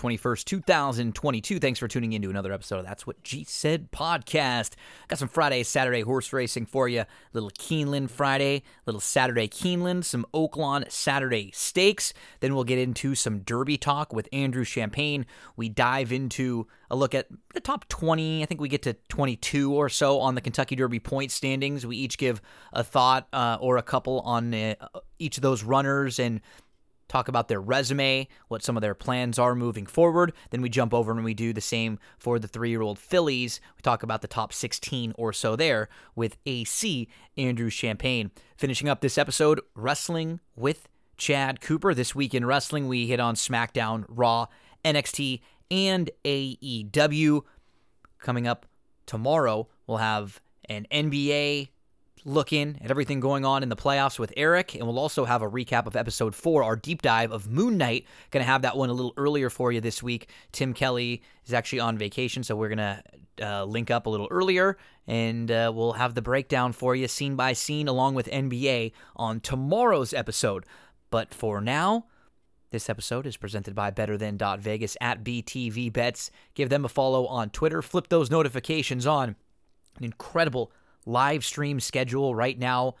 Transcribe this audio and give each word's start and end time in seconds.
Thursday, 0.00 0.14
April 0.14 0.16
the 0.16 0.18
21st, 0.18 0.44
2022. 0.44 1.58
Thanks 1.58 1.78
for 1.78 1.88
tuning 1.88 2.12
in 2.12 2.22
to 2.22 2.30
another 2.30 2.52
episode 2.52 2.78
of 2.78 2.86
That's 2.86 3.06
What 3.06 3.22
G 3.22 3.44
Said 3.44 3.92
podcast. 3.92 4.72
Got 5.08 5.18
some 5.18 5.28
Friday, 5.28 5.62
Saturday 5.62 6.00
horse 6.00 6.32
racing 6.32 6.66
for 6.66 6.88
you. 6.88 7.04
Little 7.32 7.50
Keeneland 7.50 8.10
Friday, 8.10 8.62
little 8.86 9.00
Saturday 9.00 9.48
Keeneland, 9.48 10.04
some 10.04 10.26
Oaklawn 10.32 10.90
Saturday 10.90 11.50
stakes. 11.52 12.12
Then 12.40 12.54
we'll 12.54 12.64
get 12.64 12.78
into 12.78 13.14
some 13.14 13.40
Derby 13.40 13.76
talk 13.76 14.12
with 14.12 14.28
Andrew 14.32 14.64
Champagne. 14.64 15.26
We 15.56 15.68
dive 15.68 16.12
into 16.12 16.66
a 16.90 16.96
look 16.96 17.14
at 17.14 17.28
the 17.54 17.60
top 17.60 17.88
20. 17.88 18.42
I 18.42 18.46
think 18.46 18.60
we 18.60 18.68
get 18.68 18.82
to 18.82 18.94
22 19.08 19.72
or 19.72 19.88
so 19.88 20.20
on 20.20 20.34
the 20.34 20.40
Kentucky 20.40 20.76
Derby 20.76 21.00
point 21.00 21.30
standings. 21.30 21.86
We 21.86 21.96
each 21.96 22.18
give 22.18 22.40
a 22.72 22.82
thought 22.82 23.28
uh, 23.32 23.58
or 23.60 23.76
a 23.76 23.82
couple 23.82 24.20
on 24.20 24.54
uh, 24.54 24.74
each 25.18 25.36
of 25.36 25.42
those 25.42 25.62
runners 25.62 26.18
and 26.18 26.40
talk 27.10 27.28
about 27.28 27.48
their 27.48 27.60
resume, 27.60 28.28
what 28.48 28.62
some 28.62 28.76
of 28.76 28.80
their 28.80 28.94
plans 28.94 29.38
are 29.38 29.54
moving 29.56 29.84
forward. 29.84 30.32
Then 30.50 30.62
we 30.62 30.68
jump 30.68 30.94
over 30.94 31.10
and 31.10 31.24
we 31.24 31.34
do 31.34 31.52
the 31.52 31.60
same 31.60 31.98
for 32.18 32.38
the 32.38 32.46
three 32.46 32.70
year 32.70 32.82
old 32.82 32.98
fillies. 32.98 33.60
We 33.76 33.82
talk 33.82 34.02
about 34.02 34.22
the 34.22 34.28
top 34.28 34.52
16 34.52 35.12
or 35.18 35.32
so 35.32 35.56
there 35.56 35.88
with 36.14 36.36
AC 36.46 37.08
Andrew 37.36 37.68
Champagne. 37.68 38.30
Finishing 38.56 38.88
up 38.88 39.00
this 39.00 39.18
episode, 39.18 39.60
wrestling 39.74 40.38
with 40.54 40.88
Chad 41.16 41.60
Cooper. 41.60 41.94
This 41.94 42.14
week 42.14 42.32
in 42.32 42.46
wrestling, 42.46 42.86
we 42.86 43.08
hit 43.08 43.18
on 43.18 43.34
SmackDown, 43.34 44.04
Raw, 44.08 44.46
NXT, 44.84 45.40
and 45.70 46.10
AEW. 46.24 47.42
Coming 48.20 48.46
up 48.46 48.66
tomorrow, 49.06 49.68
we'll 49.86 49.98
have 49.98 50.40
an 50.68 50.86
NBA 50.92 51.70
looking 52.24 52.78
at 52.82 52.90
everything 52.90 53.20
going 53.20 53.44
on 53.44 53.62
in 53.62 53.68
the 53.68 53.76
playoffs 53.76 54.18
with 54.18 54.32
Eric, 54.36 54.74
and 54.74 54.86
we'll 54.86 54.98
also 54.98 55.24
have 55.24 55.42
a 55.42 55.48
recap 55.48 55.86
of 55.86 55.96
episode 55.96 56.34
four, 56.34 56.62
our 56.62 56.76
deep 56.76 57.02
dive 57.02 57.32
of 57.32 57.48
Moon 57.48 57.76
Knight. 57.76 58.06
Going 58.30 58.44
to 58.44 58.50
have 58.50 58.62
that 58.62 58.76
one 58.76 58.90
a 58.90 58.92
little 58.92 59.14
earlier 59.16 59.50
for 59.50 59.72
you 59.72 59.80
this 59.80 60.02
week. 60.02 60.28
Tim 60.52 60.72
Kelly 60.72 61.22
is 61.46 61.52
actually 61.52 61.80
on 61.80 61.98
vacation, 61.98 62.42
so 62.42 62.56
we're 62.56 62.68
going 62.68 62.78
to 62.78 63.02
uh, 63.42 63.64
link 63.64 63.90
up 63.90 64.06
a 64.06 64.10
little 64.10 64.28
earlier, 64.30 64.76
and 65.06 65.50
uh, 65.50 65.72
we'll 65.74 65.92
have 65.92 66.14
the 66.14 66.22
breakdown 66.22 66.72
for 66.72 66.94
you, 66.94 67.08
scene 67.08 67.36
by 67.36 67.52
scene, 67.52 67.88
along 67.88 68.14
with 68.14 68.28
NBA 68.28 68.92
on 69.16 69.40
tomorrow's 69.40 70.12
episode. 70.12 70.64
But 71.10 71.34
for 71.34 71.60
now, 71.60 72.06
this 72.70 72.88
episode 72.88 73.26
is 73.26 73.36
presented 73.36 73.74
by 73.74 73.90
Better 73.90 74.16
Than 74.16 74.38
Vegas 74.60 74.96
at 75.00 75.24
BTV 75.24 75.92
Bets. 75.92 76.30
Give 76.54 76.68
them 76.68 76.84
a 76.84 76.88
follow 76.88 77.26
on 77.26 77.50
Twitter. 77.50 77.82
Flip 77.82 78.08
those 78.08 78.30
notifications 78.30 79.06
on. 79.06 79.36
An 79.98 80.04
incredible 80.04 80.70
live 81.10 81.44
stream 81.44 81.80
schedule 81.80 82.34
right 82.34 82.58
now. 82.58 82.94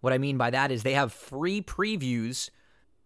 What 0.00 0.12
I 0.12 0.18
mean 0.18 0.36
by 0.38 0.50
that 0.50 0.70
is 0.70 0.82
they 0.82 0.94
have 0.94 1.12
free 1.12 1.60
previews, 1.60 2.50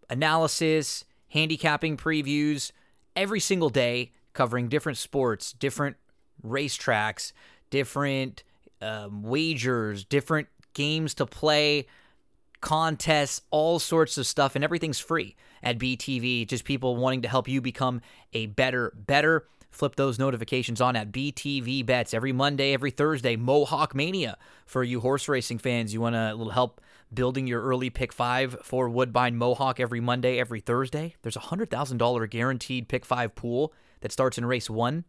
analysis, 0.08 1.04
handicapping 1.28 1.96
previews 1.96 2.70
every 3.16 3.40
single 3.40 3.70
day 3.70 4.12
covering 4.32 4.68
different 4.68 4.98
sports, 4.98 5.52
different 5.52 5.96
racetracks, 6.44 7.32
different 7.70 8.44
um, 8.80 9.22
wagers, 9.22 10.04
different 10.04 10.48
games 10.74 11.14
to 11.14 11.26
play, 11.26 11.86
contests, 12.60 13.42
all 13.50 13.78
sorts 13.78 14.18
of 14.18 14.26
stuff, 14.26 14.54
and 14.54 14.64
everything's 14.64 14.98
free 14.98 15.36
at 15.62 15.78
BTV. 15.78 16.46
Just 16.46 16.64
people 16.64 16.96
wanting 16.96 17.22
to 17.22 17.28
help 17.28 17.48
you 17.48 17.60
become 17.60 18.00
a 18.32 18.46
better, 18.46 18.92
better 18.96 19.46
flip 19.74 19.96
those 19.96 20.18
notifications 20.18 20.80
on 20.80 20.96
at 20.96 21.12
BTV 21.12 21.84
Bets 21.84 22.14
every 22.14 22.32
Monday, 22.32 22.72
every 22.72 22.90
Thursday. 22.90 23.36
Mohawk 23.36 23.94
Mania 23.94 24.38
for 24.66 24.84
you 24.84 25.00
horse 25.00 25.28
racing 25.28 25.58
fans. 25.58 25.92
You 25.92 26.00
want 26.00 26.16
a 26.16 26.32
little 26.34 26.52
help 26.52 26.80
building 27.12 27.46
your 27.46 27.62
early 27.62 27.90
pick 27.90 28.12
five 28.12 28.56
for 28.62 28.88
Woodbine 28.88 29.36
Mohawk 29.36 29.80
every 29.80 30.00
Monday, 30.00 30.38
every 30.38 30.60
Thursday. 30.60 31.16
There's 31.22 31.36
a 31.36 31.40
hundred 31.40 31.70
thousand 31.70 31.98
dollar 31.98 32.26
guaranteed 32.26 32.88
pick 32.88 33.04
five 33.04 33.34
pool 33.34 33.72
that 34.00 34.12
starts 34.12 34.38
in 34.38 34.46
race 34.46 34.70
one, 34.70 35.04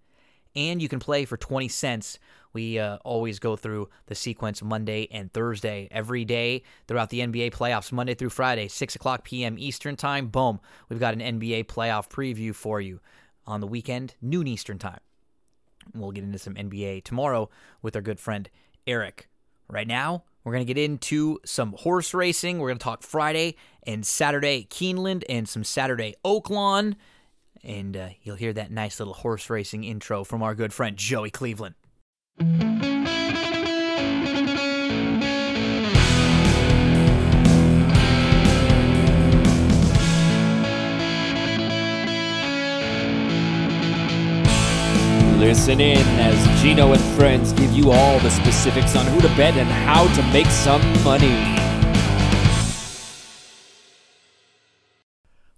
and 0.55 0.81
you 0.81 0.89
can 0.89 0.99
play 0.99 1.25
for 1.25 1.37
twenty 1.37 1.67
cents. 1.67 2.17
We 2.51 2.79
uh, 2.79 2.97
always 3.03 3.39
go 3.39 3.57
through 3.57 3.89
the 4.05 4.15
sequence 4.15 4.63
Monday 4.63 5.09
and 5.11 5.31
Thursday 5.31 5.89
every 5.91 6.23
day 6.23 6.63
throughout 6.87 7.09
the 7.09 7.19
NBA 7.19 7.51
playoffs, 7.51 7.91
Monday 7.91 8.13
through 8.13 8.29
Friday, 8.29 8.69
6 8.69 8.95
o'clock 8.95 9.25
p.m. 9.25 9.57
Eastern 9.59 9.97
Time. 9.97 10.27
Boom. 10.27 10.61
We've 10.87 10.97
got 10.97 11.13
an 11.13 11.19
NBA 11.19 11.65
playoff 11.65 12.09
preview 12.09 12.55
for 12.55 12.79
you 12.79 13.01
on 13.47 13.61
the 13.61 13.67
weekend, 13.67 14.15
noon 14.21 14.47
Eastern 14.47 14.79
time. 14.79 14.99
We'll 15.93 16.11
get 16.11 16.23
into 16.23 16.39
some 16.39 16.55
NBA 16.55 17.03
tomorrow 17.03 17.49
with 17.81 17.95
our 17.95 18.01
good 18.01 18.19
friend 18.19 18.49
Eric. 18.87 19.29
Right 19.67 19.87
now, 19.87 20.23
we're 20.43 20.53
going 20.53 20.65
to 20.65 20.73
get 20.73 20.83
into 20.83 21.39
some 21.45 21.73
horse 21.73 22.13
racing. 22.13 22.59
We're 22.59 22.69
going 22.69 22.77
to 22.77 22.83
talk 22.83 23.03
Friday 23.03 23.55
and 23.83 24.05
Saturday 24.05 24.67
Keeneland 24.69 25.23
and 25.27 25.49
some 25.49 25.63
Saturday 25.63 26.15
Oaklawn. 26.23 26.95
And 27.63 27.97
uh, 27.97 28.09
you'll 28.21 28.35
hear 28.35 28.53
that 28.53 28.71
nice 28.71 28.99
little 28.99 29.15
horse 29.15 29.49
racing 29.49 29.83
intro 29.83 30.23
from 30.23 30.43
our 30.43 30.53
good 30.53 30.71
friend 30.71 30.97
Joey 30.97 31.31
Cleveland. 31.31 31.75
Listen 45.45 45.79
in 45.79 45.99
as 46.19 46.59
Gino 46.59 46.93
and 46.93 47.01
friends 47.15 47.53
give 47.53 47.71
you 47.71 47.91
all 47.91 48.19
the 48.21 48.31
specifics 48.31 48.95
on 48.95 49.05
who 49.05 49.21
to 49.21 49.27
bet 49.35 49.53
and 49.53 49.69
how 49.69 50.11
to 50.15 50.23
make 50.33 50.47
some 50.47 50.81
money. 51.03 51.35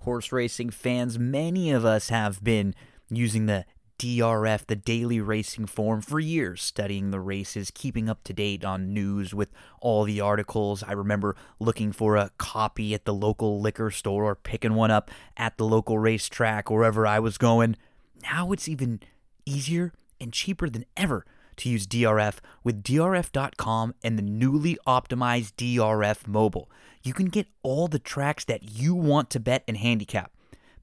Horse 0.02 0.34
racing 0.34 0.72
fans, 0.72 1.18
many 1.18 1.72
of 1.72 1.86
us 1.86 2.10
have 2.10 2.44
been 2.44 2.76
using 3.10 3.46
the 3.46 3.64
DRF, 3.98 4.66
the 4.66 4.76
daily 4.76 5.22
racing 5.22 5.68
form, 5.68 6.02
for 6.02 6.20
years, 6.20 6.62
studying 6.62 7.12
the 7.12 7.22
races, 7.22 7.72
keeping 7.74 8.10
up 8.10 8.26
to 8.26 8.34
date 8.34 8.66
on 8.66 8.94
news 8.94 9.34
with 9.34 9.54
all 9.80 10.04
the 10.04 10.20
articles. 10.20 10.84
I 10.84 10.92
remember 10.92 11.38
looking 11.62 11.94
for 11.94 12.18
a 12.18 12.32
copy 12.38 12.94
at 12.94 13.06
the 13.06 13.14
local 13.14 13.62
liquor 13.62 13.90
store 13.92 14.26
or 14.26 14.36
picking 14.36 14.74
one 14.74 14.92
up 14.92 15.10
at 15.38 15.56
the 15.58 15.66
local 15.66 15.98
racetrack, 15.98 16.70
wherever 16.70 17.08
I 17.08 17.20
was 17.20 17.38
going. 17.38 17.78
Now 18.22 18.52
it's 18.52 18.68
even 18.68 19.00
easier 19.48 19.94
and 20.20 20.34
cheaper 20.34 20.70
than 20.70 20.86
ever 20.96 21.26
to 21.58 21.70
use 21.70 21.88
DRF 21.88 22.36
with 22.64 22.84
DRF.com 22.84 23.96
and 24.04 24.18
the 24.18 24.24
newly 24.24 24.78
optimized 24.86 25.54
DRF 25.56 26.28
mobile. 26.28 26.70
You 27.04 27.14
can 27.14 27.28
get 27.28 27.48
all 27.64 27.88
the 27.88 28.00
tracks 28.00 28.46
that 28.46 28.64
you 28.64 28.94
want 28.94 29.30
to 29.32 29.40
bet 29.40 29.64
and 29.68 29.78
handicap. 29.78 30.32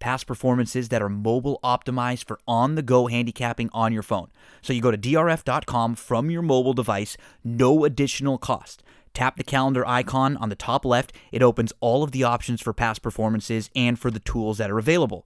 Past 0.01 0.27
performances 0.27 0.89
that 0.89 1.01
are 1.01 1.09
mobile 1.09 1.61
optimized 1.63 2.27
for 2.27 2.39
on 2.47 2.75
the 2.75 2.83
go 2.83 3.07
handicapping 3.07 3.71
on 3.73 3.93
your 3.93 4.03
phone. 4.03 4.29
So 4.61 4.73
you 4.73 4.83
go 4.83 4.91
to 4.91 4.99
DRF.com 4.99 5.95
from 5.95 6.31
your 6.31 6.43
mobile 6.43 6.75
device, 6.75 7.17
no 7.43 7.85
additional 7.85 8.37
cost. 8.37 8.83
Tap 9.15 9.37
the 9.37 9.45
calendar 9.45 9.87
icon 9.87 10.37
on 10.39 10.49
the 10.49 10.57
top 10.57 10.85
left. 10.85 11.13
It 11.31 11.43
opens 11.43 11.73
all 11.81 12.03
of 12.03 12.11
the 12.11 12.25
options 12.25 12.61
for 12.61 12.73
past 12.73 13.01
performances 13.01 13.71
and 13.77 13.99
for 13.99 14.11
the 14.11 14.19
tools 14.19 14.59
that 14.59 14.71
are 14.71 14.79
available 14.79 15.25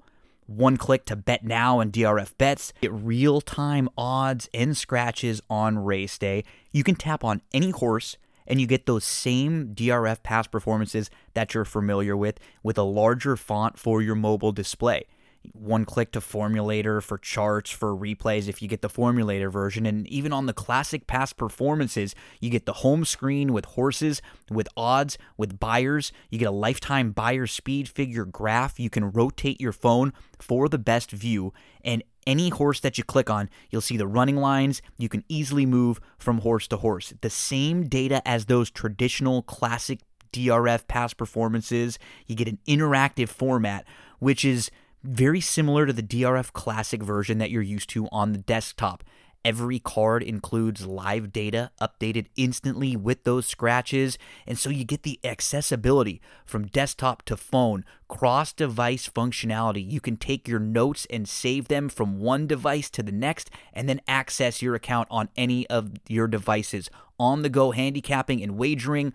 one 0.48 0.76
click 0.76 1.04
to 1.04 1.14
bet 1.14 1.44
now 1.44 1.78
and 1.78 1.92
DRF 1.92 2.36
bets, 2.38 2.72
get 2.80 2.92
real 2.92 3.40
time 3.40 3.88
odds 3.96 4.48
and 4.52 4.76
scratches 4.76 5.40
on 5.48 5.78
race 5.78 6.18
day. 6.18 6.42
You 6.72 6.82
can 6.82 6.94
tap 6.94 7.22
on 7.22 7.42
any 7.52 7.70
horse 7.70 8.16
and 8.46 8.60
you 8.60 8.66
get 8.66 8.86
those 8.86 9.04
same 9.04 9.74
DRF 9.74 10.22
past 10.22 10.50
performances 10.50 11.10
that 11.34 11.52
you're 11.52 11.66
familiar 11.66 12.16
with 12.16 12.40
with 12.62 12.78
a 12.78 12.82
larger 12.82 13.36
font 13.36 13.78
for 13.78 14.00
your 14.00 14.14
mobile 14.14 14.52
display 14.52 15.04
one 15.52 15.85
click 15.85 16.12
to 16.12 16.20
formulator 16.20 17.02
for 17.02 17.19
charts 17.19 17.70
for 17.70 17.96
replays 17.96 18.49
if 18.49 18.61
you 18.61 18.69
get 18.69 18.82
the 18.82 18.88
formulator 18.88 19.50
version 19.50 19.87
and 19.87 20.06
even 20.08 20.32
on 20.32 20.46
the 20.46 20.52
classic 20.52 21.06
past 21.06 21.37
performances 21.37 22.14
you 22.40 22.50
get 22.50 22.67
the 22.67 22.75
home 22.75 23.05
screen 23.05 23.52
with 23.52 23.64
horses 23.64 24.20
with 24.50 24.69
odds 24.76 25.17
with 25.37 25.58
Beyers 25.58 26.12
you 26.31 26.38
get 26.38 26.49
a 26.49 26.52
lifetime 26.52 27.12
Beyer 27.12 27.46
speed 27.46 27.88
figure 27.88 28.25
graph 28.25 28.79
you 28.79 28.90
can 28.90 29.11
rotate 29.11 29.61
your 29.61 29.73
phone 29.73 30.12
for 30.38 30.69
the 30.69 30.79
best 30.79 31.11
view 31.11 31.52
and 31.82 32.02
any 32.26 32.50
horse 32.50 32.81
that 32.81 32.99
you 32.99 33.05
click 33.05 33.31
on, 33.31 33.49
you'll 33.70 33.81
see 33.81 33.96
the 33.96 34.06
running 34.06 34.37
lines. 34.37 34.82
You 34.99 35.08
can 35.08 35.25
easily 35.29 35.64
move 35.64 35.99
from 36.19 36.40
horse 36.40 36.69
to 36.69 36.76
horse. 36.76 37.14
The 37.23 37.31
same 37.31 37.88
data 37.88 38.20
as 38.29 38.44
those 38.44 38.70
traditional 38.70 39.40
classic 39.40 40.00
DRF 40.32 40.87
past 40.88 41.17
performances. 41.17 41.99
You 42.26 42.37
get 42.37 42.46
an 42.46 42.58
interactive 42.69 43.31
format, 43.31 43.87
which 44.19 44.44
is 44.44 44.70
very 45.02 45.40
similar 45.40 45.86
to 45.86 45.92
the 45.92 46.02
DRF 46.02 46.52
Classic 46.52 47.02
version 47.02 47.38
that 47.38 47.50
you're 47.50 47.62
used 47.62 47.90
to 47.90 48.08
on 48.10 48.32
the 48.32 48.38
desktop. 48.38 49.04
Every 49.44 49.78
card 49.78 50.22
includes 50.24 50.84
live 50.84 51.32
data 51.32 51.70
updated 51.80 52.26
instantly 52.36 52.96
with 52.96 53.22
those 53.22 53.46
scratches, 53.46 54.18
and 54.46 54.58
so 54.58 54.68
you 54.68 54.84
get 54.84 55.04
the 55.04 55.20
accessibility 55.22 56.20
from 56.44 56.66
desktop 56.66 57.22
to 57.22 57.36
phone, 57.36 57.84
cross 58.08 58.52
device 58.52 59.08
functionality. 59.08 59.88
You 59.88 60.00
can 60.00 60.16
take 60.16 60.48
your 60.48 60.58
notes 60.58 61.06
and 61.08 61.28
save 61.28 61.68
them 61.68 61.88
from 61.88 62.18
one 62.18 62.48
device 62.48 62.90
to 62.90 63.02
the 63.02 63.12
next, 63.12 63.48
and 63.72 63.88
then 63.88 64.00
access 64.08 64.60
your 64.60 64.74
account 64.74 65.06
on 65.10 65.28
any 65.36 65.66
of 65.68 65.92
your 66.08 66.26
devices. 66.26 66.90
On 67.20 67.42
the 67.42 67.48
go 67.48 67.70
handicapping 67.70 68.42
and 68.42 68.58
wagering, 68.58 69.14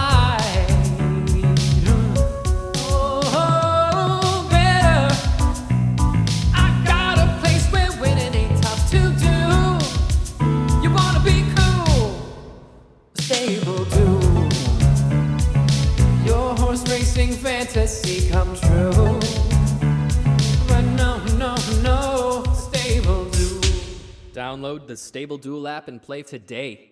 stable 13.61 13.85
do. 13.85 14.49
Your 16.25 16.55
horse 16.55 16.89
racing 16.89 17.33
fantasy 17.33 18.29
come 18.29 18.55
true. 18.55 19.19
But 20.67 20.81
no, 20.81 21.23
no, 21.37 21.55
no, 21.81 22.43
stable 22.53 23.25
do. 23.25 23.59
Download 24.33 24.87
the 24.87 24.97
Stable 24.97 25.37
Duel 25.37 25.67
app 25.67 25.87
and 25.87 26.01
play 26.01 26.23
today. 26.23 26.90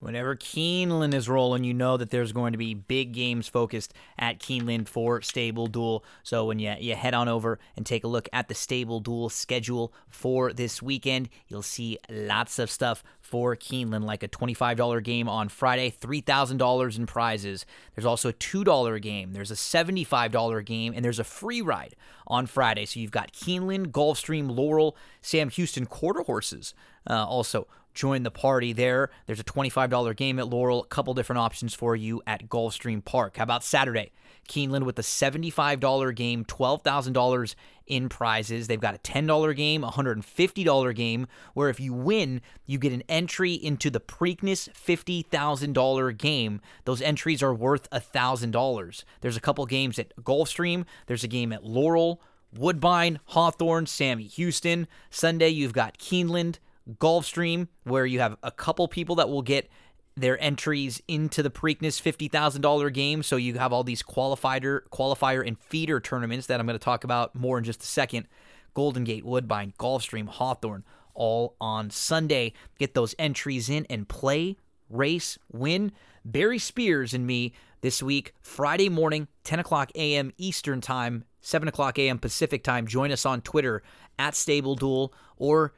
Whenever 0.00 0.36
Keeneland 0.36 1.12
is 1.12 1.28
rolling, 1.28 1.64
you 1.64 1.74
know 1.74 1.96
that 1.96 2.10
there's 2.10 2.30
going 2.30 2.52
to 2.52 2.58
be 2.58 2.72
big 2.72 3.12
games 3.12 3.48
focused 3.48 3.92
at 4.16 4.38
Keeneland 4.38 4.86
for 4.86 5.20
Stable 5.22 5.66
Duel. 5.66 6.04
So 6.22 6.44
when 6.44 6.60
you, 6.60 6.72
you 6.78 6.94
head 6.94 7.14
on 7.14 7.26
over 7.26 7.58
and 7.76 7.84
take 7.84 8.04
a 8.04 8.08
look 8.08 8.28
at 8.32 8.46
the 8.46 8.54
Stable 8.54 9.00
Duel 9.00 9.28
schedule 9.28 9.92
for 10.08 10.52
this 10.52 10.80
weekend, 10.80 11.28
you'll 11.48 11.62
see 11.62 11.98
lots 12.08 12.60
of 12.60 12.70
stuff 12.70 13.02
for 13.20 13.56
Keeneland, 13.56 14.04
like 14.04 14.22
a 14.22 14.28
$25 14.28 15.02
game 15.02 15.28
on 15.28 15.48
Friday, 15.48 15.90
$3,000 15.90 16.96
in 16.96 17.06
prizes. 17.06 17.66
There's 17.96 18.06
also 18.06 18.28
a 18.28 18.34
$2 18.34 19.02
game, 19.02 19.32
there's 19.32 19.50
a 19.50 19.54
$75 19.54 20.64
game, 20.64 20.92
and 20.94 21.04
there's 21.04 21.18
a 21.18 21.24
free 21.24 21.60
ride 21.60 21.96
on 22.28 22.46
Friday. 22.46 22.86
So 22.86 23.00
you've 23.00 23.10
got 23.10 23.32
Keeneland, 23.32 23.88
Gulfstream, 23.88 24.48
Laurel, 24.56 24.96
Sam 25.22 25.50
Houston 25.50 25.86
quarter 25.86 26.22
horses 26.22 26.72
uh, 27.08 27.26
also 27.26 27.66
join 27.94 28.22
the 28.22 28.30
party 28.30 28.72
there. 28.72 29.10
There's 29.26 29.40
a 29.40 29.44
$25 29.44 30.16
game 30.16 30.38
at 30.38 30.48
Laurel, 30.48 30.82
a 30.82 30.86
couple 30.86 31.14
different 31.14 31.40
options 31.40 31.74
for 31.74 31.96
you 31.96 32.22
at 32.26 32.48
Gulfstream 32.48 33.04
Park. 33.04 33.36
How 33.36 33.44
about 33.44 33.64
Saturday? 33.64 34.12
Keeneland 34.48 34.84
with 34.84 34.98
a 34.98 35.02
$75 35.02 36.14
game, 36.14 36.44
$12,000 36.44 37.54
in 37.86 38.08
prizes. 38.08 38.66
They've 38.66 38.80
got 38.80 38.94
a 38.94 38.98
$10 38.98 39.54
game, 39.56 39.84
a 39.84 39.90
$150 39.90 40.94
game, 40.94 41.26
where 41.54 41.68
if 41.68 41.78
you 41.80 41.92
win, 41.92 42.40
you 42.66 42.78
get 42.78 42.92
an 42.92 43.02
entry 43.08 43.52
into 43.52 43.90
the 43.90 44.00
Preakness 44.00 44.68
$50,000 44.72 46.16
game. 46.16 46.60
Those 46.84 47.02
entries 47.02 47.42
are 47.42 47.54
worth 47.54 47.88
$1,000. 47.90 49.04
There's 49.20 49.36
a 49.36 49.40
couple 49.40 49.66
games 49.66 49.98
at 49.98 50.16
Gulfstream, 50.16 50.84
there's 51.06 51.24
a 51.24 51.28
game 51.28 51.52
at 51.52 51.64
Laurel. 51.64 52.20
Woodbine, 52.56 53.20
Hawthorne, 53.26 53.84
Sammy 53.84 54.24
Houston. 54.24 54.88
Sunday, 55.10 55.50
you've 55.50 55.74
got 55.74 55.98
Keeneland, 55.98 56.56
Gulfstream, 56.96 57.68
where 57.84 58.06
you 58.06 58.20
have 58.20 58.36
a 58.42 58.50
couple 58.50 58.88
people 58.88 59.16
that 59.16 59.28
will 59.28 59.42
get 59.42 59.68
their 60.16 60.42
entries 60.42 61.00
into 61.06 61.42
the 61.42 61.50
Preakness 61.50 62.00
$50,000 62.02 62.92
game. 62.92 63.22
So 63.22 63.36
you 63.36 63.54
have 63.54 63.72
all 63.72 63.84
these 63.84 64.02
qualifier, 64.02 64.80
qualifier 64.92 65.46
and 65.46 65.58
feeder 65.58 66.00
tournaments 66.00 66.46
that 66.46 66.60
I'm 66.60 66.66
going 66.66 66.78
to 66.78 66.84
talk 66.84 67.04
about 67.04 67.34
more 67.34 67.58
in 67.58 67.64
just 67.64 67.82
a 67.82 67.86
second. 67.86 68.26
Golden 68.74 69.04
Gate, 69.04 69.24
Woodbine, 69.24 69.74
Gulfstream, 69.78 70.28
Hawthorne, 70.28 70.84
all 71.14 71.56
on 71.60 71.90
Sunday. 71.90 72.52
Get 72.78 72.94
those 72.94 73.14
entries 73.18 73.68
in 73.68 73.86
and 73.90 74.08
play, 74.08 74.56
race, 74.88 75.38
win. 75.52 75.92
Barry 76.24 76.58
Spears 76.58 77.14
and 77.14 77.26
me 77.26 77.54
this 77.80 78.02
week, 78.02 78.34
Friday 78.42 78.88
morning, 78.88 79.28
10 79.44 79.60
o'clock 79.60 79.90
a.m. 79.94 80.32
Eastern 80.36 80.80
Time, 80.80 81.24
7 81.40 81.68
o'clock 81.68 81.98
a.m. 81.98 82.18
Pacific 82.18 82.62
Time. 82.62 82.86
Join 82.86 83.12
us 83.12 83.24
on 83.24 83.40
Twitter 83.40 83.82
at 84.18 84.34
Stable 84.34 84.74
Duel 84.74 85.12
or 85.36 85.72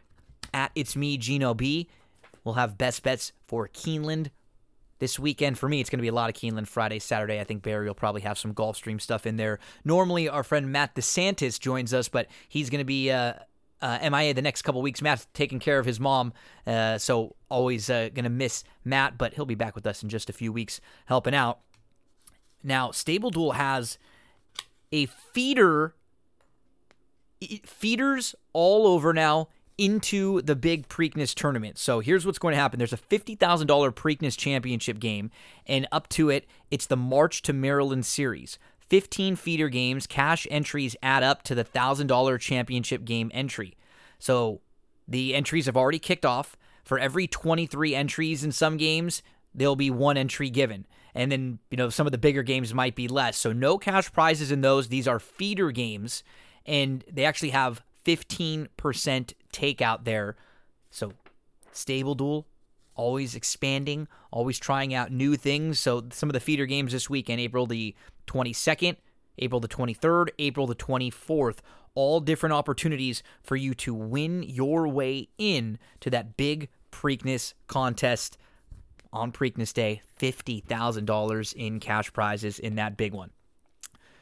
at 0.53 0.73
It's 0.75 0.97
Me, 0.97 1.17
Gino 1.17 1.55
B. 1.55 1.89
We'll 2.45 2.55
have 2.55 2.79
best 2.79 3.03
bets 3.03 3.33
for 3.47 3.69
Keeneland 3.69 4.31
this 4.99 5.19
weekend. 5.19 5.59
For 5.59 5.69
me, 5.69 5.81
it's 5.81 5.91
going 5.91 5.99
to 5.99 6.03
be 6.03 6.09
a 6.09 6.15
lot 6.15 6.31
of 6.31 6.37
Keeneland 6.37 6.69
Friday, 6.69 6.99
Saturday. 6.99 7.41
I 7.41 7.45
think 7.45 7.63
Barry 7.63 7.87
will 7.87 7.95
probably 7.95 8.21
have 8.23 8.39
some 8.39 8.55
Gulfstream 8.55 9.01
stuff 9.01 9.27
in 9.27 9.37
there. 9.37 9.59
Normally, 9.85 10.29
our 10.29 10.43
friend 10.43 10.71
Matt 10.71 10.95
DeSantis 10.95 11.59
joins 11.59 11.93
us, 11.93 12.09
but 12.09 12.29
he's 12.49 12.71
going 12.71 12.81
to 12.81 12.85
be 12.85 13.11
uh, 13.11 13.35
uh, 13.83 14.11
MIA 14.11 14.35
the 14.35 14.43
next 14.43 14.63
couple 14.63 14.81
weeks. 14.83 15.03
Matt's 15.03 15.27
taking 15.35 15.59
care 15.59 15.79
of 15.79 15.87
his 15.87 15.99
mom, 15.99 16.33
uh, 16.67 16.99
so 16.99 17.35
always 17.49 17.91
uh, 17.91 18.11
going 18.15 18.25
to 18.25 18.31
miss 18.31 18.65
Matt, 18.85 19.19
but 19.19 19.35
he'll 19.35 19.47
be 19.47 19.55
back 19.55 19.75
with 19.75 19.87
us 19.87 20.03
in 20.03 20.09
just 20.09 20.31
a 20.31 20.33
few 20.33 20.53
weeks 20.53 20.81
helping 21.07 21.35
out. 21.35 21.61
Now, 22.63 22.91
Stable 22.91 23.31
Duel 23.31 23.53
has 23.53 23.99
a 24.93 25.07
feeder 25.07 25.95
feeders 27.65 28.35
all 28.53 28.87
over 28.87 29.15
now 29.15 29.49
into 29.81 30.43
the 30.43 30.55
big 30.55 30.89
Preakness 30.89 31.35
tournament. 31.35 31.79
So 31.79 32.01
here's 32.01 32.27
what's 32.27 32.39
going 32.39 32.53
to 32.53 32.61
happen. 32.61 32.77
There's 32.77 32.93
a 32.93 32.99
$50,000 32.99 33.39
Preakness 33.95 34.37
championship 34.37 35.01
game, 35.01 35.31
and 35.67 35.89
up 35.91 36.07
to 36.11 36.29
it, 36.29 36.47
it's 36.71 36.87
the 36.87 36.99
March 36.99 37.41
to 37.43 37.55
Maryland 37.55 38.05
series. 38.05 38.59
15 38.91 39.37
feeder 39.37 39.71
games, 39.71 40.07
cash 40.07 40.47
entries 40.51 40.97
add 41.03 41.23
up 41.23 41.43
to 41.45 41.55
the 41.55 41.65
$1,000 41.65 42.39
championship 42.41 43.07
game 43.07 43.31
entry. 43.33 43.75
So 44.19 44.61
the 45.09 45.35
entries 45.35 45.65
have 45.65 45.79
already 45.79 45.99
kicked 45.99 46.27
off. 46.27 46.57
For 46.85 46.99
every 46.99 47.27
23 47.27 47.95
entries 47.95 48.45
in 48.45 48.53
some 48.53 48.77
games, 48.77 49.23
there'll 49.55 49.77
be 49.77 49.91
one 49.91 50.19
entry 50.19 50.51
given. 50.51 50.87
And 51.15 51.33
then, 51.33 51.59
you 51.71 51.79
know, 51.79 51.89
some 51.89 52.07
of 52.07 52.13
the 52.13 52.19
bigger 52.19 52.43
games 52.43 52.75
might 52.75 52.95
be 52.97 53.09
less. 53.09 53.39
So 53.39 53.53
no 53.53 53.79
cash 53.79 54.13
prizes 54.13 54.53
in 54.53 54.61
those. 54.61 54.89
These 54.89 55.09
are 55.09 55.19
feeder 55.19 55.71
games, 55.71 56.23
and 56.67 57.03
they 57.11 57.25
actually 57.25 57.51
have 57.51 57.83
15% 58.05 59.33
takeout 59.53 60.05
there. 60.05 60.37
So, 60.91 61.13
Stable 61.73 62.15
Duel, 62.15 62.47
always 62.95 63.35
expanding, 63.35 64.09
always 64.31 64.59
trying 64.59 64.95
out 64.95 65.13
new 65.13 65.37
things. 65.37 65.79
So, 65.79 66.05
some 66.13 66.29
of 66.29 66.33
the 66.33 66.41
feeder 66.41 66.67
games 66.67 66.93
this 66.93 67.09
weekend, 67.09 67.41
April 67.41 67.67
the 67.67 67.95
22nd, 68.27 68.97
April 69.39 69.61
the 69.61 69.69
23rd, 69.69 70.29
April 70.39 70.67
the 70.67 70.75
24th, 70.75 71.59
all 71.95 72.21
different 72.21 72.53
opportunities 72.53 73.23
for 73.43 73.57
you 73.57 73.75
to 73.75 73.95
win 73.95 74.43
your 74.43 74.87
way 74.87 75.29
in 75.39 75.79
to 76.01 76.11
that 76.11 76.37
big 76.37 76.69
Preakness 76.93 77.55
contest 77.67 78.37
on 79.13 79.33
Preakness 79.33 79.73
Day. 79.73 80.03
$50,000 80.21 81.55
in 81.55 81.81
cash 81.81 82.13
prizes 82.13 82.59
in 82.59 82.75
that 82.77 82.97
big 82.97 83.13
one. 83.13 83.31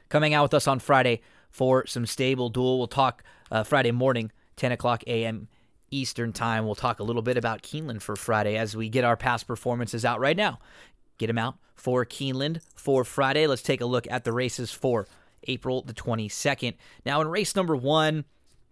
Coming 0.09 0.33
out 0.33 0.45
with 0.45 0.55
us 0.55 0.69
on 0.69 0.79
Friday 0.79 1.21
for 1.51 1.87
some 1.87 2.07
stable 2.07 2.49
duel. 2.49 2.79
We'll 2.79 2.87
talk 2.87 3.25
uh, 3.51 3.65
Friday 3.65 3.91
morning, 3.91 4.31
10 4.59 4.73
o'clock 4.73 5.03
a.m. 5.07 5.49
Eastern 5.91 6.33
Time. 6.33 6.67
We'll 6.67 6.75
talk 6.75 7.01
a 7.01 7.05
little 7.05 7.23
bit 7.23 7.37
about 7.37 7.63
Keeneland 7.63 8.03
for 8.03 8.17
Friday 8.17 8.57
as 8.57 8.77
we 8.77 8.89
get 8.89 9.05
our 9.05 9.17
past 9.17 9.47
performances 9.47 10.05
out 10.05 10.21
right 10.21 10.37
now. 10.37 10.59
Get 11.17 11.29
them 11.29 11.39
out 11.39 11.57
for 11.75 12.05
Keeneland 12.05 12.61
for 12.75 13.05
Friday. 13.05 13.47
Let's 13.47 13.63
take 13.63 13.81
a 13.81 13.87
look 13.87 14.07
at 14.11 14.25
the 14.25 14.33
races 14.33 14.71
for 14.71 15.07
April 15.45 15.83
the 15.83 15.95
22nd. 15.95 16.75
Now, 17.07 17.21
in 17.21 17.29
race 17.29 17.57
number 17.57 17.77
one, 17.77 18.25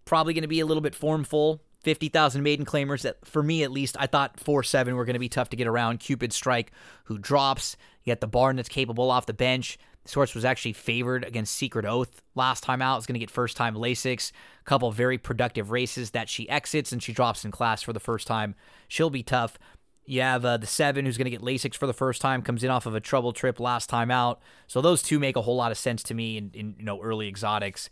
probably 0.05 0.33
going 0.33 0.43
to 0.43 0.47
be 0.47 0.59
a 0.59 0.65
little 0.65 0.81
bit 0.81 0.95
formful. 0.95 1.61
50,000 1.83 2.43
maiden 2.43 2.65
claimers 2.65 3.03
that 3.03 3.25
for 3.25 3.41
me 3.41 3.63
at 3.63 3.71
least 3.71 3.95
I 3.99 4.07
thought 4.07 4.37
4-7 4.37 4.93
were 4.93 5.05
going 5.05 5.13
to 5.13 5.19
be 5.19 5.29
tough 5.29 5.49
to 5.51 5.55
get 5.55 5.67
around 5.67 5.99
Cupid 5.99 6.33
Strike 6.33 6.71
who 7.05 7.17
drops 7.17 7.77
you 8.03 8.11
got 8.11 8.19
the 8.19 8.27
barn 8.27 8.55
that's 8.55 8.67
capable 8.67 9.09
off 9.09 9.25
the 9.25 9.33
bench 9.33 9.77
horse 10.13 10.35
was 10.35 10.45
actually 10.45 10.73
favored 10.73 11.23
against 11.23 11.55
Secret 11.55 11.85
Oath 11.85 12.21
last 12.35 12.63
time 12.63 12.81
out. 12.81 12.97
It's 12.97 13.05
going 13.05 13.15
to 13.15 13.19
get 13.19 13.31
first 13.31 13.57
time 13.57 13.75
Lasix. 13.75 14.31
A 14.61 14.63
couple 14.63 14.91
very 14.91 15.17
productive 15.17 15.71
races 15.71 16.11
that 16.11 16.29
she 16.29 16.49
exits 16.49 16.91
and 16.91 17.01
she 17.01 17.13
drops 17.13 17.45
in 17.45 17.51
class 17.51 17.81
for 17.81 17.93
the 17.93 17.99
first 17.99 18.27
time. 18.27 18.55
She'll 18.87 19.09
be 19.09 19.23
tough. 19.23 19.57
You 20.05 20.21
have 20.21 20.45
uh, 20.45 20.57
the 20.57 20.67
seven 20.67 21.05
who's 21.05 21.17
going 21.17 21.25
to 21.25 21.31
get 21.31 21.41
Lasix 21.41 21.75
for 21.75 21.85
the 21.85 21.93
first 21.93 22.21
time, 22.21 22.41
comes 22.41 22.63
in 22.63 22.69
off 22.69 22.85
of 22.85 22.95
a 22.95 23.01
trouble 23.01 23.33
trip 23.33 23.59
last 23.59 23.89
time 23.89 24.09
out. 24.09 24.41
So 24.65 24.81
those 24.81 25.03
two 25.03 25.19
make 25.19 25.35
a 25.35 25.41
whole 25.41 25.57
lot 25.57 25.71
of 25.71 25.77
sense 25.77 26.01
to 26.03 26.13
me 26.13 26.37
in, 26.37 26.51
in 26.53 26.75
you 26.77 26.85
know 26.85 27.01
early 27.01 27.27
exotics. 27.27 27.89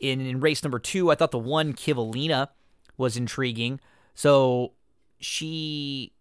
In, 0.00 0.20
in 0.20 0.40
race 0.40 0.62
number 0.62 0.78
two, 0.78 1.10
I 1.10 1.14
thought 1.14 1.30
the 1.30 1.38
one 1.38 1.74
Kivalina 1.74 2.48
was 2.96 3.16
intriguing. 3.16 3.80
So 4.14 4.72
she 5.20 6.12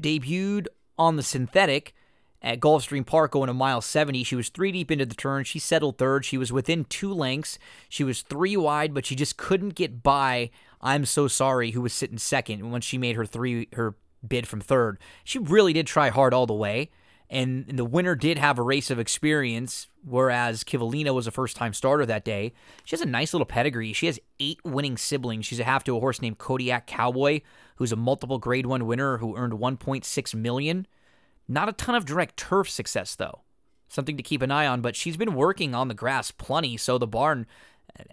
debuted 0.00 0.66
on 0.98 1.16
the 1.16 1.22
synthetic 1.22 1.94
at 2.46 2.60
Gulfstream 2.60 3.04
Park 3.04 3.32
going 3.32 3.50
a 3.50 3.54
mile 3.54 3.80
70. 3.80 4.22
She 4.22 4.36
was 4.36 4.48
three 4.50 4.70
deep 4.70 4.92
into 4.92 5.04
the 5.04 5.16
turn. 5.16 5.42
She 5.42 5.58
settled 5.58 5.98
third. 5.98 6.24
She 6.24 6.38
was 6.38 6.52
within 6.52 6.84
two 6.84 7.12
lengths. 7.12 7.58
She 7.88 8.04
was 8.04 8.22
three 8.22 8.56
wide, 8.56 8.94
but 8.94 9.04
she 9.04 9.16
just 9.16 9.36
couldn't 9.36 9.74
get 9.74 10.04
by. 10.04 10.50
I'm 10.80 11.04
so 11.06 11.26
sorry, 11.26 11.72
who 11.72 11.80
was 11.80 11.92
sitting 11.92 12.18
second 12.18 12.70
once 12.70 12.84
she 12.84 12.98
made 12.98 13.16
her 13.16 13.26
three 13.26 13.66
her 13.72 13.96
bid 14.26 14.46
from 14.46 14.60
third. 14.60 14.98
She 15.24 15.40
really 15.40 15.72
did 15.72 15.88
try 15.88 16.08
hard 16.08 16.32
all 16.32 16.46
the 16.46 16.54
way. 16.54 16.90
And 17.28 17.66
the 17.66 17.84
winner 17.84 18.14
did 18.14 18.38
have 18.38 18.60
a 18.60 18.62
race 18.62 18.92
of 18.92 19.00
experience, 19.00 19.88
whereas 20.04 20.62
Kivalina 20.62 21.12
was 21.12 21.26
a 21.26 21.32
first 21.32 21.56
time 21.56 21.72
starter 21.72 22.06
that 22.06 22.24
day. 22.24 22.52
She 22.84 22.94
has 22.94 23.00
a 23.00 23.06
nice 23.06 23.34
little 23.34 23.46
pedigree. 23.46 23.92
She 23.92 24.06
has 24.06 24.20
eight 24.38 24.60
winning 24.64 24.96
siblings. 24.96 25.46
She's 25.46 25.58
a 25.58 25.64
half 25.64 25.82
to 25.84 25.96
a 25.96 26.00
horse 26.00 26.22
named 26.22 26.38
Kodiak 26.38 26.86
Cowboy, 26.86 27.40
who's 27.76 27.90
a 27.90 27.96
multiple 27.96 28.38
grade 28.38 28.66
one 28.66 28.86
winner 28.86 29.18
who 29.18 29.36
earned 29.36 29.54
1.6 29.54 30.34
million. 30.36 30.86
Not 31.48 31.68
a 31.68 31.72
ton 31.72 31.94
of 31.94 32.04
direct 32.04 32.36
turf 32.36 32.68
success 32.68 33.14
though. 33.14 33.42
Something 33.88 34.16
to 34.16 34.22
keep 34.22 34.42
an 34.42 34.50
eye 34.50 34.66
on, 34.66 34.80
but 34.80 34.96
she's 34.96 35.16
been 35.16 35.34
working 35.34 35.74
on 35.74 35.88
the 35.88 35.94
grass 35.94 36.30
plenty, 36.30 36.76
so 36.76 36.98
the 36.98 37.06
barn 37.06 37.46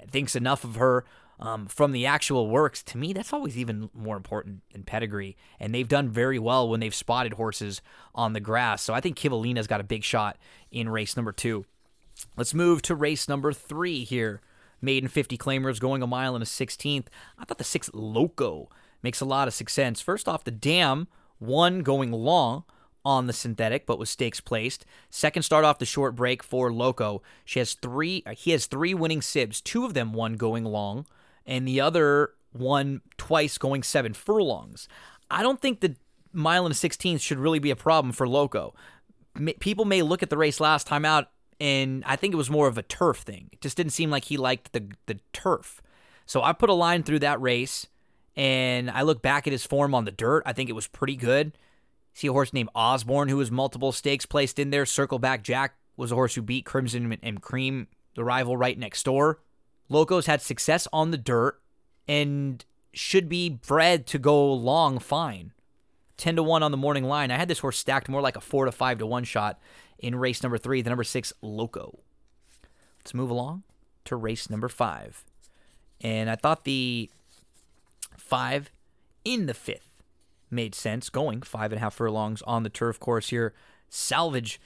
thinks 0.07 0.35
enough 0.35 0.63
of 0.63 0.75
her 0.75 1.03
um, 1.39 1.65
from 1.65 1.91
the 1.91 2.05
actual 2.05 2.47
works, 2.47 2.83
to 2.83 2.97
me, 2.97 3.11
that's 3.11 3.33
always 3.33 3.57
even 3.57 3.89
more 3.93 4.15
important 4.15 4.61
than 4.71 4.83
pedigree. 4.83 5.35
And 5.59 5.73
they've 5.73 5.87
done 5.87 6.09
very 6.09 6.39
well 6.39 6.69
when 6.69 6.79
they've 6.79 6.93
spotted 6.93 7.33
horses 7.33 7.81
on 8.15 8.33
the 8.33 8.39
grass. 8.39 8.81
So 8.81 8.93
I 8.93 9.01
think 9.01 9.17
Kivalina's 9.17 9.67
got 9.67 9.81
a 9.81 9.83
big 9.83 10.03
shot 10.03 10.37
in 10.71 10.89
race 10.89 11.17
number 11.17 11.31
two. 11.31 11.65
Let's 12.37 12.53
move 12.53 12.81
to 12.83 12.95
race 12.95 13.27
number 13.27 13.51
three 13.51 14.03
here. 14.03 14.41
Maiden 14.81 15.09
50 15.09 15.37
claimers 15.37 15.79
going 15.79 16.01
a 16.01 16.07
mile 16.07 16.35
and 16.35 16.43
a 16.43 16.47
16th. 16.47 17.07
I 17.37 17.45
thought 17.45 17.57
the 17.57 17.63
six 17.63 17.89
Loco 17.93 18.69
makes 19.01 19.19
a 19.19 19.25
lot 19.25 19.47
of 19.47 19.53
sense. 19.53 20.01
First 20.01 20.27
off, 20.27 20.43
the 20.43 20.51
dam, 20.51 21.07
one 21.39 21.81
going 21.81 22.11
long 22.11 22.63
on 23.05 23.27
the 23.27 23.33
synthetic, 23.33 23.85
but 23.85 23.99
with 23.99 24.09
stakes 24.09 24.39
placed. 24.39 24.85
Second 25.09 25.43
start 25.43 25.65
off 25.65 25.79
the 25.79 25.85
short 25.85 26.15
break 26.15 26.41
for 26.41 26.71
Loco. 26.71 27.21
She 27.45 27.59
has 27.59 27.73
three. 27.73 28.23
Uh, 28.25 28.31
he 28.31 28.51
has 28.51 28.65
three 28.65 28.93
winning 28.93 29.21
sibs. 29.21 29.61
Two 29.61 29.85
of 29.85 29.93
them 29.93 30.13
one 30.13 30.33
going 30.35 30.63
long 30.63 31.05
and 31.45 31.67
the 31.67 31.81
other 31.81 32.31
one 32.51 33.01
twice 33.17 33.57
going 33.57 33.83
seven 33.83 34.13
furlongs. 34.13 34.87
I 35.29 35.41
don't 35.41 35.59
think 35.59 35.79
the 35.79 35.95
mile 36.31 36.65
and 36.65 36.75
16th 36.75 37.21
should 37.21 37.37
really 37.37 37.59
be 37.59 37.71
a 37.71 37.75
problem 37.75 38.11
for 38.11 38.27
Loco. 38.27 38.73
People 39.59 39.85
may 39.85 40.01
look 40.01 40.21
at 40.21 40.29
the 40.29 40.37
race 40.37 40.59
last 40.59 40.85
time 40.87 41.05
out, 41.05 41.29
and 41.59 42.03
I 42.05 42.15
think 42.15 42.33
it 42.33 42.37
was 42.37 42.49
more 42.49 42.67
of 42.67 42.77
a 42.77 42.83
turf 42.83 43.17
thing. 43.17 43.49
It 43.51 43.61
just 43.61 43.77
didn't 43.77 43.93
seem 43.93 44.11
like 44.11 44.25
he 44.25 44.37
liked 44.37 44.73
the, 44.73 44.89
the 45.07 45.19
turf. 45.31 45.81
So 46.25 46.41
I 46.43 46.53
put 46.53 46.69
a 46.69 46.73
line 46.73 47.03
through 47.03 47.19
that 47.19 47.41
race, 47.41 47.87
and 48.35 48.91
I 48.91 49.01
look 49.01 49.21
back 49.21 49.47
at 49.47 49.53
his 49.53 49.65
form 49.65 49.95
on 49.95 50.05
the 50.05 50.11
dirt. 50.11 50.43
I 50.45 50.53
think 50.53 50.69
it 50.69 50.73
was 50.73 50.87
pretty 50.87 51.15
good. 51.15 51.57
See 52.13 52.27
a 52.27 52.31
horse 52.31 52.53
named 52.53 52.69
Osborne, 52.75 53.29
who 53.29 53.37
was 53.37 53.51
multiple 53.51 53.91
stakes 53.91 54.25
placed 54.25 54.59
in 54.59 54.69
there. 54.69 54.85
Circleback 54.85 55.41
Jack 55.41 55.75
was 55.97 56.11
a 56.11 56.15
horse 56.15 56.35
who 56.35 56.41
beat 56.41 56.65
Crimson 56.65 57.17
and 57.23 57.41
Cream, 57.41 57.87
the 58.15 58.23
rival 58.23 58.55
right 58.55 58.77
next 58.77 59.03
door. 59.03 59.39
Locos 59.89 60.27
had 60.27 60.41
success 60.41 60.87
on 60.93 61.11
the 61.11 61.17
dirt 61.17 61.59
and 62.07 62.63
should 62.93 63.27
be 63.27 63.49
bred 63.49 64.05
to 64.07 64.19
go 64.19 64.53
long 64.53 64.99
fine. 64.99 65.51
10 66.17 66.35
to 66.35 66.43
1 66.43 66.61
on 66.61 66.71
the 66.71 66.77
morning 66.77 67.03
line. 67.03 67.31
I 67.31 67.37
had 67.37 67.47
this 67.47 67.59
horse 67.59 67.77
stacked 67.77 68.07
more 68.07 68.21
like 68.21 68.35
a 68.35 68.41
4 68.41 68.65
to 68.65 68.71
5 68.71 68.99
to 68.99 69.05
1 69.05 69.23
shot 69.23 69.59
in 69.97 70.15
race 70.15 70.43
number 70.43 70.57
3, 70.57 70.81
the 70.81 70.89
number 70.89 71.03
6 71.03 71.33
Loco. 71.41 71.99
Let's 72.99 73.13
move 73.13 73.29
along 73.29 73.63
to 74.05 74.15
race 74.15 74.49
number 74.49 74.69
5. 74.69 75.25
And 76.01 76.29
I 76.29 76.35
thought 76.35 76.65
the 76.65 77.09
5 78.17 78.71
in 79.25 79.47
the 79.47 79.53
5th 79.53 79.79
made 80.53 80.75
sense 80.75 81.09
going 81.09 81.41
five 81.41 81.71
and 81.71 81.77
a 81.77 81.81
half 81.81 81.95
furlongs 81.95 82.41
on 82.43 82.63
the 82.63 82.69
turf 82.69 82.99
course 82.99 83.29
here. 83.29 83.53
Salvage 83.89 84.59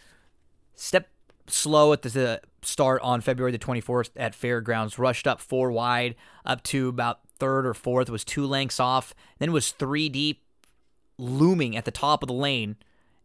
step 0.75 1.09
slow 1.47 1.93
at 1.93 2.01
the 2.01 2.41
start 2.61 3.01
on 3.01 3.21
February 3.21 3.51
the 3.51 3.59
24th 3.59 4.09
at 4.15 4.35
Fairgrounds. 4.35 4.99
Rushed 4.99 5.27
up 5.27 5.39
four 5.39 5.71
wide, 5.71 6.15
up 6.45 6.63
to 6.63 6.89
about 6.89 7.19
third 7.39 7.65
or 7.65 7.73
fourth, 7.73 8.09
was 8.09 8.23
two 8.23 8.45
lengths 8.45 8.79
off, 8.79 9.13
then 9.39 9.51
was 9.51 9.71
three 9.71 10.09
deep, 10.09 10.43
looming 11.17 11.75
at 11.75 11.85
the 11.85 11.91
top 11.91 12.23
of 12.23 12.27
the 12.27 12.33
lane. 12.33 12.75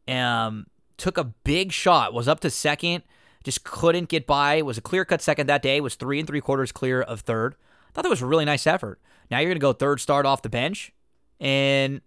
Um, 0.08 0.66
took 0.96 1.18
a 1.18 1.24
big 1.24 1.72
shot, 1.72 2.12
was 2.12 2.28
up 2.28 2.40
to 2.40 2.50
second, 2.50 3.02
just 3.44 3.64
couldn't 3.64 4.08
get 4.08 4.26
by. 4.26 4.62
Was 4.62 4.78
a 4.78 4.82
clear 4.82 5.04
cut 5.04 5.20
second 5.20 5.48
that 5.48 5.62
day, 5.62 5.80
was 5.80 5.94
three 5.94 6.18
and 6.18 6.26
three 6.26 6.40
quarters 6.40 6.72
clear 6.72 7.02
of 7.02 7.20
third. 7.20 7.56
thought 7.92 8.02
that 8.02 8.08
was 8.08 8.22
a 8.22 8.26
really 8.26 8.44
nice 8.44 8.66
effort. 8.66 9.00
Now 9.30 9.38
you're 9.38 9.48
going 9.48 9.56
to 9.56 9.60
go 9.60 9.72
third 9.72 10.00
start 10.00 10.26
off 10.26 10.42
the 10.42 10.48
bench, 10.48 10.92
and 11.40 12.00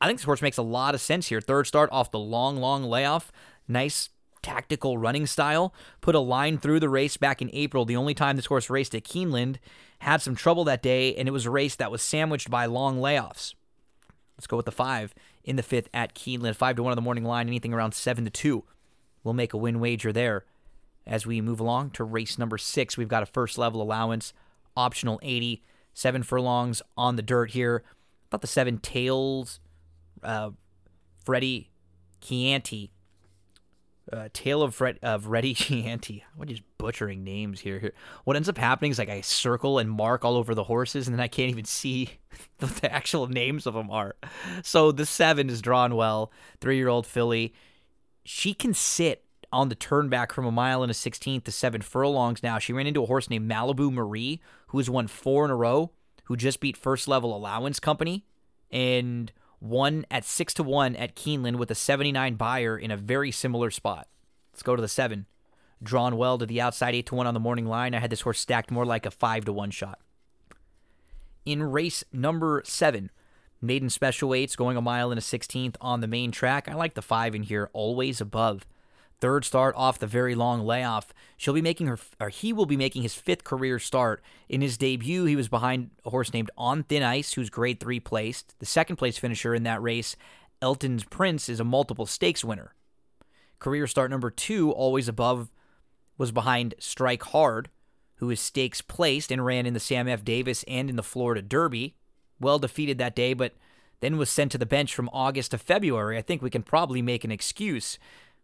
I 0.00 0.06
think 0.06 0.18
this 0.18 0.24
horse 0.24 0.42
makes 0.42 0.58
a 0.58 0.62
lot 0.62 0.94
of 0.94 1.00
sense 1.00 1.28
here. 1.28 1.40
Third 1.40 1.66
start 1.66 1.90
off 1.92 2.10
the 2.10 2.18
long, 2.18 2.58
long 2.58 2.84
layoff. 2.84 3.32
Nice 3.66 4.10
tactical 4.42 4.98
running 4.98 5.26
style. 5.26 5.74
Put 6.00 6.14
a 6.14 6.20
line 6.20 6.58
through 6.58 6.80
the 6.80 6.88
race 6.88 7.16
back 7.16 7.40
in 7.40 7.50
April. 7.52 7.84
The 7.84 7.96
only 7.96 8.14
time 8.14 8.36
this 8.36 8.46
horse 8.46 8.70
raced 8.70 8.94
at 8.94 9.04
Keeneland 9.04 9.56
had 10.00 10.22
some 10.22 10.36
trouble 10.36 10.64
that 10.64 10.82
day, 10.82 11.14
and 11.14 11.26
it 11.26 11.32
was 11.32 11.46
a 11.46 11.50
race 11.50 11.76
that 11.76 11.90
was 11.90 12.02
sandwiched 12.02 12.50
by 12.50 12.66
long 12.66 12.98
layoffs. 12.98 13.54
Let's 14.36 14.46
go 14.46 14.56
with 14.56 14.66
the 14.66 14.72
five 14.72 15.14
in 15.42 15.56
the 15.56 15.62
fifth 15.62 15.88
at 15.94 16.14
Keeneland. 16.14 16.56
Five 16.56 16.76
to 16.76 16.82
one 16.82 16.92
on 16.92 16.96
the 16.96 17.02
morning 17.02 17.24
line, 17.24 17.48
anything 17.48 17.72
around 17.72 17.94
seven 17.94 18.24
to 18.24 18.30
two. 18.30 18.64
We'll 19.24 19.34
make 19.34 19.54
a 19.54 19.58
win 19.58 19.80
wager 19.80 20.12
there. 20.12 20.44
As 21.06 21.26
we 21.26 21.40
move 21.40 21.60
along 21.60 21.90
to 21.90 22.04
race 22.04 22.38
number 22.38 22.58
six, 22.58 22.96
we've 22.96 23.08
got 23.08 23.22
a 23.22 23.26
first 23.26 23.56
level 23.56 23.80
allowance, 23.80 24.32
optional 24.76 25.18
80, 25.22 25.62
seven 25.94 26.22
furlongs 26.22 26.82
on 26.96 27.16
the 27.16 27.22
dirt 27.22 27.52
here. 27.52 27.82
About 28.28 28.42
the 28.42 28.46
seven 28.46 28.78
tails, 28.78 29.60
uh, 30.22 30.50
Freddie 31.24 31.70
Chianti 32.20 32.92
uh, 34.12 34.28
Tale 34.32 34.62
of 34.62 34.74
Fred 34.74 34.98
of 35.02 35.26
Reddy 35.26 35.54
Chianti. 35.54 36.24
I'm 36.38 36.46
just 36.46 36.62
butchering 36.78 37.24
names 37.24 37.60
here. 37.60 37.92
What 38.24 38.36
ends 38.36 38.48
up 38.48 38.58
happening 38.58 38.90
is 38.90 38.98
like 38.98 39.08
I 39.08 39.20
circle 39.20 39.78
and 39.78 39.90
mark 39.90 40.24
all 40.24 40.36
over 40.36 40.54
the 40.54 40.64
horses, 40.64 41.06
and 41.06 41.14
then 41.14 41.22
I 41.22 41.28
can't 41.28 41.50
even 41.50 41.64
see 41.64 42.10
what 42.58 42.76
the 42.76 42.92
actual 42.92 43.26
names 43.26 43.66
of 43.66 43.74
them 43.74 43.90
are. 43.90 44.16
So 44.62 44.92
the 44.92 45.06
seven 45.06 45.50
is 45.50 45.62
drawn 45.62 45.96
well. 45.96 46.30
Three 46.60 46.76
year 46.76 46.88
old 46.88 47.06
filly. 47.06 47.54
She 48.24 48.54
can 48.54 48.74
sit 48.74 49.24
on 49.52 49.68
the 49.68 49.74
turn 49.76 50.08
back 50.08 50.32
from 50.32 50.44
a 50.44 50.52
mile 50.52 50.82
and 50.82 50.90
a 50.90 50.94
16th 50.94 51.44
to 51.44 51.52
seven 51.52 51.80
furlongs 51.80 52.42
now. 52.42 52.58
She 52.58 52.72
ran 52.72 52.86
into 52.86 53.02
a 53.02 53.06
horse 53.06 53.30
named 53.30 53.48
Malibu 53.50 53.92
Marie, 53.92 54.40
who 54.68 54.78
has 54.78 54.90
won 54.90 55.06
four 55.06 55.44
in 55.44 55.50
a 55.52 55.56
row, 55.56 55.92
who 56.24 56.36
just 56.36 56.58
beat 56.58 56.76
First 56.76 57.06
Level 57.06 57.34
Allowance 57.34 57.78
Company. 57.78 58.24
And 58.72 59.32
one 59.58 60.04
at 60.10 60.24
six 60.24 60.54
to 60.54 60.62
one 60.62 60.96
at 60.96 61.16
Keeneland 61.16 61.56
with 61.56 61.70
a 61.70 61.74
79 61.74 62.34
Beyer 62.34 62.76
in 62.76 62.90
a 62.90 62.96
very 62.96 63.30
similar 63.30 63.70
spot. 63.70 64.08
Let's 64.52 64.62
go 64.62 64.76
to 64.76 64.82
the 64.82 64.88
seven. 64.88 65.26
Drawn 65.82 66.16
well 66.16 66.38
to 66.38 66.46
the 66.46 66.60
outside, 66.60 66.94
eight 66.94 67.06
to 67.06 67.14
one 67.14 67.26
on 67.26 67.34
the 67.34 67.40
morning 67.40 67.66
line. 67.66 67.94
I 67.94 67.98
had 67.98 68.10
this 68.10 68.22
horse 68.22 68.40
stacked 68.40 68.70
more 68.70 68.86
like 68.86 69.06
a 69.06 69.10
five 69.10 69.44
to 69.44 69.52
one 69.52 69.70
shot. 69.70 70.00
In 71.44 71.62
race 71.62 72.02
number 72.12 72.62
seven, 72.64 73.10
maiden 73.60 73.90
special 73.90 74.30
weights 74.30 74.56
going 74.56 74.76
a 74.76 74.82
mile 74.82 75.10
and 75.10 75.18
a 75.18 75.22
16th 75.22 75.76
on 75.80 76.00
the 76.00 76.06
main 76.06 76.32
track. 76.32 76.68
I 76.68 76.74
like 76.74 76.94
the 76.94 77.02
five 77.02 77.34
in 77.34 77.42
here, 77.42 77.70
always 77.72 78.20
above 78.20 78.66
third 79.20 79.44
start 79.44 79.74
off 79.76 79.98
the 79.98 80.06
very 80.06 80.34
long 80.34 80.64
layoff. 80.64 81.12
She'll 81.36 81.54
be 81.54 81.62
making 81.62 81.86
her, 81.86 81.98
or 82.20 82.28
he 82.28 82.52
will 82.52 82.66
be 82.66 82.76
making 82.76 83.02
his 83.02 83.14
fifth 83.14 83.44
career 83.44 83.78
start. 83.78 84.22
In 84.48 84.60
his 84.60 84.76
debut, 84.76 85.24
he 85.24 85.36
was 85.36 85.48
behind 85.48 85.90
a 86.04 86.10
horse 86.10 86.32
named 86.32 86.50
On 86.56 86.82
Thin 86.82 87.02
Ice, 87.02 87.34
who's 87.34 87.50
grade 87.50 87.80
three 87.80 88.00
placed. 88.00 88.54
The 88.58 88.66
second 88.66 88.96
place 88.96 89.18
finisher 89.18 89.54
in 89.54 89.62
that 89.64 89.82
race, 89.82 90.16
Elton's 90.60 91.04
Prince, 91.04 91.48
is 91.48 91.60
a 91.60 91.64
multiple 91.64 92.06
stakes 92.06 92.44
winner. 92.44 92.74
Career 93.58 93.86
start 93.86 94.10
number 94.10 94.30
two, 94.30 94.70
always 94.70 95.08
above, 95.08 95.50
was 96.18 96.32
behind 96.32 96.74
Strike 96.78 97.22
Hard, 97.24 97.70
who 98.16 98.30
is 98.30 98.40
stakes 98.40 98.80
placed 98.80 99.30
and 99.30 99.44
ran 99.44 99.66
in 99.66 99.74
the 99.74 99.80
Sam 99.80 100.08
F. 100.08 100.24
Davis 100.24 100.64
and 100.68 100.88
in 100.88 100.96
the 100.96 101.02
Florida 101.02 101.42
Derby. 101.42 101.96
Well 102.40 102.58
defeated 102.58 102.98
that 102.98 103.16
day, 103.16 103.34
but 103.34 103.54
then 104.00 104.18
was 104.18 104.30
sent 104.30 104.52
to 104.52 104.58
the 104.58 104.66
bench 104.66 104.94
from 104.94 105.10
August 105.12 105.52
to 105.52 105.58
February. 105.58 106.18
I 106.18 106.22
think 106.22 106.42
we 106.42 106.50
can 106.50 106.62
probably 106.62 107.00
make 107.00 107.24
an 107.24 107.30
excuse 107.30 107.98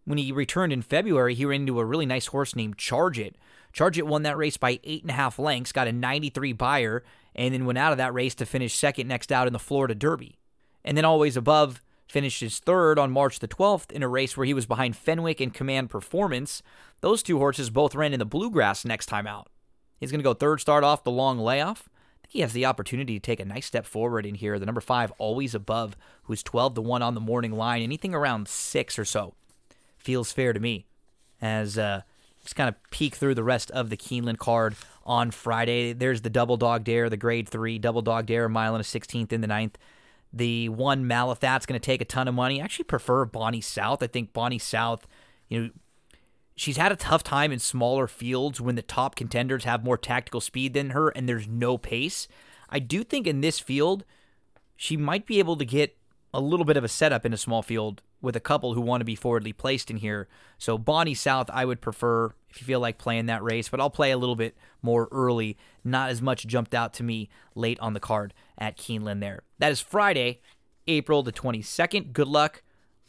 when 0.05 0.19
he 0.19 0.33
returned 0.33 0.73
in 0.73 0.83
February, 0.83 1.35
he 1.35 1.45
ran 1.45 1.63
into 1.63 1.79
a 1.79 1.85
really 1.85 2.07
nice 2.07 2.27
horse 2.27 2.57
named 2.57 2.79
Charge 2.79 3.19
It. 3.19 3.37
Charge 3.73 3.99
It 3.99 4.07
won 4.07 4.23
that 4.25 4.37
race 4.37 4.57
by 4.57 4.81
eight 4.85 5.03
and 5.03 5.11
a 5.11 5.15
half 5.15 5.39
lengths, 5.39 5.73
got 5.73 5.89
a 5.89 5.93
93 5.93 6.53
Beyer, 6.53 7.05
and 7.35 7.55
then 7.55 7.65
went 7.65 7.79
out 7.79 7.93
of 7.93 7.99
that 7.99 8.13
race 8.13 8.35
to 8.37 8.47
finish 8.47 8.75
second 8.75 9.09
next 9.09 9.33
out 9.33 9.47
in 9.47 9.53
the 9.53 9.59
Florida 9.59 9.95
Derby. 9.95 10.39
And 10.85 10.97
then 10.97 11.05
always 11.05 11.37
above 11.37 11.81
finishes 12.09 12.59
third 12.59 12.99
on 12.99 13.11
March 13.11 13.39
the 13.39 13.49
12th 13.49 13.91
in 13.91 14.03
a 14.03 14.09
race 14.09 14.37
where 14.37 14.45
he 14.45 14.53
was 14.53 14.67
behind 14.67 14.97
Fenwick 14.97 15.41
and 15.41 15.55
Command 15.55 15.89
Performance. 15.89 16.63
Those 17.01 17.23
two 17.23 17.39
horses 17.39 17.71
both 17.71 17.95
ran 17.95 18.13
in 18.13 18.19
the 18.19 18.27
bluegrass 18.27 18.85
next 18.85 19.07
time 19.07 19.27
out. 19.27 19.49
He's 19.99 20.11
going 20.11 20.21
to 20.21 20.25
go 20.25 20.35
third 20.35 20.61
start 20.61 20.85
off 20.85 21.05
the 21.05 21.11
long 21.11 21.39
layoff. 21.39 21.89
I 21.89 22.27
think 22.27 22.33
he 22.33 22.41
has 22.41 22.53
the 22.53 22.67
opportunity 22.67 23.15
to 23.15 23.21
take 23.21 23.41
a 23.41 23.45
nice 23.45 23.67
step 23.67 23.87
forward 23.87 24.27
in 24.27 24.35
here. 24.35 24.59
The 24.59 24.67
number 24.67 24.81
five, 24.81 25.13
always 25.17 25.55
above, 25.55 25.97
who's 26.25 26.43
12 26.43 26.75
to 26.75 26.83
1 26.83 27.01
on 27.01 27.15
the 27.15 27.21
morning 27.21 27.53
line, 27.53 27.83
anything 27.83 28.15
around 28.15 28.49
six 28.49 28.99
or 28.99 29.05
so 29.05 29.35
feels 30.03 30.33
fair 30.33 30.53
to 30.53 30.61
me. 30.61 30.87
As 31.41 31.79
uh, 31.79 32.03
just 32.43 32.57
kind 32.57 32.69
of 32.69 32.75
peek 32.91 33.15
through 33.15 33.35
the 33.35 33.45
rest 33.45 33.71
of 33.71 33.91
the 33.91 33.97
Keeneland 33.97 34.39
card 34.39 34.75
on 35.05 35.31
Friday. 35.31 35.93
There's 35.93 36.23
the 36.23 36.31
double 36.31 36.57
dog 36.57 36.85
dare, 36.85 37.09
the 37.09 37.17
grade 37.17 37.49
three 37.49 37.79
double 37.79 38.03
dog 38.03 38.27
dare, 38.27 38.49
mile 38.49 38.75
and 38.75 38.83
a 38.83 38.87
16th 38.87 39.33
in 39.33 39.41
the 39.41 39.47
ninth. 39.47 39.79
The 40.33 40.69
one 40.71 41.05
Malathaat's 41.05 41.67
going 41.67 41.79
to 41.79 41.85
take 41.85 42.01
a 42.01 42.07
ton 42.07 42.27
of 42.27 42.35
money. 42.35 42.61
I 42.61 42.65
actually 42.65 42.85
prefer 42.85 43.25
Bonny 43.25 43.61
South. 43.61 44.03
I 44.03 44.07
think 44.07 44.33
Bonny 44.33 44.59
South 44.59 45.07
you 45.49 45.61
know, 45.61 45.71
she's 46.57 46.79
had 46.79 46.93
a 46.93 46.97
tough 46.97 47.23
time 47.23 47.53
in 47.53 47.59
smaller 47.59 48.07
fields 48.07 48.61
when 48.61 48.75
the 48.75 48.83
top 48.83 49.15
contenders 49.15 49.65
have 49.65 49.85
more 49.85 49.99
tactical 49.99 50.41
speed 50.41 50.75
than 50.75 50.91
her 50.91 51.11
and 51.11 51.29
there's 51.29 51.47
no 51.47 51.77
pace. 51.77 52.29
I 52.71 52.79
do 52.79 53.05
think 53.05 53.27
in 53.27 53.43
this 53.43 53.61
field, 53.61 54.05
she 54.77 54.97
might 54.97 55.27
be 55.27 55.39
able 55.39 55.57
to 55.57 55.65
get 55.65 55.97
a 56.33 56.41
little 56.41 56.65
bit 56.65 56.79
of 56.79 56.85
a 56.85 56.89
setup 56.89 57.27
in 57.27 57.35
a 57.35 57.39
small 57.39 57.63
field 57.63 58.01
with 58.23 58.37
a 58.37 58.41
couple 58.41 58.75
who 58.75 58.81
want 58.81 59.01
to 59.01 59.05
be 59.05 59.15
forwardly 59.15 59.53
placed 59.53 59.91
in 59.91 59.99
here. 59.99 60.29
So 60.57 60.79
Bonny 60.79 61.15
South, 61.15 61.51
I 61.53 61.65
would 61.65 61.81
prefer 61.81 62.33
if 62.49 62.61
you 62.61 62.67
feel 62.67 62.81
like 62.81 62.97
playing 62.97 63.27
that 63.27 63.43
race, 63.43 63.69
but 63.69 63.81
I'll 63.81 63.91
play 63.91 64.13
a 64.13 64.17
little 64.17 64.37
bit 64.37 64.57
more 64.81 65.09
early. 65.11 65.59
Not 65.85 66.11
as 66.11 66.23
much 66.23 66.47
jumped 66.47 66.75
out 66.75 66.95
to 66.95 67.03
me 67.03 67.29
late 67.55 67.81
on 67.81 67.93
the 67.93 68.01
card 68.01 68.33
at 68.57 68.79
Keeneland 68.79 69.21
there. 69.21 69.43
That 69.59 69.73
is 69.73 69.81
Friday, 69.81 70.41
April 70.87 71.23
the 71.23 71.33
22nd. 71.33 72.13
Good 72.13 72.29
luck 72.29 72.63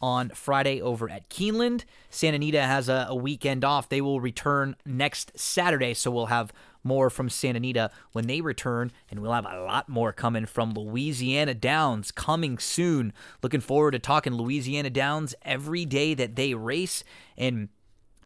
on 0.04 0.28
Friday 0.32 0.82
over 0.82 1.10
at 1.10 1.30
Keeneland. 1.30 1.86
Santa 2.10 2.36
Anita 2.36 2.62
has 2.62 2.90
a, 2.90 3.06
a, 3.08 3.16
weekend 3.16 3.64
off. 3.64 3.88
They 3.88 4.02
will 4.02 4.20
return 4.20 4.76
next 4.86 5.32
Saturday, 5.40 5.94
so 5.94 6.12
we'll 6.12 6.26
have 6.26 6.52
more 6.84 7.10
from 7.10 7.30
Santa 7.30 7.56
Anita 7.56 7.90
when 8.12 8.28
they 8.28 8.42
return, 8.42 8.92
and 9.10 9.22
we'll 9.22 9.32
have 9.32 9.46
a 9.46 9.64
lot 9.64 9.88
more 9.88 10.12
coming 10.12 10.46
from 10.46 10.74
Louisiana 10.74 11.54
Downs 11.54 12.12
coming 12.12 12.58
soon. 12.58 13.14
Looking 13.42 13.62
forward 13.62 13.92
to 13.92 14.00
talking 14.00 14.34
Louisiana 14.34 14.90
Downs 14.90 15.36
every 15.42 15.86
day 15.86 16.14
that 16.16 16.36
they 16.36 16.54
race, 16.54 17.06
and 17.38 17.70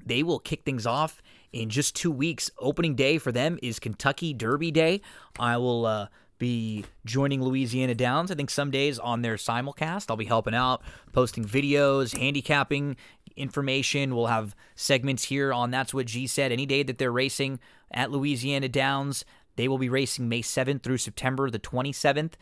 they 0.04 0.24
will 0.24 0.40
kick 0.40 0.64
things 0.64 0.88
off 0.88 1.22
in 1.54 1.70
just 1.70 1.96
two 1.96 2.12
weeks. 2.12 2.50
Opening 2.58 2.96
day 2.96 3.20
for 3.20 3.32
them 3.32 3.60
is 3.62 3.78
Kentucky 3.78 4.34
Derby 4.34 4.72
Day. 4.72 5.02
I 5.38 5.58
will. 5.58 5.86
Uh, 5.86 6.08
be 6.38 6.86
joining 7.06 7.42
Louisiana 7.42 7.96
Downs. 7.96 8.32
I 8.32 8.36
think 8.36 8.50
some 8.50 8.72
days 8.72 9.00
on 9.00 9.22
their 9.22 9.36
simulcast, 9.36 10.06
I'll 10.10 10.18
be 10.18 10.26
helping 10.26 10.54
out, 10.54 10.82
posting 11.14 11.46
videos, 11.46 12.18
handicapping 12.18 12.96
information. 13.36 14.16
We'll 14.16 14.28
have 14.28 14.56
segments 14.76 15.24
here 15.26 15.54
on 15.54 15.72
That's 15.72 15.94
What 15.94 16.08
G 16.08 16.28
Said. 16.28 16.52
Any 16.52 16.66
day 16.66 16.84
that 16.84 16.98
they're 16.98 17.12
racing 17.12 17.60
at 17.92 18.12
Louisiana 18.12 18.70
Downs, 18.70 19.26
they 19.56 19.68
will 19.68 19.78
be 19.78 19.90
racing 19.90 20.30
May 20.30 20.42
7th 20.42 20.84
through 20.84 20.98
September 20.98 21.50
the 21.50 21.60
27th. 21.60 22.34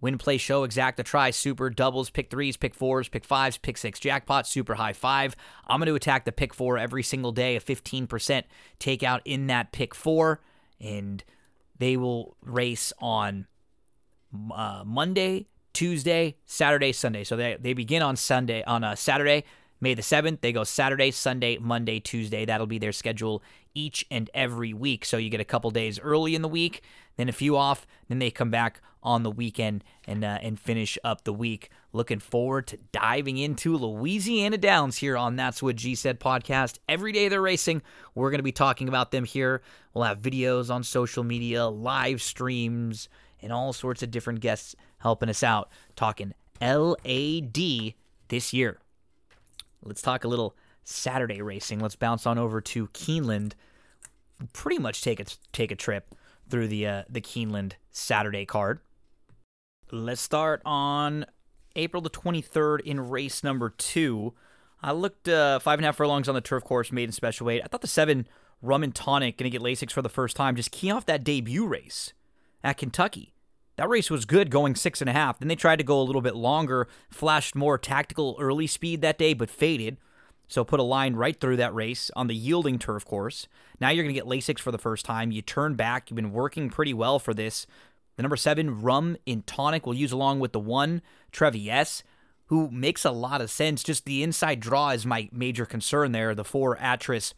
Win, 0.00 0.16
play, 0.16 0.38
show, 0.38 0.64
exact 0.64 0.98
exacta, 0.98 1.04
try, 1.04 1.30
super, 1.30 1.68
doubles, 1.68 2.08
pick 2.08 2.30
threes, 2.30 2.56
pick 2.56 2.74
fours, 2.74 3.08
pick 3.08 3.22
fives, 3.22 3.58
pick 3.58 3.76
six, 3.76 4.00
jackpot, 4.00 4.46
super 4.46 4.74
high 4.74 4.94
five. 4.94 5.36
I'm 5.66 5.78
going 5.78 5.88
to 5.88 5.94
attack 5.94 6.24
the 6.24 6.32
pick 6.32 6.54
four 6.54 6.78
every 6.78 7.02
single 7.02 7.32
day, 7.32 7.56
a 7.56 7.60
15% 7.60 8.44
takeout 8.78 9.20
in 9.26 9.46
that 9.48 9.72
pick 9.72 9.94
four. 9.94 10.40
And 10.80 11.22
they 11.80 11.96
will 11.96 12.36
race 12.42 12.92
on 12.98 13.46
uh, 14.54 14.84
Monday, 14.86 15.46
Tuesday, 15.72 16.36
Saturday, 16.44 16.92
Sunday. 16.92 17.24
So 17.24 17.36
they, 17.36 17.56
they 17.58 17.72
begin 17.72 18.02
on 18.02 18.16
Sunday, 18.16 18.62
on 18.64 18.84
a 18.84 18.96
Saturday, 18.96 19.44
May 19.80 19.94
the 19.94 20.02
7th. 20.02 20.42
They 20.42 20.52
go 20.52 20.62
Saturday, 20.62 21.10
Sunday, 21.10 21.56
Monday, 21.56 21.98
Tuesday. 21.98 22.44
That'll 22.44 22.66
be 22.66 22.78
their 22.78 22.92
schedule 22.92 23.42
each 23.74 24.04
and 24.10 24.28
every 24.34 24.74
week. 24.74 25.06
So 25.06 25.16
you 25.16 25.30
get 25.30 25.40
a 25.40 25.44
couple 25.44 25.70
days 25.70 25.98
early 25.98 26.34
in 26.34 26.42
the 26.42 26.48
week, 26.48 26.82
then 27.16 27.30
a 27.30 27.32
few 27.32 27.56
off, 27.56 27.86
then 28.08 28.18
they 28.18 28.30
come 28.30 28.50
back 28.50 28.82
on 29.02 29.22
the 29.22 29.30
weekend 29.30 29.82
and 30.06 30.22
uh, 30.22 30.38
and 30.42 30.60
finish 30.60 30.98
up 31.02 31.24
the 31.24 31.32
week. 31.32 31.70
Looking 31.92 32.20
forward 32.20 32.68
to 32.68 32.78
diving 32.92 33.36
into 33.36 33.76
Louisiana 33.76 34.56
Downs 34.58 34.96
here 34.96 35.16
on 35.16 35.34
That's 35.34 35.60
What 35.60 35.74
G 35.74 35.96
Said 35.96 36.20
podcast. 36.20 36.78
Every 36.88 37.10
day 37.10 37.28
they're 37.28 37.42
racing, 37.42 37.82
we're 38.14 38.30
going 38.30 38.38
to 38.38 38.44
be 38.44 38.52
talking 38.52 38.86
about 38.86 39.10
them 39.10 39.24
here. 39.24 39.60
We'll 39.92 40.04
have 40.04 40.20
videos 40.20 40.72
on 40.72 40.84
social 40.84 41.24
media, 41.24 41.66
live 41.66 42.22
streams, 42.22 43.08
and 43.42 43.52
all 43.52 43.72
sorts 43.72 44.04
of 44.04 44.12
different 44.12 44.38
guests 44.38 44.76
helping 44.98 45.28
us 45.28 45.42
out 45.42 45.68
talking 45.96 46.32
LAD 46.60 47.94
this 48.28 48.52
year. 48.52 48.78
Let's 49.82 50.02
talk 50.02 50.22
a 50.22 50.28
little 50.28 50.54
Saturday 50.84 51.42
racing. 51.42 51.80
Let's 51.80 51.96
bounce 51.96 52.24
on 52.24 52.38
over 52.38 52.60
to 52.60 52.86
Keeneland. 52.88 53.54
Pretty 54.52 54.78
much 54.78 55.02
take 55.02 55.18
a 55.18 55.24
take 55.52 55.72
a 55.72 55.76
trip 55.76 56.14
through 56.48 56.68
the 56.68 56.86
uh, 56.86 57.02
the 57.08 57.20
Keeneland 57.20 57.72
Saturday 57.90 58.46
card. 58.46 58.78
Let's 59.90 60.20
start 60.20 60.62
on 60.64 61.26
April 61.76 62.02
the 62.02 62.10
23rd 62.10 62.80
in 62.80 63.08
race 63.08 63.42
number 63.44 63.70
two. 63.70 64.34
I 64.82 64.92
looked 64.92 65.28
uh, 65.28 65.58
five 65.58 65.78
and 65.78 65.84
a 65.84 65.88
half 65.88 65.96
furlongs 65.96 66.28
on 66.28 66.34
the 66.34 66.40
turf 66.40 66.64
course, 66.64 66.90
maiden 66.90 67.12
special 67.12 67.46
weight. 67.46 67.62
I 67.64 67.68
thought 67.68 67.82
the 67.82 67.86
seven 67.86 68.26
rum 68.62 68.82
and 68.82 68.94
tonic 68.94 69.36
going 69.36 69.50
to 69.50 69.56
get 69.56 69.64
Lasix 69.64 69.92
for 69.92 70.02
the 70.02 70.08
first 70.08 70.36
time. 70.36 70.56
Just 70.56 70.70
key 70.70 70.90
off 70.90 71.06
that 71.06 71.24
debut 71.24 71.66
race 71.66 72.12
at 72.64 72.78
Kentucky. 72.78 73.34
That 73.76 73.88
race 73.88 74.10
was 74.10 74.24
good 74.24 74.50
going 74.50 74.74
six 74.74 75.00
and 75.00 75.08
a 75.08 75.14
half. 75.14 75.38
Then 75.38 75.48
they 75.48 75.56
tried 75.56 75.76
to 75.76 75.84
go 75.84 76.00
a 76.00 76.04
little 76.04 76.20
bit 76.20 76.36
longer, 76.36 76.88
flashed 77.10 77.54
more 77.54 77.78
tactical 77.78 78.36
early 78.38 78.66
speed 78.66 79.00
that 79.00 79.18
day, 79.18 79.32
but 79.32 79.48
faded. 79.48 79.96
So 80.48 80.64
put 80.64 80.80
a 80.80 80.82
line 80.82 81.14
right 81.14 81.38
through 81.40 81.58
that 81.58 81.74
race 81.74 82.10
on 82.16 82.26
the 82.26 82.34
yielding 82.34 82.78
turf 82.78 83.04
course. 83.04 83.46
Now 83.80 83.90
you're 83.90 84.02
going 84.02 84.14
to 84.14 84.20
get 84.20 84.28
Lasix 84.28 84.58
for 84.58 84.72
the 84.72 84.78
first 84.78 85.06
time. 85.06 85.30
You 85.30 85.42
turn 85.42 85.76
back. 85.76 86.10
You've 86.10 86.16
been 86.16 86.32
working 86.32 86.68
pretty 86.70 86.92
well 86.92 87.18
for 87.20 87.32
this. 87.32 87.66
The 88.20 88.22
number 88.22 88.36
seven, 88.36 88.82
Rum 88.82 89.16
in 89.24 89.44
Tonic, 89.44 89.86
we'll 89.86 89.96
use 89.96 90.12
along 90.12 90.40
with 90.40 90.52
the 90.52 90.60
one, 90.60 91.00
Trevies, 91.32 92.04
who 92.48 92.70
makes 92.70 93.06
a 93.06 93.10
lot 93.10 93.40
of 93.40 93.50
sense. 93.50 93.82
Just 93.82 94.04
the 94.04 94.22
inside 94.22 94.60
draw 94.60 94.90
is 94.90 95.06
my 95.06 95.30
major 95.32 95.64
concern 95.64 96.12
there. 96.12 96.34
The 96.34 96.44
four, 96.44 96.76
Atris, 96.76 97.32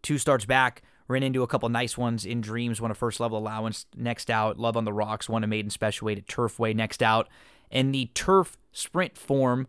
two 0.00 0.16
starts 0.16 0.44
back. 0.44 0.82
Ran 1.08 1.24
into 1.24 1.42
a 1.42 1.48
couple 1.48 1.68
nice 1.70 1.98
ones 1.98 2.24
in 2.24 2.40
Dreams, 2.40 2.80
won 2.80 2.92
a 2.92 2.94
first 2.94 3.18
level 3.18 3.36
allowance 3.36 3.86
next 3.96 4.30
out. 4.30 4.60
Love 4.60 4.76
on 4.76 4.84
the 4.84 4.92
Rocks, 4.92 5.28
won 5.28 5.42
a 5.42 5.48
maiden 5.48 5.70
special 5.70 6.06
weight 6.06 6.18
at 6.18 6.28
Turfway 6.28 6.72
next 6.72 7.02
out. 7.02 7.28
And 7.68 7.92
the 7.92 8.12
turf 8.14 8.56
sprint 8.70 9.18
form 9.18 9.66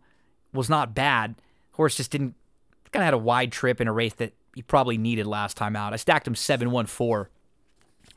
was 0.53 0.69
not 0.69 0.93
bad. 0.93 1.34
Horse 1.71 1.97
just 1.97 2.12
didn't, 2.12 2.36
kind 2.91 3.01
of 3.01 3.05
had 3.05 3.15
a 3.15 3.17
wide 3.17 3.51
trip 3.51 3.81
in 3.81 3.88
a 3.88 3.91
race 3.91 4.13
that 4.17 4.34
he 4.53 4.62
probably 4.62 4.99
needed 4.99 5.25
last 5.25 5.57
time 5.57 5.75
out. 5.75 5.93
I 5.93 5.95
stacked 5.95 6.27
him 6.27 6.36
7 6.36 6.69
1 6.69 6.86
4, 6.86 7.29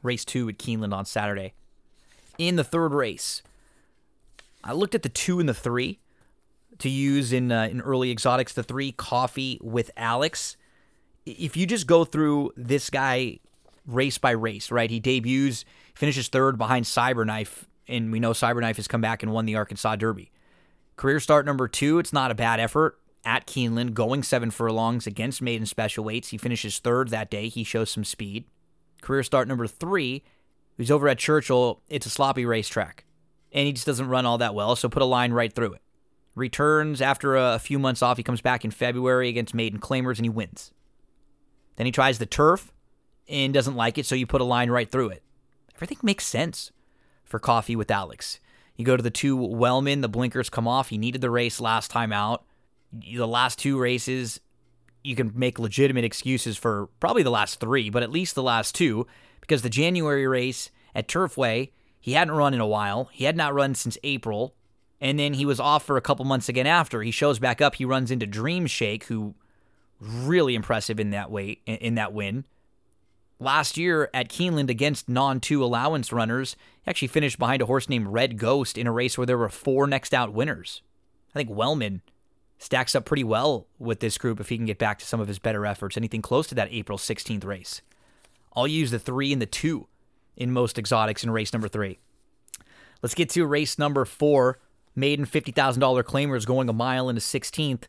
race 0.02 0.26
two 0.26 0.50
at 0.50 0.58
Keeneland 0.58 0.92
on 0.92 1.06
Saturday. 1.06 1.54
In 2.38 2.56
the 2.56 2.64
third 2.64 2.92
race, 2.92 3.42
I 4.62 4.72
looked 4.72 4.94
at 4.94 5.02
the 5.02 5.08
two 5.08 5.40
and 5.40 5.48
the 5.48 5.54
three 5.54 6.00
to 6.78 6.88
use 6.88 7.32
in 7.32 7.52
uh, 7.52 7.68
in 7.70 7.80
early 7.80 8.10
exotics. 8.10 8.52
The 8.52 8.62
three, 8.62 8.92
Coffee 8.92 9.58
with 9.62 9.90
Alex 9.96 10.56
if 11.26 11.56
you 11.56 11.66
just 11.66 11.86
go 11.86 12.04
through 12.04 12.52
this 12.56 12.90
guy 12.90 13.38
race 13.86 14.18
by 14.18 14.30
race, 14.30 14.70
right? 14.70 14.90
He 14.90 15.00
debuts, 15.00 15.64
finishes 15.94 16.28
third 16.28 16.58
behind 16.58 16.84
Cyberknife, 16.84 17.64
and 17.88 18.12
we 18.12 18.20
know 18.20 18.32
Cyberknife 18.32 18.76
has 18.76 18.88
come 18.88 19.00
back 19.00 19.22
and 19.22 19.32
won 19.32 19.46
the 19.46 19.56
Arkansas 19.56 19.96
Derby. 19.96 20.30
Career 20.96 21.20
start 21.20 21.44
number 21.44 21.68
two, 21.68 21.98
it's 21.98 22.12
not 22.12 22.30
a 22.30 22.34
bad 22.34 22.60
effort 22.60 22.98
at 23.24 23.46
Keeneland, 23.46 23.94
going 23.94 24.22
seven 24.22 24.50
furlongs 24.50 25.06
against 25.06 25.42
maiden 25.42 25.66
special 25.66 26.04
weights. 26.04 26.28
He 26.28 26.38
finishes 26.38 26.78
third 26.78 27.08
that 27.08 27.30
day. 27.30 27.48
He 27.48 27.64
shows 27.64 27.90
some 27.90 28.04
speed. 28.04 28.44
Career 29.00 29.22
start 29.22 29.48
number 29.48 29.66
three, 29.66 30.22
he's 30.76 30.90
over 30.90 31.08
at 31.08 31.18
Churchill. 31.18 31.82
It's 31.88 32.06
a 32.06 32.10
sloppy 32.10 32.44
racetrack, 32.44 33.04
and 33.52 33.66
he 33.66 33.72
just 33.72 33.86
doesn't 33.86 34.08
run 34.08 34.26
all 34.26 34.38
that 34.38 34.54
well, 34.54 34.76
so 34.76 34.88
put 34.88 35.02
a 35.02 35.06
line 35.06 35.32
right 35.32 35.52
through 35.52 35.74
it. 35.74 35.82
Returns 36.34 37.00
after 37.00 37.36
a 37.36 37.58
few 37.58 37.78
months 37.78 38.02
off. 38.02 38.16
He 38.16 38.22
comes 38.22 38.40
back 38.40 38.64
in 38.64 38.70
February 38.70 39.28
against 39.28 39.54
maiden 39.54 39.78
claimers, 39.78 40.16
and 40.16 40.24
he 40.24 40.30
wins. 40.30 40.72
Then 41.76 41.86
he 41.86 41.92
tries 41.92 42.18
the 42.18 42.26
turf 42.26 42.72
and 43.28 43.54
doesn't 43.54 43.76
like 43.76 43.98
it, 43.98 44.06
so 44.06 44.14
you 44.14 44.26
put 44.26 44.40
a 44.40 44.44
line 44.44 44.70
right 44.70 44.90
through 44.90 45.10
it. 45.10 45.22
Everything 45.76 45.98
makes 46.02 46.26
sense 46.26 46.72
for 47.24 47.38
Coffee 47.38 47.76
with 47.76 47.90
Alex. 47.90 48.38
You 48.76 48.84
go 48.84 48.96
to 48.96 49.02
the 49.02 49.10
two 49.10 49.36
Wellman, 49.36 50.00
the 50.00 50.08
blinkers 50.08 50.50
come 50.50 50.66
off. 50.66 50.88
He 50.88 50.98
needed 50.98 51.20
the 51.20 51.30
race 51.30 51.60
last 51.60 51.90
time 51.90 52.12
out. 52.12 52.44
The 52.92 53.26
last 53.26 53.58
two 53.58 53.78
races, 53.78 54.40
you 55.02 55.14
can 55.16 55.32
make 55.34 55.58
legitimate 55.58 56.04
excuses 56.04 56.56
for 56.56 56.88
probably 57.00 57.22
the 57.22 57.30
last 57.30 57.60
three, 57.60 57.90
but 57.90 58.02
at 58.02 58.10
least 58.10 58.34
the 58.34 58.42
last 58.42 58.74
two, 58.74 59.06
because 59.44 59.60
the 59.60 59.68
January 59.68 60.26
race 60.26 60.70
at 60.94 61.06
Turfway, 61.06 61.70
he 62.00 62.12
hadn't 62.12 62.34
run 62.34 62.54
in 62.54 62.60
a 62.60 62.66
while. 62.66 63.10
He 63.12 63.24
had 63.24 63.36
not 63.36 63.52
run 63.52 63.74
since 63.74 63.98
April. 64.02 64.54
And 65.02 65.18
then 65.18 65.34
he 65.34 65.44
was 65.44 65.60
off 65.60 65.84
for 65.84 65.98
a 65.98 66.00
couple 66.00 66.24
months 66.24 66.48
again 66.48 66.66
after. 66.66 67.02
He 67.02 67.10
shows 67.10 67.38
back 67.38 67.60
up. 67.60 67.74
He 67.74 67.84
runs 67.84 68.10
into 68.10 68.26
Dream 68.26 68.66
Shake, 68.66 69.04
who 69.04 69.34
really 70.00 70.54
impressive 70.54 70.98
in 70.98 71.10
that 71.10 71.30
way 71.30 71.58
in 71.66 71.96
that 71.96 72.14
win. 72.14 72.44
Last 73.38 73.76
year 73.76 74.08
at 74.14 74.30
Keeneland 74.30 74.70
against 74.70 75.10
non 75.10 75.40
two 75.40 75.62
allowance 75.62 76.10
runners, 76.10 76.56
he 76.82 76.88
actually 76.88 77.08
finished 77.08 77.38
behind 77.38 77.60
a 77.60 77.66
horse 77.66 77.86
named 77.90 78.08
Red 78.08 78.38
Ghost 78.38 78.78
in 78.78 78.86
a 78.86 78.92
race 78.92 79.18
where 79.18 79.26
there 79.26 79.36
were 79.36 79.50
four 79.50 79.86
next 79.86 80.14
out 80.14 80.32
winners. 80.32 80.80
I 81.34 81.40
think 81.40 81.50
Wellman 81.50 82.00
stacks 82.56 82.94
up 82.94 83.04
pretty 83.04 83.24
well 83.24 83.66
with 83.78 84.00
this 84.00 84.16
group 84.16 84.40
if 84.40 84.48
he 84.48 84.56
can 84.56 84.64
get 84.64 84.78
back 84.78 84.98
to 85.00 85.06
some 85.06 85.20
of 85.20 85.28
his 85.28 85.38
better 85.38 85.66
efforts, 85.66 85.98
anything 85.98 86.22
close 86.22 86.46
to 86.46 86.54
that 86.54 86.72
April 86.72 86.96
16th 86.96 87.44
race. 87.44 87.82
I'll 88.56 88.66
use 88.66 88.90
the 88.90 88.98
three 88.98 89.32
and 89.32 89.42
the 89.42 89.46
two 89.46 89.88
in 90.36 90.52
most 90.52 90.78
exotics 90.78 91.24
in 91.24 91.30
race 91.30 91.52
number 91.52 91.68
three. 91.68 91.98
Let's 93.02 93.14
get 93.14 93.30
to 93.30 93.46
race 93.46 93.78
number 93.78 94.04
four. 94.04 94.58
Maiden 94.96 95.26
$50,000 95.26 96.02
claimers 96.04 96.46
going 96.46 96.68
a 96.68 96.72
mile 96.72 97.08
in 97.08 97.16
into 97.16 97.26
16th. 97.26 97.84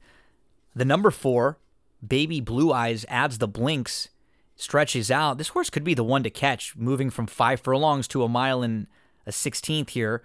The 0.76 0.86
number 0.86 1.12
four, 1.12 1.58
Baby 2.06 2.42
Blue 2.42 2.74
Eyes 2.74 3.06
adds 3.08 3.38
the 3.38 3.48
blinks, 3.48 4.10
stretches 4.56 5.12
out. 5.12 5.38
This 5.38 5.50
horse 5.50 5.70
could 5.70 5.84
be 5.84 5.94
the 5.94 6.04
one 6.04 6.24
to 6.24 6.30
catch, 6.30 6.76
moving 6.76 7.10
from 7.10 7.28
five 7.28 7.62
furlongs 7.62 8.08
to 8.10 8.24
a 8.24 8.30
mile 8.30 8.64
and 8.64 8.88
a 9.26 9.32
16th 9.32 9.92
here. 9.92 10.24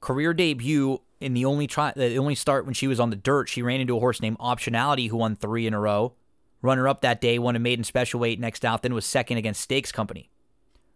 Career 0.00 0.34
debut 0.34 1.00
in 1.20 1.34
the 1.34 1.44
only 1.44 1.66
try, 1.66 1.92
the 1.96 2.18
only 2.18 2.34
start 2.34 2.64
when 2.64 2.74
she 2.74 2.86
was 2.86 3.00
on 3.00 3.10
the 3.10 3.16
dirt, 3.16 3.48
she 3.48 3.62
ran 3.62 3.80
into 3.80 3.96
a 3.96 4.00
horse 4.00 4.20
named 4.20 4.38
Optionality 4.38 5.08
who 5.08 5.16
won 5.16 5.36
three 5.36 5.66
in 5.66 5.74
a 5.74 5.80
row. 5.80 6.12
Runner 6.62 6.88
up 6.88 7.00
that 7.02 7.20
day, 7.20 7.38
won 7.38 7.56
a 7.56 7.60
maiden 7.60 7.84
special 7.84 8.20
weight 8.20 8.40
next 8.40 8.64
out, 8.64 8.82
then 8.82 8.94
was 8.94 9.06
second 9.06 9.36
against 9.36 9.60
Stakes 9.60 9.92
Company. 9.92 10.30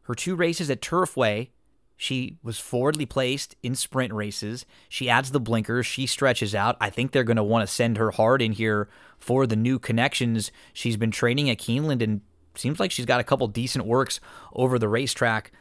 Her 0.02 0.14
two 0.14 0.34
races 0.34 0.70
at 0.70 0.80
Turfway, 0.80 1.48
she 1.96 2.38
was 2.42 2.58
forwardly 2.58 3.04
placed 3.04 3.56
in 3.62 3.74
sprint 3.74 4.12
races. 4.12 4.64
She 4.88 5.10
adds 5.10 5.32
the 5.32 5.38
blinkers. 5.38 5.86
She 5.86 6.06
stretches 6.06 6.54
out. 6.54 6.78
I 6.80 6.88
think 6.88 7.12
they're 7.12 7.24
going 7.24 7.36
to 7.36 7.44
want 7.44 7.68
to 7.68 7.72
send 7.72 7.98
her 7.98 8.10
hard 8.10 8.40
in 8.40 8.52
here 8.52 8.88
for 9.18 9.46
the 9.46 9.54
new 9.54 9.78
connections. 9.78 10.50
She's 10.72 10.96
been 10.96 11.10
training 11.10 11.50
at 11.50 11.58
Keeneland 11.58 12.02
and 12.02 12.22
seems 12.54 12.80
like 12.80 12.90
she's 12.90 13.04
got 13.04 13.20
a 13.20 13.24
couple 13.24 13.46
decent 13.48 13.84
works 13.84 14.18
over 14.54 14.78
the 14.78 14.88
racetrack. 14.88 15.52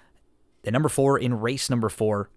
The 0.63 0.71
number 0.71 0.87
four 0.87 1.19
in 1.19 1.41
race 1.41 1.69
number 1.69 1.89
four, 1.89 2.29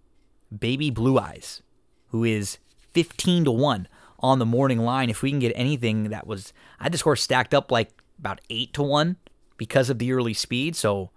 Baby 0.56 0.90
Blue 0.90 1.16
Eyes, 1.16 1.62
who 2.08 2.24
is 2.24 2.58
15 2.92 3.44
to 3.44 3.52
1 3.52 3.86
on 4.22 4.38
the 4.38 4.46
morning 4.46 4.78
line. 4.78 5.10
If 5.10 5.22
we 5.22 5.30
can 5.30 5.38
get 5.38 5.52
anything 5.54 6.10
that 6.10 6.26
was, 6.26 6.52
I 6.78 6.84
had 6.84 6.92
this 6.92 7.00
horse 7.00 7.22
stacked 7.22 7.54
up 7.54 7.70
like 7.70 7.90
about 8.18 8.40
8 8.50 8.72
to 8.74 8.82
1 8.82 9.16
because 9.56 9.90
of 9.90 9.98
the 9.98 10.12
early 10.12 10.34
speed. 10.34 10.76
So 10.76 11.10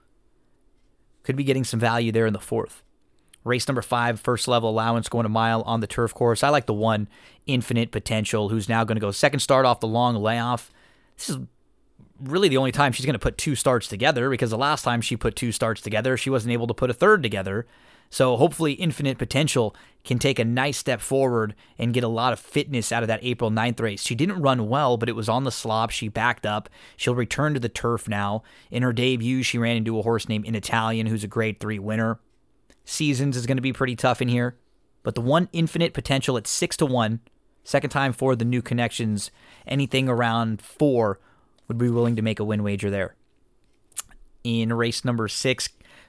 could 1.23 1.35
be 1.35 1.43
getting 1.43 1.63
some 1.63 1.79
value 1.79 2.11
there 2.11 2.27
in 2.27 2.33
the 2.33 2.39
fourth. 2.39 2.83
Race 3.43 3.67
number 3.67 3.83
five, 3.83 4.19
first 4.19 4.47
level 4.47 4.69
allowance 4.69 5.07
going 5.07 5.25
a 5.25 5.29
mile 5.29 5.61
on 5.63 5.79
the 5.79 5.87
turf 5.87 6.13
course. 6.13 6.43
I 6.43 6.49
like 6.49 6.65
the 6.65 6.73
one, 6.73 7.07
Infinite 7.45 7.91
Potential, 7.91 8.49
who's 8.49 8.67
now 8.67 8.83
going 8.83 8.95
to 8.95 9.01
go 9.01 9.11
second 9.11 9.39
start 9.39 9.67
off 9.67 9.79
the 9.79 9.87
long 9.87 10.15
layoff. 10.15 10.71
This 11.15 11.29
is 11.29 11.37
really 12.19 12.47
the 12.47 12.57
only 12.57 12.71
time 12.71 12.91
she's 12.91 13.05
going 13.05 13.13
to 13.13 13.19
put 13.19 13.37
two 13.37 13.55
starts 13.55 13.87
together 13.87 14.31
because 14.31 14.49
the 14.49 14.57
last 14.57 14.81
time 14.81 14.99
she 14.99 15.15
put 15.15 15.35
two 15.35 15.51
starts 15.51 15.81
together, 15.81 16.17
she 16.17 16.31
wasn't 16.31 16.53
able 16.53 16.65
to 16.65 16.73
put 16.73 16.89
a 16.89 16.93
third 16.93 17.21
together. 17.21 17.67
So 18.15 18.37
hopefully, 18.37 18.71
Infinite 18.71 19.17
Potential 19.17 19.75
can 20.05 20.19
take 20.19 20.39
a 20.39 20.45
nice 20.45 20.77
step 20.77 21.01
forward 21.01 21.53
and 21.77 21.93
get 21.93 22.05
a 22.05 22.07
lot 22.07 22.31
of 22.31 22.39
fitness 22.39 22.93
out 22.93 23.03
of 23.03 23.07
that 23.07 23.19
April 23.21 23.51
9th 23.51 23.81
race. 23.81 24.01
She 24.01 24.15
didn't 24.15 24.41
run 24.41 24.69
well, 24.69 24.95
but 24.95 25.09
it 25.09 25.17
was 25.17 25.27
on 25.27 25.43
the 25.43 25.51
slop. 25.51 25.89
She 25.89 26.07
backed 26.07 26.45
up. 26.45 26.69
She'll 26.95 27.13
return 27.13 27.53
to 27.55 27.59
the 27.59 27.67
turf 27.67 28.07
now. 28.07 28.41
In 28.71 28.83
her 28.83 28.93
debut, 28.93 29.43
she 29.43 29.57
ran 29.57 29.75
into 29.75 29.99
a 29.99 30.01
horse 30.01 30.29
named 30.29 30.45
In 30.45 30.55
Italian, 30.55 31.07
who's 31.07 31.25
a 31.25 31.27
grade 31.27 31.59
three 31.59 31.77
winner. 31.77 32.21
Seasons 32.85 33.35
is 33.35 33.45
going 33.45 33.57
to 33.57 33.61
be 33.61 33.73
pretty 33.73 33.97
tough 33.97 34.21
in 34.21 34.29
here, 34.29 34.55
but 35.03 35.15
the 35.15 35.19
one 35.19 35.49
Infinite 35.51 35.93
Potential 35.93 36.37
at 36.37 36.47
six 36.47 36.77
to 36.77 36.85
one, 36.85 37.19
second 37.65 37.89
time 37.89 38.13
for 38.13 38.33
the 38.33 38.45
new 38.45 38.61
connections, 38.61 39.29
anything 39.67 40.07
around 40.07 40.61
four 40.61 41.19
would 41.67 41.77
be 41.77 41.89
willing 41.89 42.15
to 42.15 42.21
make 42.21 42.39
a 42.39 42.45
win 42.45 42.63
wager 42.63 42.89
there. 42.89 43.13
In 44.45 44.71
race 44.71 45.03
number 45.03 45.27
six, 45.27 45.67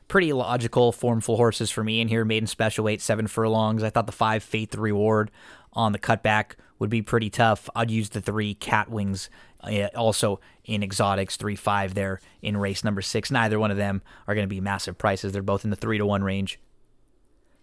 pretty 0.08 0.32
logical, 0.32 0.92
formful 0.92 1.36
horses 1.36 1.70
for 1.70 1.82
me 1.82 2.00
in 2.00 2.08
here. 2.08 2.24
Maiden 2.24 2.46
special 2.46 2.84
weight, 2.84 3.00
seven 3.00 3.26
furlongs. 3.26 3.82
I 3.82 3.90
thought 3.90 4.06
the 4.06 4.12
five 4.12 4.42
Faith 4.42 4.70
the 4.70 4.80
Reward 4.80 5.30
on 5.72 5.92
the 5.92 5.98
cutback 5.98 6.52
would 6.78 6.90
be 6.90 7.02
pretty 7.02 7.30
tough. 7.30 7.68
I'd 7.74 7.90
use 7.90 8.10
the 8.10 8.20
three 8.20 8.54
Cat 8.54 8.90
Wings 8.90 9.30
uh, 9.62 9.88
also 9.94 10.40
in 10.64 10.82
exotics, 10.82 11.36
three 11.36 11.56
five 11.56 11.94
there 11.94 12.20
in 12.42 12.56
race 12.56 12.84
number 12.84 13.02
six. 13.02 13.30
Neither 13.30 13.58
one 13.58 13.70
of 13.70 13.76
them 13.76 14.02
are 14.26 14.34
going 14.34 14.46
to 14.46 14.54
be 14.54 14.60
massive 14.60 14.98
prices. 14.98 15.32
They're 15.32 15.42
both 15.42 15.64
in 15.64 15.70
the 15.70 15.76
three 15.76 15.98
to 15.98 16.06
one 16.06 16.22
range. 16.22 16.58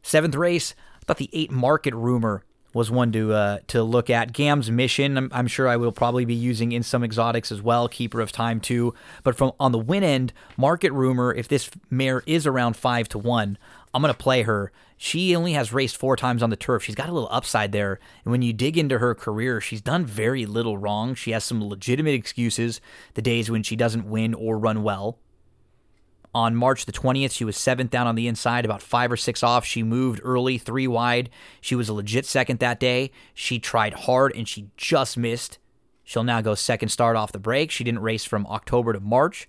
Seventh 0.01 0.35
race, 0.35 0.75
I 1.01 1.05
thought 1.05 1.17
the 1.17 1.29
eight 1.33 1.51
market 1.51 1.93
rumor 1.93 2.43
was 2.73 2.89
one 2.89 3.11
to 3.11 3.33
uh, 3.33 3.59
to 3.67 3.83
look 3.83 4.09
at. 4.09 4.33
Gam's 4.33 4.69
mission, 4.71 5.17
I'm, 5.17 5.29
I'm, 5.33 5.47
sure 5.47 5.67
I 5.67 5.77
will 5.77 5.91
probably 5.91 6.25
be 6.25 6.33
using 6.33 6.71
in 6.71 6.83
some 6.83 7.03
exotics 7.03 7.51
as 7.51 7.61
well. 7.61 7.87
Keeper 7.87 8.21
of 8.21 8.31
Time 8.31 8.59
too, 8.59 8.93
but 9.23 9.35
from 9.35 9.53
on 9.59 9.71
the 9.71 9.79
win 9.79 10.03
end, 10.03 10.33
market 10.57 10.91
rumor. 10.91 11.33
If 11.33 11.47
this 11.47 11.69
mare 11.89 12.23
is 12.25 12.47
around 12.47 12.75
five 12.75 13.07
to 13.09 13.19
one, 13.19 13.57
I'm 13.93 14.01
gonna 14.01 14.13
play 14.13 14.41
her. 14.43 14.71
She 14.97 15.35
only 15.35 15.53
has 15.53 15.73
raced 15.73 15.97
four 15.97 16.15
times 16.15 16.41
on 16.41 16.49
the 16.49 16.55
turf. 16.55 16.83
She's 16.83 16.95
got 16.95 17.09
a 17.09 17.11
little 17.11 17.29
upside 17.31 17.71
there, 17.71 17.99
and 18.23 18.31
when 18.31 18.41
you 18.41 18.53
dig 18.53 18.77
into 18.77 18.99
her 18.99 19.13
career, 19.13 19.59
she's 19.59 19.81
done 19.81 20.05
very 20.05 20.45
little 20.45 20.77
wrong. 20.77 21.13
She 21.13 21.31
has 21.31 21.43
some 21.43 21.63
legitimate 21.67 22.13
excuses 22.13 22.79
the 23.13 23.21
days 23.21 23.51
when 23.51 23.63
she 23.63 23.75
doesn't 23.75 24.09
win 24.09 24.33
or 24.33 24.57
run 24.57 24.81
well. 24.81 25.19
On 26.35 26.55
March 26.55 26.85
the 26.85 26.91
20th, 26.91 27.31
she 27.31 27.45
was 27.45 27.55
seventh 27.55 27.91
down 27.91 28.07
on 28.07 28.15
the 28.15 28.27
inside, 28.27 28.65
about 28.65 28.81
five 28.81 29.11
or 29.11 29.17
six 29.17 29.43
off. 29.43 29.65
She 29.65 29.83
moved 29.83 30.19
early, 30.23 30.57
three 30.57 30.87
wide. 30.87 31.29
She 31.61 31.75
was 31.75 31.89
a 31.89 31.93
legit 31.93 32.25
second 32.25 32.59
that 32.59 32.79
day. 32.79 33.11
She 33.35 33.59
tried 33.59 33.93
hard 33.93 34.35
and 34.35 34.47
she 34.47 34.69
just 34.75 35.15
missed. 35.15 35.59
She'll 36.03 36.23
now 36.23 36.41
go 36.41 36.55
second 36.55 36.89
start 36.89 37.15
off 37.15 37.31
the 37.31 37.39
break. 37.39 37.69
She 37.69 37.83
didn't 37.83 38.01
race 38.01 38.25
from 38.25 38.47
October 38.47 38.93
to 38.93 38.99
March. 38.99 39.47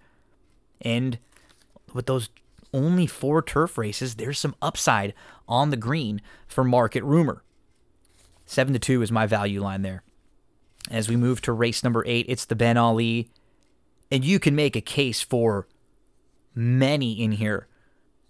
And 0.83 1.19
with 1.95 2.07
those 2.07 2.29
only 2.75 3.07
four 3.07 3.41
turf 3.41 3.79
races, 3.79 4.17
there's 4.17 4.39
some 4.39 4.55
upside 4.61 5.15
on 5.49 5.71
the 5.71 5.77
green 5.77 6.21
for 6.47 6.65
market 6.65 7.03
rumor. 7.03 7.43
Seven 8.45 8.75
to 8.75 8.79
two 8.79 9.01
is 9.01 9.11
my 9.11 9.27
value 9.27 9.63
line 9.63 9.83
there. 9.83 10.03
As 10.91 11.09
we 11.09 11.17
move 11.17 11.41
to 11.43 11.53
race 11.53 11.83
number 11.83 12.05
eight, 12.07 12.27
it's 12.29 12.45
the 12.45 12.55
Ben 12.55 12.77
Ali. 12.77 13.31
And 14.11 14.23
you 14.23 14.39
can 14.39 14.55
make 14.55 14.77
a 14.77 14.83
case 14.83 15.23
for 15.23 15.67
many 16.55 17.23
in 17.23 17.33
here. 17.33 17.69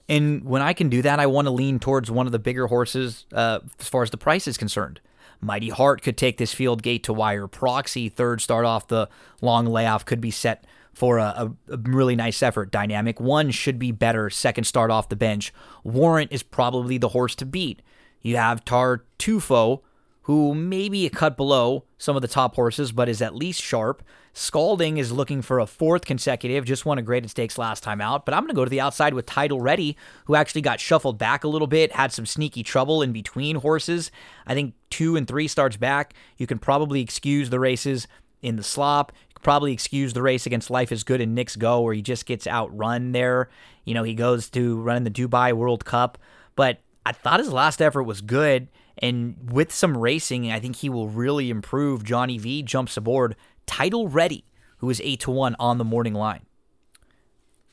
And 0.08 0.44
when 0.44 0.62
I 0.62 0.72
can 0.72 0.88
do 0.88 1.02
that, 1.02 1.18
I 1.18 1.26
want 1.26 1.46
to 1.46 1.50
lean 1.50 1.78
towards 1.78 2.10
one 2.10 2.26
of 2.26 2.32
the 2.32 2.38
bigger 2.38 2.66
horses 2.66 3.26
uh, 3.32 3.60
as 3.80 3.88
far 3.88 4.02
as 4.02 4.10
the 4.10 4.16
price 4.16 4.46
is 4.46 4.58
concerned. 4.58 5.00
Mighty 5.40 5.70
Heart 5.70 6.02
could 6.02 6.16
take 6.16 6.38
this 6.38 6.54
field 6.54 6.82
gate 6.82 7.04
to 7.04 7.12
wire. 7.12 7.46
Proxy, 7.46 8.08
third 8.08 8.40
start 8.40 8.64
off 8.64 8.88
the 8.88 9.08
long 9.40 9.66
layoff, 9.66 10.04
could 10.04 10.20
be 10.20 10.30
set 10.30 10.64
for 10.94 11.18
a, 11.18 11.52
a, 11.68 11.76
really 11.76 12.16
nice 12.16 12.42
effort. 12.42 12.70
Dynamic 12.70 13.20
One 13.20 13.50
should 13.50 13.78
be 13.78 13.92
better, 13.92 14.30
second 14.30 14.64
start 14.64 14.90
off 14.90 15.08
the 15.08 15.16
bench. 15.16 15.52
Warrant 15.82 16.32
is 16.32 16.42
probably 16.42 16.98
the 16.98 17.08
horse 17.08 17.34
to 17.36 17.46
beat. 17.46 17.82
You 18.20 18.36
have 18.36 18.64
Tartufo, 18.64 19.80
who 20.22 20.54
may 20.54 20.88
be 20.88 21.04
a 21.04 21.10
cut 21.10 21.36
below 21.36 21.84
some 21.98 22.16
of 22.16 22.22
the 22.22 22.28
top 22.28 22.54
horses, 22.54 22.92
but 22.92 23.08
is 23.08 23.20
at 23.20 23.34
least 23.34 23.60
sharp. 23.60 24.02
Scalding 24.36 24.98
is 24.98 25.12
looking 25.12 25.42
for 25.42 25.60
a 25.60 25.66
fourth 25.66 26.04
consecutive, 26.04 26.64
just 26.64 26.84
won 26.84 26.98
a 26.98 27.02
graded 27.02 27.30
stakes 27.30 27.56
last 27.56 27.84
time 27.84 28.00
out. 28.00 28.26
But 28.26 28.34
I'm 28.34 28.40
going 28.40 28.48
to 28.48 28.54
go 28.54 28.64
to 28.64 28.70
the 28.70 28.80
outside 28.80 29.14
with 29.14 29.26
Title 29.26 29.60
Ready, 29.60 29.96
who 30.24 30.34
actually 30.34 30.60
got 30.60 30.80
shuffled 30.80 31.18
back 31.18 31.44
a 31.44 31.48
little 31.48 31.68
bit, 31.68 31.92
had 31.92 32.12
some 32.12 32.26
sneaky 32.26 32.64
trouble 32.64 33.00
in 33.00 33.12
between 33.12 33.54
horses. 33.54 34.10
I 34.44 34.54
think 34.54 34.74
two 34.90 35.14
and 35.14 35.28
three 35.28 35.46
starts 35.46 35.76
back. 35.76 36.14
You 36.36 36.48
can 36.48 36.58
probably 36.58 37.00
excuse 37.00 37.48
the 37.48 37.60
races 37.60 38.08
in 38.42 38.56
the 38.56 38.64
slop. 38.64 39.12
You 39.28 39.40
probably 39.42 39.72
excuse 39.72 40.14
the 40.14 40.22
race 40.22 40.46
against 40.46 40.68
Life 40.68 40.90
is 40.90 41.04
Good 41.04 41.20
and 41.20 41.36
Knicks 41.36 41.54
Go, 41.54 41.82
where 41.82 41.94
he 41.94 42.02
just 42.02 42.26
gets 42.26 42.48
outrun 42.48 43.12
there. 43.12 43.48
You 43.84 43.94
know, 43.94 44.02
he 44.02 44.14
goes 44.14 44.50
to 44.50 44.80
run 44.80 45.04
the 45.04 45.10
Dubai 45.10 45.52
World 45.52 45.84
Cup. 45.84 46.18
But 46.56 46.80
I 47.06 47.12
thought 47.12 47.38
his 47.38 47.52
last 47.52 47.80
effort 47.80 48.02
was 48.02 48.20
good. 48.20 48.66
And 48.98 49.50
with 49.50 49.72
some 49.72 49.96
racing, 49.96 50.50
I 50.52 50.60
think 50.60 50.76
he 50.76 50.88
will 50.88 51.08
really 51.08 51.50
improve. 51.50 52.04
Johnny 52.04 52.38
V 52.38 52.62
jumps 52.62 52.96
aboard. 52.96 53.36
Title 53.66 54.08
ready, 54.08 54.44
who 54.78 54.90
is 54.90 55.00
8 55.04 55.20
to 55.20 55.30
1 55.30 55.56
on 55.58 55.78
the 55.78 55.84
morning 55.84 56.14
line. 56.14 56.46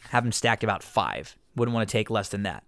Have 0.10 0.26
him 0.26 0.32
stacked 0.32 0.64
about 0.64 0.84
five. 0.84 1.38
Wouldn't 1.56 1.76
want 1.76 1.88
to 1.88 1.92
take 1.92 2.10
less 2.10 2.30
than 2.30 2.44
that. 2.44 2.64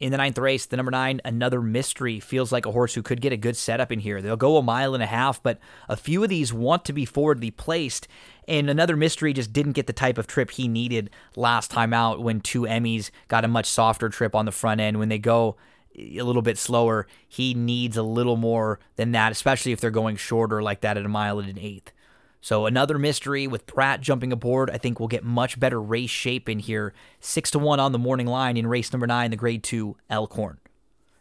In 0.00 0.12
the 0.12 0.16
ninth 0.16 0.38
race, 0.38 0.64
the 0.64 0.78
number 0.78 0.90
nine, 0.90 1.20
another 1.26 1.60
mystery, 1.60 2.20
feels 2.20 2.50
like 2.50 2.64
a 2.64 2.72
horse 2.72 2.94
who 2.94 3.02
could 3.02 3.20
get 3.20 3.34
a 3.34 3.36
good 3.36 3.54
setup 3.54 3.92
in 3.92 4.00
here. 4.00 4.22
They'll 4.22 4.34
go 4.34 4.56
a 4.56 4.62
mile 4.62 4.94
and 4.94 5.02
a 5.02 5.06
half, 5.06 5.42
but 5.42 5.58
a 5.90 5.96
few 5.96 6.22
of 6.22 6.30
these 6.30 6.54
want 6.54 6.86
to 6.86 6.94
be 6.94 7.04
forwardly 7.04 7.50
placed. 7.50 8.08
And 8.48 8.70
another 8.70 8.96
mystery 8.96 9.34
just 9.34 9.52
didn't 9.52 9.72
get 9.72 9.86
the 9.86 9.92
type 9.92 10.16
of 10.16 10.26
trip 10.26 10.52
he 10.52 10.68
needed 10.68 11.10
last 11.36 11.70
time 11.70 11.92
out 11.92 12.22
when 12.22 12.40
two 12.40 12.62
Emmys 12.62 13.10
got 13.28 13.44
a 13.44 13.48
much 13.48 13.66
softer 13.66 14.08
trip 14.08 14.34
on 14.34 14.46
the 14.46 14.52
front 14.52 14.80
end. 14.80 14.98
When 14.98 15.10
they 15.10 15.18
go 15.18 15.56
a 15.94 16.22
little 16.22 16.40
bit 16.40 16.56
slower, 16.56 17.06
he 17.28 17.52
needs 17.52 17.98
a 17.98 18.02
little 18.02 18.36
more 18.36 18.80
than 18.96 19.12
that, 19.12 19.32
especially 19.32 19.72
if 19.72 19.80
they're 19.80 19.90
going 19.90 20.16
shorter 20.16 20.62
like 20.62 20.80
that 20.80 20.96
at 20.96 21.04
a 21.04 21.10
mile 21.10 21.38
and 21.38 21.50
an 21.50 21.58
eighth. 21.58 21.92
So 22.40 22.66
another 22.66 22.98
mystery 22.98 23.46
with 23.46 23.66
Pratt 23.66 24.00
jumping 24.00 24.32
aboard. 24.32 24.70
I 24.70 24.78
think 24.78 24.98
we'll 24.98 25.08
get 25.08 25.24
much 25.24 25.60
better 25.60 25.80
race 25.80 26.10
shape 26.10 26.48
in 26.48 26.58
here. 26.58 26.94
Six 27.20 27.50
to 27.52 27.58
one 27.58 27.80
on 27.80 27.92
the 27.92 27.98
morning 27.98 28.26
line 28.26 28.56
in 28.56 28.66
race 28.66 28.92
number 28.92 29.06
nine, 29.06 29.30
the 29.30 29.36
grade 29.36 29.62
two 29.62 29.96
Elkhorn. 30.08 30.58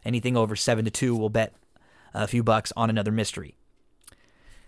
Anything 0.06 0.38
over 0.38 0.56
seven 0.56 0.86
to 0.86 0.92
two, 0.92 1.16
we'll 1.16 1.30
bet 1.30 1.54
a 2.14 2.28
few 2.28 2.42
bucks 2.42 2.72
on 2.78 2.90
another 2.90 3.12
mystery. 3.12 3.56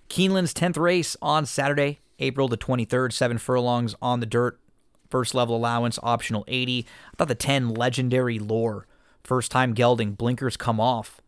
Keeneland's 0.09 0.53
10th 0.53 0.77
race 0.77 1.15
on 1.21 1.45
Saturday, 1.45 1.99
April 2.19 2.49
the 2.49 2.57
23rd, 2.57 3.13
seven 3.13 3.37
furlongs 3.37 3.95
on 4.01 4.19
the 4.19 4.25
dirt. 4.25 4.59
First 5.09 5.33
level 5.33 5.55
allowance, 5.55 5.97
optional 6.03 6.43
80. 6.47 6.85
I 7.13 7.15
thought 7.17 7.27
the 7.29 7.35
10 7.35 7.69
legendary 7.69 8.39
lore 8.39 8.87
First 9.23 9.51
time 9.51 9.73
gelding, 9.73 10.13
blinkers 10.13 10.57
come 10.57 10.79
off. 10.79 11.21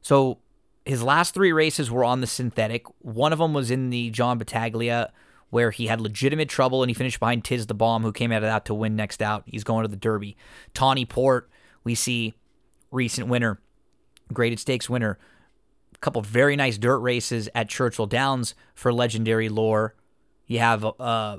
So 0.00 0.38
his 0.84 1.02
last 1.02 1.34
three 1.34 1.52
races 1.52 1.90
were 1.90 2.04
on 2.04 2.20
the 2.20 2.26
synthetic. 2.26 2.86
One 3.00 3.32
of 3.32 3.38
them 3.38 3.54
was 3.54 3.70
in 3.70 3.90
the 3.90 4.10
John 4.10 4.38
Battaglia, 4.38 5.12
where 5.50 5.70
he 5.70 5.86
had 5.86 6.00
legitimate 6.00 6.48
trouble 6.48 6.82
and 6.82 6.90
he 6.90 6.94
finished 6.94 7.20
behind 7.20 7.44
Tiz 7.44 7.66
the 7.66 7.74
Bomb, 7.74 8.02
who 8.02 8.12
came 8.12 8.32
out 8.32 8.42
of 8.42 8.48
that 8.48 8.64
to 8.66 8.74
win 8.74 8.96
next 8.96 9.22
out. 9.22 9.44
He's 9.46 9.64
going 9.64 9.84
to 9.84 9.88
the 9.88 9.96
Derby. 9.96 10.36
Tawny 10.74 11.04
Port, 11.04 11.48
we 11.84 11.94
see 11.94 12.34
recent 12.90 13.28
winner, 13.28 13.60
graded 14.32 14.58
stakes 14.58 14.90
winner. 14.90 15.18
A 15.94 15.98
couple 15.98 16.20
very 16.22 16.56
nice 16.56 16.76
dirt 16.76 16.98
races 16.98 17.48
at 17.54 17.68
Churchill 17.68 18.06
Downs 18.06 18.54
for 18.74 18.92
legendary 18.92 19.48
lore. 19.48 19.94
You 20.46 20.58
have 20.58 20.84
uh, 21.00 21.38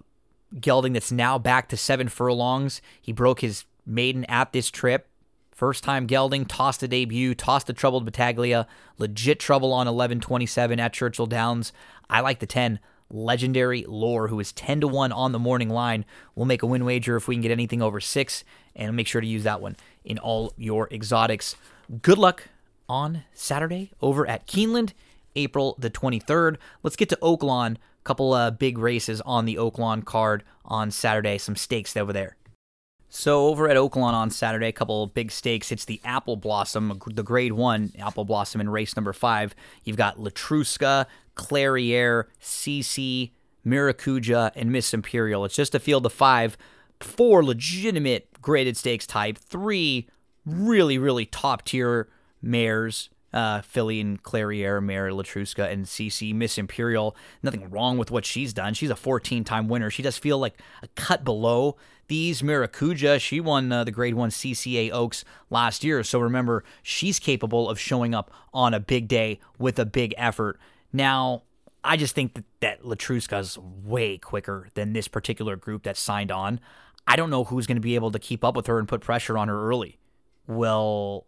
gelding 0.60 0.94
that's 0.94 1.12
now 1.12 1.38
back 1.38 1.70
to 1.70 1.78
seven 1.78 2.10
furlongs. 2.10 2.82
He 3.00 3.12
broke 3.12 3.42
his 3.42 3.66
maiden 3.86 4.26
at 4.26 4.54
this 4.54 4.72
trip 4.72 5.08
First 5.56 5.86
time 5.86 6.06
gelding, 6.06 6.46
tossed 6.46 6.82
the 6.82 6.88
debut, 6.88 7.34
tossed 7.34 7.68
the 7.68 7.74
troubled 7.74 8.04
Battaglia, 8.04 8.68
legit 8.98 9.40
trouble 9.40 9.72
on 9.72 9.88
1127 9.88 10.82
at 10.82 10.92
Churchill 10.92 11.28
Downs. 11.28 11.72
I 12.10 12.20
like 12.20 12.40
the 12.40 12.46
10. 12.46 12.78
Legendary 13.10 13.86
Lore, 13.88 14.28
who 14.28 14.40
is 14.42 14.52
10 14.52 14.82
to 14.82 14.88
1 14.88 15.14
on 15.14 15.32
the 15.32 15.40
morning 15.40 15.70
line. 15.70 16.04
We'll 16.34 16.46
make 16.46 16.62
a 16.62 16.66
win 16.66 16.84
wager 16.84 17.16
if 17.16 17.30
we 17.30 17.36
can 17.36 17.42
get 17.42 17.52
anything 17.52 17.82
over 17.82 18.02
six, 18.02 18.44
and 18.76 18.94
make 18.98 19.08
sure 19.08 19.22
to 19.22 19.28
use 19.28 19.44
that 19.44 19.62
one 19.62 19.78
in 20.04 20.20
all 20.20 20.52
your 20.58 20.90
exotics. 20.92 21.56
Good 22.02 22.18
luck 22.18 22.50
on 22.90 23.24
Saturday 23.34 23.92
over 24.02 24.28
at 24.28 24.48
Keeneland, 24.48 24.92
April 25.38 25.78
the 25.80 25.90
23rd. 25.90 26.58
Let's 26.84 26.98
get 26.98 27.08
to 27.10 27.18
Oaklawn. 27.22 27.78
Couple 28.04 28.34
uh, 28.34 28.52
big 28.52 28.78
races 28.78 29.22
on 29.22 29.46
the 29.46 29.56
Oaklawn 29.56 30.04
card 30.04 30.44
on 30.66 30.92
Saturday. 30.92 31.38
Some 31.38 31.56
stakes 31.56 31.96
over 31.96 32.12
there. 32.12 32.36
So 33.10 33.48
over 33.48 33.70
at 33.70 33.78
Oaklawn 33.78 34.14
on 34.14 34.30
Saturday, 34.30 34.68
a 34.68 34.74
couple 34.74 35.08
big 35.08 35.32
stakes. 35.32 35.72
It's 35.72 35.86
the 35.86 36.02
Apple 36.04 36.36
Blossom, 36.36 37.00
the 37.08 37.24
Grade 37.24 37.54
One 37.54 37.92
Apple 37.98 38.26
Blossom 38.26 38.60
in 38.60 38.70
race 38.70 38.96
number 38.96 39.14
five. 39.14 39.56
You've 39.84 39.98
got 39.98 40.18
Letruska, 40.18 41.06
Clairiere, 41.36 42.26
CC, 42.42 43.32
Maracuja, 43.66 44.52
and 44.56 44.72
Miss 44.72 44.94
Imperial. 44.94 45.46
It's 45.46 45.56
just 45.56 45.76
a 45.76 45.80
field 45.80 46.06
of 46.06 46.14
five, 46.14 46.58
four 47.00 47.44
legitimate 47.44 48.28
graded 48.42 48.78
stakes 48.78 49.08
type, 49.08 49.38
three 49.38 50.08
really 50.46 50.98
really 50.98 51.26
top 51.26 51.66
tier 51.66 52.08
mares. 52.42 53.10
Uh, 53.36 53.62
Filly 53.62 54.00
and 54.00 54.24
Clairiere, 54.24 54.82
Mare, 54.82 55.12
Letruska, 55.12 55.70
and 55.70 55.86
CC, 55.86 56.34
Miss 56.34 56.58
Imperial. 56.58 57.16
Nothing 57.44 57.70
wrong 57.70 57.98
with 57.98 58.10
what 58.10 58.26
she's 58.26 58.54
done. 58.54 58.74
She's 58.74 58.90
a 58.90 58.96
14 58.96 59.44
time 59.44 59.68
winner. 59.68 59.92
She 59.92 60.02
does 60.02 60.18
feel 60.18 60.40
like 60.40 60.58
a 60.82 60.88
cut 60.96 61.26
below 61.26 61.76
these. 62.08 62.42
Maracuja, 62.42 63.20
she 63.20 63.42
won 63.42 63.72
uh, 63.72 63.84
the 63.84 63.92
Grade 63.92 64.14
1 64.14 64.30
CCA 64.30 64.90
Oaks 64.92 65.26
last 65.50 65.84
year. 65.84 66.02
So 66.04 66.20
remember, 66.20 66.64
she's 66.82 67.20
capable 67.20 67.70
of 67.70 67.78
showing 67.78 68.16
up 68.16 68.32
on 68.54 68.74
a 68.74 68.80
big 68.80 69.10
day 69.10 69.40
with 69.60 69.78
a 69.80 69.86
big 69.86 70.14
effort. 70.18 70.58
Now, 70.94 71.44
I 71.84 71.98
just 71.98 72.16
think 72.16 72.34
that, 72.34 72.46
that 72.62 72.84
Letruska's 72.84 73.58
way 73.58 74.18
quicker 74.18 74.70
than 74.74 74.94
this 74.94 75.08
particular 75.08 75.56
group 75.56 75.84
that 75.84 75.98
signed 75.98 76.32
on. 76.32 76.60
I 77.06 77.16
don't 77.16 77.30
know 77.30 77.44
who's 77.44 77.68
going 77.68 77.76
to 77.76 77.82
be 77.82 77.96
able 77.96 78.12
to 78.12 78.20
keep 78.20 78.44
up 78.44 78.56
with 78.56 78.68
her 78.68 78.80
and 78.80 78.88
put 78.88 79.02
pressure 79.02 79.38
on 79.38 79.48
her 79.48 79.68
early. 79.70 80.00
Well, 80.48 81.28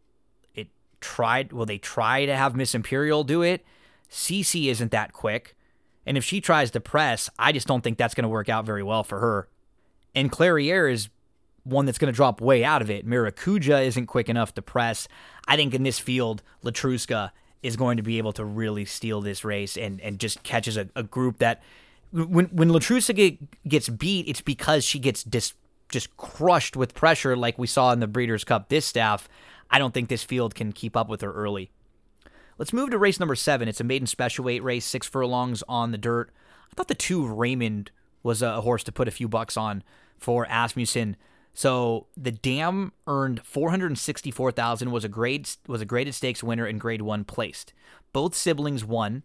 tried. 1.02 1.54
Will 1.54 1.66
they 1.66 1.78
try 1.78 2.26
to 2.26 2.36
have 2.36 2.56
Miss 2.56 2.76
Imperial 2.76 3.24
do 3.24 3.42
it? 3.42 3.66
CC 4.10 4.70
isn't 4.70 4.92
that 4.92 5.14
quick. 5.14 5.56
And 6.06 6.18
if 6.18 6.24
she 6.24 6.40
tries 6.40 6.72
to 6.72 6.80
press, 6.80 7.30
I 7.38 7.52
just 7.52 7.68
don't 7.68 7.84
think 7.84 7.98
that's 7.98 8.14
going 8.14 8.24
to 8.24 8.30
work 8.30 8.50
out 8.50 8.66
very 8.66 8.84
well 8.84 9.04
for 9.04 9.20
her. 9.20 9.50
And 10.16 10.32
Clairiere 10.32 10.92
is 10.92 11.10
one 11.64 11.86
that's 11.86 11.98
going 11.98 12.12
to 12.12 12.16
drop 12.16 12.40
way 12.40 12.64
out 12.64 12.82
of 12.82 12.90
it. 12.90 13.06
Maracuja 13.06 13.86
isn't 13.86 14.06
quick 14.06 14.30
enough 14.30 14.54
to 14.56 14.62
press. 14.62 15.08
I 15.48 15.58
think 15.58 15.74
in 15.74 15.84
this 15.84 16.00
field, 16.00 16.42
Letruska 16.64 17.32
is 17.62 17.76
going 17.76 17.98
to 17.98 18.04
be 18.04 18.18
able 18.18 18.32
to 18.34 18.46
really 18.46 18.86
steal 18.86 19.20
this 19.20 19.44
race 19.44 19.78
and, 19.78 20.00
and 20.02 20.20
just 20.20 20.44
catches 20.44 20.78
a, 20.78 20.88
a 20.96 21.04
group 21.04 21.40
that 21.40 21.62
when 22.12 22.46
when 22.46 22.70
Letruska 22.70 23.14
get, 23.14 23.68
gets 23.68 23.90
beat, 23.90 24.28
it's 24.28 24.40
because 24.40 24.86
she 24.86 24.98
gets 24.98 25.24
dis, 25.24 25.54
just 25.90 26.16
crushed 26.16 26.78
with 26.78 26.94
pressure 26.94 27.36
like 27.36 27.60
we 27.60 27.68
saw 27.68 27.92
in 27.92 28.00
the 28.00 28.08
Breeders' 28.08 28.44
Cup 28.44 28.70
this 28.70 28.86
staff. 28.86 29.28
I 29.70 29.80
don't 29.80 29.94
think 29.94 30.10
this 30.10 30.24
field 30.24 30.56
can 30.56 30.72
keep 30.72 30.96
up 30.96 31.10
with 31.10 31.22
her 31.22 31.32
early. 31.32 31.72
Let's 32.58 32.74
move 32.74 32.90
to 32.92 32.98
race 32.98 33.20
number 33.20 33.36
seven. 33.36 33.68
It's 33.68 33.80
a 33.80 33.84
maiden 33.84 34.08
special 34.08 34.46
weight 34.46 34.64
race, 34.64 34.86
six 34.86 35.08
furlongs 35.08 35.64
on 35.68 35.92
the 35.92 35.98
dirt. 35.98 36.32
I 36.72 36.76
thought 36.76 36.88
the 36.88 36.96
two 36.96 37.28
Raymond 37.28 37.92
was 38.24 38.42
a 38.42 38.62
horse 38.62 38.84
to 38.86 38.92
put 38.92 39.08
a 39.08 39.12
few 39.12 39.28
bucks 39.28 39.58
on 39.58 39.84
for 40.18 40.48
Asmussen. 40.50 41.18
So 41.54 42.08
the 42.16 42.32
dam 42.32 42.94
earned 43.08 43.44
four 43.44 43.70
hundred 43.70 43.98
sixty-four 43.98 44.52
thousand. 44.52 44.92
Was 44.92 45.04
a 45.04 45.10
grade 45.10 45.50
was 45.68 45.82
a 45.82 45.86
graded 45.86 46.16
stakes 46.16 46.44
winner 46.44 46.66
and 46.66 46.80
grade 46.80 47.02
one 47.02 47.24
placed. 47.24 47.74
Both 48.14 48.36
siblings 48.36 48.86
won. 48.86 49.24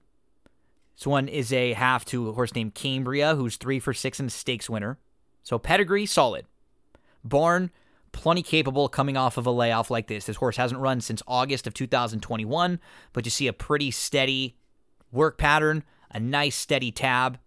This 0.97 1.07
one 1.07 1.29
is 1.29 1.53
a 1.53 1.73
half 1.73 2.05
to 2.07 2.29
a 2.29 2.33
horse 2.33 2.55
named 2.55 2.75
Cambria, 2.75 3.35
who's 3.35 3.57
three 3.57 3.81
for 3.81 3.95
six 3.95 4.19
the 4.19 4.31
stakes 4.31 4.69
winner. 4.69 4.99
So 5.43 5.59
pedigree 5.59 6.07
solid. 6.07 6.47
Barn 7.25 7.71
plenty 8.13 8.43
capable 8.43 8.89
coming 8.89 9.17
off 9.17 9.37
of 9.37 9.47
a 9.47 9.51
layoff 9.51 9.91
like 9.91 10.07
this. 10.07 10.27
This 10.27 10.37
horse 10.37 10.57
hasn't 10.57 10.81
run 10.81 11.01
since 11.01 11.23
August 11.27 11.67
of 11.67 11.75
2021, 11.75 12.79
but 13.13 13.25
you 13.25 13.31
see 13.31 13.47
a 13.47 13.53
pretty 13.53 13.91
steady 13.91 14.57
work 15.11 15.39
pattern, 15.39 15.85
a 16.11 16.21
nice 16.21 16.57
steady 16.57 16.93
tab, 16.93 17.39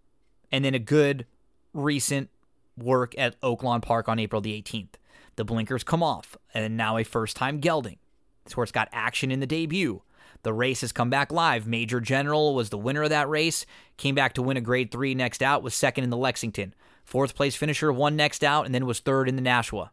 and 0.52 0.64
then 0.64 0.74
a 0.74 0.78
good 0.78 1.26
recent 1.72 2.30
work 2.76 3.14
at 3.18 3.40
Oaklawn 3.40 3.82
Park 3.82 4.08
on 4.08 4.18
April 4.18 4.40
the 4.40 4.60
18th. 4.60 4.94
The 5.36 5.44
blinkers 5.44 5.84
come 5.84 6.02
off, 6.02 6.36
and 6.54 6.76
now 6.76 6.96
a 6.96 7.04
first 7.04 7.36
time 7.36 7.60
gelding. 7.60 7.98
This 8.44 8.54
horse 8.54 8.72
got 8.72 8.88
action 8.92 9.30
in 9.30 9.40
the 9.40 9.46
debut. 9.46 10.02
The 10.42 10.52
race 10.52 10.82
has 10.82 10.92
come 10.92 11.10
back 11.10 11.32
live. 11.32 11.66
Major 11.66 12.00
General 12.00 12.54
was 12.54 12.70
the 12.70 12.78
winner 12.78 13.02
of 13.02 13.10
that 13.10 13.28
race, 13.28 13.66
came 13.96 14.14
back 14.14 14.32
to 14.34 14.42
win 14.42 14.56
a 14.56 14.60
grade 14.60 14.90
three 14.90 15.14
next 15.14 15.42
out, 15.42 15.62
was 15.62 15.74
second 15.74 16.04
in 16.04 16.10
the 16.10 16.16
Lexington. 16.16 16.74
Fourth 17.04 17.34
place 17.34 17.56
finisher 17.56 17.92
won 17.92 18.16
next 18.16 18.44
out, 18.44 18.66
and 18.66 18.74
then 18.74 18.86
was 18.86 19.00
third 19.00 19.28
in 19.28 19.36
the 19.36 19.42
Nashua. 19.42 19.90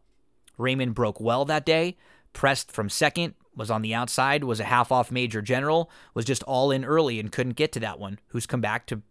Raymond 0.58 0.94
broke 0.94 1.20
well 1.20 1.44
that 1.44 1.66
day, 1.66 1.96
pressed 2.32 2.70
from 2.70 2.88
second, 2.88 3.34
was 3.56 3.70
on 3.70 3.82
the 3.82 3.94
outside, 3.94 4.44
was 4.44 4.60
a 4.60 4.64
half 4.64 4.90
off 4.90 5.10
Major 5.10 5.40
General, 5.40 5.90
was 6.12 6.24
just 6.24 6.42
all 6.44 6.70
in 6.70 6.84
early 6.84 7.20
and 7.20 7.30
couldn't 7.30 7.56
get 7.56 7.72
to 7.72 7.80
that 7.80 7.98
one, 7.98 8.18
who's 8.28 8.46
come 8.46 8.60
back 8.60 8.86
to 8.86 9.02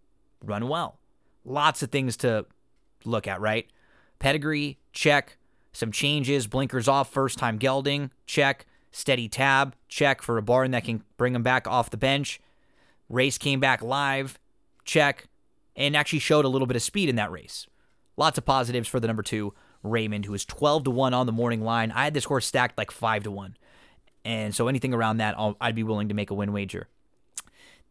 run 0.44 0.68
well. 0.68 1.00
Lots 1.46 1.82
of 1.84 1.92
things 1.92 2.18
to 2.18 2.46
look 3.06 3.28
at, 3.28 3.42
right? 3.42 3.68
Pedigree, 4.20 4.78
check. 4.92 5.38
Some 5.72 5.92
changes, 5.92 6.46
blinkers 6.48 6.88
off, 6.88 7.12
first 7.12 7.40
time 7.40 7.58
gelding, 7.58 8.12
check. 8.26 8.66
Steady 8.92 9.28
tab, 9.28 9.76
check 9.88 10.22
for 10.22 10.38
a 10.38 10.44
barn 10.44 10.72
that 10.72 10.84
can 10.84 11.04
bring 11.18 11.34
him 11.34 11.42
back 11.42 11.68
off 11.68 11.90
the 11.90 11.98
bench. 11.98 12.40
Race 13.10 13.40
came 13.40 13.60
back 13.60 13.82
live, 13.82 14.38
check. 14.86 15.26
And 15.76 15.98
actually 15.98 16.20
showed 16.20 16.46
a 16.46 16.50
little 16.50 16.68
bit 16.68 16.76
of 16.76 16.84
speed 16.84 17.10
in 17.10 17.16
that 17.16 17.32
race. 17.32 17.66
Lots 18.16 18.38
of 18.38 18.46
positives 18.46 18.88
for 18.88 19.00
the 19.00 19.08
number 19.08 19.24
two, 19.24 19.56
Raymond, 19.84 20.26
who 20.26 20.34
is 20.34 20.46
12 20.46 20.86
to 20.86 20.92
1 20.92 21.14
on 21.14 21.26
the 21.26 21.32
morning 21.32 21.62
line. 21.62 21.92
I 21.92 22.06
had 22.06 22.14
this 22.14 22.26
horse 22.26 22.46
stacked 22.46 22.78
like 22.78 22.92
5 22.92 23.24
to 23.24 23.32
1. 23.32 23.58
And 24.26 24.56
so 24.56 24.68
anything 24.68 24.94
around 24.94 25.18
that, 25.18 25.36
I'll, 25.38 25.58
I'd 25.60 25.76
be 25.76 25.84
willing 25.84 26.08
to 26.10 26.16
make 26.16 26.32
a 26.32 26.34
win 26.34 26.54
wager. 26.54 26.88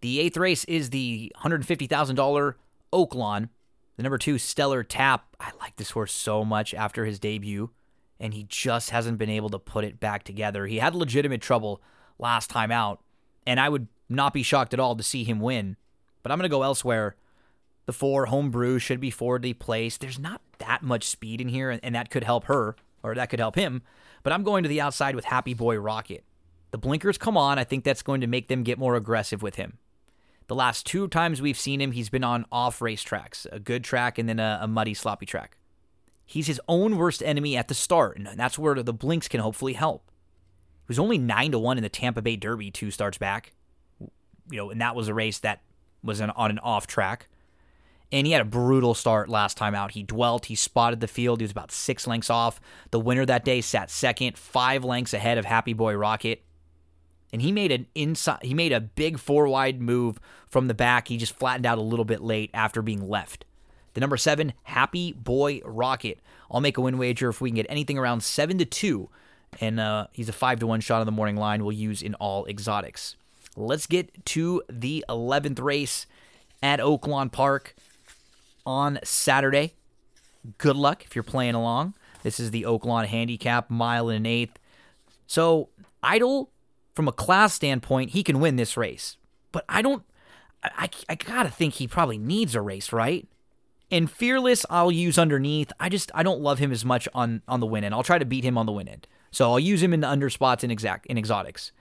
The 0.00 0.18
eighth 0.18 0.37
race 0.37 0.64
is 0.64 0.90
the 0.90 1.33
$150,000 1.42 2.55
Oaklawn. 2.92 3.48
The 3.96 4.02
number 4.02 4.18
two, 4.18 4.38
Stellar 4.38 4.83
Tap. 4.83 5.37
I 5.38 5.50
like 5.61 5.76
this 5.76 5.90
horse 5.90 6.12
so 6.12 6.44
much 6.44 6.74
after 6.74 7.05
his 7.05 7.18
debut, 7.18 7.70
and 8.18 8.33
he 8.33 8.44
just 8.48 8.90
hasn't 8.90 9.18
been 9.18 9.31
able 9.31 9.50
to 9.50 9.59
put 9.59 9.85
it 9.85 10.00
back 10.00 10.24
together. 10.24 10.66
He 10.66 10.78
had 10.78 10.94
legitimate 10.94 11.42
trouble 11.42 11.83
last 12.18 12.48
time 12.50 12.72
out, 12.72 13.00
and 13.46 13.61
I 13.61 13.68
would 13.68 13.88
not 14.09 14.33
be 14.33 14.42
shocked 14.42 14.72
at 14.72 14.81
all 14.81 14.96
to 14.96 15.02
see 15.02 15.24
him 15.24 15.40
win. 15.40 15.76
But 16.22 16.33
I'm 16.33 16.38
going 16.38 16.48
to 16.48 16.55
go 16.55 16.62
elsewhere. 16.62 17.16
The 17.87 17.92
four, 17.92 18.26
Homebrew, 18.26 18.78
should 18.78 19.00
be 19.00 19.11
forwardly 19.11 19.55
placed. 19.55 20.00
There's 20.00 20.18
not 20.18 20.40
that 20.66 20.83
much 20.83 21.05
speed 21.09 21.40
in 21.40 21.48
here, 21.48 21.70
and 21.70 21.94
that 21.94 22.11
could 22.11 22.25
help 22.25 22.44
her, 22.44 22.77
or 23.03 23.14
that 23.14 23.29
could 23.31 23.40
help 23.40 23.55
him. 23.55 23.83
But 24.22 24.33
I'm 24.33 24.42
going 24.42 24.62
to 24.62 24.68
the 24.68 24.81
outside 24.81 25.14
with 25.14 25.25
Happy 25.25 25.55
Boy 25.55 25.77
Rocket. 25.77 26.25
The 26.70 26.79
blinkers 26.79 27.18
come 27.18 27.37
on. 27.37 27.59
I 27.59 27.64
think 27.64 27.85
that's 27.85 28.03
going 28.03 28.22
to 28.22 28.27
make 28.27 28.48
them 28.48 28.62
get 28.62 28.79
more 28.79 28.96
aggressive 28.96 29.42
with 29.42 29.57
him. 29.57 29.79
The 30.48 30.55
last 30.55 30.87
two 30.87 31.09
times 31.09 31.40
we've 31.40 31.59
seen 31.59 31.81
him, 31.81 31.92
he's 31.92 32.11
been 32.11 32.25
on 32.25 32.46
off 32.51 32.81
race 32.81 33.03
tracks, 33.03 33.46
a 33.53 33.59
good 33.59 33.85
track 33.85 34.18
and 34.18 34.29
then 34.29 34.40
a, 34.40 34.61
a 34.62 34.68
muddy, 34.68 34.94
sloppy 34.94 35.27
track. 35.27 35.57
He's 36.25 36.46
his 36.46 36.61
own 36.68 36.96
worst 36.96 37.22
enemy 37.22 37.57
at 37.57 37.68
the 37.68 37.75
start, 37.75 38.16
and 38.16 38.27
that's 38.38 38.59
where 38.59 38.83
the 38.83 38.92
blinks 38.92 39.29
can 39.29 39.40
hopefully 39.40 39.75
help. 39.75 40.11
He 40.87 40.88
was 40.88 40.98
only 40.98 41.18
nine 41.18 41.53
to 41.53 41.59
one 41.59 41.77
in 41.77 41.83
the 41.83 41.88
Tampa 41.88 42.22
Bay 42.22 42.37
Derby 42.37 42.70
two 42.70 42.90
starts 42.90 43.18
back, 43.18 43.53
you 44.01 44.59
know, 44.59 44.70
and 44.70 44.81
that 44.81 44.96
was 44.96 45.09
a 45.09 45.14
race 45.14 45.38
that 45.40 45.62
was 46.03 46.20
an, 46.20 46.31
on 46.31 46.51
an 46.51 46.59
off 46.59 46.87
track. 46.87 47.29
And 48.12 48.27
he 48.27 48.35
had 48.35 48.42
a 48.42 48.44
brutal 48.44 48.92
start 48.92 49.31
last 49.31 49.57
time 49.57 49.75
out. 49.75 49.92
He 49.92 50.03
dwelt, 50.03 50.46
he 50.46 50.55
spotted 50.55 51.01
the 51.01 51.09
field, 51.09 51.40
he 51.40 51.44
was 51.44 51.51
about 51.51 51.72
six 51.72 52.07
lengths 52.07 52.29
off. 52.29 52.61
The 52.90 53.01
winner 53.01 53.25
that 53.25 53.44
day 53.44 53.62
sat 53.62 53.90
second, 53.90 54.37
five 54.37 54.85
lengths 54.85 55.14
ahead 55.14 55.38
of 55.38 55.46
Happy 55.46 55.72
Boy 55.72 55.94
Rocket. 55.94 56.42
And 57.33 57.40
he 57.40 57.51
made 57.51 57.72
an 57.72 57.87
inside 57.94 58.40
he 58.42 58.53
made 58.53 58.72
a 58.72 58.81
big 58.81 59.18
four 59.18 59.48
wide 59.48 59.81
move 59.81 60.20
from 60.46 60.68
the 60.68 60.75
back. 60.75 61.09
He 61.09 61.16
just 61.16 61.35
flattened 61.35 61.64
out 61.64 61.79
a 61.79 61.83
little 61.83 62.05
bit 62.05 62.20
late 62.20 62.51
after 62.53 62.83
being 62.83 63.09
left. 63.09 63.46
The 63.94 64.01
number 64.01 64.18
seven 64.18 64.53
happy 64.64 65.12
boy 65.12 65.62
rocket. 65.64 66.20
I'll 66.51 66.61
make 66.61 66.77
a 66.77 66.83
win 66.83 66.98
wager 66.98 67.31
if 67.31 67.40
we 67.40 67.48
can 67.48 67.57
get 67.57 67.66
anything 67.70 67.96
around 67.96 68.22
seven 68.22 68.59
to 68.59 68.66
two. 68.66 69.09
And 69.61 69.81
uh, 69.81 70.09
he's 70.12 70.29
a 70.29 70.33
five 70.33 70.61
to 70.61 70.66
one 70.66 70.81
shot 70.81 71.01
on 71.01 71.07
the 71.07 71.12
morning 71.12 71.37
line 71.37 71.64
we'll 71.64 71.72
use 71.72 72.03
in 72.03 72.14
all 72.16 72.46
exotics. 72.46 73.16
Let's 73.57 73.87
get 73.87 74.25
to 74.27 74.62
the 74.68 75.05
11th 75.09 75.61
race 75.61 76.07
at 76.62 76.81
oaklawn 76.81 77.31
park 77.31 77.75
on 78.66 78.98
saturday 79.03 79.75
good 80.59 80.77
luck 80.77 81.05
if 81.05 81.14
you're 81.14 81.22
playing 81.22 81.55
along 81.55 81.94
this 82.22 82.38
is 82.38 82.51
the 82.51 82.62
oaklawn 82.62 83.07
handicap 83.07 83.70
mile 83.70 84.09
and 84.09 84.18
an 84.18 84.27
eighth 84.27 84.59
so 85.27 85.70
Idol 86.03 86.51
from 86.94 87.09
a 87.09 87.12
class 87.12 87.55
standpoint, 87.55 88.11
he 88.11 88.22
can 88.22 88.40
win 88.40 88.57
this 88.57 88.77
race. 88.77 89.16
But 89.51 89.64
I 89.68 89.83
don't, 89.83 90.03
I, 90.62 90.90
I, 91.09 91.14
gotta 91.14 91.48
think 91.48 91.75
he 91.75 91.88
probably 91.88 92.18
needs 92.18 92.55
a 92.55 92.61
race, 92.61 92.92
right? 92.92 93.27
And 93.90 94.11
Fearless, 94.11 94.64
I'll 94.70 94.92
use 94.92 95.18
underneath. 95.18 95.72
I 95.79 95.88
just, 95.88 96.11
I 96.14 96.22
don't 96.22 96.40
love 96.40 96.59
him 96.59 96.72
as 96.72 96.85
much 96.85 97.09
on, 97.14 97.42
on 97.48 97.61
the 97.61 97.66
win 97.66 97.85
end. 97.85 97.94
I'll 97.94 98.03
try 98.03 98.18
to 98.18 98.25
beat 98.25 98.44
him 98.44 98.57
on 98.57 98.66
the 98.66 98.72
win 98.72 98.88
end. 98.88 99.07
So 99.31 99.51
I'll 99.51 99.61
use 99.61 99.83
him 99.83 99.94
in 99.94 100.01
the 100.01 100.09
under 100.09 100.31
spots 100.31 100.62
in 100.62 100.70
exact 100.70 101.07
in 101.07 101.18
exotics. 101.18 101.72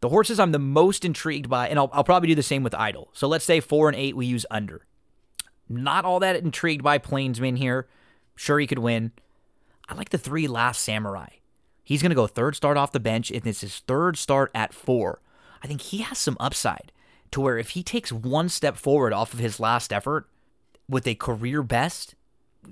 The 0.00 0.10
horses 0.10 0.38
I'm 0.38 0.52
the 0.52 0.58
most 0.58 1.04
intrigued 1.04 1.48
by, 1.48 1.68
and 1.68 1.78
I'll, 1.78 1.90
I'll 1.92 2.04
probably 2.04 2.28
do 2.28 2.34
the 2.34 2.42
same 2.42 2.62
with 2.62 2.74
Idol. 2.74 3.08
So 3.12 3.26
let's 3.26 3.44
say 3.44 3.60
four 3.60 3.88
and 3.88 3.96
eight 3.96 4.16
we 4.16 4.26
use 4.26 4.46
under. 4.50 4.86
Not 5.68 6.04
all 6.04 6.20
that 6.20 6.36
intrigued 6.36 6.82
by 6.82 6.98
Plainsman 6.98 7.56
here. 7.56 7.86
Sure, 8.36 8.58
he 8.58 8.66
could 8.66 8.78
win. 8.78 9.12
I 9.88 9.94
like 9.94 10.10
the 10.10 10.18
three 10.18 10.46
last 10.46 10.82
samurai. 10.82 11.28
He's 11.82 12.02
going 12.02 12.10
to 12.10 12.16
go 12.16 12.26
third 12.26 12.54
start 12.56 12.76
off 12.76 12.92
the 12.92 13.00
bench, 13.00 13.30
and 13.30 13.46
it's 13.46 13.62
his 13.62 13.78
third 13.80 14.16
start 14.16 14.50
at 14.54 14.74
four. 14.74 15.20
I 15.62 15.66
think 15.66 15.80
he 15.80 15.98
has 15.98 16.18
some 16.18 16.36
upside 16.38 16.92
to 17.30 17.40
where 17.40 17.58
if 17.58 17.70
he 17.70 17.82
takes 17.82 18.12
one 18.12 18.48
step 18.48 18.76
forward 18.76 19.12
off 19.12 19.32
of 19.32 19.38
his 19.38 19.58
last 19.58 19.92
effort 19.92 20.28
with 20.88 21.06
a 21.06 21.14
career 21.14 21.62
best, 21.62 22.14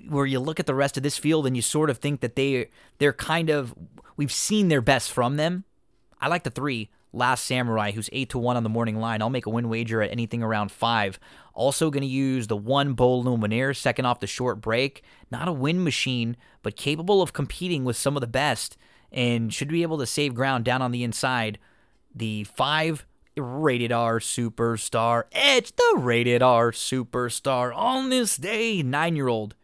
where 0.07 0.25
you 0.25 0.39
look 0.39 0.59
at 0.59 0.65
the 0.65 0.75
rest 0.75 0.97
of 0.97 1.03
this 1.03 1.17
field 1.17 1.47
and 1.47 1.55
you 1.55 1.61
sort 1.61 1.89
of 1.89 1.97
think 1.97 2.21
that 2.21 2.35
they 2.35 2.69
they're 2.99 3.13
kind 3.13 3.49
of 3.49 3.73
we've 4.15 4.31
seen 4.31 4.67
their 4.67 4.81
best 4.81 5.11
from 5.11 5.37
them. 5.37 5.63
I 6.21 6.27
like 6.27 6.43
the 6.43 6.49
three. 6.49 6.89
Last 7.17 7.45
Samurai, 7.45 7.91
who's 7.91 8.09
eight 8.13 8.29
to 8.29 8.37
one 8.37 8.55
on 8.55 8.63
the 8.63 8.69
morning 8.69 8.97
line. 8.97 9.21
I'll 9.21 9.29
make 9.29 9.45
a 9.45 9.49
win 9.49 9.69
wager 9.69 10.01
at 10.01 10.11
anything 10.11 10.43
around 10.43 10.71
five. 10.71 11.19
Also 11.53 11.89
going 11.89 12.01
to 12.01 12.07
use 12.07 12.47
the 12.47 12.55
one 12.55 12.93
Bull 12.93 13.23
Luminaire, 13.23 13.75
second 13.75 14.05
off 14.05 14.19
the 14.19 14.27
short 14.27 14.61
break. 14.61 15.03
Not 15.31 15.47
a 15.47 15.53
win 15.53 15.83
machine, 15.83 16.37
but 16.61 16.75
capable 16.75 17.21
of 17.21 17.33
competing 17.33 17.83
with 17.83 17.97
some 17.97 18.15
of 18.15 18.21
the 18.21 18.27
best 18.27 18.77
and 19.11 19.53
should 19.53 19.69
be 19.69 19.81
able 19.81 19.97
to 19.97 20.05
save 20.05 20.35
ground 20.35 20.65
down 20.65 20.81
on 20.81 20.91
the 20.91 21.03
inside. 21.03 21.57
The 22.13 22.43
five 22.43 23.05
rated 23.35 23.91
R 23.91 24.19
superstar, 24.19 25.23
Edge, 25.31 25.75
the 25.75 25.95
rated 25.97 26.41
R 26.41 26.71
superstar 26.71 27.75
on 27.75 28.09
this 28.09 28.37
day, 28.37 28.81
nine 28.81 29.15
year 29.15 29.27
old 29.27 29.55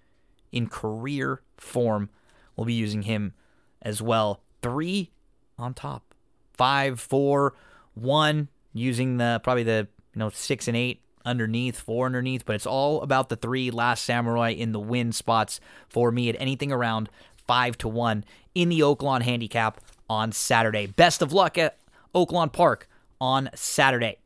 in 0.52 0.68
career 0.68 1.42
form. 1.58 2.10
We'll 2.56 2.66
be 2.66 2.74
using 2.74 3.04
him 3.04 3.34
as 3.82 4.02
well. 4.02 4.42
Three 4.62 5.12
on 5.58 5.74
top, 5.74 6.13
five, 6.54 7.00
four, 7.00 7.54
one, 7.94 8.50
using 8.74 9.18
the 9.18 9.40
probably 9.44 9.64
the 9.64 9.88
you 10.14 10.20
know 10.20 10.30
six 10.30 10.68
and 10.68 10.78
eight 10.78 11.02
underneath, 11.26 11.80
four 11.80 12.06
underneath, 12.06 12.46
but 12.46 12.56
it's 12.56 12.66
all 12.66 13.02
about 13.02 13.30
the 13.30 13.36
three 13.36 13.72
last 13.72 14.04
samurai 14.04 14.50
in 14.50 14.72
the 14.72 14.80
win 14.80 15.12
spots 15.12 15.60
for 15.88 16.12
me 16.12 16.30
at 16.30 16.36
anything 16.40 16.72
around 16.72 17.10
five 17.48 17.78
to 17.78 17.88
one 17.88 18.24
in 18.56 18.70
the 18.70 18.80
Oaklawn 18.82 19.22
handicap 19.22 19.80
on 20.10 20.32
Saturday. 20.32 20.86
Best 20.86 21.22
of 21.22 21.34
luck 21.34 21.58
at 21.58 21.78
Oaklawn 22.14 22.52
Park 22.52 22.88
on 23.20 23.50
Saturday. 23.56 24.18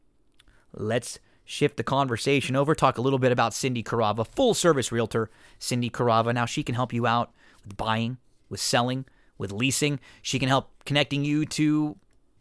Let's 0.74 1.20
shift 1.46 1.78
the 1.78 1.84
conversation 1.84 2.56
over, 2.56 2.76
talk 2.76 2.98
a 2.98 3.02
little 3.02 3.20
bit 3.20 3.32
about 3.32 3.54
Cindy 3.54 3.84
Carava, 3.84 4.28
full 4.28 4.54
service 4.54 4.92
realtor. 4.92 5.30
Cindy 5.60 5.90
Carava. 5.90 6.34
Now 6.34 6.46
she 6.46 6.64
can 6.64 6.76
help 6.76 6.94
you 6.94 7.08
out 7.08 7.32
with 7.64 7.78
buying, 7.78 8.18
with 8.50 8.60
selling, 8.60 9.06
with 9.38 9.52
leasing. 9.52 10.00
She 10.22 10.40
can 10.40 10.50
help 10.50 10.72
connecting 10.86 11.24
you 11.24 11.46
to 11.46 11.96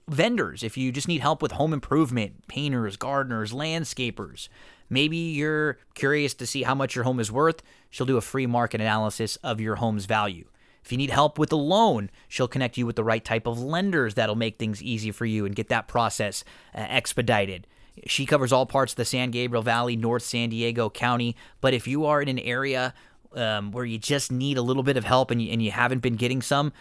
vendors 0.08 0.62
if 0.62 0.76
you 0.76 0.92
just 0.92 1.08
need 1.08 1.20
help 1.20 1.42
with 1.42 1.52
home 1.52 1.72
improvement, 1.72 2.46
painters, 2.48 2.96
gardeners, 2.96 3.52
landscapers. 3.52 4.48
Maybe 4.88 5.16
you're 5.16 5.78
curious 5.94 6.34
to 6.34 6.46
see 6.46 6.62
how 6.62 6.74
much 6.74 6.94
your 6.94 7.04
home 7.04 7.18
is 7.18 7.32
worth. 7.32 7.62
She'll 7.90 8.06
do 8.06 8.16
a 8.16 8.22
free 8.22 8.46
market 8.46 8.80
analysis 8.80 9.36
of 9.36 9.60
your 9.60 9.76
home's 9.76 10.06
value. 10.06 10.46
If 10.84 10.92
you 10.92 10.98
need 10.98 11.10
help 11.10 11.36
with 11.36 11.50
a 11.50 11.56
loan, 11.56 12.10
she'll 12.28 12.46
connect 12.46 12.76
you 12.78 12.86
with 12.86 12.94
the 12.94 13.02
right 13.02 13.24
type 13.24 13.48
of 13.48 13.60
lenders 13.60 14.14
that'll 14.14 14.36
make 14.36 14.58
things 14.58 14.80
easy 14.80 15.10
for 15.10 15.26
you 15.26 15.44
and 15.44 15.56
get 15.56 15.68
that 15.68 15.88
process 15.88 16.44
uh, 16.72 16.86
expedited. 16.88 17.66
She 18.06 18.26
covers 18.26 18.52
all 18.52 18.66
parts 18.66 18.92
of 18.92 18.96
the 18.96 19.04
San 19.04 19.32
Gabriel 19.32 19.62
Valley, 19.62 19.96
North 19.96 20.22
San 20.22 20.50
Diego 20.50 20.88
County. 20.88 21.34
But 21.60 21.74
if 21.74 21.88
you 21.88 22.04
are 22.04 22.22
in 22.22 22.28
an 22.28 22.38
area 22.38 22.94
um, 23.34 23.72
where 23.72 23.84
you 23.84 23.98
just 23.98 24.30
need 24.30 24.58
a 24.58 24.62
little 24.62 24.84
bit 24.84 24.96
of 24.96 25.04
help 25.04 25.32
and 25.32 25.42
you, 25.42 25.50
and 25.50 25.60
you 25.60 25.72
haven't 25.72 26.02
been 26.02 26.14
getting 26.14 26.40
some, 26.40 26.72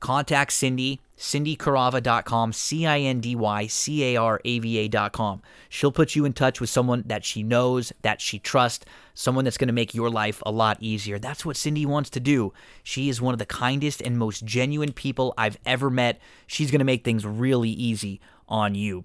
contact 0.00 0.52
Cindy, 0.52 1.00
cindycarava.com, 1.16 2.52
C 2.52 2.86
I 2.86 3.00
N 3.00 3.20
D 3.20 3.36
Y 3.36 3.66
C 3.66 4.14
A 4.14 4.16
R 4.16 4.40
A 4.44 4.58
V 4.58 4.78
A.com. 4.78 5.42
She'll 5.68 5.92
put 5.92 6.16
you 6.16 6.24
in 6.24 6.32
touch 6.32 6.60
with 6.60 6.70
someone 6.70 7.04
that 7.06 7.24
she 7.24 7.42
knows, 7.42 7.92
that 8.02 8.20
she 8.20 8.38
trusts, 8.38 8.84
someone 9.14 9.44
that's 9.44 9.58
going 9.58 9.68
to 9.68 9.74
make 9.74 9.94
your 9.94 10.10
life 10.10 10.42
a 10.44 10.50
lot 10.50 10.78
easier. 10.80 11.18
That's 11.18 11.44
what 11.44 11.56
Cindy 11.56 11.86
wants 11.86 12.10
to 12.10 12.20
do. 12.20 12.52
She 12.82 13.08
is 13.08 13.20
one 13.20 13.34
of 13.34 13.38
the 13.38 13.46
kindest 13.46 14.00
and 14.00 14.18
most 14.18 14.44
genuine 14.44 14.92
people 14.92 15.34
I've 15.38 15.58
ever 15.64 15.90
met. 15.90 16.20
She's 16.46 16.70
going 16.70 16.80
to 16.80 16.84
make 16.84 17.04
things 17.04 17.24
really 17.24 17.70
easy 17.70 18.20
on 18.48 18.74
you 18.74 19.04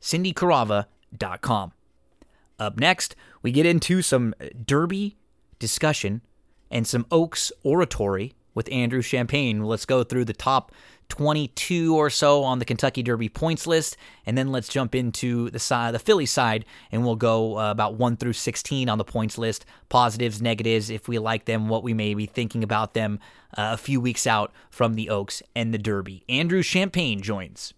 cindycarava.com. 0.00 1.72
Up 2.58 2.78
next, 2.78 3.16
we 3.42 3.52
get 3.52 3.66
into 3.66 4.02
some 4.02 4.34
uh, 4.40 4.46
Derby 4.64 5.16
discussion 5.58 6.22
and 6.70 6.86
some 6.86 7.06
Oaks 7.10 7.52
oratory 7.62 8.34
with 8.54 8.70
Andrew 8.72 9.02
Champagne. 9.02 9.64
Let's 9.64 9.86
go 9.86 10.02
through 10.04 10.26
the 10.26 10.32
top 10.32 10.72
22 11.10 11.96
or 11.96 12.08
so 12.08 12.42
on 12.42 12.58
the 12.58 12.64
Kentucky 12.64 13.02
Derby 13.02 13.28
points 13.28 13.66
list, 13.66 13.96
and 14.24 14.38
then 14.38 14.48
let's 14.48 14.68
jump 14.68 14.94
into 14.94 15.50
the 15.50 15.58
side, 15.58 15.94
the 15.94 15.98
filly 15.98 16.26
side, 16.26 16.64
and 16.90 17.04
we'll 17.04 17.16
go 17.16 17.58
uh, 17.58 17.70
about 17.70 17.94
1 17.94 18.16
through 18.16 18.32
16 18.32 18.88
on 18.88 18.96
the 18.96 19.04
points 19.04 19.36
list. 19.36 19.66
Positives, 19.88 20.40
negatives, 20.40 20.88
if 20.88 21.08
we 21.08 21.18
like 21.18 21.44
them, 21.44 21.68
what 21.68 21.82
we 21.82 21.92
may 21.92 22.14
be 22.14 22.26
thinking 22.26 22.62
about 22.62 22.94
them 22.94 23.18
uh, 23.58 23.70
a 23.72 23.76
few 23.76 24.00
weeks 24.00 24.26
out 24.26 24.52
from 24.70 24.94
the 24.94 25.10
Oaks 25.10 25.42
and 25.54 25.74
the 25.74 25.78
Derby. 25.78 26.22
Andrew 26.28 26.62
Champagne 26.62 27.20
joins. 27.20 27.74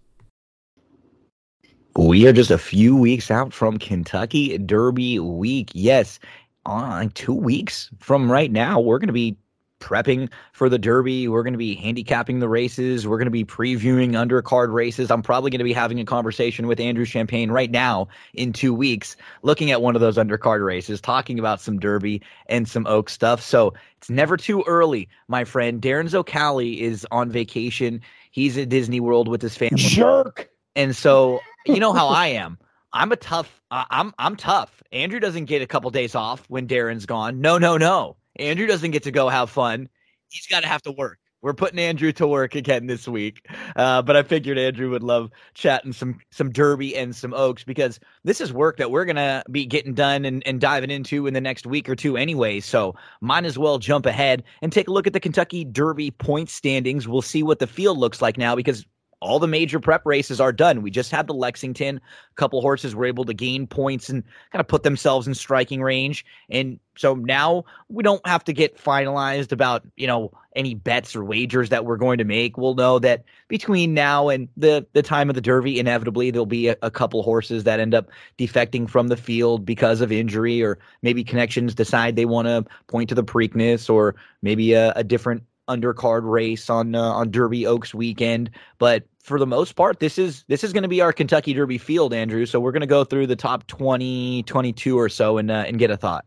We 1.96 2.26
are 2.26 2.32
just 2.32 2.50
a 2.50 2.58
few 2.58 2.96
weeks 2.96 3.30
out 3.30 3.52
from 3.52 3.78
Kentucky 3.78 4.56
Derby 4.56 5.18
week. 5.18 5.70
Yes, 5.74 6.18
on 6.64 7.10
two 7.10 7.34
weeks 7.34 7.90
from 7.98 8.32
right 8.32 8.50
now, 8.50 8.80
we're 8.80 8.98
going 8.98 9.08
to 9.08 9.12
be 9.12 9.36
prepping 9.82 10.30
for 10.52 10.68
the 10.68 10.78
Derby. 10.78 11.28
We're 11.28 11.42
going 11.42 11.52
to 11.52 11.58
be 11.58 11.74
handicapping 11.74 12.38
the 12.38 12.48
races. 12.48 13.06
We're 13.06 13.18
going 13.18 13.26
to 13.26 13.30
be 13.30 13.44
previewing 13.44 14.12
undercard 14.12 14.72
races. 14.72 15.10
I'm 15.10 15.22
probably 15.22 15.50
going 15.50 15.58
to 15.58 15.64
be 15.64 15.72
having 15.72 16.00
a 16.00 16.04
conversation 16.04 16.66
with 16.68 16.80
Andrew 16.80 17.04
Champagne 17.04 17.50
right 17.50 17.70
now 17.70 18.08
in 18.32 18.52
two 18.52 18.72
weeks, 18.72 19.16
looking 19.42 19.70
at 19.70 19.82
one 19.82 19.94
of 19.94 20.00
those 20.00 20.16
undercard 20.16 20.64
races, 20.64 21.00
talking 21.00 21.38
about 21.38 21.60
some 21.60 21.78
Derby 21.78 22.22
and 22.46 22.68
some 22.68 22.86
Oak 22.86 23.10
stuff. 23.10 23.42
So 23.42 23.74
it's 23.98 24.08
never 24.08 24.36
too 24.36 24.62
early, 24.66 25.08
my 25.28 25.44
friend. 25.44 25.82
Darren 25.82 26.08
Zocali 26.08 26.78
is 26.78 27.06
on 27.10 27.30
vacation. 27.30 28.00
He's 28.30 28.56
at 28.56 28.68
Disney 28.68 29.00
World 29.00 29.28
with 29.28 29.42
his 29.42 29.56
family. 29.56 29.76
Jerk. 29.76 30.48
And 30.76 30.96
so 30.96 31.40
you 31.66 31.80
know 31.80 31.92
how 31.92 32.08
I 32.08 32.28
am. 32.28 32.58
I'm 32.94 33.12
a 33.12 33.16
tough. 33.16 33.60
Uh, 33.70 33.84
I'm 33.90 34.14
I'm 34.18 34.36
tough. 34.36 34.82
Andrew 34.92 35.20
doesn't 35.20 35.46
get 35.46 35.62
a 35.62 35.66
couple 35.66 35.90
days 35.90 36.14
off 36.14 36.44
when 36.48 36.68
Darren's 36.68 37.06
gone. 37.06 37.40
No, 37.40 37.58
no, 37.58 37.76
no. 37.76 38.16
Andrew 38.36 38.66
doesn't 38.66 38.90
get 38.90 39.04
to 39.04 39.10
go 39.10 39.28
have 39.28 39.50
fun. 39.50 39.88
He's 40.28 40.46
got 40.46 40.60
to 40.60 40.68
have 40.68 40.82
to 40.82 40.92
work. 40.92 41.18
We're 41.42 41.54
putting 41.54 41.80
Andrew 41.80 42.12
to 42.12 42.26
work 42.26 42.54
again 42.54 42.86
this 42.86 43.08
week. 43.08 43.48
Uh, 43.74 44.00
but 44.00 44.16
I 44.16 44.22
figured 44.22 44.58
Andrew 44.58 44.90
would 44.90 45.02
love 45.02 45.30
chatting 45.54 45.92
some 45.92 46.20
some 46.30 46.52
Derby 46.52 46.96
and 46.96 47.14
some 47.14 47.34
Oaks 47.34 47.64
because 47.64 47.98
this 48.22 48.40
is 48.40 48.52
work 48.52 48.76
that 48.76 48.92
we're 48.92 49.04
gonna 49.04 49.42
be 49.50 49.66
getting 49.66 49.92
done 49.92 50.24
and, 50.24 50.46
and 50.46 50.60
diving 50.60 50.90
into 50.90 51.26
in 51.26 51.34
the 51.34 51.40
next 51.40 51.66
week 51.66 51.88
or 51.88 51.96
two 51.96 52.16
anyway. 52.16 52.60
So 52.60 52.94
might 53.20 53.44
as 53.44 53.58
well 53.58 53.78
jump 53.78 54.06
ahead 54.06 54.44
and 54.62 54.72
take 54.72 54.86
a 54.86 54.92
look 54.92 55.08
at 55.08 55.14
the 55.14 55.20
Kentucky 55.20 55.64
Derby 55.64 56.12
point 56.12 56.48
standings. 56.48 57.08
We'll 57.08 57.22
see 57.22 57.42
what 57.42 57.58
the 57.58 57.66
field 57.66 57.98
looks 57.98 58.22
like 58.22 58.38
now 58.38 58.54
because 58.54 58.86
all 59.22 59.38
the 59.38 59.46
major 59.46 59.80
prep 59.80 60.04
races 60.04 60.40
are 60.40 60.52
done. 60.52 60.82
We 60.82 60.90
just 60.90 61.10
had 61.10 61.26
the 61.26 61.34
Lexington. 61.34 61.96
A 61.96 62.34
couple 62.34 62.60
horses 62.60 62.94
were 62.94 63.04
able 63.04 63.24
to 63.24 63.34
gain 63.34 63.66
points 63.66 64.08
and 64.08 64.24
kind 64.50 64.60
of 64.60 64.66
put 64.66 64.82
themselves 64.82 65.26
in 65.26 65.34
striking 65.34 65.80
range. 65.80 66.24
And 66.50 66.80
so 66.96 67.14
now 67.14 67.64
we 67.88 68.02
don't 68.02 68.26
have 68.26 68.44
to 68.44 68.52
get 68.52 68.76
finalized 68.76 69.52
about, 69.52 69.82
you 69.96 70.06
know, 70.06 70.32
any 70.54 70.74
bets 70.74 71.16
or 71.16 71.24
wagers 71.24 71.70
that 71.70 71.84
we're 71.84 71.96
going 71.96 72.18
to 72.18 72.24
make. 72.24 72.58
We'll 72.58 72.74
know 72.74 72.98
that 72.98 73.24
between 73.48 73.94
now 73.94 74.28
and 74.28 74.48
the 74.56 74.86
the 74.92 75.02
time 75.02 75.30
of 75.30 75.34
the 75.34 75.40
Derby, 75.40 75.78
inevitably 75.78 76.30
there'll 76.30 76.44
be 76.44 76.68
a, 76.68 76.76
a 76.82 76.90
couple 76.90 77.22
horses 77.22 77.64
that 77.64 77.80
end 77.80 77.94
up 77.94 78.10
defecting 78.38 78.90
from 78.90 79.08
the 79.08 79.16
field 79.16 79.64
because 79.64 80.00
of 80.00 80.12
injury, 80.12 80.62
or 80.62 80.78
maybe 81.00 81.24
connections 81.24 81.74
decide 81.74 82.16
they 82.16 82.26
want 82.26 82.48
to 82.48 82.64
point 82.88 83.08
to 83.08 83.14
the 83.14 83.24
Preakness, 83.24 83.88
or 83.88 84.14
maybe 84.42 84.74
a, 84.74 84.92
a 84.92 85.04
different 85.04 85.42
undercard 85.68 86.30
race 86.30 86.68
on 86.70 86.94
uh, 86.94 87.00
on 87.00 87.30
Derby 87.30 87.66
Oaks 87.66 87.94
weekend. 87.94 88.50
But 88.78 89.04
for 89.22 89.38
the 89.38 89.46
most 89.46 89.72
part, 89.76 90.00
this 90.00 90.18
is 90.18 90.44
this 90.48 90.64
is 90.64 90.72
going 90.72 90.82
to 90.82 90.88
be 90.88 91.00
our 91.00 91.12
Kentucky 91.12 91.54
Derby 91.54 91.78
field, 91.78 92.12
Andrew. 92.12 92.46
So 92.46 92.60
we're 92.60 92.72
going 92.72 92.80
to 92.80 92.86
go 92.86 93.04
through 93.04 93.26
the 93.28 93.36
top 93.36 93.66
20, 93.66 94.42
22 94.44 94.98
or 94.98 95.08
so 95.08 95.38
and 95.38 95.50
uh, 95.50 95.64
and 95.66 95.78
get 95.78 95.90
a 95.90 95.96
thought. 95.96 96.24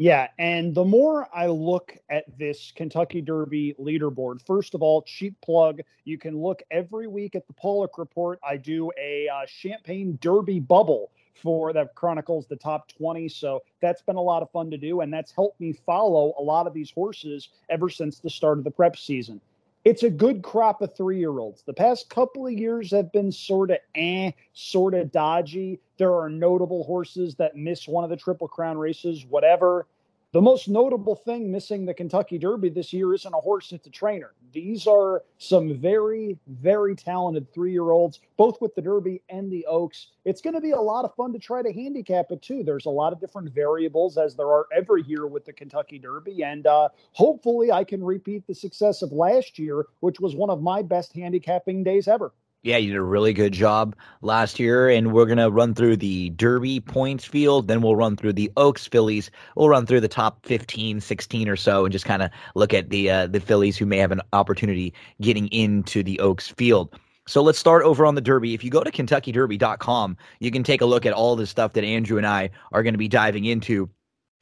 Yeah, 0.00 0.28
and 0.38 0.76
the 0.76 0.84
more 0.84 1.28
I 1.34 1.48
look 1.48 1.96
at 2.08 2.24
this 2.38 2.72
Kentucky 2.76 3.20
Derby 3.20 3.74
leaderboard, 3.80 4.40
first 4.46 4.76
of 4.76 4.82
all, 4.82 5.02
cheap 5.02 5.34
plug, 5.40 5.80
you 6.04 6.16
can 6.16 6.40
look 6.40 6.62
every 6.70 7.08
week 7.08 7.34
at 7.34 7.48
the 7.48 7.52
Paulick 7.52 7.98
Report. 7.98 8.38
I 8.48 8.58
do 8.58 8.92
a 8.96 9.28
uh, 9.28 9.44
Champagne 9.46 10.16
Derby 10.20 10.60
bubble 10.60 11.10
for 11.42 11.72
that 11.72 11.94
chronicles 11.94 12.46
the 12.46 12.56
top 12.56 12.88
20. 12.88 13.28
So 13.28 13.62
that's 13.80 14.02
been 14.02 14.16
a 14.16 14.22
lot 14.22 14.42
of 14.42 14.50
fun 14.50 14.70
to 14.70 14.78
do, 14.78 15.00
and 15.00 15.12
that's 15.12 15.32
helped 15.32 15.60
me 15.60 15.72
follow 15.86 16.34
a 16.38 16.42
lot 16.42 16.66
of 16.66 16.74
these 16.74 16.90
horses 16.90 17.48
ever 17.68 17.88
since 17.88 18.18
the 18.18 18.30
start 18.30 18.58
of 18.58 18.64
the 18.64 18.70
prep 18.70 18.96
season. 18.96 19.40
It's 19.84 20.02
a 20.02 20.10
good 20.10 20.42
crop 20.42 20.82
of 20.82 20.94
three 20.94 21.18
year 21.18 21.38
olds. 21.38 21.62
The 21.62 21.72
past 21.72 22.10
couple 22.10 22.46
of 22.46 22.52
years 22.52 22.90
have 22.90 23.12
been 23.12 23.32
sort 23.32 23.70
of 23.70 23.78
eh, 23.94 24.32
sort 24.52 24.94
of 24.94 25.12
dodgy. 25.12 25.80
There 25.96 26.14
are 26.14 26.28
notable 26.28 26.84
horses 26.84 27.36
that 27.36 27.56
miss 27.56 27.88
one 27.88 28.04
of 28.04 28.10
the 28.10 28.16
Triple 28.16 28.48
Crown 28.48 28.76
races, 28.76 29.24
whatever. 29.24 29.86
The 30.32 30.42
most 30.42 30.68
notable 30.68 31.14
thing 31.14 31.50
missing 31.50 31.86
the 31.86 31.94
Kentucky 31.94 32.36
Derby 32.36 32.68
this 32.68 32.92
year 32.92 33.14
isn't 33.14 33.32
a 33.32 33.40
horse, 33.40 33.72
it's 33.72 33.86
a 33.86 33.90
trainer. 33.90 34.34
These 34.52 34.86
are 34.86 35.22
some 35.38 35.78
very, 35.78 36.36
very 36.46 36.94
talented 36.94 37.50
three 37.54 37.72
year 37.72 37.92
olds, 37.92 38.20
both 38.36 38.60
with 38.60 38.74
the 38.74 38.82
Derby 38.82 39.22
and 39.30 39.50
the 39.50 39.64
Oaks. 39.64 40.08
It's 40.26 40.42
going 40.42 40.52
to 40.52 40.60
be 40.60 40.72
a 40.72 40.80
lot 40.80 41.06
of 41.06 41.14
fun 41.14 41.32
to 41.32 41.38
try 41.38 41.62
to 41.62 41.72
handicap 41.72 42.26
it, 42.30 42.42
too. 42.42 42.62
There's 42.62 42.84
a 42.84 42.90
lot 42.90 43.14
of 43.14 43.20
different 43.20 43.54
variables, 43.54 44.18
as 44.18 44.36
there 44.36 44.48
are 44.48 44.66
every 44.70 45.02
year 45.04 45.26
with 45.26 45.46
the 45.46 45.52
Kentucky 45.54 45.98
Derby. 45.98 46.44
And 46.44 46.66
uh, 46.66 46.90
hopefully, 47.12 47.72
I 47.72 47.82
can 47.84 48.04
repeat 48.04 48.46
the 48.46 48.54
success 48.54 49.00
of 49.00 49.12
last 49.12 49.58
year, 49.58 49.86
which 50.00 50.20
was 50.20 50.36
one 50.36 50.50
of 50.50 50.60
my 50.60 50.82
best 50.82 51.14
handicapping 51.14 51.84
days 51.84 52.06
ever. 52.06 52.32
Yeah, 52.62 52.76
you 52.76 52.90
did 52.90 52.98
a 52.98 53.02
really 53.02 53.32
good 53.32 53.52
job 53.52 53.94
last 54.20 54.58
year, 54.58 54.88
and 54.88 55.12
we're 55.12 55.26
gonna 55.26 55.48
run 55.48 55.74
through 55.74 55.96
the 55.96 56.30
Derby 56.30 56.80
points 56.80 57.24
field. 57.24 57.68
Then 57.68 57.82
we'll 57.82 57.94
run 57.94 58.16
through 58.16 58.32
the 58.32 58.50
Oaks 58.56 58.86
fillies. 58.86 59.30
We'll 59.54 59.68
run 59.68 59.86
through 59.86 60.00
the 60.00 60.08
top 60.08 60.44
15, 60.44 61.00
16 61.00 61.48
or 61.48 61.54
so, 61.54 61.84
and 61.84 61.92
just 61.92 62.04
kind 62.04 62.20
of 62.20 62.30
look 62.56 62.74
at 62.74 62.90
the 62.90 63.10
uh, 63.10 63.26
the 63.28 63.38
fillies 63.38 63.76
who 63.76 63.86
may 63.86 63.98
have 63.98 64.10
an 64.10 64.22
opportunity 64.32 64.92
getting 65.20 65.46
into 65.48 66.02
the 66.02 66.18
Oaks 66.18 66.48
field. 66.48 66.98
So 67.28 67.42
let's 67.42 67.58
start 67.58 67.84
over 67.84 68.04
on 68.06 68.16
the 68.16 68.20
Derby. 68.22 68.54
If 68.54 68.64
you 68.64 68.70
go 68.70 68.82
to 68.82 68.90
KentuckyDerby.com, 68.90 70.16
you 70.40 70.50
can 70.50 70.64
take 70.64 70.80
a 70.80 70.86
look 70.86 71.04
at 71.06 71.12
all 71.12 71.36
the 71.36 71.46
stuff 71.46 71.74
that 71.74 71.84
Andrew 71.84 72.16
and 72.16 72.26
I 72.26 72.50
are 72.72 72.82
going 72.82 72.94
to 72.94 72.98
be 72.98 73.06
diving 73.06 73.44
into 73.44 73.88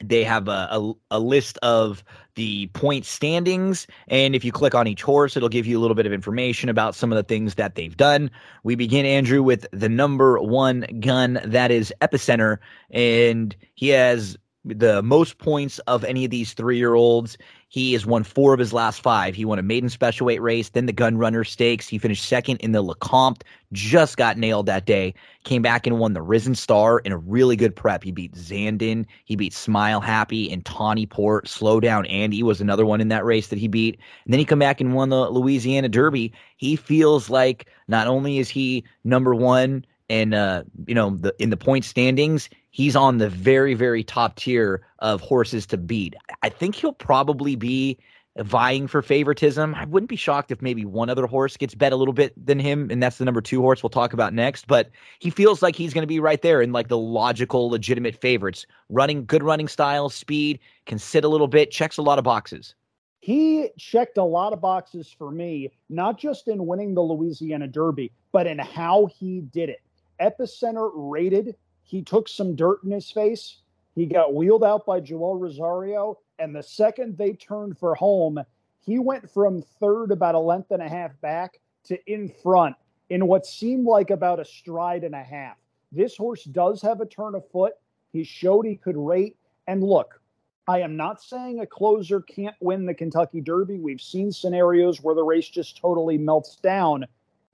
they 0.03 0.23
have 0.23 0.47
a, 0.47 0.67
a, 0.71 0.93
a, 1.11 1.19
list 1.19 1.57
of 1.63 2.03
the 2.35 2.67
point 2.67 3.05
standings 3.05 3.87
and 4.07 4.35
if 4.35 4.45
you 4.45 4.51
click 4.51 4.75
on 4.75 4.87
each 4.87 5.01
horse 5.01 5.35
it'll 5.35 5.49
give 5.49 5.65
you 5.65 5.77
a 5.77 5.81
little 5.81 5.95
bit 5.95 6.05
of 6.05 6.13
information 6.13 6.69
about 6.69 6.93
some 6.93 7.11
of 7.11 7.15
the 7.15 7.23
things 7.23 7.55
that 7.55 7.75
they've 7.75 7.97
done. 7.97 8.29
We 8.63 8.75
begin 8.75 9.05
andrew 9.05 9.41
with 9.41 9.65
the 9.71 9.89
number 9.89 10.39
one 10.39 10.81
gun 10.99 11.39
that 11.43 11.71
is 11.71 11.93
epicenter 12.01 12.57
and 12.91 13.55
he 13.73 13.89
has 13.89 14.37
the 14.67 15.01
most 15.01 15.37
points 15.37 15.79
of 15.79 16.03
any 16.03 16.25
of 16.25 16.31
these 16.31 16.53
three 16.53 16.77
year 16.77 16.95
olds. 16.95 17.37
He 17.69 17.91
has 17.93 18.05
won 18.05 18.23
four 18.23 18.53
of 18.53 18.59
his 18.59 18.71
last 18.71 19.01
five. 19.01 19.35
He 19.35 19.43
won 19.43 19.59
a 19.59 19.63
maiden 19.63 19.89
special 19.89 20.25
weight 20.25 20.41
race, 20.41 20.69
then 20.69 20.85
the 20.85 20.93
gun 20.93 21.17
runner 21.17 21.43
stakes. 21.43 21.87
He 21.87 21.97
finished 21.97 22.23
second 22.23 22.57
in 22.57 22.71
the 22.71 22.81
Lecomte, 22.81 23.41
just 23.73 24.15
got 24.15 24.37
nailed 24.37 24.67
that 24.67 24.85
day. 24.85 25.13
Came 25.43 25.61
back 25.61 25.85
and 25.85 25.99
won 25.99 26.13
the 26.13 26.21
Risen 26.21 26.55
Star 26.55 26.99
in 26.99 27.11
a 27.11 27.17
really 27.17 27.57
good 27.57 27.75
prep. 27.75 28.03
He 28.03 28.11
beat 28.11 28.33
Zandon, 28.35 29.05
he 29.25 29.35
beat 29.35 29.53
Smile 29.53 29.99
Happy 29.99 30.49
and 30.49 30.63
Tawny 30.63 31.05
Port. 31.05 31.47
Slow 31.47 31.81
Down 31.81 32.05
Andy 32.05 32.41
was 32.41 32.61
another 32.61 32.85
one 32.85 33.01
in 33.01 33.09
that 33.09 33.25
race 33.25 33.47
that 33.47 33.59
he 33.59 33.67
beat. 33.67 33.99
And 34.23 34.33
then 34.33 34.39
he 34.39 34.45
come 34.45 34.59
back 34.59 34.79
and 34.79 34.93
won 34.93 35.09
the 35.09 35.29
Louisiana 35.29 35.89
Derby. 35.89 36.31
He 36.55 36.77
feels 36.77 37.29
like 37.29 37.67
not 37.89 38.07
only 38.07 38.37
is 38.37 38.49
he 38.49 38.85
number 39.03 39.35
one 39.35 39.85
and 40.09 40.33
uh, 40.33 40.63
you 40.85 40.95
know 40.95 41.11
the 41.11 41.33
in 41.39 41.49
the 41.49 41.57
point 41.57 41.85
standings 41.85 42.49
he's 42.71 42.95
on 42.95 43.17
the 43.17 43.29
very 43.29 43.73
very 43.73 44.03
top 44.03 44.35
tier 44.35 44.85
of 44.99 45.21
horses 45.21 45.65
to 45.67 45.77
beat. 45.77 46.15
I 46.43 46.49
think 46.49 46.75
he'll 46.75 46.93
probably 46.93 47.55
be 47.55 47.97
vying 48.37 48.87
for 48.87 49.01
favoritism. 49.01 49.73
I 49.73 49.85
wouldn't 49.85 50.09
be 50.09 50.15
shocked 50.15 50.51
if 50.51 50.61
maybe 50.61 50.85
one 50.85 51.09
other 51.09 51.25
horse 51.25 51.57
gets 51.57 51.73
bet 51.73 51.91
a 51.91 51.95
little 51.95 52.13
bit 52.13 52.33
than 52.45 52.59
him 52.59 52.89
and 52.91 53.01
that's 53.01 53.17
the 53.17 53.25
number 53.25 53.41
two 53.41 53.61
horse 53.61 53.81
we'll 53.81 53.89
talk 53.89 54.13
about 54.13 54.31
next 54.31 54.67
but 54.67 54.91
he 55.17 55.31
feels 55.31 55.63
like 55.63 55.75
he's 55.75 55.91
going 55.91 56.03
to 56.03 56.07
be 56.07 56.19
right 56.19 56.43
there 56.43 56.61
in 56.61 56.71
like 56.71 56.87
the 56.87 56.97
logical 56.97 57.69
legitimate 57.69 58.15
favorites. 58.21 58.65
Running 58.89 59.25
good 59.25 59.43
running 59.43 59.67
style 59.67 60.09
speed 60.09 60.59
can 60.85 60.99
sit 60.99 61.23
a 61.23 61.27
little 61.27 61.47
bit 61.47 61.71
checks 61.71 61.97
a 61.97 62.01
lot 62.01 62.19
of 62.19 62.23
boxes. 62.23 62.75
He 63.19 63.69
checked 63.77 64.17
a 64.17 64.23
lot 64.23 64.53
of 64.53 64.61
boxes 64.61 65.13
for 65.17 65.31
me, 65.31 65.71
not 65.89 66.17
just 66.17 66.47
in 66.47 66.65
winning 66.65 66.93
the 66.93 67.01
Louisiana 67.01 67.67
Derby, 67.67 68.11
but 68.31 68.47
in 68.47 68.59
how 68.59 69.07
he 69.07 69.41
did 69.41 69.69
it. 69.69 69.81
Epicenter 70.21 70.91
rated. 70.93 71.55
He 71.83 72.01
took 72.01 72.27
some 72.27 72.55
dirt 72.55 72.83
in 72.83 72.91
his 72.91 73.09
face. 73.11 73.61
He 73.95 74.05
got 74.05 74.33
wheeled 74.33 74.63
out 74.63 74.85
by 74.85 74.99
Joel 74.99 75.37
Rosario. 75.37 76.19
And 76.39 76.55
the 76.55 76.63
second 76.63 77.17
they 77.17 77.33
turned 77.33 77.77
for 77.77 77.95
home, 77.95 78.39
he 78.79 78.99
went 78.99 79.29
from 79.29 79.61
third 79.61 80.11
about 80.11 80.35
a 80.35 80.39
length 80.39 80.71
and 80.71 80.81
a 80.81 80.89
half 80.89 81.19
back 81.21 81.59
to 81.85 81.97
in 82.11 82.29
front 82.29 82.75
in 83.09 83.27
what 83.27 83.45
seemed 83.45 83.85
like 83.85 84.11
about 84.11 84.39
a 84.39 84.45
stride 84.45 85.03
and 85.03 85.15
a 85.15 85.23
half. 85.23 85.57
This 85.91 86.15
horse 86.17 86.43
does 86.43 86.81
have 86.81 87.01
a 87.01 87.05
turn 87.05 87.35
of 87.35 87.49
foot. 87.49 87.73
He 88.11 88.23
showed 88.23 88.65
he 88.65 88.75
could 88.75 88.97
rate. 88.97 89.37
And 89.67 89.83
look, 89.83 90.21
I 90.67 90.81
am 90.81 90.97
not 90.97 91.21
saying 91.21 91.59
a 91.59 91.65
closer 91.65 92.21
can't 92.21 92.55
win 92.59 92.85
the 92.85 92.93
Kentucky 92.93 93.39
Derby. 93.39 93.79
We've 93.79 94.01
seen 94.01 94.31
scenarios 94.31 95.01
where 95.01 95.15
the 95.15 95.23
race 95.23 95.47
just 95.47 95.77
totally 95.77 96.17
melts 96.17 96.57
down. 96.57 97.05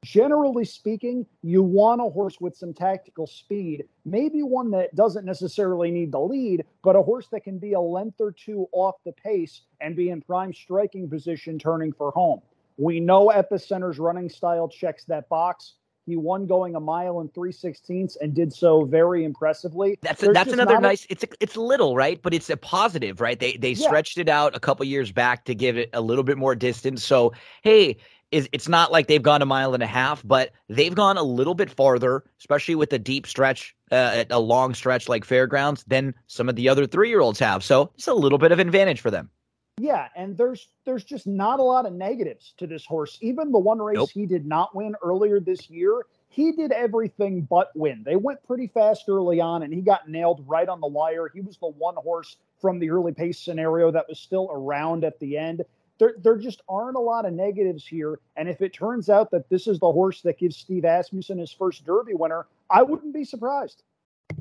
Generally 0.03 0.65
speaking, 0.65 1.25
you 1.41 1.63
want 1.63 2.01
a 2.01 2.09
horse 2.09 2.41
with 2.41 2.57
some 2.57 2.73
tactical 2.73 3.25
speed, 3.25 3.85
maybe 4.03 4.43
one 4.43 4.69
that 4.71 4.93
doesn't 4.95 5.25
necessarily 5.25 5.91
need 5.91 6.11
the 6.11 6.19
lead, 6.19 6.65
but 6.83 6.97
a 6.97 7.01
horse 7.01 7.27
that 7.31 7.45
can 7.45 7.57
be 7.57 7.73
a 7.73 7.79
length 7.79 8.19
or 8.19 8.31
two 8.31 8.67
off 8.73 8.95
the 9.05 9.13
pace 9.13 9.61
and 9.79 9.95
be 9.95 10.09
in 10.09 10.21
prime 10.21 10.53
striking 10.53 11.09
position 11.09 11.57
turning 11.57 11.93
for 11.93 12.11
home. 12.11 12.41
We 12.77 12.99
know 12.99 13.31
Epicenter's 13.33 13.97
running 13.97 14.29
style 14.29 14.67
checks 14.67 15.05
that 15.05 15.29
box. 15.29 15.75
He 16.05 16.17
won 16.17 16.47
going 16.47 16.75
a 16.75 16.81
mile 16.81 17.21
and 17.21 17.33
three 17.33 17.53
sixteenths 17.53 18.17
and 18.17 18.33
did 18.33 18.51
so 18.51 18.83
very 18.83 19.23
impressively. 19.23 19.97
That's 20.01 20.21
a, 20.21 20.33
that's 20.33 20.51
another 20.51 20.81
nice. 20.81 21.05
A, 21.05 21.13
it's 21.13 21.23
a, 21.23 21.27
it's 21.39 21.55
little 21.55 21.95
right, 21.95 22.21
but 22.21 22.33
it's 22.33 22.49
a 22.49 22.57
positive, 22.57 23.21
right? 23.21 23.39
They 23.39 23.53
they 23.53 23.71
yeah. 23.71 23.87
stretched 23.87 24.17
it 24.17 24.27
out 24.27 24.53
a 24.53 24.59
couple 24.59 24.85
years 24.85 25.13
back 25.13 25.45
to 25.45 25.55
give 25.55 25.77
it 25.77 25.89
a 25.93 26.01
little 26.01 26.25
bit 26.25 26.37
more 26.37 26.55
distance. 26.55 27.05
So 27.05 27.31
hey, 27.61 27.95
is 28.34 28.49
it's 28.51 28.67
not 28.67 28.91
like 28.91 29.07
they've 29.07 29.21
gone 29.21 29.41
a 29.41 29.45
mile 29.45 29.73
and 29.75 29.84
a 29.84 29.88
half, 29.88 30.23
but 30.25 30.51
they've 30.67 30.95
gone 30.95 31.17
a 31.17 31.23
little 31.23 31.53
bit 31.53 31.69
farther, 31.69 32.23
especially 32.39 32.73
with 32.73 32.91
a 32.91 32.99
deep 32.99 33.27
stretch, 33.27 33.75
uh, 33.91 34.23
a 34.29 34.39
long 34.39 34.73
stretch 34.73 35.07
like 35.07 35.23
fairgrounds, 35.23 35.84
than 35.86 36.15
some 36.25 36.49
of 36.49 36.55
the 36.55 36.67
other 36.67 36.88
three 36.88 37.09
year 37.09 37.21
olds 37.21 37.39
have. 37.39 37.63
So 37.63 37.91
it's 37.95 38.07
a 38.07 38.13
little 38.13 38.39
bit 38.39 38.51
of 38.51 38.59
advantage 38.59 39.01
for 39.01 39.11
them. 39.11 39.29
Yeah, 39.79 40.07
and 40.15 40.38
there's 40.38 40.67
there's 40.86 41.03
just 41.03 41.27
not 41.27 41.59
a 41.59 41.63
lot 41.63 41.86
of 41.86 41.93
negatives 41.93 42.53
to 42.57 42.67
this 42.67 42.86
horse. 42.86 43.17
Even 43.21 43.51
the 43.51 43.59
one 43.59 43.79
race 43.79 43.95
nope. 43.95 44.09
he 44.11 44.25
did 44.25 44.45
not 44.45 44.75
win 44.75 44.95
earlier 45.03 45.39
this 45.39 45.69
year, 45.69 46.03
he 46.29 46.51
did 46.51 46.71
everything 46.71 47.41
but 47.41 47.69
win. 47.75 48.03
They 48.03 48.15
went 48.15 48.43
pretty 48.43 48.67
fast 48.67 49.05
early 49.07 49.39
on, 49.41 49.61
and 49.61 49.73
he 49.73 49.81
got 49.81 50.09
nailed 50.09 50.43
right 50.47 50.67
on 50.67 50.81
the 50.81 50.88
wire. 50.88 51.29
He 51.31 51.41
was 51.41 51.57
the 51.57 51.67
one 51.67 51.95
horse 51.95 52.38
from 52.59 52.79
the 52.79 52.89
early 52.89 53.13
pace 53.13 53.39
scenario 53.39 53.91
that 53.91 54.07
was 54.09 54.19
still 54.19 54.49
around 54.51 55.03
at 55.03 55.19
the 55.19 55.38
end 55.38 55.63
there, 56.03 56.15
there 56.21 56.37
just 56.37 56.61
aren't 56.67 56.97
a 56.97 56.99
lot 56.99 57.25
of 57.25 57.31
negatives 57.31 57.87
here. 57.87 58.19
And 58.35 58.49
if 58.49 58.61
it 58.61 58.73
turns 58.73 59.09
out 59.09 59.31
that 59.31 59.49
this 59.49 59.67
is 59.67 59.79
the 59.79 59.91
horse 59.91 60.21
that 60.23 60.37
gives 60.37 60.57
Steve 60.57 60.83
Asmussen 60.83 61.37
his 61.37 61.51
first 61.51 61.85
Derby 61.85 62.13
winner, 62.13 62.45
I 62.69 62.83
wouldn't 62.83 63.13
be 63.13 63.23
surprised. 63.23 63.83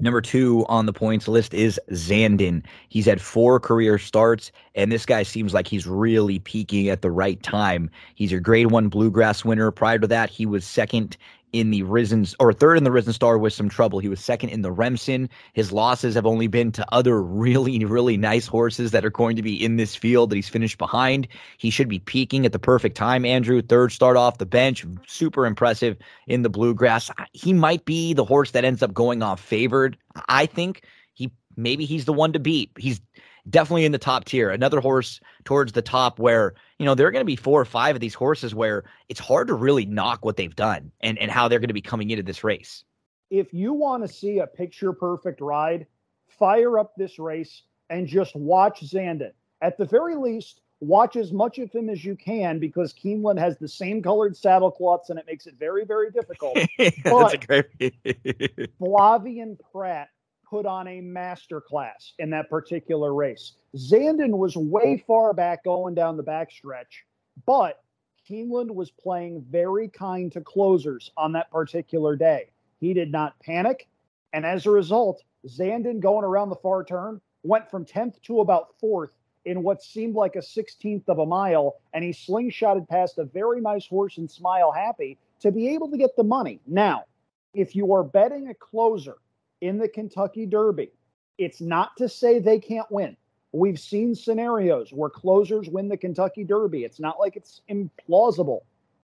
Number 0.00 0.20
two 0.20 0.64
on 0.68 0.86
the 0.86 0.92
points 0.92 1.28
list 1.28 1.54
is 1.54 1.78
Zandon. 1.90 2.64
He's 2.88 3.06
had 3.06 3.20
four 3.20 3.60
career 3.60 3.98
starts, 3.98 4.50
and 4.74 4.90
this 4.90 5.06
guy 5.06 5.22
seems 5.22 5.54
like 5.54 5.68
he's 5.68 5.86
really 5.86 6.40
peaking 6.40 6.88
at 6.88 7.02
the 7.02 7.10
right 7.10 7.40
time. 7.42 7.90
He's 8.16 8.32
your 8.32 8.40
grade 8.40 8.72
one 8.72 8.88
bluegrass 8.88 9.44
winner. 9.44 9.70
Prior 9.70 10.00
to 10.00 10.06
that, 10.08 10.30
he 10.30 10.46
was 10.46 10.64
second 10.64 11.16
in 11.52 11.70
the 11.70 11.82
Risen 11.82 12.26
or 12.40 12.52
third 12.52 12.78
in 12.78 12.84
the 12.84 12.90
Risen 12.90 13.12
Star 13.12 13.38
with 13.38 13.52
some 13.52 13.68
trouble. 13.68 13.98
He 13.98 14.08
was 14.08 14.20
second 14.20 14.50
in 14.50 14.62
the 14.62 14.72
Remsen. 14.72 15.28
His 15.52 15.70
losses 15.70 16.14
have 16.14 16.26
only 16.26 16.46
been 16.46 16.72
to 16.72 16.86
other 16.92 17.22
really, 17.22 17.84
really 17.84 18.16
nice 18.16 18.46
horses 18.46 18.90
that 18.92 19.04
are 19.04 19.10
going 19.10 19.36
to 19.36 19.42
be 19.42 19.62
in 19.62 19.76
this 19.76 19.94
field 19.94 20.30
that 20.30 20.36
he's 20.36 20.48
finished 20.48 20.78
behind. 20.78 21.28
He 21.58 21.70
should 21.70 21.88
be 21.88 21.98
peaking 21.98 22.46
at 22.46 22.52
the 22.52 22.58
perfect 22.58 22.96
time. 22.96 23.24
Andrew, 23.24 23.60
third 23.60 23.92
start 23.92 24.16
off 24.16 24.38
the 24.38 24.46
bench, 24.46 24.84
super 25.06 25.46
impressive 25.46 25.96
in 26.26 26.42
the 26.42 26.50
bluegrass. 26.50 27.10
He 27.32 27.52
might 27.52 27.84
be 27.84 28.14
the 28.14 28.24
horse 28.24 28.52
that 28.52 28.64
ends 28.64 28.82
up 28.82 28.94
going 28.94 29.22
off 29.22 29.40
favored. 29.40 29.98
I 30.28 30.46
think 30.46 30.84
he 31.14 31.30
maybe 31.56 31.84
he's 31.84 32.06
the 32.06 32.12
one 32.12 32.32
to 32.32 32.38
beat. 32.38 32.70
He's 32.78 33.00
definitely 33.48 33.84
in 33.84 33.92
the 33.92 33.98
top 33.98 34.24
tier. 34.24 34.50
Another 34.50 34.80
horse 34.80 35.20
towards 35.44 35.72
the 35.72 35.82
top 35.82 36.18
where, 36.18 36.54
you 36.78 36.86
know, 36.86 36.94
there 36.94 37.06
are 37.06 37.10
going 37.10 37.22
to 37.22 37.26
be 37.26 37.36
four 37.36 37.60
or 37.60 37.64
five 37.64 37.96
of 37.96 38.00
these 38.00 38.14
horses 38.14 38.54
where 38.54 38.84
it's 39.08 39.20
hard 39.20 39.48
to 39.48 39.54
really 39.54 39.86
knock 39.86 40.24
what 40.24 40.36
they've 40.36 40.54
done 40.54 40.90
and, 41.00 41.18
and 41.18 41.30
how 41.30 41.48
they're 41.48 41.58
going 41.58 41.68
to 41.68 41.74
be 41.74 41.80
coming 41.80 42.10
into 42.10 42.22
this 42.22 42.44
race. 42.44 42.84
If 43.30 43.52
you 43.52 43.72
want 43.72 44.06
to 44.06 44.12
see 44.12 44.38
a 44.38 44.46
picture 44.46 44.92
perfect 44.92 45.40
ride, 45.40 45.86
fire 46.28 46.78
up 46.78 46.94
this 46.96 47.18
race 47.18 47.62
and 47.90 48.06
just 48.06 48.36
watch 48.36 48.80
Zandon. 48.82 49.32
At 49.60 49.78
the 49.78 49.84
very 49.84 50.16
least, 50.16 50.60
watch 50.80 51.16
as 51.16 51.32
much 51.32 51.58
of 51.58 51.70
him 51.72 51.88
as 51.88 52.04
you 52.04 52.16
can 52.16 52.58
because 52.58 52.92
Keeneland 52.92 53.38
has 53.38 53.56
the 53.58 53.68
same 53.68 54.02
colored 54.02 54.36
saddle 54.36 54.70
cloths 54.70 55.10
and 55.10 55.18
it 55.18 55.26
makes 55.26 55.46
it 55.46 55.54
very, 55.58 55.84
very 55.84 56.10
difficult. 56.10 56.58
That's 56.78 57.34
a 57.34 57.38
great. 57.38 57.66
Flavien 58.80 59.56
Prat 59.72 60.08
put 60.52 60.66
on 60.66 60.86
a 60.86 61.00
masterclass 61.00 62.12
in 62.18 62.28
that 62.28 62.50
particular 62.50 63.14
race. 63.14 63.52
Zandon 63.74 64.36
was 64.36 64.54
way 64.54 65.02
far 65.06 65.32
back 65.32 65.64
going 65.64 65.94
down 65.94 66.18
the 66.18 66.22
backstretch, 66.22 67.06
but 67.46 67.82
Keeneland 68.28 68.70
was 68.70 68.90
playing 68.90 69.42
very 69.48 69.88
kind 69.88 70.30
to 70.30 70.42
closers 70.42 71.10
on 71.16 71.32
that 71.32 71.50
particular 71.50 72.16
day. 72.16 72.50
He 72.80 72.92
did 72.92 73.10
not 73.10 73.40
panic, 73.40 73.88
and 74.34 74.44
as 74.44 74.66
a 74.66 74.70
result, 74.70 75.22
Zandon 75.48 76.00
going 76.00 76.22
around 76.22 76.50
the 76.50 76.56
far 76.56 76.84
turn 76.84 77.18
went 77.42 77.70
from 77.70 77.86
10th 77.86 78.20
to 78.24 78.40
about 78.40 78.74
4th 78.78 79.12
in 79.46 79.62
what 79.62 79.82
seemed 79.82 80.14
like 80.14 80.36
a 80.36 80.40
16th 80.40 81.08
of 81.08 81.18
a 81.18 81.24
mile, 81.24 81.76
and 81.94 82.04
he 82.04 82.10
slingshotted 82.10 82.86
past 82.90 83.16
a 83.16 83.24
very 83.24 83.62
nice 83.62 83.86
horse 83.86 84.18
and 84.18 84.30
Smile 84.30 84.70
Happy 84.70 85.16
to 85.40 85.50
be 85.50 85.68
able 85.68 85.90
to 85.90 85.96
get 85.96 86.14
the 86.14 86.22
money. 86.22 86.60
Now, 86.66 87.06
if 87.54 87.74
you 87.74 87.94
are 87.94 88.04
betting 88.04 88.48
a 88.48 88.54
closer 88.54 89.16
in 89.62 89.78
the 89.78 89.88
Kentucky 89.88 90.44
Derby. 90.44 90.90
It's 91.38 91.62
not 91.62 91.96
to 91.96 92.08
say 92.08 92.38
they 92.38 92.58
can't 92.58 92.90
win. 92.90 93.16
We've 93.52 93.78
seen 93.78 94.14
scenarios 94.14 94.92
where 94.92 95.08
closers 95.08 95.68
win 95.68 95.88
the 95.88 95.96
Kentucky 95.96 96.44
Derby. 96.44 96.84
It's 96.84 97.00
not 97.00 97.18
like 97.18 97.36
it's 97.36 97.62
implausible. 97.70 98.60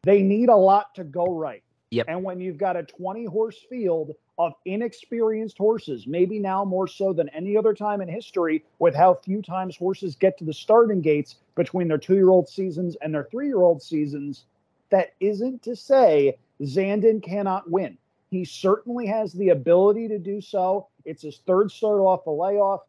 They 0.05 0.23
need 0.23 0.49
a 0.49 0.57
lot 0.57 0.95
to 0.95 1.05
go 1.05 1.27
right. 1.27 1.63
Yep. 1.91 2.07
And 2.09 2.25
when 2.25 2.41
you've 2.41 2.59
got 2.59 2.77
a 2.77 2.83
20 2.83 3.25
horse 3.25 3.59
field 3.69 4.13
of 4.39 4.53
inexperienced 4.65 5.59
horses, 5.59 6.07
maybe 6.07 6.39
now 6.39 6.65
more 6.65 6.89
so 6.89 7.13
than 7.13 7.29
any 7.31 7.57
other 7.57 7.73
time 7.73 8.01
in 8.01 8.09
history, 8.09 8.65
with 8.79 8.95
how 8.95 9.15
few 9.15 9.41
times 9.43 9.77
horses 9.77 10.17
get 10.17 10.37
to 10.39 10.45
the 10.45 10.53
starting 10.53 11.01
gates 11.01 11.37
between 11.55 11.89
their 11.89 11.99
two 11.99 12.15
year 12.15 12.31
old 12.31 12.49
seasons 12.49 12.97
and 13.01 13.15
their 13.15 13.25
three 13.31 13.47
year 13.47 13.63
old 13.63 13.83
seasons, 13.83 14.45
that 14.91 15.15
isn't 15.21 15.63
to 15.63 15.77
say 15.77 16.37
Zandon 16.63 17.23
cannot 17.23 17.71
win. 17.71 17.97
He 18.35 18.45
certainly 18.45 19.07
has 19.07 19.33
the 19.33 19.51
ability 19.51 20.09
to 20.09 20.19
do 20.19 20.41
so. 20.41 20.89
It's 21.05 21.23
his 21.23 21.39
third 21.47 21.71
start 21.71 22.01
off 22.01 22.25
the 22.25 22.33
layoff. 22.33 22.81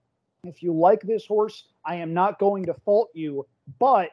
If 0.43 0.63
you 0.63 0.73
like 0.73 1.03
this 1.03 1.27
horse, 1.27 1.67
I 1.85 1.97
am 1.97 2.15
not 2.15 2.39
going 2.39 2.65
to 2.65 2.73
fault 2.73 3.11
you, 3.13 3.45
but 3.77 4.09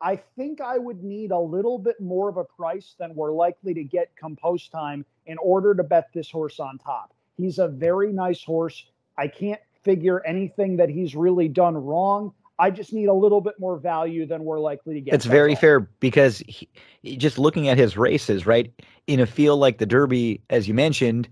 I 0.00 0.16
think 0.16 0.60
I 0.60 0.78
would 0.78 1.04
need 1.04 1.30
a 1.30 1.38
little 1.38 1.78
bit 1.78 2.00
more 2.00 2.28
of 2.28 2.36
a 2.36 2.42
price 2.42 2.96
than 2.98 3.14
we're 3.14 3.30
likely 3.30 3.74
to 3.74 3.84
get 3.84 4.16
come 4.16 4.34
post 4.34 4.72
time 4.72 5.06
in 5.26 5.38
order 5.38 5.72
to 5.72 5.84
bet 5.84 6.08
this 6.12 6.28
horse 6.28 6.58
on 6.58 6.78
top. 6.78 7.14
He's 7.36 7.60
a 7.60 7.68
very 7.68 8.12
nice 8.12 8.42
horse. 8.42 8.84
I 9.16 9.28
can't 9.28 9.60
figure 9.84 10.20
anything 10.26 10.78
that 10.78 10.88
he's 10.88 11.14
really 11.14 11.46
done 11.46 11.76
wrong. 11.76 12.34
I 12.58 12.70
just 12.70 12.92
need 12.92 13.06
a 13.06 13.14
little 13.14 13.40
bit 13.40 13.54
more 13.58 13.76
value 13.76 14.26
than 14.26 14.44
we're 14.44 14.60
likely 14.60 14.94
to 14.94 15.00
get. 15.00 15.14
It's 15.14 15.24
very 15.24 15.52
all. 15.52 15.60
fair 15.60 15.80
because 15.80 16.42
he, 16.46 16.68
just 17.16 17.38
looking 17.38 17.68
at 17.68 17.78
his 17.78 17.96
races, 17.96 18.46
right? 18.46 18.72
In 19.06 19.20
a 19.20 19.26
field 19.26 19.60
like 19.60 19.78
the 19.78 19.86
Derby, 19.86 20.42
as 20.50 20.68
you 20.68 20.74
mentioned, 20.74 21.28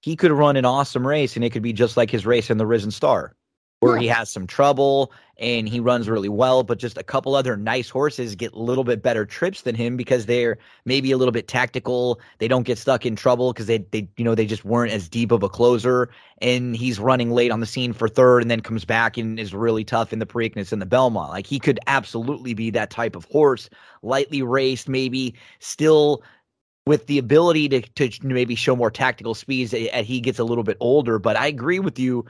he 0.00 0.16
could 0.16 0.32
run 0.32 0.56
an 0.56 0.64
awesome 0.64 1.06
race 1.06 1.36
and 1.36 1.44
it 1.44 1.50
could 1.50 1.62
be 1.62 1.72
just 1.72 1.96
like 1.96 2.10
his 2.10 2.24
race 2.24 2.50
in 2.50 2.58
the 2.58 2.66
Risen 2.66 2.90
Star, 2.90 3.34
where 3.80 3.96
he 3.96 4.06
has 4.06 4.30
some 4.30 4.46
trouble 4.46 5.10
and 5.38 5.66
he 5.66 5.80
runs 5.80 6.06
really 6.06 6.28
well, 6.28 6.62
but 6.62 6.78
just 6.78 6.98
a 6.98 7.02
couple 7.02 7.34
other 7.34 7.56
nice 7.56 7.88
horses 7.88 8.34
get 8.34 8.52
a 8.52 8.58
little 8.58 8.84
bit 8.84 9.02
better 9.02 9.24
trips 9.24 9.62
than 9.62 9.74
him 9.74 9.96
because 9.96 10.26
they're 10.26 10.58
maybe 10.84 11.10
a 11.12 11.16
little 11.16 11.32
bit 11.32 11.48
tactical. 11.48 12.20
They 12.38 12.46
don't 12.46 12.64
get 12.64 12.76
stuck 12.76 13.06
in 13.06 13.16
trouble 13.16 13.54
because 13.54 13.66
they, 13.66 13.78
they, 13.78 14.06
you 14.18 14.24
know, 14.24 14.34
they 14.34 14.44
just 14.44 14.66
weren't 14.66 14.92
as 14.92 15.08
deep 15.08 15.32
of 15.32 15.42
a 15.42 15.48
closer. 15.48 16.10
And 16.42 16.76
he's 16.76 17.00
running 17.00 17.30
late 17.30 17.50
on 17.50 17.60
the 17.60 17.66
scene 17.66 17.94
for 17.94 18.06
third 18.06 18.42
and 18.42 18.50
then 18.50 18.60
comes 18.60 18.84
back 18.84 19.16
and 19.16 19.40
is 19.40 19.54
really 19.54 19.84
tough 19.84 20.12
in 20.12 20.18
the 20.18 20.26
Preakness 20.26 20.72
and 20.72 20.82
the 20.82 20.86
Belmont. 20.86 21.30
Like 21.30 21.46
he 21.46 21.58
could 21.58 21.80
absolutely 21.86 22.52
be 22.52 22.68
that 22.70 22.90
type 22.90 23.16
of 23.16 23.24
horse, 23.24 23.70
lightly 24.02 24.42
raced, 24.42 24.90
maybe 24.90 25.34
still 25.58 26.22
with 26.86 27.06
the 27.06 27.18
ability 27.18 27.68
to 27.68 27.80
to 27.80 28.26
maybe 28.26 28.54
show 28.54 28.74
more 28.74 28.90
tactical 28.90 29.34
speeds 29.34 29.72
as 29.72 30.06
he 30.06 30.20
gets 30.20 30.38
a 30.38 30.44
little 30.44 30.64
bit 30.64 30.76
older. 30.80 31.18
But 31.18 31.36
I 31.36 31.46
agree 31.46 31.78
with 31.78 31.98
you. 31.98 32.26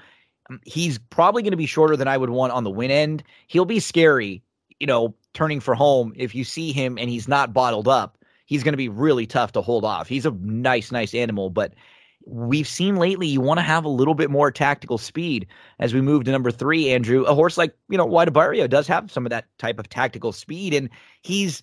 He's 0.65 0.99
probably 0.99 1.43
going 1.43 1.53
to 1.53 1.57
be 1.57 1.67
shorter 1.67 1.97
than 1.97 2.09
I 2.09 2.17
would 2.17 2.31
want 2.31 2.53
on 2.53 2.65
the 2.65 2.71
win 2.71 2.91
end. 2.91 3.23
He'll 3.47 3.65
be 3.65 3.81
scary, 3.81 4.43
you 4.79 4.87
know, 4.87 5.15
turning 5.35 5.61
for 5.61 5.75
home. 5.75 6.13
If 6.17 6.35
you 6.35 6.45
see 6.45 6.73
him 6.73 6.99
and 6.99 7.09
he's 7.09 7.29
not 7.29 7.53
bottled 7.53 7.89
up, 7.89 8.19
he's 8.47 8.63
going 8.63 8.73
to 8.73 8.79
be 8.79 8.89
really 8.89 9.27
tough 9.27 9.53
to 9.53 9.61
hold 9.61 9.85
off. 9.85 10.09
He's 10.09 10.27
a 10.27 10.33
nice, 10.33 10.91
nice 10.91 11.15
animal, 11.15 11.51
but 11.51 11.75
we've 12.27 12.69
seen 12.69 12.97
lately 12.97 13.27
you 13.27 13.41
want 13.41 13.59
to 13.59 13.63
have 13.63 13.85
a 13.85 13.89
little 13.89 14.15
bit 14.15 14.31
more 14.31 14.51
tactical 14.51 14.99
speed 14.99 15.47
as 15.79 15.95
we 15.95 16.01
move 16.01 16.25
to 16.25 16.31
number 16.31 16.51
three, 16.51 16.91
Andrew. 16.91 17.23
A 17.23 17.35
horse 17.35 17.57
like, 17.57 17.75
you 17.89 17.97
know, 17.97 18.05
White 18.05 18.29
Abarrio 18.29 18.69
does 18.69 18.87
have 18.89 19.11
some 19.11 19.25
of 19.25 19.31
that 19.31 19.47
type 19.59 19.79
of 19.79 19.89
tactical 19.89 20.33
speed. 20.33 20.75
And 20.75 20.91
he's, 21.23 21.63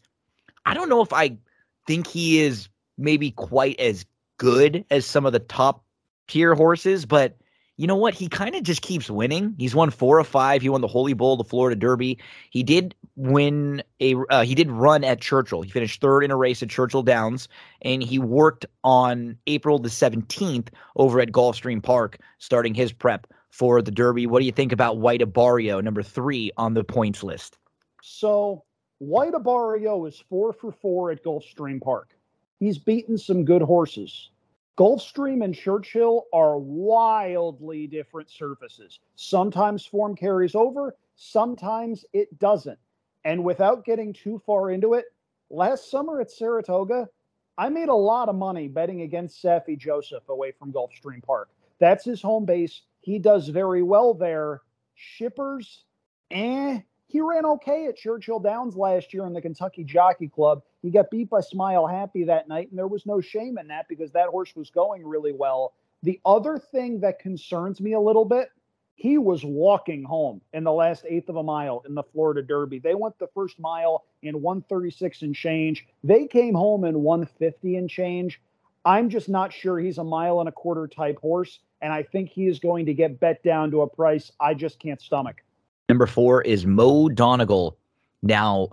I 0.66 0.74
don't 0.74 0.90
know 0.90 1.02
if 1.02 1.14
I 1.14 1.38
think 1.86 2.08
he 2.08 2.40
is 2.40 2.70
maybe 2.98 3.32
quite 3.32 3.80
as 3.80 4.06
good 4.38 4.86
as 4.90 5.06
some 5.06 5.26
of 5.26 5.34
the 5.34 5.40
top 5.40 5.84
tier 6.28 6.56
horses, 6.56 7.06
but 7.06 7.38
you 7.78 7.86
know 7.86 7.96
what? 7.96 8.16
He 8.16 8.28
kind 8.28 8.56
of 8.56 8.64
just 8.64 8.82
keeps 8.82 9.10
winning. 9.10 9.56
He's 9.58 9.76
won 9.76 9.92
four 9.92 10.18
of 10.20 10.28
five. 10.28 10.64
He 10.64 10.70
won 10.70 10.82
the 10.82 10.88
Holy 10.88 11.14
Bull, 11.14 11.38
the 11.38 11.44
Florida 11.44 11.76
Derby. 11.76 12.18
He 12.50 12.64
did 12.64 12.96
win 13.16 13.84
a. 14.00 14.16
Uh, 14.30 14.44
he 14.44 14.56
did 14.56 14.72
run 14.72 15.04
at 15.04 15.22
Churchill. 15.22 15.62
He 15.62 15.70
finished 15.70 16.02
third 16.02 16.24
in 16.24 16.32
a 16.32 16.36
race 16.36 16.64
at 16.64 16.70
Churchill 16.70 17.04
Downs, 17.04 17.48
and 17.84 18.02
he 18.02 18.18
worked 18.18 18.66
on 18.84 19.38
April 19.46 19.78
the 19.78 19.92
seventeenth 19.92 20.72
over 20.96 21.20
at 21.20 21.32
Gulfstream 21.32 21.82
Park, 21.82 22.18
starting 22.40 22.74
his 22.74 22.92
prep 22.92 23.28
for 23.52 23.82
the 23.82 23.92
Derby. 23.92 24.26
What 24.26 24.40
do 24.40 24.46
you 24.46 24.52
think 24.52 24.72
about 24.72 24.98
White 24.98 25.22
Abarrio, 25.22 25.84
number 25.84 26.02
three 26.02 26.52
on 26.58 26.74
the 26.74 26.84
points 26.84 27.24
list? 27.24 27.58
So 28.02 28.64
White 28.98 29.34
Abarrio 29.34 30.08
is 30.08 30.24
four 30.30 30.52
for 30.52 30.72
four 30.72 31.12
at 31.12 31.24
Gulfstream 31.24 31.80
Park. 31.80 32.18
He's 32.60 32.80
beaten 32.80 33.20
some 33.20 33.46
good 33.46 33.62
horses. 33.62 34.32
Gulfstream 34.78 35.44
and 35.44 35.56
Churchill 35.56 36.28
are 36.32 36.60
wildly 36.60 37.88
different 37.88 38.30
surfaces. 38.30 39.00
Sometimes 39.16 39.86
form 39.86 40.16
carries 40.16 40.54
over, 40.54 40.96
sometimes 41.16 42.06
it 42.14 42.38
doesn't. 42.38 42.78
And 43.26 43.44
without 43.44 43.86
getting 43.86 44.14
too 44.14 44.40
far 44.46 44.70
into 44.70 44.94
it, 44.94 45.06
last 45.50 45.90
summer 45.90 46.22
at 46.22 46.30
Saratoga, 46.30 47.10
I 47.58 47.70
made 47.70 47.90
a 47.90 47.96
lot 47.96 48.30
of 48.30 48.36
money 48.36 48.68
betting 48.68 49.02
against 49.02 49.44
Saffie 49.44 49.80
Joseph 49.80 50.30
away 50.30 50.52
from 50.52 50.72
Gulfstream 50.72 51.24
Park. 51.24 51.50
That's 51.80 52.06
his 52.06 52.22
home 52.22 52.46
base. 52.46 52.84
He 53.02 53.18
does 53.18 53.48
very 53.48 53.82
well 53.82 54.14
there. 54.14 54.62
Shippers, 54.94 55.86
eh, 56.30 56.82
he 57.08 57.22
ran 57.22 57.46
okay 57.46 57.88
at 57.88 57.96
Churchill 57.96 58.40
Downs 58.40 58.76
last 58.76 59.14
year 59.14 59.26
in 59.26 59.34
the 59.34 59.42
Kentucky 59.42 59.84
Jockey 59.84 60.28
Club. 60.28 60.62
He 60.82 60.92
got 60.92 61.10
beat 61.10 61.30
by 61.30 61.40
Smile 61.40 61.88
Happy 61.88 62.26
that 62.26 62.50
night, 62.50 62.70
and 62.70 62.78
there 62.78 62.88
was 62.88 63.06
no 63.06 63.22
shame 63.22 63.58
in 63.58 63.68
that 63.68 63.88
because 63.88 64.12
that 64.12 64.30
horse 64.30 64.56
was 64.56 64.70
going 64.70 65.06
really 65.06 65.32
well. 65.32 65.74
The 66.04 66.20
other 66.26 66.58
thing 66.58 67.00
that 67.02 67.20
concerns 67.20 67.80
me 67.80 67.94
a 67.94 68.00
little 68.00 68.26
bit, 68.26 68.50
he 68.96 69.18
was 69.18 69.46
walking 69.46 70.04
home 70.04 70.42
in 70.54 70.64
the 70.64 70.72
last 70.72 71.06
eighth 71.08 71.30
of 71.30 71.38
a 71.38 71.44
mile 71.44 71.82
in 71.88 71.96
the 71.96 72.04
Florida 72.04 72.42
Derby. 72.42 72.80
They 72.80 72.96
went 72.96 73.18
the 73.20 73.28
first 73.34 73.60
mile 73.60 74.04
in 74.22 74.42
136 74.42 75.22
and 75.22 75.36
change. 75.36 75.88
They 76.04 76.28
came 76.28 76.56
home 76.56 76.84
in 76.84 77.04
150 77.04 77.78
and 77.78 77.90
change. 77.90 78.42
I'm 78.84 79.10
just 79.10 79.30
not 79.30 79.54
sure 79.54 79.80
he's 79.80 79.98
a 79.98 80.04
mile 80.04 80.40
and 80.40 80.50
a 80.50 80.52
quarter 80.52 80.88
type 80.88 81.20
horse, 81.20 81.60
and 81.82 81.94
I 81.94 82.04
think 82.04 82.30
he 82.30 82.48
is 82.48 82.60
going 82.60 82.86
to 82.88 82.94
get 82.94 83.20
bet 83.20 83.44
down 83.44 83.72
to 83.72 83.82
a 83.82 83.88
price 83.88 84.32
I 84.40 84.54
just 84.54 84.80
can't 84.80 85.02
stomach. 85.02 85.44
Number 85.90 86.06
four 86.06 86.42
is 86.42 86.66
Mo 86.66 87.10
Donegal. 87.10 87.78
Now, 88.22 88.70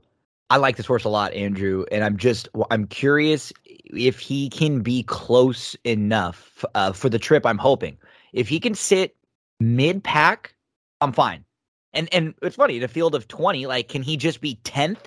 I 0.50 0.56
like 0.56 0.76
this 0.76 0.86
horse 0.86 1.04
a 1.04 1.08
lot, 1.08 1.32
Andrew, 1.32 1.84
and 1.92 2.04
I'm 2.04 2.16
just 2.16 2.48
I'm 2.70 2.86
curious 2.86 3.52
if 3.64 4.18
he 4.18 4.48
can 4.50 4.80
be 4.80 5.02
close 5.04 5.76
enough 5.84 6.64
uh, 6.74 6.92
for 6.92 7.08
the 7.08 7.18
trip. 7.18 7.46
I'm 7.46 7.58
hoping 7.58 7.96
if 8.32 8.48
he 8.48 8.60
can 8.60 8.74
sit 8.74 9.16
mid 9.60 10.02
pack, 10.02 10.54
I'm 11.00 11.12
fine. 11.12 11.44
And 11.92 12.12
and 12.12 12.34
it's 12.42 12.56
funny 12.56 12.76
in 12.76 12.82
a 12.82 12.88
field 12.88 13.14
of 13.14 13.28
20, 13.28 13.66
like 13.66 13.88
can 13.88 14.02
he 14.02 14.16
just 14.16 14.40
be 14.40 14.58
10th 14.64 15.06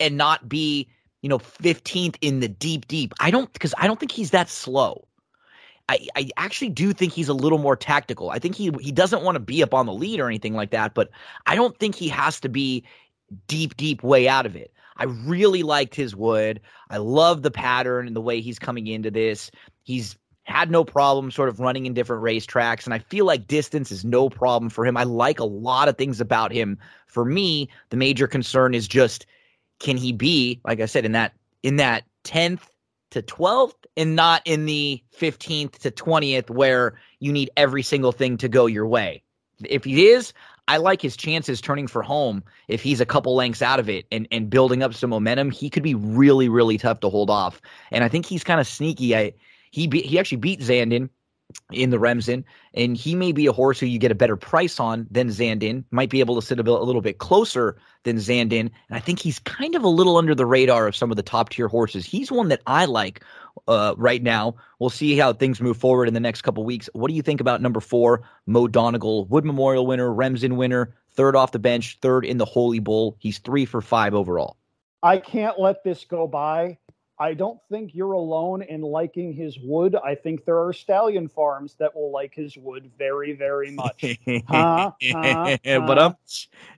and 0.00 0.16
not 0.16 0.48
be 0.48 0.88
you 1.22 1.28
know 1.28 1.38
15th 1.38 2.16
in 2.20 2.40
the 2.40 2.48
deep 2.48 2.88
deep? 2.88 3.14
I 3.20 3.30
don't 3.30 3.52
because 3.52 3.74
I 3.78 3.86
don't 3.86 3.98
think 3.98 4.12
he's 4.12 4.32
that 4.32 4.48
slow. 4.48 5.06
I, 5.88 6.06
I 6.16 6.30
actually 6.36 6.70
do 6.70 6.92
think 6.92 7.12
he's 7.12 7.28
a 7.28 7.34
little 7.34 7.58
more 7.58 7.76
tactical. 7.76 8.30
I 8.30 8.38
think 8.38 8.54
he 8.54 8.70
he 8.80 8.90
doesn't 8.90 9.22
want 9.22 9.36
to 9.36 9.40
be 9.40 9.62
up 9.62 9.74
on 9.74 9.86
the 9.86 9.92
lead 9.92 10.20
or 10.20 10.26
anything 10.28 10.54
like 10.54 10.70
that, 10.70 10.94
but 10.94 11.10
I 11.46 11.54
don't 11.54 11.78
think 11.78 11.94
he 11.94 12.08
has 12.08 12.40
to 12.40 12.48
be 12.48 12.84
deep, 13.48 13.76
deep 13.76 14.02
way 14.02 14.28
out 14.28 14.46
of 14.46 14.56
it. 14.56 14.72
I 14.96 15.04
really 15.04 15.62
liked 15.62 15.94
his 15.94 16.14
wood. 16.14 16.60
I 16.90 16.98
love 16.98 17.42
the 17.42 17.50
pattern 17.50 18.06
and 18.06 18.14
the 18.14 18.20
way 18.20 18.40
he's 18.40 18.58
coming 18.58 18.86
into 18.86 19.10
this. 19.10 19.50
He's 19.82 20.16
had 20.44 20.70
no 20.70 20.84
problem 20.84 21.30
sort 21.30 21.48
of 21.48 21.58
running 21.58 21.86
in 21.86 21.94
different 21.94 22.22
racetracks, 22.22 22.84
and 22.84 22.94
I 22.94 22.98
feel 22.98 23.24
like 23.24 23.46
distance 23.46 23.90
is 23.90 24.04
no 24.04 24.30
problem 24.30 24.70
for 24.70 24.86
him. 24.86 24.96
I 24.96 25.04
like 25.04 25.40
a 25.40 25.44
lot 25.44 25.88
of 25.88 25.98
things 25.98 26.20
about 26.20 26.52
him. 26.52 26.78
For 27.06 27.24
me, 27.24 27.68
the 27.90 27.96
major 27.96 28.26
concern 28.26 28.74
is 28.74 28.86
just 28.86 29.26
can 29.80 29.96
he 29.96 30.12
be, 30.12 30.60
like 30.64 30.80
I 30.80 30.86
said, 30.86 31.04
in 31.04 31.12
that 31.12 31.32
in 31.62 31.76
that 31.76 32.04
10th 32.24 32.60
to 33.14 33.22
12th 33.22 33.74
and 33.96 34.14
not 34.14 34.42
in 34.44 34.66
the 34.66 35.02
15th 35.18 35.78
to 35.78 35.90
20th 35.90 36.50
where 36.50 36.94
you 37.20 37.32
need 37.32 37.50
every 37.56 37.82
single 37.82 38.12
thing 38.12 38.36
to 38.38 38.48
go 38.48 38.66
your 38.66 38.86
way. 38.86 39.22
If 39.64 39.84
he 39.84 40.08
is, 40.08 40.32
I 40.66 40.78
like 40.78 41.00
his 41.00 41.16
chances 41.16 41.60
turning 41.60 41.86
for 41.86 42.02
home 42.02 42.42
if 42.68 42.82
he's 42.82 43.00
a 43.00 43.06
couple 43.06 43.34
lengths 43.34 43.62
out 43.62 43.80
of 43.80 43.88
it 43.88 44.06
and, 44.10 44.26
and 44.30 44.50
building 44.50 44.82
up 44.82 44.94
some 44.94 45.10
momentum. 45.10 45.50
He 45.50 45.70
could 45.70 45.82
be 45.82 45.94
really, 45.94 46.48
really 46.48 46.78
tough 46.78 47.00
to 47.00 47.08
hold 47.08 47.30
off. 47.30 47.60
And 47.90 48.02
I 48.02 48.08
think 48.08 48.26
he's 48.26 48.44
kind 48.44 48.60
of 48.60 48.66
sneaky. 48.66 49.16
I 49.16 49.32
he 49.70 49.86
be, 49.86 50.02
he 50.02 50.18
actually 50.18 50.38
beat 50.38 50.60
Zandon 50.60 51.08
in 51.72 51.90
the 51.90 51.98
Remsen, 51.98 52.44
and 52.74 52.96
he 52.96 53.14
may 53.14 53.32
be 53.32 53.46
a 53.46 53.52
horse 53.52 53.80
who 53.80 53.86
you 53.86 53.98
get 53.98 54.10
a 54.10 54.14
better 54.14 54.36
price 54.36 54.78
on 54.78 55.06
than 55.10 55.28
Zandon. 55.28 55.84
Might 55.90 56.10
be 56.10 56.20
able 56.20 56.34
to 56.34 56.46
sit 56.46 56.60
a, 56.60 56.62
bit, 56.62 56.74
a 56.74 56.82
little 56.82 57.00
bit 57.00 57.18
closer 57.18 57.76
than 58.02 58.16
Zandon, 58.16 58.60
and 58.60 58.72
I 58.90 59.00
think 59.00 59.18
he's 59.18 59.38
kind 59.38 59.74
of 59.74 59.82
a 59.82 59.88
little 59.88 60.16
under 60.16 60.34
the 60.34 60.46
radar 60.46 60.86
of 60.86 60.96
some 60.96 61.10
of 61.10 61.16
the 61.16 61.22
top 61.22 61.48
tier 61.48 61.68
horses. 61.68 62.04
He's 62.04 62.30
one 62.30 62.48
that 62.48 62.62
I 62.66 62.84
like 62.84 63.22
uh, 63.66 63.94
right 63.96 64.22
now. 64.22 64.56
We'll 64.78 64.90
see 64.90 65.16
how 65.16 65.32
things 65.32 65.60
move 65.60 65.76
forward 65.76 66.08
in 66.08 66.14
the 66.14 66.20
next 66.20 66.42
couple 66.42 66.64
weeks. 66.64 66.88
What 66.92 67.08
do 67.08 67.14
you 67.14 67.22
think 67.22 67.40
about 67.40 67.62
number 67.62 67.80
four, 67.80 68.22
Mo 68.46 68.68
Donegal, 68.68 69.26
Wood 69.26 69.44
Memorial 69.44 69.86
winner, 69.86 70.12
Remsen 70.12 70.56
winner, 70.56 70.94
third 71.12 71.36
off 71.36 71.52
the 71.52 71.58
bench, 71.58 71.98
third 72.02 72.24
in 72.24 72.38
the 72.38 72.44
Holy 72.44 72.78
Bull. 72.80 73.16
He's 73.18 73.38
three 73.38 73.64
for 73.64 73.80
five 73.80 74.14
overall. 74.14 74.56
I 75.02 75.18
can't 75.18 75.58
let 75.58 75.84
this 75.84 76.04
go 76.04 76.26
by. 76.26 76.78
I 77.18 77.34
don't 77.34 77.60
think 77.70 77.94
you're 77.94 78.12
alone 78.12 78.62
in 78.62 78.80
liking 78.80 79.32
his 79.32 79.58
wood. 79.60 79.94
I 79.94 80.16
think 80.16 80.44
there 80.44 80.64
are 80.66 80.72
stallion 80.72 81.28
farms 81.28 81.74
that 81.78 81.94
will 81.94 82.10
like 82.10 82.34
his 82.34 82.56
wood 82.56 82.90
very, 82.98 83.32
very 83.34 83.70
much. 83.70 84.18
Huh? 84.48 84.90
Huh? 85.00 85.56
but 85.64 85.98
I'm 85.98 86.14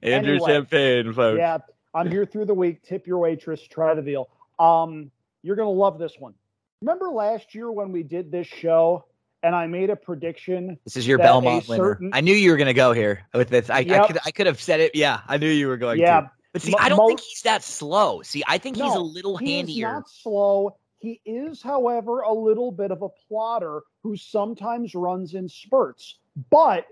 Andrew 0.03 0.35
Anyway. 0.35 0.53
Champagne, 0.53 1.13
folks. 1.15 1.39
yeah, 1.39 1.59
I'm 1.95 2.11
here 2.11 2.27
through 2.27 2.45
the 2.47 2.55
week. 2.55 2.83
Tip 2.83 3.07
your 3.07 3.19
waitress, 3.19 3.63
try 3.67 3.95
the 3.95 4.03
veal. 4.03 4.29
Um, 4.59 5.11
you're 5.43 5.57
gonna 5.57 5.71
love 5.71 5.99
this 5.99 6.13
one. 6.19 6.35
Remember 6.83 7.09
last 7.09 7.55
year 7.55 7.73
when 7.73 7.91
we 7.93 8.03
did 8.03 8.31
this 8.31 8.47
show 8.47 9.07
and 9.43 9.55
I 9.55 9.67
made 9.67 9.89
a 9.89 9.97
prediction? 9.97 10.79
This 10.85 10.97
is 10.97 11.07
your 11.07 11.17
Belmont 11.19 11.67
winner. 11.69 11.83
certain- 11.85 12.11
I 12.13 12.21
knew 12.21 12.35
you 12.35 12.51
were 12.51 12.57
going 12.59 12.67
to 12.67 12.75
go 12.75 12.93
here 12.93 13.27
with 13.33 13.49
this. 13.49 13.71
I, 13.71 13.79
I 13.79 14.07
could 14.07 14.19
I 14.27 14.31
could 14.31 14.47
have 14.47 14.61
said 14.61 14.81
it. 14.81 14.95
Yeah, 14.95 15.21
I 15.27 15.39
knew 15.39 15.49
you 15.49 15.69
were 15.69 15.79
going 15.79 15.99
Yeah, 16.01 16.21
to. 16.23 16.31
But 16.57 16.63
see, 16.63 16.71
Mo- 16.71 16.79
I 16.81 16.89
don't 16.89 17.07
think 17.07 17.21
he's 17.21 17.43
that 17.43 17.63
slow. 17.63 18.23
See, 18.23 18.43
I 18.47 18.57
think 18.57 18.79
he's 18.79 18.95
a 18.95 18.99
little 18.99 19.37
he 19.37 19.61
is 19.61 19.67
handier. 19.67 19.93
not 19.93 20.09
slow. 20.09 20.79
He 21.01 21.21
is, 21.27 21.61
however, 21.61 22.21
a 22.21 22.33
little 22.33 22.73
bit 22.73 22.91
of 22.91 23.03
a 23.03 23.11
plotter 23.29 23.83
who 24.03 24.17
sometimes 24.17 24.95
runs 24.95 25.35
in 25.35 25.51
spurts, 25.51 26.17
but 26.49 26.87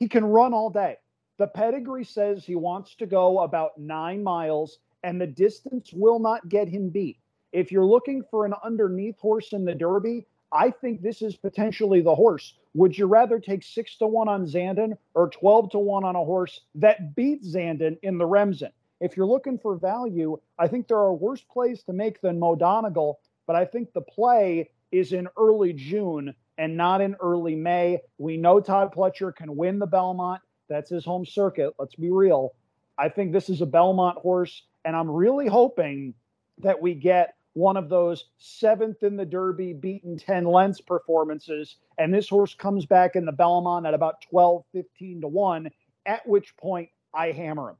he 0.00 0.08
can 0.08 0.24
run 0.24 0.52
all 0.52 0.68
day. 0.68 0.96
The 1.38 1.46
pedigree 1.46 2.04
says 2.04 2.44
he 2.44 2.56
wants 2.56 2.96
to 2.96 3.06
go 3.06 3.42
about 3.42 3.78
nine 3.78 4.20
miles, 4.20 4.80
and 5.04 5.20
the 5.20 5.28
distance 5.28 5.92
will 5.92 6.18
not 6.18 6.48
get 6.48 6.66
him 6.66 6.88
beat. 6.88 7.18
If 7.52 7.70
you're 7.70 7.86
looking 7.86 8.24
for 8.32 8.44
an 8.46 8.54
underneath 8.64 9.20
horse 9.20 9.52
in 9.52 9.64
the 9.64 9.76
Derby, 9.76 10.26
I 10.50 10.72
think 10.72 11.02
this 11.02 11.22
is 11.22 11.36
potentially 11.36 12.00
the 12.00 12.16
horse. 12.16 12.54
Would 12.74 12.98
you 12.98 13.06
rather 13.06 13.38
take 13.38 13.62
six 13.62 13.96
to 13.98 14.08
one 14.08 14.26
on 14.26 14.44
Zandon 14.44 14.98
or 15.14 15.30
12 15.30 15.70
to 15.70 15.78
one 15.78 16.02
on 16.02 16.16
a 16.16 16.24
horse 16.24 16.62
that 16.74 17.14
beats 17.14 17.54
Zandon 17.54 17.96
in 18.02 18.18
the 18.18 18.26
Remsen? 18.26 18.72
If 19.00 19.16
you're 19.16 19.26
looking 19.26 19.58
for 19.58 19.76
value, 19.76 20.38
I 20.58 20.68
think 20.68 20.88
there 20.88 20.98
are 20.98 21.14
worse 21.14 21.42
plays 21.42 21.82
to 21.84 21.92
make 21.92 22.20
than 22.20 22.38
Mo 22.38 22.54
Donegal, 22.54 23.18
but 23.46 23.56
I 23.56 23.64
think 23.64 23.92
the 23.92 24.00
play 24.00 24.70
is 24.92 25.12
in 25.12 25.28
early 25.36 25.72
June 25.72 26.34
and 26.56 26.76
not 26.76 27.00
in 27.00 27.16
early 27.20 27.56
May. 27.56 28.00
We 28.18 28.36
know 28.36 28.60
Todd 28.60 28.94
Pletcher 28.94 29.34
can 29.34 29.56
win 29.56 29.78
the 29.78 29.86
Belmont. 29.86 30.40
That's 30.68 30.90
his 30.90 31.04
home 31.04 31.26
circuit. 31.26 31.74
Let's 31.78 31.96
be 31.96 32.10
real. 32.10 32.54
I 32.96 33.08
think 33.08 33.32
this 33.32 33.50
is 33.50 33.60
a 33.60 33.66
Belmont 33.66 34.18
horse, 34.18 34.62
and 34.84 34.94
I'm 34.94 35.10
really 35.10 35.48
hoping 35.48 36.14
that 36.58 36.80
we 36.80 36.94
get 36.94 37.34
one 37.54 37.76
of 37.76 37.88
those 37.88 38.26
seventh 38.38 39.02
in 39.02 39.16
the 39.16 39.24
Derby, 39.24 39.72
beaten 39.72 40.16
10 40.16 40.44
lengths 40.44 40.80
performances, 40.80 41.76
and 41.98 42.14
this 42.14 42.28
horse 42.28 42.54
comes 42.54 42.86
back 42.86 43.16
in 43.16 43.24
the 43.24 43.32
Belmont 43.32 43.86
at 43.86 43.94
about 43.94 44.22
12, 44.30 44.64
15 44.72 45.20
to 45.22 45.28
1, 45.28 45.70
at 46.06 46.26
which 46.26 46.56
point 46.56 46.90
I 47.12 47.32
hammer 47.32 47.70
him. 47.70 47.76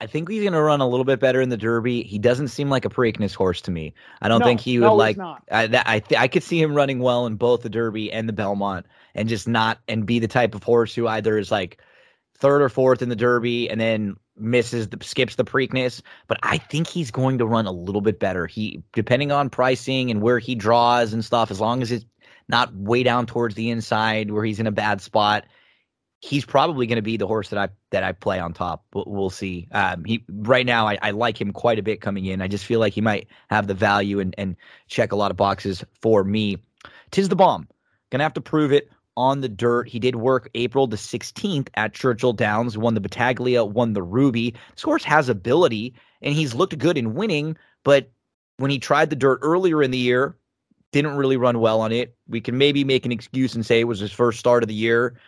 I 0.00 0.06
think 0.06 0.30
he's 0.30 0.42
going 0.42 0.52
to 0.52 0.62
run 0.62 0.80
a 0.80 0.86
little 0.88 1.04
bit 1.04 1.18
better 1.18 1.40
in 1.40 1.48
the 1.48 1.56
Derby. 1.56 2.04
He 2.04 2.18
doesn't 2.18 2.48
seem 2.48 2.70
like 2.70 2.84
a 2.84 2.88
Preakness 2.88 3.34
horse 3.34 3.60
to 3.62 3.70
me. 3.70 3.94
I 4.22 4.28
don't 4.28 4.38
No, 4.40 4.46
think 4.46 4.60
he 4.60 4.78
would 4.78 4.86
no, 4.86 4.92
he's 4.92 4.98
like. 4.98 5.16
not. 5.16 5.42
I, 5.50 5.68
I, 5.86 5.98
th- 6.00 6.20
I 6.20 6.28
could 6.28 6.42
see 6.44 6.60
him 6.60 6.74
running 6.74 7.00
well 7.00 7.26
in 7.26 7.34
both 7.34 7.62
the 7.62 7.68
Derby 7.68 8.12
and 8.12 8.28
the 8.28 8.32
Belmont, 8.32 8.86
and 9.14 9.28
just 9.28 9.48
not 9.48 9.78
and 9.88 10.06
be 10.06 10.18
the 10.20 10.28
type 10.28 10.54
of 10.54 10.62
horse 10.62 10.94
who 10.94 11.08
either 11.08 11.36
is 11.36 11.50
like 11.50 11.80
third 12.36 12.62
or 12.62 12.68
fourth 12.68 13.02
in 13.02 13.08
the 13.08 13.16
Derby 13.16 13.68
and 13.68 13.80
then 13.80 14.16
misses 14.36 14.88
the 14.88 14.98
skips 15.02 15.34
the 15.34 15.44
Preakness. 15.44 16.00
But 16.28 16.38
I 16.44 16.58
think 16.58 16.86
he's 16.86 17.10
going 17.10 17.38
to 17.38 17.46
run 17.46 17.66
a 17.66 17.72
little 17.72 18.00
bit 18.00 18.20
better. 18.20 18.46
He 18.46 18.82
depending 18.92 19.32
on 19.32 19.50
pricing 19.50 20.10
and 20.12 20.22
where 20.22 20.38
he 20.38 20.54
draws 20.54 21.12
and 21.12 21.24
stuff, 21.24 21.50
as 21.50 21.60
long 21.60 21.82
as 21.82 21.90
it's 21.90 22.04
not 22.48 22.72
way 22.74 23.02
down 23.02 23.26
towards 23.26 23.56
the 23.56 23.68
inside 23.70 24.30
where 24.30 24.44
he's 24.44 24.60
in 24.60 24.66
a 24.68 24.72
bad 24.72 25.00
spot. 25.00 25.44
He's 26.20 26.44
probably 26.44 26.86
going 26.86 26.96
to 26.96 27.02
be 27.02 27.16
the 27.16 27.26
horse 27.26 27.50
that 27.50 27.58
I 27.58 27.68
that 27.90 28.02
I 28.02 28.12
play 28.12 28.40
on 28.40 28.52
top. 28.52 28.84
We'll, 28.92 29.04
we'll 29.06 29.30
see. 29.30 29.68
Um, 29.72 30.04
he 30.04 30.24
right 30.28 30.66
now 30.66 30.86
I, 30.86 30.98
I 31.00 31.10
like 31.12 31.40
him 31.40 31.52
quite 31.52 31.78
a 31.78 31.82
bit 31.82 32.00
coming 32.00 32.26
in. 32.26 32.42
I 32.42 32.48
just 32.48 32.64
feel 32.64 32.80
like 32.80 32.92
he 32.92 33.00
might 33.00 33.28
have 33.50 33.66
the 33.66 33.74
value 33.74 34.18
and 34.18 34.34
and 34.36 34.56
check 34.88 35.12
a 35.12 35.16
lot 35.16 35.30
of 35.30 35.36
boxes 35.36 35.84
for 36.00 36.24
me. 36.24 36.58
Tiz 37.10 37.28
the 37.28 37.36
Bomb. 37.36 37.68
Gonna 38.10 38.24
have 38.24 38.34
to 38.34 38.40
prove 38.40 38.72
it 38.72 38.90
on 39.16 39.40
the 39.40 39.48
dirt. 39.48 39.88
He 39.88 39.98
did 39.98 40.16
work 40.16 40.48
April 40.54 40.86
the 40.86 40.96
16th 40.96 41.68
at 41.74 41.92
Churchill 41.92 42.32
Downs, 42.32 42.78
won 42.78 42.94
the 42.94 43.00
Battaglia, 43.00 43.64
won 43.64 43.92
the 43.92 44.02
Ruby. 44.02 44.54
This 44.74 44.82
horse 44.82 45.02
has 45.02 45.28
ability, 45.28 45.92
and 46.22 46.34
he's 46.34 46.54
looked 46.54 46.78
good 46.78 46.96
in 46.96 47.14
winning, 47.14 47.56
but 47.82 48.10
when 48.58 48.70
he 48.70 48.78
tried 48.78 49.10
the 49.10 49.16
dirt 49.16 49.40
earlier 49.42 49.82
in 49.82 49.90
the 49.90 49.98
year, 49.98 50.36
didn't 50.92 51.16
really 51.16 51.36
run 51.36 51.58
well 51.58 51.80
on 51.80 51.92
it. 51.92 52.16
We 52.28 52.40
can 52.40 52.56
maybe 52.58 52.84
make 52.84 53.04
an 53.04 53.12
excuse 53.12 53.54
and 53.54 53.66
say 53.66 53.80
it 53.80 53.84
was 53.84 53.98
his 54.00 54.12
first 54.12 54.38
start 54.38 54.62
of 54.62 54.68
the 54.68 54.74
year, 54.74 55.18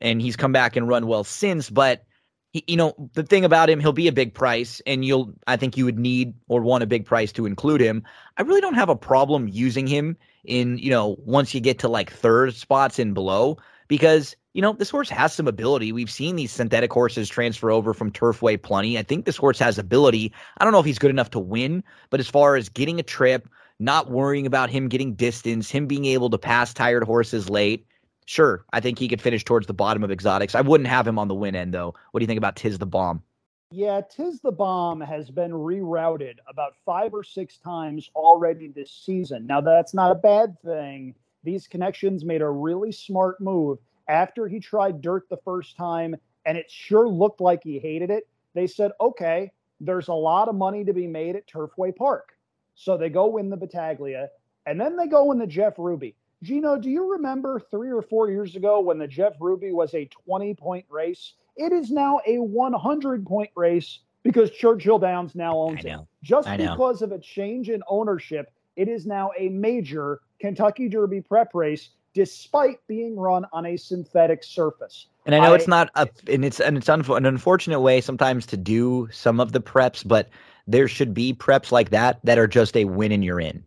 and 0.00 0.20
he's 0.20 0.36
come 0.36 0.52
back 0.52 0.76
and 0.76 0.88
run 0.88 1.06
well 1.06 1.24
since, 1.24 1.70
but 1.70 2.04
he, 2.52 2.64
you 2.66 2.76
know, 2.76 2.94
the 3.14 3.22
thing 3.22 3.44
about 3.44 3.70
him, 3.70 3.80
he'll 3.80 3.92
be 3.92 4.08
a 4.08 4.12
big 4.12 4.34
price, 4.34 4.80
and 4.86 5.04
you'll, 5.04 5.32
I 5.46 5.56
think 5.56 5.76
you 5.76 5.84
would 5.84 5.98
need 5.98 6.34
or 6.48 6.62
want 6.62 6.82
a 6.82 6.86
big 6.86 7.06
price 7.06 7.32
to 7.32 7.46
include 7.46 7.80
him. 7.80 8.02
I 8.36 8.42
really 8.42 8.60
don't 8.60 8.74
have 8.74 8.88
a 8.88 8.96
problem 8.96 9.48
using 9.48 9.86
him 9.86 10.16
in, 10.44 10.78
you 10.78 10.90
know, 10.90 11.16
once 11.20 11.54
you 11.54 11.60
get 11.60 11.78
to 11.80 11.88
like 11.88 12.10
third 12.10 12.54
spots 12.54 12.98
and 12.98 13.14
below, 13.14 13.58
because, 13.88 14.34
you 14.52 14.62
know, 14.62 14.72
this 14.72 14.90
horse 14.90 15.10
has 15.10 15.32
some 15.32 15.46
ability. 15.46 15.92
We've 15.92 16.10
seen 16.10 16.36
these 16.36 16.52
synthetic 16.52 16.92
horses 16.92 17.28
transfer 17.28 17.70
over 17.70 17.94
from 17.94 18.10
Turfway 18.10 18.60
plenty. 18.60 18.98
I 18.98 19.02
think 19.02 19.24
this 19.24 19.36
horse 19.36 19.58
has 19.60 19.78
ability. 19.78 20.32
I 20.58 20.64
don't 20.64 20.72
know 20.72 20.80
if 20.80 20.86
he's 20.86 20.98
good 20.98 21.10
enough 21.10 21.30
to 21.30 21.38
win, 21.38 21.84
but 22.08 22.20
as 22.20 22.28
far 22.28 22.56
as 22.56 22.68
getting 22.68 22.98
a 22.98 23.04
trip, 23.04 23.48
not 23.78 24.10
worrying 24.10 24.46
about 24.46 24.70
him 24.70 24.88
getting 24.88 25.14
distance, 25.14 25.70
him 25.70 25.86
being 25.86 26.04
able 26.04 26.30
to 26.30 26.38
pass 26.38 26.74
tired 26.74 27.04
horses 27.04 27.48
late, 27.48 27.86
Sure, 28.30 28.64
I 28.72 28.78
think 28.78 29.00
he 29.00 29.08
could 29.08 29.20
finish 29.20 29.44
towards 29.44 29.66
the 29.66 29.74
bottom 29.74 30.04
of 30.04 30.12
exotics. 30.12 30.54
I 30.54 30.60
wouldn't 30.60 30.88
have 30.88 31.04
him 31.04 31.18
on 31.18 31.26
the 31.26 31.34
win 31.34 31.56
end 31.56 31.74
though. 31.74 31.96
What 32.12 32.20
do 32.20 32.22
you 32.22 32.28
think 32.28 32.38
about 32.38 32.54
Tiz 32.54 32.78
the 32.78 32.86
Bomb? 32.86 33.24
Yeah, 33.72 34.02
Tiz 34.08 34.38
the 34.40 34.52
Bomb 34.52 35.00
has 35.00 35.28
been 35.32 35.50
rerouted 35.50 36.34
about 36.48 36.76
five 36.86 37.12
or 37.12 37.24
six 37.24 37.56
times 37.56 38.08
already 38.14 38.68
this 38.68 38.92
season. 38.92 39.48
Now, 39.48 39.60
that's 39.60 39.94
not 39.94 40.12
a 40.12 40.14
bad 40.14 40.56
thing. 40.62 41.16
These 41.42 41.66
connections 41.66 42.24
made 42.24 42.40
a 42.40 42.48
really 42.48 42.92
smart 42.92 43.40
move 43.40 43.78
after 44.06 44.46
he 44.46 44.60
tried 44.60 45.02
dirt 45.02 45.28
the 45.28 45.38
first 45.44 45.76
time, 45.76 46.14
and 46.46 46.56
it 46.56 46.70
sure 46.70 47.08
looked 47.08 47.40
like 47.40 47.64
he 47.64 47.80
hated 47.80 48.10
it. 48.10 48.28
They 48.54 48.68
said, 48.68 48.92
okay, 49.00 49.50
there's 49.80 50.06
a 50.06 50.14
lot 50.14 50.46
of 50.46 50.54
money 50.54 50.84
to 50.84 50.92
be 50.92 51.08
made 51.08 51.34
at 51.34 51.48
Turfway 51.48 51.96
Park. 51.96 52.36
So 52.76 52.96
they 52.96 53.08
go 53.08 53.26
win 53.26 53.50
the 53.50 53.56
Battaglia, 53.56 54.28
and 54.66 54.80
then 54.80 54.96
they 54.96 55.08
go 55.08 55.32
in 55.32 55.38
the 55.40 55.48
Jeff 55.48 55.74
Ruby. 55.78 56.14
Gino, 56.42 56.78
do 56.78 56.88
you 56.88 57.12
remember 57.12 57.60
three 57.70 57.90
or 57.90 58.02
four 58.02 58.30
years 58.30 58.56
ago 58.56 58.80
when 58.80 58.98
the 58.98 59.06
Jeff 59.06 59.34
Ruby 59.40 59.72
was 59.72 59.94
a 59.94 60.06
20 60.06 60.54
point 60.54 60.86
race? 60.88 61.34
It 61.56 61.72
is 61.72 61.90
now 61.90 62.20
a 62.26 62.38
100 62.38 63.26
point 63.26 63.50
race 63.54 64.00
because 64.22 64.50
Churchill 64.50 64.98
Downs 64.98 65.34
now 65.34 65.58
owns 65.58 65.84
it. 65.84 65.98
Just 66.22 66.48
I 66.48 66.56
know. 66.56 66.72
because 66.72 67.02
of 67.02 67.12
a 67.12 67.18
change 67.18 67.68
in 67.68 67.82
ownership, 67.88 68.52
it 68.76 68.88
is 68.88 69.06
now 69.06 69.30
a 69.38 69.48
major 69.50 70.20
Kentucky 70.38 70.88
Derby 70.88 71.20
prep 71.20 71.54
race, 71.54 71.90
despite 72.14 72.78
being 72.86 73.16
run 73.16 73.44
on 73.52 73.66
a 73.66 73.76
synthetic 73.76 74.42
surface. 74.42 75.06
And 75.26 75.34
I 75.34 75.40
know 75.40 75.52
it's 75.52 75.68
not 75.68 75.90
a, 75.94 76.08
and 76.28 76.44
it's 76.44 76.60
and 76.60 76.78
it's 76.78 76.88
unf- 76.88 77.14
an 77.14 77.26
unfortunate 77.26 77.80
way 77.80 78.00
sometimes 78.00 78.46
to 78.46 78.56
do 78.56 79.08
some 79.12 79.38
of 79.38 79.52
the 79.52 79.60
preps, 79.60 80.06
but 80.06 80.30
there 80.66 80.88
should 80.88 81.12
be 81.12 81.34
preps 81.34 81.70
like 81.70 81.90
that 81.90 82.18
that 82.24 82.38
are 82.38 82.46
just 82.46 82.76
a 82.76 82.84
win 82.84 83.12
and 83.12 83.22
you're 83.22 83.40
in. 83.40 83.62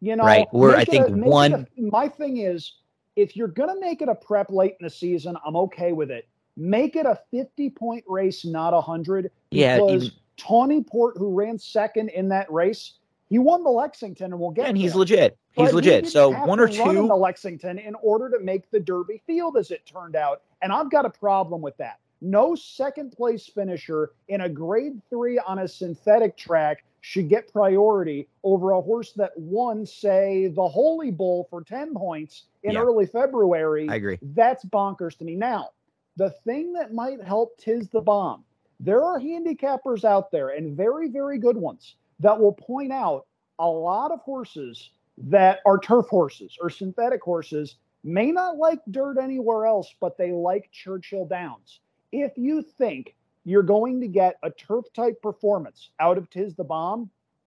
You 0.00 0.16
know, 0.16 0.24
Right, 0.24 0.46
where 0.52 0.76
I 0.76 0.84
think 0.84 1.08
a- 1.08 1.12
one- 1.12 1.66
a- 1.78 1.80
my 1.80 2.08
thing 2.08 2.38
is, 2.38 2.72
if 3.14 3.36
you're 3.36 3.48
going 3.48 3.68
to 3.72 3.80
make 3.80 4.02
it 4.02 4.08
a 4.08 4.14
prep 4.14 4.50
late 4.50 4.76
in 4.80 4.84
the 4.84 4.90
season, 4.90 5.36
I'm 5.44 5.56
okay 5.56 5.92
with 5.92 6.10
it. 6.10 6.26
Make 6.56 6.96
it 6.96 7.06
a 7.06 7.18
50 7.30 7.70
point 7.70 8.04
race, 8.08 8.44
not 8.44 8.72
a 8.74 8.80
100. 8.80 9.30
Yeah, 9.50 9.76
Because 9.78 10.04
even- 10.06 10.16
Tawny 10.36 10.82
Port, 10.82 11.16
who 11.16 11.32
ran 11.32 11.58
second 11.58 12.10
in 12.10 12.28
that 12.28 12.50
race, 12.52 12.94
he 13.30 13.38
won 13.38 13.64
the 13.64 13.70
Lexington, 13.70 14.32
and 14.32 14.40
we'll 14.40 14.50
get 14.50 14.66
and 14.68 14.76
he's 14.76 14.94
legit. 14.94 15.36
He's 15.52 15.70
he 15.70 15.74
legit. 15.74 16.02
didn't 16.04 16.12
So 16.12 16.30
one 16.46 16.60
or 16.60 16.66
run 16.66 16.72
in 16.90 17.02
two 17.02 17.08
the 17.08 17.16
Lexington 17.16 17.78
in 17.78 17.94
order 17.96 18.28
to 18.30 18.38
make 18.44 18.70
the 18.70 18.78
Derby 18.80 19.22
field, 19.26 19.56
as 19.56 19.70
it 19.70 19.86
turned 19.86 20.14
out, 20.14 20.42
and 20.62 20.72
I've 20.72 20.90
got 20.90 21.06
a 21.06 21.10
problem 21.10 21.62
with 21.62 21.76
that. 21.78 21.98
No 22.20 22.54
second 22.54 23.12
place 23.12 23.46
finisher 23.46 24.10
in 24.28 24.42
a 24.42 24.48
grade 24.48 25.00
three 25.10 25.38
on 25.38 25.60
a 25.60 25.68
synthetic 25.68 26.36
track 26.36 26.84
should 27.06 27.28
get 27.28 27.52
priority 27.52 28.26
over 28.42 28.72
a 28.72 28.80
horse 28.80 29.12
that 29.12 29.30
won, 29.36 29.86
say, 29.86 30.48
the 30.48 30.68
Holy 30.68 31.12
Bull 31.12 31.46
for 31.48 31.62
10 31.62 31.94
points 31.94 32.46
in 32.64 32.72
Yeah. 32.72 32.82
early 32.82 33.06
February. 33.06 33.88
I 33.88 33.94
agree. 33.94 34.18
That's 34.20 34.64
bonkers 34.64 35.16
to 35.18 35.24
me. 35.24 35.36
Now, 35.36 35.70
the 36.16 36.30
thing 36.30 36.72
that 36.72 36.92
might 36.92 37.22
help 37.22 37.56
Tiz 37.58 37.88
the 37.90 38.00
Bomb, 38.00 38.44
there 38.80 39.04
are 39.04 39.20
handicappers 39.20 40.04
out 40.04 40.32
there 40.32 40.48
and 40.48 40.76
very, 40.76 41.08
very 41.08 41.38
good 41.38 41.56
ones 41.56 41.94
that 42.18 42.40
will 42.40 42.54
point 42.54 42.92
out 42.92 43.26
a 43.60 43.68
lot 43.68 44.10
of 44.10 44.20
horses 44.22 44.90
that 45.16 45.60
are 45.64 45.78
turf 45.78 46.08
horses 46.08 46.58
or 46.60 46.70
synthetic 46.70 47.22
horses 47.22 47.76
may 48.02 48.32
not 48.32 48.56
like 48.56 48.80
dirt 48.90 49.16
anywhere 49.16 49.66
else, 49.66 49.94
but 50.00 50.18
they 50.18 50.32
like 50.32 50.72
Churchill 50.72 51.24
Downs. 51.24 51.78
If 52.10 52.36
you 52.36 52.62
think 52.62 53.14
you're 53.46 53.62
going 53.62 54.00
to 54.00 54.08
get 54.08 54.36
a 54.42 54.50
turf 54.50 54.84
type 54.92 55.22
performance 55.22 55.90
out 56.00 56.18
of 56.18 56.28
Tiz 56.28 56.54
the 56.54 56.64
Bomb, 56.64 57.08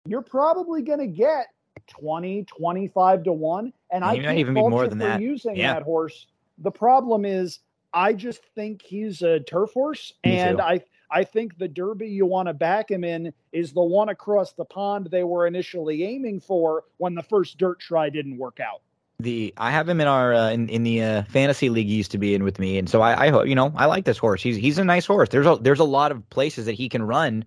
you're 0.06 0.24
probably 0.24 0.82
going 0.82 1.00
to 1.00 1.08
get 1.08 1.48
20, 1.88 2.44
25 2.46 3.24
to 3.24 3.32
1. 3.32 3.74
And 3.92 4.04
I 4.04 4.20
can't 4.20 4.40
even 4.40 4.56
be 4.56 4.62
more 4.62 4.88
than 4.88 4.98
that. 4.98 5.22
using 5.22 5.56
Yeah. 5.56 5.76
that 5.76 5.84
horse. 5.84 6.28
The 6.58 6.72
problem 6.72 7.26
is, 7.26 7.60
I 7.94 8.14
just 8.14 8.44
think 8.56 8.82
he's 8.82 9.22
a 9.22 9.40
turf 9.42 9.72
horse, 9.74 10.14
Me 10.26 10.40
and 10.40 10.58
too. 10.58 10.64
I 10.64 10.82
I 11.12 11.24
think 11.24 11.60
the 11.60 11.68
Derby 11.68 12.08
you 12.08 12.26
want 12.26 12.48
to 12.48 12.54
back 12.56 12.90
him 12.90 13.04
in 13.04 13.32
is 13.52 13.72
the 13.72 13.84
one 13.84 14.10
across 14.10 14.54
the 14.54 14.66
pond 14.66 15.10
they 15.12 15.24
were 15.24 15.46
initially 15.46 16.04
aiming 16.04 16.40
for 16.40 16.86
when 16.98 17.14
the 17.14 17.22
first 17.22 17.60
dirt 17.60 17.80
try 17.80 18.10
didn't 18.10 18.40
work 18.40 18.60
out. 18.60 18.82
The 19.24 19.54
I 19.58 19.72
have 19.72 19.88
him 19.88 20.02
in 20.02 20.08
our 20.08 20.34
uh, 20.34 20.50
in 20.52 20.70
in 20.70 20.84
the 20.84 21.02
uh, 21.02 21.24
fantasy 21.24 21.70
league 21.70 21.88
he 21.88 21.96
used 21.96 22.12
to 22.12 22.18
be 22.18 22.36
in 22.36 22.44
with 22.44 22.60
me, 22.60 22.78
and 22.78 22.90
so 22.90 23.02
I, 23.02 23.28
I 23.28 23.30
hope 23.30 23.48
you 23.48 23.56
know 23.56 23.72
I 23.76 23.86
like 23.86 24.06
this 24.06 24.18
horse. 24.18 24.44
He's 24.44 24.58
he's 24.58 24.78
a 24.78 24.84
nice 24.84 25.06
horse. 25.06 25.30
There's 25.30 25.48
a 25.48 25.58
there's 25.60 25.80
a 25.80 25.86
lot 25.86 26.12
of 26.12 26.30
places 26.30 26.66
that 26.66 26.74
he 26.74 26.90
can 26.90 27.04
run 27.04 27.46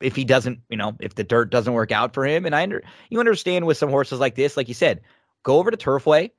if 0.00 0.16
he 0.16 0.24
doesn't 0.24 0.60
you 0.70 0.76
know 0.76 0.96
if 1.00 1.14
the 1.14 1.24
dirt 1.24 1.50
doesn't 1.50 1.72
work 1.74 1.92
out 1.92 2.14
for 2.14 2.24
him. 2.24 2.46
And 2.46 2.54
I 2.54 2.62
under 2.62 2.82
you 3.10 3.20
understand 3.20 3.66
with 3.66 3.76
some 3.76 3.90
horses 3.90 4.18
like 4.18 4.34
this, 4.34 4.56
like 4.56 4.68
you 4.68 4.74
said, 4.74 5.02
go 5.42 5.58
over 5.58 5.70
to 5.70 5.76
Turfway, 5.76 6.30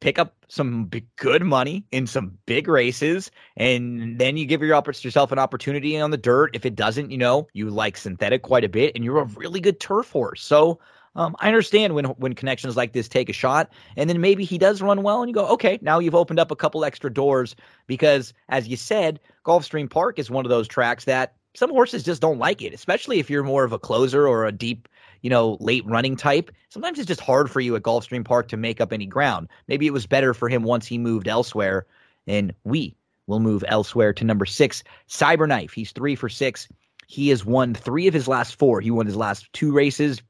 pick 0.00 0.18
up 0.18 0.34
some 0.48 0.90
good 1.16 1.42
money 1.42 1.86
in 1.92 2.08
some 2.08 2.36
big 2.46 2.66
races, 2.66 3.30
and 3.56 4.18
then 4.18 4.36
you 4.36 4.44
give 4.44 4.60
your, 4.60 4.74
yourself 4.74 5.30
an 5.30 5.38
opportunity 5.38 6.00
on 6.00 6.10
the 6.10 6.16
dirt. 6.16 6.50
If 6.56 6.66
it 6.66 6.74
doesn't, 6.74 7.10
you 7.10 7.18
know, 7.18 7.46
you 7.52 7.70
like 7.70 7.96
synthetic 7.96 8.42
quite 8.42 8.64
a 8.64 8.68
bit, 8.68 8.92
and 8.96 9.04
you're 9.04 9.20
a 9.20 9.24
really 9.24 9.60
good 9.60 9.78
turf 9.78 10.10
horse. 10.10 10.42
So 10.42 10.80
um, 11.16 11.36
I 11.38 11.48
understand 11.48 11.94
when 11.94 12.06
when 12.06 12.34
connections 12.34 12.76
like 12.76 12.92
this 12.92 13.08
take 13.08 13.28
a 13.28 13.32
shot, 13.32 13.70
and 13.96 14.10
then 14.10 14.20
maybe 14.20 14.44
he 14.44 14.58
does 14.58 14.82
run 14.82 15.02
well, 15.02 15.22
and 15.22 15.28
you 15.28 15.34
go, 15.34 15.46
okay, 15.48 15.78
now 15.82 15.98
you've 15.98 16.14
opened 16.14 16.40
up 16.40 16.50
a 16.50 16.56
couple 16.56 16.84
extra 16.84 17.12
doors 17.12 17.54
because, 17.86 18.34
as 18.48 18.68
you 18.68 18.76
said, 18.76 19.20
Gulfstream 19.44 19.88
Park 19.88 20.18
is 20.18 20.30
one 20.30 20.44
of 20.44 20.50
those 20.50 20.68
tracks 20.68 21.04
that 21.04 21.34
some 21.54 21.70
horses 21.70 22.02
just 22.02 22.20
don't 22.20 22.38
like 22.38 22.62
it, 22.62 22.74
especially 22.74 23.20
if 23.20 23.30
you're 23.30 23.44
more 23.44 23.64
of 23.64 23.72
a 23.72 23.78
closer 23.78 24.26
or 24.26 24.44
a 24.44 24.52
deep, 24.52 24.88
you 25.22 25.30
know, 25.30 25.56
late 25.60 25.86
running 25.86 26.16
type. 26.16 26.50
Sometimes 26.68 26.98
it's 26.98 27.06
just 27.06 27.20
hard 27.20 27.50
for 27.50 27.60
you 27.60 27.76
at 27.76 27.82
Gulfstream 27.82 28.24
Park 28.24 28.48
to 28.48 28.56
make 28.56 28.80
up 28.80 28.92
any 28.92 29.06
ground. 29.06 29.48
Maybe 29.68 29.86
it 29.86 29.92
was 29.92 30.06
better 30.06 30.34
for 30.34 30.48
him 30.48 30.64
once 30.64 30.86
he 30.86 30.98
moved 30.98 31.28
elsewhere, 31.28 31.86
and 32.26 32.52
we 32.64 32.96
will 33.26 33.40
move 33.40 33.64
elsewhere 33.68 34.12
to 34.12 34.24
number 34.24 34.46
six, 34.46 34.82
Cyberknife. 35.08 35.72
He's 35.72 35.92
three 35.92 36.16
for 36.16 36.28
six. 36.28 36.68
He 37.06 37.28
has 37.28 37.44
won 37.44 37.74
three 37.74 38.08
of 38.08 38.14
his 38.14 38.26
last 38.26 38.58
four. 38.58 38.80
He 38.80 38.90
won 38.90 39.06
his 39.06 39.16
last 39.16 39.50
two 39.52 39.72
races, 39.72 40.20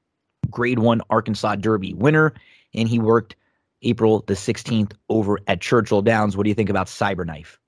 grade 0.55 0.79
one 0.79 1.03
Arkansas 1.11 1.57
Derby 1.57 1.93
winner, 1.93 2.33
and 2.73 2.89
he 2.89 2.99
worked 2.99 3.37
April 3.83 4.25
the 4.27 4.35
16th 4.35 4.93
over 5.11 5.39
at 5.47 5.61
Churchill 5.61 6.01
Downs. 6.01 6.37
What 6.37 6.45
do 6.45 6.49
you 6.49 6.55
think 6.55 6.71
about 6.71 6.87
Cyberknife? 6.87 7.59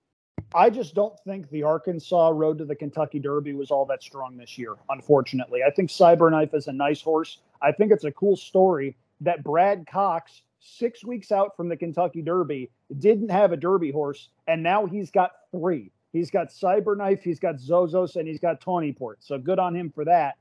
I 0.54 0.70
just 0.70 0.94
don't 0.94 1.18
think 1.20 1.50
the 1.50 1.64
Arkansas 1.64 2.28
road 2.28 2.58
to 2.58 2.64
the 2.64 2.76
Kentucky 2.76 3.18
Derby 3.18 3.52
was 3.52 3.70
all 3.70 3.84
that 3.86 4.02
strong 4.02 4.36
this 4.36 4.56
year, 4.56 4.74
unfortunately. 4.88 5.60
I 5.66 5.70
think 5.70 5.90
Cyberknife 5.90 6.54
is 6.54 6.68
a 6.68 6.72
nice 6.72 7.02
horse. 7.02 7.38
I 7.60 7.72
think 7.72 7.92
it's 7.92 8.04
a 8.04 8.12
cool 8.12 8.36
story 8.36 8.96
that 9.20 9.42
Brad 9.42 9.86
Cox, 9.86 10.42
six 10.60 11.04
weeks 11.04 11.32
out 11.32 11.56
from 11.56 11.68
the 11.68 11.76
Kentucky 11.76 12.22
Derby, 12.22 12.70
didn't 12.98 13.30
have 13.30 13.52
a 13.52 13.56
Derby 13.56 13.90
horse, 13.90 14.28
and 14.46 14.62
now 14.62 14.86
he's 14.86 15.10
got 15.10 15.32
three. 15.50 15.90
He's 16.12 16.30
got 16.30 16.48
Cyberknife, 16.48 17.22
he's 17.22 17.40
got 17.40 17.56
Zozos, 17.56 18.16
and 18.16 18.28
he's 18.28 18.40
got 18.40 18.60
Tawnyport. 18.60 19.16
So 19.20 19.38
good 19.38 19.58
on 19.58 19.74
him 19.74 19.90
for 19.90 20.04
that. 20.04 20.36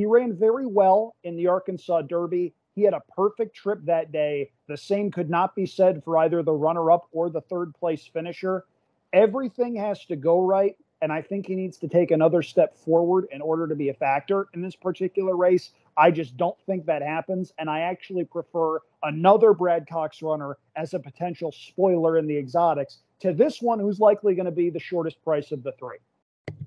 He 0.00 0.06
ran 0.06 0.34
very 0.34 0.64
well 0.64 1.14
in 1.24 1.36
the 1.36 1.48
Arkansas 1.48 2.00
Derby. 2.00 2.54
He 2.74 2.84
had 2.84 2.94
a 2.94 3.02
perfect 3.14 3.54
trip 3.54 3.80
that 3.84 4.12
day. 4.12 4.50
The 4.66 4.78
same 4.78 5.10
could 5.10 5.28
not 5.28 5.54
be 5.54 5.66
said 5.66 6.02
for 6.02 6.16
either 6.16 6.42
the 6.42 6.54
runner 6.54 6.90
up 6.90 7.06
or 7.12 7.28
the 7.28 7.42
third 7.42 7.74
place 7.74 8.06
finisher. 8.06 8.64
Everything 9.12 9.76
has 9.76 10.06
to 10.06 10.16
go 10.16 10.40
right. 10.40 10.74
And 11.02 11.12
I 11.12 11.20
think 11.20 11.46
he 11.46 11.54
needs 11.54 11.76
to 11.76 11.86
take 11.88 12.12
another 12.12 12.40
step 12.40 12.78
forward 12.78 13.26
in 13.30 13.42
order 13.42 13.68
to 13.68 13.74
be 13.74 13.90
a 13.90 13.94
factor 13.94 14.48
in 14.54 14.62
this 14.62 14.74
particular 14.74 15.36
race. 15.36 15.72
I 15.98 16.10
just 16.10 16.34
don't 16.38 16.56
think 16.64 16.86
that 16.86 17.02
happens. 17.02 17.52
And 17.58 17.68
I 17.68 17.80
actually 17.80 18.24
prefer 18.24 18.78
another 19.02 19.52
Brad 19.52 19.86
Cox 19.86 20.22
runner 20.22 20.56
as 20.76 20.94
a 20.94 20.98
potential 20.98 21.52
spoiler 21.52 22.16
in 22.16 22.26
the 22.26 22.38
exotics 22.38 23.00
to 23.18 23.34
this 23.34 23.60
one, 23.60 23.78
who's 23.78 24.00
likely 24.00 24.34
going 24.34 24.46
to 24.46 24.50
be 24.50 24.70
the 24.70 24.80
shortest 24.80 25.22
price 25.22 25.52
of 25.52 25.62
the 25.62 25.72
three. 25.72 25.98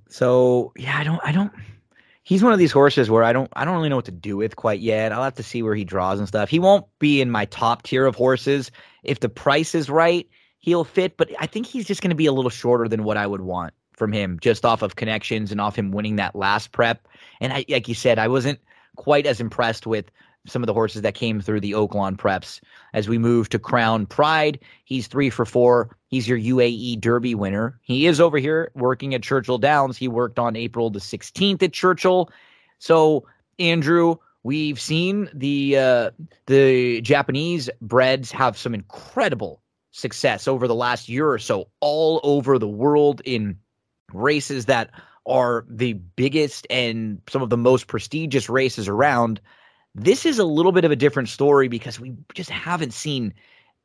So, 0.08 0.72
yeah, 0.78 1.00
I 1.00 1.04
don't, 1.04 1.22
I 1.24 1.32
don't, 1.32 1.52
he's 2.24 2.44
one 2.44 2.54
of 2.54 2.60
these 2.60 2.72
horses 2.72 3.10
where 3.10 3.24
I 3.24 3.34
don't 3.34 3.50
I 3.54 3.66
don't 3.66 3.76
really 3.76 3.90
know 3.90 3.98
what 3.98 4.06
to 4.06 4.12
do 4.12 4.38
with 4.38 4.56
quite 4.56 4.80
yet. 4.80 5.12
I'll 5.12 5.24
have 5.24 5.36
to 5.36 5.44
see 5.44 5.62
where 5.62 5.76
he 5.76 5.86
draws 5.86 6.20
and 6.20 6.28
stuff. 6.28 6.50
He 6.50 6.60
won't 6.60 6.86
be 7.00 7.22
in 7.22 7.30
my 7.30 7.46
top 7.46 7.84
tier 7.84 8.06
of 8.06 8.16
horses. 8.16 8.72
If 9.04 9.20
the 9.20 9.30
price 9.30 9.76
is 9.76 9.90
right, 9.90 10.28
he'll 10.60 10.86
fit, 10.86 11.18
but 11.18 11.30
I 11.40 11.46
think 11.46 11.68
he's 11.68 11.86
just 11.86 12.02
going 12.02 12.10
to 12.10 12.16
be 12.16 12.26
a 12.26 12.32
little 12.32 12.50
shorter 12.50 12.88
than 12.88 13.04
what 13.04 13.18
I 13.18 13.28
would 13.28 13.42
want 13.42 13.74
from 13.92 14.12
him 14.12 14.40
just 14.42 14.66
off 14.66 14.82
of 14.82 14.96
connections 14.96 15.52
and 15.52 15.62
off 15.62 15.78
him 15.78 15.92
winning 15.92 16.16
that 16.16 16.36
last 16.36 16.72
prep. 16.72 17.08
And 17.40 17.54
I, 17.54 17.66
like 17.70 17.88
you 17.88 17.96
said, 17.96 18.18
I 18.18 18.28
wasn't 18.28 18.60
quite 18.96 19.26
as 19.26 19.40
impressed 19.40 19.86
with 19.86 20.10
some 20.46 20.62
of 20.62 20.68
the 20.68 20.74
horses 20.74 21.02
that 21.02 21.14
came 21.14 21.40
through 21.40 21.62
the 21.62 21.72
Oaklawn 21.72 22.18
preps. 22.18 22.60
As 22.94 23.08
we 23.08 23.18
move 23.18 23.50
to 23.50 23.60
Crown 23.60 24.06
Pride, 24.06 24.60
he's 24.86 25.08
three 25.08 25.30
for 25.30 25.46
four. 25.46 25.98
He's 26.08 26.28
your 26.28 26.38
UAE 26.38 27.00
Derby 27.00 27.36
winner. 27.36 27.80
He 27.82 28.08
is 28.08 28.20
over 28.20 28.38
here 28.38 28.72
working 28.76 29.14
at 29.14 29.24
Churchill 29.24 29.58
Downs. 29.58 29.98
He 29.98 30.08
worked 30.08 30.40
on 30.40 30.56
April 30.56 30.90
the 30.90 31.00
16th 31.00 31.64
at 31.64 31.74
Churchill. 31.74 32.30
So, 32.80 33.26
Andrew, 33.58 34.18
we've 34.44 34.80
seen 34.80 35.30
the 35.34 35.78
uh, 35.78 36.12
the 36.48 37.02
Japanese 37.02 37.70
breds 37.82 38.32
have 38.32 38.58
some 38.58 38.74
incredible 38.74 39.62
success 39.92 40.48
over 40.48 40.68
the 40.68 40.76
last 40.76 41.08
year 41.08 41.30
or 41.30 41.40
so, 41.40 41.70
all 41.80 42.20
over 42.24 42.60
the 42.60 42.68
world 42.68 43.22
in 43.24 43.58
races 44.12 44.66
that 44.66 44.90
are 45.26 45.66
the 45.70 45.94
biggest 45.94 46.68
and 46.70 47.22
some 47.30 47.42
of 47.42 47.50
the 47.50 47.58
most 47.58 47.88
prestigious 47.88 48.50
races 48.50 48.88
around. 48.88 49.40
This 49.96 50.26
is 50.26 50.40
a 50.40 50.44
little 50.44 50.72
bit 50.72 50.86
of 50.86 50.92
a 50.92 50.96
different 50.96 51.30
story 51.30 51.68
because 51.68 52.00
we 52.00 52.14
just 52.34 52.50
haven't 52.50 52.94
seen 52.94 53.34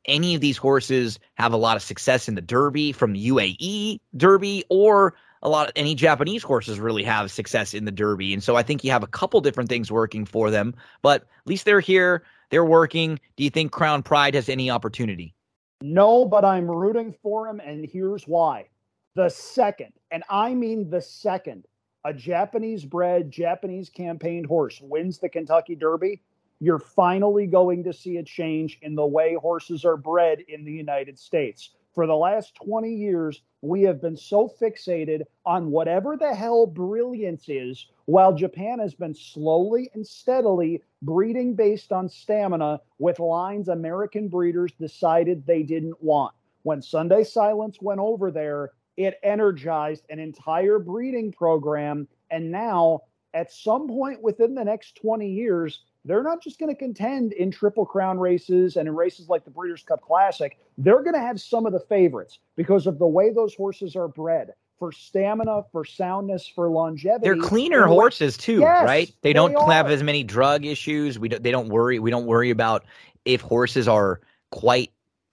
any 0.05 0.33
of 0.33 0.41
these 0.41 0.57
horses 0.57 1.19
have 1.35 1.53
a 1.53 1.57
lot 1.57 1.75
of 1.75 1.83
success 1.83 2.27
in 2.27 2.35
the 2.35 2.41
Derby 2.41 2.91
from 2.91 3.13
the 3.13 3.29
UAE 3.29 3.99
Derby 4.17 4.63
or 4.69 5.13
a 5.43 5.49
lot 5.49 5.67
of 5.67 5.73
any 5.75 5.93
Japanese 5.93 6.41
horses 6.41 6.79
really 6.79 7.03
have 7.03 7.31
success 7.31 7.73
in 7.73 7.85
the 7.85 7.91
Derby. 7.91 8.33
And 8.33 8.43
so 8.43 8.55
I 8.55 8.63
think 8.63 8.83
you 8.83 8.91
have 8.91 9.03
a 9.03 9.07
couple 9.07 9.39
different 9.39 9.69
things 9.69 9.91
working 9.91 10.25
for 10.25 10.49
them, 10.49 10.73
but 11.01 11.21
at 11.21 11.47
least 11.47 11.65
they're 11.65 11.79
here, 11.79 12.23
they're 12.49 12.65
working. 12.65 13.19
Do 13.37 13.43
you 13.43 13.49
think 13.49 13.71
Crown 13.71 14.01
Pride 14.01 14.33
has 14.33 14.49
any 14.49 14.69
opportunity? 14.69 15.35
No, 15.81 16.25
but 16.25 16.43
I'm 16.43 16.69
rooting 16.69 17.15
for 17.21 17.47
him, 17.47 17.61
and 17.61 17.85
here's 17.85 18.27
why. 18.27 18.67
The 19.15 19.29
second, 19.29 19.93
and 20.11 20.23
I 20.29 20.53
mean 20.53 20.89
the 20.89 21.01
second, 21.01 21.65
a 22.05 22.13
Japanese 22.13 22.85
bred, 22.85 23.29
Japanese 23.29 23.89
campaigned 23.89 24.45
horse 24.45 24.79
wins 24.81 25.19
the 25.19 25.29
Kentucky 25.29 25.75
Derby, 25.75 26.21
you're 26.59 26.79
finally 26.79 27.47
going 27.47 27.83
to 27.83 27.93
see 27.93 28.17
a 28.17 28.23
change 28.23 28.79
in 28.81 28.95
the 28.95 29.05
way 29.05 29.35
horses 29.35 29.85
are 29.85 29.97
bred 29.97 30.39
in 30.47 30.65
the 30.65 30.71
United 30.71 31.17
States. 31.17 31.71
For 31.95 32.05
the 32.05 32.15
last 32.15 32.55
20 32.55 32.93
years, 32.93 33.41
we 33.61 33.81
have 33.83 34.01
been 34.01 34.15
so 34.15 34.47
fixated 34.61 35.23
on 35.45 35.71
whatever 35.71 36.15
the 36.15 36.33
hell 36.33 36.65
brilliance 36.65 37.45
is, 37.47 37.87
while 38.05 38.33
Japan 38.33 38.79
has 38.79 38.93
been 38.93 39.13
slowly 39.13 39.89
and 39.93 40.05
steadily 40.05 40.83
breeding 41.01 41.55
based 41.55 41.91
on 41.91 42.07
stamina 42.07 42.79
with 42.99 43.19
lines 43.19 43.69
American 43.69 44.27
breeders 44.27 44.71
decided 44.79 45.45
they 45.45 45.63
didn't 45.63 46.01
want. 46.01 46.33
When 46.63 46.81
Sunday 46.81 47.23
Silence 47.23 47.81
went 47.81 47.99
over 47.99 48.31
there, 48.31 48.71
it 48.99 49.17
energized 49.23 50.03
an 50.09 50.19
entire 50.19 50.77
breeding 50.77 51.31
program. 51.31 52.05
And 52.29 52.51
now, 52.51 53.03
at 53.33 53.49
some 53.49 53.87
point 53.87 54.21
within 54.21 54.55
the 54.55 54.65
next 54.65 54.97
20 54.97 55.25
years, 55.25 55.83
they're 56.03 56.21
not 56.21 56.43
just 56.43 56.59
going 56.59 56.75
to 56.75 56.77
contend 56.77 57.31
in 57.31 57.49
Triple 57.49 57.85
Crown 57.85 58.19
races 58.19 58.75
and 58.75 58.89
in 58.89 58.95
races 58.95 59.29
like 59.29 59.45
the 59.45 59.51
Breeders' 59.51 59.83
Cup 59.83 60.01
Classic. 60.01 60.59
They're 60.77 61.01
going 61.01 61.13
to 61.13 61.21
have 61.21 61.39
some 61.39 61.65
of 61.65 61.71
the 61.71 61.79
favorites 61.79 62.39
because 62.57 62.87
of 62.87 62.99
the 62.99 63.07
way 63.07 63.31
those 63.31 63.55
horses 63.55 63.95
are 63.95 64.09
bred 64.09 64.49
for 64.79 64.91
stamina, 64.91 65.63
for 65.71 65.85
soundness, 65.85 66.45
for 66.53 66.69
longevity. 66.69 67.23
They're 67.23 67.47
cleaner 67.47 67.83
And 67.83 67.91
horses 67.91 68.35
too, 68.35 68.59
Yes, 68.59 68.83
right? 68.83 69.07
They 69.21 69.29
they 69.29 69.33
don't 69.33 69.71
have 69.71 69.89
as 69.89 70.03
many 70.03 70.25
drug 70.25 70.65
issues. 70.65 71.17
We 71.17 71.29
don't, 71.29 71.41
they 71.41 71.51
don't 71.51 71.69
worry. 71.69 71.99
We 71.99 72.11
don't 72.11 72.25
worry 72.25 72.49
about 72.49 72.83
if 73.23 73.39
horses 73.39 73.87
are 73.87 74.19
quite 74.51 74.91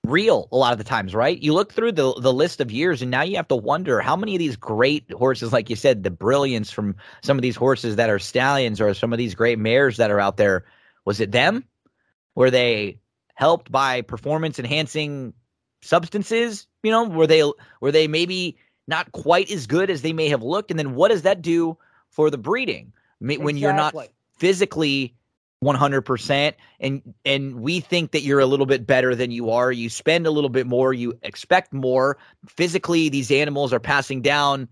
real 0.08 0.48
a 0.52 0.56
lot 0.56 0.72
of 0.72 0.78
the 0.78 0.84
times, 0.84 1.14
right? 1.14 1.38
You 1.38 1.52
look 1.52 1.72
through 1.72 1.92
the 1.92 2.14
the 2.14 2.32
list 2.32 2.60
of 2.60 2.70
years, 2.70 3.02
and 3.02 3.10
now 3.10 3.22
you 3.22 3.36
have 3.36 3.48
to 3.48 3.56
wonder 3.56 4.00
how 4.00 4.16
many 4.16 4.34
of 4.34 4.38
these 4.38 4.56
great 4.56 5.10
horses, 5.12 5.52
like 5.52 5.70
you 5.70 5.76
said, 5.76 6.02
the 6.02 6.10
brilliance 6.10 6.70
from 6.70 6.96
some 7.22 7.38
of 7.38 7.42
these 7.42 7.56
horses 7.56 7.96
that 7.96 8.10
are 8.10 8.18
stallions 8.18 8.80
or 8.80 8.94
some 8.94 9.12
of 9.12 9.18
these 9.18 9.34
great 9.34 9.58
mares 9.58 9.96
that 9.98 10.10
are 10.10 10.20
out 10.20 10.36
there, 10.36 10.64
was 11.04 11.20
it 11.20 11.32
them? 11.32 11.64
Were 12.34 12.50
they 12.50 12.98
helped 13.34 13.70
by 13.70 14.02
performance 14.02 14.58
enhancing 14.58 15.34
substances? 15.82 16.66
You 16.82 16.90
know, 16.90 17.04
were 17.08 17.26
they 17.26 17.42
were 17.80 17.92
they 17.92 18.08
maybe 18.08 18.58
not 18.86 19.12
quite 19.12 19.50
as 19.50 19.66
good 19.66 19.90
as 19.90 20.02
they 20.02 20.12
may 20.12 20.28
have 20.28 20.42
looked? 20.42 20.70
And 20.70 20.78
then 20.78 20.94
what 20.94 21.08
does 21.08 21.22
that 21.22 21.42
do 21.42 21.78
for 22.10 22.30
the 22.30 22.38
breeding 22.38 22.92
when 23.18 23.56
you're 23.56 23.72
not 23.72 23.94
physically 24.38 25.15
100% 25.64 26.52
and 26.80 27.14
and 27.24 27.60
we 27.60 27.80
think 27.80 28.10
that 28.12 28.20
you're 28.22 28.40
a 28.40 28.46
little 28.46 28.66
bit 28.66 28.86
better 28.86 29.14
than 29.14 29.30
you 29.30 29.50
are 29.50 29.72
you 29.72 29.88
spend 29.88 30.26
a 30.26 30.30
little 30.30 30.50
bit 30.50 30.66
more 30.66 30.92
you 30.92 31.18
expect 31.22 31.72
more 31.72 32.18
physically 32.46 33.08
these 33.08 33.30
animals 33.30 33.72
are 33.72 33.80
passing 33.80 34.20
down 34.20 34.68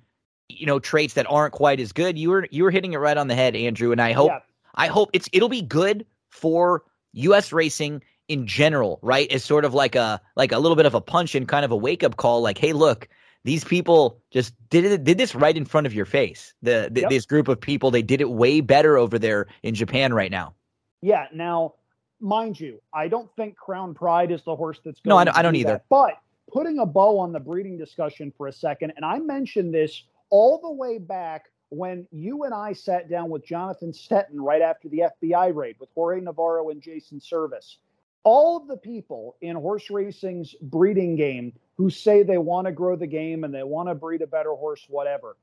you 0.51 0.66
know 0.66 0.78
traits 0.78 1.14
that 1.14 1.26
aren't 1.30 1.55
quite 1.55 1.80
as 1.80 1.91
good 1.93 2.18
you 2.18 2.28
were 2.28 2.47
you 2.51 2.62
were 2.62 2.70
hitting 2.70 2.93
it 2.93 2.99
right 2.99 3.16
on 3.16 3.28
the 3.28 3.35
head 3.35 3.57
andrew 3.57 3.93
and 3.93 4.01
i 4.01 4.12
hope 4.12 4.30
Yeah. 4.30 4.41
I 4.76 4.89
hope 4.89 5.11
it's 5.12 5.28
it'll 5.32 5.49
be 5.49 5.62
good 5.62 6.05
for 6.30 6.82
US 7.12 7.53
racing 7.53 8.03
in 8.26 8.45
general, 8.47 8.99
right? 9.03 9.30
As 9.30 9.45
sort 9.45 9.64
of 9.64 9.72
like 9.72 9.95
a 9.95 10.20
like 10.35 10.51
a 10.51 10.59
little 10.59 10.74
bit 10.74 10.85
of 10.87 10.95
a 10.95 11.01
punch 11.01 11.37
and 11.37 11.47
kind 11.47 11.64
of 11.64 11.70
a 11.70 11.76
wake 11.76 12.03
up 12.03 12.16
call 12.16 12.43
like 12.43 12.59
hey 12.59 12.72
look, 12.72 13.09
these 13.45 13.62
people 13.62 14.20
just 14.32 14.53
did 14.70 14.85
it, 14.85 15.05
did 15.05 15.16
this 15.16 15.35
right 15.35 15.57
in 15.57 15.64
front 15.64 15.87
of 15.87 15.95
your 15.95 16.07
face. 16.07 16.55
The, 16.62 16.89
the 16.91 17.03
Yep. 17.03 17.11
this 17.11 17.24
group 17.26 17.47
of 17.47 17.61
people, 17.61 17.93
they 17.93 18.03
did 18.03 18.20
it 18.20 18.30
way 18.30 18.61
better 18.61 18.97
over 18.99 19.16
there 19.16 19.47
in 19.62 19.74
Japan 19.76 20.12
right 20.12 20.30
now. 20.30 20.55
Yeah. 21.01 21.27
Now, 21.33 21.75
mind 22.21 22.59
you, 22.59 22.81
I 22.93 23.09
don't 23.09 23.31
think 23.37 23.57
Crown 23.57 23.95
Pride 23.95 24.31
is 24.31 24.43
the 24.43 24.57
horse 24.57 24.81
that's 24.85 25.01
going 25.01 25.11
No, 25.11 25.19
I 25.19 25.25
don't- 25.25 25.37
I 25.37 25.43
don't 25.43 25.55
do 25.55 25.61
either. 25.61 25.73
that. 25.75 25.85
But 25.89 26.19
putting 26.53 26.79
a 26.79 26.87
bow 26.87 27.19
on 27.19 27.33
the 27.33 27.41
breeding 27.41 27.77
discussion 27.77 28.33
for 28.37 28.47
a 28.49 28.53
second, 28.53 28.93
and 28.97 29.05
I 29.05 29.19
mentioned 29.19 29.75
this 29.75 30.05
all 30.31 30.59
the 30.59 30.71
way 30.71 30.99
back 30.99 31.51
when 31.71 32.07
you 32.13 32.45
and 32.45 32.55
I 32.55 32.73
sat 32.73 33.09
down 33.09 33.31
with 33.31 33.45
Jonathan 33.45 33.93
Stettin 33.93 34.41
right 34.41 34.63
after 34.63 34.89
the 34.89 35.01
FBI 35.21 35.49
raid 35.55 35.77
with 35.81 35.89
Jorge 35.95 36.21
Navarro 36.21 36.71
and 36.71 36.81
Jason 36.81 37.21
Servis. 37.21 37.79
All 38.23 38.57
of 38.57 38.69
the 38.69 38.77
people 38.77 39.37
in 39.43 39.57
horse 39.57 39.91
racing's 39.91 40.55
breeding 40.63 41.17
game 41.17 41.53
who 41.77 41.91
say 41.91 42.23
they 42.23 42.39
want 42.39 42.67
to 42.67 42.73
grow 42.73 42.97
the 42.97 43.07
game 43.07 43.45
and 43.45 43.53
they 43.53 43.65
want 43.65 43.89
to 43.89 43.95
breed 43.95 44.23
a 44.23 44.27
better 44.27 44.55
horse, 44.55 44.87
whatever. 44.89 45.37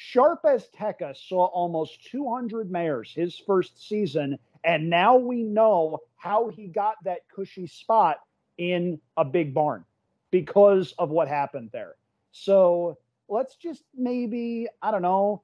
Sharp 0.00 0.44
Azteca 0.44 1.16
saw 1.16 1.46
almost 1.46 2.04
200 2.12 2.70
mares 2.70 3.12
his 3.12 3.36
first 3.36 3.88
season, 3.88 4.38
and 4.62 4.88
now 4.88 5.16
we 5.16 5.42
know 5.42 5.98
how 6.14 6.46
he 6.50 6.68
got 6.68 6.94
that 7.02 7.28
cushy 7.28 7.66
spot 7.66 8.18
in 8.58 9.00
a 9.16 9.24
big 9.24 9.52
barn 9.52 9.84
because 10.30 10.92
of 11.00 11.10
what 11.10 11.26
happened 11.26 11.70
there. 11.72 11.96
So 12.30 12.96
let's 13.28 13.56
just 13.56 13.82
maybe, 13.92 14.68
I 14.80 14.92
don't 14.92 15.02
know, 15.02 15.42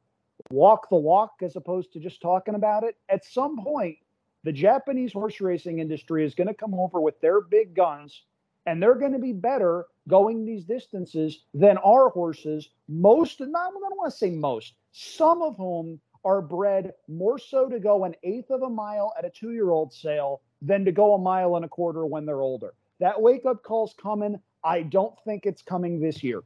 walk 0.50 0.88
the 0.88 0.96
walk 0.96 1.32
as 1.42 1.56
opposed 1.56 1.92
to 1.94 1.98
just 1.98 2.22
talking 2.22 2.54
about 2.54 2.84
it. 2.84 2.96
At 3.08 3.24
some 3.24 3.60
point, 3.60 3.98
the 4.44 4.52
Japanese 4.52 5.12
horse 5.12 5.40
racing 5.40 5.80
industry 5.80 6.24
is 6.24 6.36
going 6.36 6.46
to 6.46 6.54
come 6.54 6.74
over 6.74 7.00
with 7.00 7.20
their 7.20 7.40
big 7.40 7.74
guns 7.74 8.22
and 8.66 8.80
they're 8.80 8.94
going 8.94 9.12
to 9.12 9.18
be 9.18 9.32
better 9.32 9.86
going 10.08 10.44
these 10.44 10.64
distances 10.64 11.44
than 11.54 11.78
our 11.78 12.10
horses. 12.10 12.70
Most, 12.88 13.40
not, 13.40 13.48
I 13.50 13.70
don't 13.70 13.98
want 13.98 14.12
to 14.12 14.16
say 14.16 14.30
most, 14.30 14.74
some 14.92 15.42
of 15.42 15.56
whom 15.56 16.00
are 16.24 16.40
bred 16.40 16.92
more 17.08 17.38
so 17.38 17.68
to 17.68 17.78
go 17.78 18.04
an 18.04 18.14
eighth 18.22 18.50
of 18.50 18.62
a 18.62 18.70
mile 18.70 19.12
at 19.18 19.24
a 19.24 19.30
two 19.30 19.52
year 19.52 19.70
old 19.70 19.92
sale 19.92 20.40
than 20.62 20.84
to 20.84 20.92
go 20.92 21.14
a 21.14 21.18
mile 21.18 21.56
and 21.56 21.64
a 21.64 21.68
quarter 21.68 22.06
when 22.06 22.24
they're 22.24 22.42
older. 22.42 22.74
That 23.00 23.20
wake 23.20 23.44
up 23.44 23.62
call's 23.62 23.94
coming. 24.00 24.40
I 24.62 24.82
don't 24.82 25.14
think 25.24 25.44
it's 25.44 25.62
coming 25.62 26.00
this 26.00 26.22
year. 26.22 26.42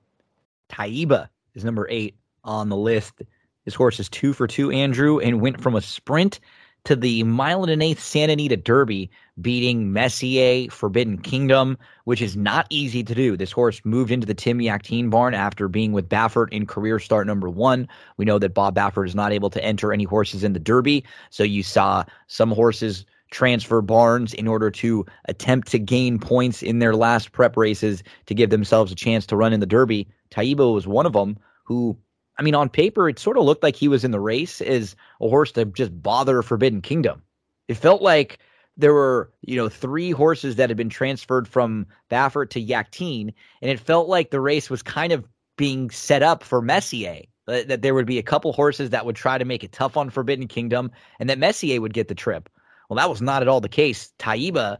Taiba 0.68 1.28
is 1.54 1.64
number 1.64 1.86
eight 1.88 2.16
on 2.42 2.68
the 2.68 2.76
list. 2.76 3.22
His 3.64 3.74
horse 3.74 4.00
is 4.00 4.08
two 4.08 4.32
for 4.32 4.46
two, 4.46 4.70
Andrew, 4.70 5.20
and 5.20 5.40
went 5.40 5.60
from 5.60 5.76
a 5.76 5.80
sprint 5.80 6.40
to 6.84 6.96
the 6.96 7.22
mile 7.24 7.62
and 7.62 7.70
an 7.70 7.82
eighth 7.82 8.02
Santa 8.02 8.32
Anita 8.32 8.56
Derby, 8.56 9.10
beating 9.40 9.92
Messier 9.92 10.70
Forbidden 10.70 11.18
Kingdom, 11.18 11.76
which 12.04 12.22
is 12.22 12.36
not 12.36 12.66
easy 12.70 13.04
to 13.04 13.14
do. 13.14 13.36
This 13.36 13.52
horse 13.52 13.80
moved 13.84 14.10
into 14.10 14.26
the 14.26 14.34
Tim 14.34 14.58
Yakteen 14.58 15.10
barn 15.10 15.34
after 15.34 15.68
being 15.68 15.92
with 15.92 16.08
Baffert 16.08 16.50
in 16.50 16.66
career 16.66 16.98
start 16.98 17.26
number 17.26 17.48
one. 17.48 17.88
We 18.16 18.24
know 18.24 18.38
that 18.38 18.54
Bob 18.54 18.74
Baffert 18.74 19.06
is 19.06 19.14
not 19.14 19.32
able 19.32 19.50
to 19.50 19.64
enter 19.64 19.92
any 19.92 20.04
horses 20.04 20.44
in 20.44 20.54
the 20.54 20.58
Derby, 20.58 21.04
so 21.30 21.42
you 21.42 21.62
saw 21.62 22.04
some 22.26 22.50
horses 22.50 23.04
transfer 23.30 23.82
barns 23.82 24.32
in 24.34 24.48
order 24.48 24.70
to 24.70 25.04
attempt 25.26 25.68
to 25.68 25.78
gain 25.78 26.18
points 26.18 26.62
in 26.62 26.78
their 26.78 26.96
last 26.96 27.32
prep 27.32 27.56
races 27.56 28.02
to 28.26 28.34
give 28.34 28.50
themselves 28.50 28.90
a 28.90 28.94
chance 28.94 29.26
to 29.26 29.36
run 29.36 29.52
in 29.52 29.60
the 29.60 29.66
Derby. 29.66 30.08
Taiba 30.30 30.72
was 30.72 30.86
one 30.86 31.06
of 31.06 31.12
them 31.12 31.36
who, 31.64 31.96
I 32.38 32.42
mean, 32.42 32.54
on 32.54 32.68
paper, 32.68 33.08
it 33.08 33.18
sort 33.18 33.36
of 33.36 33.44
looked 33.44 33.62
like 33.62 33.76
he 33.76 33.88
was 33.88 34.04
in 34.04 34.12
the 34.12 34.20
race 34.20 34.60
as 34.60 34.94
a 35.20 35.28
horse 35.28 35.52
to 35.52 35.64
just 35.64 36.02
bother 36.02 36.42
Forbidden 36.42 36.80
Kingdom. 36.80 37.22
It 37.66 37.74
felt 37.74 38.00
like 38.00 38.38
there 38.76 38.94
were, 38.94 39.32
you 39.42 39.56
know, 39.56 39.68
three 39.68 40.12
horses 40.12 40.56
that 40.56 40.70
had 40.70 40.76
been 40.76 40.88
transferred 40.88 41.48
from 41.48 41.86
Baffert 42.10 42.50
to 42.50 42.64
Yakteen, 42.64 43.34
and 43.60 43.70
it 43.70 43.80
felt 43.80 44.08
like 44.08 44.30
the 44.30 44.40
race 44.40 44.70
was 44.70 44.82
kind 44.82 45.12
of 45.12 45.26
being 45.56 45.90
set 45.90 46.22
up 46.22 46.44
for 46.44 46.62
Messier. 46.62 47.22
That 47.46 47.66
that 47.68 47.82
there 47.82 47.94
would 47.94 48.06
be 48.06 48.18
a 48.18 48.22
couple 48.22 48.52
horses 48.52 48.90
that 48.90 49.04
would 49.04 49.16
try 49.16 49.36
to 49.36 49.44
make 49.44 49.64
it 49.64 49.72
tough 49.72 49.96
on 49.96 50.10
Forbidden 50.10 50.46
Kingdom, 50.46 50.92
and 51.18 51.28
that 51.28 51.38
Messier 51.38 51.80
would 51.80 51.94
get 51.94 52.08
the 52.08 52.14
trip. 52.14 52.48
Well, 52.88 52.98
that 52.98 53.10
was 53.10 53.20
not 53.20 53.42
at 53.42 53.48
all 53.48 53.60
the 53.60 53.68
case. 53.68 54.12
Taiba 54.18 54.78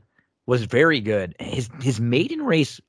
was 0.48 0.64
very 0.64 0.98
good. 1.02 1.36
His 1.38 1.68
his 1.82 2.00
maiden 2.00 2.40
race, 2.40 2.80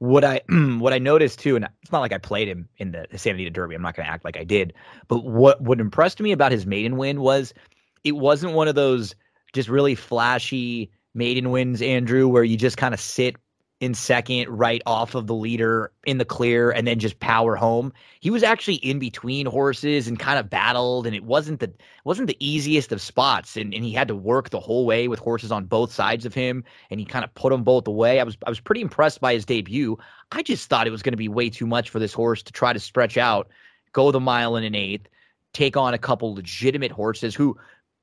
what 0.00 0.24
I 0.24 0.42
what 0.48 0.92
I 0.92 0.98
noticed 0.98 1.38
too, 1.38 1.54
and 1.54 1.66
it's 1.80 1.92
not 1.92 2.00
like 2.00 2.12
I 2.12 2.18
played 2.18 2.48
him 2.48 2.68
in 2.78 2.90
the, 2.90 3.06
Santa 3.16 3.36
Anita 3.36 3.50
Derby. 3.50 3.76
I'm 3.76 3.82
not 3.82 3.94
going 3.94 4.04
to 4.04 4.12
act 4.12 4.24
like 4.24 4.36
I 4.36 4.42
did. 4.42 4.74
But 5.06 5.24
what 5.24 5.60
what 5.60 5.80
impressed 5.80 6.20
me 6.20 6.32
about 6.32 6.50
his 6.50 6.66
maiden 6.66 6.96
win 6.96 7.20
was 7.20 7.54
it 8.02 8.16
wasn't 8.16 8.54
one 8.54 8.66
of 8.66 8.74
those 8.74 9.14
just 9.52 9.68
really 9.68 9.94
flashy 9.94 10.90
maiden 11.14 11.50
wins, 11.52 11.80
Andrew, 11.80 12.26
where 12.26 12.42
you 12.42 12.56
just 12.56 12.76
kind 12.76 12.92
of 12.92 13.00
sit 13.00 13.36
in 13.80 13.94
second 13.94 14.48
right 14.48 14.82
off 14.86 15.14
of 15.14 15.28
the 15.28 15.34
leader 15.34 15.92
in 16.04 16.18
the 16.18 16.24
clear 16.24 16.70
and 16.70 16.86
then 16.86 16.98
just 16.98 17.20
power 17.20 17.54
home. 17.54 17.92
He 18.20 18.30
was 18.30 18.42
actually 18.42 18.76
in 18.76 18.98
between 18.98 19.46
horses 19.46 20.08
and 20.08 20.18
kind 20.18 20.38
of 20.38 20.50
battled 20.50 21.06
and 21.06 21.14
it 21.14 21.22
wasn't 21.22 21.60
the 21.60 21.72
wasn't 22.04 22.26
the 22.26 22.36
easiest 22.44 22.90
of 22.90 23.00
spots 23.00 23.56
and, 23.56 23.72
and 23.72 23.84
he 23.84 23.92
had 23.92 24.08
to 24.08 24.16
work 24.16 24.50
the 24.50 24.58
whole 24.58 24.84
way 24.84 25.06
with 25.06 25.20
horses 25.20 25.52
on 25.52 25.66
both 25.66 25.92
sides 25.92 26.26
of 26.26 26.34
him 26.34 26.64
and 26.90 26.98
he 26.98 27.06
kind 27.06 27.24
of 27.24 27.32
put 27.34 27.50
them 27.50 27.62
both 27.62 27.86
away. 27.86 28.18
I 28.18 28.24
was 28.24 28.36
I 28.44 28.50
was 28.50 28.60
pretty 28.60 28.80
impressed 28.80 29.20
by 29.20 29.34
his 29.34 29.44
debut. 29.44 29.96
I 30.32 30.42
just 30.42 30.68
thought 30.68 30.88
it 30.88 30.92
was 30.92 31.02
going 31.02 31.12
to 31.12 31.16
be 31.16 31.28
way 31.28 31.48
too 31.48 31.66
much 31.66 31.90
for 31.90 32.00
this 32.00 32.12
horse 32.12 32.42
to 32.42 32.52
try 32.52 32.72
to 32.72 32.80
stretch 32.80 33.16
out, 33.16 33.48
go 33.92 34.10
the 34.10 34.18
mile 34.18 34.56
and 34.56 34.66
an 34.66 34.74
eighth, 34.74 35.06
take 35.52 35.76
on 35.76 35.94
a 35.94 35.98
couple 35.98 36.34
legitimate 36.34 36.90
horses 36.90 37.32
who 37.32 37.56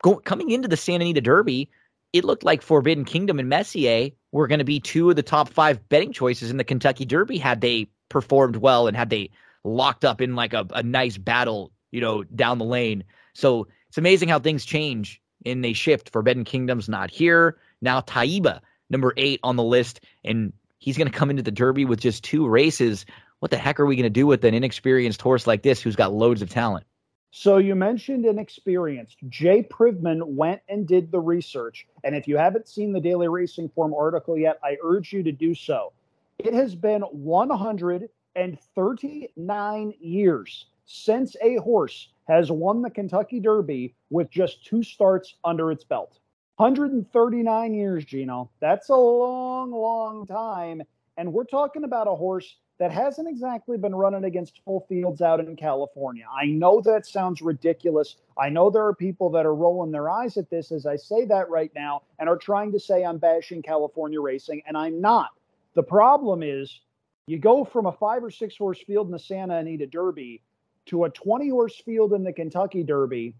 go, 0.03 0.15
coming 0.15 0.51
into 0.51 0.69
the 0.69 0.77
Santa 0.77 1.03
Anita 1.03 1.19
Derby, 1.19 1.69
it 2.13 2.23
looked 2.23 2.43
like 2.43 2.61
Forbidden 2.61 3.03
Kingdom 3.03 3.39
and 3.39 3.49
Messier 3.49 4.11
were 4.35 4.47
going 4.47 4.59
to 4.59 4.65
be 4.65 4.81
two 4.81 5.09
of 5.09 5.15
the 5.15 5.23
top 5.23 5.47
five 5.47 5.87
betting 5.87 6.11
choices 6.11 6.51
in 6.51 6.57
the 6.57 6.63
Kentucky 6.65 7.05
Derby 7.05 7.37
had 7.37 7.61
they 7.61 7.87
performed 8.09 8.57
well 8.57 8.85
and 8.85 8.97
had 8.97 9.09
they 9.09 9.29
locked 9.63 10.03
up 10.03 10.19
in 10.19 10.35
like 10.35 10.53
a, 10.53 10.67
a 10.71 10.83
nice 10.83 11.17
battle, 11.17 11.71
you 11.91 12.01
know, 12.01 12.23
down 12.23 12.57
the 12.57 12.65
lane. 12.65 13.05
So 13.33 13.67
it's 13.87 13.97
amazing 13.97 14.27
how 14.27 14.39
things 14.39 14.65
change 14.65 15.21
and 15.45 15.63
they 15.63 15.71
shift. 15.71 16.09
Forbidden 16.09 16.43
Kingdom's 16.43 16.89
not 16.89 17.09
here. 17.09 17.57
Now 17.81 18.01
Taiba, 18.01 18.59
number 18.89 19.13
eight 19.15 19.39
on 19.41 19.55
the 19.55 19.63
list, 19.63 20.01
and 20.25 20.51
he's 20.79 20.97
going 20.97 21.09
to 21.09 21.17
come 21.17 21.29
into 21.29 21.41
the 21.41 21.49
Derby 21.49 21.85
with 21.85 22.01
just 22.01 22.21
two 22.21 22.45
races. 22.45 23.05
What 23.39 23.51
the 23.51 23.57
heck 23.57 23.79
are 23.79 23.85
we 23.85 23.95
going 23.95 24.03
to 24.03 24.09
do 24.09 24.27
with 24.27 24.43
an 24.43 24.53
inexperienced 24.53 25.21
horse 25.21 25.47
like 25.47 25.61
this 25.61 25.81
who's 25.81 25.95
got 25.95 26.13
loads 26.13 26.41
of 26.41 26.49
talent? 26.49 26.85
So 27.31 27.57
you 27.57 27.75
mentioned 27.75 28.25
an 28.25 28.31
inexperienced. 28.31 29.17
Jay 29.29 29.63
Privman 29.63 30.25
went 30.25 30.61
and 30.69 30.87
did 30.87 31.11
the 31.11 31.19
research. 31.19 31.87
And 32.03 32.15
if 32.15 32.27
you 32.27 32.37
haven't 32.37 32.67
seen 32.67 32.93
the 32.93 33.01
Daily 33.01 33.27
Racing 33.27 33.69
Form 33.69 33.93
article 33.93 34.37
yet, 34.37 34.59
I 34.63 34.77
urge 34.83 35.11
you 35.11 35.23
to 35.23 35.31
do 35.31 35.53
so. 35.53 35.91
It 36.39 36.53
has 36.53 36.75
been 36.75 37.01
139 37.01 39.93
years 39.99 40.65
since 40.85 41.35
a 41.41 41.55
horse 41.57 42.09
has 42.27 42.51
won 42.51 42.81
the 42.81 42.89
Kentucky 42.89 43.39
Derby 43.39 43.93
with 44.09 44.29
just 44.29 44.65
two 44.65 44.83
starts 44.83 45.35
under 45.43 45.71
its 45.71 45.83
belt. 45.83 46.19
139 46.57 47.73
years, 47.73 48.05
Gino. 48.05 48.49
That's 48.61 48.89
a 48.89 48.95
long, 48.95 49.71
long 49.71 50.25
time. 50.25 50.81
And 51.17 51.33
we're 51.33 51.43
talking 51.43 51.83
about 51.83 52.07
a 52.07 52.15
horse 52.15 52.55
that 52.77 52.91
hasn't 52.91 53.27
exactly 53.27 53.77
been 53.77 53.95
running 53.95 54.25
against 54.25 54.61
full 54.65 54.85
fields 54.89 55.21
out 55.21 55.39
in 55.39 55.55
California. 55.55 56.25
I 56.31 56.47
know 56.47 56.81
that 56.81 57.05
sounds 57.05 57.41
ridiculous. 57.41 58.17
I 58.37 58.49
know 58.49 58.69
there 58.69 58.85
are 58.85 58.93
people 58.93 59.29
that 59.31 59.45
are 59.45 59.55
rolling 59.55 59.91
their 59.91 60.09
eyes 60.09 60.37
at 60.37 60.49
this 60.49 60.71
as 60.71 60.85
I 60.85 60.97
say 60.97 61.25
that 61.25 61.49
right 61.49 61.71
now 61.73 62.01
and 62.19 62.27
are 62.27 62.37
trying 62.37 62.71
to 62.73 62.79
say 62.79 63.05
I'm 63.05 63.17
bashing 63.17 63.61
California 63.61 64.19
racing, 64.19 64.61
and 64.67 64.77
I'm 64.77 64.99
not. 64.99 65.29
The 65.73 65.83
problem 65.83 66.43
is 66.43 66.81
you 67.27 67.39
go 67.39 67.63
from 67.63 67.85
a 67.85 67.91
five 67.91 68.23
or 68.23 68.31
six 68.31 68.57
horse 68.57 68.81
field 68.85 69.07
in 69.07 69.11
the 69.11 69.19
Santa 69.19 69.57
Anita 69.57 69.87
Derby 69.87 70.41
to 70.87 71.05
a 71.05 71.09
20 71.09 71.49
horse 71.49 71.77
field 71.77 72.13
in 72.13 72.23
the 72.23 72.33
Kentucky 72.33 72.83
Derby 72.83 73.35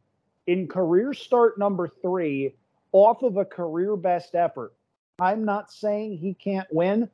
in 0.47 0.67
career 0.67 1.13
start 1.13 1.57
number 1.57 1.87
three 1.87 2.55
off 2.91 3.23
of 3.23 3.37
a 3.37 3.45
career 3.45 3.95
best 3.95 4.35
effort. 4.35 4.73
I'm 5.19 5.45
not 5.45 5.71
saying 5.71 6.17
he 6.17 6.33
can't 6.33 6.67
win. 6.71 7.09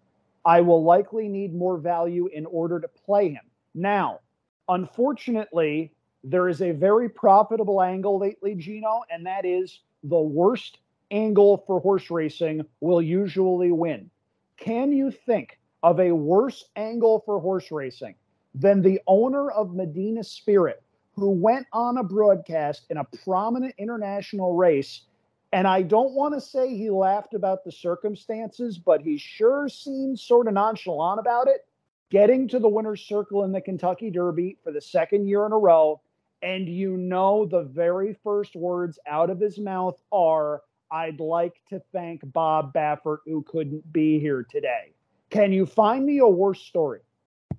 I 0.45 0.61
will 0.61 0.83
likely 0.83 1.27
need 1.27 1.53
more 1.53 1.77
value 1.77 2.27
in 2.27 2.45
order 2.45 2.79
to 2.79 2.87
play 2.87 3.29
him. 3.29 3.43
Now, 3.75 4.19
unfortunately, 4.67 5.93
there 6.23 6.49
is 6.49 6.61
a 6.61 6.71
very 6.71 7.09
profitable 7.09 7.81
angle 7.81 8.19
lately, 8.19 8.55
Gino, 8.55 9.01
and 9.09 9.25
that 9.25 9.45
is 9.45 9.81
the 10.03 10.19
worst 10.19 10.79
angle 11.11 11.63
for 11.67 11.79
horse 11.79 12.09
racing 12.09 12.65
will 12.79 13.01
usually 13.01 13.71
win. 13.71 14.09
Can 14.57 14.91
you 14.91 15.11
think 15.11 15.59
of 15.83 15.99
a 15.99 16.11
worse 16.11 16.65
angle 16.75 17.23
for 17.25 17.39
horse 17.39 17.71
racing 17.71 18.15
than 18.53 18.81
the 18.81 19.01
owner 19.07 19.49
of 19.51 19.73
Medina 19.73 20.23
Spirit, 20.23 20.83
who 21.15 21.29
went 21.29 21.65
on 21.73 21.97
a 21.97 22.03
broadcast 22.03 22.85
in 22.89 22.97
a 22.97 23.07
prominent 23.23 23.73
international 23.77 24.55
race 24.55 25.05
and 25.51 25.67
I 25.67 25.81
don't 25.81 26.13
want 26.13 26.33
to 26.33 26.41
say 26.41 26.75
he 26.75 26.89
laughed 26.89 27.33
about 27.33 27.63
the 27.63 27.71
circumstances, 27.71 28.77
but 28.77 29.01
he 29.01 29.17
sure 29.17 29.67
seemed 29.67 30.19
sort 30.19 30.47
of 30.47 30.53
nonchalant 30.53 31.19
about 31.19 31.47
it. 31.47 31.65
Getting 32.09 32.47
to 32.49 32.59
the 32.59 32.69
winner's 32.69 33.01
circle 33.01 33.43
in 33.43 33.51
the 33.51 33.61
Kentucky 33.61 34.11
Derby 34.11 34.57
for 34.63 34.71
the 34.71 34.81
second 34.81 35.27
year 35.27 35.45
in 35.45 35.51
a 35.51 35.57
row. 35.57 36.01
And 36.41 36.67
you 36.67 36.97
know, 36.97 37.45
the 37.45 37.63
very 37.63 38.17
first 38.23 38.55
words 38.55 38.97
out 39.07 39.29
of 39.29 39.39
his 39.39 39.59
mouth 39.59 40.01
are, 40.11 40.61
I'd 40.89 41.19
like 41.19 41.53
to 41.69 41.81
thank 41.93 42.21
Bob 42.33 42.73
Baffert, 42.73 43.19
who 43.25 43.43
couldn't 43.43 43.91
be 43.93 44.19
here 44.19 44.45
today. 44.49 44.93
Can 45.29 45.53
you 45.53 45.65
find 45.65 46.05
me 46.05 46.17
a 46.17 46.27
worse 46.27 46.59
story? 46.61 46.99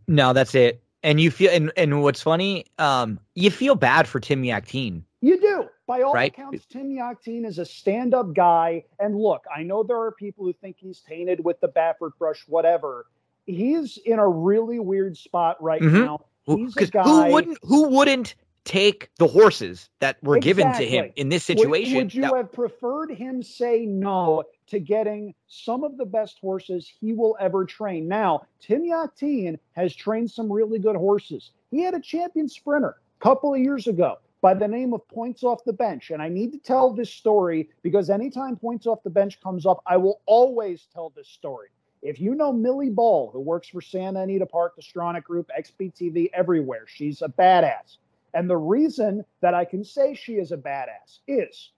No, 0.06 0.32
that's 0.32 0.54
it. 0.54 0.82
And 1.02 1.20
you 1.20 1.30
feel 1.30 1.50
and, 1.50 1.72
and 1.76 2.02
what's 2.02 2.22
funny, 2.22 2.66
um, 2.78 3.18
you 3.34 3.50
feel 3.50 3.74
bad 3.74 4.06
for 4.06 4.20
Tim 4.20 4.42
Yakteen. 4.42 5.02
You 5.22 5.40
do. 5.40 5.68
By 5.86 6.02
all 6.02 6.12
Right. 6.12 6.32
accounts, 6.32 6.66
Tim 6.66 6.90
Yakteen 6.90 7.46
is 7.46 7.58
a 7.58 7.64
stand 7.64 8.12
up 8.12 8.34
guy. 8.34 8.84
And 8.98 9.16
look, 9.16 9.44
I 9.54 9.62
know 9.62 9.84
there 9.84 10.00
are 10.00 10.10
people 10.12 10.44
who 10.44 10.52
think 10.52 10.76
he's 10.78 11.00
tainted 11.00 11.42
with 11.44 11.60
the 11.60 11.68
Baffert 11.68 12.18
brush, 12.18 12.44
whatever. 12.48 13.06
He's 13.46 13.98
in 13.98 14.18
a 14.18 14.28
really 14.28 14.80
weird 14.80 15.16
spot 15.16 15.62
right 15.62 15.80
Mhm. 15.80 16.04
now. 16.04 16.20
Who, 16.46 16.56
He's 16.56 16.76
a 16.76 16.86
guy. 16.88 17.04
who 17.28 17.32
wouldn't 17.32 17.58
who 17.62 17.88
wouldn't 17.88 18.34
take 18.64 19.10
the 19.18 19.26
horses 19.28 19.88
that 20.00 20.20
were 20.24 20.38
given 20.38 20.72
to 20.72 20.84
him 20.84 21.12
in 21.16 21.28
this 21.28 21.44
situation? 21.44 21.96
Would, 21.96 22.14
you 22.14 22.22
that- 22.22 22.34
have 22.34 22.52
preferred 22.52 23.10
him 23.12 23.42
say 23.44 23.86
no 23.86 24.42
to 24.68 24.80
getting 24.80 25.34
some 25.46 25.84
of 25.84 25.96
the 25.98 26.04
best 26.06 26.38
horses 26.40 26.88
he 27.00 27.12
will 27.12 27.36
ever 27.38 27.64
train? 27.64 28.08
Now, 28.08 28.42
Tim 28.60 28.82
Yakteen 28.82 29.58
has 29.72 29.94
trained 29.94 30.30
some 30.32 30.52
really 30.52 30.80
good 30.80 30.96
horses. 30.96 31.52
He 31.70 31.80
had 31.82 31.94
a 31.94 32.00
champion 32.00 32.48
sprinter 32.48 32.96
a 33.20 33.22
couple 33.22 33.54
of 33.54 33.60
years 33.60 33.86
ago 33.86 34.18
by 34.42 34.52
the 34.52 34.68
name 34.68 34.92
of 34.92 35.06
Points 35.08 35.44
Off 35.44 35.64
the 35.64 35.72
Bench. 35.72 36.10
And 36.10 36.20
I 36.20 36.28
need 36.28 36.52
to 36.52 36.58
tell 36.58 36.92
this 36.92 37.08
story 37.08 37.70
because 37.82 38.10
anytime 38.10 38.56
Points 38.56 38.86
Off 38.86 39.02
the 39.04 39.10
Bench 39.10 39.40
comes 39.40 39.64
up, 39.64 39.82
I 39.86 39.96
will 39.96 40.20
always 40.26 40.88
tell 40.92 41.10
this 41.16 41.28
story. 41.28 41.68
If 42.02 42.20
you 42.20 42.34
know 42.34 42.52
Millie 42.52 42.90
Ball, 42.90 43.30
who 43.32 43.38
works 43.38 43.68
for 43.68 43.80
Santa 43.80 44.22
Anita 44.22 44.44
Park, 44.44 44.74
the 44.74 44.82
Stronach 44.82 45.22
Group, 45.22 45.48
XBTV, 45.56 46.30
everywhere, 46.34 46.84
she's 46.88 47.22
a 47.22 47.28
badass. 47.28 47.98
And 48.34 48.50
the 48.50 48.56
reason 48.56 49.24
that 49.40 49.54
I 49.54 49.64
can 49.64 49.84
say 49.84 50.14
she 50.14 50.34
is 50.34 50.50
a 50.50 50.56
badass 50.56 51.20
is 51.28 51.70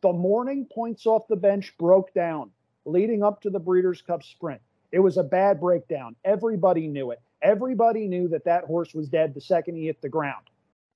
the 0.00 0.12
morning 0.12 0.66
points 0.72 1.06
off 1.06 1.26
the 1.26 1.36
bench 1.36 1.74
broke 1.78 2.14
down 2.14 2.50
leading 2.84 3.24
up 3.24 3.40
to 3.42 3.50
the 3.50 3.58
Breeders' 3.58 4.02
Cup 4.02 4.22
sprint. 4.22 4.60
It 4.92 5.00
was 5.00 5.16
a 5.16 5.24
bad 5.24 5.58
breakdown. 5.58 6.14
Everybody 6.24 6.86
knew 6.86 7.10
it. 7.10 7.20
Everybody 7.40 8.06
knew 8.06 8.28
that 8.28 8.44
that 8.44 8.64
horse 8.64 8.94
was 8.94 9.08
dead 9.08 9.34
the 9.34 9.40
second 9.40 9.76
he 9.76 9.86
hit 9.86 10.00
the 10.00 10.08
ground. 10.08 10.44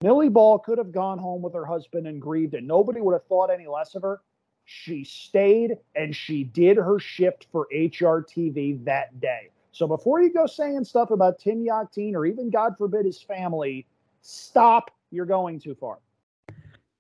Millie 0.03 0.28
Ball 0.28 0.59
could 0.59 0.76
have 0.76 0.92
gone 0.92 1.18
home 1.18 1.40
with 1.40 1.55
her 1.55 1.64
husband 1.64 2.07
and 2.07 2.20
grieved, 2.20 2.55
and 2.55 2.68
nobody 2.68 3.01
would 3.01 3.14
have 3.14 3.24
thought 3.24 3.51
any 3.51 3.66
less 3.66 3.94
of 3.94 4.03
her. 4.03 4.20
She 4.66 5.05
stayed 5.05 5.78
and 5.94 6.14
she 6.14 6.44
did 6.44 6.76
her 6.76 6.99
shift 6.99 7.47
for 7.51 7.68
HRTV 7.74 8.84
that 8.84 9.18
day. 9.20 9.51
So 9.72 9.86
before 9.86 10.20
you 10.20 10.32
go 10.32 10.47
saying 10.47 10.84
stuff 10.84 11.11
about 11.11 11.38
Tim 11.38 11.64
Yakteen 11.64 12.14
or 12.14 12.26
even, 12.26 12.51
God 12.51 12.76
forbid, 12.76 13.07
his 13.07 13.22
family, 13.22 13.86
stop. 14.22 14.90
You're 15.11 15.24
going 15.24 15.61
too 15.61 15.74
far. 15.74 15.99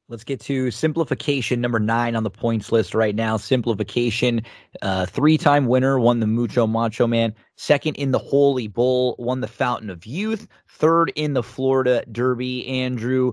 Let's 0.08 0.22
get 0.22 0.38
to 0.42 0.70
simplification 0.70 1.60
number 1.60 1.80
nine 1.80 2.14
on 2.14 2.22
the 2.22 2.30
points 2.30 2.70
list 2.70 2.94
right 2.94 3.14
now. 3.14 3.36
Simplification, 3.36 4.42
uh, 4.80 5.06
three 5.06 5.36
time 5.36 5.66
winner, 5.66 5.98
won 5.98 6.20
the 6.20 6.28
Mucho 6.28 6.64
Macho 6.68 7.08
Man. 7.08 7.34
Second 7.56 7.96
in 7.96 8.12
the 8.12 8.18
Holy 8.18 8.68
Bull, 8.68 9.16
won 9.18 9.40
the 9.40 9.48
Fountain 9.48 9.90
of 9.90 10.06
Youth. 10.06 10.46
Third 10.68 11.12
in 11.16 11.32
the 11.32 11.42
Florida 11.42 12.04
Derby. 12.12 12.68
Andrew, 12.68 13.32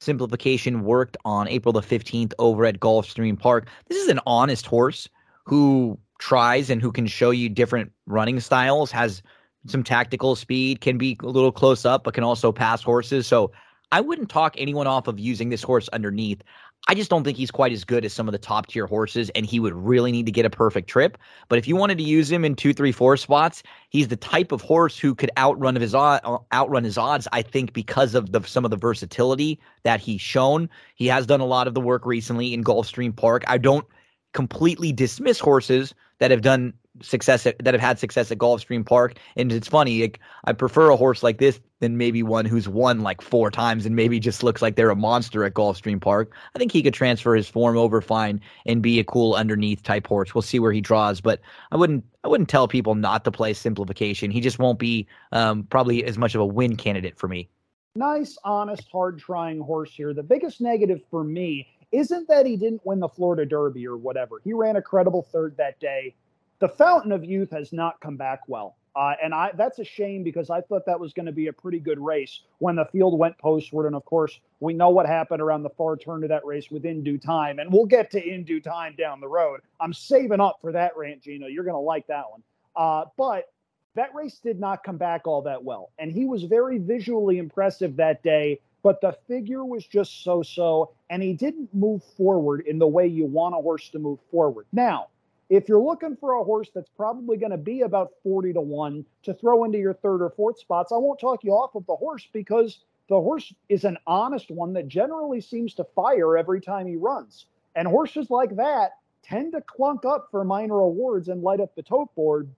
simplification 0.00 0.84
worked 0.84 1.18
on 1.26 1.48
April 1.48 1.74
the 1.74 1.82
15th 1.82 2.32
over 2.38 2.64
at 2.64 2.80
Gulfstream 2.80 3.38
Park. 3.38 3.68
This 3.88 4.02
is 4.02 4.08
an 4.08 4.20
honest 4.26 4.64
horse 4.64 5.06
who 5.44 5.98
tries 6.18 6.70
and 6.70 6.80
who 6.80 6.92
can 6.92 7.06
show 7.06 7.30
you 7.30 7.50
different 7.50 7.92
running 8.06 8.40
styles, 8.40 8.90
has 8.90 9.22
some 9.66 9.84
tactical 9.84 10.34
speed, 10.34 10.80
can 10.80 10.96
be 10.96 11.18
a 11.22 11.26
little 11.26 11.52
close 11.52 11.84
up, 11.84 12.04
but 12.04 12.14
can 12.14 12.24
also 12.24 12.52
pass 12.52 12.82
horses. 12.82 13.26
So 13.26 13.52
I 13.92 14.00
wouldn't 14.00 14.28
talk 14.30 14.54
anyone 14.56 14.86
off 14.86 15.08
of 15.08 15.18
using 15.18 15.48
this 15.48 15.62
horse 15.62 15.88
underneath. 15.88 16.42
I 16.88 16.94
just 16.94 17.10
don't 17.10 17.24
think 17.24 17.36
he's 17.36 17.50
quite 17.50 17.72
as 17.72 17.84
good 17.84 18.04
as 18.04 18.12
some 18.12 18.26
of 18.26 18.32
the 18.32 18.38
top 18.38 18.68
tier 18.68 18.86
horses, 18.86 19.30
and 19.34 19.44
he 19.44 19.60
would 19.60 19.74
really 19.74 20.12
need 20.12 20.26
to 20.26 20.32
get 20.32 20.46
a 20.46 20.50
perfect 20.50 20.88
trip. 20.88 21.18
But 21.48 21.58
if 21.58 21.68
you 21.68 21.76
wanted 21.76 21.98
to 21.98 22.04
use 22.04 22.30
him 22.30 22.44
in 22.44 22.54
two, 22.56 22.72
three, 22.72 22.92
four 22.92 23.16
spots, 23.16 23.62
he's 23.90 24.08
the 24.08 24.16
type 24.16 24.50
of 24.50 24.62
horse 24.62 24.98
who 24.98 25.14
could 25.14 25.30
outrun 25.36 25.76
of 25.76 25.82
his 25.82 25.94
uh, 25.94 26.38
outrun 26.52 26.84
his 26.84 26.96
odds. 26.96 27.28
I 27.32 27.42
think 27.42 27.74
because 27.74 28.14
of 28.14 28.32
the 28.32 28.42
some 28.42 28.64
of 28.64 28.70
the 28.70 28.78
versatility 28.78 29.60
that 29.82 30.00
he's 30.00 30.20
shown, 30.20 30.70
he 30.94 31.06
has 31.08 31.26
done 31.26 31.40
a 31.40 31.46
lot 31.46 31.66
of 31.66 31.74
the 31.74 31.80
work 31.80 32.06
recently 32.06 32.54
in 32.54 32.64
Gulfstream 32.64 33.14
Park. 33.14 33.44
I 33.46 33.58
don't 33.58 33.86
completely 34.32 34.92
dismiss 34.92 35.38
horses 35.38 35.94
that 36.18 36.30
have 36.30 36.42
done 36.42 36.72
success 37.02 37.46
at, 37.46 37.62
that 37.64 37.74
have 37.74 37.80
had 37.80 37.98
success 37.98 38.30
at 38.30 38.38
Gulfstream 38.38 38.84
Park. 38.84 39.16
And 39.36 39.52
it's 39.52 39.68
funny, 39.68 40.02
like, 40.02 40.20
I 40.44 40.52
prefer 40.52 40.90
a 40.90 40.96
horse 40.96 41.22
like 41.22 41.38
this 41.38 41.60
than 41.78 41.96
maybe 41.96 42.22
one 42.22 42.44
who's 42.44 42.68
won 42.68 43.00
like 43.00 43.22
four 43.22 43.50
times 43.50 43.86
and 43.86 43.96
maybe 43.96 44.20
just 44.20 44.42
looks 44.42 44.60
like 44.60 44.76
they're 44.76 44.90
a 44.90 44.96
monster 44.96 45.44
at 45.44 45.54
Gulfstream 45.54 46.00
Park. 46.00 46.32
I 46.54 46.58
think 46.58 46.72
he 46.72 46.82
could 46.82 46.92
transfer 46.92 47.34
his 47.34 47.48
form 47.48 47.76
over 47.76 48.00
fine 48.00 48.40
and 48.66 48.82
be 48.82 48.98
a 48.98 49.04
cool 49.04 49.34
underneath 49.34 49.82
type 49.82 50.06
horse. 50.06 50.34
We'll 50.34 50.42
see 50.42 50.58
where 50.58 50.72
he 50.72 50.80
draws, 50.80 51.20
but 51.20 51.40
I 51.72 51.76
wouldn't 51.76 52.04
I 52.22 52.28
wouldn't 52.28 52.50
tell 52.50 52.68
people 52.68 52.94
not 52.94 53.24
to 53.24 53.30
play 53.30 53.54
simplification. 53.54 54.30
He 54.30 54.40
just 54.40 54.58
won't 54.58 54.78
be 54.78 55.06
um, 55.32 55.62
probably 55.64 56.04
as 56.04 56.18
much 56.18 56.34
of 56.34 56.42
a 56.42 56.46
win 56.46 56.76
candidate 56.76 57.16
for 57.16 57.28
me. 57.28 57.48
nice, 57.94 58.36
honest, 58.44 58.88
hard 58.90 59.18
trying 59.18 59.60
horse 59.60 59.92
here. 59.92 60.12
The 60.12 60.22
biggest 60.22 60.60
negative 60.60 61.00
for 61.10 61.24
me 61.24 61.66
isn't 61.92 62.28
that 62.28 62.46
he 62.46 62.56
didn't 62.56 62.84
win 62.84 63.00
the 63.00 63.08
Florida 63.08 63.46
Derby 63.46 63.86
or 63.86 63.96
whatever. 63.96 64.36
He 64.44 64.52
ran 64.52 64.76
a 64.76 64.82
credible 64.82 65.22
third 65.22 65.56
that 65.56 65.80
day. 65.80 66.14
The 66.60 66.68
Fountain 66.68 67.10
of 67.12 67.24
Youth 67.24 67.50
has 67.52 67.72
not 67.72 68.00
come 68.00 68.16
back 68.16 68.40
well. 68.46 68.76
Uh, 68.94 69.14
and 69.22 69.32
I 69.32 69.50
that's 69.54 69.78
a 69.78 69.84
shame 69.84 70.22
because 70.22 70.50
I 70.50 70.60
thought 70.60 70.84
that 70.86 70.98
was 70.98 71.12
going 71.14 71.26
to 71.26 71.32
be 71.32 71.46
a 71.46 71.52
pretty 71.52 71.78
good 71.78 71.98
race 71.98 72.40
when 72.58 72.76
the 72.76 72.84
field 72.86 73.18
went 73.18 73.38
postward. 73.38 73.86
And 73.86 73.94
of 73.94 74.04
course, 74.04 74.38
we 74.58 74.74
know 74.74 74.90
what 74.90 75.06
happened 75.06 75.40
around 75.40 75.62
the 75.62 75.70
far 75.70 75.96
turn 75.96 76.22
of 76.22 76.28
that 76.28 76.44
race 76.44 76.70
within 76.70 77.02
due 77.02 77.16
time. 77.16 77.60
And 77.60 77.72
we'll 77.72 77.86
get 77.86 78.10
to 78.10 78.22
in 78.22 78.44
due 78.44 78.60
time 78.60 78.94
down 78.98 79.20
the 79.20 79.28
road. 79.28 79.60
I'm 79.80 79.94
saving 79.94 80.40
up 80.40 80.58
for 80.60 80.72
that 80.72 80.96
rant, 80.96 81.22
Gino. 81.22 81.46
You're 81.46 81.64
going 81.64 81.74
to 81.74 81.80
like 81.80 82.06
that 82.08 82.30
one. 82.30 82.42
Uh, 82.76 83.04
but 83.16 83.52
that 83.94 84.14
race 84.14 84.38
did 84.38 84.60
not 84.60 84.84
come 84.84 84.98
back 84.98 85.26
all 85.26 85.42
that 85.42 85.64
well. 85.64 85.90
And 85.98 86.12
he 86.12 86.26
was 86.26 86.42
very 86.42 86.78
visually 86.78 87.38
impressive 87.38 87.96
that 87.96 88.22
day, 88.22 88.60
but 88.82 89.00
the 89.00 89.16
figure 89.28 89.64
was 89.64 89.86
just 89.86 90.24
so 90.24 90.42
so. 90.42 90.90
And 91.08 91.22
he 91.22 91.32
didn't 91.32 91.72
move 91.72 92.02
forward 92.16 92.66
in 92.66 92.78
the 92.78 92.88
way 92.88 93.06
you 93.06 93.24
want 93.24 93.54
a 93.54 93.58
horse 93.58 93.88
to 93.90 93.98
move 93.98 94.18
forward. 94.30 94.66
Now, 94.72 95.08
if 95.50 95.68
you're 95.68 95.82
looking 95.82 96.16
for 96.16 96.34
a 96.34 96.44
horse 96.44 96.70
that's 96.72 96.88
probably 96.96 97.36
going 97.36 97.50
to 97.50 97.58
be 97.58 97.80
about 97.80 98.12
40 98.22 98.52
to 98.52 98.60
1 98.60 99.04
to 99.24 99.34
throw 99.34 99.64
into 99.64 99.78
your 99.78 99.94
third 99.94 100.22
or 100.22 100.30
fourth 100.30 100.60
spots, 100.60 100.92
I 100.92 100.96
won't 100.96 101.18
talk 101.18 101.42
you 101.42 101.50
off 101.50 101.74
of 101.74 101.84
the 101.86 101.96
horse 101.96 102.26
because 102.32 102.78
the 103.08 103.20
horse 103.20 103.52
is 103.68 103.84
an 103.84 103.98
honest 104.06 104.52
one 104.52 104.72
that 104.74 104.86
generally 104.86 105.40
seems 105.40 105.74
to 105.74 105.84
fire 105.96 106.38
every 106.38 106.60
time 106.60 106.86
he 106.86 106.94
runs. 106.94 107.46
And 107.74 107.88
horses 107.88 108.30
like 108.30 108.54
that 108.56 108.92
tend 109.24 109.52
to 109.52 109.60
clunk 109.60 110.04
up 110.04 110.28
for 110.30 110.44
minor 110.44 110.78
awards 110.78 111.28
and 111.28 111.42
light 111.42 111.60
up 111.60 111.74
the 111.74 111.82
tote 111.82 112.14
board, 112.14 112.48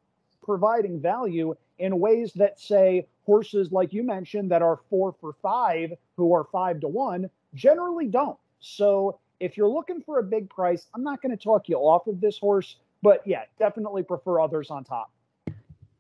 providing 0.43 1.01
value 1.01 1.55
in 1.79 1.99
ways 1.99 2.35
that 2.35 2.61
say 2.61 3.07
horses 3.25 3.73
like 3.73 3.95
you 3.95 4.03
mentioned 4.03 4.51
that 4.51 4.61
are 4.61 4.81
four 4.91 5.15
for 5.19 5.33
five, 5.41 5.93
who 6.19 6.35
are 6.35 6.45
five 6.45 6.81
to 6.81 6.89
one, 6.89 7.31
generally 7.55 8.07
don't. 8.07 8.39
So 8.61 9.19
if 9.43 9.57
you're 9.57 9.69
looking 9.69 10.01
for 10.01 10.21
a 10.21 10.23
big 10.23 10.49
price, 10.49 10.87
I'm 10.95 11.03
not 11.03 11.21
going 11.21 11.37
to 11.37 11.43
talk 11.43 11.69
you 11.69 11.77
off 11.77 12.07
of 12.07 12.21
this 12.21 12.39
horse, 12.39 12.77
but 13.03 13.27
yeah, 13.27 13.43
definitely 13.59 14.05
prefer 14.05 14.41
others 14.41 14.71
on 14.71 14.85
top. 14.85 15.11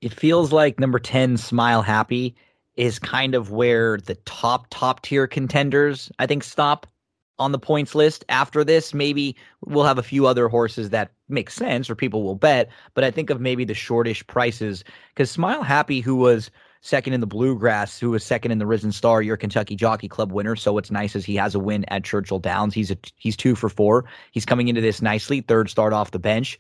It 0.01 0.15
feels 0.15 0.53
like 0.53 0.79
number 0.79 1.01
10 1.01 1.37
Smile 1.37 1.83
Happy 1.83 2.37
is 2.77 3.01
kind 3.01 3.35
of 3.35 3.51
where 3.51 3.99
the 3.99 4.15
top 4.25 4.67
top 4.71 5.03
tier 5.03 5.27
contenders 5.27 6.11
I 6.19 6.27
think 6.27 6.43
stop 6.43 6.87
on 7.39 7.53
the 7.53 7.59
points 7.59 7.95
list. 7.95 8.25
After 8.29 8.65
this, 8.65 8.95
maybe 8.95 9.37
we'll 9.67 9.85
have 9.85 9.99
a 9.99 10.03
few 10.03 10.27
other 10.27 10.49
horses 10.49 10.91
that 10.91 11.11
make 11.29 11.51
sense 11.51 11.91
or 11.91 11.97
people 11.97 12.23
will 12.23 12.37
bet, 12.37 12.71
but 12.95 13.05
I 13.05 13.11
think 13.11 13.29
of 13.29 13.41
maybe 13.41 13.65
the 13.65 13.75
shortish 13.75 14.25
prices 14.29 14.85
cuz 15.17 15.31
Smile 15.31 15.65
Happy 15.65 16.01
who 16.01 16.15
was 16.15 16.51
second 16.83 17.13
in 17.15 17.21
the 17.21 17.27
Bluegrass, 17.27 17.99
who 17.99 18.11
was 18.11 18.23
second 18.25 18.51
in 18.53 18.59
the 18.59 18.67
Risen 18.67 18.93
Star, 18.93 19.23
your 19.23 19.37
Kentucky 19.37 19.77
Jockey 19.77 20.09
Club 20.09 20.33
winner. 20.33 20.57
So 20.57 20.73
what's 20.73 20.91
nice 20.91 21.17
is 21.17 21.25
he 21.25 21.37
has 21.37 21.55
a 21.55 21.59
win 21.59 21.85
at 21.89 22.05
Churchill 22.05 22.39
Downs. 22.41 22.75
He's 22.75 22.91
a 22.91 22.97
he's 23.17 23.37
2 23.37 23.55
for 23.55 23.69
4. 23.69 24.05
He's 24.33 24.45
coming 24.45 24.69
into 24.69 24.81
this 24.81 25.01
nicely, 25.01 25.41
third 25.41 25.71
start 25.71 25.93
off 25.93 26.11
the 26.11 26.19
bench. 26.19 26.59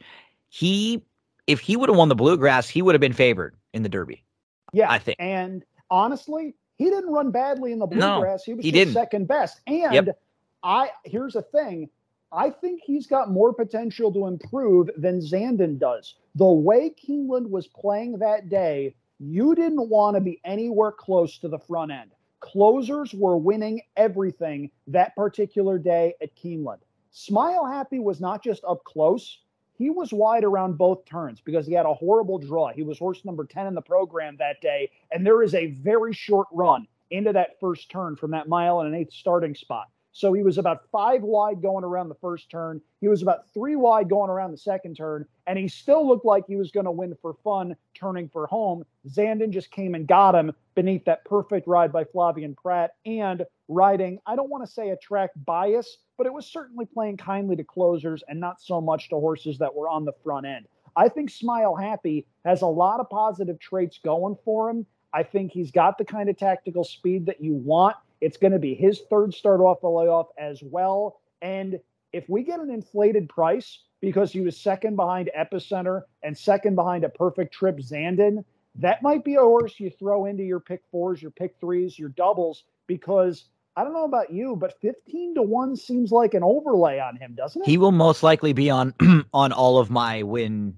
He 0.48 1.02
if 1.46 1.60
he 1.60 1.76
would 1.76 1.88
have 1.88 1.98
won 1.98 2.08
the 2.08 2.14
Bluegrass, 2.14 2.68
he 2.68 2.80
would 2.82 2.94
have 2.94 3.00
been 3.00 3.12
favored 3.12 3.54
in 3.72 3.82
the 3.82 3.88
Derby. 3.88 4.24
Yeah, 4.72 4.90
I 4.90 4.98
think. 4.98 5.16
And 5.20 5.64
honestly, 5.90 6.54
he 6.76 6.84
didn't 6.84 7.12
run 7.12 7.30
badly 7.32 7.72
in 7.72 7.78
the 7.80 7.86
No, 7.88 8.20
bluegrass. 8.20 8.44
he 8.44 8.54
was 8.54 8.64
he 8.64 8.70
didn't. 8.70 8.94
second 8.94 9.26
best. 9.28 9.60
And 9.66 9.92
Yep. 9.94 10.18
I 10.62 10.90
here's 11.04 11.32
the 11.34 11.42
thing. 11.42 11.90
I 12.30 12.48
think 12.48 12.80
he's 12.82 13.06
got 13.06 13.30
more 13.30 13.52
potential 13.52 14.10
to 14.12 14.26
improve 14.26 14.88
than 14.96 15.18
Zandon 15.20 15.78
does. 15.78 16.14
The 16.36 16.46
way 16.46 16.90
Keeneland 16.90 17.50
was 17.50 17.66
playing 17.66 18.20
that 18.20 18.48
day, 18.48 18.94
you 19.22 19.54
didn't 19.54 19.88
want 19.88 20.16
to 20.16 20.20
be 20.20 20.40
anywhere 20.44 20.90
close 20.90 21.38
to 21.38 21.48
the 21.48 21.58
front 21.58 21.92
end. 21.92 22.10
Closers 22.40 23.14
were 23.14 23.36
winning 23.36 23.80
everything 23.96 24.68
that 24.88 25.14
particular 25.14 25.78
day 25.78 26.14
at 26.20 26.34
Keeneland. 26.34 26.80
Smile 27.12 27.64
Happy 27.64 28.00
was 28.00 28.20
not 28.20 28.42
just 28.42 28.64
up 28.64 28.82
close, 28.82 29.38
he 29.74 29.90
was 29.90 30.12
wide 30.12 30.44
around 30.44 30.76
both 30.76 31.04
turns 31.04 31.40
because 31.40 31.66
he 31.66 31.72
had 31.72 31.86
a 31.86 31.94
horrible 31.94 32.38
draw. 32.38 32.72
He 32.72 32.82
was 32.82 32.98
horse 32.98 33.24
number 33.24 33.44
10 33.44 33.66
in 33.66 33.74
the 33.74 33.82
program 33.82 34.36
that 34.38 34.60
day, 34.60 34.90
and 35.10 35.26
there 35.26 35.42
is 35.42 35.54
a 35.54 35.68
very 35.72 36.12
short 36.12 36.48
run 36.52 36.86
into 37.10 37.32
that 37.32 37.60
first 37.60 37.90
turn 37.90 38.16
from 38.16 38.32
that 38.32 38.48
mile 38.48 38.80
and 38.80 38.88
an 38.88 39.00
eighth 39.00 39.12
starting 39.12 39.54
spot. 39.54 39.88
So 40.12 40.32
he 40.32 40.42
was 40.42 40.58
about 40.58 40.88
five 40.90 41.22
wide 41.22 41.62
going 41.62 41.84
around 41.84 42.08
the 42.08 42.14
first 42.16 42.50
turn. 42.50 42.80
He 43.00 43.08
was 43.08 43.22
about 43.22 43.50
three 43.52 43.76
wide 43.76 44.08
going 44.08 44.30
around 44.30 44.52
the 44.52 44.58
second 44.58 44.96
turn, 44.96 45.26
and 45.46 45.58
he 45.58 45.68
still 45.68 46.06
looked 46.06 46.24
like 46.24 46.44
he 46.46 46.56
was 46.56 46.70
going 46.70 46.84
to 46.84 46.90
win 46.92 47.16
for 47.20 47.34
fun, 47.42 47.76
turning 47.94 48.28
for 48.28 48.46
home. 48.46 48.84
Zandon 49.08 49.50
just 49.50 49.70
came 49.70 49.94
and 49.94 50.06
got 50.06 50.34
him 50.34 50.52
beneath 50.74 51.04
that 51.06 51.24
perfect 51.24 51.66
ride 51.66 51.92
by 51.92 52.04
Flavien 52.04 52.56
Prat 52.56 52.94
and 53.06 53.44
riding, 53.68 54.18
I 54.26 54.36
don't 54.36 54.50
want 54.50 54.64
to 54.64 54.70
say 54.70 54.90
a 54.90 54.96
track 54.96 55.30
bias, 55.44 55.98
but 56.16 56.26
it 56.26 56.32
was 56.32 56.46
certainly 56.46 56.86
playing 56.86 57.16
kindly 57.16 57.56
to 57.56 57.64
closers 57.64 58.22
and 58.28 58.38
not 58.38 58.60
so 58.60 58.80
much 58.80 59.08
to 59.10 59.16
horses 59.16 59.58
that 59.58 59.74
were 59.74 59.88
on 59.88 60.04
the 60.04 60.12
front 60.22 60.46
end. 60.46 60.66
I 60.94 61.08
think 61.08 61.30
Smile 61.30 61.74
Happy 61.74 62.26
has 62.44 62.62
a 62.62 62.66
lot 62.66 63.00
of 63.00 63.08
positive 63.08 63.58
traits 63.58 63.98
going 64.04 64.36
for 64.44 64.70
him. 64.70 64.86
I 65.14 65.22
think 65.22 65.52
he's 65.52 65.70
got 65.70 65.98
the 65.98 66.04
kind 66.04 66.28
of 66.28 66.36
tactical 66.36 66.84
speed 66.84 67.26
that 67.26 67.42
you 67.42 67.54
want. 67.54 67.96
It's 68.22 68.36
going 68.36 68.52
to 68.52 68.58
be 68.60 68.74
his 68.74 69.02
third 69.10 69.34
start 69.34 69.60
off 69.60 69.80
the 69.80 69.88
layoff 69.88 70.28
as 70.38 70.62
well. 70.62 71.20
And 71.42 71.80
if 72.12 72.28
we 72.28 72.44
get 72.44 72.60
an 72.60 72.70
inflated 72.70 73.28
price 73.28 73.80
because 74.00 74.32
he 74.32 74.40
was 74.40 74.56
second 74.56 74.94
behind 74.94 75.28
Epicenter 75.36 76.02
and 76.22 76.38
second 76.38 76.76
behind 76.76 77.02
a 77.02 77.08
perfect 77.08 77.52
trip 77.52 77.78
Zandon, 77.78 78.44
that 78.76 79.02
might 79.02 79.24
be 79.24 79.34
a 79.34 79.40
horse 79.40 79.78
you 79.80 79.90
throw 79.90 80.26
into 80.26 80.44
your 80.44 80.60
pick 80.60 80.82
fours, 80.92 81.20
your 81.20 81.32
pick 81.32 81.56
threes, 81.60 81.98
your 81.98 82.10
doubles, 82.10 82.62
because 82.86 83.46
I 83.76 83.82
don't 83.82 83.92
know 83.92 84.04
about 84.04 84.32
you, 84.32 84.54
but 84.54 84.80
15 84.80 85.34
to 85.34 85.42
1 85.42 85.76
seems 85.76 86.12
like 86.12 86.34
an 86.34 86.44
overlay 86.44 87.00
on 87.00 87.16
him, 87.16 87.34
doesn't 87.34 87.62
it? 87.62 87.68
He 87.68 87.76
will 87.76 87.92
most 87.92 88.22
likely 88.22 88.52
be 88.52 88.70
on 88.70 88.94
on 89.34 89.50
all 89.50 89.78
of 89.78 89.90
my 89.90 90.22
win 90.22 90.76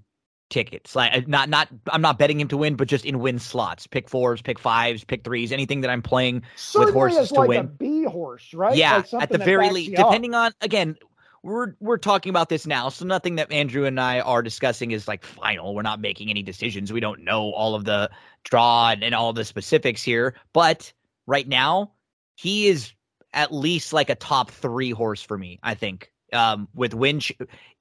tickets. 0.55 0.95
Like 0.95 1.27
not 1.27 1.49
not 1.49 1.69
I'm 1.91 2.01
not 2.01 2.17
betting 2.17 2.41
him 2.41 2.47
to 2.49 2.57
win, 2.57 2.77
but 2.77 2.87
just 2.87 3.05
in 3.05 3.19
win 3.19 3.41
slots. 3.41 3.89
Pick 3.89 4.09
fours, 4.09 4.41
pick 4.41 4.59
fives, 4.59 5.03
pick 5.03 5.25
threes, 5.25 5.51
anything 5.51 5.81
that 5.81 5.91
I'm 5.91 6.01
playing 6.01 6.43
Certainly 6.55 6.87
with 6.87 6.95
horses 6.95 7.29
to 7.31 7.41
like 7.41 7.49
win. 7.49 7.61
a 7.61 7.65
B 7.65 8.05
horse, 8.05 8.55
right? 8.55 8.77
Yeah, 8.77 9.03
Like 9.13 9.23
at 9.25 9.31
the 9.31 9.39
very 9.39 9.69
least, 9.71 9.97
depending 9.97 10.35
on 10.35 10.53
again, 10.61 10.97
we're 11.43 11.75
we're 11.81 11.99
talking 11.99 12.31
about 12.31 12.49
this 12.49 12.67
now, 12.67 12.89
so 12.89 13.05
nothing 13.05 13.35
that 13.35 13.51
Andrew 13.51 13.85
and 13.85 13.99
I 14.01 14.21
are 14.21 14.43
discussing 14.43 14.93
is 14.93 15.09
like 15.09 15.25
final. 15.25 15.75
We're 15.75 15.83
not 15.83 16.01
making 16.01 16.31
any 16.31 16.43
decisions. 16.43 16.93
We 16.93 17.01
don't 17.01 17.25
know 17.25 17.51
all 17.51 17.75
of 17.75 17.85
the 17.85 18.11
draw 18.45 18.91
and, 18.91 19.03
and 19.03 19.13
all 19.15 19.33
the 19.33 19.45
specifics 19.45 20.03
here, 20.05 20.37
but 20.53 20.93
right 21.27 21.49
now 21.49 21.93
he 22.37 22.69
is 22.69 22.93
at 23.33 23.53
least 23.53 23.93
like 23.93 24.09
a 24.09 24.15
top 24.15 24.53
three 24.53 24.93
horse 24.93 25.21
for 25.21 25.37
me. 25.37 25.59
I 25.65 25.75
think 25.75 26.13
um, 26.33 26.69
with 26.75 26.95
win 26.95 27.19
ch- 27.21 27.33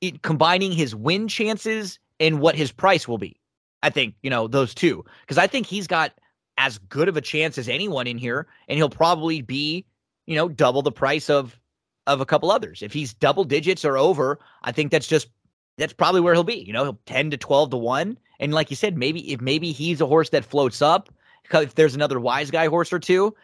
it, 0.01 0.23
combining 0.23 0.71
his 0.71 0.95
win 0.95 1.27
chances 1.27 1.99
and 2.23 2.39
what 2.39 2.55
his 2.55 2.71
price 2.71 3.07
will 3.07 3.17
be. 3.17 3.39
I 3.81 3.89
think 3.89 4.15
you 4.23 4.29
know 4.29 4.47
those 4.47 4.73
two 4.73 5.05
because 5.21 5.37
I 5.37 5.47
think 5.47 5.67
he's 5.67 5.87
got 5.87 6.13
as 6.57 6.77
good 6.77 7.09
of 7.09 7.17
a 7.17 7.21
chance 7.21 7.57
as 7.57 7.67
anyone 7.67 8.07
in 8.07 8.17
here, 8.17 8.47
and 8.67 8.77
he'll 8.77 8.89
probably 8.89 9.41
be 9.41 9.85
you 10.25 10.35
know 10.35 10.47
double 10.49 10.81
the 10.81 10.91
price 10.91 11.29
of 11.29 11.59
of 12.07 12.21
a 12.21 12.25
couple 12.25 12.51
others. 12.51 12.81
If 12.81 12.93
he's 12.93 13.13
double 13.13 13.43
digits 13.43 13.85
or 13.85 13.97
over, 13.97 14.39
I 14.61 14.71
think 14.71 14.91
that's 14.91 15.07
just 15.07 15.27
that's 15.77 15.93
probably 15.93 16.21
where 16.21 16.33
he'll 16.33 16.43
be. 16.43 16.55
You 16.55 16.73
know, 16.73 16.83
he'll 16.83 16.99
ten 17.05 17.31
to 17.31 17.37
twelve 17.37 17.71
to 17.71 17.77
one, 17.77 18.17
and 18.39 18.53
like 18.53 18.69
you 18.69 18.75
said, 18.75 18.97
maybe 18.97 19.33
if 19.33 19.41
maybe 19.41 19.71
he's 19.71 20.01
a 20.01 20.07
horse 20.07 20.29
that 20.29 20.45
floats 20.45 20.81
up. 20.81 21.09
If 21.51 21.75
there's 21.75 21.93
another 21.93 22.19
wise 22.21 22.51
guy 22.51 22.67
horse 22.67 22.93
or 22.93 22.99
two, 22.99 23.35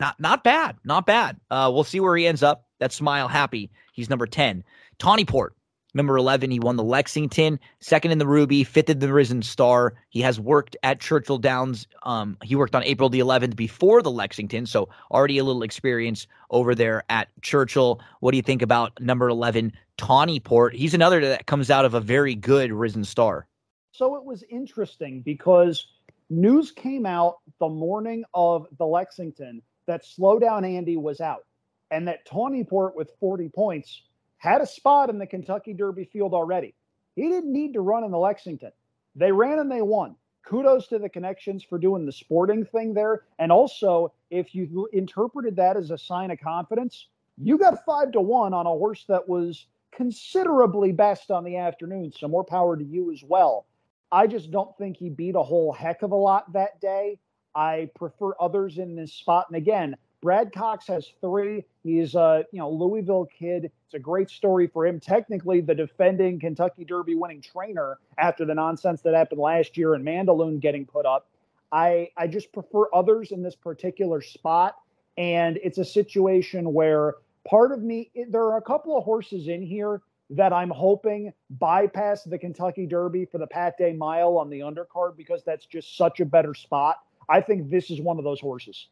not 0.00 0.18
not 0.18 0.42
bad, 0.42 0.76
not 0.84 1.04
bad. 1.04 1.38
Uh, 1.50 1.70
we'll 1.72 1.84
see 1.84 2.00
where 2.00 2.16
he 2.16 2.26
ends 2.26 2.42
up. 2.42 2.64
That 2.78 2.92
Smile 2.92 3.28
Happy. 3.28 3.70
He's 3.92 4.10
number 4.10 4.26
ten. 4.26 4.64
Tawny 4.98 5.24
Port, 5.24 5.54
number 5.96 6.16
eleven. 6.16 6.50
He 6.50 6.60
won 6.60 6.76
the 6.76 6.84
Lexington, 6.84 7.58
second 7.80 8.12
in 8.12 8.18
the 8.18 8.26
Ruby, 8.26 8.62
fifth 8.62 8.90
in 8.90 9.00
the 9.00 9.12
Risen 9.12 9.42
Star. 9.42 9.94
He 10.10 10.20
has 10.20 10.38
worked 10.38 10.76
at 10.82 11.00
Churchill 11.00 11.38
Downs. 11.38 11.88
Um, 12.04 12.36
he 12.44 12.54
worked 12.54 12.74
on 12.74 12.84
April 12.84 13.08
the 13.08 13.20
11th 13.20 13.56
before 13.56 14.02
the 14.02 14.10
Lexington, 14.10 14.66
so 14.66 14.88
already 15.10 15.38
a 15.38 15.44
little 15.44 15.62
experience 15.62 16.26
over 16.50 16.74
there 16.74 17.02
at 17.08 17.28
Churchill. 17.42 18.00
What 18.20 18.30
do 18.30 18.36
you 18.36 18.42
think 18.42 18.62
about 18.62 19.00
number 19.00 19.28
eleven, 19.28 19.72
Tawny 19.96 20.38
Port? 20.38 20.74
He's 20.74 20.94
another 20.94 21.20
that 21.20 21.46
comes 21.46 21.70
out 21.70 21.84
of 21.84 21.94
a 21.94 22.00
very 22.00 22.34
good 22.34 22.70
Risen 22.72 23.04
Star. 23.04 23.48
So 23.92 24.16
it 24.16 24.24
was 24.24 24.44
interesting 24.50 25.22
because 25.22 25.86
news 26.28 26.70
came 26.70 27.06
out 27.06 27.38
the 27.60 27.68
morning 27.68 28.24
of 28.34 28.66
the 28.78 28.86
Lexington 28.86 29.62
that 29.86 30.04
Slow 30.04 30.38
Down 30.38 30.64
Andy 30.64 30.96
was 30.96 31.20
out 31.20 31.44
and 31.90 32.08
that 32.08 32.26
Tawny 32.26 32.64
Port 32.64 32.96
with 32.96 33.10
40 33.20 33.48
points 33.48 34.02
had 34.38 34.60
a 34.60 34.66
spot 34.66 35.10
in 35.10 35.18
the 35.18 35.26
Kentucky 35.26 35.72
Derby 35.72 36.04
field 36.04 36.34
already. 36.34 36.74
He 37.14 37.28
didn't 37.28 37.52
need 37.52 37.72
to 37.74 37.80
run 37.80 38.04
in 38.04 38.10
the 38.10 38.18
Lexington. 38.18 38.72
They 39.14 39.32
ran 39.32 39.58
and 39.58 39.70
they 39.70 39.82
won. 39.82 40.16
Kudos 40.44 40.86
to 40.88 40.98
the 40.98 41.08
connections 41.08 41.64
for 41.64 41.78
doing 41.78 42.06
the 42.06 42.12
sporting 42.12 42.64
thing 42.64 42.94
there. 42.94 43.24
And 43.38 43.50
also, 43.50 44.12
if 44.30 44.54
you 44.54 44.88
interpreted 44.92 45.56
that 45.56 45.76
as 45.76 45.90
a 45.90 45.98
sign 45.98 46.30
of 46.30 46.38
confidence, 46.38 47.08
you 47.38 47.58
got 47.58 47.84
five 47.84 48.12
to 48.12 48.20
one 48.20 48.54
on 48.54 48.66
a 48.66 48.70
horse 48.70 49.04
that 49.08 49.28
was 49.28 49.66
considerably 49.90 50.92
best 50.92 51.30
on 51.30 51.42
the 51.42 51.56
afternoon. 51.56 52.12
So 52.12 52.28
more 52.28 52.44
power 52.44 52.76
to 52.76 52.84
you 52.84 53.10
as 53.10 53.24
well. 53.24 53.66
I 54.12 54.26
just 54.26 54.50
don't 54.50 54.76
think 54.78 54.96
he 54.96 55.10
beat 55.10 55.34
a 55.34 55.42
whole 55.42 55.72
heck 55.72 56.02
of 56.02 56.12
a 56.12 56.16
lot 56.16 56.52
that 56.52 56.80
day. 56.80 57.18
I 57.54 57.90
prefer 57.96 58.32
others 58.38 58.78
in 58.78 58.94
this 58.94 59.14
spot. 59.14 59.46
And 59.48 59.56
again, 59.56 59.96
Brad 60.22 60.52
Cox 60.52 60.86
has 60.88 61.08
three. 61.20 61.64
He's 61.82 62.14
a 62.14 62.44
you 62.52 62.58
know 62.58 62.70
Louisville 62.70 63.26
kid. 63.26 63.70
It's 63.86 63.94
a 63.94 63.98
great 63.98 64.30
story 64.30 64.66
for 64.66 64.86
him. 64.86 64.98
Technically, 64.98 65.60
the 65.60 65.74
defending 65.74 66.40
Kentucky 66.40 66.84
Derby 66.84 67.14
winning 67.14 67.42
trainer 67.42 67.98
after 68.18 68.44
the 68.44 68.54
nonsense 68.54 69.02
that 69.02 69.14
happened 69.14 69.40
last 69.40 69.76
year 69.76 69.94
and 69.94 70.04
Mandaloun 70.04 70.60
getting 70.60 70.86
put 70.86 71.06
up. 71.06 71.28
I 71.70 72.10
I 72.16 72.26
just 72.26 72.52
prefer 72.52 72.84
others 72.94 73.30
in 73.30 73.42
this 73.42 73.54
particular 73.54 74.20
spot, 74.22 74.76
and 75.18 75.58
it's 75.62 75.78
a 75.78 75.84
situation 75.84 76.72
where 76.72 77.14
part 77.48 77.72
of 77.72 77.82
me 77.82 78.10
there 78.28 78.42
are 78.42 78.56
a 78.56 78.62
couple 78.62 78.96
of 78.96 79.04
horses 79.04 79.48
in 79.48 79.62
here 79.62 80.00
that 80.30 80.52
I'm 80.52 80.70
hoping 80.70 81.32
bypass 81.50 82.24
the 82.24 82.38
Kentucky 82.38 82.86
Derby 82.86 83.26
for 83.26 83.38
the 83.38 83.46
Pat 83.46 83.78
Day 83.78 83.92
Mile 83.92 84.38
on 84.38 84.50
the 84.50 84.60
undercard 84.60 85.16
because 85.16 85.44
that's 85.44 85.66
just 85.66 85.96
such 85.96 86.20
a 86.20 86.24
better 86.24 86.54
spot. 86.54 86.96
I 87.28 87.40
think 87.40 87.70
this 87.70 87.90
is 87.90 88.00
one 88.00 88.18
of 88.18 88.24
those 88.24 88.40
horses. 88.40 88.88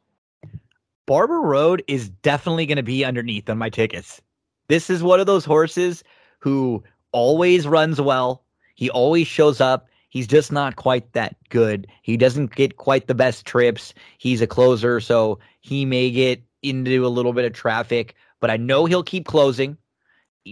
Barber 1.07 1.41
Road 1.41 1.85
is 1.87 2.09
definitely 2.09 2.67
going 2.67 2.77
to 2.77 2.83
be 2.83 3.05
underneath 3.05 3.49
on 3.51 3.59
my 3.59 3.69
tickets. 3.69 4.23
This 4.69 4.89
is 4.89 5.03
one 5.03 5.21
of 5.21 5.27
those 5.27 5.45
horses 5.45 6.03
who 6.39 6.83
always 7.13 7.69
runs 7.69 8.01
well. 8.01 8.43
He 8.75 8.89
always 8.91 9.27
shows 9.27 9.61
up. 9.61 9.87
He's 10.09 10.27
just 10.27 10.51
not 10.51 10.77
quite 10.77 11.13
that 11.13 11.37
good. 11.51 11.87
He 12.03 12.17
doesn't 12.17 12.55
get 12.55 12.77
quite 12.77 13.07
the 13.07 13.15
best 13.15 13.45
trips. 13.45 13.93
He's 14.19 14.41
a 14.41 14.47
closer, 14.47 15.01
so 15.01 15.39
he 15.61 15.85
may 15.85 16.11
get 16.11 16.43
into 16.63 17.05
a 17.05 17.09
little 17.09 17.33
bit 17.33 17.45
of 17.45 17.53
traffic, 17.53 18.15
but 18.41 18.51
I 18.51 18.57
know 18.57 18.87
he'll 18.87 19.03
keep 19.03 19.27
closing. 19.27 19.77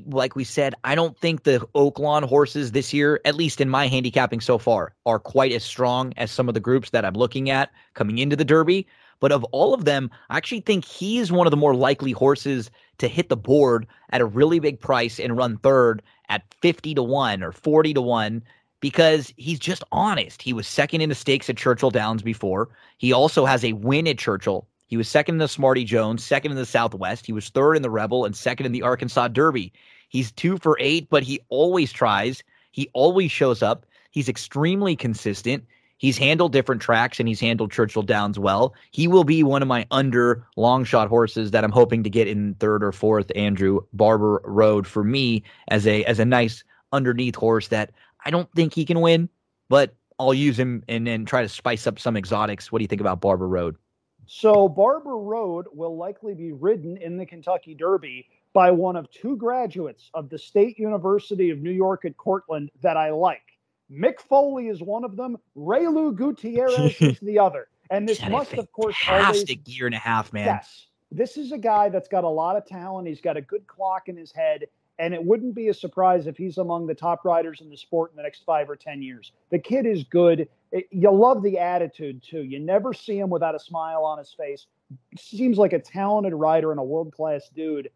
Like 0.07 0.37
we 0.37 0.45
said, 0.45 0.75
I 0.85 0.95
don't 0.95 1.17
think 1.17 1.45
the 1.45 1.67
Oaklawn 1.75 2.25
horses 2.25 2.73
this 2.73 2.93
year, 2.93 3.21
at 3.25 3.37
least 3.37 3.61
in 3.61 3.69
my 3.69 3.87
handicapping 3.87 4.41
so 4.41 4.59
far, 4.59 4.95
are 5.07 5.19
quite 5.19 5.53
as 5.53 5.65
strong 5.65 6.13
as 6.17 6.31
some 6.31 6.49
of 6.49 6.55
the 6.55 6.61
groups 6.61 6.91
that 6.91 7.05
I'm 7.05 7.15
looking 7.15 7.49
at 7.49 7.71
coming 7.95 8.19
into 8.19 8.37
the 8.37 8.45
Derby. 8.45 8.87
But 9.23 9.31
of 9.31 9.45
all 9.53 9.73
of 9.73 9.85
them, 9.85 10.11
I 10.31 10.37
actually 10.37 10.63
think 10.63 10.85
he's 10.85 11.31
one 11.31 11.47
of 11.47 11.53
the 11.53 11.57
more 11.57 11.77
likely 11.77 12.11
horses 12.11 12.73
to 12.99 13.07
hit 13.07 13.29
the 13.29 13.37
board 13.37 13.87
at 14.11 14.21
a 14.21 14.27
really 14.27 14.59
big 14.59 14.81
price 14.81 15.21
and 15.21 15.37
run 15.37 15.59
third 15.59 16.03
at 16.29 16.43
50 16.61 16.97
to 16.97 17.05
1 17.05 17.45
or 17.45 17.53
40 17.53 17.95
to 17.95 18.03
1 18.03 18.43
because 18.81 19.33
he's 19.37 19.61
just 19.61 19.85
honest. 19.93 20.43
He 20.43 20.53
was 20.53 20.67
second 20.67 21.03
in 21.03 21.09
the 21.09 21.15
stakes 21.15 21.49
at 21.49 21.57
Churchill 21.57 21.93
Downs 21.93 22.23
before. 22.23 22.71
He 22.99 23.13
also 23.13 23.47
has 23.47 23.65
a 23.65 23.75
win 23.75 24.09
at 24.09 24.19
Churchill. 24.19 24.67
He 24.89 24.97
was 24.97 25.09
second 25.09 25.37
in 25.37 25.39
the 25.39 25.47
Smarty 25.47 25.85
Jones, 25.85 26.25
second 26.25 26.51
in 26.51 26.57
the 26.57 26.67
Southwest. 26.67 27.25
He 27.25 27.33
was 27.33 27.49
third 27.49 27.77
in 27.77 27.83
the 27.83 27.91
Rebel 27.91 28.25
and 28.25 28.35
second 28.35 28.67
in 28.67 28.73
the 28.73 28.83
Arkansas 28.83 29.29
Derby. 29.29 29.73
He's 30.09 30.33
two 30.33 30.59
for 30.59 30.77
eight, 30.81 31.07
but 31.11 31.23
he 31.23 31.39
always 31.49 31.93
tries. 31.93 32.43
He 32.73 32.91
always 32.93 33.31
shows 33.31 33.63
up. 33.63 33.87
He's 34.11 34.29
extremely 34.29 34.97
consistent. 34.97 35.65
He's 36.03 36.19
handled 36.19 36.51
different 36.51 36.83
tracks 36.83 37.21
and 37.21 37.29
he's 37.29 37.39
handled 37.39 37.71
Churchill 37.71 38.03
Downs 38.03 38.37
well. 38.37 38.75
He 38.91 39.07
will 39.07 39.23
be 39.23 39.45
one 39.45 39.63
of 39.63 39.69
my 39.69 39.87
under 39.93 40.45
long 40.57 40.83
shot 40.83 41.09
horses 41.09 41.53
that 41.53 41.63
I'm 41.63 41.71
hoping 41.71 42.03
to 42.03 42.11
get 42.11 42.27
in 42.27 42.55
third 42.55 42.83
or 42.83 42.91
fourth. 42.91 43.31
Andrew 43.37 43.83
Barber 43.93 44.43
Road 44.45 44.85
for 44.85 45.05
me 45.05 45.45
as 45.69 45.87
a 45.87 46.03
as 46.05 46.19
a 46.19 46.25
nice 46.25 46.65
underneath 46.91 47.37
horse 47.37 47.69
that 47.69 47.93
I 48.25 48.31
don't 48.31 48.51
think 48.53 48.75
he 48.75 48.85
can 48.85 49.01
win, 49.01 49.29
but 49.69 49.95
I'll 50.19 50.35
use 50.35 50.59
him 50.59 50.83
and 50.89 51.07
then 51.07 51.25
try 51.25 51.43
to 51.43 51.49
spice 51.49 51.87
up 51.87 52.01
some 52.01 52.17
exotics. 52.17 52.73
What 52.73 52.81
do 52.81 52.83
you 52.83 52.89
think 52.89 53.01
about 53.01 53.21
Barber 53.21 53.47
Road? 53.47 53.77
So 54.27 54.69
Barber 54.69 55.19
Road 55.19 55.67
will 55.73 55.97
likely 55.97 56.35
be 56.35 56.51
ridden 56.51 56.97
in 56.97 57.17
the 57.17 57.27
Kentucky 57.27 57.77
Derby 57.77 58.27
by 58.53 58.73
one 58.73 58.97
of 58.97 59.09
two 59.13 59.37
graduates 59.37 60.11
of 60.15 60.31
the 60.31 60.39
State 60.39 60.81
University 60.81 61.51
of 61.51 61.61
New 61.61 61.71
York 61.71 62.05
at 62.05 62.17
Cortland 62.17 62.73
that 62.83 62.97
I 62.97 63.11
like. 63.11 63.52
Mick 63.93 64.21
Foley 64.21 64.69
is 64.69 64.81
one 64.83 65.05
of 65.05 65.17
them. 65.17 65.37
Reylu 65.57 66.15
Gutierrez 66.15 67.01
is 67.01 67.19
the 67.23 67.39
other. 67.39 67.69
And 67.91 68.09
this 68.09 68.23
a 68.23 68.31
must, 68.31 68.55
of 68.55 68.71
course, 68.73 68.97
always 69.07 69.25
fantastic 69.25 69.61
year 69.67 69.87
and 69.87 69.95
a 69.95 69.99
half, 69.99 70.33
man. 70.33 70.47
Yes. 70.47 70.87
This 71.11 71.37
is 71.37 71.53
a 71.53 71.59
guy 71.59 71.91
that's 71.91 72.09
got 72.09 72.25
a 72.25 72.29
lot 72.29 72.57
of 72.57 72.65
talent. 72.65 73.07
He's 73.07 73.21
got 73.21 73.37
a 73.37 73.43
good 73.43 73.67
clock 73.67 74.09
in 74.09 74.17
his 74.17 74.33
head. 74.33 74.65
And 74.99 75.13
it 75.13 75.23
wouldn't 75.23 75.55
be 75.55 75.69
a 75.69 75.75
surprise 75.75 76.27
if 76.27 76.37
he's 76.37 76.59
among 76.59 76.87
the 76.87 76.95
top 76.95 77.25
riders 77.25 77.61
in 77.61 77.69
the 77.69 77.77
sport 77.77 78.13
in 78.13 78.17
the 78.17 78.23
next 78.23 78.45
five 78.45 78.71
or 78.71 78.77
10 78.77 79.03
years. 79.03 79.33
The 79.51 79.59
kid 79.59 79.85
is 79.85 80.05
good. 80.05 80.49
It- 80.71 80.87
you 80.91 81.11
love 81.11 81.43
the 81.43 81.59
attitude, 81.59 82.23
too. 82.23 82.43
You 82.43 82.61
never 82.61 82.95
see 82.95 83.19
him 83.19 83.29
without 83.29 83.55
a 83.55 83.59
smile 83.59 84.05
on 84.05 84.19
his 84.19 84.33
face. 84.33 84.67
seems 85.19 85.59
like 85.59 85.73
a 85.73 85.79
talented 85.79 86.35
rider 86.35 86.71
and 86.71 86.79
a 86.81 86.85
world 86.85 87.13
class 87.13 87.49
dude. 87.55 87.91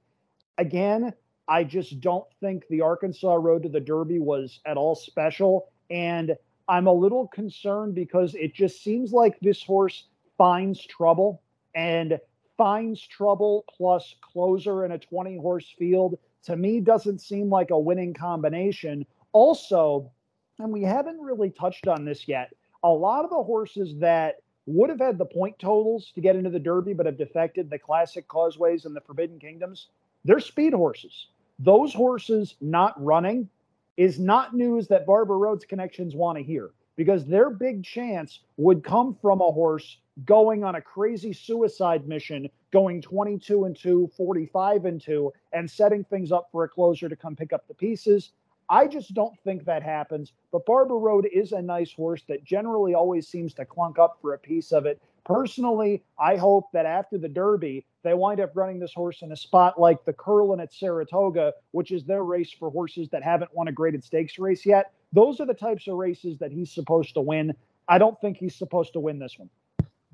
Again, 0.59 1.13
I 1.49 1.63
just 1.65 2.01
don't 2.01 2.27
think 2.41 2.67
the 2.69 2.81
Arkansas 2.81 3.35
Road 3.35 3.63
to 3.63 3.69
the 3.69 3.81
Derby 3.81 4.19
was 4.19 4.61
at 4.67 4.77
all 4.77 4.95
special. 4.95 5.69
And 5.91 6.37
I'm 6.69 6.87
a 6.87 6.93
little 6.93 7.29
concerned 7.29 7.95
because 7.95 8.35
it 8.35 8.55
just 8.55 8.83
seems 8.83 9.13
like 9.13 9.39
this 9.41 9.63
horse 9.63 10.05
finds 10.37 10.85
trouble 10.85 11.43
and 11.75 12.19
finds 12.57 13.07
trouble 13.07 13.65
plus 13.77 14.15
closer 14.21 14.85
in 14.85 14.93
a 14.93 14.99
20 14.99 15.37
horse 15.37 15.75
field 15.79 16.19
to 16.45 16.57
me 16.57 16.81
doesn't 16.81 17.21
seem 17.21 17.51
like 17.51 17.71
a 17.71 17.79
winning 17.79 18.15
combination. 18.15 19.05
Also, 19.33 20.11
and 20.59 20.73
we 20.73 20.83
haven't 20.83 21.21
really 21.21 21.51
touched 21.51 21.89
on 21.89 22.05
this 22.05 22.27
yet, 22.29 22.53
a 22.83 22.89
lot 22.89 23.25
of 23.25 23.31
the 23.31 23.43
horses 23.43 23.97
that 23.99 24.37
would 24.67 24.91
have 24.91 25.01
had 25.01 25.19
the 25.19 25.25
point 25.25 25.59
totals 25.59 26.13
to 26.15 26.21
get 26.21 26.37
into 26.37 26.51
the 26.51 26.59
Derby 26.59 26.93
but 26.93 27.07
have 27.07 27.19
defected 27.19 27.69
the 27.69 27.79
Classic 27.79 28.27
Causeways 28.27 28.85
and 28.85 28.95
the 28.95 29.01
Forbidden 29.01 29.39
Kingdoms, 29.39 29.89
they're 30.25 30.41
speed 30.41 30.73
horses. 30.73 31.29
Those 31.59 31.93
horses 31.93 32.57
not 32.61 33.03
running 33.03 33.49
is 33.97 34.19
not 34.19 34.55
news 34.55 34.89
that 34.89 35.07
Barber 35.07 35.39
Road's 35.39 35.65
connections 35.65 36.15
want 36.15 36.39
to 36.39 36.45
hear 36.45 36.71
because 36.97 37.25
their 37.25 37.51
big 37.51 37.85
chance 37.85 38.41
would 38.57 38.83
come 38.83 39.17
from 39.21 39.41
a 39.41 39.53
horse 39.53 39.99
going 40.25 40.65
on 40.65 40.77
a 40.77 40.81
crazy 40.81 41.33
suicide 41.33 42.09
mission, 42.09 42.49
going 42.73 43.03
22 43.03 43.65
and 43.65 43.77
2, 43.77 44.11
45 44.17 44.85
and 44.87 45.01
2, 45.01 45.33
and 45.53 45.71
setting 45.71 46.05
things 46.05 46.33
up 46.33 46.49
for 46.51 46.65
a 46.65 46.69
closer 46.69 47.09
to 47.09 47.17
come 47.17 47.37
pick 47.37 47.53
up 47.53 47.69
the 47.69 47.75
pieces. 47.75 48.33
I 48.69 48.87
just 48.89 49.15
don't 49.15 49.39
think 49.45 49.65
that 49.65 49.83
happens. 49.83 50.33
But 50.51 50.67
Barber 50.67 50.99
Road 50.99 51.29
is 51.33 51.53
a 51.53 51.63
nice 51.63 51.93
horse 51.93 52.23
that 52.29 52.45
generally 52.45 52.95
always 52.95 53.29
seems 53.29 53.55
to 53.55 53.65
clunk 53.65 53.99
up 53.99 54.19
for 54.21 54.35
a 54.35 54.39
piece 54.39 54.73
of 54.73 54.87
it. 54.87 55.01
Personally, 55.25 56.03
I 56.19 56.37
hope 56.37 56.67
that 56.73 56.87
after 56.87 57.19
the 57.19 57.29
Derby, 57.29 57.85
they 58.07 58.15
wind 58.15 58.41
up 58.41 58.53
running 58.55 58.79
this 58.79 58.95
horse 58.95 59.23
in 59.23 59.33
a 59.33 59.37
spot 59.37 59.81
like 59.81 60.05
the 60.05 60.13
Curlin 60.13 60.61
at 60.61 60.73
Saratoga, 60.73 61.53
which 61.73 61.91
is 61.91 62.05
their 62.05 62.23
race 62.23 62.53
for 62.53 62.71
horses 62.71 63.09
that 63.11 63.23
haven't 63.23 63.53
won 63.55 63.69
a 63.69 63.73
graded 63.73 64.05
stakes 64.05 64.39
race 64.39 64.65
yet. 64.65 64.93
Those 65.13 65.41
are 65.41 65.47
the 65.47 65.55
types 65.55 65.89
of 65.89 65.97
races 65.97 66.39
that 66.39 66.53
he's 66.53 66.73
supposed 66.73 67.15
to 67.15 67.21
win. 67.21 67.55
I 67.89 67.99
don't 67.99 68.21
think 68.21 68.37
he's 68.37 68.55
supposed 68.55 68.93
to 68.93 69.01
win 69.01 69.19
this 69.19 69.39
one. 69.39 69.51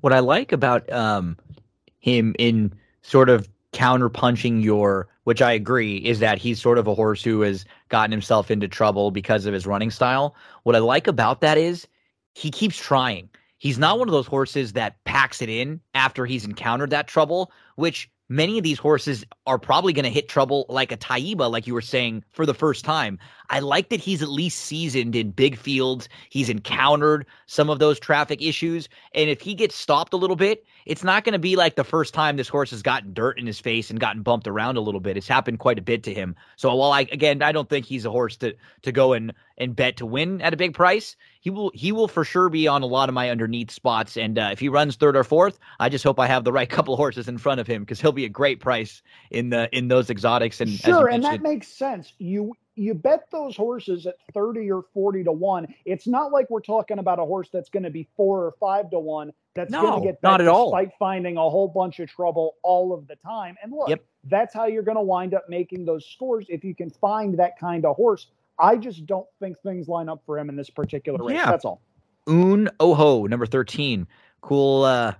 What 0.01 0.11
I 0.11 0.19
like 0.19 0.51
about 0.51 0.91
um, 0.91 1.37
him 1.99 2.35
in 2.39 2.73
sort 3.03 3.29
of 3.29 3.47
counterpunching 3.73 4.63
your, 4.63 5.07
which 5.25 5.41
I 5.41 5.51
agree, 5.51 5.97
is 5.97 6.19
that 6.19 6.37
he's 6.37 6.61
sort 6.61 6.77
of 6.77 6.87
a 6.87 6.95
horse 6.95 7.23
who 7.23 7.41
has 7.41 7.65
gotten 7.89 8.11
himself 8.11 8.49
into 8.49 8.67
trouble 8.67 9.11
because 9.11 9.45
of 9.45 9.53
his 9.53 9.67
running 9.67 9.91
style. 9.91 10.35
What 10.63 10.75
I 10.75 10.79
like 10.79 11.07
about 11.07 11.41
that 11.41 11.57
is 11.57 11.87
he 12.33 12.49
keeps 12.49 12.77
trying. 12.77 13.29
He's 13.63 13.79
not 13.79 13.97
one 13.97 14.09
of 14.09 14.11
those 14.11 14.27
horses 14.27 14.73
that 14.73 15.01
packs 15.05 15.41
it 15.41 15.47
in 15.47 15.79
after 15.93 16.25
he's 16.25 16.43
encountered 16.43 16.89
that 16.89 17.07
trouble, 17.07 17.49
which 17.77 18.11
many 18.27 18.57
of 18.57 18.63
these 18.65 18.77
horses 18.77 19.23
are 19.47 19.57
probably 19.57 19.93
going 19.93 20.03
to 20.03 20.11
hit 20.11 20.27
trouble 20.27 20.65
like 20.67 20.91
a 20.91 20.97
Taiba, 20.97 21.49
like 21.49 21.65
you 21.65 21.73
were 21.73 21.79
saying, 21.79 22.25
for 22.33 22.45
the 22.45 22.53
first 22.53 22.83
time. 22.83 23.19
I 23.53 23.59
like 23.59 23.89
that 23.89 23.99
he's 23.99 24.23
at 24.23 24.29
least 24.29 24.61
seasoned 24.61 25.15
in 25.15 25.29
big 25.29 25.59
fields. 25.59 26.09
He's 26.31 26.49
encountered 26.49 27.27
some 27.45 27.69
of 27.69 27.77
those 27.77 27.99
traffic 27.99 28.41
issues. 28.41 28.89
And 29.13 29.29
if 29.29 29.41
he 29.41 29.53
gets 29.53 29.75
stopped 29.75 30.11
a 30.11 30.17
little 30.17 30.35
bit, 30.35 30.65
it's 30.87 31.03
not 31.03 31.23
going 31.23 31.33
to 31.33 31.39
be 31.39 31.55
like 31.55 31.75
the 31.75 31.83
first 31.83 32.15
time 32.15 32.35
this 32.35 32.47
horse 32.47 32.71
has 32.71 32.81
gotten 32.81 33.13
dirt 33.13 33.37
in 33.37 33.45
his 33.45 33.59
face 33.59 33.91
and 33.91 33.99
gotten 33.99 34.23
bumped 34.23 34.47
around 34.47 34.77
a 34.77 34.81
little 34.81 34.99
bit. 34.99 35.17
It's 35.17 35.27
happened 35.27 35.59
quite 35.59 35.77
a 35.77 35.83
bit 35.83 36.01
to 36.01 36.13
him. 36.15 36.35
So 36.55 36.73
while 36.73 36.91
I 36.91 37.01
again 37.01 37.43
I 37.43 37.51
don't 37.51 37.69
think 37.69 37.85
he's 37.85 38.05
a 38.05 38.09
horse 38.09 38.37
to 38.37 38.55
to 38.81 38.91
go 38.91 39.13
and 39.13 39.31
and 39.59 39.75
bet 39.75 39.97
to 39.97 40.07
win 40.07 40.41
at 40.41 40.55
a 40.55 40.57
big 40.57 40.73
price, 40.73 41.15
he 41.39 41.51
will 41.51 41.71
he 41.75 41.91
will 41.91 42.07
for 42.07 42.25
sure 42.25 42.49
be 42.49 42.67
on 42.67 42.81
a 42.81 42.87
lot 42.87 43.07
of 43.07 43.13
my 43.13 43.29
underneath 43.29 43.69
spots. 43.69 44.17
And 44.17 44.39
uh, 44.39 44.49
if 44.51 44.59
he 44.59 44.67
runs 44.67 44.95
third 44.95 45.15
or 45.15 45.23
fourth, 45.23 45.59
I 45.79 45.89
just 45.89 46.03
hope 46.03 46.19
I 46.19 46.25
have 46.25 46.43
the 46.43 46.51
right 46.51 46.69
couple 46.71 46.95
of 46.95 46.97
horses 46.97 47.27
in 47.27 47.37
front 47.37 47.59
of 47.59 47.67
him 47.67 47.83
because 47.83 48.01
he'll 48.01 48.11
be 48.11 48.25
a 48.25 48.29
great 48.29 48.61
price 48.61 49.03
in 49.29 49.51
the 49.51 49.69
in 49.77 49.89
those 49.89 50.09
exotics. 50.09 50.59
And 50.59 50.71
sure, 50.71 51.07
and 51.07 51.23
that 51.23 51.43
makes 51.43 51.67
sense. 51.67 52.13
You 52.17 52.55
you 52.75 52.93
bet 52.93 53.25
those 53.31 53.55
horses 53.55 54.07
at 54.07 54.15
30 54.33 54.71
or 54.71 54.83
40 54.93 55.25
to 55.25 55.31
1 55.31 55.67
it's 55.85 56.07
not 56.07 56.31
like 56.31 56.49
we're 56.49 56.59
talking 56.59 56.99
about 56.99 57.19
a 57.19 57.25
horse 57.25 57.49
that's 57.51 57.69
going 57.69 57.83
to 57.83 57.89
be 57.89 58.07
4 58.15 58.45
or 58.45 58.53
5 58.59 58.89
to 58.91 58.99
1 58.99 59.31
that's 59.55 59.71
no, 59.71 59.81
going 59.81 60.01
to 60.01 60.07
get 60.07 60.23
not 60.23 60.41
at 60.41 60.47
all. 60.47 60.71
despite 60.71 60.91
finding 60.97 61.37
a 61.37 61.41
whole 61.41 61.67
bunch 61.67 61.99
of 61.99 62.09
trouble 62.09 62.55
all 62.63 62.93
of 62.93 63.07
the 63.07 63.15
time. 63.17 63.55
And 63.61 63.71
look 63.71 63.89
yep. 63.89 64.03
that's 64.25 64.53
how 64.53 64.65
you're 64.65 64.83
going 64.83 64.97
to 64.97 65.03
wind 65.03 65.33
up 65.33 65.45
making 65.47 65.85
those 65.85 66.05
scores 66.05 66.45
if 66.49 66.63
you 66.63 66.73
can 66.73 66.89
find 66.89 67.37
that 67.39 67.59
kind 67.59 67.85
of 67.85 67.95
horse. 67.95 68.27
I 68.59 68.77
just 68.77 69.05
don't 69.05 69.27
think 69.39 69.57
things 69.61 69.87
line 69.87 70.09
up 70.09 70.21
for 70.25 70.37
him 70.37 70.49
in 70.49 70.55
this 70.55 70.69
particular 70.69 71.23
race 71.23 71.35
yeah. 71.35 71.51
that's 71.51 71.65
all. 71.65 71.81
Un 72.27 72.69
Ojo 72.79 73.25
number 73.25 73.45
13 73.45 74.07
cool 74.41 74.83
uh 74.83 75.13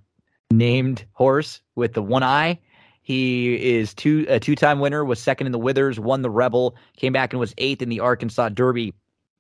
named 0.52 1.06
horse 1.14 1.62
with 1.76 1.94
the 1.94 2.02
one 2.02 2.24
eye 2.24 2.60
he 3.04 3.56
is 3.56 3.94
two 3.94 4.26
a 4.30 4.40
two-time 4.40 4.80
winner, 4.80 5.06
was 5.06 5.20
second 5.20 5.46
in 5.46 5.52
the 5.52 5.60
Withers, 5.60 6.00
won 6.00 6.22
the 6.22 6.30
Rebel, 6.30 6.76
came 6.98 7.14
back 7.14 7.34
and 7.34 7.40
was 7.40 7.54
eighth 7.58 7.82
in 7.82 7.90
the 7.90 8.00
Arkansas 8.00 8.50
Derby. 8.50 8.94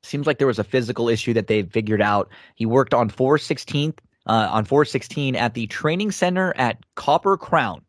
Seems 0.04 0.28
like 0.28 0.38
there 0.38 0.48
was 0.48 0.60
a 0.60 0.66
physical 0.66 1.08
issue 1.08 1.34
that 1.34 1.48
they 1.48 1.64
figured 1.64 2.02
out. 2.02 2.30
He 2.56 2.66
worked 2.66 2.94
on 2.94 3.10
416th 3.10 4.00
uh, 4.28 4.50
on 4.52 4.66
416 4.66 5.36
at 5.36 5.54
the 5.54 5.68
training 5.68 6.12
center 6.12 6.54
at 6.58 6.78
Copper 6.96 7.38
Crown. 7.38 7.82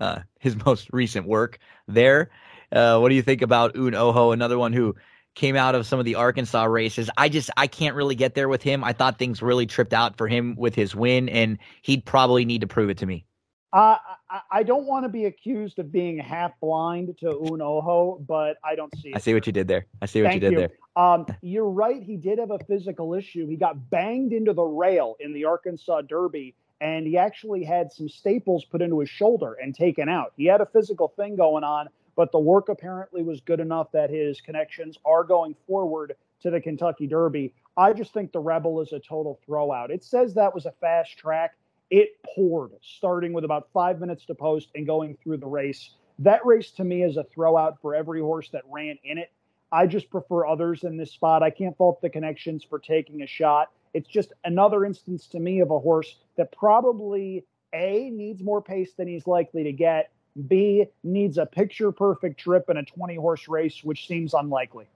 Uh, 0.00 0.20
his 0.40 0.56
most 0.64 0.88
recent 0.92 1.26
work 1.26 1.58
there. 1.86 2.30
Uh, 2.72 2.98
what 2.98 3.10
do 3.10 3.14
you 3.14 3.22
think 3.22 3.42
about 3.42 3.76
Un 3.76 3.94
Ojo, 3.94 4.32
another 4.32 4.58
one 4.58 4.72
who 4.72 4.96
came 5.34 5.54
out 5.54 5.74
of 5.74 5.86
some 5.86 5.98
of 5.98 6.04
the 6.04 6.14
Arkansas 6.14 6.64
races? 6.64 7.10
I 7.16 7.28
just 7.28 7.50
I 7.56 7.66
can't 7.66 7.94
really 7.94 8.14
get 8.14 8.34
there 8.34 8.48
with 8.48 8.62
him. 8.62 8.82
I 8.82 8.92
thought 8.92 9.18
things 9.18 9.42
really 9.42 9.66
tripped 9.66 9.92
out 9.92 10.16
for 10.16 10.26
him 10.26 10.56
with 10.56 10.74
his 10.74 10.94
win, 10.94 11.28
and 11.28 11.58
he'd 11.82 12.04
probably 12.04 12.44
need 12.44 12.62
to 12.62 12.66
prove 12.66 12.90
it 12.90 12.98
to 12.98 13.06
me. 13.06 13.26
Uh, 13.72 13.96
I, 14.28 14.40
I 14.50 14.62
don't 14.64 14.84
want 14.84 15.04
to 15.04 15.08
be 15.08 15.26
accused 15.26 15.78
of 15.78 15.92
being 15.92 16.18
half 16.18 16.58
blind 16.60 17.16
to 17.20 17.30
Un 17.30 17.62
Ojo, 17.62 18.20
but 18.26 18.56
I 18.64 18.74
don't 18.74 18.92
see 18.98 19.10
it. 19.10 19.16
I 19.16 19.18
see 19.18 19.32
what 19.32 19.46
you 19.46 19.52
did 19.52 19.68
there. 19.68 19.86
I 20.02 20.06
see 20.06 20.22
what 20.22 20.30
Thank 20.30 20.42
you 20.42 20.50
did 20.50 20.52
you. 20.52 20.58
there. 20.58 20.70
Um, 20.96 21.26
you're 21.40 21.70
right. 21.70 22.02
He 22.02 22.16
did 22.16 22.38
have 22.40 22.50
a 22.50 22.58
physical 22.58 23.14
issue. 23.14 23.46
He 23.46 23.56
got 23.56 23.90
banged 23.90 24.32
into 24.32 24.52
the 24.52 24.64
rail 24.64 25.16
in 25.20 25.32
the 25.32 25.44
Arkansas 25.44 26.02
Derby, 26.02 26.54
and 26.80 27.06
he 27.06 27.16
actually 27.16 27.62
had 27.62 27.92
some 27.92 28.08
staples 28.08 28.64
put 28.64 28.82
into 28.82 28.98
his 28.98 29.08
shoulder 29.08 29.54
and 29.62 29.72
taken 29.72 30.08
out. 30.08 30.32
He 30.36 30.46
had 30.46 30.60
a 30.60 30.66
physical 30.66 31.08
thing 31.16 31.36
going 31.36 31.62
on, 31.62 31.88
but 32.16 32.32
the 32.32 32.40
work 32.40 32.68
apparently 32.68 33.22
was 33.22 33.40
good 33.40 33.60
enough 33.60 33.92
that 33.92 34.10
his 34.10 34.40
connections 34.40 34.98
are 35.04 35.22
going 35.22 35.54
forward 35.68 36.16
to 36.42 36.50
the 36.50 36.60
Kentucky 36.60 37.06
Derby. 37.06 37.54
I 37.76 37.92
just 37.92 38.12
think 38.12 38.32
the 38.32 38.40
Rebel 38.40 38.80
is 38.80 38.92
a 38.92 38.98
total 38.98 39.38
throwout. 39.48 39.90
It 39.90 40.02
says 40.02 40.34
that 40.34 40.54
was 40.54 40.66
a 40.66 40.72
fast 40.80 41.16
track 41.16 41.54
it 41.90 42.10
poured, 42.24 42.72
starting 42.82 43.32
with 43.32 43.44
about 43.44 43.68
five 43.72 44.00
minutes 44.00 44.24
to 44.26 44.34
post 44.34 44.68
and 44.74 44.86
going 44.86 45.16
through 45.22 45.38
the 45.38 45.46
race. 45.46 45.90
That 46.20 46.44
race 46.46 46.70
to 46.72 46.84
me 46.84 47.02
is 47.02 47.16
a 47.16 47.24
throwout 47.24 47.80
for 47.80 47.94
every 47.94 48.20
horse 48.20 48.48
that 48.50 48.62
ran 48.70 48.98
in 49.02 49.18
it. 49.18 49.32
I 49.72 49.86
just 49.86 50.10
prefer 50.10 50.46
others 50.46 50.84
in 50.84 50.96
this 50.96 51.12
spot. 51.12 51.42
I 51.42 51.50
can't 51.50 51.76
fault 51.76 52.00
the 52.00 52.10
connections 52.10 52.64
for 52.64 52.78
taking 52.78 53.22
a 53.22 53.26
shot. 53.26 53.70
It's 53.94 54.08
just 54.08 54.32
another 54.44 54.84
instance 54.84 55.26
to 55.28 55.40
me 55.40 55.60
of 55.60 55.70
a 55.70 55.78
horse 55.78 56.16
that 56.36 56.52
probably 56.52 57.44
A 57.72 58.10
needs 58.10 58.42
more 58.42 58.62
pace 58.62 58.92
than 58.96 59.08
he's 59.08 59.26
likely 59.26 59.64
to 59.64 59.72
get, 59.72 60.10
B 60.48 60.86
needs 61.02 61.38
a 61.38 61.46
picture 61.46 61.90
perfect 61.90 62.38
trip 62.38 62.70
in 62.70 62.76
a 62.76 62.84
20 62.84 63.16
horse 63.16 63.48
race, 63.48 63.82
which 63.82 64.06
seems 64.06 64.34
unlikely. 64.34 64.86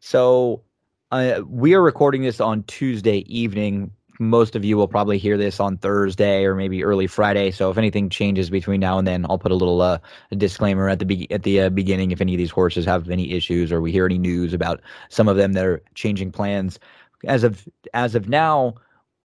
So 0.00 0.62
uh, 1.10 1.40
we 1.46 1.74
are 1.74 1.82
recording 1.82 2.22
this 2.22 2.40
on 2.40 2.62
Tuesday 2.64 3.18
evening 3.28 3.90
most 4.18 4.56
of 4.56 4.64
you 4.64 4.76
will 4.76 4.88
probably 4.88 5.18
hear 5.18 5.36
this 5.36 5.60
on 5.60 5.76
Thursday 5.76 6.44
or 6.44 6.54
maybe 6.54 6.84
early 6.84 7.06
Friday. 7.06 7.50
So 7.50 7.70
if 7.70 7.78
anything 7.78 8.08
changes 8.08 8.50
between 8.50 8.80
now 8.80 8.98
and 8.98 9.06
then, 9.06 9.26
I'll 9.28 9.38
put 9.38 9.52
a 9.52 9.56
little 9.56 9.80
uh, 9.80 9.98
disclaimer 10.36 10.88
at 10.88 10.98
the 10.98 11.04
be- 11.04 11.30
at 11.30 11.42
the 11.42 11.62
uh, 11.62 11.68
beginning 11.70 12.10
if 12.10 12.20
any 12.20 12.34
of 12.34 12.38
these 12.38 12.50
horses 12.50 12.84
have 12.84 13.10
any 13.10 13.32
issues 13.32 13.72
or 13.72 13.80
we 13.80 13.92
hear 13.92 14.06
any 14.06 14.18
news 14.18 14.54
about 14.54 14.80
some 15.08 15.28
of 15.28 15.36
them 15.36 15.52
that 15.54 15.64
are 15.64 15.82
changing 15.94 16.32
plans. 16.32 16.78
As 17.24 17.44
of 17.44 17.66
as 17.92 18.14
of 18.14 18.28
now, 18.28 18.74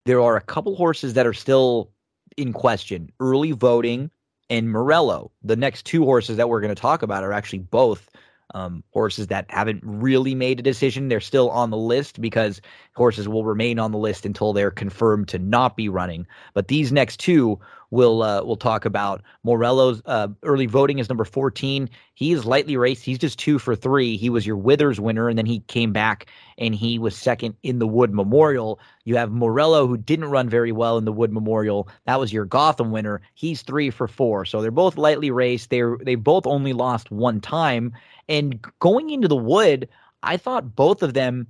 there 0.06 0.20
are 0.20 0.36
a 0.36 0.42
couple 0.42 0.74
horses 0.76 1.14
that 1.14 1.26
are 1.26 1.34
still 1.34 1.90
in 2.36 2.52
question. 2.52 3.10
Early 3.20 3.52
voting 3.52 4.10
and 4.50 4.70
Morello. 4.70 5.30
The 5.42 5.56
next 5.56 5.84
two 5.84 6.04
horses 6.04 6.36
that 6.36 6.48
we're 6.48 6.60
going 6.60 6.74
to 6.74 6.80
talk 6.80 7.02
about 7.02 7.24
are 7.24 7.32
actually 7.32 7.60
both 7.60 8.08
um, 8.54 8.82
horses 8.92 9.28
that 9.28 9.46
haven't 9.48 9.82
really 9.84 10.34
made 10.34 10.60
a 10.60 10.62
decision. 10.62 11.08
They're 11.08 11.20
still 11.20 11.50
on 11.50 11.70
the 11.70 11.76
list 11.76 12.20
because 12.20 12.60
horses 12.94 13.28
will 13.28 13.44
remain 13.44 13.78
on 13.78 13.92
the 13.92 13.98
list 13.98 14.26
until 14.26 14.52
they're 14.52 14.70
confirmed 14.70 15.28
to 15.28 15.38
not 15.38 15.76
be 15.76 15.88
running. 15.88 16.26
But 16.54 16.68
these 16.68 16.92
next 16.92 17.18
two 17.20 17.58
we'll 17.90 18.22
uh, 18.22 18.42
we'll 18.44 18.56
talk 18.56 18.84
about. 18.84 19.22
Morello's 19.42 20.02
uh, 20.06 20.28
early 20.42 20.66
voting 20.66 20.98
is 20.98 21.08
number 21.08 21.24
14. 21.24 21.88
He 22.14 22.32
is 22.32 22.44
lightly 22.44 22.76
raced. 22.76 23.04
He's 23.04 23.18
just 23.18 23.38
two 23.38 23.58
for 23.58 23.76
three. 23.76 24.16
He 24.16 24.30
was 24.30 24.46
your 24.46 24.56
Withers 24.56 25.00
winner, 25.00 25.28
and 25.28 25.38
then 25.38 25.46
he 25.46 25.60
came 25.60 25.92
back 25.92 26.26
and 26.58 26.74
he 26.74 26.98
was 26.98 27.16
second 27.16 27.54
in 27.62 27.78
the 27.78 27.86
Wood 27.86 28.12
Memorial. 28.12 28.80
You 29.04 29.16
have 29.16 29.30
Morello, 29.30 29.86
who 29.86 29.96
didn't 29.96 30.26
run 30.26 30.48
very 30.48 30.72
well 30.72 30.98
in 30.98 31.04
the 31.04 31.12
Wood 31.12 31.32
Memorial. 31.32 31.88
That 32.06 32.20
was 32.20 32.32
your 32.32 32.44
Gotham 32.44 32.90
winner. 32.90 33.20
He's 33.34 33.62
three 33.62 33.90
for 33.90 34.08
four. 34.08 34.44
So 34.44 34.60
they're 34.60 34.70
both 34.70 34.98
lightly 34.98 35.30
raced. 35.30 35.70
They're 35.70 35.96
they 36.00 36.16
both 36.16 36.46
only 36.46 36.72
lost 36.72 37.10
one 37.10 37.40
time. 37.40 37.92
And 38.28 38.60
going 38.78 39.10
into 39.10 39.28
the 39.28 39.36
Wood, 39.36 39.88
I 40.22 40.36
thought 40.36 40.74
both 40.74 41.02
of 41.02 41.14
them 41.14 41.46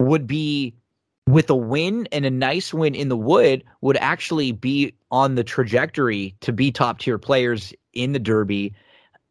would 0.00 0.26
be 0.26 0.74
with 1.26 1.50
a 1.50 1.56
win 1.56 2.08
and 2.12 2.24
a 2.24 2.30
nice 2.30 2.72
win 2.72 2.94
in 2.94 3.08
the 3.08 3.16
wood 3.16 3.64
would 3.80 3.96
actually 3.96 4.52
be 4.52 4.94
on 5.10 5.34
the 5.34 5.44
trajectory 5.44 6.34
to 6.40 6.52
be 6.52 6.70
top 6.70 7.00
tier 7.00 7.18
players 7.18 7.74
in 7.92 8.12
the 8.12 8.18
derby. 8.18 8.74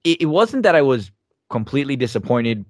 It, 0.03 0.23
it 0.23 0.25
wasn't 0.25 0.63
that 0.63 0.75
i 0.75 0.81
was 0.81 1.11
completely 1.49 1.95
disappointed 1.95 2.65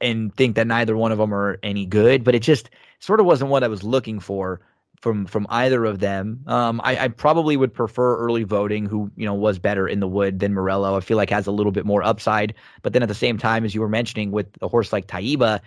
and 0.00 0.34
think 0.34 0.56
that 0.56 0.66
neither 0.66 0.96
one 0.96 1.12
of 1.12 1.18
them 1.18 1.32
are 1.34 1.58
any 1.62 1.86
good 1.86 2.24
but 2.24 2.34
it 2.34 2.40
just 2.40 2.70
sort 3.00 3.20
of 3.20 3.26
wasn't 3.26 3.50
what 3.50 3.62
i 3.62 3.68
was 3.68 3.82
looking 3.82 4.18
for 4.18 4.60
from 5.00 5.26
from 5.26 5.46
either 5.50 5.84
of 5.84 5.98
them 6.00 6.40
um, 6.46 6.80
I, 6.84 7.04
I 7.04 7.08
probably 7.08 7.56
would 7.56 7.72
prefer 7.72 8.16
early 8.18 8.44
voting 8.44 8.86
who 8.86 9.10
you 9.16 9.26
know 9.26 9.34
was 9.34 9.58
better 9.58 9.86
in 9.86 10.00
the 10.00 10.08
wood 10.08 10.40
than 10.40 10.54
morello 10.54 10.96
i 10.96 11.00
feel 11.00 11.16
like 11.16 11.30
has 11.30 11.46
a 11.46 11.52
little 11.52 11.72
bit 11.72 11.86
more 11.86 12.02
upside 12.02 12.54
but 12.82 12.92
then 12.92 13.02
at 13.02 13.08
the 13.08 13.14
same 13.14 13.38
time 13.38 13.64
as 13.64 13.74
you 13.74 13.80
were 13.80 13.88
mentioning 13.88 14.30
with 14.32 14.46
a 14.60 14.68
horse 14.68 14.92
like 14.92 15.06
taiba 15.06 15.60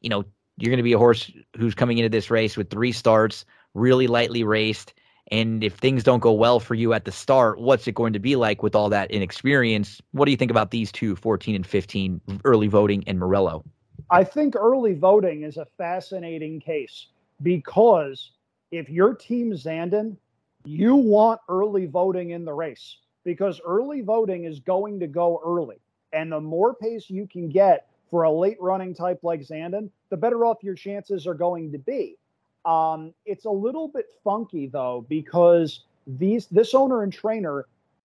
you 0.00 0.10
know 0.10 0.24
you're 0.58 0.70
going 0.70 0.78
to 0.78 0.84
be 0.84 0.92
a 0.92 0.98
horse 0.98 1.30
who's 1.56 1.74
coming 1.74 1.98
into 1.98 2.08
this 2.08 2.30
race 2.30 2.56
with 2.56 2.70
three 2.70 2.92
starts, 2.92 3.44
really 3.74 4.06
lightly 4.06 4.44
raced. 4.44 4.94
And 5.30 5.64
if 5.64 5.74
things 5.74 6.04
don't 6.04 6.20
go 6.20 6.32
well 6.32 6.60
for 6.60 6.74
you 6.74 6.92
at 6.92 7.06
the 7.06 7.12
start, 7.12 7.58
what's 7.58 7.88
it 7.88 7.94
going 7.94 8.12
to 8.12 8.18
be 8.18 8.36
like 8.36 8.62
with 8.62 8.74
all 8.74 8.88
that 8.90 9.10
inexperience? 9.10 10.00
What 10.12 10.26
do 10.26 10.30
you 10.30 10.36
think 10.36 10.50
about 10.50 10.70
these 10.70 10.92
two, 10.92 11.16
14 11.16 11.54
and 11.54 11.66
15, 11.66 12.20
early 12.44 12.68
voting 12.68 13.02
and 13.06 13.18
Morello? 13.18 13.64
I 14.10 14.22
think 14.22 14.54
early 14.54 14.94
voting 14.94 15.42
is 15.42 15.56
a 15.56 15.66
fascinating 15.78 16.60
case 16.60 17.08
because 17.42 18.32
if 18.76 18.88
your 18.90 19.14
team 19.14 19.52
Zandon, 19.52 20.16
you 20.64 20.96
want 20.96 21.40
early 21.48 21.86
voting 21.86 22.30
in 22.30 22.44
the 22.44 22.52
race 22.52 22.98
because 23.24 23.60
early 23.66 24.00
voting 24.00 24.44
is 24.44 24.60
going 24.60 25.00
to 25.00 25.06
go 25.06 25.40
early. 25.44 25.76
And 26.12 26.30
the 26.32 26.40
more 26.40 26.74
pace 26.74 27.10
you 27.10 27.26
can 27.26 27.48
get 27.48 27.86
for 28.10 28.22
a 28.24 28.30
late 28.32 28.56
running 28.60 28.94
type 28.94 29.20
like 29.22 29.40
Zandon, 29.40 29.90
the 30.10 30.16
better 30.16 30.44
off 30.44 30.62
your 30.62 30.74
chances 30.74 31.26
are 31.26 31.34
going 31.34 31.72
to 31.72 31.78
be. 31.78 32.16
Um, 32.64 33.12
it's 33.26 33.44
a 33.44 33.50
little 33.50 33.88
bit 33.88 34.06
funky 34.22 34.66
though 34.68 35.04
because 35.08 35.84
these 36.06 36.46
this 36.46 36.74
owner 36.74 37.02
and 37.02 37.12
trainer 37.12 37.60
a 37.60 37.64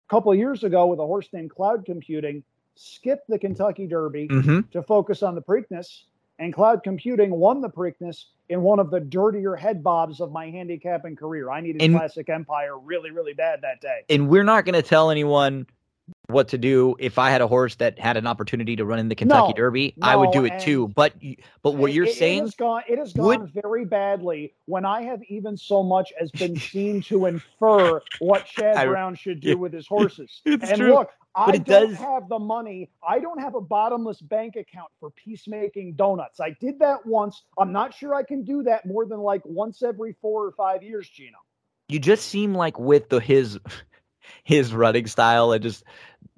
couple 0.10 0.32
of 0.32 0.38
years 0.38 0.64
ago 0.64 0.88
with 0.88 1.00
a 1.00 1.06
horse 1.06 1.30
named 1.32 1.52
Cloud 1.52 1.86
Computing 1.86 2.44
skipped 2.76 3.28
the 3.30 3.40
Kentucky 3.40 3.88
Derby 3.88 4.28
Mm-hmm. 4.28 4.62
to 4.72 4.82
focus 4.84 5.22
on 5.24 5.36
the 5.36 5.41
Preakness, 5.41 6.04
and 6.40 6.53
Cloud 6.53 6.84
Computing 6.84 7.32
won 7.32 7.61
the 7.61 7.70
Preakness 7.70 8.26
in 8.48 8.61
one 8.61 8.80
of 8.80 8.90
the 8.90 8.99
dirtier 8.99 9.56
head 9.56 9.84
bobs 9.84 10.22
of 10.22 10.32
my 10.32 10.49
handicapping 10.49 11.16
career. 11.16 11.52
I 11.52 11.61
needed 11.61 11.82
And- 11.82 11.95
Classic 11.95 12.28
Empire 12.30 12.80
really, 12.80 13.11
really 13.11 13.34
bad 13.34 13.61
that 13.61 13.82
day. 13.82 14.06
And 14.10 14.30
we're 14.30 14.44
not 14.44 14.66
going 14.66 14.74
to 14.74 14.82
tell 14.82 15.11
anyone 15.11 15.68
what 16.27 16.49
to 16.49 16.57
do. 16.57 16.95
If 16.99 17.18
I 17.18 17.30
had 17.31 17.41
a 17.41 17.48
horse 17.48 17.76
that 17.76 17.98
had 17.99 18.18
an 18.18 18.27
opportunity 18.27 18.76
to 18.76 18.86
run 18.86 18.99
in 18.99 19.10
the 19.10 19.15
Kentucky 19.15 19.49
No, 19.49 19.53
Derby, 19.53 19.95
I 20.02 20.15
would 20.15 20.31
do 20.31 20.45
it 20.45 20.60
too. 20.60 20.88
But 20.90 21.14
but 21.64 21.76
what 21.76 21.90
It- 21.91 21.94
you're 21.95 22.06
it- 22.06 22.15
saying 22.15 22.40
it 22.40 22.41
has 22.41 22.56
gone, 22.56 22.84
it 22.88 22.98
has 22.99 23.14
would- 23.15 23.38
gone 23.40 23.52
very 23.53 23.86
badly 23.86 24.53
when 24.65 24.86
I 24.86 25.02
have 25.03 25.22
even 25.30 25.57
so 25.57 25.84
much 25.84 26.14
as 26.19 26.31
been 26.31 26.56
seen 26.57 27.02
to 27.03 27.26
infer 27.26 28.02
what 28.19 28.45
Chad 28.45 28.76
I- 28.77 28.86
Brown 28.86 29.15
should 29.15 29.40
do 29.40 29.57
with 29.57 29.73
his 29.73 29.88
horses. 29.88 30.41
It's 30.45 30.69
and 30.69 30.80
true, 30.80 30.94
look, 30.94 31.10
I 31.36 31.45
but 31.48 31.56
it 31.56 31.64
don't 31.64 31.90
does- 31.90 31.98
have 31.98 32.27
the 32.30 32.40
money. 32.40 32.90
I 33.07 33.19
don't 33.19 33.40
have 33.40 33.56
a 33.56 33.61
bottomless 33.61 34.22
bank 34.22 34.56
account 34.56 34.90
for 34.99 35.10
peacemaking 35.11 35.94
donuts. 35.94 36.40
I 36.40 36.52
did 36.60 36.80
that 36.80 37.06
once. 37.06 37.44
I'm 37.57 37.72
not 37.72 37.94
sure 37.94 38.14
I 38.15 38.23
can 38.23 38.44
do 38.44 38.64
that 38.64 38.86
more 38.86 39.06
than 39.06 39.19
like 39.19 39.41
once 39.45 39.81
every 39.84 40.14
four 40.22 40.45
or 40.45 40.52
five 40.53 40.84
years, 40.84 41.10
Gino. 41.10 41.38
you 41.88 41.98
just 41.99 42.27
seem 42.27 42.53
like 42.53 42.77
with 42.80 43.10
the 43.10 43.19
his 43.19 43.60
his 44.44 44.74
running 44.74 45.08
style 45.08 45.52
and 45.52 45.64
just 45.64 45.84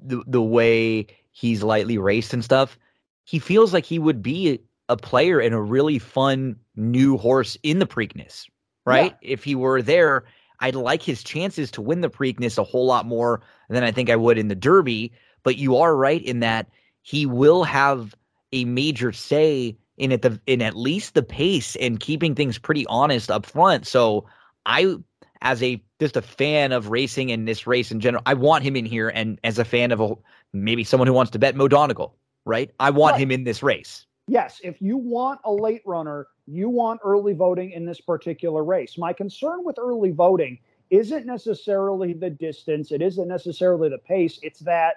the 0.02 0.24
the 0.28 0.42
way 0.42 1.08
he's 1.32 1.64
lightly 1.64 1.98
raced 1.98 2.34
and 2.34 2.44
stuff, 2.44 2.78
he 3.24 3.40
feels 3.40 3.74
like 3.74 3.86
he 3.86 4.00
would 4.00 4.22
be 4.22 4.60
a 4.90 4.98
player 4.98 5.40
and 5.40 5.56
a 5.56 5.62
really 5.62 6.00
fun 6.00 6.58
new 6.76 7.18
horse 7.18 7.58
in 7.64 7.80
the 7.80 7.88
Preakness, 7.88 8.46
right? 8.86 9.16
If 9.22 9.44
he 9.44 9.56
were 9.56 9.82
there, 9.82 10.26
I'd 10.60 10.76
like 10.76 11.02
his 11.02 11.24
chances 11.24 11.72
to 11.72 11.82
win 11.82 12.02
the 12.02 12.10
Preakness 12.10 12.58
a 12.58 12.64
whole 12.64 12.86
lot 12.86 13.06
more 13.06 13.42
than 13.70 13.84
I 13.84 13.92
think 13.92 14.10
I 14.10 14.16
would 14.16 14.38
in 14.38 14.48
the 14.50 14.56
Derby. 14.56 15.12
But 15.44 15.58
you 15.58 15.78
are 15.78 15.96
right 15.96 16.22
in 16.22 16.42
that 16.42 16.68
he 17.02 17.26
will 17.26 17.64
have 17.64 18.14
a 18.52 18.66
major 18.66 19.12
say 19.12 19.78
in 19.98 20.12
at 20.12 20.22
the 20.22 20.40
in 20.46 20.62
at 20.62 20.76
least 20.76 21.14
the 21.14 21.24
pace 21.24 21.76
and 21.78 22.00
keeping 22.00 22.36
things 22.36 22.58
pretty 22.58 22.86
honest 22.88 23.32
up 23.32 23.46
front. 23.46 23.88
So 23.88 24.26
I 24.66 24.96
as 25.42 25.64
a 25.64 25.82
just 26.02 26.18
a 26.18 26.22
fan 26.24 26.72
of 26.72 26.90
racing 26.90 27.32
and 27.32 27.48
this 27.48 27.68
race 27.68 27.92
in 27.92 28.00
general, 28.00 28.24
I 28.26 28.34
want 28.34 28.64
him 28.64 28.76
in 28.76 28.86
here. 28.86 29.10
And 29.10 29.40
as 29.44 29.60
a 29.60 29.64
fan 29.64 29.92
of 29.92 30.02
a 30.02 30.16
maybe 30.52 30.84
someone 30.84 31.06
who 31.06 31.14
wants 31.14 31.30
to 31.34 31.38
bet 31.40 31.56
Mo 31.56 31.68
Donegal, 31.68 32.16
right? 32.44 32.72
I 32.80 32.90
want 32.90 33.14
Right. 33.14 33.22
him 33.22 33.32
in 33.32 33.44
this 33.44 33.62
race. 33.62 34.08
Yes, 34.28 34.60
if 34.64 34.82
you 34.82 34.98
want 34.98 35.42
a 35.46 35.54
late 35.54 35.84
runner, 35.86 36.26
you 36.48 36.70
want 36.70 37.02
early 37.04 37.34
voting 37.34 37.70
in 37.70 37.86
this 37.86 38.02
particular 38.02 38.64
race. 38.64 38.98
My 38.98 39.14
concern 39.14 39.64
with 39.64 39.78
early 39.78 40.10
voting 40.10 40.58
isn't 40.90 41.28
necessarily 41.28 42.14
the 42.14 42.32
distance, 42.32 42.92
it 42.92 43.04
isn't 43.04 43.28
necessarily 43.28 43.88
the 43.88 44.00
pace. 44.00 44.40
It's 44.42 44.62
that 44.62 44.96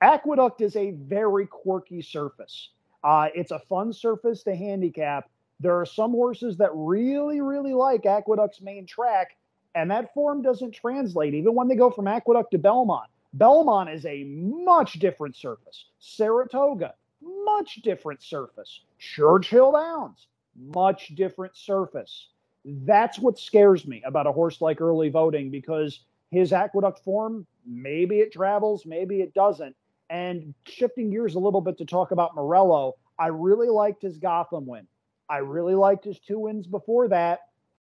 Aqueduct 0.00 0.62
is 0.62 0.74
a 0.74 0.90
very 0.90 1.46
quirky 1.46 2.02
surface. 2.02 2.70
Uh, 3.04 3.28
it's 3.36 3.52
a 3.52 3.60
fun 3.60 3.92
surface 3.92 4.42
to 4.42 4.56
handicap. 4.56 5.30
There 5.60 5.78
are 5.78 5.86
some 5.86 6.10
horses 6.10 6.56
that 6.56 6.70
really, 6.74 7.40
really 7.40 7.72
like 7.72 8.04
Aqueduct's 8.04 8.60
main 8.60 8.84
track, 8.84 9.36
and 9.74 9.90
that 9.90 10.12
form 10.14 10.42
doesn't 10.42 10.72
translate 10.72 11.34
even 11.34 11.54
when 11.54 11.68
they 11.68 11.76
go 11.76 11.90
from 11.90 12.08
Aqueduct 12.08 12.50
to 12.52 12.58
Belmont. 12.58 13.08
Belmont 13.32 13.90
is 13.90 14.04
a 14.06 14.24
much 14.24 14.94
different 14.94 15.36
surface. 15.36 15.86
Saratoga, 16.00 16.94
much 17.22 17.76
different 17.82 18.22
surface. 18.22 18.80
Churchill 18.98 19.72
Downs, 19.72 20.26
much 20.56 21.14
different 21.14 21.56
surface. 21.56 22.28
That's 22.64 23.18
what 23.18 23.38
scares 23.38 23.86
me 23.86 24.02
about 24.04 24.26
a 24.26 24.32
horse 24.32 24.60
like 24.60 24.80
early 24.80 25.08
voting 25.08 25.50
because 25.50 26.00
his 26.30 26.52
aqueduct 26.52 27.00
form, 27.04 27.46
maybe 27.66 28.18
it 28.18 28.32
travels, 28.32 28.84
maybe 28.84 29.20
it 29.20 29.32
doesn't. 29.34 29.76
And 30.10 30.54
shifting 30.66 31.10
gears 31.10 31.36
a 31.36 31.38
little 31.38 31.60
bit 31.60 31.78
to 31.78 31.84
talk 31.84 32.10
about 32.10 32.34
Morello, 32.34 32.96
I 33.18 33.28
really 33.28 33.68
liked 33.68 34.02
his 34.02 34.18
Gotham 34.18 34.66
win. 34.66 34.86
I 35.28 35.38
really 35.38 35.76
liked 35.76 36.04
his 36.04 36.18
two 36.18 36.40
wins 36.40 36.66
before 36.66 37.06
that, 37.08 37.40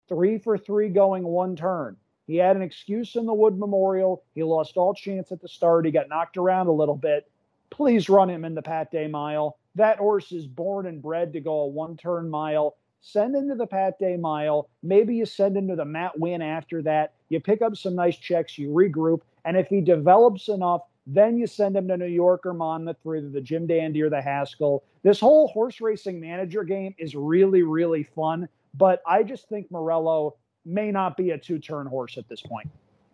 three 0.09 0.39
for 0.39 0.59
three 0.59 0.89
going 0.89 1.25
one 1.25 1.57
turn. 1.57 1.97
He 2.27 2.37
had 2.37 2.57
an 2.57 2.63
excuse 2.63 3.17
in 3.17 3.27
the 3.27 3.35
Wood 3.35 3.59
Memorial. 3.59 4.23
He 4.35 4.43
lost 4.43 4.77
all 4.77 4.95
chance 4.95 5.31
at 5.31 5.41
the 5.41 5.49
start. 5.49 5.85
He 5.85 5.91
got 5.91 6.09
knocked 6.09 6.37
around 6.37 6.69
a 6.69 6.73
little 6.73 6.97
bit. 6.97 7.31
Please 7.71 8.09
run 8.09 8.31
him 8.31 8.45
in 8.45 8.55
the 8.55 8.63
Pat 8.63 8.91
Day 8.91 9.07
Mile. 9.07 9.59
That 9.75 9.99
horse 9.99 10.33
is 10.33 10.47
born 10.47 10.87
and 10.87 11.03
bred 11.03 11.33
to 11.33 11.41
go 11.41 11.61
a 11.61 11.67
one 11.67 11.97
turn 11.97 12.31
mile. 12.31 12.77
Send 13.01 13.37
him 13.37 13.49
to 13.49 13.55
the 13.55 13.67
Pat 13.67 13.99
Day 13.99 14.17
Mile. 14.17 14.71
Maybe 14.83 15.15
you 15.17 15.27
send 15.27 15.57
him 15.57 15.69
to 15.69 15.77
the 15.77 15.85
Matt 15.85 16.19
Winn 16.19 16.41
after 16.41 16.81
that. 16.83 17.13
You 17.29 17.41
pick 17.41 17.61
up 17.61 17.77
some 17.77 17.95
nice 17.95 18.17
checks, 18.17 18.57
you 18.57 18.71
regroup. 18.71 19.21
And 19.45 19.57
if 19.59 19.69
he 19.69 19.83
develops 19.83 20.49
enough, 20.49 20.83
then 21.07 21.37
you 21.37 21.47
send 21.47 21.77
him 21.77 21.89
to 21.89 21.99
New 21.99 22.07
York 22.07 22.47
or 22.47 22.55
Monmouth 22.55 22.97
either 23.05 23.29
the 23.29 23.41
Jim 23.41 23.67
Dandy 23.67 24.01
or 24.01 24.09
the 24.09 24.23
Haskell. 24.23 24.85
This 25.03 25.21
whole 25.21 25.49
horse 25.49 25.83
racing 25.83 26.19
manager 26.19 26.65
game 26.65 26.95
is 26.97 27.15
really, 27.15 27.63
really 27.63 28.05
fun. 28.05 28.49
But 28.77 29.01
I 29.07 29.23
just 29.23 29.49
think 29.49 29.71
Morello 29.71 30.37
may 30.65 30.91
not 30.91 31.17
be 31.17 31.31
a 31.31 31.39
two 31.39 31.59
turn 31.59 31.87
horse 31.87 32.19
at 32.19 32.29
this 32.29 32.41
point. 32.43 32.69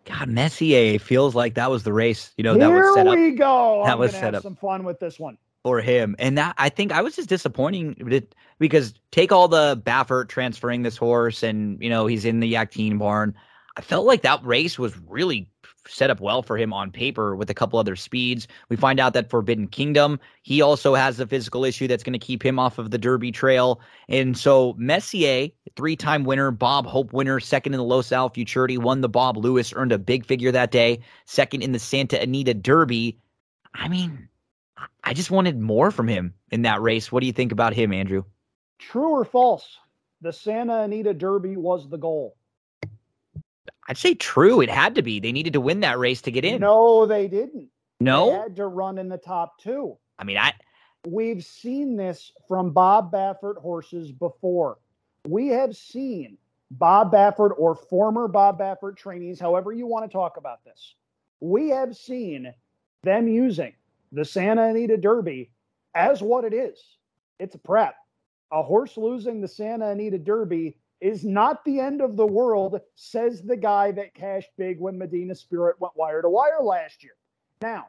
God, 0.05 0.29
Messier 0.29 0.97
feels 0.97 1.35
like 1.35 1.53
that 1.55 1.69
was 1.69 1.83
the 1.83 1.93
race, 1.93 2.31
you 2.35 2.43
know, 2.43 2.57
that 2.57 2.67
Here 2.67 2.83
was 2.83 2.95
set 2.95 3.07
up 3.07 3.15
we 3.15 3.31
go. 3.31 3.83
that 3.85 3.93
I'm 3.93 3.99
was 3.99 4.11
set 4.11 4.33
up. 4.33 4.41
some 4.41 4.55
fun 4.55 4.83
with 4.83 4.99
this 4.99 5.19
one. 5.19 5.37
for 5.63 5.79
him. 5.79 6.15
And 6.17 6.37
that 6.39 6.55
I 6.57 6.69
think 6.69 6.91
I 6.91 7.03
was 7.03 7.15
just 7.15 7.29
disappointing 7.29 8.23
because 8.57 8.95
take 9.11 9.31
all 9.31 9.47
the 9.47 9.79
Baffert 9.85 10.27
transferring 10.27 10.81
this 10.81 10.97
horse 10.97 11.43
and 11.43 11.81
you 11.83 11.89
know 11.89 12.07
he's 12.07 12.25
in 12.25 12.39
the 12.39 12.51
Yakteen 12.51 12.97
barn. 12.97 13.35
I 13.77 13.81
felt 13.81 14.05
like 14.07 14.23
that 14.23 14.43
race 14.43 14.79
was 14.79 14.93
really 15.07 15.47
set 15.87 16.09
up 16.09 16.19
well 16.19 16.43
for 16.43 16.57
him 16.57 16.73
on 16.73 16.91
paper 16.91 17.35
with 17.35 17.49
a 17.49 17.53
couple 17.53 17.79
other 17.79 17.95
speeds. 17.95 18.47
We 18.69 18.75
find 18.75 18.99
out 18.99 19.13
that 19.13 19.29
Forbidden 19.29 19.67
Kingdom, 19.67 20.19
he 20.43 20.61
also 20.61 20.93
has 20.93 21.19
a 21.19 21.27
physical 21.27 21.65
issue 21.65 21.87
that's 21.87 22.03
going 22.03 22.13
to 22.13 22.19
keep 22.19 22.43
him 22.45 22.59
off 22.59 22.77
of 22.77 22.91
the 22.91 22.97
Derby 22.97 23.31
trail. 23.31 23.81
And 24.07 24.37
so 24.37 24.75
Messier, 24.77 25.49
three-time 25.75 26.23
winner, 26.23 26.51
Bob 26.51 26.85
Hope 26.85 27.13
winner, 27.13 27.39
second 27.39 27.73
in 27.73 27.77
the 27.79 27.83
Los 27.83 28.11
Al 28.11 28.29
Futurity, 28.29 28.77
won 28.77 29.01
the 29.01 29.09
Bob 29.09 29.37
Lewis, 29.37 29.73
earned 29.75 29.91
a 29.91 29.99
big 29.99 30.25
figure 30.25 30.51
that 30.51 30.71
day, 30.71 30.99
second 31.25 31.63
in 31.63 31.71
the 31.71 31.79
Santa 31.79 32.21
Anita 32.21 32.53
Derby. 32.53 33.17
I 33.73 33.87
mean, 33.87 34.27
I 35.03 35.13
just 35.13 35.31
wanted 35.31 35.59
more 35.59 35.91
from 35.91 36.07
him 36.07 36.33
in 36.51 36.63
that 36.63 36.81
race. 36.81 37.11
What 37.11 37.21
do 37.21 37.27
you 37.27 37.33
think 37.33 37.51
about 37.51 37.73
him, 37.73 37.91
Andrew? 37.91 38.23
True 38.79 39.11
or 39.11 39.25
false? 39.25 39.77
The 40.21 40.33
Santa 40.33 40.81
Anita 40.81 41.13
Derby 41.13 41.57
was 41.57 41.89
the 41.89 41.97
goal. 41.97 42.35
I'd 43.91 43.97
say 43.97 44.15
true. 44.15 44.61
It 44.61 44.69
had 44.69 44.95
to 44.95 45.01
be. 45.01 45.19
They 45.19 45.33
needed 45.33 45.51
to 45.51 45.59
win 45.59 45.81
that 45.81 45.99
race 45.99 46.21
to 46.21 46.31
get 46.31 46.45
in. 46.45 46.61
No, 46.61 47.05
they 47.05 47.27
didn't. 47.27 47.67
No, 47.99 48.27
they 48.27 48.37
had 48.37 48.55
to 48.55 48.67
run 48.67 48.97
in 48.97 49.09
the 49.09 49.17
top 49.17 49.59
two. 49.59 49.97
I 50.17 50.23
mean, 50.23 50.37
I 50.37 50.53
We've 51.05 51.43
seen 51.43 51.97
this 51.97 52.31
from 52.47 52.71
Bob 52.71 53.11
Baffert 53.11 53.57
horses 53.57 54.13
before. 54.13 54.77
We 55.27 55.49
have 55.49 55.75
seen 55.75 56.37
Bob 56.71 57.11
Baffert 57.11 57.51
or 57.57 57.75
former 57.75 58.29
Bob 58.29 58.59
Baffert 58.59 58.95
trainees, 58.95 59.41
however 59.41 59.73
you 59.73 59.87
want 59.87 60.09
to 60.09 60.13
talk 60.13 60.37
about 60.37 60.63
this. 60.63 60.95
We 61.41 61.67
have 61.71 61.97
seen 61.97 62.53
them 63.03 63.27
using 63.27 63.73
the 64.13 64.23
Santa 64.23 64.67
Anita 64.67 64.95
Derby 64.95 65.51
as 65.95 66.21
what 66.21 66.45
it 66.45 66.53
is. 66.53 66.81
It's 67.39 67.55
a 67.55 67.59
prep. 67.59 67.95
A 68.53 68.63
horse 68.63 68.95
losing 68.95 69.41
the 69.41 69.49
Santa 69.49 69.89
Anita 69.89 70.17
Derby 70.17 70.77
is 71.01 71.25
not 71.25 71.65
the 71.65 71.79
end 71.79 71.99
of 71.99 72.15
the 72.15 72.25
world, 72.25 72.79
says 72.95 73.41
the 73.41 73.57
guy 73.57 73.91
that 73.91 74.13
cashed 74.13 74.51
big 74.57 74.79
when 74.79 74.97
Medina 74.97 75.35
Spirit 75.35 75.75
went 75.79 75.97
wire 75.97 76.21
to 76.21 76.29
wire 76.29 76.61
last 76.61 77.03
year. 77.03 77.15
Now, 77.61 77.87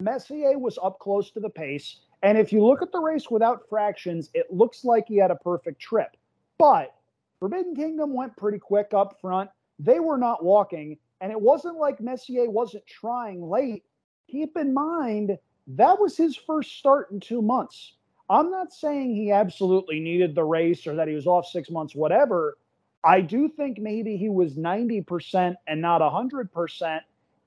Messier 0.00 0.58
was 0.58 0.78
up 0.82 0.98
close 0.98 1.30
to 1.32 1.40
the 1.40 1.50
pace. 1.50 2.00
And 2.22 2.38
if 2.38 2.52
you 2.52 2.64
look 2.64 2.80
at 2.80 2.90
the 2.90 3.00
race 3.00 3.30
without 3.30 3.68
fractions, 3.68 4.30
it 4.32 4.46
looks 4.50 4.84
like 4.84 5.06
he 5.06 5.18
had 5.18 5.30
a 5.30 5.36
perfect 5.36 5.80
trip. 5.80 6.16
But 6.58 6.94
Forbidden 7.38 7.76
Kingdom 7.76 8.14
went 8.14 8.36
pretty 8.36 8.58
quick 8.58 8.94
up 8.94 9.20
front. 9.20 9.50
They 9.78 10.00
were 10.00 10.18
not 10.18 10.42
walking. 10.42 10.96
And 11.20 11.30
it 11.30 11.40
wasn't 11.40 11.76
like 11.76 12.00
Messier 12.00 12.48
wasn't 12.48 12.86
trying 12.86 13.42
late. 13.42 13.84
Keep 14.30 14.56
in 14.56 14.72
mind, 14.72 15.38
that 15.66 16.00
was 16.00 16.16
his 16.16 16.34
first 16.34 16.78
start 16.78 17.10
in 17.10 17.20
two 17.20 17.42
months. 17.42 17.94
I'm 18.28 18.50
not 18.50 18.72
saying 18.72 19.14
he 19.14 19.32
absolutely 19.32 20.00
needed 20.00 20.34
the 20.34 20.44
race 20.44 20.86
or 20.86 20.96
that 20.96 21.08
he 21.08 21.14
was 21.14 21.26
off 21.26 21.46
six 21.46 21.70
months, 21.70 21.94
whatever. 21.94 22.56
I 23.04 23.20
do 23.20 23.48
think 23.48 23.78
maybe 23.78 24.16
he 24.16 24.30
was 24.30 24.54
90% 24.54 25.56
and 25.66 25.80
not 25.80 26.00
100%, 26.00 27.00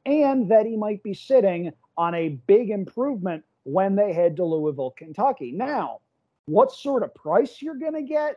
and 0.06 0.52
that 0.52 0.66
he 0.68 0.78
might 0.78 1.02
be 1.02 1.16
sitting 1.16 1.74
on 1.98 2.14
a 2.14 2.30
big 2.30 2.70
improvement 2.70 3.44
when 3.64 3.96
they 3.96 4.14
head 4.14 4.36
to 4.38 4.46
Louisville, 4.46 4.92
Kentucky. 4.92 5.52
Now, 5.52 6.00
what 6.46 6.72
sort 6.72 7.04
of 7.04 7.14
price 7.16 7.62
you're 7.62 7.76
going 7.76 7.96
to 7.96 8.04
get, 8.04 8.36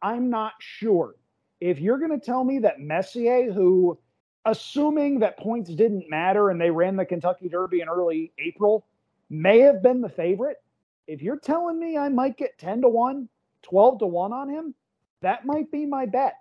I'm 0.00 0.30
not 0.30 0.52
sure. 0.60 1.16
If 1.60 1.80
you're 1.80 1.98
going 1.98 2.18
to 2.18 2.24
tell 2.24 2.44
me 2.44 2.60
that 2.60 2.80
Messier, 2.80 3.52
who, 3.52 3.98
assuming 4.44 5.18
that 5.18 5.38
points 5.38 5.70
didn't 5.70 6.08
matter 6.08 6.50
and 6.50 6.60
they 6.60 6.70
ran 6.70 6.96
the 6.96 7.04
Kentucky 7.04 7.48
Derby 7.48 7.80
in 7.80 7.88
early 7.88 8.32
April, 8.38 8.86
may 9.28 9.58
have 9.58 9.82
been 9.82 10.00
the 10.00 10.08
favorite, 10.08 10.62
if 11.10 11.20
you're 11.20 11.38
telling 11.38 11.78
me 11.78 11.98
I 11.98 12.08
might 12.08 12.36
get 12.36 12.56
10 12.58 12.82
to 12.82 12.88
1, 12.88 13.28
12 13.62 13.98
to 13.98 14.06
1 14.06 14.32
on 14.32 14.48
him, 14.48 14.74
that 15.22 15.44
might 15.44 15.70
be 15.72 15.84
my 15.84 16.06
bet. 16.06 16.36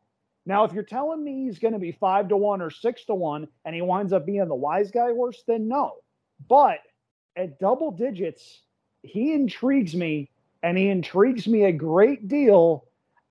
Now, 0.45 0.63
if 0.63 0.73
you're 0.73 0.83
telling 0.83 1.23
me 1.23 1.45
he's 1.45 1.57
going 1.57 1.73
to 1.73 1.79
be 1.79 1.91
5 1.91 2.27
to 2.29 2.37
1 2.37 2.61
or 2.61 2.69
6 2.69 3.05
to 3.05 3.15
1 3.15 3.47
and 3.65 3.75
he 3.75 3.81
winds 3.81 4.13
up 4.13 4.27
being 4.27 4.47
the 4.47 4.53
wise 4.53 4.91
guy 4.91 5.11
horse, 5.11 5.43
then 5.47 5.67
no. 5.67 5.95
But 6.47 6.79
at 7.35 7.59
double 7.59 7.89
digits, 7.89 8.61
he 9.01 9.33
intrigues 9.33 9.95
me 9.95 10.29
and 10.61 10.77
he 10.77 10.89
intrigues 10.89 11.47
me 11.47 11.63
a 11.63 11.71
great 11.71 12.27
deal. 12.27 12.85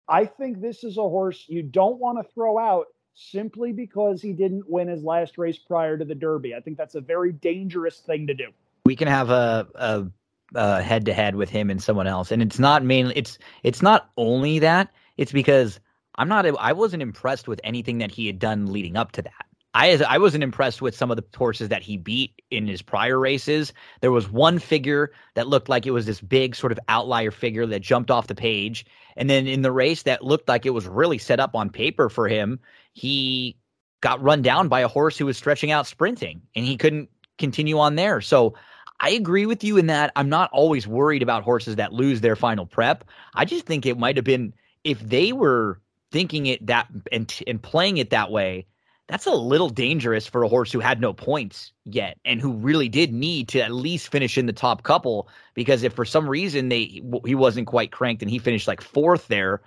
I 0.09 0.25
think 0.25 0.61
this 0.61 0.83
is 0.83 0.99
a 0.99 1.03
horse 1.03 1.45
you 1.47 1.63
don't 1.63 2.01
want 2.01 2.19
to 2.19 2.33
throw 2.35 2.59
out 2.59 2.87
simply 3.15 3.73
because 3.73 4.21
he 4.21 4.33
didn't 4.33 4.69
win 4.69 4.89
his 4.89 5.05
last 5.05 5.39
race 5.39 5.59
prior 5.59 5.97
to 5.97 6.05
the 6.05 6.17
Derby. 6.17 6.57
I 6.57 6.61
think 6.61 6.77
that's 6.77 6.97
a 6.97 7.01
very 7.01 7.33
dangerous 7.33 8.01
thing 8.01 8.27
to 8.27 8.35
do. 8.35 8.49
We 8.87 8.97
can 8.97 9.09
have 9.09 9.31
a, 9.31 9.69
a 9.75 10.07
head 10.55 11.05
to 11.07 11.13
head 11.13 11.37
with 11.37 11.51
him 11.51 11.71
and 11.71 11.83
someone 11.83 12.07
else. 12.07 12.31
And 12.31 12.43
it's 12.43 12.59
not 12.59 12.85
mainly 12.85 13.15
it's 13.17 13.39
it's 13.63 13.83
not 13.83 14.11
only 14.17 14.59
that. 14.61 14.91
It's 15.17 15.33
because 15.33 15.81
I'm 16.17 16.29
not 16.29 16.47
I 16.59 16.73
wasn't 16.73 17.03
impressed 17.03 17.49
with 17.49 17.61
anything 17.65 17.99
that 17.99 18.11
he 18.11 18.27
had 18.27 18.39
done 18.39 18.73
leading 18.73 18.97
up 18.97 19.13
to 19.13 19.23
that. 19.23 19.47
I 19.75 20.03
I 20.09 20.19
wasn't 20.19 20.45
impressed 20.45 20.81
with 20.81 20.97
some 20.97 21.11
of 21.11 21.17
the 21.17 21.25
horses 21.37 21.69
that 21.69 21.83
he 21.83 21.97
beat 21.97 22.43
in 22.51 22.67
his 22.67 22.83
prior 22.83 23.19
races. 23.19 23.73
There 24.01 24.11
was 24.11 24.31
one 24.31 24.59
figure 24.59 25.13
that 25.35 25.49
looked 25.49 25.69
like 25.69 25.87
it 25.87 25.93
was 25.93 26.07
this 26.07 26.21
big 26.21 26.57
sort 26.57 26.73
of 26.73 26.81
outlier 26.89 27.31
figure 27.31 27.67
that 27.67 27.81
jumped 27.81 28.11
off 28.11 28.27
the 28.27 28.35
page, 28.35 28.87
and 29.17 29.29
then 29.29 29.47
in 29.47 29.63
the 29.63 29.73
race 29.73 30.03
that 30.05 30.25
looked 30.25 30.49
like 30.49 30.67
it 30.67 30.71
was 30.71 30.87
really 30.87 31.19
set 31.19 31.41
up 31.41 31.55
on 31.55 31.71
paper 31.71 32.09
for 32.09 32.29
him, 32.29 32.59
he 32.95 33.57
got 34.01 34.23
run 34.23 34.43
down 34.43 34.69
by 34.69 34.81
a 34.81 34.89
horse 34.89 35.19
who 35.19 35.27
was 35.27 35.37
stretching 35.37 35.71
out 35.71 35.87
sprinting, 35.87 36.41
and 36.55 36.65
he 36.65 36.77
couldn't 36.77 37.11
continue 37.37 37.79
on 37.79 37.95
there. 37.95 38.21
So 38.21 38.55
I 39.01 39.11
agree 39.11 39.47
with 39.47 39.63
you 39.63 39.77
in 39.77 39.87
that 39.87 40.13
I'm 40.17 40.29
not 40.29 40.51
always 40.53 40.87
worried 40.87 41.23
about 41.23 41.43
horses 41.45 41.77
that 41.77 41.93
lose 41.93 42.21
their 42.21 42.37
final 42.37 42.67
prep. 42.67 43.05
I 43.35 43.45
just 43.45 43.65
think 43.65 43.87
it 43.87 43.99
might 43.99 44.17
have 44.17 44.25
been 44.25 44.53
if 44.85 45.01
they 45.01 45.33
were 45.33 45.81
thinking 46.11 46.47
it 46.47 46.67
that 46.67 46.89
and 47.13 47.33
and 47.47 47.63
playing 47.63 47.99
it 47.99 48.11
that 48.11 48.31
way. 48.31 48.67
That's 49.07 49.27
a 49.27 49.33
little 49.33 49.71
dangerous 49.71 50.27
for 50.27 50.43
a 50.43 50.49
horse 50.49 50.71
who 50.71 50.81
had 50.81 51.01
no 51.01 51.15
points 51.15 51.73
yet 51.85 52.19
and 52.27 52.43
who 52.43 52.53
really 52.53 52.91
did 52.91 53.11
need 53.11 53.49
to 53.49 53.61
at 53.61 53.73
least 53.73 54.13
finish 54.13 54.37
in 54.37 54.45
the 54.45 54.53
top 54.53 54.83
couple 54.83 55.29
because 55.55 55.83
if 55.83 55.95
for 55.95 56.05
some 56.05 56.29
reason 56.29 56.69
they 56.69 57.01
he 57.25 57.35
wasn't 57.35 57.69
quite 57.69 57.91
cranked 57.91 58.21
and 58.23 58.31
he 58.31 58.39
finished 58.39 58.69
like 58.69 58.83
fourth 58.83 59.29
there, 59.29 59.63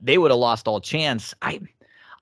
they 0.00 0.18
would 0.18 0.30
have 0.30 0.38
lost 0.38 0.68
all 0.68 0.80
chance. 0.80 1.34
I 1.42 1.60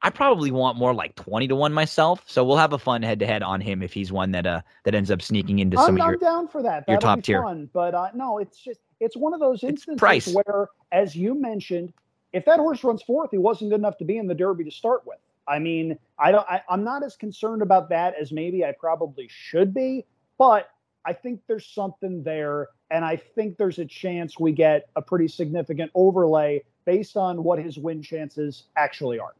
I 0.02 0.10
probably 0.10 0.50
want 0.50 0.76
more 0.76 0.92
like 0.92 1.14
twenty 1.14 1.46
to 1.48 1.54
one 1.54 1.72
myself. 1.72 2.22
So 2.26 2.44
we'll 2.44 2.56
have 2.56 2.72
a 2.72 2.78
fun 2.78 3.02
head 3.02 3.20
to 3.20 3.26
head 3.26 3.42
on 3.42 3.60
him 3.60 3.82
if 3.82 3.92
he's 3.92 4.10
one 4.10 4.32
that 4.32 4.46
uh 4.46 4.62
that 4.84 4.94
ends 4.94 5.10
up 5.10 5.22
sneaking 5.22 5.60
into 5.60 5.76
some 5.76 5.86
I'm, 5.86 5.94
of 5.94 5.98
your 5.98 6.14
I'm 6.14 6.18
down 6.18 6.48
for 6.48 6.62
that. 6.62 6.84
your 6.88 6.96
That'll 6.96 7.00
top 7.00 7.18
be 7.18 7.22
tier. 7.22 7.42
Fun, 7.42 7.70
but 7.72 7.94
uh, 7.94 8.08
no, 8.14 8.38
it's 8.38 8.58
just 8.58 8.80
it's 9.00 9.16
one 9.16 9.32
of 9.32 9.40
those 9.40 9.62
instances 9.62 10.34
where, 10.34 10.68
as 10.90 11.14
you 11.14 11.34
mentioned, 11.34 11.92
if 12.32 12.44
that 12.46 12.58
horse 12.58 12.82
runs 12.82 13.02
fourth, 13.02 13.30
he 13.30 13.38
wasn't 13.38 13.70
good 13.70 13.80
enough 13.80 13.98
to 13.98 14.04
be 14.04 14.18
in 14.18 14.26
the 14.26 14.34
Derby 14.34 14.64
to 14.64 14.70
start 14.70 15.06
with. 15.06 15.18
I 15.46 15.58
mean, 15.58 15.98
I 16.18 16.32
don't. 16.32 16.46
I, 16.48 16.62
I'm 16.68 16.84
not 16.84 17.04
as 17.04 17.16
concerned 17.16 17.62
about 17.62 17.88
that 17.90 18.14
as 18.20 18.32
maybe 18.32 18.64
I 18.64 18.72
probably 18.78 19.28
should 19.30 19.72
be, 19.74 20.04
but 20.38 20.70
I 21.04 21.12
think 21.12 21.40
there's 21.46 21.66
something 21.66 22.22
there, 22.22 22.68
and 22.90 23.04
I 23.04 23.16
think 23.16 23.56
there's 23.56 23.78
a 23.78 23.84
chance 23.84 24.38
we 24.38 24.52
get 24.52 24.88
a 24.96 25.02
pretty 25.02 25.28
significant 25.28 25.90
overlay 25.94 26.62
based 26.84 27.16
on 27.16 27.42
what 27.44 27.58
his 27.58 27.78
win 27.78 28.02
chances 28.02 28.64
actually 28.76 29.18
are. 29.18 29.34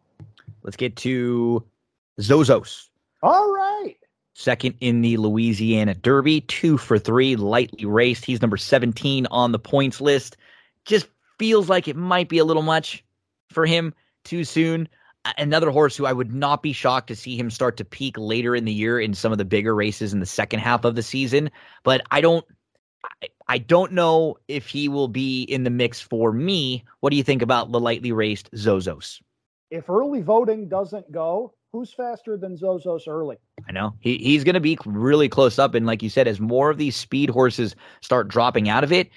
Let's 0.62 0.76
get 0.76 0.97
to 0.97 1.64
Zozos. 2.20 2.89
All 3.22 3.52
right. 3.52 3.97
Second 4.34 4.74
in 4.80 5.02
the 5.02 5.16
Louisiana 5.18 5.94
Derby, 5.94 6.40
two 6.43 6.78
for 6.78 6.98
three, 6.98 7.36
lightly 7.36 7.84
raced. 7.84 8.24
He's 8.24 8.40
number 8.40 8.56
17 8.56 9.26
on 9.26 9.52
the 9.52 9.59
points 9.59 10.01
list. 10.01 10.36
Just 10.84 11.06
feels 11.39 11.68
like 11.68 11.86
it 11.86 11.97
might 11.97 12.28
be 12.28 12.39
a 12.39 12.44
little 12.44 12.62
much 12.62 13.05
for 13.51 13.66
him 13.66 13.94
too 14.24 14.44
soon. 14.44 14.89
Another 15.39 15.70
horse 15.70 15.97
who 15.97 16.06
I 16.06 16.12
would 16.12 16.32
not 16.32 16.62
be 16.62 16.72
shocked 16.72 17.09
to 17.09 17.16
see 17.16 17.36
him 17.36 17.51
start 17.51 17.76
to 17.76 17.84
peak 17.84 18.16
later 18.18 18.56
in 18.56 18.64
the 18.64 18.72
year 18.72 18.98
in 18.98 19.14
some 19.14 19.30
of 19.30 19.39
the 19.39 19.44
bigger 19.44 19.74
races 19.74 20.12
in 20.12 20.20
the 20.20 20.26
second 20.26 20.60
half 20.60 20.84
of 20.84 20.94
the 20.94 21.02
season. 21.02 21.51
But 21.84 22.01
I 22.10 22.20
don't, 22.20 22.44
I, 23.22 23.28
I 23.47 23.59
don't 23.59 23.93
know 23.93 24.39
if 24.48 24.66
he 24.66 24.89
will 24.89 25.09
be 25.09 25.43
in 25.43 25.62
the 25.62 25.70
mix 25.70 26.01
for 26.01 26.32
me. 26.32 26.84
What 27.01 27.10
do 27.10 27.16
you 27.16 27.22
think 27.22 27.43
about 27.43 27.70
the 27.70 27.78
lightly 27.78 28.10
raced 28.10 28.51
Zozos? 28.52 29.20
If 29.73 29.89
early 29.89 30.20
voting 30.20 30.69
doesn't 30.69 31.11
go, 31.11 31.55
who's 31.73 31.93
faster 31.94 32.36
than 32.36 32.59
Zozos 32.59 33.09
early? 33.09 33.39
I 33.66 33.73
know 33.73 33.94
he 34.01 34.19
he's 34.19 34.44
going 34.44 34.55
to 34.55 34.61
be 34.61 34.77
really 34.85 35.31
close 35.31 35.59
up, 35.59 35.74
and 35.74 35.86
like 35.86 36.03
you 36.03 36.11
said, 36.11 36.28
as 36.28 36.39
more 36.39 36.69
of 36.69 36.77
these 36.77 36.94
speed 36.94 37.31
horses 37.31 37.74
start 38.03 38.28
dropping 38.28 38.69
out 38.69 38.85
of 38.85 38.93
it, 38.93 39.09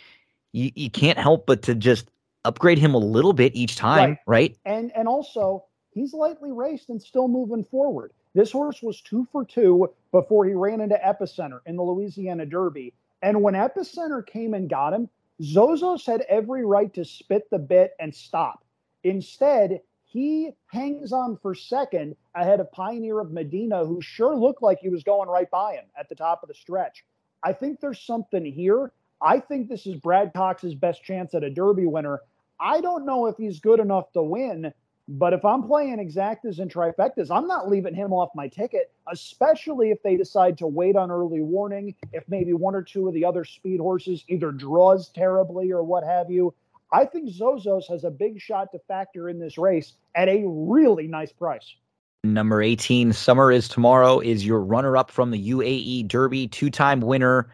you 0.54 0.72
you 0.74 0.90
can't 0.90 1.18
help 1.20 1.46
but 1.46 1.62
to 1.64 1.76
just 1.76 2.10
upgrade 2.46 2.78
him 2.78 2.94
a 2.94 2.98
little 2.98 3.34
bit 3.34 3.54
each 3.54 3.76
time, 3.76 4.12
Right. 4.12 4.18
right? 4.26 4.58
And 4.66 4.96
and 4.96 5.10
also 5.10 5.66
he's 5.92 6.14
lightly 6.14 6.54
raced 6.54 6.90
and 6.90 7.02
still 7.02 7.28
moving 7.28 7.66
forward. 7.66 8.14
This 8.34 8.52
horse 8.52 8.82
was 8.82 9.02
two 9.02 9.28
for 9.34 9.44
two 9.44 9.90
before 10.14 10.46
he 10.46 10.54
ran 10.54 10.80
into 10.80 10.96
Epicenter 10.96 11.60
in 11.66 11.76
the 11.76 11.84
Louisiana 11.84 12.46
Derby. 12.46 12.94
And 13.22 13.42
when 13.44 13.56
Epicenter 13.56 14.26
came 14.26 14.54
and 14.54 14.70
got 14.70 14.94
him, 14.94 15.10
Zozos 15.42 16.06
had 16.06 16.22
every 16.30 16.66
right 16.66 16.94
to 16.94 17.04
spit 17.04 17.50
the 17.50 17.60
bit 17.60 17.92
and 18.00 18.16
stop. 18.16 18.64
Instead, 19.04 19.82
he 20.16 20.52
hangs 20.68 21.12
on 21.12 21.38
for 21.42 21.54
second 21.54 22.16
ahead 22.36 22.62
of 22.62 22.72
Pioneer 22.72 23.20
of 23.20 23.34
Medina, 23.34 23.86
who 23.86 24.02
sure 24.02 24.34
looked 24.34 24.64
like 24.64 24.80
he 24.80 24.88
was 24.88 25.04
going 25.04 25.28
right 25.28 25.52
by 25.52 25.74
him 25.74 25.84
at 26.00 26.08
the 26.08 26.16
top 26.16 26.42
of 26.42 26.48
the 26.48 26.56
stretch. 26.56 27.04
I 27.44 27.52
think 27.52 27.82
there's 27.82 28.00
something 28.00 28.46
here. 28.46 28.94
I 29.22 29.42
think 29.42 29.68
this 29.68 29.86
is 29.86 29.98
Brad 29.98 30.32
Cox's 30.34 30.74
best 30.74 31.04
chance 31.04 31.34
at 31.34 31.44
a 31.44 31.50
Derby 31.50 31.86
winner. 31.86 32.22
I 32.62 32.80
don't 32.80 33.06
know 33.06 33.26
if 33.26 33.36
he's 33.36 33.60
good 33.60 33.82
enough 33.82 34.10
to 34.14 34.24
win, 34.24 34.74
but 35.10 35.34
if 35.34 35.44
I'm 35.44 35.64
playing 35.64 35.98
exactas 35.98 36.60
and 36.60 36.72
trifectas, 36.72 37.30
I'm 37.30 37.46
not 37.46 37.70
leaving 37.70 37.94
him 37.94 38.14
off 38.14 38.30
my 38.36 38.48
ticket, 38.48 38.94
especially 39.12 39.92
if 39.92 40.02
they 40.02 40.16
decide 40.16 40.58
to 40.60 40.68
wait 40.68 40.96
on 40.96 41.12
early 41.12 41.42
warning, 41.42 41.94
if 42.14 42.24
maybe 42.30 42.54
one 42.54 42.74
or 42.74 42.84
two 42.84 43.10
of 43.10 43.14
the 43.14 43.26
other 43.26 43.44
speed 43.44 43.82
horses 43.82 44.24
either 44.30 44.54
draws 44.54 45.10
terribly 45.10 45.74
or 45.74 45.84
what 45.84 46.06
have 46.06 46.32
you. 46.32 46.54
I 46.96 47.04
think 47.04 47.30
Zozos 47.30 47.90
has 47.90 48.06
a 48.06 48.10
big 48.10 48.40
shot 48.40 48.72
to 48.72 48.80
factor 48.88 49.28
in 49.28 49.38
this 49.38 49.58
race 49.58 49.96
at 50.16 50.30
a 50.30 50.44
really 50.46 51.08
nice 51.08 51.34
price. 51.34 51.76
Number 52.24 52.62
18, 52.62 53.12
Summer 53.12 53.52
is 53.52 53.68
Tomorrow, 53.68 54.22
is 54.22 54.46
your 54.46 54.62
runner 54.62 54.96
up 54.96 55.12
from 55.12 55.32
the 55.32 55.50
UAE 55.50 56.08
Derby, 56.08 56.48
two 56.48 56.70
time 56.70 57.02
winner. 57.02 57.52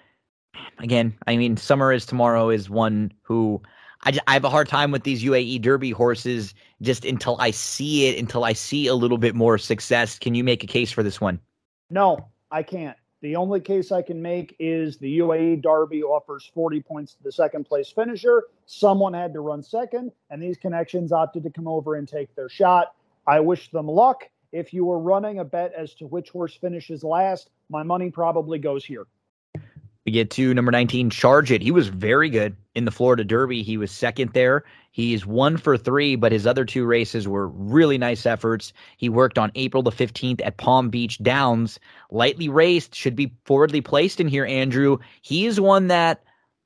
Again, 0.78 1.18
I 1.26 1.38
mean, 1.38 1.58
Summer 1.58 1.92
is 1.92 2.06
Tomorrow 2.06 2.52
is 2.52 2.70
one 2.70 3.12
who 3.24 3.60
I 4.04 4.14
have 4.28 4.44
a 4.44 4.50
hard 4.50 4.68
time 4.68 4.92
with 4.92 5.06
these 5.06 5.24
UAE 5.24 5.60
Derby 5.60 5.90
horses 5.90 6.54
just 6.84 7.04
until 7.04 7.36
I 7.40 7.50
see 7.50 8.10
it, 8.10 8.20
until 8.20 8.44
I 8.44 8.54
see 8.54 8.86
a 8.86 8.94
little 8.94 9.18
bit 9.18 9.34
more 9.34 9.58
success. 9.58 10.20
Can 10.20 10.36
you 10.36 10.44
make 10.44 10.64
a 10.64 10.68
case 10.68 10.92
for 10.92 11.02
this 11.02 11.20
one? 11.20 11.40
No, 11.90 12.30
I 12.52 12.62
can't. 12.62 12.98
The 13.22 13.36
only 13.36 13.60
case 13.60 13.92
I 13.92 14.02
can 14.02 14.20
make 14.20 14.56
is 14.58 14.98
the 14.98 15.20
UAE 15.20 15.62
Derby 15.62 16.02
offers 16.02 16.50
40 16.56 16.82
points 16.82 17.14
to 17.14 17.24
the 17.24 17.32
second 17.32 17.66
place 17.66 17.92
finisher. 17.92 18.46
Someone 18.66 19.14
had 19.14 19.34
to 19.34 19.42
run 19.42 19.62
second, 19.62 20.12
and 20.32 20.42
these 20.42 20.58
connections 20.58 21.12
opted 21.12 21.44
to 21.44 21.52
come 21.52 21.68
over 21.68 21.96
and 21.96 22.08
take 22.08 22.34
their 22.36 22.50
shot. 22.50 22.96
I 23.28 23.40
wish 23.40 23.70
them 23.70 23.88
luck. 23.88 24.28
If 24.52 24.74
you 24.74 24.86
were 24.86 24.98
running 24.98 25.38
a 25.38 25.46
bet 25.46 25.72
as 25.74 25.94
to 25.96 26.08
which 26.08 26.32
horse 26.32 26.56
finishes 26.56 27.04
last, 27.04 27.52
my 27.70 27.84
money 27.84 28.10
probably 28.10 28.58
goes 28.58 28.84
here. 28.84 29.06
We 30.06 30.12
get 30.12 30.32
to 30.32 30.54
number 30.54 30.72
19, 30.72 31.12
Charge 31.12 31.52
It. 31.52 31.62
He 31.62 31.72
was 31.72 31.88
very 31.88 32.30
good 32.30 32.56
in 32.74 32.86
the 32.86 32.92
Florida 32.92 33.24
Derby. 33.24 33.62
He 33.62 33.78
was 33.78 33.92
second 33.92 34.34
there. 34.34 34.64
He's 34.92 35.26
one 35.26 35.58
for 35.58 35.78
three, 35.78 36.16
but 36.16 36.32
his 36.32 36.48
other 36.48 36.66
two 36.66 36.86
races 36.86 37.28
were 37.28 37.48
really 37.48 37.98
nice 37.98 38.26
efforts. 38.26 38.74
He 38.98 39.10
worked 39.10 39.38
on 39.38 39.52
April 39.56 39.84
the 39.84 39.92
15th 39.92 40.42
at 40.44 40.58
Palm 40.58 40.90
Beach 40.90 41.22
Downs. 41.22 41.80
Lightly 42.10 42.50
raced, 42.50 42.96
should 42.96 43.16
be 43.16 43.34
forwardly 43.46 43.82
placed 43.82 44.20
in 44.20 44.28
here, 44.28 44.46
Andrew. 44.46 44.98
He 45.22 45.46
is 45.46 45.62
one 45.62 45.88
that 45.88 46.24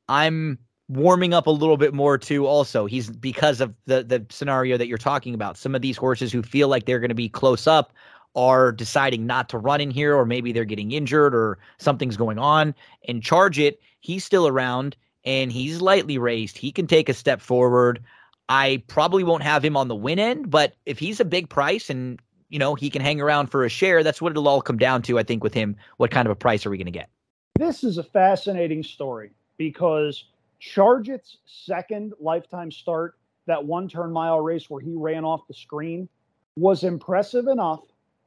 I'm 0.07 0.57
warming 0.87 1.33
up 1.33 1.47
a 1.47 1.51
little 1.51 1.77
bit 1.77 1.93
more 1.93 2.17
to 2.17 2.45
also. 2.47 2.85
He's 2.85 3.09
because 3.09 3.59
of 3.59 3.73
the 3.85 4.03
the 4.03 4.25
scenario 4.29 4.77
that 4.77 4.87
you're 4.87 4.97
talking 4.97 5.33
about. 5.33 5.57
Some 5.57 5.75
of 5.75 5.81
these 5.81 5.97
horses 5.97 6.31
who 6.31 6.41
feel 6.41 6.67
like 6.67 6.85
they're 6.85 6.99
going 6.99 7.09
to 7.09 7.15
be 7.15 7.29
close 7.29 7.67
up 7.67 7.91
are 8.35 8.71
deciding 8.71 9.25
not 9.25 9.49
to 9.49 9.57
run 9.57 9.81
in 9.81 9.91
here, 9.91 10.15
or 10.15 10.25
maybe 10.25 10.51
they're 10.51 10.65
getting 10.65 10.91
injured 10.91 11.33
or 11.33 11.57
something's 11.77 12.17
going 12.17 12.37
on. 12.37 12.75
And 13.07 13.23
charge 13.23 13.59
it, 13.59 13.79
he's 13.99 14.23
still 14.23 14.47
around 14.47 14.95
and 15.23 15.51
he's 15.51 15.81
lightly 15.81 16.17
raised. 16.17 16.57
He 16.57 16.71
can 16.71 16.87
take 16.87 17.09
a 17.09 17.13
step 17.13 17.41
forward. 17.41 18.01
I 18.47 18.83
probably 18.87 19.23
won't 19.23 19.43
have 19.43 19.65
him 19.65 19.75
on 19.75 19.87
the 19.87 19.95
win 19.95 20.19
end, 20.19 20.51
but 20.51 20.75
if 20.85 20.99
he's 20.99 21.19
a 21.19 21.25
big 21.25 21.49
price 21.49 21.89
and 21.89 22.19
you 22.49 22.59
know 22.59 22.75
he 22.75 22.89
can 22.89 23.01
hang 23.01 23.19
around 23.19 23.47
for 23.47 23.65
a 23.65 23.69
share, 23.69 24.03
that's 24.03 24.21
what 24.21 24.31
it'll 24.31 24.47
all 24.47 24.61
come 24.61 24.77
down 24.77 25.01
to. 25.03 25.17
I 25.17 25.23
think 25.23 25.43
with 25.43 25.53
him, 25.53 25.75
what 25.97 26.11
kind 26.11 26.27
of 26.27 26.31
a 26.31 26.35
price 26.35 26.65
are 26.65 26.69
we 26.69 26.77
going 26.77 26.85
to 26.85 26.91
get? 26.91 27.09
This 27.57 27.83
is 27.83 27.97
a 27.97 28.03
fascinating 28.03 28.83
story 28.83 29.31
because 29.57 30.25
Charge 30.59 31.09
It's 31.09 31.37
second 31.45 32.13
lifetime 32.19 32.71
start, 32.71 33.17
that 33.47 33.63
one 33.63 33.87
turn 33.87 34.11
mile 34.11 34.39
race 34.39 34.69
where 34.69 34.81
he 34.81 34.93
ran 34.93 35.23
off 35.23 35.47
the 35.47 35.53
screen, 35.53 36.07
was 36.55 36.83
impressive 36.83 37.47
enough 37.47 37.81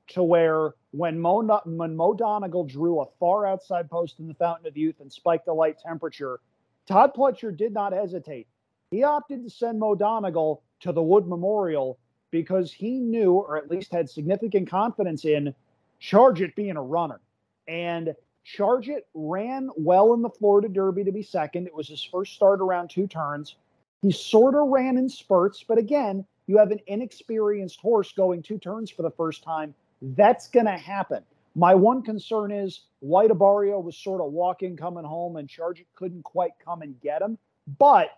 to 0.08 0.22
where 0.22 0.74
when 0.92 1.18
Mo, 1.20 1.42
when 1.64 1.96
Mo 1.96 2.14
Donegal 2.14 2.64
drew 2.64 3.00
a 3.00 3.06
far 3.18 3.46
outside 3.46 3.90
post 3.90 4.20
in 4.20 4.28
the 4.28 4.34
Fountain 4.34 4.66
of 4.66 4.76
Youth 4.76 4.96
and 5.00 5.12
spiked 5.12 5.46
the 5.46 5.52
light 5.52 5.78
temperature, 5.78 6.40
Todd 6.86 7.12
Pletcher 7.14 7.56
did 7.56 7.72
not 7.72 7.92
hesitate. 7.92 8.46
He 8.90 9.02
opted 9.02 9.44
to 9.44 9.50
send 9.50 9.78
Mo 9.78 9.94
Donegal 9.94 10.62
to 10.80 10.92
the 10.92 11.02
Wood 11.02 11.26
Memorial 11.26 11.98
because 12.30 12.72
he 12.72 12.98
knew, 12.98 13.34
or 13.34 13.56
at 13.56 13.70
least 13.70 13.92
had 13.92 14.08
significant 14.08 14.68
confidence 14.68 15.24
in, 15.24 15.54
Charge 16.00 16.40
It 16.40 16.54
being 16.54 16.76
a 16.76 16.82
runner. 16.82 17.20
And 17.66 18.14
Charge 18.44 18.88
It 18.88 19.06
ran 19.12 19.68
well 19.76 20.14
in 20.14 20.22
the 20.22 20.30
Florida 20.30 20.68
Derby 20.68 21.04
to 21.04 21.12
be 21.12 21.22
second. 21.22 21.66
It 21.66 21.74
was 21.74 21.88
his 21.88 22.02
first 22.02 22.34
start 22.34 22.60
around 22.60 22.88
two 22.88 23.06
turns. 23.06 23.56
He 24.00 24.12
sort 24.12 24.54
of 24.54 24.68
ran 24.68 24.96
in 24.96 25.08
spurts, 25.08 25.64
but 25.66 25.76
again, 25.76 26.24
you 26.46 26.56
have 26.56 26.70
an 26.70 26.80
inexperienced 26.86 27.80
horse 27.80 28.12
going 28.12 28.42
two 28.42 28.58
turns 28.58 28.90
for 28.90 29.02
the 29.02 29.10
first 29.10 29.42
time. 29.42 29.74
That's 30.00 30.48
going 30.48 30.66
to 30.66 30.72
happen. 30.72 31.22
My 31.54 31.74
one 31.74 32.02
concern 32.02 32.52
is 32.52 32.82
White 33.00 33.30
Abarrio 33.30 33.82
was 33.82 33.96
sort 33.96 34.20
of 34.20 34.32
walking, 34.32 34.76
coming 34.76 35.04
home, 35.04 35.36
and 35.36 35.48
Charge 35.48 35.84
couldn't 35.94 36.22
quite 36.22 36.52
come 36.64 36.82
and 36.82 37.00
get 37.00 37.20
him. 37.20 37.38
But 37.78 38.10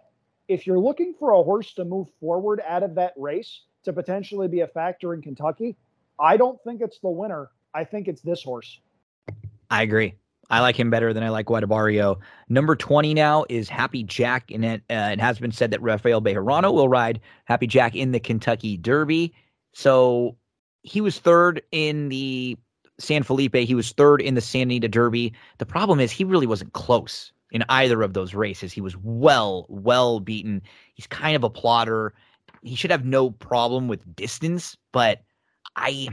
if 0.48 0.66
you're 0.66 0.78
looking 0.78 1.14
for 1.18 1.32
a 1.32 1.42
horse 1.42 1.72
to 1.74 1.84
move 1.84 2.08
forward 2.20 2.60
out 2.66 2.82
of 2.82 2.96
that 2.96 3.14
race 3.16 3.62
to 3.84 3.92
potentially 3.92 4.48
be 4.48 4.60
a 4.60 4.66
factor 4.66 5.14
in 5.14 5.22
Kentucky, 5.22 5.76
I 6.18 6.36
don't 6.36 6.62
think 6.64 6.82
it's 6.82 6.98
the 6.98 7.08
winner. 7.08 7.48
I 7.72 7.84
think 7.84 8.08
it's 8.08 8.20
this 8.20 8.42
horse. 8.42 8.78
I 9.70 9.82
agree. 9.82 10.16
I 10.50 10.60
like 10.60 10.78
him 10.78 10.90
better 10.90 11.12
than 11.14 11.22
I 11.22 11.28
like 11.28 11.48
White 11.48 11.62
Abarrio. 11.62 12.18
Number 12.48 12.74
20 12.74 13.14
now 13.14 13.44
is 13.48 13.68
Happy 13.68 14.02
Jack, 14.02 14.50
and 14.50 14.64
it, 14.64 14.82
uh, 14.90 15.10
it 15.12 15.20
has 15.20 15.38
been 15.38 15.52
said 15.52 15.70
that 15.70 15.80
Rafael 15.80 16.20
Bejarano 16.20 16.74
will 16.74 16.88
ride 16.88 17.20
Happy 17.44 17.68
Jack 17.68 17.94
in 17.94 18.10
the 18.10 18.18
Kentucky 18.18 18.76
Derby. 18.76 19.32
So 19.72 20.36
he 20.82 21.00
was 21.00 21.18
third 21.18 21.62
in 21.72 22.08
the 22.08 22.56
San 22.98 23.22
Felipe. 23.22 23.54
He 23.56 23.74
was 23.74 23.92
third 23.92 24.20
in 24.20 24.34
the 24.34 24.40
Santa 24.40 24.62
Anita 24.62 24.88
Derby. 24.88 25.32
The 25.58 25.66
problem 25.66 26.00
is 26.00 26.10
he 26.10 26.24
really 26.24 26.46
wasn't 26.46 26.72
close 26.72 27.32
in 27.50 27.64
either 27.68 28.02
of 28.02 28.14
those 28.14 28.34
races. 28.34 28.72
He 28.72 28.80
was 28.80 28.96
well, 28.96 29.66
well 29.68 30.20
beaten. 30.20 30.62
He's 30.94 31.06
kind 31.06 31.36
of 31.36 31.44
a 31.44 31.50
plotter. 31.50 32.14
He 32.62 32.74
should 32.74 32.90
have 32.90 33.04
no 33.04 33.30
problem 33.30 33.88
with 33.88 34.14
distance, 34.14 34.76
but 34.92 35.22
I 35.76 36.08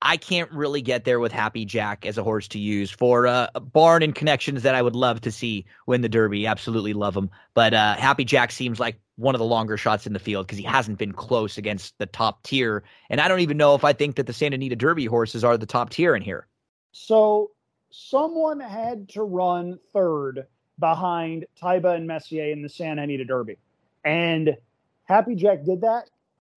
I 0.00 0.16
can't 0.16 0.50
really 0.52 0.80
get 0.80 1.04
there 1.04 1.18
with 1.18 1.32
Happy 1.32 1.64
Jack 1.64 2.06
as 2.06 2.18
a 2.18 2.22
horse 2.22 2.46
to 2.48 2.58
use 2.58 2.90
for 2.90 3.26
uh, 3.26 3.48
barn 3.60 4.02
and 4.02 4.14
connections 4.14 4.62
that 4.62 4.74
I 4.74 4.82
would 4.82 4.94
love 4.94 5.20
to 5.22 5.32
see 5.32 5.64
win 5.86 6.02
the 6.02 6.08
Derby. 6.08 6.46
Absolutely 6.46 6.92
love 6.92 7.16
him. 7.16 7.30
But 7.54 7.74
uh, 7.74 7.96
Happy 7.96 8.24
Jack 8.24 8.52
seems 8.52 8.78
like 8.78 9.00
one 9.16 9.34
of 9.34 9.40
the 9.40 9.44
longer 9.44 9.76
shots 9.76 10.06
in 10.06 10.12
the 10.12 10.20
field 10.20 10.46
because 10.46 10.58
he 10.58 10.64
hasn't 10.64 10.98
been 10.98 11.12
close 11.12 11.58
against 11.58 11.98
the 11.98 12.06
top 12.06 12.44
tier. 12.44 12.84
And 13.10 13.20
I 13.20 13.26
don't 13.26 13.40
even 13.40 13.56
know 13.56 13.74
if 13.74 13.84
I 13.84 13.92
think 13.92 14.16
that 14.16 14.26
the 14.26 14.32
Santa 14.32 14.54
Anita 14.54 14.76
Derby 14.76 15.06
horses 15.06 15.42
are 15.42 15.56
the 15.56 15.66
top 15.66 15.90
tier 15.90 16.14
in 16.14 16.22
here. 16.22 16.46
So 16.92 17.50
someone 17.90 18.60
had 18.60 19.08
to 19.10 19.22
run 19.22 19.80
third 19.92 20.46
behind 20.78 21.44
Taiba 21.60 21.96
and 21.96 22.06
Messier 22.06 22.52
in 22.52 22.62
the 22.62 22.68
Santa 22.68 23.02
Anita 23.02 23.24
Derby. 23.24 23.58
And 24.04 24.56
Happy 25.04 25.34
Jack 25.34 25.64
did 25.64 25.80
that. 25.80 26.08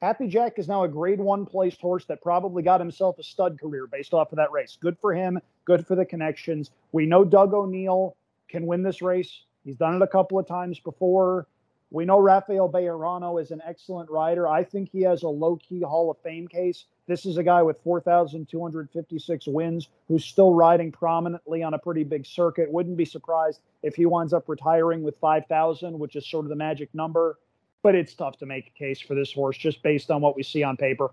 Happy 0.02 0.28
Jack 0.28 0.58
is 0.58 0.68
now 0.68 0.84
a 0.84 0.88
grade 0.88 1.20
one 1.20 1.46
placed 1.46 1.80
horse 1.80 2.06
that 2.06 2.24
probably 2.24 2.64
got 2.64 2.82
himself 2.82 3.20
a 3.20 3.24
stud 3.24 3.60
career 3.60 3.86
based 3.86 4.16
off 4.16 4.32
of 4.32 4.38
that 4.38 4.52
race. 4.52 4.76
Good 4.82 4.98
for 4.98 5.14
him, 5.14 5.40
good 5.64 5.86
for 5.86 5.96
the 5.96 6.06
connections. 6.06 6.72
We 6.92 7.06
know 7.06 7.24
Doug 7.24 7.54
O'Neill 7.54 8.16
can 8.50 8.66
win 8.66 8.82
this 8.82 9.04
race. 9.04 9.44
He's 9.64 9.76
done 9.76 9.96
it 9.96 10.02
a 10.02 10.08
couple 10.08 10.40
of 10.40 10.48
times 10.48 10.80
before. 10.80 11.46
We 11.92 12.06
know 12.06 12.18
Rafael 12.18 12.68
Bejarano 12.68 13.40
is 13.40 13.52
an 13.52 13.62
excellent 13.64 14.10
rider. 14.10 14.48
I 14.48 14.64
think 14.64 14.90
he 14.90 15.04
has 15.04 15.22
a 15.22 15.28
low 15.28 15.58
key 15.58 15.82
Hall 15.82 16.10
of 16.10 16.18
Fame 16.24 16.48
case. 16.48 16.86
This 17.06 17.28
is 17.28 17.38
a 17.38 17.44
guy 17.44 17.62
with 17.62 17.78
4,256 17.84 19.48
wins 19.48 19.88
who's 20.08 20.26
still 20.26 20.56
riding 20.56 20.92
prominently 20.92 21.62
on 21.62 21.76
a 21.76 21.80
pretty 21.80 22.06
big 22.06 22.26
circuit. 22.26 22.72
Wouldn't 22.72 22.98
be 22.98 23.06
surprised 23.06 23.60
if 23.84 23.96
he 23.96 24.08
winds 24.08 24.34
up 24.34 24.50
retiring 24.50 25.04
with 25.04 25.16
5,000, 25.22 26.00
which 26.00 26.16
is 26.16 26.26
sort 26.26 26.46
of 26.46 26.50
the 26.50 26.56
magic 26.56 26.90
number. 26.96 27.38
But 27.84 27.96
it's 27.96 28.14
tough 28.14 28.38
to 28.38 28.46
make 28.46 28.68
a 28.68 28.78
case 28.78 29.00
for 29.00 29.16
this 29.16 29.34
horse 29.34 29.58
just 29.58 29.82
based 29.82 30.12
on 30.12 30.22
what 30.22 30.36
we 30.36 30.44
see 30.44 30.64
on 30.64 30.78
paper. 30.78 31.12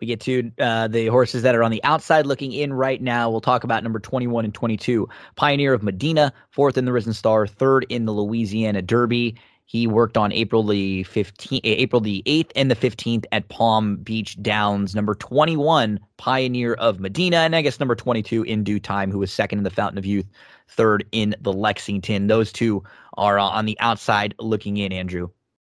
We 0.00 0.06
get 0.06 0.20
to 0.20 0.50
uh, 0.58 0.88
the 0.88 1.06
horses 1.08 1.42
that 1.42 1.54
are 1.54 1.62
on 1.62 1.70
the 1.70 1.84
outside 1.84 2.26
looking 2.26 2.52
in 2.52 2.72
right 2.72 3.00
now. 3.00 3.30
We'll 3.30 3.42
talk 3.42 3.64
about 3.64 3.82
number 3.82 4.00
21 4.00 4.46
and 4.46 4.54
22. 4.54 5.08
Pioneer 5.36 5.74
of 5.74 5.82
Medina, 5.82 6.32
fourth 6.50 6.78
in 6.78 6.86
the 6.86 6.92
Risen 6.92 7.12
Star, 7.12 7.46
third 7.46 7.84
in 7.90 8.06
the 8.06 8.12
Louisiana 8.12 8.80
Derby. 8.80 9.36
He 9.66 9.86
worked 9.86 10.16
on 10.16 10.32
April 10.32 10.64
the 10.64 11.04
15th, 11.04 11.60
April 11.62 12.00
the 12.00 12.24
8th 12.26 12.50
and 12.56 12.70
the 12.70 12.74
15th 12.74 13.24
at 13.30 13.48
Palm 13.50 13.98
Beach 13.98 14.42
Downs. 14.42 14.96
Number 14.96 15.14
21, 15.14 16.00
Pioneer 16.16 16.74
of 16.74 16.98
Medina, 16.98 17.36
and 17.36 17.54
I 17.54 17.62
guess 17.62 17.78
number 17.78 17.94
22 17.94 18.42
in 18.42 18.64
due 18.64 18.80
time, 18.80 19.12
who 19.12 19.18
was 19.20 19.32
second 19.32 19.58
in 19.58 19.64
the 19.64 19.70
Fountain 19.70 19.98
of 19.98 20.06
Youth, 20.06 20.26
third 20.66 21.06
in 21.12 21.36
the 21.40 21.52
Lexington. 21.52 22.26
Those 22.26 22.52
two 22.52 22.82
are 23.14 23.38
uh, 23.38 23.44
on 23.44 23.66
the 23.66 23.78
outside 23.78 24.34
looking 24.40 24.78
in, 24.78 24.92
Andrew. 24.92 25.28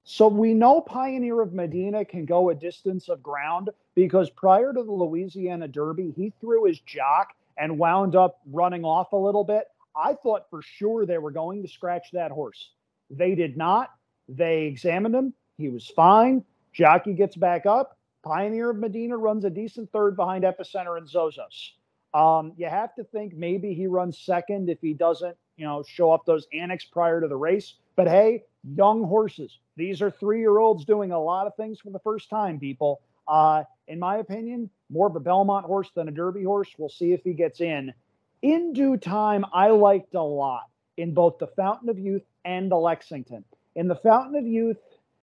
So 0.07 0.27
we 0.27 0.53
know 0.53 0.81
Pioneer 0.81 1.41
of 1.41 1.53
Medina 1.53 2.05
can 2.05 2.25
go 2.25 2.51
a 2.51 2.55
distance 2.55 3.09
of 3.09 3.23
ground 3.23 3.71
because 3.95 4.29
prior 4.29 4.71
to 4.71 4.83
the 4.83 4.91
Louisiana 4.91 5.67
Derby, 5.67 6.13
he 6.15 6.31
threw 6.39 6.65
his 6.65 6.79
jock 6.81 7.29
and 7.57 7.79
wound 7.79 8.15
up 8.15 8.39
running 8.51 8.85
off 8.85 9.13
a 9.13 9.17
little 9.17 9.43
bit. 9.43 9.65
I 9.95 10.13
thought 10.13 10.47
for 10.51 10.61
sure 10.61 11.07
they 11.07 11.17
were 11.17 11.31
going 11.31 11.63
to 11.63 11.67
scratch 11.67 12.11
that 12.13 12.31
horse. 12.31 12.69
They 13.09 13.33
did 13.33 13.57
not. 13.57 13.93
They 14.29 14.65
examined 14.65 15.15
him. 15.15 15.33
He 15.57 15.69
was 15.69 15.87
fine. 15.87 16.43
Jockey 16.71 17.13
gets 17.13 17.35
back 17.35 17.65
up. 17.65 17.97
Pioneer 18.23 18.69
of 18.69 18.77
Medina 18.77 19.17
runs 19.17 19.43
a 19.43 19.49
decent 19.49 19.91
third 19.91 20.15
behind 20.15 20.43
Epicenter 20.43 20.99
and 20.99 21.07
Zozos. 21.07 21.71
Um, 22.13 22.53
you 22.57 22.67
have 22.67 22.93
to 22.95 23.03
think 23.05 23.35
maybe 23.35 23.73
he 23.73 23.87
runs 23.87 24.19
second 24.19 24.69
if 24.69 24.79
he 24.81 24.93
doesn't, 24.93 25.35
you 25.57 25.65
know, 25.65 25.83
show 25.87 26.11
up 26.11 26.25
those 26.25 26.47
annex 26.53 26.85
prior 26.85 27.21
to 27.21 27.27
the 27.27 27.35
race. 27.35 27.73
But 27.95 28.07
hey, 28.07 28.43
young 28.73 29.03
horses. 29.03 29.59
These 29.75 30.01
are 30.01 30.11
three 30.11 30.39
year 30.39 30.57
olds 30.57 30.85
doing 30.85 31.11
a 31.11 31.19
lot 31.19 31.47
of 31.47 31.55
things 31.55 31.79
for 31.79 31.91
the 31.91 31.99
first 31.99 32.29
time, 32.29 32.59
people. 32.59 33.01
Uh, 33.27 33.63
in 33.87 33.99
my 33.99 34.17
opinion, 34.17 34.69
more 34.89 35.07
of 35.07 35.15
a 35.15 35.19
Belmont 35.19 35.65
horse 35.65 35.89
than 35.95 36.07
a 36.07 36.11
Derby 36.11 36.43
horse. 36.43 36.69
We'll 36.77 36.89
see 36.89 37.11
if 37.11 37.23
he 37.23 37.33
gets 37.33 37.61
in. 37.61 37.93
In 38.41 38.73
due 38.73 38.97
time, 38.97 39.45
I 39.53 39.69
liked 39.69 40.13
a 40.15 40.21
lot 40.21 40.69
in 40.97 41.13
both 41.13 41.37
the 41.39 41.47
Fountain 41.47 41.89
of 41.89 41.99
Youth 41.99 42.23
and 42.43 42.71
the 42.71 42.75
Lexington. 42.75 43.43
In 43.75 43.87
the 43.87 43.95
Fountain 43.95 44.35
of 44.35 44.47
Youth, 44.47 44.77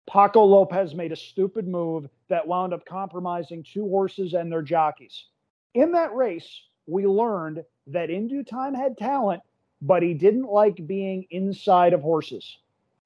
Paco 0.09 0.43
Lopez 0.43 0.93
made 0.93 1.11
a 1.11 1.17
stupid 1.17 1.67
move 1.67 2.09
that 2.29 2.47
wound 2.47 2.73
up 2.73 2.85
compromising 2.85 3.63
two 3.63 3.87
horses 3.87 4.33
and 4.33 4.51
their 4.51 4.61
jockeys. 4.61 5.25
In 5.73 5.91
that 5.93 6.13
race, 6.13 6.63
we 6.85 7.05
learned 7.05 7.63
that 7.87 8.09
In 8.09 8.27
Due 8.27 8.43
Time 8.43 8.73
had 8.73 8.97
talent, 8.97 9.41
but 9.81 10.03
he 10.03 10.13
didn't 10.13 10.49
like 10.49 10.87
being 10.87 11.25
inside 11.29 11.93
of 11.93 12.01
horses. 12.01 12.57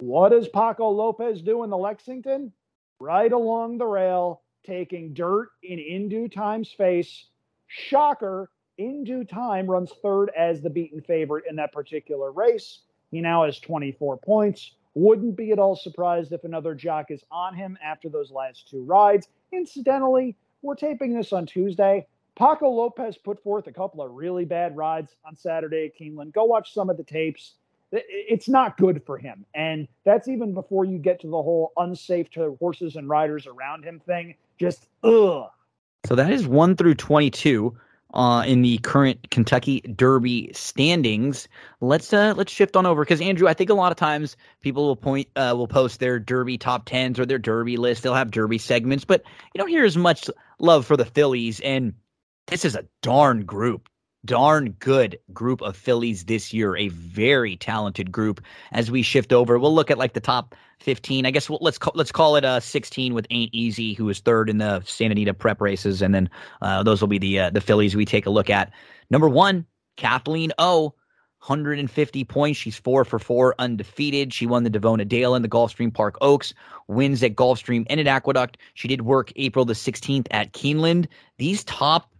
What 0.01 0.29
does 0.29 0.47
Paco 0.47 0.89
Lopez 0.89 1.43
do 1.43 1.63
in 1.63 1.69
the 1.69 1.77
Lexington? 1.77 2.51
Right 2.99 3.31
along 3.31 3.77
the 3.77 3.85
rail, 3.85 4.41
taking 4.65 5.13
dirt 5.13 5.49
in 5.61 5.77
In 5.77 6.09
Due 6.09 6.27
Time's 6.27 6.71
face. 6.71 7.27
Shocker, 7.67 8.49
In 8.79 9.03
Due 9.03 9.23
Time 9.23 9.69
runs 9.69 9.91
third 10.01 10.31
as 10.35 10.59
the 10.59 10.71
beaten 10.71 11.01
favorite 11.01 11.45
in 11.47 11.55
that 11.57 11.71
particular 11.71 12.31
race. 12.31 12.79
He 13.11 13.21
now 13.21 13.45
has 13.45 13.59
24 13.59 14.17
points. 14.17 14.71
Wouldn't 14.95 15.37
be 15.37 15.51
at 15.51 15.59
all 15.59 15.75
surprised 15.75 16.31
if 16.31 16.45
another 16.45 16.73
jock 16.73 17.11
is 17.11 17.23
on 17.29 17.53
him 17.53 17.77
after 17.83 18.09
those 18.09 18.31
last 18.31 18.67
two 18.67 18.83
rides. 18.83 19.27
Incidentally, 19.51 20.35
we're 20.63 20.73
taping 20.73 21.13
this 21.13 21.31
on 21.31 21.45
Tuesday. 21.45 22.07
Paco 22.35 22.71
Lopez 22.71 23.19
put 23.19 23.43
forth 23.43 23.67
a 23.67 23.71
couple 23.71 24.01
of 24.01 24.09
really 24.13 24.45
bad 24.45 24.75
rides 24.75 25.15
on 25.23 25.35
Saturday 25.35 25.85
at 25.85 25.95
Keeneland. 25.95 26.33
Go 26.33 26.45
watch 26.45 26.73
some 26.73 26.89
of 26.89 26.97
the 26.97 27.03
tapes. 27.03 27.53
It's 27.91 28.47
not 28.47 28.77
good 28.77 29.03
for 29.05 29.17
him. 29.17 29.45
And 29.53 29.87
that's 30.05 30.27
even 30.27 30.53
before 30.53 30.85
you 30.85 30.97
get 30.97 31.19
to 31.21 31.27
the 31.27 31.41
whole 31.41 31.73
unsafe 31.75 32.29
to 32.31 32.55
horses 32.59 32.95
and 32.95 33.09
riders 33.09 33.47
around 33.47 33.83
him 33.83 33.99
thing. 33.99 34.35
Just, 34.57 34.87
ugh. 35.03 35.49
So 36.05 36.15
that 36.15 36.31
is 36.31 36.47
one 36.47 36.75
through 36.75 36.95
twenty-two 36.95 37.77
uh, 38.13 38.43
in 38.47 38.61
the 38.61 38.77
current 38.79 39.29
Kentucky 39.29 39.81
Derby 39.81 40.51
standings. 40.53 41.47
Let's 41.79 42.11
uh, 42.11 42.33
let's 42.35 42.51
shift 42.51 42.75
on 42.75 42.85
over 42.85 43.03
because 43.03 43.21
Andrew, 43.21 43.47
I 43.47 43.53
think 43.53 43.69
a 43.69 43.75
lot 43.75 43.91
of 43.91 43.97
times 43.97 44.35
people 44.61 44.87
will 44.87 44.95
point 44.95 45.27
uh, 45.35 45.53
will 45.55 45.67
post 45.67 45.99
their 45.99 46.17
Derby 46.17 46.57
top 46.57 46.85
tens 46.85 47.19
or 47.19 47.25
their 47.25 47.37
Derby 47.37 47.77
list. 47.77 48.03
They'll 48.03 48.15
have 48.15 48.31
Derby 48.31 48.57
segments, 48.57 49.05
but 49.05 49.21
you 49.53 49.59
don't 49.59 49.67
hear 49.67 49.85
as 49.85 49.97
much 49.97 50.29
love 50.59 50.85
for 50.85 50.97
the 50.97 51.05
fillies. 51.05 51.59
And 51.59 51.93
this 52.47 52.65
is 52.65 52.75
a 52.75 52.85
darn 53.01 53.45
group, 53.45 53.87
darn 54.25 54.71
good 54.79 55.17
group 55.33 55.61
of 55.61 55.75
fillies 55.75 56.25
this 56.25 56.53
year. 56.53 56.75
A 56.75 56.89
very 56.89 57.55
talented 57.55 58.11
group. 58.11 58.41
As 58.71 58.91
we 58.91 59.01
shift 59.01 59.33
over, 59.33 59.57
we'll 59.57 59.73
look 59.73 59.91
at 59.91 59.97
like 59.97 60.13
the 60.13 60.19
top 60.19 60.55
15. 60.79 61.25
I 61.25 61.31
guess 61.31 61.49
we'll, 61.49 61.59
let's 61.61 61.77
call, 61.77 61.93
let's 61.95 62.11
call 62.11 62.35
it 62.35 62.45
uh 62.45 62.59
16 62.59 63.13
with 63.13 63.27
Ain't 63.29 63.53
Easy, 63.53 63.93
who 63.93 64.09
is 64.09 64.19
third 64.19 64.49
in 64.49 64.57
the 64.57 64.81
Santa 64.85 65.11
Anita 65.11 65.33
prep 65.33 65.61
races, 65.61 66.01
and 66.01 66.13
then 66.13 66.29
uh, 66.61 66.83
those 66.83 67.01
will 67.01 67.07
be 67.07 67.19
the 67.19 67.39
uh, 67.39 67.49
the 67.49 67.61
fillies 67.61 67.95
we 67.95 68.05
take 68.05 68.25
a 68.25 68.31
look 68.31 68.49
at. 68.49 68.71
Number 69.09 69.29
one, 69.29 69.65
Kathleen 69.97 70.51
O. 70.57 70.93
150 71.45 72.23
points. 72.25 72.59
She's 72.59 72.77
four 72.77 73.03
for 73.03 73.17
four, 73.17 73.55
undefeated. 73.57 74.31
She 74.31 74.45
won 74.45 74.63
the 74.63 74.69
Davona 74.69 75.07
Dale 75.07 75.33
in 75.33 75.41
the 75.41 75.49
Gulfstream 75.49 75.91
Park 75.91 76.15
Oaks, 76.21 76.53
wins 76.87 77.23
at 77.23 77.35
Gulfstream 77.35 77.83
and 77.89 77.99
at 77.99 78.05
Aqueduct. 78.05 78.59
She 78.75 78.87
did 78.87 79.01
work 79.01 79.33
April 79.35 79.65
the 79.65 79.73
16th 79.73 80.27
at 80.29 80.53
Keeneland. 80.53 81.07
These 81.39 81.63
top, 81.63 82.10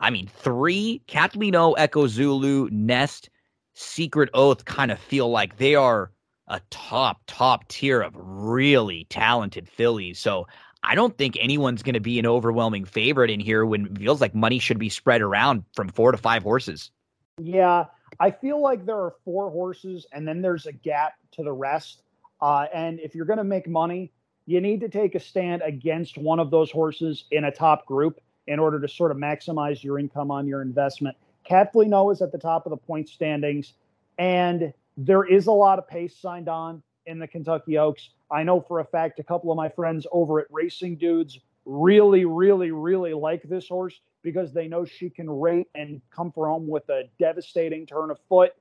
I 0.00 0.10
mean, 0.10 0.26
three, 0.26 1.02
Kathleen 1.06 1.54
O, 1.54 1.72
Echo 1.72 2.06
Zulu, 2.06 2.68
Nest, 2.70 3.30
Secret 3.74 4.30
Oath 4.34 4.64
kind 4.64 4.90
of 4.90 4.98
feel 4.98 5.30
like 5.30 5.56
they 5.56 5.74
are 5.74 6.10
a 6.48 6.60
top, 6.70 7.20
top 7.26 7.66
tier 7.68 8.00
of 8.00 8.12
really 8.16 9.06
talented 9.08 9.68
fillies. 9.68 10.18
So 10.18 10.46
I 10.82 10.94
don't 10.94 11.16
think 11.16 11.36
anyone's 11.40 11.82
going 11.82 11.94
to 11.94 12.00
be 12.00 12.18
an 12.18 12.26
overwhelming 12.26 12.84
favorite 12.84 13.30
in 13.30 13.40
here 13.40 13.64
when 13.64 13.86
it 13.86 13.98
feels 13.98 14.20
like 14.20 14.34
money 14.34 14.58
should 14.58 14.78
be 14.78 14.90
spread 14.90 15.22
around 15.22 15.64
from 15.74 15.88
four 15.88 16.12
to 16.12 16.18
five 16.18 16.42
horses. 16.42 16.90
Yeah, 17.38 17.86
I 18.20 18.30
feel 18.30 18.60
like 18.60 18.84
there 18.84 18.98
are 18.98 19.14
four 19.24 19.50
horses 19.50 20.06
and 20.12 20.28
then 20.28 20.42
there's 20.42 20.66
a 20.66 20.72
gap 20.72 21.14
to 21.32 21.42
the 21.42 21.52
rest. 21.52 22.02
Uh, 22.40 22.66
and 22.74 23.00
if 23.00 23.14
you're 23.14 23.24
going 23.24 23.38
to 23.38 23.44
make 23.44 23.66
money, 23.66 24.12
you 24.46 24.60
need 24.60 24.80
to 24.80 24.88
take 24.88 25.14
a 25.14 25.20
stand 25.20 25.62
against 25.62 26.18
one 26.18 26.38
of 26.38 26.50
those 26.50 26.70
horses 26.70 27.24
in 27.30 27.44
a 27.44 27.50
top 27.50 27.86
group 27.86 28.20
in 28.46 28.58
order 28.58 28.80
to 28.80 28.88
sort 28.88 29.10
of 29.10 29.16
maximize 29.16 29.82
your 29.82 29.98
income 29.98 30.30
on 30.30 30.46
your 30.46 30.62
investment. 30.62 31.16
Kathleen 31.44 31.92
O 31.92 32.10
is 32.10 32.22
at 32.22 32.32
the 32.32 32.38
top 32.38 32.66
of 32.66 32.70
the 32.70 32.76
point 32.76 33.08
standings, 33.08 33.74
and 34.18 34.72
there 34.96 35.24
is 35.24 35.46
a 35.46 35.52
lot 35.52 35.78
of 35.78 35.88
pace 35.88 36.16
signed 36.16 36.48
on 36.48 36.82
in 37.06 37.18
the 37.18 37.26
Kentucky 37.26 37.78
Oaks. 37.78 38.10
I 38.30 38.42
know 38.42 38.60
for 38.60 38.80
a 38.80 38.84
fact 38.84 39.18
a 39.18 39.22
couple 39.22 39.50
of 39.50 39.56
my 39.56 39.68
friends 39.68 40.06
over 40.10 40.40
at 40.40 40.46
Racing 40.50 40.96
Dudes 40.96 41.38
really, 41.64 42.24
really, 42.24 42.70
really 42.70 43.14
like 43.14 43.42
this 43.42 43.68
horse 43.68 44.00
because 44.22 44.52
they 44.52 44.68
know 44.68 44.84
she 44.84 45.10
can 45.10 45.28
rate 45.28 45.68
and 45.74 46.00
come 46.10 46.32
for 46.32 46.48
home 46.48 46.66
with 46.66 46.88
a 46.88 47.04
devastating 47.18 47.86
turn 47.86 48.10
of 48.10 48.18
foot. 48.28 48.52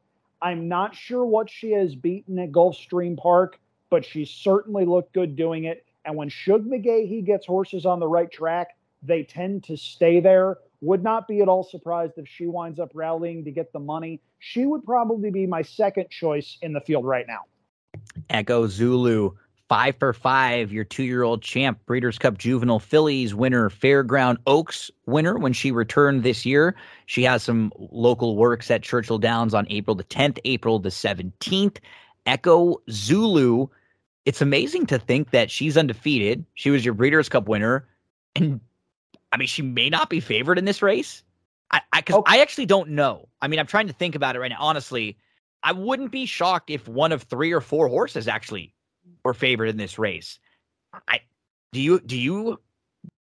I'm 0.42 0.68
not 0.68 0.94
sure 0.94 1.26
what 1.26 1.50
she 1.50 1.72
has 1.72 1.96
beaten 1.96 2.38
at 2.40 2.52
Gulfstream 2.52 3.18
Park, 3.18 3.60
but 3.90 4.04
she 4.04 4.26
certainly 4.26 4.86
looked 4.86 5.14
good 5.14 5.36
doing 5.36 5.66
it. 5.66 5.86
And 6.06 6.18
when 6.18 6.28
Shug 6.28 6.66
McGaughey 6.66 7.26
gets 7.26 7.46
horses 7.46 7.86
on 7.86 8.00
the 8.00 8.08
right 8.08 8.30
track, 8.30 8.76
they 9.04 9.24
tend 9.24 9.64
to 9.66 9.78
stay 9.78 10.20
there. 10.20 10.58
Would 10.82 11.04
not 11.04 11.28
be 11.28 11.42
at 11.42 11.48
all 11.48 11.64
surprised 11.64 12.14
if 12.18 12.28
she 12.28 12.48
winds 12.48 12.80
up 12.80 12.92
rallying 12.94 13.46
to 13.46 13.52
get 13.52 13.72
the 13.72 13.80
money. 13.80 14.22
She 14.40 14.66
would 14.66 14.84
probably 14.84 15.32
be 15.32 15.48
my 15.48 15.62
second 15.62 16.10
choice 16.10 16.58
in 16.62 16.74
the 16.74 16.82
field 16.82 17.06
right 17.06 17.26
now. 17.28 17.42
Echo 18.30 18.68
Zulu, 18.68 19.32
five 19.70 19.96
for 19.98 20.14
five, 20.14 20.72
your 20.72 20.84
two 20.84 21.04
year 21.04 21.24
old 21.24 21.42
champ, 21.42 21.80
Breeders' 21.86 22.20
Cup 22.20 22.38
Juvenile 22.38 22.80
Fillies 22.80 23.34
winner, 23.34 23.70
Fairground 23.70 24.38
Oaks 24.46 24.92
winner 25.06 25.38
when 25.38 25.54
she 25.54 25.72
returned 25.72 26.24
this 26.24 26.46
year. 26.46 26.76
She 27.06 27.24
has 27.24 27.44
some 27.44 27.72
local 27.78 28.36
works 28.36 28.70
at 28.70 28.84
Churchill 28.84 29.20
Downs 29.20 29.54
on 29.54 29.66
April 29.70 29.96
the 29.96 30.04
10th, 30.04 30.40
April 30.46 30.80
the 30.80 30.90
17th. 30.90 31.78
Echo 32.26 32.82
Zulu, 32.90 33.68
it's 34.26 34.42
amazing 34.42 34.86
to 34.88 35.00
think 35.00 35.32
that 35.32 35.50
she's 35.52 35.78
undefeated. 35.78 36.46
She 36.56 36.70
was 36.70 36.84
your 36.84 36.94
Breeders' 36.94 37.30
Cup 37.30 37.48
winner. 37.48 37.88
And 38.36 38.60
I 39.34 39.38
mean, 39.38 39.48
she 39.48 39.64
may 39.64 39.90
not 39.90 40.10
be 40.12 40.20
favored 40.20 40.60
in 40.60 40.66
this 40.66 40.84
race. 40.84 41.24
I, 41.72 41.82
I, 41.92 42.02
cause 42.04 42.18
Okay. 42.18 42.38
I 42.38 42.42
actually 42.42 42.68
don't 42.68 42.92
know. 42.92 43.28
I 43.42 43.48
mean, 43.48 43.60
I'm 43.60 43.66
trying 43.66 43.88
to 43.88 43.94
think 43.94 44.14
about 44.14 44.36
it 44.36 44.40
right 44.40 44.50
now. 44.50 44.60
Honestly, 44.60 45.18
I 45.64 45.72
wouldn't 45.72 46.12
be 46.12 46.28
shocked 46.28 46.70
if 46.70 46.88
one 46.88 47.12
of 47.12 47.24
three 47.24 47.52
or 47.52 47.60
four 47.60 47.88
horses 47.88 48.28
actually 48.28 48.76
were 49.26 49.34
favored 49.34 49.70
in 49.70 49.78
this 49.78 49.98
race. 49.98 50.40
I 51.08 51.22
do 51.72 51.82
you 51.82 52.00
do 52.00 52.16
you 52.16 52.60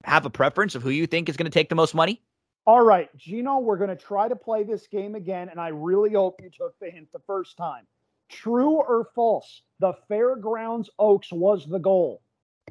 have 0.03 0.25
a 0.25 0.31
preference 0.31 0.73
of 0.73 0.81
who 0.81 0.89
you 0.89 1.05
think 1.05 1.29
is 1.29 1.37
going 1.37 1.45
to 1.45 1.51
take 1.51 1.69
the 1.69 1.75
most 1.75 1.93
money? 1.93 2.19
All 2.65 2.81
right, 2.81 3.15
Gino, 3.15 3.59
we're 3.59 3.77
going 3.77 3.89
to 3.89 3.95
try 3.95 4.27
to 4.27 4.35
play 4.35 4.63
this 4.63 4.87
game 4.87 5.13
again, 5.13 5.49
and 5.49 5.59
I 5.59 5.69
really 5.69 6.13
hope 6.13 6.41
you 6.41 6.49
took 6.49 6.77
the 6.79 6.89
hint 6.89 7.09
the 7.11 7.21
first 7.27 7.57
time. 7.57 7.85
True 8.29 8.75
or 8.75 9.09
false? 9.13 9.61
The 9.79 9.93
Fairgrounds 10.07 10.89
Oaks 10.97 11.31
was 11.31 11.65
the 11.67 11.79
goal. 11.79 12.21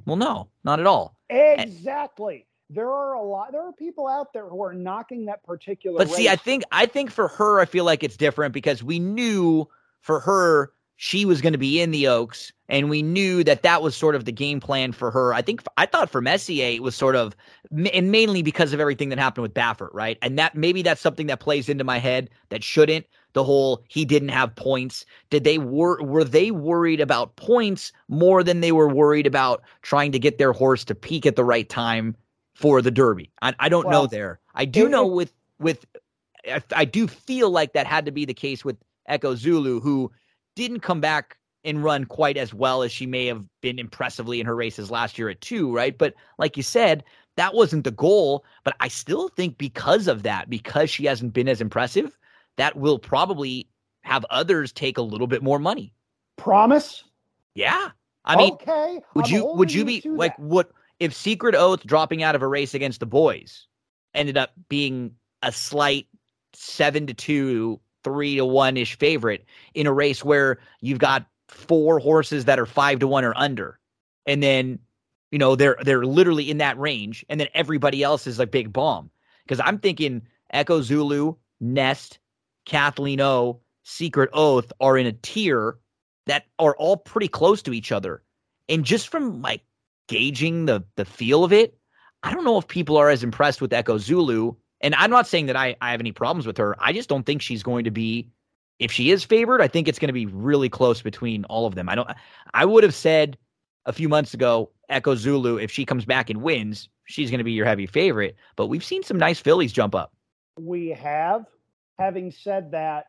Well, 0.07 0.16
no, 0.16 0.48
not 0.65 0.81
at 0.81 0.86
all. 0.86 1.16
Exactly. 1.28 2.47
There 2.73 2.91
are 2.91 3.15
a 3.15 3.23
lot. 3.23 3.51
There 3.51 3.67
are 3.67 3.73
people 3.73 4.07
out 4.07 4.33
there 4.33 4.49
who 4.49 4.63
are 4.63 4.73
knocking 4.73 5.25
that 5.25 5.43
particular. 5.43 5.99
But 5.99 6.09
see, 6.09 6.29
I 6.29 6.37
think 6.37 6.63
I 6.71 6.87
think 6.87 7.11
for 7.11 7.27
her, 7.27 7.59
I 7.59 7.65
feel 7.65 7.85
like 7.85 8.05
it's 8.05 8.17
different 8.17 8.55
because 8.55 8.81
we 8.81 9.01
knew 9.01 9.69
for 10.01 10.21
her 10.21 10.73
she 10.95 11.25
was 11.25 11.41
going 11.41 11.55
to 11.55 11.59
be 11.59 11.81
in 11.81 11.91
the 11.91 12.07
Oaks, 12.07 12.53
and 12.69 12.89
we 12.89 13.03
knew 13.03 13.43
that 13.43 13.63
that 13.63 13.83
was 13.83 13.97
sort 13.97 14.15
of 14.15 14.25
the 14.25 14.33
game 14.33 14.61
plan 14.61 14.93
for 14.93 15.11
her. 15.11 15.35
I 15.35 15.43
think 15.43 15.65
I 15.79 15.87
thought 15.87 16.11
for 16.11 16.21
Messier 16.21 16.77
it 16.77 16.83
was 16.83 16.95
sort 16.95 17.17
of, 17.17 17.35
and 17.93 18.13
mainly 18.13 18.43
because 18.43 18.73
of 18.73 18.79
everything 18.79 19.09
that 19.09 19.19
happened 19.19 19.43
with 19.43 19.55
Baffert, 19.55 19.93
right? 19.93 20.17
And 20.23 20.39
that 20.39 20.55
maybe 20.55 20.83
that's 20.83 21.01
something 21.01 21.27
that 21.27 21.41
plays 21.41 21.69
into 21.69 21.83
my 21.83 21.99
head 21.99 22.31
that 22.51 22.63
shouldn't. 22.63 23.05
The 23.33 23.43
whole 23.43 23.83
he 23.89 24.05
didn't 24.05 24.29
have 24.29 24.55
points. 24.55 25.05
Did 25.31 25.43
they 25.43 25.59
were 25.59 26.01
were 26.03 26.23
they 26.23 26.53
worried 26.53 27.01
about 27.01 27.35
points 27.35 27.93
more 28.07 28.45
than 28.45 28.61
they 28.61 28.71
were 28.71 28.89
worried 28.89 29.27
about 29.27 29.63
trying 29.83 30.13
to 30.13 30.21
get 30.21 30.39
their 30.39 30.53
horse 30.53 30.85
to 30.85 30.95
peak 30.95 31.27
at 31.27 31.35
the 31.35 31.45
right 31.45 31.69
time 31.69 32.15
for 32.61 32.82
the 32.82 32.91
Derby? 32.91 33.32
I, 33.41 33.55
I 33.59 33.69
don't 33.69 33.89
know 33.89 34.07
there. 34.07 34.39
I 34.55 34.65
do 34.65 34.87
it- 34.87 34.91
know 34.91 35.07
with 35.07 35.32
with 35.59 35.87
I, 36.47 36.62
I 36.74 36.85
do 36.85 37.07
feel 37.07 37.51
like 37.51 37.73
that 37.73 37.87
had 37.87 38.07
to 38.07 38.12
be 38.12 38.24
the 38.24 38.35
case 38.35 38.65
with 38.65 38.77
Echo 39.07 39.35
Zulu, 39.35 39.81
who 39.81 40.11
didn't 40.57 40.81
come 40.81 41.01
back 41.01 41.39
and 41.65 41.85
run 41.85 42.05
quite 42.05 42.37
as 42.37 42.55
well 42.55 42.82
as 42.82 42.93
she 42.93 43.07
may 43.07 43.27
have 43.27 43.45
been 43.61 43.78
impressively 43.78 44.41
in 44.41 44.47
her 44.47 44.57
races 44.57 44.91
last 44.91 45.19
year 45.19 45.28
at 45.28 45.41
two, 45.41 45.74
right? 45.74 45.97
But 45.97 46.15
like 46.39 46.57
you 46.57 46.62
said, 46.62 47.05
that 47.37 47.55
wasn't 47.55 47.85
the 47.85 47.91
goal. 47.91 48.45
But 48.65 48.77
I 48.81 48.89
still 48.89 49.28
think 49.28 49.59
because 49.59 50.09
of 50.09 50.23
that, 50.23 50.49
because 50.49 50.89
she 50.91 51.05
hasn't 51.05 51.32
been 51.35 51.49
as 51.49 51.61
impressive, 51.61 52.16
that 52.57 52.77
will 52.77 52.99
probably 52.99 53.69
have 54.03 54.24
others 54.31 54.73
take 54.73 54.97
a 54.99 55.03
little 55.03 55.27
bit 55.27 55.43
more 55.43 55.59
money. 55.59 55.93
promise. 56.37 57.05
Yeah. 57.55 57.91
I 58.24 58.37
mean, 58.37 58.53
okay. 58.55 59.01
would 59.15 59.27
I'm 59.27 59.32
you 59.32 59.45
would 59.47 59.73
you 59.73 59.85
be 59.85 60.03
like 60.05 60.37
that. 60.37 60.43
what 60.43 60.70
if 61.01 61.15
Secret 61.15 61.55
Oath 61.55 61.83
dropping 61.85 62.23
out 62.23 62.35
of 62.35 62.43
a 62.43 62.47
race 62.47 62.75
against 62.75 63.01
the 63.01 63.07
boys 63.07 63.67
ended 64.15 64.37
up 64.37 64.53
being 64.69 65.15
a 65.43 65.51
slight 65.51 66.07
seven 66.53 67.07
to 67.07 67.15
two, 67.15 67.81
three 68.05 68.37
to 68.37 68.45
one 68.45 68.77
ish 68.77 68.99
favorite 68.99 69.47
in 69.75 69.87
a 69.87 69.93
race 69.93 70.25
where 70.25 70.59
you've 70.81 70.99
got 70.99 71.27
four 71.49 71.99
horses 71.99 72.45
that 72.45 72.61
are 72.61 72.67
five 72.67 73.01
to 73.01 73.09
one 73.09 73.25
or 73.25 73.33
under, 73.37 73.81
and 74.27 74.43
then 74.43 74.79
you 75.33 75.39
know 75.39 75.57
they're 75.57 75.77
they're 75.83 76.05
literally 76.05 76.51
in 76.51 76.59
that 76.59 76.79
range, 76.79 77.25
and 77.29 77.41
then 77.41 77.49
everybody 77.55 78.03
else 78.03 78.27
is 78.27 78.39
a 78.39 78.47
big 78.47 78.73
bomb. 78.73 79.11
Because 79.45 79.61
I'm 79.65 79.79
thinking 79.79 80.23
Echo 80.53 80.83
Zulu, 80.83 81.35
Nest, 81.61 82.19
Kathleen 82.67 83.21
O, 83.21 83.61
Secret 83.83 84.31
Oath 84.33 84.73
are 84.81 84.99
in 84.99 85.07
a 85.07 85.13
tier 85.13 85.79
that 86.27 86.47
are 86.59 86.77
all 86.77 86.97
pretty 86.97 87.29
close 87.29 87.63
to 87.63 87.73
each 87.73 87.91
other. 87.91 88.23
And 88.69 88.85
just 88.85 89.09
from 89.09 89.43
like 89.43 89.63
gauging 90.11 90.66
the 90.66 90.85
the 90.97 91.05
feel 91.05 91.45
of 91.45 91.53
it, 91.53 91.78
I 92.23 92.35
don't 92.35 92.45
know 92.45 92.59
if 92.59 92.66
people 92.66 92.97
are 92.97 93.09
as 93.09 93.23
impressed 93.23 93.61
with 93.61 93.73
Echo 93.73 93.97
Zulu. 93.97 94.55
And 94.82 94.95
I'm 94.95 95.11
not 95.11 95.27
saying 95.27 95.47
that 95.47 95.57
I, 95.57 95.77
I 95.81 95.91
have 95.91 96.01
any 96.01 96.12
problems 96.12 96.47
with 96.47 96.57
her. 96.57 96.74
I 96.81 96.93
just 96.93 97.09
don't 97.09 97.24
think 97.24 97.43
she's 97.43 97.62
going 97.62 97.85
to 97.85 97.91
be 97.91 98.28
if 98.78 98.91
she 98.91 99.11
is 99.11 99.23
favored, 99.23 99.61
I 99.61 99.69
think 99.69 99.89
it's 99.89 99.99
going 99.99 100.09
to 100.09 100.15
be 100.15 100.27
really 100.27 100.70
close 100.70 101.03
between 101.03 101.45
all 101.45 101.66
of 101.66 101.74
them. 101.74 101.89
I 101.89 101.95
don't 101.95 102.11
I 102.55 102.65
would 102.65 102.82
have 102.82 102.95
said 102.95 103.39
a 103.87 103.93
few 103.93 104.09
months 104.09 104.35
ago, 104.35 104.70
Echo 104.89 105.15
Zulu, 105.15 105.59
if 105.59 105.70
she 105.70 105.85
comes 105.85 106.05
back 106.05 106.28
and 106.31 106.43
wins, 106.43 106.89
she's 107.05 107.31
going 107.31 107.39
to 107.39 107.45
be 107.45 107.53
your 107.53 107.66
heavy 107.66 107.87
favorite. 107.87 108.37
But 108.57 108.66
we've 108.66 108.85
seen 108.85 109.03
some 109.03 109.19
nice 109.19 109.39
fillies 109.39 109.73
jump 109.73 109.95
up. 109.95 110.12
we 110.59 110.89
have. 110.89 111.47
Having 111.99 112.32
said 112.32 112.70
that, 112.70 113.07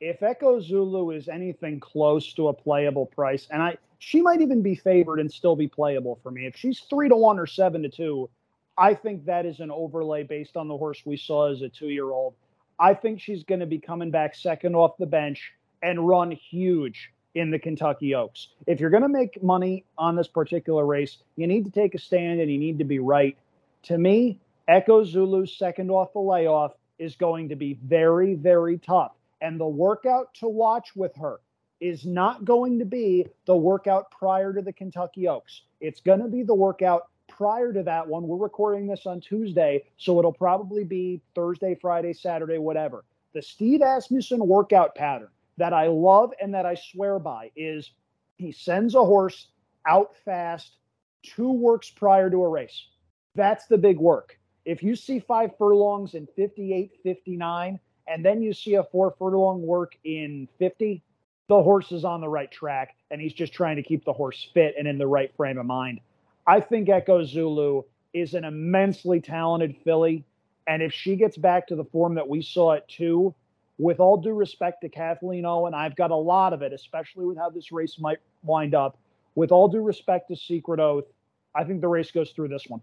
if 0.00 0.22
Echo 0.22 0.58
Zulu 0.58 1.10
is 1.10 1.28
anything 1.28 1.78
close 1.78 2.32
to 2.34 2.48
a 2.48 2.54
playable 2.54 3.06
price, 3.06 3.46
and 3.50 3.62
I 3.62 3.76
she 4.04 4.20
might 4.20 4.40
even 4.40 4.62
be 4.62 4.74
favored 4.74 5.20
and 5.20 5.32
still 5.32 5.54
be 5.54 5.68
playable 5.68 6.18
for 6.24 6.32
me. 6.32 6.44
If 6.44 6.56
she's 6.56 6.80
three 6.90 7.08
to 7.08 7.14
one 7.14 7.38
or 7.38 7.46
seven 7.46 7.82
to 7.82 7.88
two, 7.88 8.28
I 8.76 8.94
think 8.94 9.26
that 9.26 9.46
is 9.46 9.60
an 9.60 9.70
overlay 9.70 10.24
based 10.24 10.56
on 10.56 10.66
the 10.66 10.76
horse 10.76 11.06
we 11.06 11.16
saw 11.16 11.52
as 11.52 11.62
a 11.62 11.68
two 11.68 11.88
year 11.88 12.10
old. 12.10 12.34
I 12.80 12.94
think 12.94 13.20
she's 13.20 13.44
going 13.44 13.60
to 13.60 13.66
be 13.66 13.78
coming 13.78 14.10
back 14.10 14.34
second 14.34 14.74
off 14.74 14.96
the 14.98 15.06
bench 15.06 15.52
and 15.84 16.08
run 16.08 16.32
huge 16.32 17.12
in 17.36 17.52
the 17.52 17.60
Kentucky 17.60 18.16
Oaks. 18.16 18.48
If 18.66 18.80
you're 18.80 18.90
going 18.90 19.04
to 19.04 19.08
make 19.08 19.40
money 19.40 19.84
on 19.96 20.16
this 20.16 20.26
particular 20.26 20.84
race, 20.84 21.18
you 21.36 21.46
need 21.46 21.64
to 21.66 21.70
take 21.70 21.94
a 21.94 21.98
stand 21.98 22.40
and 22.40 22.50
you 22.50 22.58
need 22.58 22.78
to 22.80 22.84
be 22.84 22.98
right. 22.98 23.38
To 23.84 23.96
me, 23.96 24.40
Echo 24.66 25.04
Zulu's 25.04 25.56
second 25.56 25.92
off 25.92 26.12
the 26.12 26.18
layoff 26.18 26.72
is 26.98 27.14
going 27.14 27.50
to 27.50 27.56
be 27.56 27.78
very, 27.84 28.34
very 28.34 28.78
tough. 28.78 29.12
And 29.40 29.60
the 29.60 29.66
workout 29.66 30.34
to 30.40 30.48
watch 30.48 30.96
with 30.96 31.14
her 31.14 31.38
is 31.82 32.06
not 32.06 32.44
going 32.44 32.78
to 32.78 32.84
be 32.84 33.26
the 33.44 33.56
workout 33.56 34.08
prior 34.12 34.52
to 34.52 34.62
the 34.62 34.72
Kentucky 34.72 35.26
Oaks. 35.26 35.62
It's 35.80 36.00
going 36.00 36.20
to 36.20 36.28
be 36.28 36.44
the 36.44 36.54
workout 36.54 37.08
prior 37.26 37.72
to 37.72 37.82
that 37.82 38.06
one. 38.06 38.28
We're 38.28 38.36
recording 38.36 38.86
this 38.86 39.04
on 39.04 39.20
Tuesday, 39.20 39.82
so 39.96 40.16
it'll 40.20 40.32
probably 40.32 40.84
be 40.84 41.20
Thursday, 41.34 41.76
Friday, 41.80 42.12
Saturday, 42.12 42.58
whatever. 42.58 43.04
The 43.34 43.42
Steve 43.42 43.82
Asmussen 43.82 44.46
workout 44.46 44.94
pattern 44.94 45.30
that 45.56 45.72
I 45.72 45.88
love 45.88 46.32
and 46.40 46.54
that 46.54 46.66
I 46.66 46.76
swear 46.76 47.18
by 47.18 47.50
is 47.56 47.90
he 48.36 48.52
sends 48.52 48.94
a 48.94 49.04
horse 49.04 49.48
out 49.84 50.14
fast 50.24 50.76
two 51.24 51.50
works 51.50 51.90
prior 51.90 52.30
to 52.30 52.44
a 52.44 52.48
race. 52.48 52.86
That's 53.34 53.66
the 53.66 53.78
big 53.78 53.98
work. 53.98 54.38
If 54.64 54.84
you 54.84 54.94
see 54.94 55.18
five 55.18 55.50
furlongs 55.58 56.14
in 56.14 56.28
58, 56.36 56.92
59, 57.02 57.80
and 58.06 58.24
then 58.24 58.40
you 58.40 58.52
see 58.52 58.76
a 58.76 58.84
four 58.84 59.16
furlong 59.18 59.62
work 59.62 59.96
in 60.04 60.48
50, 60.60 61.02
the 61.52 61.62
horse 61.62 61.92
is 61.92 62.02
on 62.02 62.22
the 62.22 62.28
right 62.28 62.50
track 62.50 62.96
and 63.10 63.20
he's 63.20 63.34
just 63.34 63.52
trying 63.52 63.76
to 63.76 63.82
keep 63.82 64.06
the 64.06 64.12
horse 64.12 64.48
fit 64.54 64.74
and 64.78 64.88
in 64.88 64.96
the 64.96 65.06
right 65.06 65.36
frame 65.36 65.58
of 65.58 65.66
mind. 65.66 66.00
I 66.46 66.60
think 66.60 66.88
Echo 66.88 67.22
Zulu 67.24 67.82
is 68.14 68.32
an 68.32 68.46
immensely 68.46 69.20
talented 69.20 69.76
filly. 69.84 70.24
And 70.66 70.82
if 70.82 70.94
she 70.94 71.14
gets 71.14 71.36
back 71.36 71.66
to 71.66 71.76
the 71.76 71.84
form 71.84 72.14
that 72.14 72.26
we 72.26 72.40
saw 72.40 72.72
at 72.72 72.88
two, 72.88 73.34
with 73.76 74.00
all 74.00 74.16
due 74.16 74.32
respect 74.32 74.80
to 74.80 74.88
Kathleen 74.88 75.44
Owen, 75.44 75.74
I've 75.74 75.94
got 75.94 76.10
a 76.10 76.16
lot 76.16 76.54
of 76.54 76.62
it, 76.62 76.72
especially 76.72 77.26
with 77.26 77.36
how 77.36 77.50
this 77.50 77.70
race 77.70 77.98
might 78.00 78.18
wind 78.42 78.74
up. 78.74 78.96
With 79.34 79.52
all 79.52 79.68
due 79.68 79.82
respect 79.82 80.28
to 80.28 80.36
Secret 80.36 80.80
Oath, 80.80 81.04
I 81.54 81.64
think 81.64 81.82
the 81.82 81.88
race 81.88 82.10
goes 82.10 82.30
through 82.30 82.48
this 82.48 82.64
one. 82.66 82.80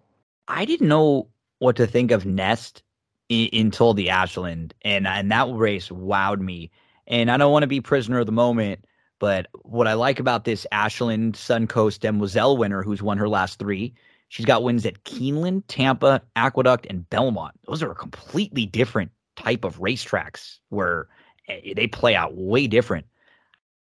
I 0.48 0.66
didn't 0.66 0.90
know 0.90 1.28
what 1.58 1.76
to 1.78 1.88
think 1.88 2.12
of 2.12 2.28
Nest 2.28 2.84
until 3.32 3.96
the 3.96 4.12
Ashland, 4.12 4.76
and 4.84 5.08
and 5.08 5.32
that 5.32 5.52
race 5.56 5.90
wowed 5.90 6.40
me. 6.40 6.70
And 7.10 7.32
I 7.32 7.38
don't 7.38 7.52
want 7.52 7.64
to 7.64 7.68
be 7.68 7.82
prisoner 7.82 8.20
of 8.20 8.28
the 8.28 8.32
moment, 8.32 8.86
but 9.20 9.48
what 9.64 9.88
I 9.88 9.94
like 9.94 10.20
about 10.20 10.46
this 10.46 10.66
Ashland 10.72 11.34
Suncoast 11.34 12.00
Demoiselle 12.00 12.56
winner, 12.56 12.84
who's 12.84 13.02
won 13.02 13.18
her 13.18 13.28
last 13.28 13.60
three, 13.60 13.94
she's 14.30 14.46
got 14.46 14.64
wins 14.64 14.86
at 14.86 15.04
Keeneland, 15.04 15.64
Tampa, 15.68 16.22
Aqueduct, 16.36 16.86
and 16.90 17.10
Belmont. 17.10 17.56
Those 17.68 17.84
are 17.84 17.92
a 17.92 17.96
completely 17.96 18.66
different 18.66 19.12
type 19.36 19.64
of 19.64 19.80
racetracks 19.80 20.60
where 20.70 21.08
eh, 21.48 21.74
they 21.76 21.88
play 21.88 22.16
out 22.16 22.36
way 22.36 22.68
different. 22.68 23.08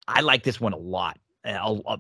I 0.07 0.21
like 0.21 0.45
this 0.45 0.61
one 0.61 0.73
a 0.73 0.79
lot. 0.79 1.19
A, 1.45 1.81
a, 1.87 1.99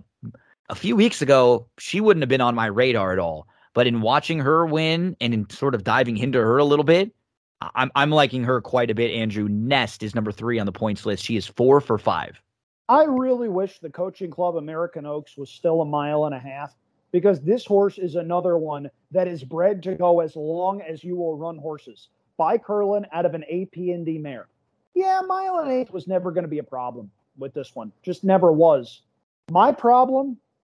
a 0.68 0.74
few 0.74 0.97
weeks 0.97 1.22
ago, 1.22 1.66
she 1.78 2.01
wouldn't 2.01 2.22
have 2.22 2.28
been 2.28 2.40
on 2.40 2.55
my 2.55 2.66
radar 2.66 3.12
at 3.12 3.18
all. 3.18 3.48
But 3.74 3.86
in 3.86 4.01
watching 4.01 4.38
her 4.38 4.64
win 4.66 5.16
and 5.20 5.34
in 5.34 5.51
sort 5.51 5.74
of 5.74 5.84
diving 5.84 6.16
into 6.16 6.38
her 6.38 6.56
a 6.59 6.64
little 6.64 6.84
bit, 6.84 7.12
I'm 7.61 7.91
I'm 7.95 8.11
liking 8.11 8.45
her 8.45 8.61
quite 8.61 8.91
a 8.91 8.95
bit. 8.95 9.11
Andrew 9.12 9.49
Nest 9.49 10.03
is 10.03 10.15
number 10.15 10.33
three 10.33 10.59
on 10.59 10.66
the 10.66 10.73
points 10.73 11.07
list. 11.07 11.24
She 11.24 11.37
is 11.37 11.47
four 11.47 11.81
for 11.81 11.99
five. 11.99 12.41
I 12.89 13.05
really 13.05 13.49
wish 13.49 13.78
the 13.78 13.91
coaching 13.91 14.31
club 14.31 14.57
American 14.57 15.07
Oaks 15.07 15.37
was 15.37 15.51
still 15.51 15.81
a 15.81 15.85
mile 15.85 16.27
and 16.27 16.35
a 16.35 16.39
half 16.39 16.74
because 17.12 17.41
this 17.41 17.65
horse 17.65 17.99
is 17.99 18.15
another 18.15 18.59
one 18.59 18.91
that 19.11 19.27
is 19.27 19.43
bred 19.43 19.83
to 19.85 19.95
go 19.95 20.20
as 20.20 20.37
long 20.37 20.81
as 20.83 21.03
you 21.03 21.16
will 21.16 21.37
run 21.37 21.59
horses. 21.59 22.09
By 22.37 22.59
Curlin 22.59 23.07
out 23.12 23.24
of 23.27 23.35
an 23.35 23.45
A.P. 23.49 23.91
Indy 23.93 24.19
mare. 24.19 24.47
Yeah, 24.95 25.20
mile 25.27 25.59
and 25.59 25.73
eighth 25.73 25.91
was 25.91 26.07
never 26.07 26.31
going 26.31 26.45
to 26.45 26.49
be 26.49 26.59
a 26.59 26.62
problem 26.65 27.11
with 27.39 27.55
this 27.55 27.74
one. 27.74 27.91
Just 28.03 28.23
never 28.24 28.53
was. 28.53 29.03
My 29.51 29.73
problem, 29.73 30.37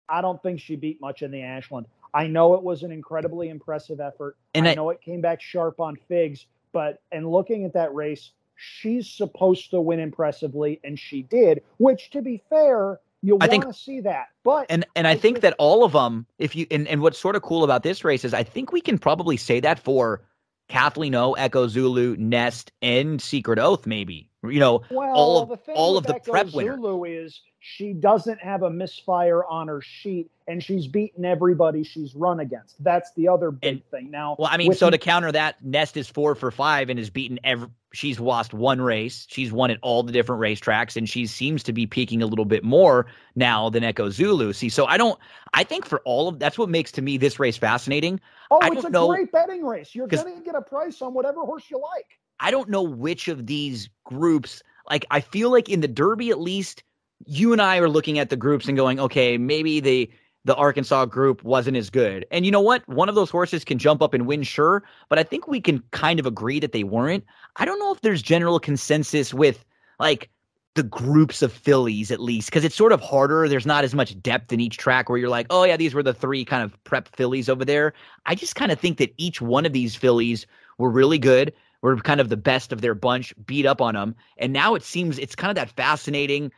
I 0.08 0.22
don't 0.22 0.41
think 0.41 0.60
she 0.60 0.76
beat 0.76 1.02
much 1.02 1.24
in 1.24 1.32
the 1.32 1.41
Ashland. 1.41 1.88
I 2.14 2.28
know 2.28 2.54
it 2.54 2.64
was 2.64 2.84
an 2.84 2.91
incredibly 2.91 3.49
impressive 3.49 3.99
effort. 3.99 4.38
And 4.54 4.68
I 4.68 4.72
I- 4.72 4.76
know 4.76 4.91
it 4.91 5.02
came 5.02 5.20
back 5.22 5.41
sharp 5.41 5.80
on 5.80 5.98
figs, 6.08 6.45
but 6.78 7.02
and 7.12 7.28
looking 7.32 7.66
at 7.66 7.74
that 7.74 7.91
race, 7.95 8.30
she's 8.56 9.10
supposed 9.10 9.72
to 9.72 9.82
win 9.82 9.99
impressively, 9.99 10.80
and 10.84 10.99
she 10.99 11.24
did. 11.24 11.64
Which, 11.80 12.12
to 12.12 12.22
be 12.22 12.44
fair, 12.52 12.99
you 13.24 13.38
want 13.38 13.64
to 13.64 13.74
see 13.74 13.99
that. 14.02 14.28
But 14.44 14.68
And 14.70 14.86
and 14.95 15.08
I 15.08 15.12
I 15.12 15.14
think 15.16 15.38
think- 15.38 15.41
that 15.41 15.56
all 15.58 15.84
of 15.84 15.94
them, 15.94 16.28
if 16.38 16.56
you 16.56 16.68
and, 16.70 16.88
and 16.88 17.02
what's 17.02 17.18
sort 17.18 17.36
of 17.36 17.41
cool 17.41 17.64
about 17.64 17.82
this 17.82 18.04
race 18.04 18.24
is 18.24 18.32
I 18.32 18.44
think 18.44 18.72
we 18.72 18.80
can 18.80 18.99
probably 18.99 19.38
say 19.38 19.60
that 19.62 19.80
for 19.80 20.22
Kathleen 20.70 21.16
O, 21.16 21.34
Echo 21.34 21.68
Zulu, 21.68 22.16
Nest, 22.20 22.72
and 22.84 23.20
Secret 23.20 23.58
Oath, 23.58 23.88
maybe. 23.88 24.30
You 24.49 24.60
know, 24.60 24.82
well, 24.90 25.14
all 25.15 25.41
of- 25.52 25.60
all 25.76 25.98
of 25.98 26.06
the 26.06 26.15
prep 26.15 26.53
winner. 26.53 26.76
Zulu 26.76 27.03
is 27.06 27.41
she 27.60 27.94
doesn't 27.94 28.40
have 28.40 28.64
a 28.64 28.69
misfire 28.69 29.44
on 29.45 29.68
her 29.68 29.82
sheet, 29.82 30.30
and 30.48 30.64
she's 30.64 30.88
beaten 30.88 31.26
everybody 31.26 31.84
she's 31.84 32.15
run 32.15 32.40
against. 32.40 32.82
That's 32.84 33.11
the 33.14 33.28
other 33.28 33.52
big 33.52 33.69
And- 33.74 33.86
thing. 33.91 34.11
Now, 34.11 34.36
Well, 34.40 34.49
I 34.52 34.57
mean, 34.57 34.74
so 34.74 34.90
to 34.90 34.98
counter 34.98 35.32
that, 35.32 35.64
Nest 35.64 35.98
is 35.98 36.07
four 36.07 36.36
for 36.36 36.52
five 36.52 36.90
and 36.90 36.98
has 36.99 37.10
beaten 37.10 37.40
every. 37.44 37.68
She's 37.94 38.19
lost 38.19 38.53
one 38.53 38.80
race. 38.82 39.26
She's 39.30 39.52
won 39.52 39.72
at 39.72 39.80
all 39.82 40.03
the 40.03 40.11
different 40.11 40.41
racetracks, 40.41 40.98
and 40.98 41.07
she 41.10 41.26
seems 41.26 41.64
to 41.64 41.74
be 41.74 41.88
peaking 41.88 42.22
a 42.22 42.26
little 42.28 42.45
bit 42.45 42.64
more 42.64 43.07
now 43.36 43.69
than 43.69 43.84
Echo 43.84 44.10
Zulu. 44.10 44.53
See, 44.53 44.69
so 44.69 44.86
I 44.86 44.98
don't. 44.98 45.18
I 45.53 45.64
think 45.64 45.86
for 45.86 46.02
all 46.06 46.28
of 46.28 46.38
that's 46.38 46.57
what 46.57 46.69
makes 46.69 46.91
to 46.94 47.02
me 47.02 47.18
this 47.18 47.40
race 47.40 47.57
fascinating. 47.57 48.19
oh, 48.52 48.60
I 48.61 48.68
it's 48.72 48.84
a 48.84 48.90
know- 48.90 49.07
great 49.07 49.32
betting 49.32 49.65
race. 49.65 49.95
You're 49.95 50.07
going 50.07 50.36
to 50.38 50.41
get 50.44 50.53
a 50.56 50.61
price 50.61 51.02
on 51.02 51.14
whatever 51.14 51.41
horse 51.41 51.64
you 51.72 51.80
like. 51.82 52.06
I 52.39 52.51
don't 52.51 52.69
know 52.69 52.84
which 52.84 53.27
of 53.27 53.47
these 53.47 53.89
groups. 54.03 54.61
Like, 54.89 55.05
I 55.11 55.19
feel 55.19 55.51
like 55.51 55.69
in 55.69 55.81
the 55.81 55.88
Derby, 55.88 56.30
at 56.30 56.39
least, 56.39 56.84
you 57.26 57.51
and 57.51 57.61
I 57.61 57.77
are 57.77 57.89
looking 57.89 58.19
at 58.19 58.30
the 58.30 58.35
groups 58.35 58.68
and 58.68 58.77
going, 58.77 58.99
okay, 58.99 59.38
maybe 59.38 59.80
the 59.80 60.09
the 60.45 60.55
Arkansas 60.55 61.05
group 61.05 61.43
wasn't 61.43 61.76
as 61.76 61.89
good. 61.89 62.26
And 62.31 62.45
you 62.45 62.51
know 62.51 62.61
what? 62.61 62.88
One 62.88 63.09
of 63.09 63.15
those 63.15 63.30
horses 63.30 63.65
can 63.65 63.77
jump 63.77 64.01
up 64.01 64.14
and 64.14 64.26
win, 64.26 64.43
sure, 64.43 64.81
but 65.09 65.19
I 65.19 65.23
think 65.23 65.45
we 65.45 65.59
can 65.59 65.84
kind 65.91 66.22
of 66.22 66.26
agree 66.26 66.61
that 66.61 66.72
they 66.72 66.85
weren't. 66.85 67.26
I 67.57 67.65
don't 67.65 67.80
know 67.80 67.93
if 67.93 67.99
there's 67.99 68.22
general 68.22 68.57
consensus 68.57 69.34
with 69.34 69.65
like 69.99 70.30
the 70.76 70.84
groups 70.84 71.41
of 71.41 71.51
fillies 71.51 72.11
at 72.11 72.22
least 72.22 72.49
because 72.49 72.64
it's 72.64 72.76
sort 72.76 72.93
of 72.93 73.01
harder. 73.01 73.49
There's 73.49 73.65
not 73.65 73.84
as 73.84 73.93
much 73.93 74.22
depth 74.22 74.53
in 74.53 74.61
each 74.61 74.77
track 74.77 75.09
where 75.09 75.18
you're 75.18 75.27
like, 75.27 75.47
oh 75.49 75.65
yeah, 75.65 75.76
these 75.76 75.93
were 75.93 76.03
the 76.03 76.14
three 76.14 76.45
kind 76.45 76.64
of 76.64 76.81
prep 76.85 77.14
fillies 77.14 77.49
over 77.49 77.65
there. 77.65 77.93
I 78.26 78.35
just 78.35 78.55
kind 78.55 78.72
of 78.72 78.80
think 78.80 78.99
that 78.99 79.14
each 79.18 79.41
one 79.41 79.65
of 79.65 79.73
these 79.73 79.95
fillies 79.95 80.47
were 80.77 80.89
really 80.89 81.18
good. 81.18 81.51
Were 81.82 81.95
kind 81.98 82.20
of 82.20 82.30
the 82.30 82.38
best 82.38 82.74
of 82.74 82.82
their 82.82 82.95
bunch, 82.95 83.34
beat 83.45 83.66
up 83.66 83.82
on 83.82 83.94
them, 83.94 84.16
and 84.38 84.52
now 84.52 84.74
it 84.76 84.84
seems 84.84 85.20
it's 85.20 85.36
kind 85.36 85.52
of 85.52 85.56
that 85.56 85.76
fascinating 85.76 86.52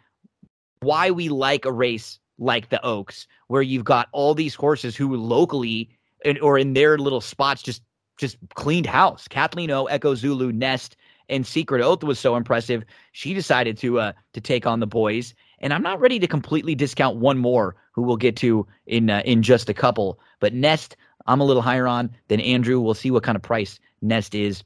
why 0.80 1.12
we 1.12 1.30
like 1.30 1.66
a 1.66 1.72
race 1.72 2.20
like 2.38 2.70
the 2.70 2.84
Oaks, 2.86 3.28
where 3.48 3.62
you've 3.62 3.84
got 3.84 4.08
all 4.14 4.34
these 4.34 4.56
horses 4.56 4.96
who 4.96 5.16
locally 5.18 5.90
and, 6.24 6.40
or 6.40 6.58
in 6.58 6.74
their 6.74 6.98
little 6.98 7.22
spots 7.22 7.62
just 7.62 7.82
just 8.18 8.38
cleaned 8.56 8.86
house. 8.86 9.28
Kathleen 9.28 9.72
O, 9.72 9.86
Echo 9.86 10.14
Zulu, 10.16 10.52
Nest, 10.52 10.98
and 11.30 11.46
Secret 11.46 11.82
Oath 11.82 12.04
was 12.04 12.20
so 12.20 12.36
impressive. 12.36 12.84
She 13.12 13.34
decided 13.34 13.78
to 13.80 14.00
uh 14.00 14.14
to 14.34 14.42
take 14.42 14.66
on 14.66 14.80
the 14.80 14.88
boys, 14.88 15.34
and 15.60 15.74
I'm 15.74 15.84
not 15.84 16.00
ready 16.00 16.20
to 16.20 16.28
completely 16.28 16.76
discount 16.76 17.18
one 17.18 17.38
more 17.38 17.76
who 17.92 18.04
we'll 18.04 18.18
get 18.18 18.36
to 18.38 18.66
in 18.88 19.10
uh, 19.10 19.22
in 19.26 19.44
just 19.44 19.70
a 19.70 19.74
couple. 19.74 20.20
But 20.40 20.54
Nest, 20.54 20.96
I'm 21.28 21.42
a 21.42 21.46
little 21.46 21.62
higher 21.62 21.88
on 21.88 22.10
than 22.30 22.40
Andrew. 22.40 22.80
We'll 22.80 22.94
see 22.94 23.12
what 23.12 23.24
kind 23.24 23.36
of 23.36 23.42
price 23.42 23.80
Nest 24.02 24.34
is 24.34 24.64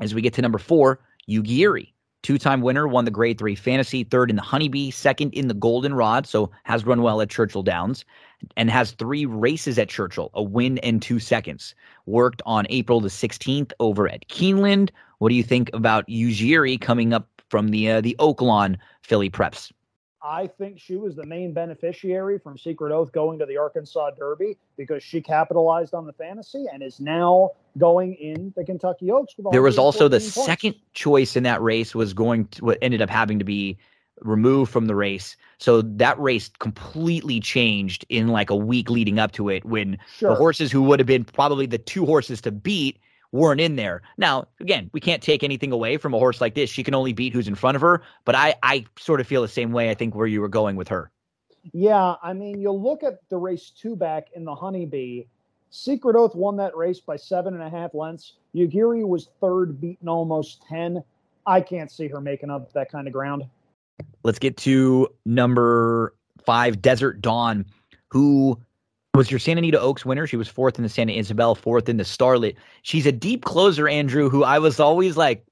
as 0.00 0.14
we 0.14 0.22
get 0.22 0.34
to 0.34 0.42
number 0.42 0.58
four. 0.58 1.00
Yuugiri, 1.28 1.92
two-time 2.22 2.60
winner, 2.60 2.88
won 2.88 3.04
the 3.04 3.10
Grade 3.10 3.38
Three 3.38 3.54
Fantasy, 3.54 4.04
third 4.04 4.30
in 4.30 4.36
the 4.36 4.42
Honeybee, 4.42 4.90
second 4.90 5.32
in 5.32 5.48
the 5.48 5.54
Goldenrod, 5.54 6.26
so 6.26 6.50
has 6.64 6.84
run 6.84 7.02
well 7.02 7.20
at 7.20 7.30
Churchill 7.30 7.62
Downs, 7.62 8.04
and 8.56 8.70
has 8.70 8.92
three 8.92 9.26
races 9.26 9.78
at 9.78 9.88
Churchill, 9.88 10.30
a 10.34 10.42
win 10.42 10.78
and 10.78 11.00
two 11.00 11.18
seconds. 11.18 11.74
Worked 12.06 12.42
on 12.46 12.66
April 12.70 13.00
the 13.00 13.08
16th 13.08 13.72
over 13.78 14.08
at 14.08 14.28
Keeneland. 14.28 14.90
What 15.18 15.28
do 15.28 15.34
you 15.34 15.42
think 15.42 15.70
about 15.72 16.08
Yuugiri 16.08 16.80
coming 16.80 17.12
up 17.12 17.28
from 17.48 17.68
the 17.68 17.90
uh, 17.90 18.00
the 18.00 18.16
Oaklawn 18.18 18.76
Filly 19.02 19.30
Preps? 19.30 19.70
I 20.22 20.46
think 20.46 20.78
she 20.78 20.96
was 20.96 21.16
the 21.16 21.24
main 21.24 21.52
beneficiary 21.54 22.38
from 22.38 22.58
Secret 22.58 22.92
Oath 22.92 23.10
going 23.12 23.38
to 23.38 23.46
the 23.46 23.56
Arkansas 23.56 24.10
Derby 24.18 24.56
because 24.76 25.02
she 25.02 25.20
capitalized 25.20 25.94
on 25.94 26.06
the 26.06 26.12
fantasy 26.12 26.66
and 26.72 26.82
is 26.82 27.00
now 27.00 27.50
going 27.78 28.14
in 28.14 28.52
the 28.56 28.64
Kentucky 28.64 29.10
Oaks. 29.10 29.34
With 29.38 29.50
There 29.52 29.62
was 29.62 29.78
also 29.78 30.08
the 30.08 30.18
points. 30.18 30.34
second 30.44 30.74
choice 30.92 31.36
in 31.36 31.42
that 31.44 31.62
race 31.62 31.94
was 31.94 32.12
going 32.12 32.46
to 32.48 32.64
what 32.64 32.78
ended 32.82 33.00
up 33.00 33.08
having 33.08 33.38
to 33.38 33.44
be 33.44 33.78
removed 34.20 34.70
from 34.70 34.86
the 34.86 34.94
race. 34.94 35.36
So 35.58 35.80
that 35.80 36.18
race 36.20 36.50
completely 36.58 37.40
changed 37.40 38.04
in 38.10 38.28
like 38.28 38.50
a 38.50 38.56
week 38.56 38.90
leading 38.90 39.18
up 39.18 39.32
to 39.32 39.48
it 39.48 39.64
when 39.64 39.96
Sure. 40.18 40.30
the 40.30 40.36
horses 40.36 40.70
who 40.70 40.82
would 40.82 41.00
have 41.00 41.06
been 41.06 41.24
probably 41.24 41.64
the 41.64 41.78
two 41.78 42.04
horses 42.04 42.42
to 42.42 42.50
beat 42.50 42.98
weren't 43.32 43.60
in 43.60 43.76
there. 43.76 44.02
Now, 44.18 44.46
again, 44.60 44.90
we 44.92 45.00
can't 45.00 45.22
take 45.22 45.42
anything 45.42 45.72
away 45.72 45.96
from 45.96 46.14
a 46.14 46.18
horse 46.18 46.40
like 46.40 46.54
this. 46.54 46.70
She 46.70 46.82
can 46.82 46.94
only 46.94 47.12
beat 47.12 47.32
who's 47.32 47.48
in 47.48 47.54
front 47.54 47.76
of 47.76 47.80
her, 47.82 48.02
but 48.24 48.34
I 48.34 48.54
I 48.62 48.84
sort 48.98 49.20
of 49.20 49.26
feel 49.26 49.42
the 49.42 49.48
same 49.48 49.72
way 49.72 49.90
I 49.90 49.94
think 49.94 50.14
where 50.14 50.26
you 50.26 50.40
were 50.40 50.48
going 50.48 50.76
with 50.76 50.88
her. 50.88 51.10
Yeah, 51.72 52.14
I 52.22 52.32
mean, 52.32 52.60
you'll 52.60 52.82
look 52.82 53.02
at 53.02 53.20
the 53.28 53.36
race 53.36 53.70
two 53.70 53.94
back 53.94 54.28
in 54.34 54.44
the 54.44 54.54
Honeybee, 54.54 55.24
Secret 55.70 56.16
Oath 56.16 56.34
won 56.34 56.56
that 56.56 56.76
race 56.76 56.98
by 56.98 57.16
seven 57.16 57.54
and 57.54 57.62
a 57.62 57.70
half 57.70 57.94
lengths. 57.94 58.34
Yuugiri 58.54 59.06
was 59.06 59.28
third, 59.40 59.80
beaten 59.80 60.08
almost 60.08 60.62
10. 60.68 61.02
I 61.46 61.60
can't 61.60 61.90
see 61.90 62.08
her 62.08 62.20
making 62.20 62.50
up 62.50 62.72
that 62.72 62.90
kind 62.90 63.06
of 63.06 63.12
ground. 63.12 63.44
Let's 64.24 64.38
get 64.38 64.56
to 64.58 65.08
number 65.24 66.14
five, 66.44 66.82
Desert 66.82 67.22
Dawn, 67.22 67.64
who 68.08 68.60
was 69.14 69.30
your 69.30 69.40
Santa 69.40 69.58
Anita 69.58 69.80
Oaks 69.80 70.04
winner. 70.04 70.26
She 70.26 70.36
was 70.36 70.48
fourth 70.48 70.78
in 70.78 70.82
the 70.82 70.88
Santa 70.88 71.12
Isabel, 71.12 71.54
fourth 71.54 71.88
in 71.88 71.96
the 71.96 72.04
Starlet. 72.04 72.56
She's 72.82 73.06
a 73.06 73.12
deep 73.12 73.44
closer, 73.44 73.88
Andrew, 73.88 74.30
who 74.30 74.44
I 74.44 74.58
was 74.58 74.78
always 74.78 75.16
like 75.16 75.44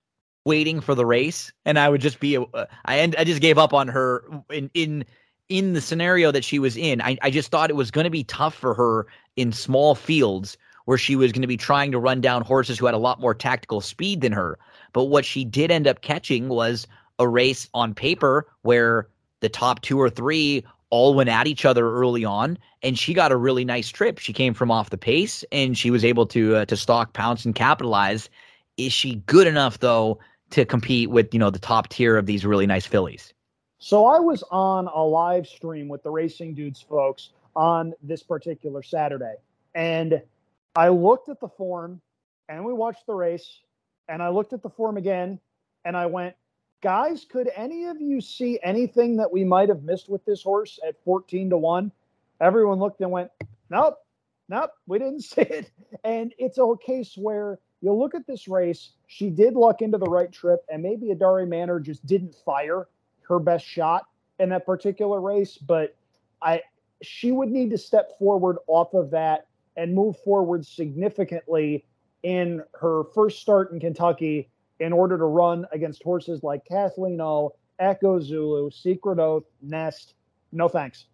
waiting 0.44 0.80
for 0.80 0.94
the 0.94 1.04
race, 1.04 1.52
and 1.64 1.78
I 1.78 1.88
would 1.88 2.00
just 2.00 2.20
be, 2.20 2.36
uh, 2.38 2.66
I 2.84 2.98
end, 2.98 3.16
I 3.18 3.24
just 3.24 3.40
gave 3.40 3.58
up 3.58 3.74
on 3.74 3.88
her 3.88 4.24
in 4.50 4.70
in 4.74 5.04
in 5.48 5.72
the 5.72 5.80
scenario 5.80 6.30
that 6.30 6.44
she 6.44 6.58
was 6.58 6.76
in. 6.76 7.00
I, 7.00 7.16
I 7.22 7.30
just 7.30 7.50
thought 7.50 7.70
it 7.70 7.76
was 7.76 7.90
going 7.90 8.04
to 8.04 8.10
be 8.10 8.24
tough 8.24 8.54
for 8.54 8.74
her 8.74 9.06
in 9.36 9.52
small 9.52 9.94
fields 9.94 10.58
where 10.84 10.98
she 10.98 11.16
was 11.16 11.32
going 11.32 11.42
to 11.42 11.48
be 11.48 11.56
trying 11.56 11.90
to 11.92 11.98
run 11.98 12.20
down 12.20 12.42
horses 12.42 12.78
who 12.78 12.86
had 12.86 12.94
a 12.94 12.98
lot 12.98 13.20
more 13.20 13.34
tactical 13.34 13.80
speed 13.80 14.20
than 14.20 14.32
her. 14.32 14.58
But 14.92 15.04
what 15.04 15.24
she 15.24 15.44
did 15.44 15.70
end 15.70 15.86
up 15.86 16.02
catching 16.02 16.48
was 16.48 16.86
a 17.18 17.26
race 17.26 17.68
on 17.74 17.94
paper 17.94 18.46
where 18.62 19.08
the 19.40 19.48
top 19.48 19.82
two 19.82 20.00
or 20.00 20.10
three 20.10 20.64
all 20.90 21.14
went 21.14 21.28
at 21.28 21.46
each 21.46 21.64
other 21.64 21.90
early 21.90 22.24
on, 22.24 22.58
and 22.82 22.98
she 22.98 23.12
got 23.14 23.32
a 23.32 23.36
really 23.36 23.64
nice 23.64 23.88
trip. 23.88 24.18
She 24.18 24.32
came 24.32 24.54
from 24.54 24.70
off 24.70 24.90
the 24.90 24.98
pace, 24.98 25.44
and 25.52 25.76
she 25.76 25.90
was 25.90 26.04
able 26.04 26.26
to 26.28 26.56
uh, 26.56 26.64
to 26.66 26.76
stalk, 26.76 27.12
pounce, 27.12 27.44
and 27.44 27.54
capitalize. 27.54 28.28
Is 28.76 28.92
she 28.92 29.16
good 29.26 29.46
enough 29.46 29.80
though 29.80 30.18
to 30.50 30.64
compete 30.64 31.10
with 31.10 31.32
you 31.32 31.40
know 31.40 31.50
the 31.50 31.58
top 31.58 31.88
tier 31.88 32.16
of 32.16 32.26
these 32.26 32.44
really 32.44 32.66
nice 32.66 32.86
fillies? 32.86 33.32
So 33.78 34.06
I 34.06 34.18
was 34.18 34.42
on 34.50 34.88
a 34.88 35.02
live 35.02 35.46
stream 35.46 35.88
with 35.88 36.02
the 36.02 36.10
Racing 36.10 36.54
Dudes 36.54 36.80
folks 36.80 37.30
on 37.54 37.94
this 38.02 38.22
particular 38.22 38.82
Saturday, 38.82 39.34
and 39.74 40.22
I 40.74 40.88
looked 40.88 41.28
at 41.28 41.40
the 41.40 41.48
form, 41.48 42.00
and 42.48 42.64
we 42.64 42.72
watched 42.72 43.06
the 43.06 43.14
race, 43.14 43.60
and 44.08 44.22
I 44.22 44.30
looked 44.30 44.52
at 44.52 44.62
the 44.62 44.70
form 44.70 44.96
again, 44.96 45.38
and 45.84 45.96
I 45.96 46.06
went, 46.06 46.34
guys, 46.80 47.24
could 47.24 47.50
any 47.54 47.86
of 47.86 48.00
you 48.00 48.20
see 48.20 48.58
anything 48.62 49.16
that 49.16 49.32
we 49.32 49.44
might 49.44 49.68
have 49.68 49.82
missed 49.82 50.08
with 50.08 50.24
this 50.24 50.42
horse 50.42 50.78
at 50.86 51.02
14 51.04 51.50
to 51.50 51.56
1? 51.56 51.92
Everyone 52.40 52.78
looked 52.78 53.00
and 53.00 53.10
went, 53.10 53.30
nope, 53.70 53.98
nope, 54.48 54.70
we 54.86 54.98
didn't 54.98 55.20
see 55.22 55.42
it. 55.42 55.70
And 56.04 56.34
it's 56.38 56.58
a 56.58 56.74
case 56.84 57.14
where 57.16 57.58
you 57.80 57.92
look 57.92 58.14
at 58.14 58.26
this 58.26 58.48
race, 58.48 58.90
she 59.06 59.30
did 59.30 59.54
luck 59.54 59.82
into 59.82 59.98
the 59.98 60.06
right 60.06 60.30
trip, 60.30 60.64
and 60.68 60.82
maybe 60.82 61.08
Adare 61.08 61.46
Manor 61.46 61.80
just 61.80 62.04
didn't 62.06 62.34
fire 62.34 62.88
her 63.28 63.38
best 63.38 63.64
shot 63.64 64.06
in 64.38 64.48
that 64.50 64.66
particular 64.66 65.20
race, 65.20 65.56
but 65.56 65.94
I 66.42 66.62
she 67.02 67.30
would 67.30 67.50
need 67.50 67.70
to 67.70 67.78
step 67.78 68.18
forward 68.18 68.56
off 68.66 68.94
of 68.94 69.10
that 69.10 69.46
and 69.76 69.94
move 69.94 70.16
forward 70.24 70.66
significantly 70.66 71.84
in 72.24 72.62
her 72.80 73.04
first 73.14 73.40
start 73.40 73.70
in 73.70 73.78
Kentucky 73.78 74.48
in 74.80 74.92
order 74.92 75.18
to 75.18 75.24
run 75.24 75.66
against 75.72 76.02
horses 76.02 76.42
like 76.42 76.64
Kathleen 76.64 77.20
O, 77.20 77.52
Echo 77.78 78.20
Zulu, 78.20 78.70
Secret 78.70 79.18
Oath, 79.18 79.44
Nest. 79.62 80.14
No 80.52 80.68
thanks. 80.68 81.06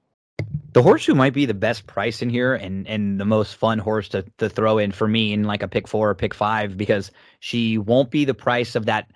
The 0.73 0.83
horse 0.83 1.07
who 1.07 1.15
might 1.15 1.35
be 1.35 1.47
the 1.47 1.55
best 1.55 1.87
price 1.87 2.21
in 2.21 2.29
here 2.29 2.55
and 2.55 2.87
and 2.89 3.21
the 3.21 3.25
most 3.25 3.55
fun 3.55 3.79
horse 3.79 4.09
to 4.11 4.25
to 4.39 4.49
throw 4.49 4.79
in 4.79 4.91
for 4.91 5.07
me 5.07 5.33
in 5.33 5.45
like 5.45 5.63
a 5.63 5.69
pick 5.69 5.87
four 5.87 6.11
or 6.11 6.15
pick 6.15 6.35
five 6.35 6.77
because 6.77 7.13
she 7.39 7.79
won't 7.79 8.11
be 8.11 8.25
the 8.25 8.35
price 8.35 8.75
of 8.75 8.87
that 8.87 9.11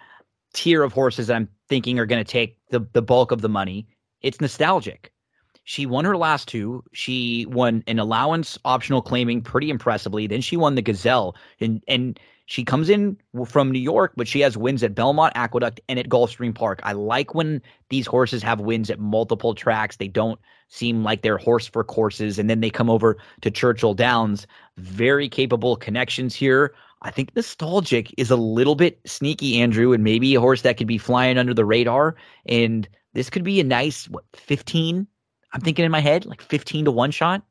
tier 0.53 0.83
of 0.83 0.93
horses 0.93 1.27
that 1.27 1.37
I'm 1.37 1.49
thinking 1.69 1.99
are 1.99 2.07
going 2.07 2.25
to 2.25 2.31
take 2.31 2.59
the 2.71 2.87
the 2.93 3.03
bulk 3.03 3.33
of 3.33 3.41
the 3.41 3.49
money. 3.49 3.89
It's 4.23 4.41
nostalgic. 4.41 5.13
She 5.65 5.85
won 5.85 6.05
her 6.05 6.17
last 6.17 6.49
two. 6.49 6.83
She 6.93 7.45
won 7.47 7.83
an 7.87 7.99
allowance 7.99 8.57
optional 8.65 9.03
claiming 9.03 9.43
pretty 9.43 9.69
impressively. 9.69 10.27
Then 10.27 10.41
she 10.41 10.57
won 10.57 10.77
the 10.77 10.83
Gazelle 10.83 11.35
and 11.61 11.83
and 11.89 12.19
she 12.49 12.65
comes 12.65 12.89
in 12.89 13.19
from 13.45 13.71
New 13.71 13.79
York, 13.79 14.15
but 14.17 14.27
she 14.27 14.41
has 14.41 14.57
wins 14.57 14.83
at 14.83 14.95
Belmont 14.95 15.35
Aqueduct 15.37 15.83
and 15.87 15.99
at 15.99 16.09
Gulfstream 16.09 16.55
Park. 16.55 16.81
I 16.83 16.93
like 16.93 17.35
when 17.35 17.61
these 17.91 18.07
horses 18.07 18.43
have 18.43 18.59
wins 18.59 18.89
at 18.89 18.99
multiple 18.99 19.55
tracks. 19.55 19.97
They 19.97 20.09
don't 20.09 20.41
seem 20.69 21.05
like 21.05 21.21
they're 21.21 21.37
horse 21.37 21.67
for 21.67 21.85
courses, 21.85 22.39
and 22.39 22.49
then 22.49 22.61
they 22.61 22.71
come 22.71 22.89
over 22.89 23.19
to 23.43 23.51
Churchill 23.51 23.93
Downs. 23.93 24.47
Very 24.79 25.29
capable 25.29 25.77
connections 25.77 26.35
here. 26.35 26.75
I 27.03 27.11
think 27.11 27.37
nostalgic 27.37 28.15
is 28.17 28.31
a 28.31 28.37
little 28.37 28.77
bit 28.77 28.99
sneaky, 29.05 29.61
Andrew, 29.61 29.93
and 29.93 30.03
maybe 30.03 30.35
a 30.35 30.41
horse 30.41 30.63
that 30.63 30.79
could 30.79 30.87
be 30.87 30.97
flying 30.97 31.37
under 31.37 31.53
the 31.53 31.67
radar. 31.67 32.17
And 32.47 32.89
this 33.13 33.29
could 33.29 33.45
be 33.45 33.61
a 33.61 33.65
nice 33.65 34.09
what 34.09 34.25
15. 34.33 35.07
I'm 35.53 35.61
thinking 35.61 35.85
in 35.85 35.91
my 35.91 36.01
head 36.01 36.25
like 36.25 36.41
15 36.41 36.87
to 36.87 36.93
one 36.93 37.11
shot 37.11 37.43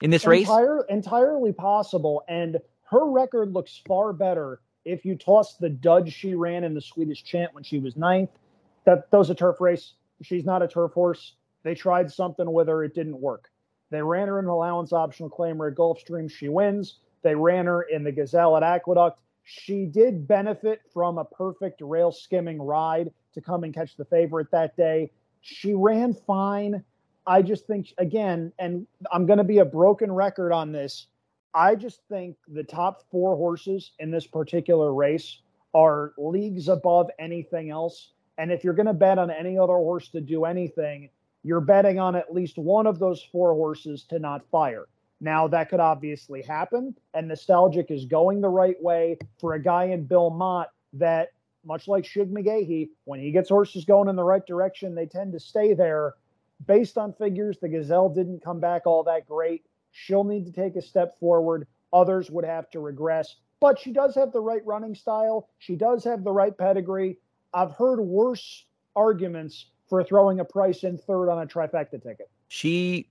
in 0.00 0.08
this 0.08 0.26
race. 0.26 0.48
Entirely 0.88 1.52
possible. 1.52 2.22
And 2.26 2.56
her 2.90 3.10
record 3.10 3.52
looks 3.52 3.82
far 3.86 4.12
better 4.12 4.60
if 4.84 5.04
you 5.04 5.16
toss 5.16 5.56
the 5.56 5.68
dud 5.68 6.10
she 6.10 6.34
ran 6.34 6.64
in 6.64 6.74
the 6.74 6.80
Swedish 6.80 7.24
Chant 7.24 7.52
when 7.54 7.64
she 7.64 7.78
was 7.78 7.96
ninth. 7.96 8.30
That, 8.84 9.10
that 9.10 9.18
was 9.18 9.30
a 9.30 9.34
turf 9.34 9.60
race. 9.60 9.94
She's 10.22 10.44
not 10.44 10.62
a 10.62 10.68
turf 10.68 10.92
horse. 10.92 11.34
They 11.64 11.74
tried 11.74 12.10
something 12.12 12.50
with 12.50 12.68
her, 12.68 12.84
it 12.84 12.94
didn't 12.94 13.20
work. 13.20 13.50
They 13.90 14.02
ran 14.02 14.28
her 14.28 14.38
in 14.38 14.44
an 14.44 14.50
allowance 14.50 14.92
optional 14.92 15.30
claimer 15.30 15.70
at 15.70 15.76
Gulfstream. 15.76 16.30
She 16.30 16.48
wins. 16.48 16.98
They 17.22 17.34
ran 17.34 17.66
her 17.66 17.82
in 17.82 18.04
the 18.04 18.12
Gazelle 18.12 18.56
at 18.56 18.62
Aqueduct. 18.62 19.20
She 19.42 19.86
did 19.86 20.26
benefit 20.26 20.80
from 20.92 21.18
a 21.18 21.24
perfect 21.24 21.80
rail 21.80 22.12
skimming 22.12 22.60
ride 22.60 23.12
to 23.34 23.40
come 23.40 23.64
and 23.64 23.74
catch 23.74 23.96
the 23.96 24.04
favorite 24.04 24.50
that 24.52 24.76
day. 24.76 25.10
She 25.40 25.74
ran 25.74 26.14
fine. 26.14 26.82
I 27.26 27.42
just 27.42 27.66
think, 27.66 27.92
again, 27.98 28.52
and 28.58 28.86
I'm 29.12 29.26
going 29.26 29.38
to 29.38 29.44
be 29.44 29.58
a 29.58 29.64
broken 29.64 30.10
record 30.12 30.52
on 30.52 30.72
this. 30.72 31.06
I 31.56 31.74
just 31.74 32.02
think 32.10 32.36
the 32.46 32.62
top 32.62 33.02
four 33.10 33.34
horses 33.34 33.92
in 33.98 34.10
this 34.10 34.26
particular 34.26 34.92
race 34.92 35.40
are 35.74 36.12
leagues 36.18 36.68
above 36.68 37.08
anything 37.18 37.70
else. 37.70 38.12
And 38.36 38.52
if 38.52 38.62
you're 38.62 38.74
going 38.74 38.86
to 38.86 38.92
bet 38.92 39.18
on 39.18 39.30
any 39.30 39.58
other 39.58 39.72
horse 39.72 40.10
to 40.10 40.20
do 40.20 40.44
anything, 40.44 41.08
you're 41.42 41.62
betting 41.62 41.98
on 41.98 42.14
at 42.14 42.34
least 42.34 42.58
one 42.58 42.86
of 42.86 42.98
those 42.98 43.26
four 43.32 43.54
horses 43.54 44.04
to 44.10 44.18
not 44.18 44.44
fire. 44.50 44.84
Now, 45.22 45.48
that 45.48 45.70
could 45.70 45.80
obviously 45.80 46.42
happen, 46.42 46.94
and 47.14 47.26
Nostalgic 47.26 47.90
is 47.90 48.04
going 48.04 48.42
the 48.42 48.50
right 48.50 48.76
way 48.82 49.16
for 49.40 49.54
a 49.54 49.62
guy 49.62 49.84
in 49.84 50.04
Bill 50.04 50.28
Mott 50.28 50.72
that, 50.92 51.28
much 51.64 51.88
like 51.88 52.04
Shug 52.04 52.30
McGaughey, 52.30 52.90
when 53.04 53.18
he 53.18 53.30
gets 53.30 53.48
horses 53.48 53.86
going 53.86 54.10
in 54.10 54.16
the 54.16 54.22
right 54.22 54.46
direction, 54.46 54.94
they 54.94 55.06
tend 55.06 55.32
to 55.32 55.40
stay 55.40 55.72
there. 55.72 56.16
Based 56.66 56.98
on 56.98 57.14
figures, 57.14 57.56
the 57.62 57.68
Gazelle 57.68 58.10
didn't 58.10 58.44
come 58.44 58.60
back 58.60 58.82
all 58.84 59.04
that 59.04 59.26
great. 59.26 59.64
She'll 59.98 60.24
need 60.24 60.44
to 60.44 60.52
take 60.52 60.76
a 60.76 60.82
step 60.82 61.18
forward. 61.18 61.66
Others 61.92 62.30
would 62.30 62.44
have 62.44 62.68
to 62.70 62.80
regress, 62.80 63.36
but 63.60 63.78
she 63.78 63.92
does 63.92 64.14
have 64.14 64.30
the 64.30 64.40
right 64.40 64.64
running 64.66 64.94
style. 64.94 65.48
She 65.58 65.74
does 65.74 66.04
have 66.04 66.22
the 66.22 66.32
right 66.32 66.56
pedigree. 66.56 67.18
I've 67.54 67.72
heard 67.72 68.00
worse 68.00 68.66
arguments 68.94 69.66
for 69.88 70.04
throwing 70.04 70.40
a 70.40 70.44
price 70.44 70.84
in 70.84 70.98
third 70.98 71.30
on 71.30 71.42
a 71.42 71.46
trifecta 71.46 72.02
ticket. 72.02 72.28
She, 72.48 73.08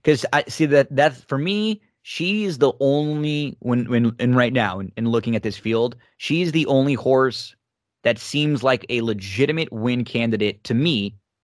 because 0.00 0.24
I 0.32 0.44
see 0.46 0.66
that 0.66 0.94
that 0.94 1.16
for 1.16 1.38
me. 1.38 1.82
She's 2.02 2.58
the 2.58 2.72
only 2.80 3.56
when 3.58 3.90
when 3.90 4.14
and 4.18 4.36
right 4.36 4.52
now 4.52 4.78
in, 4.78 4.92
in 4.96 5.08
looking 5.08 5.34
at 5.34 5.42
this 5.42 5.58
field, 5.58 5.96
she's 6.18 6.52
the 6.52 6.66
only 6.66 6.94
horse 6.94 7.56
that 8.04 8.18
seems 8.18 8.62
like 8.62 8.86
a 8.88 9.00
legitimate 9.00 9.72
win 9.72 10.04
candidate 10.04 10.62
to 10.64 10.74
me 10.74 11.16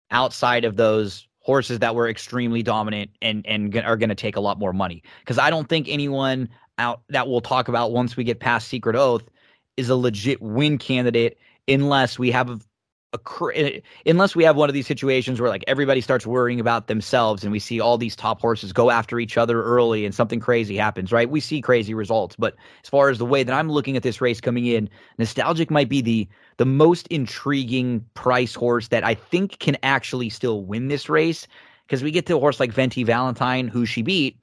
outside 0.09 0.65
of 0.65 0.75
those 0.75 1.27
horses 1.41 1.79
that 1.79 1.95
were 1.95 2.07
extremely 2.07 2.63
dominant 2.63 3.11
and 3.21 3.45
and 3.45 3.75
are 3.77 3.97
going 3.97 4.09
to 4.09 4.15
take 4.15 4.35
a 4.35 4.39
lot 4.39 4.57
more 4.57 4.73
money. 4.73 5.03
Because 5.19 5.37
I 5.37 5.49
don't 5.49 5.67
think 5.67 5.87
anyone 5.89 6.49
out 6.77 7.01
that 7.09 7.27
we'll 7.27 7.41
talk 7.41 7.67
about 7.67 7.91
once 7.91 8.15
we 8.15 8.23
get 8.23 8.39
past 8.39 8.67
Secret 8.67 8.95
Oath 8.95 9.23
is 9.77 9.89
a 9.89 9.95
legit 9.95 10.41
win 10.41 10.77
candidate 10.77 11.37
unless 11.67 12.17
we 12.17 12.31
have 12.31 12.65
a 13.13 13.19
eh, 13.55 13.79
unless 14.05 14.35
we 14.35 14.43
have 14.43 14.55
one 14.55 14.69
of 14.69 14.73
these 14.73 14.87
situations 14.87 15.41
where 15.41 15.49
like 15.49 15.65
everybody 15.67 15.99
starts 15.99 16.25
worrying 16.25 16.61
about 16.61 16.87
themselves 16.87 17.43
and 17.43 17.51
we 17.51 17.59
see 17.59 17.79
all 17.79 17.97
these 17.97 18.15
top 18.15 18.39
horses 18.39 18.71
go 18.71 18.89
after 18.89 19.19
each 19.19 19.37
other 19.37 19.61
early 19.63 20.05
and 20.05 20.15
something 20.15 20.39
crazy 20.39 20.77
happens 20.77 21.11
right 21.11 21.29
we 21.29 21.41
see 21.41 21.59
crazy 21.59 21.93
results 21.93 22.37
but 22.37 22.55
as 22.83 22.89
far 22.89 23.09
as 23.09 23.17
the 23.17 23.25
way 23.25 23.43
that 23.43 23.53
i'm 23.53 23.69
looking 23.69 23.97
at 23.97 24.03
this 24.03 24.21
race 24.21 24.39
coming 24.39 24.65
in 24.65 24.89
nostalgic 25.17 25.69
might 25.69 25.89
be 25.89 26.01
the 26.01 26.27
the 26.55 26.65
most 26.65 27.05
intriguing 27.07 28.05
price 28.13 28.55
horse 28.55 28.87
that 28.87 29.03
i 29.03 29.13
think 29.13 29.59
can 29.59 29.75
actually 29.83 30.29
still 30.29 30.63
win 30.63 30.87
this 30.87 31.09
race 31.09 31.47
because 31.85 32.03
we 32.03 32.11
get 32.11 32.25
to 32.25 32.37
a 32.37 32.39
horse 32.39 32.61
like 32.61 32.71
venti 32.71 33.03
valentine 33.03 33.67
who 33.67 33.85
she 33.85 34.01
beat 34.01 34.37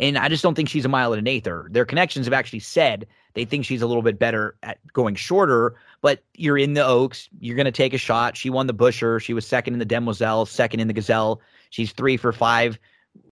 and 0.00 0.18
I 0.18 0.28
just 0.28 0.42
don't 0.42 0.56
think 0.56 0.68
she's 0.68 0.84
a 0.84 0.88
mile 0.88 1.12
and 1.12 1.20
an 1.20 1.28
eighth. 1.28 1.46
Or 1.46 1.68
Their 1.70 1.84
connections 1.84 2.26
have 2.26 2.32
actually 2.32 2.58
said 2.58 3.06
they 3.34 3.44
think 3.44 3.64
she's 3.64 3.82
a 3.82 3.86
little 3.86 4.02
bit 4.02 4.18
better 4.18 4.56
at 4.62 4.78
going 4.92 5.14
shorter, 5.14 5.74
but 6.00 6.22
you're 6.34 6.58
in 6.58 6.74
the 6.74 6.84
Oaks. 6.84 7.28
You're 7.40 7.56
going 7.56 7.66
to 7.66 7.72
take 7.72 7.94
a 7.94 7.98
shot. 7.98 8.36
She 8.36 8.50
won 8.50 8.66
the 8.66 8.72
Busher. 8.72 9.20
She 9.20 9.34
was 9.34 9.46
second 9.46 9.74
in 9.74 9.78
the 9.78 9.84
Demoiselle, 9.84 10.46
second 10.46 10.80
in 10.80 10.88
the 10.88 10.94
Gazelle. 10.94 11.40
She's 11.70 11.92
three 11.92 12.16
for 12.16 12.32
five. 12.32 12.78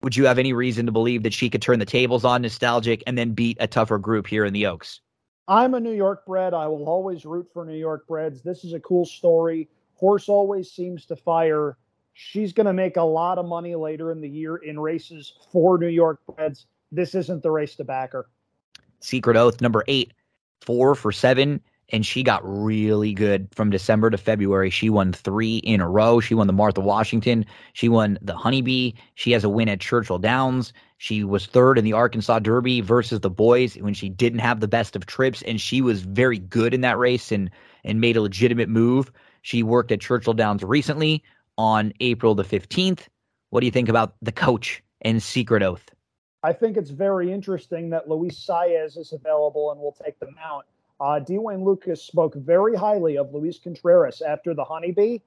Would 0.02 0.16
you 0.16 0.26
have 0.26 0.38
any 0.38 0.52
reason 0.52 0.86
to 0.86 0.92
believe 0.92 1.22
that 1.22 1.32
she 1.32 1.50
could 1.50 1.62
turn 1.62 1.78
the 1.78 1.86
tables 1.86 2.24
on 2.24 2.42
Nostalgic 2.42 3.02
and 3.06 3.16
then 3.16 3.32
beat 3.32 3.56
a 3.60 3.66
tougher 3.66 3.98
group 3.98 4.26
here 4.26 4.44
in 4.44 4.52
the 4.52 4.66
Oaks? 4.66 5.00
I'm 5.48 5.74
a 5.74 5.80
New 5.80 5.94
York 5.94 6.24
bred. 6.26 6.54
I 6.54 6.66
will 6.68 6.88
always 6.88 7.24
root 7.24 7.48
for 7.52 7.64
New 7.64 7.76
York 7.76 8.06
breds. 8.06 8.42
This 8.42 8.64
is 8.64 8.72
a 8.72 8.80
cool 8.80 9.04
story. 9.04 9.68
Horse 9.94 10.28
always 10.28 10.70
seems 10.70 11.06
to 11.06 11.16
fire 11.16 11.76
She's 12.22 12.52
going 12.52 12.66
to 12.66 12.72
make 12.72 12.96
a 12.98 13.02
lot 13.02 13.38
of 13.38 13.46
money 13.46 13.74
later 13.74 14.12
in 14.12 14.20
the 14.20 14.28
year 14.28 14.56
in 14.56 14.78
races 14.78 15.32
for 15.50 15.78
New 15.78 15.88
York 15.88 16.20
Breds. 16.26 16.66
This 16.92 17.14
isn't 17.14 17.42
the 17.42 17.50
race 17.50 17.76
to 17.76 17.84
back 17.84 18.12
her. 18.12 18.26
Secret 19.00 19.36
Oath, 19.36 19.60
number 19.60 19.84
eight, 19.88 20.12
four 20.60 20.94
for 20.94 21.12
seven. 21.12 21.60
And 21.92 22.06
she 22.06 22.22
got 22.22 22.40
really 22.44 23.12
good 23.12 23.48
from 23.52 23.70
December 23.70 24.10
to 24.10 24.16
February. 24.16 24.70
She 24.70 24.88
won 24.88 25.12
three 25.12 25.56
in 25.56 25.80
a 25.80 25.88
row. 25.88 26.20
She 26.20 26.34
won 26.34 26.46
the 26.46 26.52
Martha 26.52 26.80
Washington. 26.80 27.44
She 27.72 27.88
won 27.88 28.16
the 28.22 28.36
Honeybee. 28.36 28.92
She 29.16 29.32
has 29.32 29.42
a 29.42 29.48
win 29.48 29.68
at 29.68 29.80
Churchill 29.80 30.20
Downs. 30.20 30.72
She 30.98 31.24
was 31.24 31.46
third 31.46 31.78
in 31.78 31.84
the 31.84 31.92
Arkansas 31.92 32.38
Derby 32.38 32.80
versus 32.80 33.20
the 33.20 33.30
boys 33.30 33.74
when 33.76 33.94
she 33.94 34.08
didn't 34.08 34.38
have 34.38 34.60
the 34.60 34.68
best 34.68 34.94
of 34.94 35.06
trips, 35.06 35.42
and 35.42 35.60
she 35.60 35.80
was 35.80 36.02
very 36.02 36.38
good 36.38 36.74
in 36.74 36.82
that 36.82 36.98
race 36.98 37.32
and 37.32 37.50
and 37.84 38.00
made 38.00 38.16
a 38.16 38.22
legitimate 38.22 38.68
move. 38.68 39.10
She 39.42 39.62
worked 39.62 39.90
at 39.90 40.00
Churchill 40.00 40.34
Downs 40.34 40.62
recently 40.62 41.24
on 41.56 41.92
April 42.00 42.34
the 42.34 42.44
15th. 42.44 43.08
What 43.48 43.60
do 43.60 43.66
you 43.66 43.72
think 43.72 43.88
about 43.88 44.14
the 44.22 44.32
coach 44.32 44.82
and 45.00 45.22
Secret 45.22 45.62
Oath? 45.62 45.90
I 46.42 46.52
think 46.52 46.76
it's 46.76 46.90
very 46.90 47.30
interesting 47.32 47.90
that 47.90 48.08
Luis 48.08 48.38
Saez 48.38 48.96
is 48.96 49.12
available 49.12 49.72
and 49.72 49.80
will 49.80 49.96
take 50.04 50.18
the 50.18 50.30
mount. 50.30 50.64
Uh, 51.00 51.18
D. 51.18 51.38
Wayne 51.38 51.64
Lukas 51.64 52.02
spoke 52.02 52.34
very 52.34 52.74
highly 52.74 53.18
of 53.18 53.32
Luis 53.32 53.58
Contreras 53.58 54.22
after 54.22 54.54
the 54.54 54.64
Honeybee. 54.64 55.18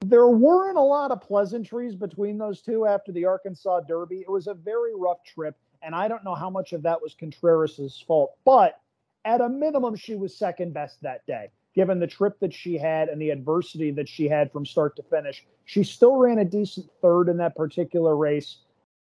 There 0.00 0.28
weren't 0.28 0.78
a 0.78 0.82
lot 0.82 1.10
of 1.10 1.20
pleasantries 1.20 1.94
between 1.94 2.38
those 2.38 2.60
two 2.60 2.86
after 2.86 3.12
the 3.12 3.24
Arkansas 3.24 3.80
Derby. 3.80 4.20
It 4.20 4.30
was 4.30 4.46
a 4.46 4.54
very 4.54 4.94
rough 4.94 5.22
trip, 5.24 5.56
and 5.82 5.94
I 5.94 6.08
don't 6.08 6.24
know 6.24 6.34
how 6.34 6.50
much 6.50 6.72
of 6.72 6.82
that 6.82 7.00
was 7.00 7.14
Contreras's 7.14 8.02
fault, 8.06 8.32
but 8.44 8.80
at 9.24 9.40
a 9.40 9.48
minimum, 9.48 9.94
she 9.94 10.16
was 10.16 10.36
second 10.36 10.74
best 10.74 11.00
that 11.02 11.24
day, 11.26 11.50
given 11.74 12.00
the 12.00 12.06
trip 12.06 12.40
that 12.40 12.52
she 12.52 12.76
had 12.76 13.08
and 13.08 13.20
the 13.20 13.30
adversity 13.30 13.90
that 13.92 14.08
she 14.08 14.26
had 14.26 14.50
from 14.50 14.66
start 14.66 14.96
to 14.96 15.02
finish. 15.02 15.46
She 15.64 15.84
still 15.84 16.16
ran 16.16 16.38
a 16.38 16.44
decent 16.44 16.90
third 17.00 17.28
in 17.28 17.36
that 17.36 17.54
particular 17.54 18.16
race. 18.16 18.58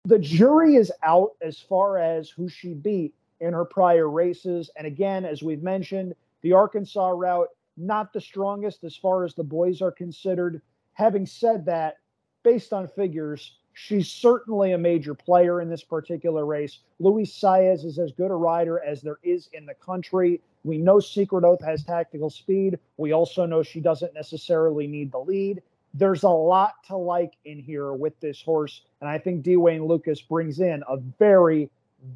The 0.05 0.19
jury 0.19 0.77
is 0.77 0.93
out 1.03 1.33
as 1.43 1.59
far 1.59 1.99
as 1.99 2.31
who 2.31 2.49
she 2.49 2.75
beat 2.75 3.15
in 3.41 3.53
her 3.53 3.65
prior 3.65 4.09
races. 4.09 4.71
And 4.77 4.87
again, 4.87 5.25
as 5.25 5.43
we've 5.43 5.63
mentioned, 5.63 6.15
the 6.43 6.53
Arkansas 6.53 7.11
route, 7.11 7.49
not 7.77 8.13
the 8.13 8.21
strongest 8.21 8.85
as 8.85 8.97
far 8.97 9.25
as 9.25 9.35
the 9.35 9.45
boys 9.45 9.83
are 9.83 9.93
considered. 9.93 10.63
Having 10.95 11.27
said 11.27 11.65
that, 11.67 11.99
based 12.43 12.73
on 12.73 12.89
figures, 12.89 13.59
she's 13.75 14.09
certainly 14.09 14.73
a 14.73 14.79
major 14.79 15.15
player 15.15 15.61
in 15.61 15.69
this 15.69 15.85
particular 15.85 16.45
race. 16.45 16.81
Luis 16.99 17.33
Saez 17.33 17.85
is 17.85 17.99
as 17.99 18.13
good 18.13 18.31
a 18.31 18.35
rider 18.35 18.81
as 18.81 19.01
there 19.03 19.19
is 19.23 19.49
in 19.53 19.67
the 19.67 19.75
country. 19.75 20.41
We 20.65 20.79
know 20.79 20.99
Secret 20.99 21.45
Oath 21.45 21.63
has 21.63 21.85
tactical 21.85 22.31
speed. 22.31 22.79
We 22.97 23.13
also 23.13 23.47
know 23.47 23.63
she 23.63 23.81
doesn't 23.81 24.15
necessarily 24.15 24.87
need 24.87 25.13
the 25.13 25.21
lead. 25.21 25.63
There's 25.95 26.23
a 26.23 26.29
lot 26.29 26.75
to 26.89 26.97
like 26.97 27.33
in 27.45 27.61
here 27.61 27.93
with 27.93 28.19
this 28.21 28.43
horse. 28.43 28.83
And 29.01 29.09
I 29.09 29.19
think 29.19 29.43
D. 29.43 29.57
Wayne 29.57 29.87
Lukas 29.87 30.21
brings 30.21 30.61
in 30.61 30.83
a 30.89 30.97
very, 30.97 31.71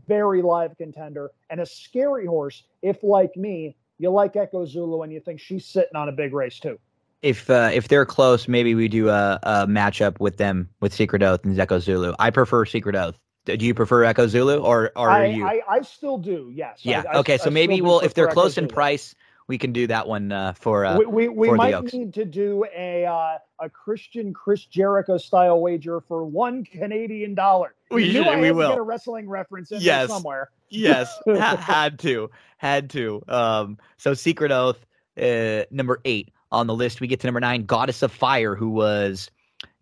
very 0.06 0.42
live 0.42 0.76
contender 0.76 1.30
and 1.50 1.60
a 1.60 1.66
scary 1.66 2.26
horse 2.26 2.62
if, 2.82 3.02
like 3.02 3.36
me, 3.36 3.76
you 3.98 4.10
like 4.10 4.36
Echo 4.36 4.64
Zulu 4.66 5.02
and 5.02 5.12
you 5.12 5.20
think 5.20 5.40
she's 5.40 5.64
sitting 5.66 5.96
on 5.96 6.08
a 6.08 6.12
big 6.12 6.34
race 6.34 6.58
too. 6.58 6.78
If 7.22 7.48
uh, 7.48 7.70
if 7.72 7.86
they're 7.86 8.04
close, 8.04 8.48
maybe 8.48 8.74
we 8.74 8.88
do 8.88 9.08
a, 9.08 9.38
a 9.44 9.66
matchup 9.68 10.18
with 10.18 10.38
them 10.38 10.68
with 10.80 10.92
Secret 10.92 11.22
Oath 11.22 11.44
and 11.44 11.58
Echo 11.58 11.78
Zulu. 11.78 12.14
I 12.18 12.30
prefer 12.30 12.64
Secret 12.64 12.96
Oath. 12.96 13.16
Do 13.44 13.64
you 13.64 13.74
prefer 13.74 14.02
Echo 14.04 14.26
Zulu 14.26 14.58
or, 14.58 14.90
or 14.96 15.08
are 15.08 15.22
I, 15.22 15.26
you? 15.26 15.46
I, 15.46 15.60
I 15.68 15.82
still 15.82 16.18
do, 16.18 16.50
yes. 16.52 16.80
yeah. 16.82 17.04
I- 17.08 17.18
okay. 17.18 17.38
So 17.38 17.48
maybe 17.48 17.80
we'll 17.80 18.00
if 18.00 18.14
they're 18.14 18.26
Echo 18.26 18.34
close 18.34 18.58
in 18.58 18.66
price, 18.66 19.14
we 19.52 19.58
can 19.58 19.70
do 19.74 19.86
that 19.86 20.08
one 20.08 20.32
uh, 20.32 20.54
for. 20.54 20.86
Uh, 20.86 20.96
we 20.96 21.04
we, 21.04 21.28
we 21.28 21.48
for 21.48 21.56
might 21.56 21.92
need 21.92 22.14
to 22.14 22.24
do 22.24 22.64
a 22.74 23.04
uh, 23.04 23.36
a 23.60 23.68
Christian 23.68 24.32
Chris 24.32 24.64
Jericho 24.64 25.18
style 25.18 25.60
wager 25.60 26.00
for 26.00 26.24
one 26.24 26.64
Canadian 26.64 27.34
dollar. 27.34 27.74
We 27.90 28.04
You 28.06 28.12
knew 28.14 28.24
should- 28.24 28.32
I 28.32 28.40
we 28.40 28.50
will. 28.50 28.70
get 28.70 28.78
a 28.78 28.82
wrestling 28.82 29.28
reference 29.28 29.70
in 29.70 29.82
Yes. 29.82 30.08
there 30.08 30.16
somewhere. 30.16 30.50
yes, 30.70 31.14
ha- 31.26 31.56
had 31.58 31.98
to, 31.98 32.30
had 32.56 32.88
to. 32.90 33.22
Um, 33.28 33.76
so 33.98 34.14
Secret 34.14 34.50
Oath, 34.52 34.86
uh, 35.20 35.64
number 35.70 36.00
eight 36.06 36.32
on 36.50 36.66
the 36.66 36.74
list. 36.74 37.02
We 37.02 37.06
get 37.06 37.20
to 37.20 37.26
number 37.26 37.40
nine, 37.40 37.66
Goddess 37.66 38.02
of 38.02 38.10
Fire, 38.10 38.54
who 38.54 38.70
was 38.70 39.30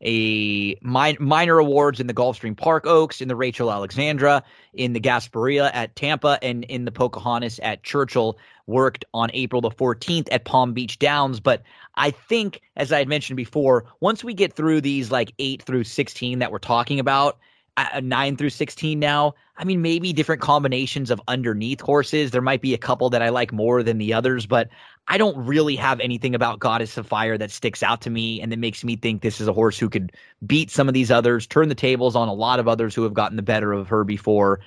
a 0.03 0.77
min- 0.83 1.17
minor 1.21 1.59
awards 1.59 2.01
in 2.01 2.07
the 2.07 2.15
Gulfstream 2.15 2.57
Park 2.57 2.87
Oaks, 2.87 3.21
in 3.21 3.29
the 3.29 3.37
Rachel 3.37 3.71
Alexandra, 3.71 4.43
in 4.73 4.93
the 4.93 5.01
Gasparilla 5.01 5.71
at 5.75 5.95
Tampa, 5.97 6.39
and 6.43 6.65
in 6.65 6.85
the 6.85 6.93
Pocahontas 6.93 7.59
at 7.61 7.83
Churchill. 7.83 8.39
Worked 8.67 9.05
on 9.13 9.31
April 9.35 9.61
the 9.61 9.71
14th 9.71 10.29
at 10.31 10.45
Palm 10.45 10.73
Beach 10.73 10.99
Downs. 10.99 11.41
But 11.41 11.63
I 11.97 12.13
think, 12.13 12.61
as 12.77 12.93
I 12.93 12.99
had 12.99 13.09
mentioned 13.09 13.37
before, 13.37 13.85
once 14.01 14.23
we 14.23 14.33
get 14.33 14.53
through 14.53 14.81
these 14.81 15.11
like 15.11 15.33
eight 15.41 15.63
through 15.63 15.85
16 15.85 16.39
that 16.39 16.53
we're 16.53 16.59
talking 16.59 17.01
about, 17.01 17.39
uh, 17.77 18.01
nine 18.03 18.37
through 18.37 18.51
16 18.51 18.99
now. 18.99 19.35
I 19.57 19.65
mean, 19.65 19.83
maybe 19.83 20.13
different 20.13 20.43
combinations 20.43 21.11
of 21.11 21.21
underneath 21.29 21.81
horses. 21.81 22.31
There 22.31 22.43
might 22.43 22.61
be 22.61 22.75
a 22.75 22.79
couple 22.79 23.11
that 23.11 23.23
I 23.23 23.29
like 23.29 23.53
more 23.53 23.83
than 23.83 23.99
the 23.99 24.13
others, 24.15 24.47
but 24.47 24.69
I 25.09 25.19
don't 25.19 25.47
really 25.47 25.77
have 25.77 26.01
anything 26.01 26.35
about 26.35 26.59
Goddess 26.59 26.97
of 26.97 27.07
Fire 27.07 27.37
that 27.39 27.51
sticks 27.51 27.83
out 27.83 28.01
to 28.03 28.11
me 28.11 28.41
and 28.41 28.51
that 28.53 28.59
makes 28.59 28.85
me 28.85 28.97
think 28.97 29.23
this 29.23 29.41
is 29.41 29.49
a 29.49 29.53
horse 29.53 29.79
who 29.79 29.89
could 29.89 30.13
beat 30.47 30.71
some 30.71 30.89
of 30.89 30.95
these 30.95 31.11
others, 31.11 31.47
turn 31.47 31.69
the 31.69 31.75
tables 31.75 32.17
on 32.17 32.29
a 32.29 32.35
lot 32.35 32.61
of 32.61 32.69
others 32.69 32.95
who 32.95 33.03
have 33.03 33.15
gotten 33.15 33.37
the 33.37 33.43
better 33.43 33.73
of 33.73 33.89
her 33.89 34.05
before. 34.05 34.61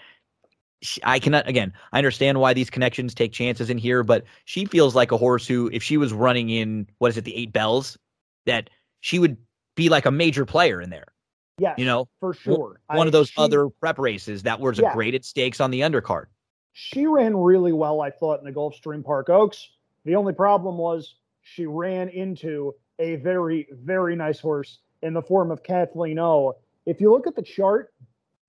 I 1.03 1.19
cannot, 1.19 1.47
again, 1.47 1.73
I 1.93 1.97
understand 1.97 2.39
why 2.39 2.53
these 2.53 2.69
connections 2.69 3.13
take 3.13 3.31
chances 3.31 3.69
in 3.69 3.77
here, 3.77 4.03
but 4.03 4.25
she 4.45 4.65
feels 4.65 4.95
like 4.95 5.11
a 5.11 5.17
horse 5.17 5.47
who, 5.47 5.69
if 5.71 5.81
she 5.81 5.97
was 5.97 6.11
running 6.11 6.49
in, 6.49 6.87
what 6.97 7.09
is 7.09 7.17
it, 7.17 7.23
the 7.23 7.35
Eight 7.35 7.53
Belles, 7.53 7.97
that 8.45 8.69
she 8.99 9.19
would 9.19 9.37
be 9.75 9.89
like 9.89 10.05
a 10.05 10.11
major 10.11 10.45
player 10.45 10.81
in 10.81 10.89
there. 10.89 11.12
Yes, 11.59 11.77
You 11.77 11.85
know, 11.85 12.07
for 12.19 12.33
sure. 12.33 12.79
one 12.87 12.99
I- 13.01 13.05
of 13.05 13.11
those 13.11 13.29
she- 13.29 13.41
other 13.41 13.69
prep 13.69 13.99
races 13.99 14.43
that 14.43 14.59
was 14.59 14.79
Yeah. 14.79 14.91
a 14.91 14.93
graded 14.93 15.23
stakes 15.23 15.61
on 15.61 15.71
the 15.71 15.81
undercard. 15.81 16.25
She 16.71 17.05
ran 17.05 17.37
really 17.37 17.73
well, 17.73 18.01
I 18.01 18.09
thought, 18.09 18.39
in 18.39 18.45
the 18.45 18.51
Gulfstream 18.51 19.03
Park 19.03 19.29
Oaks. 19.29 19.69
The 20.05 20.15
only 20.15 20.33
problem 20.33 20.77
was 20.77 21.15
she 21.41 21.65
ran 21.67 22.09
into 22.09 22.73
a 22.99 23.17
very, 23.17 23.67
very 23.71 24.15
nice 24.15 24.39
horse 24.39 24.79
in 25.03 25.13
the 25.13 25.21
form 25.21 25.51
of 25.51 25.61
Kathleen 25.61 26.17
O. 26.17 26.53
If 26.85 26.99
you 26.99 27.11
look 27.11 27.27
at 27.27 27.35
the 27.35 27.41
chart, 27.43 27.93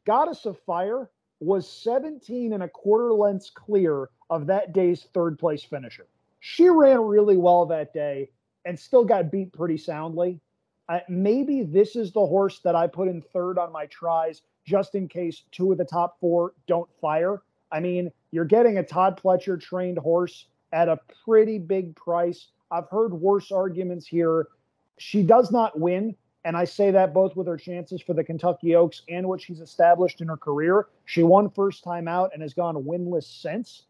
Goddess 0.06 0.46
of 0.46 0.58
Fire 0.60 1.10
was 1.40 1.68
17 1.68 2.52
and 2.54 2.62
a 2.62 2.68
quarter 2.68 3.12
lengths 3.12 3.50
clear 3.50 4.08
of 4.30 4.46
that 4.46 4.72
day's 4.72 5.04
third 5.12 5.38
place 5.38 5.62
finisher. 5.62 6.06
She 6.40 6.68
ran 6.70 7.00
really 7.02 7.36
well 7.36 7.66
that 7.66 7.92
day 7.92 8.30
and 8.64 8.78
still 8.78 9.04
got 9.04 9.30
beat 9.30 9.52
pretty 9.52 9.76
soundly. 9.76 10.40
Maybe 11.08 11.62
this 11.62 11.96
is 11.96 12.12
the 12.12 12.26
horse 12.26 12.60
that 12.60 12.74
I 12.74 12.86
put 12.86 13.08
in 13.08 13.22
third 13.22 13.58
on 13.58 13.72
my 13.72 13.86
tries 13.86 14.42
just 14.64 14.94
in 14.94 15.08
case 15.08 15.44
two 15.50 15.72
of 15.72 15.78
the 15.78 15.84
top 15.84 16.18
four 16.20 16.52
don't 16.66 16.88
fire. 17.00 17.42
I 17.72 17.80
mean, 17.80 18.10
you're 18.30 18.44
getting 18.44 18.78
a 18.78 18.82
Todd 18.82 19.20
Pletcher 19.22 19.60
trained 19.60 19.98
horse 19.98 20.46
at 20.72 20.88
a 20.88 20.98
pretty 21.24 21.58
big 21.58 21.94
price. 21.96 22.48
I've 22.70 22.88
heard 22.88 23.12
worse 23.12 23.52
arguments 23.52 24.06
here. 24.06 24.48
She 24.98 25.22
does 25.22 25.50
not 25.50 25.78
win. 25.78 26.16
And 26.46 26.58
I 26.58 26.64
say 26.64 26.90
that 26.90 27.14
both 27.14 27.36
with 27.36 27.46
her 27.46 27.56
chances 27.56 28.02
for 28.02 28.12
the 28.12 28.22
Kentucky 28.22 28.74
Oaks 28.74 29.00
and 29.08 29.26
what 29.26 29.40
she's 29.40 29.60
established 29.60 30.20
in 30.20 30.28
her 30.28 30.36
career. 30.36 30.88
She 31.06 31.22
won 31.22 31.48
first 31.48 31.82
time 31.82 32.06
out 32.06 32.32
and 32.34 32.42
has 32.42 32.52
gone 32.52 32.74
winless 32.74 33.24
since. 33.24 33.84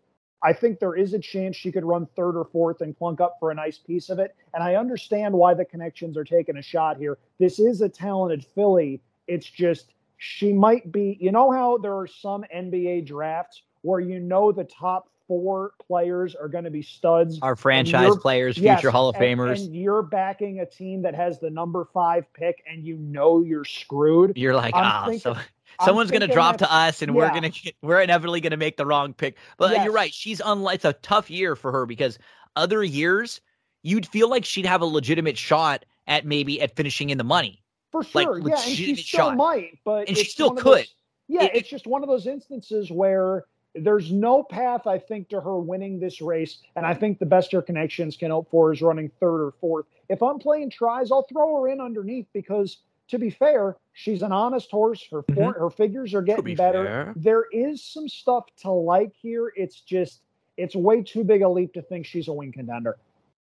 I 0.45 0.53
think 0.53 0.79
there 0.79 0.95
is 0.95 1.15
a 1.15 1.19
chance 1.19 1.57
she 1.57 1.73
could 1.73 1.85
run 1.85 2.07
third 2.15 2.37
or 2.37 2.45
fourth 2.45 2.83
and 2.83 2.97
plunk 2.97 3.21
up 3.21 3.39
for 3.41 3.51
a 3.51 3.55
nice 3.55 3.79
piece 3.79 4.11
of 4.11 4.19
it. 4.19 4.37
And 4.53 4.63
I 4.63 4.75
understand 4.75 5.33
why 5.33 5.55
the 5.55 5.65
connections 5.65 6.19
are 6.19 6.25
taking 6.25 6.59
a 6.59 6.63
shot 6.63 6.99
here. 6.99 7.17
This 7.41 7.59
is 7.59 7.81
a 7.81 7.89
talented 7.89 8.45
filly. 8.55 9.01
It's 9.27 9.49
just 9.49 9.95
she 10.19 10.53
might 10.53 10.93
be, 10.93 11.17
you 11.19 11.33
know, 11.33 11.51
how 11.51 11.79
there 11.79 11.97
are 11.97 12.07
some 12.07 12.45
NBA 12.55 13.07
drafts 13.07 13.63
where 13.81 14.01
you 14.01 14.21
know 14.21 14.53
the 14.53 14.65
top 14.65 15.09
four 15.27 15.73
players 15.87 16.35
are 16.35 16.49
going 16.49 16.65
to 16.65 16.71
be 16.71 16.83
studs. 16.83 17.39
Our 17.41 17.57
franchise 17.57 18.17
players, 18.17 18.59
Yes, 18.59 18.81
future 18.81 18.91
Hall 18.91 19.09
of 19.09 19.17
and- 19.17 19.25
Famers. 19.25 19.65
And 19.65 19.75
you're 19.75 20.03
backing 20.03 20.61
a 20.61 20.67
team 20.67 21.03
that 21.03 21.15
has 21.15 21.41
the 21.41 21.49
number 21.49 21.89
five 21.95 22.31
pick 22.35 22.63
and 22.71 22.85
you 22.85 22.97
know 22.97 23.43
you're 23.43 23.65
screwed. 23.65 24.37
You're 24.37 24.55
like, 24.55 24.75
I'm 24.75 24.85
ah, 24.85 25.05
thinking- 25.07 25.21
so 25.21 25.37
someone's 25.85 26.11
gonna 26.11 26.27
drop 26.29 26.59
to 26.59 26.73
us, 26.73 27.03
and 27.03 27.15
we're 27.15 27.29
gonna 27.33 27.51
we're 27.83 28.01
inevitably 28.01 28.41
gonna 28.41 28.57
make 28.57 28.77
the 28.77 28.87
wrong 28.87 29.13
pick. 29.15 29.37
But 29.57 29.73
Yes. 29.73 29.85
you're 29.85 29.93
right, 29.95 30.13
she's 30.13 30.41
unlike. 30.45 30.77
It's 30.77 30.85
a 30.85 30.93
tough 30.95 31.31
year 31.31 31.57
for 31.57 31.73
her 31.73 31.87
because 31.87 32.19
other 32.57 32.83
years 32.85 33.41
you'd 33.83 34.07
feel 34.07 34.29
like 34.31 34.45
she'd 34.45 34.67
have 34.67 34.81
a 34.83 34.87
legitimate 34.87 35.37
shot 35.39 35.85
at 36.07 36.25
maybe 36.27 36.61
at 36.61 36.75
finishing 36.77 37.11
in 37.11 37.19
the 37.19 37.25
money. 37.25 37.63
For 37.93 38.03
like, 38.15 38.25
sure. 38.27 38.39
yeah, 38.41 38.55
and 38.55 38.61
she 38.63 38.95
still 38.97 39.29
shot. 39.29 39.37
might, 39.37 39.79
but 39.85 40.09
And 40.09 40.17
she 40.17 40.25
still 40.25 40.51
could. 40.53 40.81
those- 40.81 40.95
yeah, 41.29 41.45
It- 41.45 41.53
it's 41.55 41.69
just 41.69 41.87
one 41.87 42.03
of 42.03 42.09
those 42.09 42.27
instances 42.27 42.91
where 42.91 43.45
there's 43.77 44.13
no 44.13 44.43
path, 44.43 44.87
I 44.87 44.99
think, 44.99 45.29
to 45.31 45.41
her 45.41 45.59
winning 45.59 45.99
this 45.99 46.21
race. 46.21 46.59
And 46.77 46.87
I 46.87 46.95
think 46.95 47.19
the 47.19 47.27
best 47.27 47.51
her 47.53 47.61
connections 47.63 48.17
can 48.17 48.31
hope 48.31 48.51
for 48.51 48.73
is 48.73 48.81
running 48.83 49.11
third 49.21 49.43
or 49.47 49.53
fourth. 49.61 49.87
If 50.09 50.23
I'm 50.23 50.39
playing 50.39 50.71
tries, 50.71 51.11
I'll 51.11 51.23
throw 51.25 51.61
her 51.63 51.69
in 51.69 51.81
underneath 51.81 52.27
because, 52.33 52.79
to 53.09 53.19
be 53.19 53.31
fair, 53.31 53.77
she's 53.93 54.23
an 54.23 54.33
honest 54.33 54.71
horse. 54.71 55.07
Her 55.11 55.23
for, 55.35 55.53
her 55.53 55.71
figures 55.71 56.15
are 56.15 56.23
getting 56.23 56.45
Mm-hmm. 56.45 56.47
be 56.47 56.55
better. 56.55 56.85
fair. 56.85 57.13
There 57.17 57.45
is 57.53 57.83
some 57.83 58.09
stuff 58.09 58.47
to 58.63 58.71
like 58.71 59.13
here. 59.15 59.53
It's 59.57 59.81
just 59.81 60.21
it's 60.57 60.75
way 60.77 61.03
too 61.03 61.25
big 61.25 61.43
a 61.43 61.49
leap 61.49 61.73
to 61.75 61.83
think 61.83 62.07
she's 62.07 62.29
a 62.29 62.33
win 62.33 62.53
contender. 62.53 62.97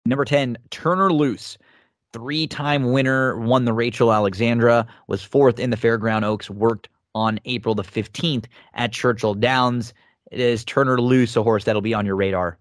Number 0.06 0.24
10, 0.24 0.58
Turnerloose. 0.70 1.56
Three 2.12 2.46
time 2.46 2.92
winner, 2.92 3.38
won 3.38 3.64
the 3.64 3.72
Rachel 3.72 4.12
Alexandra, 4.12 4.86
was 5.06 5.22
fourth 5.22 5.58
in 5.58 5.70
the 5.70 5.76
Fairground 5.76 6.24
Oaks, 6.24 6.50
worked 6.50 6.88
on 7.14 7.38
April 7.46 7.74
the 7.74 7.82
15th 7.82 8.44
at 8.74 8.92
Churchill 8.92 9.34
Downs. 9.34 9.94
It 10.30 10.40
is 10.40 10.64
Turnerloose 10.64 11.36
a 11.36 11.42
horse 11.42 11.64
that'll 11.64 11.80
be 11.82 11.94
on 11.94 12.04
your 12.04 12.16
radar? 12.16 12.58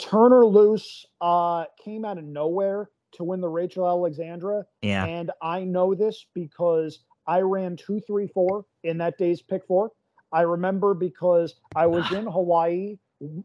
Turnerloose 0.00 1.04
uh, 1.20 1.64
came 1.84 2.04
out 2.04 2.18
of 2.18 2.24
nowhere 2.24 2.88
to 3.12 3.24
win 3.24 3.40
the 3.40 3.48
Rachel 3.48 3.86
Alexandra. 3.86 4.64
Yeah. 4.82 5.04
And 5.04 5.30
I 5.42 5.64
know 5.64 5.94
this 5.94 6.26
because 6.34 7.00
I 7.26 7.40
ran 7.40 7.76
two, 7.76 8.00
three, 8.06 8.26
four 8.26 8.64
in 8.84 8.98
that 8.98 9.18
day's 9.18 9.42
pick 9.42 9.66
four. 9.66 9.92
I 10.32 10.42
remember 10.42 10.94
because 10.94 11.54
I 11.74 11.86
was 11.86 12.10
in 12.12 12.26
Hawaii. 12.26 12.98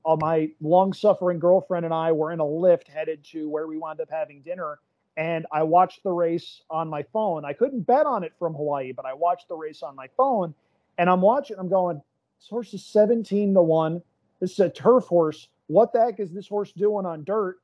Uh, 0.06 0.16
my 0.20 0.52
long 0.62 0.94
suffering 0.94 1.40
girlfriend 1.40 1.84
and 1.84 1.94
I 1.94 2.12
were 2.12 2.32
in 2.32 2.40
a 2.40 2.46
lift 2.46 2.88
headed 2.88 3.24
to 3.32 3.50
where 3.50 3.66
we 3.66 3.78
wound 3.78 4.00
up 4.02 4.10
having 4.12 4.42
dinner. 4.42 4.80
And 5.18 5.46
I 5.52 5.64
watched 5.64 6.04
the 6.04 6.12
race 6.12 6.62
on 6.70 6.90
my 6.90 7.04
phone. 7.14 7.46
I 7.46 7.54
couldn't 7.54 7.82
bet 7.82 8.06
on 8.06 8.24
it 8.24 8.34
from 8.38 8.54
Hawaii, 8.54 8.92
but 8.92 9.06
I 9.06 9.14
watched 9.14 9.48
the 9.48 9.56
race 9.56 9.84
on 9.84 9.96
my 9.96 10.08
phone. 10.16 10.54
And 10.98 11.10
I'm 11.10 11.22
watching, 11.22 11.58
I'm 11.60 11.70
going, 11.70 12.02
this 12.40 12.50
horse 12.50 12.74
is 12.74 12.86
17 12.86 13.54
to 13.54 13.62
1. 13.62 14.02
This 14.40 14.52
is 14.54 14.60
a 14.60 14.70
turf 14.70 15.06
horse. 15.06 15.48
What 15.68 15.94
the 15.94 16.02
heck 16.02 16.20
is 16.20 16.32
this 16.32 16.48
horse 16.48 16.72
doing 16.72 17.06
on 17.06 17.24
dirt? 17.24 17.58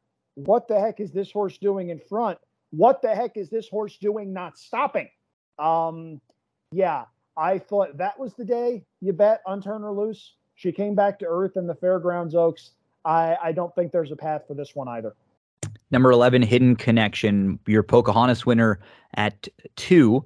What 0.46 0.68
the 0.68 0.80
heck 0.80 1.00
is 1.00 1.12
this 1.12 1.32
horse 1.32 1.58
doing 1.58 1.90
in 1.90 2.00
front? 2.00 2.38
What 2.72 3.02
the 3.02 3.14
heck 3.14 3.36
is 3.36 3.50
this 3.50 3.68
horse 3.68 3.98
doing 3.98 4.32
not 4.32 4.58
stopping? 4.58 5.10
Um, 5.58 6.22
yeah, 6.72 7.06
I 7.36 7.58
thought 7.58 7.98
that 7.98 8.18
was 8.18 8.34
the 8.36 8.46
day 8.46 8.84
you 9.02 9.12
bet 9.12 9.42
on 9.46 9.62
Turnerloose. 9.62 10.32
She 10.56 10.72
came 10.72 10.96
back 10.96 11.20
to 11.20 11.26
earth 11.26 11.58
in 11.58 11.68
the 11.68 11.76
Fairgrounds 11.76 12.36
Oaks. 12.36 12.72
I, 13.04 13.38
I 13.42 13.52
don't 13.52 13.74
think 13.76 13.92
there's 13.92 14.12
a 14.12 14.16
path 14.16 14.44
for 14.48 14.54
this 14.54 14.76
one 14.76 14.88
either. 14.88 15.16
Number 15.92 16.12
11, 16.12 16.42
Hidden 16.42 16.76
Connection, 16.76 17.60
your 17.66 17.84
Pocahontas 17.84 18.46
winner 18.46 18.80
at 19.16 19.48
two, 19.76 20.24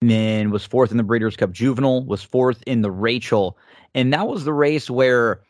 then 0.00 0.50
was 0.50 0.64
fourth 0.64 0.90
in 0.90 0.96
the 0.96 1.02
Breeders' 1.02 1.36
Cup 1.36 1.50
Juvenile, 1.50 2.04
was 2.04 2.22
fourth 2.22 2.62
in 2.66 2.80
the 2.80 2.90
Rachel. 2.90 3.58
And 3.94 4.12
that 4.12 4.26
was 4.26 4.44
the 4.44 4.52
race 4.52 4.88
where 4.88 5.42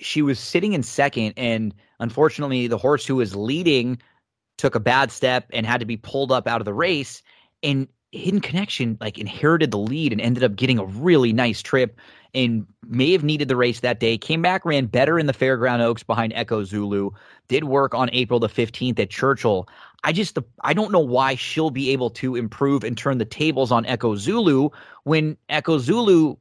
she 0.00 0.22
was 0.22 0.38
sitting 0.38 0.72
in 0.72 0.82
second, 0.82 1.34
and 1.36 1.74
unfortunately, 2.00 2.66
the 2.66 2.78
horse 2.78 3.06
who 3.06 3.16
was 3.16 3.34
leading 3.34 4.00
took 4.58 4.74
a 4.74 4.80
bad 4.80 5.10
step 5.10 5.46
and 5.52 5.66
had 5.66 5.80
to 5.80 5.86
be 5.86 5.96
pulled 5.96 6.32
up 6.32 6.46
out 6.46 6.60
of 6.60 6.64
the 6.64 6.74
race. 6.74 7.22
And 7.62 7.88
Hidden 8.12 8.40
Connection 8.40 8.96
like 9.00 9.18
inherited 9.18 9.70
the 9.70 9.78
lead 9.78 10.12
and 10.12 10.20
ended 10.20 10.44
up 10.44 10.56
getting 10.56 10.78
a 10.78 10.84
really 10.84 11.32
nice 11.32 11.60
trip 11.60 11.98
and 12.34 12.66
may 12.86 13.12
have 13.12 13.24
needed 13.24 13.48
the 13.48 13.56
race 13.56 13.80
that 13.80 14.00
day. 14.00 14.18
Came 14.18 14.42
back, 14.42 14.64
ran 14.64 14.86
better 14.86 15.18
in 15.18 15.26
the 15.26 15.32
Fairground 15.32 15.80
Oaks 15.80 16.02
behind 16.02 16.32
Echo 16.34 16.64
Zulu. 16.64 17.10
Did 17.48 17.64
work 17.64 17.94
on 17.94 18.10
April 18.12 18.40
the 18.40 18.48
15th 18.48 18.98
at 18.98 19.10
Churchill. 19.10 19.68
I 20.02 20.12
just 20.12 20.38
I 20.62 20.74
don't 20.74 20.92
know 20.92 21.00
why 21.00 21.34
she'll 21.34 21.70
be 21.70 21.90
able 21.90 22.10
to 22.10 22.36
improve 22.36 22.84
and 22.84 22.96
turn 22.96 23.18
the 23.18 23.24
tables 23.24 23.72
on 23.72 23.86
Echo 23.86 24.16
Zulu 24.16 24.70
when 25.04 25.36
Echo 25.48 25.78
Zulu 25.78 26.36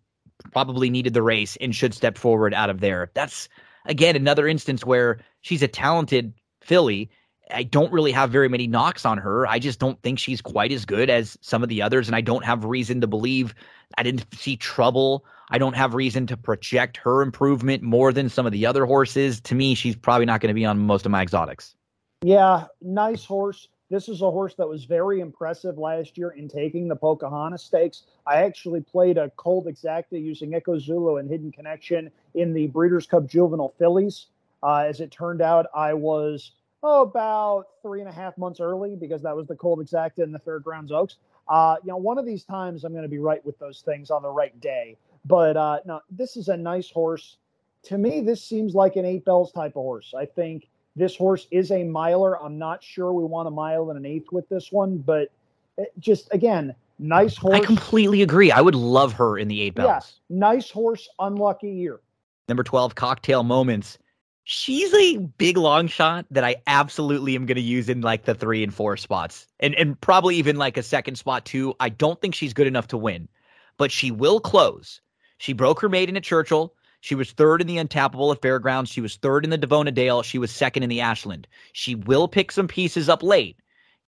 probably 0.51 0.89
needed 0.89 1.13
the 1.13 1.21
race 1.21 1.57
and 1.61 1.75
should 1.75 1.93
step 1.93 2.17
forward 2.17 2.53
out 2.53 2.69
of 2.69 2.79
there. 2.79 3.11
That's 3.13 3.49
again 3.85 4.15
another 4.15 4.47
instance 4.47 4.85
where 4.85 5.19
she's 5.41 5.63
a 5.63 5.67
talented 5.67 6.33
filly. 6.61 7.09
I 7.51 7.63
don't 7.63 7.91
really 7.91 8.11
have 8.13 8.31
very 8.31 8.47
many 8.47 8.67
knocks 8.67 9.05
on 9.05 9.17
her. 9.17 9.45
I 9.47 9.59
just 9.59 9.79
don't 9.79 10.01
think 10.01 10.17
she's 10.17 10.41
quite 10.41 10.71
as 10.71 10.85
good 10.85 11.09
as 11.09 11.37
some 11.41 11.61
of 11.61 11.69
the 11.69 11.81
others, 11.81 12.07
and 12.07 12.15
I 12.15 12.21
don't 12.21 12.45
have 12.45 12.63
reason 12.63 13.01
to 13.01 13.07
believe 13.07 13.53
I 13.97 14.03
didn't 14.03 14.25
see 14.33 14.55
trouble. 14.55 15.25
I 15.49 15.57
don't 15.57 15.75
have 15.75 15.93
reason 15.93 16.25
to 16.27 16.37
project 16.37 16.97
her 16.97 17.21
improvement 17.21 17.83
more 17.83 18.13
than 18.13 18.29
some 18.29 18.45
of 18.45 18.53
the 18.53 18.65
other 18.65 18.85
horses. 18.85 19.41
To 19.41 19.55
me, 19.55 19.75
she's 19.75 19.95
probably 19.95 20.25
not 20.25 20.41
going 20.41 20.47
to 20.47 20.53
be 20.53 20.65
on 20.65 20.79
most 20.79 21.05
of 21.05 21.11
my 21.11 21.21
exotics. 21.21 21.75
Yeah, 22.23 22.65
nice 22.81 23.25
horse. 23.25 23.67
This 23.89 24.09
is 24.09 24.21
a 24.21 24.31
horse 24.31 24.55
that 24.55 24.67
was 24.67 24.85
very 24.85 25.19
impressive 25.19 25.77
last 25.77 26.17
year 26.17 26.31
in 26.31 26.47
taking 26.47 26.87
the 26.87 26.95
Pocahontas 26.95 27.63
Stakes. 27.63 28.03
I 28.25 28.37
actually 28.37 28.81
played 28.81 29.17
a 29.17 29.29
cold 29.31 29.67
exacta 29.67 30.21
using 30.23 30.55
Echo 30.55 30.79
Zulu 30.79 31.17
and 31.17 31.29
Hidden 31.29 31.51
Connection 31.51 32.09
in 32.33 32.53
the 32.53 32.67
Breeders' 32.67 33.05
Cup 33.05 33.27
Juvenile 33.27 33.73
Fillies. 33.77 34.27
Uh, 34.63 34.85
as 34.87 35.01
it 35.01 35.11
turned 35.11 35.41
out, 35.41 35.67
I 35.75 35.93
was 35.93 36.51
oh, 36.81 37.01
about 37.01 37.67
three 37.81 37.99
and 37.99 38.09
a 38.09 38.13
half 38.13 38.37
months 38.37 38.59
early 38.59 38.95
because 38.95 39.21
that 39.23 39.35
was 39.35 39.47
the 39.47 39.55
cold 39.55 39.79
exacta 39.79 40.19
in 40.19 40.31
the 40.31 40.39
Fair 40.39 40.59
Grounds 40.59 40.91
Oaks. 40.91 41.17
Uh, 41.47 41.75
you 41.83 41.89
know, 41.89 41.97
one 41.97 42.17
of 42.17 42.25
these 42.25 42.43
times 42.43 42.83
I'm 42.83 42.93
going 42.93 43.03
to 43.03 43.09
be 43.09 43.19
right 43.19 43.43
with 43.45 43.57
those 43.59 43.81
things 43.81 44.09
on 44.09 44.21
the 44.21 44.29
right 44.29 44.59
day. 44.61 44.97
But 45.25 45.57
uh, 45.57 45.79
no, 45.85 46.01
this 46.09 46.37
is 46.37 46.47
a 46.49 46.57
nice 46.57 46.89
horse. 46.89 47.37
To 47.83 47.97
me, 47.97 48.21
this 48.21 48.43
seems 48.43 48.73
like 48.73 48.95
an 48.95 49.05
Eight 49.05 49.25
Belles 49.25 49.51
type 49.51 49.71
of 49.71 49.83
horse. 49.83 50.13
I 50.17 50.25
think 50.25 50.69
this 50.95 51.15
horse 51.15 51.47
is 51.51 51.71
a 51.71 51.83
miler. 51.83 52.41
I'm 52.41 52.57
not 52.57 52.83
sure 52.83 53.11
we 53.13 53.23
want 53.23 53.47
a 53.47 53.51
mile 53.51 53.89
and 53.89 53.97
an 53.97 54.05
eighth 54.05 54.31
with 54.31 54.47
this 54.49 54.71
one, 54.71 54.97
but 54.97 55.31
it 55.77 55.91
just 55.99 56.27
again, 56.31 56.75
nice 56.99 57.35
horse. 57.35 57.55
I 57.55 57.59
completely 57.59 58.21
agree. 58.21 58.51
I 58.51 58.61
would 58.61 58.75
love 58.75 59.13
her 59.13 59.37
in 59.37 59.47
the 59.47 59.61
Eight 59.61 59.75
Belles. 59.75 60.19
Yeah, 60.29 60.37
nice 60.37 60.69
horse, 60.69 61.09
unlucky 61.19 61.71
year. 61.71 61.99
Number 62.47 62.63
12, 62.63 62.95
Cocktail 62.95 63.43
Moments. 63.43 63.97
She's 64.45 64.93
a 64.93 65.17
big 65.17 65.55
long 65.55 65.87
shot 65.87 66.25
that 66.29 66.43
I 66.43 66.57
absolutely 66.67 67.35
am 67.35 67.45
going 67.45 67.55
to 67.55 67.61
use 67.61 67.87
in 67.87 68.01
like 68.01 68.25
the 68.25 68.35
three 68.35 68.61
and 68.61 68.73
four 68.73 68.97
spots, 68.97 69.47
and 69.61 69.73
and 69.75 69.99
probably 70.01 70.35
even 70.35 70.57
like 70.57 70.75
a 70.75 70.83
second 70.83 71.15
spot 71.15 71.45
too. 71.45 71.73
I 71.79 71.87
don't 71.87 72.19
think 72.19 72.35
she's 72.35 72.53
good 72.53 72.67
enough 72.67 72.87
to 72.89 72.97
win, 72.97 73.29
but 73.77 73.89
she 73.89 74.11
will 74.11 74.41
close. 74.41 74.99
She 75.37 75.53
broke 75.53 75.79
her 75.79 75.87
maiden 75.87 76.17
at 76.17 76.23
Churchill. 76.23 76.73
She 77.03 77.15
was 77.15 77.31
third 77.31 77.59
in 77.59 77.67
the 77.67 77.75
Untapable 77.79 78.33
at 78.33 78.41
Fairgrounds. 78.41 78.89
She 78.89 79.01
was 79.01 79.17
third 79.17 79.43
in 79.43 79.49
the 79.49 79.57
Davona 79.57 79.93
Dale. 79.93 80.23
She 80.23 80.37
was 80.37 80.51
second 80.51 80.83
in 80.83 80.89
the 80.89 81.01
Ashland. 81.01 81.49
She 81.73 81.95
will 81.95 82.29
pick 82.29 82.49
some 82.49 82.65
pieces 82.65 83.09
up 83.09 83.21
late. 83.21 83.57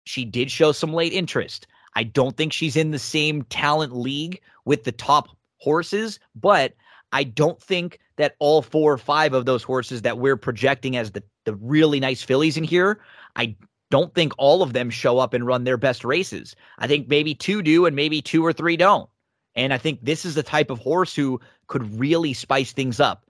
She 0.04 0.26
did 0.26 0.52
show 0.52 0.74
some 0.74 0.94
late 0.94 1.14
interest. 1.14 1.68
I 1.96 2.04
don't 2.04 2.36
think 2.36 2.52
she's 2.52 2.76
in 2.76 2.92
the 2.92 3.00
same 3.00 3.44
talent 3.44 3.96
league 3.96 4.42
with 4.66 4.84
the 4.84 4.92
top 4.92 5.30
horses, 5.60 6.20
but 6.36 6.74
I 7.14 7.24
don't 7.24 7.62
think 7.62 7.98
that 8.18 8.36
all 8.40 8.62
four 8.62 8.92
or 8.92 8.98
five 8.98 9.34
of 9.34 9.46
those 9.46 9.64
horses 9.64 10.02
that 10.02 10.18
we're 10.18 10.36
projecting 10.36 10.98
as 10.98 11.12
the, 11.12 11.24
the 11.46 11.56
really 11.56 12.02
nice 12.02 12.22
fillies 12.22 12.58
in 12.58 12.66
here, 12.66 13.00
I 13.38 13.56
don't 13.90 14.14
think 14.14 14.34
all 14.38 14.62
of 14.62 14.74
them 14.74 14.90
show 14.90 15.18
up 15.18 15.34
and 15.34 15.48
run 15.48 15.64
their 15.64 15.78
best 15.78 16.04
races. 16.04 16.58
I 16.78 16.88
think 16.88 17.08
maybe 17.08 17.36
two 17.36 17.62
do 17.62 17.86
and 17.86 17.96
maybe 17.96 18.22
two 18.22 18.46
or 18.46 18.52
three 18.52 18.76
don't. 18.76 19.10
And 19.56 19.74
I 19.74 19.78
think 19.78 20.00
this 20.02 20.26
is 20.26 20.36
the 20.36 20.44
type 20.44 20.70
of 20.70 20.80
horse 20.80 21.16
who 21.16 21.40
could 21.72 21.98
really 21.98 22.34
spice 22.34 22.74
things 22.74 23.00
up. 23.00 23.26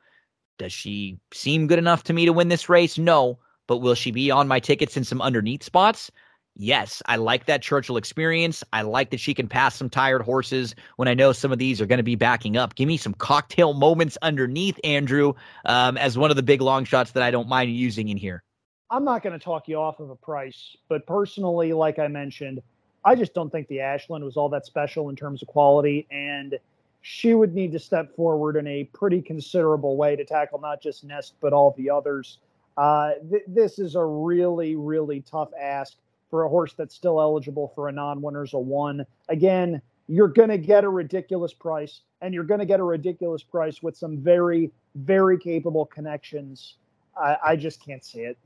Does 0.57 0.73
she 0.73 1.19
seem 1.31 1.68
good 1.68 1.77
enough 1.77 2.03
to 2.05 2.13
me 2.13 2.26
to 2.26 2.34
win 2.34 2.49
this 2.49 2.69
race? 2.69 2.97
No. 2.97 3.38
But 3.68 3.77
will 3.77 3.93
she 3.93 4.09
be 4.09 4.31
on 4.31 4.47
my 4.47 4.59
tickets 4.59 4.97
in 4.97 5.03
some 5.03 5.22
underneath 5.22 5.61
spots? 5.61 6.11
Yes, 6.55 7.03
I 7.05 7.18
like 7.18 7.45
that 7.45 7.61
Churchill 7.61 7.97
experience. 7.97 8.63
I 8.73 8.81
like 8.81 9.11
that 9.11 9.19
she 9.19 9.35
can 9.35 9.47
pass 9.47 9.76
some 9.76 9.91
tired 9.91 10.23
horses 10.23 10.73
when 10.97 11.07
I 11.07 11.13
know 11.13 11.34
some 11.34 11.51
of 11.51 11.59
these 11.59 11.80
are 11.80 11.85
going 11.85 11.99
to 11.99 12.03
be 12.03 12.15
backing 12.15 12.57
up. 12.57 12.73
Give 12.73 12.88
me 12.88 12.97
some 12.97 13.13
cocktail 13.13 13.73
moments 13.73 14.18
underneath, 14.23 14.80
Andrew, 14.84 15.34
um, 15.65 15.95
as 15.97 16.18
one 16.18 16.31
of 16.31 16.35
the 16.35 16.43
big 16.43 16.61
long 16.61 16.84
shots 16.84 17.11
that 17.11 17.23
I 17.23 17.30
don't 17.30 17.47
mind 17.47 17.72
using 17.72 18.09
in 18.09 18.18
here. 18.18 18.43
I'm 18.89 19.05
not 19.05 19.22
going 19.22 19.38
to 19.38 19.43
talk 19.43 19.68
you 19.68 19.77
off 19.77 19.99
of 19.99 20.09
a 20.09 20.15
price, 20.15 20.76
but 20.89 21.05
personally, 21.05 21.73
like 21.73 21.99
I 21.99 22.07
mentioned, 22.07 22.61
I 23.05 23.13
just 23.15 23.35
don't 23.35 23.51
think 23.51 23.68
the 23.68 23.81
Ashland 23.81 24.26
was 24.26 24.35
all 24.35 24.49
that 24.49 24.65
special 24.65 25.09
in 25.09 25.15
terms 25.15 25.43
of 25.43 25.47
quality, 25.47 26.07
and 26.11 26.57
she 27.02 27.34
would 27.34 27.53
need 27.53 27.72
to 27.72 27.80
step 27.80 28.15
forward 28.15 28.56
in 28.56 28.68
a 28.68 28.84
pretty 28.86 29.22
considerable 29.22 29.98
way 29.98 30.15
to 30.15 30.23
tackle 30.23 30.60
not 30.60 30.82
just 30.82 31.03
Nest 31.03 31.34
but 31.41 31.53
all 31.53 31.73
the 31.78 31.90
others. 31.90 32.40
Uh, 32.78 33.14
th- 33.30 33.44
this 33.48 33.80
is 33.80 33.95
a 33.95 34.03
really, 34.03 34.76
really 34.76 35.22
tough 35.22 35.49
ask 35.60 35.98
for 36.30 36.44
a 36.44 36.49
horse 36.49 36.73
that's 36.73 36.95
still 36.95 37.19
eligible 37.19 37.72
for 37.76 37.90
a 37.90 37.91
non-winners 37.91 38.53
a 38.53 38.60
one. 38.60 39.06
Again, 39.30 39.82
you're 40.07 40.28
going 40.28 40.49
to 40.49 40.57
get 40.57 40.84
a 40.84 40.90
ridiculous 40.90 41.53
price, 41.53 42.02
and 42.22 42.34
you're 42.34 42.44
going 42.44 42.60
to 42.60 42.65
get 42.65 42.80
a 42.80 42.84
ridiculous 42.84 43.44
price 43.44 43.84
with 43.84 43.98
some 43.98 44.18
very, 44.18 44.72
very 44.95 45.38
capable 45.38 45.86
connections. 45.86 46.76
I, 47.18 47.38
I 47.45 47.56
just 47.56 47.84
can't 47.86 48.03
see 48.03 48.22
it. 48.22 48.38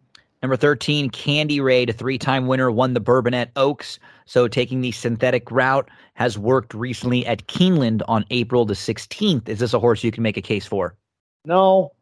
Number 0.46 0.58
13, 0.58 1.10
Candy 1.10 1.60
Raid, 1.60 1.90
a 1.90 1.94
three 1.94 2.20
time 2.20 2.46
winner, 2.46 2.70
won 2.70 2.94
the 2.94 3.00
Bourbonette 3.00 3.50
Oaks. 3.56 3.98
So 4.26 4.48
taking 4.48 4.82
the 4.82 4.92
synthetic 4.92 5.50
route 5.50 5.90
has 6.14 6.38
worked 6.38 6.76
recently 6.76 7.26
at 7.26 7.48
Keeneland 7.48 8.04
on 8.08 8.26
April 8.30 8.64
the 8.64 8.76
16th. 8.76 9.50
Is 9.50 9.58
this 9.58 9.74
a 9.74 9.80
horse 9.80 10.04
you 10.04 10.12
can 10.12 10.22
make 10.22 10.38
a 10.38 10.44
case 10.44 10.68
for? 10.68 10.94
No. 11.46 11.94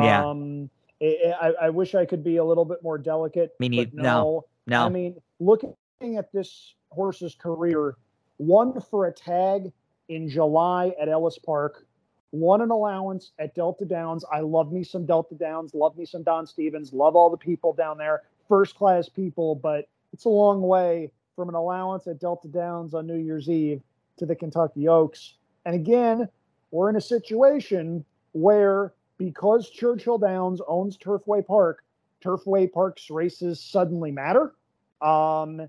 Yeah. 0.00 0.26
Um, 0.26 0.70
I, 1.02 1.34
I, 1.42 1.52
I 1.66 1.68
wish 1.68 1.94
I 1.94 2.06
could 2.06 2.24
be 2.24 2.38
a 2.38 2.44
little 2.44 2.64
bit 2.64 2.82
more 2.82 2.96
delicate. 2.96 3.50
Me 3.60 3.68
neither. 3.68 3.90
No. 3.92 4.02
No. 4.02 4.44
No. 4.66 4.86
I 4.86 4.88
mean, 4.88 5.20
looking 5.38 5.74
at 6.16 6.32
this 6.32 6.74
horse's 6.88 7.34
career, 7.34 7.96
one 8.38 8.80
for 8.80 9.08
a 9.08 9.12
tag 9.12 9.70
in 10.08 10.26
July 10.26 10.94
at 10.98 11.10
Ellis 11.10 11.36
Park, 11.36 11.86
won 12.32 12.60
an 12.60 12.70
allowance 12.70 13.32
at 13.38 13.54
Delta 13.54 13.84
Downs. 13.84 14.24
I 14.32 14.40
love 14.40 14.72
me 14.72 14.84
some 14.84 15.06
Delta 15.06 15.34
Downs, 15.34 15.74
love 15.74 15.96
me 15.96 16.04
some 16.06 16.22
Don 16.22 16.46
Stevens, 16.46 16.92
love 16.92 17.16
all 17.16 17.30
the 17.30 17.36
people 17.36 17.72
down 17.72 17.98
there, 17.98 18.22
first 18.48 18.76
class 18.76 19.08
people, 19.08 19.54
but 19.54 19.88
it's 20.12 20.24
a 20.24 20.28
long 20.28 20.62
way 20.62 21.10
from 21.36 21.48
an 21.48 21.54
allowance 21.54 22.06
at 22.06 22.20
Delta 22.20 22.48
Downs 22.48 22.94
on 22.94 23.06
New 23.06 23.16
Year's 23.16 23.48
Eve 23.48 23.82
to 24.18 24.26
the 24.26 24.36
Kentucky 24.36 24.88
Oaks. 24.88 25.34
And 25.64 25.74
again, 25.74 26.28
we're 26.70 26.90
in 26.90 26.96
a 26.96 27.00
situation 27.00 28.04
where 28.32 28.92
because 29.18 29.68
Churchill 29.70 30.18
Downs 30.18 30.60
owns 30.66 30.96
Turfway 30.96 31.46
Park, 31.46 31.84
Turfway 32.24 32.72
Park's 32.72 33.10
races 33.10 33.60
suddenly 33.60 34.10
matter. 34.10 34.54
Um, 35.02 35.68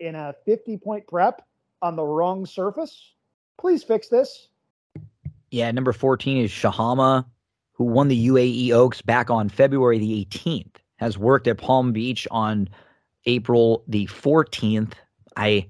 in 0.00 0.16
a 0.16 0.34
50 0.44 0.76
point 0.78 1.06
prep 1.06 1.46
on 1.80 1.96
the 1.96 2.02
wrong 2.02 2.44
surface, 2.44 3.12
please 3.58 3.84
fix 3.84 4.08
this. 4.08 4.48
Yeah, 5.52 5.70
number 5.70 5.92
14 5.92 6.38
is 6.38 6.50
Shahama, 6.50 7.26
who 7.72 7.84
won 7.84 8.08
the 8.08 8.28
UAE 8.28 8.72
Oaks 8.72 9.02
back 9.02 9.28
on 9.28 9.50
February 9.50 9.98
the 9.98 10.24
18th, 10.24 10.76
has 10.96 11.18
worked 11.18 11.46
at 11.46 11.58
Palm 11.58 11.92
Beach 11.92 12.26
on 12.30 12.70
April 13.26 13.84
the 13.86 14.06
14th. 14.06 14.94
I, 15.36 15.66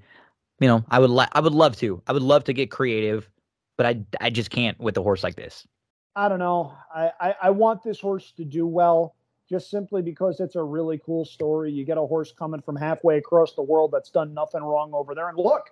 you 0.61 0.69
know, 0.69 0.85
I 0.89 0.99
would 0.99 1.09
li- 1.09 1.27
I 1.33 1.41
would 1.41 1.53
love 1.53 1.75
to. 1.77 2.01
I 2.07 2.13
would 2.13 2.21
love 2.21 2.45
to 2.45 2.53
get 2.53 2.71
creative, 2.71 3.29
but 3.75 3.85
I 3.85 3.99
I 4.21 4.29
just 4.29 4.51
can't 4.51 4.79
with 4.79 4.95
a 4.95 5.01
horse 5.01 5.21
like 5.21 5.35
this. 5.35 5.67
I 6.15 6.29
don't 6.29 6.39
know. 6.39 6.73
I, 6.95 7.11
I, 7.19 7.35
I 7.43 7.49
want 7.49 7.83
this 7.83 7.99
horse 7.99 8.31
to 8.37 8.45
do 8.45 8.65
well 8.65 9.15
just 9.49 9.69
simply 9.69 10.01
because 10.01 10.39
it's 10.39 10.55
a 10.55 10.63
really 10.63 10.97
cool 11.05 11.25
story. 11.25 11.73
You 11.73 11.83
get 11.83 11.97
a 11.97 12.07
horse 12.07 12.31
coming 12.31 12.61
from 12.61 12.77
halfway 12.77 13.17
across 13.17 13.53
the 13.53 13.63
world 13.63 13.91
that's 13.91 14.11
done 14.11 14.33
nothing 14.33 14.63
wrong 14.63 14.93
over 14.93 15.13
there. 15.13 15.27
And 15.27 15.37
look, 15.37 15.71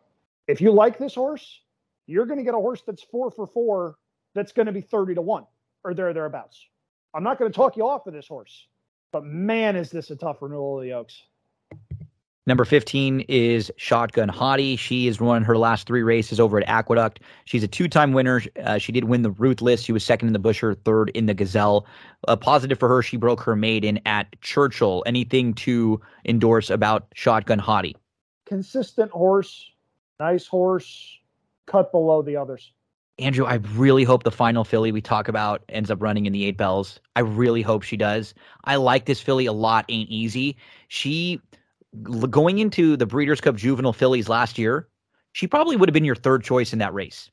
if 0.50 0.60
you 0.60 0.74
like 0.74 0.98
this 0.98 1.16
horse, 1.16 1.62
you're 2.08 2.26
going 2.26 2.40
to 2.40 2.44
get 2.44 2.56
a 2.56 2.58
horse 2.58 2.82
that's 2.86 3.04
four 3.04 3.32
for 3.32 3.48
four 3.48 3.96
that's 4.34 4.52
going 4.52 4.66
to 4.66 4.72
be 4.72 4.82
30 4.82 5.16
to 5.16 5.22
one 5.22 5.46
or 5.84 5.94
there, 5.94 6.14
thereabouts. 6.14 6.66
I'm 7.14 7.24
not 7.24 7.40
going 7.40 7.52
to 7.52 7.56
talk 7.56 7.76
you 7.78 7.88
off 7.88 8.08
of 8.08 8.14
this 8.14 8.28
horse, 8.28 8.68
but 9.12 9.26
man, 9.26 9.76
is 9.76 9.90
this 9.90 10.12
a 10.12 10.16
tough 10.16 10.42
renewal 10.42 10.78
of 10.78 10.84
the 10.84 10.94
Oaks. 10.94 11.24
Number 12.48 12.66
15 12.66 13.22
is 13.28 13.72
Shotgun 13.78 14.28
Hottie. 14.28 14.78
She 14.78 15.06
has 15.06 15.22
won 15.22 15.44
her 15.44 15.58
last 15.58 15.86
three 15.86 16.02
races 16.02 16.40
over 16.40 16.58
at 16.58 16.68
Aqueduct. 16.68 17.20
She's 17.46 17.64
a 17.64 17.68
two 17.68 17.88
time 17.88 18.14
winner. 18.14 18.42
Uh, 18.64 18.80
she 18.80 18.92
did 18.92 19.04
win 19.04 19.22
the 19.22 19.30
Ruthless. 19.30 19.84
She 19.84 19.92
was 19.92 20.04
second 20.04 20.28
in 20.28 20.34
the 20.34 20.40
Busher, 20.40 20.74
third 20.74 21.12
in 21.12 21.28
the 21.28 21.36
Gazelle. 21.36 21.86
A 22.28 22.36
positive 22.36 22.80
for 22.80 22.90
her, 22.90 23.04
she 23.04 23.16
broke 23.16 23.42
her 23.42 23.56
maiden 23.56 24.00
at 24.08 24.28
Churchill. 24.42 25.04
Anything 25.06 25.54
to 25.56 26.02
endorse 26.26 26.72
about 26.72 27.06
Shotgun 27.14 27.60
Hottie? 27.60 27.94
Consistent 28.48 29.12
horse, 29.12 29.70
nice 30.20 30.48
horse, 30.48 31.20
cut 31.68 31.92
below 31.92 32.24
the 32.24 32.38
others. 32.38 32.74
Andrew, 33.22 33.46
I 33.46 33.56
really 33.76 34.04
hope 34.04 34.24
the 34.24 34.32
final 34.32 34.64
filly 34.64 34.92
we 34.92 35.00
talk 35.00 35.28
about 35.28 35.64
ends 35.70 35.92
up 35.92 36.02
running 36.02 36.26
in 36.26 36.34
the 36.34 36.46
Eight 36.46 36.58
Belles. 36.58 37.00
I 37.16 37.20
really 37.20 37.62
hope 37.62 37.84
she 37.84 37.96
does. 37.96 38.34
I 38.66 38.78
like 38.78 39.06
this 39.06 39.22
filly 39.22 39.46
a 39.46 39.54
lot. 39.54 39.86
Ain't 39.90 40.10
easy. 40.10 40.58
She 40.88 41.40
going 42.30 42.58
into 42.58 42.98
the 42.98 43.06
Breeders' 43.06 43.40
Cup 43.40 43.56
Juvenile 43.56 43.94
fillies 43.94 44.28
last 44.28 44.58
year, 44.58 44.88
she 45.34 45.46
probably 45.46 45.76
would 45.76 45.88
have 45.88 45.94
been 45.94 46.06
your 46.06 46.16
third 46.16 46.44
choice 46.44 46.74
in 46.74 46.80
that 46.80 46.94
race. 46.94 47.30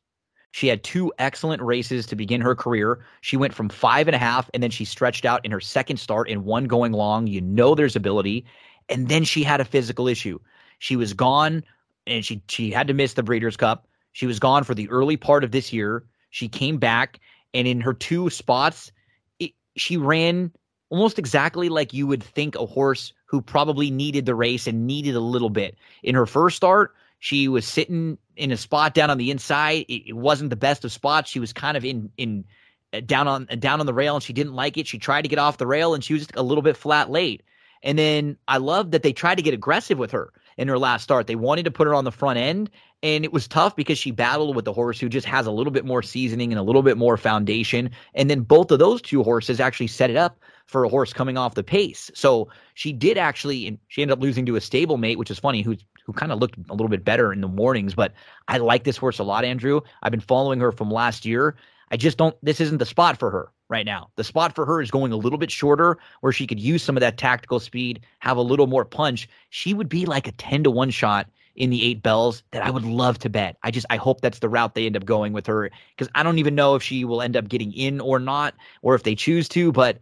She 0.51 0.69
had 0.69 0.85
two 0.85 1.13
excellent 1.19 1.63
races 1.63 2.07
to 2.07 2.17
begin 2.17 2.41
her 2.43 2.55
career. 2.55 3.05
She 3.23 3.37
went 3.37 3.55
from 3.55 3.69
five 3.69 4.09
and 4.09 4.15
a 4.15 4.19
half, 4.19 4.51
and 4.53 4.63
then 4.63 4.71
she 4.71 4.85
stretched 4.85 5.25
out 5.25 5.45
in 5.45 5.51
her 5.51 5.61
second 5.61 5.99
start 5.99 6.29
in 6.29 6.45
one 6.45 6.65
going 6.65 6.93
long. 6.93 7.27
You 7.27 7.41
know 7.41 7.75
there's 7.75 7.97
ability. 7.97 8.45
And 8.89 9.09
then 9.09 9.25
she 9.25 9.43
had 9.43 9.61
a 9.61 9.65
physical 9.65 10.09
issue. 10.09 10.39
She 10.81 10.97
was 10.97 11.15
gone, 11.15 11.65
and 12.07 12.25
she 12.25 12.43
she 12.49 12.71
had 12.71 12.89
to 12.89 12.95
miss 12.95 13.15
the 13.15 13.23
Breeders' 13.23 13.57
Cup. 13.57 13.87
She 14.19 14.27
was 14.27 14.41
gone 14.41 14.65
for 14.65 14.75
the 14.75 14.91
early 14.91 15.17
part 15.17 15.45
of 15.45 15.53
this 15.53 15.73
year. 15.73 16.03
She 16.31 16.49
came 16.49 16.79
back, 16.79 17.21
and 17.55 17.69
in 17.69 17.81
her 17.81 17.95
two 17.95 18.31
spots, 18.31 18.91
it, 19.39 19.53
she 19.77 19.97
ran 19.97 20.51
almost 20.89 21.21
exactly 21.21 21.69
like 21.69 21.95
you 21.95 22.05
would 22.09 22.25
think 22.25 22.57
a 22.57 22.67
horse 22.67 23.13
who 23.27 23.41
probably 23.41 23.93
needed 23.93 24.27
the 24.27 24.35
race 24.35 24.67
and 24.67 24.89
needed 24.89 25.15
a 25.15 25.21
little 25.21 25.51
bit. 25.51 25.77
In 26.03 26.17
her 26.17 26.27
first 26.27 26.57
start, 26.57 26.97
she 27.21 27.47
was 27.47 27.65
sitting 27.65 28.19
in 28.35 28.51
a 28.51 28.57
spot 28.57 28.93
down 28.93 29.09
on 29.09 29.19
the 29.19 29.31
inside. 29.31 29.85
It, 29.87 30.09
it 30.09 30.17
wasn't 30.17 30.51
the 30.51 30.57
best 30.57 30.85
of 30.85 30.91
spots. 30.91 31.31
She 31.31 31.39
was 31.39 31.53
kind 31.53 31.77
of 31.77 31.85
in 31.85 32.11
in 32.17 32.45
uh, 32.93 32.99
down 33.07 33.29
on 33.29 33.47
down 33.61 33.79
on 33.79 33.87
the 33.87 33.95
rail 33.95 34.17
and 34.17 34.25
she 34.25 34.33
didn't 34.33 34.55
like 34.55 34.77
it. 34.77 34.89
She 34.89 34.99
tried 34.99 35.23
to 35.23 35.29
get 35.29 35.39
off 35.39 35.59
the 35.59 35.67
rail 35.69 35.95
and 35.95 36.03
she 36.03 36.15
was 36.15 36.27
a 36.35 36.43
little 36.43 36.63
bit 36.63 36.77
flat 36.77 37.09
late. 37.09 37.45
And 37.85 37.97
then 37.97 38.37
I 38.49 38.57
love 38.57 38.91
that 38.91 39.05
they 39.05 39.13
tried 39.13 39.37
to 39.37 39.43
get 39.43 39.55
aggressive 39.55 39.97
with 39.97 40.11
her 40.11 40.33
in 40.59 40.69
her 40.69 40.79
last 40.79 41.05
start. 41.05 41.27
They 41.27 41.37
wanted 41.37 41.65
to 41.65 41.71
put 41.71 41.87
her 41.87 41.95
on 41.95 42.05
the 42.05 42.13
front 42.13 42.39
end, 42.39 42.69
and 43.03 43.25
it 43.25 43.33
was 43.33 43.49
tough 43.49 43.75
because 43.77 43.97
she 43.97 44.11
battled 44.11 44.55
with 44.55 44.65
the 44.65 44.73
horse 44.73 45.01
who 45.01 45.09
just 45.09 45.27
has 45.27 45.47
a 45.47 45.51
little 45.51 45.73
bit 45.73 45.87
more 45.87 46.03
seasoning 46.03 46.53
and 46.53 46.59
a 46.59 46.63
little 46.63 46.83
bit 46.83 46.99
more 46.99 47.17
foundation. 47.17 47.91
And 48.15 48.29
then 48.29 48.41
both 48.41 48.71
of 48.71 48.79
those 48.79 49.01
two 49.01 49.23
horses 49.23 49.61
actually 49.61 49.87
set 49.87 50.11
it 50.11 50.17
up 50.17 50.39
for 50.67 50.85
a 50.85 50.89
horse 50.89 51.13
coming 51.13 51.39
off 51.39 51.55
the 51.55 51.65
pace. 51.65 52.11
So 52.15 52.49
she 52.75 52.93
did 52.93 53.17
actually, 53.17 53.67
and 53.67 53.79
she 53.89 54.03
ended 54.03 54.19
up 54.19 54.23
losing 54.23 54.45
to 54.47 54.57
a 54.57 54.61
stablemate, 54.61 55.17
which 55.17 55.31
is 55.31 55.39
funny, 55.39 55.63
who 55.63 55.77
who 56.05 56.13
kind 56.15 56.33
of 56.33 56.39
looked 56.39 56.57
a 56.71 56.73
little 56.73 56.89
bit 56.89 57.05
better 57.05 57.35
in 57.35 57.43
the 57.43 57.49
mornings. 57.49 57.95
But 57.95 58.15
I 58.49 58.57
like 58.57 58.85
this 58.85 58.97
horse 58.97 59.19
a 59.19 59.25
lot, 59.25 59.45
Andrew. 59.45 59.83
I've 60.03 60.11
been 60.11 60.21
following 60.21 60.59
her 60.59 60.73
from 60.73 60.91
last 60.91 61.27
year. 61.27 61.55
I 61.91 61.97
just 61.97 62.19
don't. 62.19 62.37
This 62.43 62.61
isn't 62.61 62.79
the 62.79 62.87
spot 62.87 63.19
for 63.19 63.31
her 63.31 63.51
right 63.69 63.87
now. 63.87 64.11
The 64.17 64.25
spot 64.25 64.55
for 64.55 64.65
her 64.67 64.81
is 64.81 64.91
going 64.91 65.13
a 65.13 65.17
little 65.17 65.39
bit 65.39 65.51
shorter, 65.51 65.99
where 66.21 66.33
she 66.33 66.47
could 66.47 66.61
use 66.61 66.83
some 66.83 66.97
of 66.97 67.01
that 67.01 67.19
tactical 67.19 67.61
speed, 67.61 68.01
have 68.21 68.37
a 68.37 68.43
little 68.43 68.67
more 68.67 68.85
punch. 68.85 69.29
She 69.51 69.75
would 69.75 69.89
be 69.89 70.07
like 70.07 70.27
a 70.27 70.33
ten 70.33 70.65
to 70.65 70.71
one 70.71 70.91
shot 70.91 71.29
in 71.57 71.71
the 71.71 71.85
Eight 71.85 72.03
Belles 72.03 72.43
that 72.53 72.63
I 72.63 72.71
would 72.71 72.85
love 72.85 73.19
to 73.21 73.29
bet. 73.29 73.57
I 73.63 73.71
just 73.71 73.87
I 73.91 73.97
hope 73.97 74.21
that's 74.21 74.39
the 74.39 74.49
route 74.49 74.75
they 74.75 74.87
end 74.87 74.97
up 74.97 75.05
going 75.05 75.33
with 75.33 75.47
her 75.47 75.71
because 75.97 76.11
I 76.15 76.23
don't 76.23 76.39
even 76.39 76.55
know 76.55 76.77
if 76.77 76.83
she 76.83 77.05
will 77.05 77.21
end 77.21 77.37
up 77.37 77.49
getting 77.49 77.73
in 77.73 78.01
or 78.01 78.19
not, 78.19 78.55
or 78.83 78.95
if 78.95 79.03
they 79.03 79.15
choose 79.15 79.49
to. 79.51 79.73
But 79.73 79.99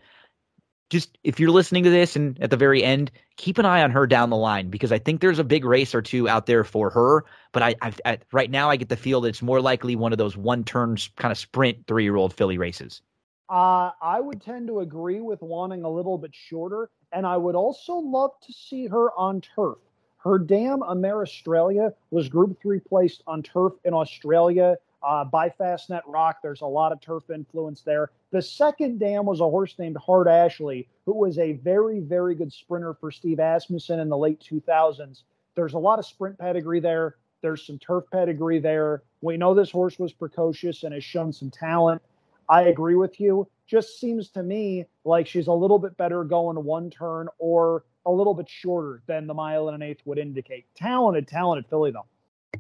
just 0.88 1.18
if 1.24 1.40
you're 1.40 1.50
listening 1.50 1.82
to 1.84 1.90
this 1.90 2.16
and 2.16 2.40
at 2.40 2.50
the 2.50 2.56
very 2.56 2.82
end, 2.82 3.10
keep 3.36 3.58
an 3.58 3.66
eye 3.66 3.82
on 3.82 3.90
her 3.90 4.06
down 4.06 4.30
the 4.30 4.36
line 4.36 4.70
because 4.70 4.92
I 4.92 4.98
think 4.98 5.20
there's 5.20 5.38
a 5.38 5.44
big 5.44 5.64
race 5.64 5.94
or 5.94 6.02
two 6.02 6.28
out 6.28 6.46
there 6.46 6.64
for 6.64 6.90
her. 6.90 7.24
But 7.52 7.62
I, 7.62 7.74
I, 7.82 7.92
I 8.04 8.18
right 8.32 8.50
now 8.50 8.70
I 8.70 8.76
get 8.76 8.88
the 8.88 8.96
feel 8.96 9.20
that 9.22 9.28
it's 9.28 9.42
more 9.42 9.60
likely 9.60 9.96
one 9.96 10.12
of 10.12 10.18
those 10.18 10.36
one 10.36 10.64
turn 10.64 10.96
kind 11.16 11.32
of 11.32 11.38
sprint 11.38 11.86
three 11.86 12.04
year 12.04 12.16
old 12.16 12.32
filly 12.32 12.58
races. 12.58 13.02
Uh, 13.48 13.90
I 14.02 14.20
would 14.20 14.42
tend 14.42 14.66
to 14.68 14.80
agree 14.80 15.20
with 15.20 15.40
wanting 15.40 15.84
a 15.84 15.90
little 15.90 16.18
bit 16.18 16.34
shorter, 16.34 16.90
and 17.12 17.24
I 17.24 17.36
would 17.36 17.54
also 17.54 17.94
love 17.94 18.32
to 18.44 18.52
see 18.52 18.86
her 18.88 19.12
on 19.12 19.40
turf. 19.40 19.78
Her 20.18 20.38
dam 20.38 20.82
Amer 20.82 21.22
Australia 21.22 21.92
was 22.10 22.28
Group 22.28 22.60
Three 22.60 22.80
placed 22.80 23.22
on 23.26 23.42
turf 23.42 23.74
in 23.84 23.94
Australia 23.94 24.76
uh, 25.06 25.24
by 25.24 25.48
Fastnet 25.48 26.02
Rock. 26.06 26.38
There's 26.42 26.62
a 26.62 26.66
lot 26.66 26.90
of 26.90 27.00
turf 27.00 27.30
influence 27.30 27.82
there. 27.82 28.10
The 28.32 28.42
second 28.42 28.98
dam 28.98 29.24
was 29.24 29.40
a 29.40 29.44
horse 29.44 29.76
named 29.78 29.96
Hart 29.96 30.26
Ashley, 30.26 30.88
who 31.06 31.14
was 31.14 31.38
a 31.38 31.52
very, 31.52 32.00
very 32.00 32.34
good 32.34 32.52
sprinter 32.52 32.92
for 32.92 33.12
Steve 33.12 33.38
Asmussen 33.38 34.00
in 34.00 34.08
the 34.08 34.18
late 34.18 34.40
2000s. 34.40 35.22
There's 35.54 35.74
a 35.74 35.78
lot 35.78 36.00
of 36.00 36.06
sprint 36.06 36.36
pedigree 36.38 36.80
there. 36.80 37.16
There's 37.40 37.64
some 37.64 37.78
turf 37.78 38.04
pedigree 38.10 38.58
there. 38.58 39.04
We 39.20 39.36
know 39.36 39.54
this 39.54 39.70
horse 39.70 39.98
was 39.98 40.12
precocious 40.12 40.82
and 40.82 40.92
has 40.92 41.04
shown 41.04 41.32
some 41.32 41.50
talent. 41.50 42.02
I 42.48 42.62
agree 42.62 42.96
with 42.96 43.20
you. 43.20 43.48
Just 43.68 44.00
seems 44.00 44.30
to 44.30 44.42
me 44.42 44.86
like 45.04 45.28
she's 45.28 45.46
a 45.46 45.52
little 45.52 45.78
bit 45.78 45.96
better 45.96 46.24
going 46.24 46.62
one 46.64 46.90
turn 46.90 47.28
or 47.38 47.84
a 48.04 48.10
little 48.10 48.34
bit 48.34 48.48
shorter 48.48 49.02
than 49.06 49.26
the 49.26 49.34
mile 49.34 49.68
and 49.68 49.80
an 49.80 49.88
eighth 49.88 50.02
would 50.04 50.18
indicate. 50.18 50.66
Talented, 50.74 51.28
talented 51.28 51.68
filly, 51.68 51.92
though. 51.92 52.06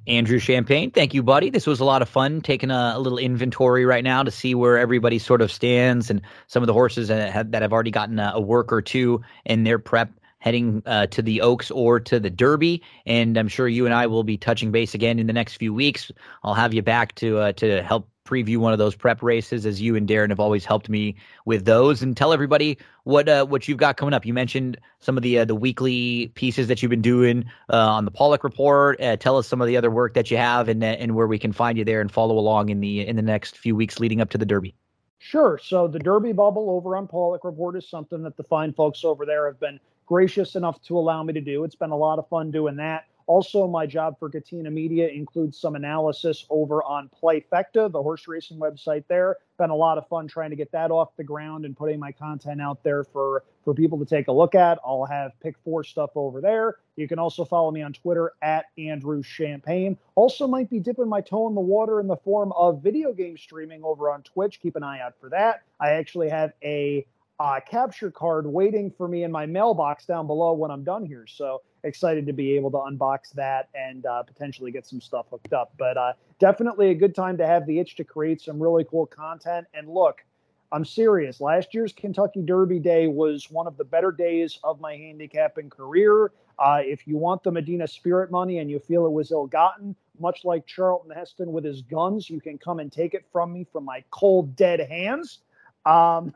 Andrew 0.06 0.38
Champagne, 0.38 0.90
thank 0.90 1.14
you, 1.14 1.22
buddy. 1.22 1.50
This 1.50 1.66
was 1.66 1.80
a 1.80 1.84
lot 1.84 2.02
of 2.02 2.08
fun 2.08 2.40
taking 2.40 2.70
a, 2.70 2.94
a, 2.96 2.98
little 2.98 3.18
inventory 3.18 3.84
right 3.84 4.04
now 4.04 4.22
to 4.22 4.30
see 4.30 4.54
where 4.54 4.78
everybody 4.78 5.18
sort 5.18 5.42
of 5.42 5.50
stands 5.50 6.10
and 6.10 6.22
some 6.46 6.62
of 6.62 6.66
the 6.66 6.72
horses 6.72 7.08
that 7.08 7.32
have, 7.32 7.50
that 7.52 7.62
have 7.62 7.72
already 7.72 7.90
gotten 7.90 8.18
a, 8.18 8.32
a 8.34 8.40
work 8.40 8.72
or 8.72 8.82
two 8.82 9.22
in 9.44 9.64
their 9.64 9.78
prep 9.78 10.10
heading 10.38 10.82
uh, 10.86 11.06
to 11.06 11.22
the 11.22 11.40
Oaks 11.40 11.70
or 11.70 11.98
to 11.98 12.20
the 12.20 12.30
Derby. 12.30 12.82
And 13.04 13.36
I'm 13.36 13.48
sure 13.48 13.68
you 13.68 13.84
and 13.84 13.94
I 13.94 14.06
will 14.06 14.24
be 14.24 14.36
touching 14.36 14.70
base 14.70 14.94
again 14.94 15.18
in 15.18 15.26
the 15.26 15.32
next 15.32 15.56
few 15.56 15.74
weeks. 15.74 16.12
I'll 16.42 16.54
have 16.54 16.72
you 16.72 16.82
back 16.82 17.14
to 17.16 17.38
uh, 17.38 17.52
to 17.52 17.82
help 17.82 18.08
preview 18.26 18.58
one 18.58 18.72
of 18.72 18.78
those 18.78 18.94
prep 18.94 19.22
races 19.22 19.64
as 19.64 19.80
you 19.80 19.96
and 19.96 20.08
Darren 20.08 20.28
have 20.30 20.40
always 20.40 20.64
helped 20.64 20.88
me 20.88 21.16
with 21.44 21.64
those 21.64 22.02
and 22.02 22.16
tell 22.16 22.32
everybody 22.32 22.78
what 23.04 23.28
uh, 23.28 23.46
what 23.46 23.68
you've 23.68 23.78
got 23.78 23.96
coming 23.96 24.12
up. 24.12 24.26
You 24.26 24.34
mentioned 24.34 24.78
some 25.00 25.16
of 25.16 25.22
the 25.22 25.38
uh, 25.38 25.44
the 25.44 25.54
weekly 25.54 26.28
pieces 26.34 26.68
that 26.68 26.82
you've 26.82 26.90
been 26.90 27.02
doing 27.02 27.44
uh, 27.72 27.76
on 27.76 28.04
the 28.04 28.10
Paulick 28.10 28.42
Report. 28.42 29.00
Uh, 29.00 29.16
tell 29.16 29.38
us 29.38 29.46
some 29.46 29.60
of 29.60 29.66
the 29.66 29.76
other 29.76 29.90
work 29.90 30.14
that 30.14 30.30
you 30.30 30.36
have 30.36 30.68
and 30.68 30.82
uh, 30.82 30.86
and 30.86 31.14
where 31.14 31.26
we 31.26 31.38
can 31.38 31.52
find 31.52 31.78
you 31.78 31.84
there 31.84 32.00
and 32.00 32.10
follow 32.10 32.38
along 32.38 32.68
in 32.68 32.80
the 32.80 33.06
in 33.06 33.16
the 33.16 33.22
next 33.22 33.56
few 33.56 33.74
weeks 33.76 34.00
leading 34.00 34.20
up 34.20 34.30
to 34.30 34.38
the 34.38 34.46
Derby. 34.46 34.74
Sure. 35.18 35.58
So 35.62 35.88
the 35.88 35.98
Derby 35.98 36.32
bubble 36.32 36.70
over 36.70 36.96
on 36.96 37.08
Paulick 37.08 37.44
Report 37.44 37.76
is 37.76 37.88
something 37.88 38.22
that 38.24 38.36
the 38.36 38.44
fine 38.44 38.72
folks 38.72 39.04
over 39.04 39.24
there 39.24 39.46
have 39.46 39.58
been 39.58 39.80
gracious 40.06 40.54
enough 40.54 40.80
to 40.82 40.98
allow 40.98 41.22
me 41.22 41.32
to 41.32 41.40
do. 41.40 41.64
It's 41.64 41.74
been 41.74 41.90
a 41.90 41.96
lot 41.96 42.18
of 42.18 42.28
fun 42.28 42.50
doing 42.50 42.76
that. 42.76 43.06
Also, 43.26 43.66
my 43.66 43.86
job 43.86 44.16
for 44.18 44.30
Catena 44.30 44.70
Media 44.70 45.08
includes 45.08 45.58
some 45.58 45.74
analysis 45.74 46.46
over 46.48 46.82
on 46.84 47.10
Playfecta, 47.20 47.90
the 47.90 48.02
horse 48.02 48.28
racing 48.28 48.58
website 48.58 49.04
there. 49.08 49.36
Been 49.58 49.70
a 49.70 49.76
lot 49.76 49.98
of 49.98 50.06
fun 50.08 50.28
trying 50.28 50.50
to 50.50 50.56
get 50.56 50.70
that 50.72 50.90
off 50.90 51.16
the 51.16 51.24
ground 51.24 51.64
and 51.64 51.76
putting 51.76 51.98
my 51.98 52.12
content 52.12 52.60
out 52.60 52.84
there 52.84 53.02
for, 53.02 53.42
for 53.64 53.74
people 53.74 53.98
to 53.98 54.04
take 54.04 54.28
a 54.28 54.32
look 54.32 54.54
at. 54.54 54.78
I'll 54.86 55.06
have 55.06 55.32
pick 55.40 55.56
four 55.64 55.82
stuff 55.82 56.10
over 56.14 56.40
there. 56.40 56.76
You 56.94 57.08
can 57.08 57.18
also 57.18 57.44
follow 57.44 57.70
me 57.72 57.82
on 57.82 57.92
Twitter 57.92 58.32
at 58.42 58.66
Andrew 58.78 59.22
Champagne. 59.22 59.98
Also, 60.14 60.46
might 60.46 60.70
be 60.70 60.78
dipping 60.78 61.08
my 61.08 61.20
toe 61.20 61.48
in 61.48 61.54
the 61.54 61.60
water 61.60 62.00
in 62.00 62.06
the 62.06 62.16
form 62.16 62.52
of 62.52 62.82
video 62.82 63.12
game 63.12 63.36
streaming 63.36 63.82
over 63.82 64.10
on 64.10 64.22
Twitch. 64.22 64.60
Keep 64.60 64.76
an 64.76 64.84
eye 64.84 65.00
out 65.00 65.14
for 65.20 65.30
that. 65.30 65.62
I 65.80 65.92
actually 65.92 66.28
have 66.28 66.52
a 66.62 67.06
uh, 67.38 67.60
capture 67.68 68.10
card 68.10 68.46
waiting 68.46 68.90
for 68.90 69.08
me 69.08 69.24
in 69.24 69.30
my 69.30 69.46
mailbox 69.46 70.06
down 70.06 70.26
below 70.26 70.52
when 70.52 70.70
I'm 70.70 70.84
done 70.84 71.04
here. 71.04 71.26
So 71.26 71.62
excited 71.86 72.26
to 72.26 72.32
be 72.32 72.52
able 72.56 72.70
to 72.72 72.78
unbox 72.78 73.32
that 73.34 73.68
and 73.74 74.04
uh, 74.06 74.22
potentially 74.22 74.70
get 74.70 74.86
some 74.86 75.00
stuff 75.00 75.26
hooked 75.30 75.52
up. 75.52 75.72
But 75.78 75.96
uh, 75.96 76.12
definitely 76.38 76.90
a 76.90 76.94
good 76.94 77.14
time 77.14 77.38
to 77.38 77.46
have 77.46 77.66
the 77.66 77.78
itch 77.78 77.96
to 77.96 78.04
create 78.04 78.40
some 78.40 78.62
really 78.62 78.84
cool 78.84 79.06
content. 79.06 79.66
And 79.72 79.88
look, 79.88 80.24
I'm 80.72 80.84
serious. 80.84 81.40
Last 81.40 81.72
year's 81.74 81.92
Kentucky 81.92 82.42
Derby 82.42 82.78
Day 82.78 83.06
was 83.06 83.50
one 83.50 83.66
of 83.66 83.76
the 83.76 83.84
better 83.84 84.10
days 84.10 84.58
of 84.64 84.80
my 84.80 84.94
handicapping 84.96 85.70
career. 85.70 86.32
Uh, 86.58 86.80
if 86.82 87.06
you 87.06 87.16
want 87.16 87.42
the 87.42 87.52
Medina 87.52 87.86
Spirit 87.86 88.30
money 88.30 88.58
and 88.58 88.70
you 88.70 88.78
feel 88.78 89.06
it 89.06 89.12
was 89.12 89.30
ill 89.30 89.46
gotten, 89.46 89.94
much 90.18 90.44
like 90.44 90.66
Charlton 90.66 91.10
Heston 91.10 91.52
with 91.52 91.64
his 91.64 91.82
guns, 91.82 92.28
you 92.28 92.40
can 92.40 92.58
come 92.58 92.80
and 92.80 92.90
take 92.90 93.14
it 93.14 93.24
from 93.30 93.52
me 93.52 93.64
from 93.70 93.84
my 93.84 94.02
cold, 94.10 94.56
dead 94.56 94.80
hands. 94.80 95.40
Um, 95.84 96.34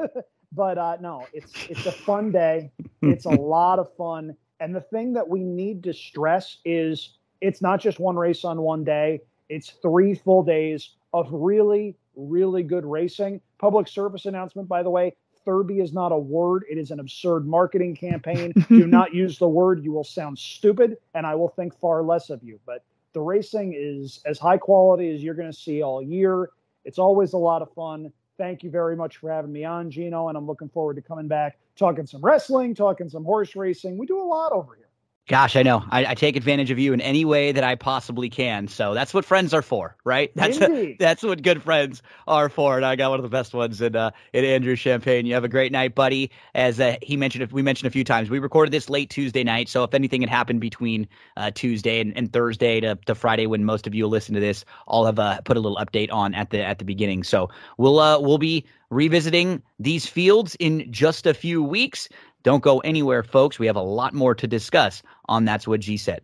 but 0.52 0.78
uh, 0.78 0.98
no, 1.00 1.26
it's 1.32 1.52
it's 1.68 1.86
a 1.86 1.92
fun 1.92 2.30
day. 2.30 2.70
It's 3.00 3.24
a 3.24 3.30
lot 3.30 3.78
of 3.78 3.94
fun, 3.96 4.36
and 4.62 4.72
the 4.72 4.80
thing 4.80 5.12
that 5.14 5.28
we 5.28 5.42
need 5.42 5.82
to 5.82 5.92
stress 5.92 6.58
is 6.64 7.18
it's 7.40 7.60
not 7.60 7.80
just 7.80 7.98
one 7.98 8.14
race 8.14 8.44
on 8.44 8.60
one 8.60 8.84
day. 8.84 9.20
It's 9.48 9.70
three 9.82 10.14
full 10.14 10.44
days 10.44 10.90
of 11.12 11.26
really, 11.32 11.96
really 12.14 12.62
good 12.62 12.86
racing. 12.86 13.40
Public 13.58 13.88
service 13.88 14.24
announcement, 14.26 14.68
by 14.68 14.84
the 14.84 14.90
way. 14.90 15.16
Thurby 15.44 15.80
is 15.80 15.92
not 15.92 16.12
a 16.12 16.18
word. 16.18 16.62
It 16.70 16.78
is 16.78 16.92
an 16.92 17.00
absurd 17.00 17.44
marketing 17.44 17.96
campaign. 17.96 18.52
Do 18.68 18.86
not 18.86 19.12
use 19.12 19.36
the 19.36 19.48
word. 19.48 19.82
You 19.82 19.90
will 19.90 20.04
sound 20.04 20.38
stupid, 20.38 20.96
and 21.14 21.26
I 21.26 21.34
will 21.34 21.48
think 21.48 21.76
far 21.80 22.04
less 22.04 22.30
of 22.30 22.40
you. 22.44 22.60
But 22.64 22.84
the 23.14 23.20
racing 23.20 23.74
is 23.76 24.20
as 24.26 24.38
high 24.38 24.58
quality 24.58 25.12
as 25.12 25.24
you're 25.24 25.34
going 25.34 25.50
to 25.50 25.58
see 25.58 25.82
all 25.82 26.00
year. 26.00 26.50
It's 26.84 27.00
always 27.00 27.32
a 27.32 27.38
lot 27.38 27.62
of 27.62 27.72
fun. 27.74 28.12
Thank 28.38 28.62
you 28.62 28.70
very 28.70 28.96
much 28.96 29.18
for 29.18 29.30
having 29.30 29.52
me 29.52 29.64
on, 29.64 29.90
Gino, 29.90 30.28
and 30.28 30.38
I'm 30.38 30.46
looking 30.46 30.68
forward 30.68 30.96
to 30.96 31.02
coming 31.02 31.28
back, 31.28 31.58
talking 31.76 32.06
some 32.06 32.22
wrestling, 32.22 32.74
talking 32.74 33.08
some 33.08 33.24
horse 33.24 33.54
racing. 33.56 33.98
We 33.98 34.06
do 34.06 34.20
a 34.20 34.24
lot 34.24 34.52
over 34.52 34.74
here. 34.74 34.88
Gosh, 35.28 35.54
I 35.54 35.62
know. 35.62 35.84
I, 35.88 36.04
I 36.06 36.14
take 36.14 36.34
advantage 36.34 36.72
of 36.72 36.80
you 36.80 36.92
in 36.92 37.00
any 37.00 37.24
way 37.24 37.52
that 37.52 37.62
I 37.62 37.76
possibly 37.76 38.28
can. 38.28 38.66
So 38.66 38.92
that's 38.92 39.14
what 39.14 39.24
friends 39.24 39.54
are 39.54 39.62
for, 39.62 39.96
right? 40.04 40.32
That's 40.42 40.58
Indeed. 40.58 40.96
that's 40.98 41.22
what 41.22 41.42
good 41.42 41.62
friends 41.62 42.02
are 42.26 42.48
for. 42.48 42.76
And 42.76 42.84
I 42.84 42.96
got 42.96 43.10
one 43.10 43.20
of 43.20 43.22
the 43.22 43.28
best 43.28 43.54
ones 43.54 43.80
in 43.80 43.94
uh, 43.94 44.10
in 44.32 44.44
Andrew 44.44 44.74
Champagne. 44.74 45.24
You 45.24 45.34
have 45.34 45.44
a 45.44 45.48
great 45.48 45.70
night, 45.70 45.94
buddy. 45.94 46.32
As 46.56 46.80
uh, 46.80 46.96
he 47.02 47.16
mentioned, 47.16 47.52
we 47.52 47.62
mentioned 47.62 47.86
a 47.86 47.90
few 47.90 48.02
times, 48.02 48.30
we 48.30 48.40
recorded 48.40 48.72
this 48.72 48.90
late 48.90 49.10
Tuesday 49.10 49.44
night. 49.44 49.68
So 49.68 49.84
if 49.84 49.94
anything 49.94 50.22
had 50.22 50.30
happened 50.30 50.60
between 50.60 51.06
uh, 51.36 51.52
Tuesday 51.54 52.00
and, 52.00 52.16
and 52.16 52.32
Thursday 52.32 52.80
to, 52.80 52.98
to 53.06 53.14
Friday, 53.14 53.46
when 53.46 53.64
most 53.64 53.86
of 53.86 53.94
you 53.94 54.08
listen 54.08 54.34
to 54.34 54.40
this, 54.40 54.64
I'll 54.88 55.06
have 55.06 55.20
uh, 55.20 55.40
put 55.42 55.56
a 55.56 55.60
little 55.60 55.78
update 55.78 56.12
on 56.12 56.34
at 56.34 56.50
the 56.50 56.64
at 56.64 56.80
the 56.80 56.84
beginning. 56.84 57.22
So 57.22 57.48
we'll 57.78 58.00
uh, 58.00 58.18
we'll 58.18 58.38
be 58.38 58.66
revisiting 58.90 59.62
these 59.78 60.06
fields 60.06 60.56
in 60.56 60.90
just 60.92 61.26
a 61.26 61.32
few 61.34 61.62
weeks. 61.62 62.08
Don't 62.42 62.62
go 62.62 62.80
anywhere, 62.80 63.22
folks. 63.22 63.58
We 63.58 63.66
have 63.66 63.76
a 63.76 63.82
lot 63.82 64.14
more 64.14 64.34
to 64.34 64.46
discuss 64.48 65.02
on 65.26 65.44
That's 65.44 65.68
What 65.68 65.80
G 65.80 65.96
Said. 65.96 66.22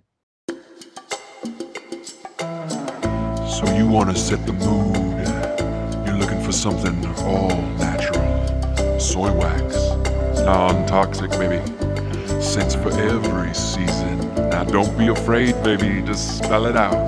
So 3.48 3.64
you 3.76 3.86
want 3.86 4.10
to 4.10 4.16
set 4.16 4.44
the 4.46 4.52
mood. 4.52 4.96
You're 6.06 6.16
looking 6.16 6.42
for 6.42 6.52
something 6.52 7.04
all 7.18 7.56
natural. 7.78 8.98
Soy 8.98 9.32
wax. 9.32 9.76
Non-toxic, 10.44 11.30
baby. 11.32 11.62
Scents 12.40 12.74
for 12.74 12.90
every 12.98 13.54
season. 13.54 14.18
Now 14.48 14.64
don't 14.64 14.96
be 14.98 15.08
afraid, 15.08 15.62
baby. 15.62 16.02
Just 16.04 16.38
spell 16.38 16.66
it 16.66 16.76
out. 16.76 17.06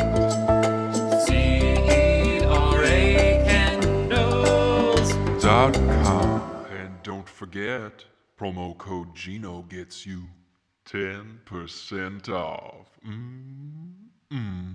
Dot 5.41 5.75
com. 6.05 6.43
And 6.71 7.03
don't 7.03 7.29
forget, 7.29 8.05
promo 8.41 8.77
code 8.79 9.15
Gino 9.15 9.63
gets 9.69 10.07
you 10.07 10.23
10% 10.89 12.29
off. 12.31 12.87
Mm, 13.07 13.93
mm. 14.33 14.73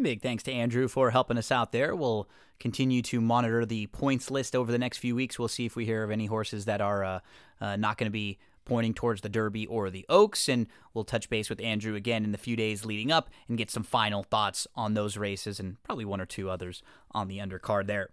Big 0.00 0.22
thanks 0.22 0.42
to 0.44 0.52
Andrew 0.52 0.88
for 0.88 1.10
helping 1.10 1.36
us 1.36 1.52
out 1.52 1.72
there. 1.72 1.94
We'll 1.94 2.30
continue 2.58 3.02
to 3.02 3.20
monitor 3.20 3.66
the 3.66 3.88
points 3.88 4.30
list 4.30 4.56
over 4.56 4.72
the 4.72 4.78
next 4.78 4.98
few 4.98 5.14
weeks. 5.14 5.38
We'll 5.38 5.48
see 5.48 5.66
if 5.66 5.76
we 5.76 5.84
hear 5.84 6.02
of 6.02 6.10
any 6.10 6.26
horses 6.26 6.64
that 6.64 6.80
are 6.80 7.04
uh, 7.04 7.20
uh, 7.60 7.76
not 7.76 7.98
going 7.98 8.06
to 8.06 8.10
be 8.10 8.38
pointing 8.64 8.94
towards 8.94 9.20
the 9.20 9.28
Derby 9.28 9.66
or 9.66 9.90
the 9.90 10.06
Oaks, 10.08 10.48
and 10.48 10.66
we'll 10.94 11.04
touch 11.04 11.28
base 11.28 11.50
with 11.50 11.60
Andrew 11.60 11.94
again 11.94 12.24
in 12.24 12.32
the 12.32 12.38
few 12.38 12.56
days 12.56 12.86
leading 12.86 13.12
up 13.12 13.28
and 13.48 13.58
get 13.58 13.70
some 13.70 13.82
final 13.82 14.22
thoughts 14.22 14.66
on 14.74 14.94
those 14.94 15.18
races 15.18 15.60
and 15.60 15.82
probably 15.82 16.06
one 16.06 16.22
or 16.22 16.26
two 16.26 16.48
others 16.48 16.82
on 17.10 17.28
the 17.28 17.38
undercard 17.38 17.86
there. 17.86 18.10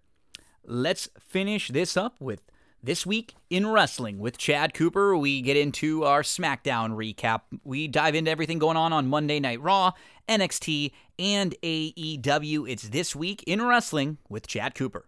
Let's 0.66 1.08
finish 1.20 1.70
this 1.70 1.96
up 1.96 2.16
with 2.20 2.44
this 2.86 3.06
week 3.06 3.34
in 3.50 3.66
wrestling 3.68 4.20
with 4.20 4.38
Chad 4.38 4.74
Cooper. 4.76 5.18
We 5.18 5.42
get 5.42 5.58
into 5.58 6.04
our 6.04 6.22
SmackDown 6.22 6.96
recap. 6.96 7.42
We 7.64 7.88
dive 7.88 8.14
into 8.14 8.30
everything 8.30 8.60
going 8.60 8.78
on 8.78 8.94
on 8.94 9.08
Monday 9.08 9.40
Night 9.40 9.60
Raw, 9.60 9.94
NXT, 10.30 10.92
and 11.18 11.56
AEW. 11.64 12.70
It's 12.70 12.90
this 12.90 13.16
week 13.16 13.44
in 13.48 13.66
wrestling 13.66 14.20
with 14.30 14.46
Chad 14.46 14.76
Cooper. 14.76 15.08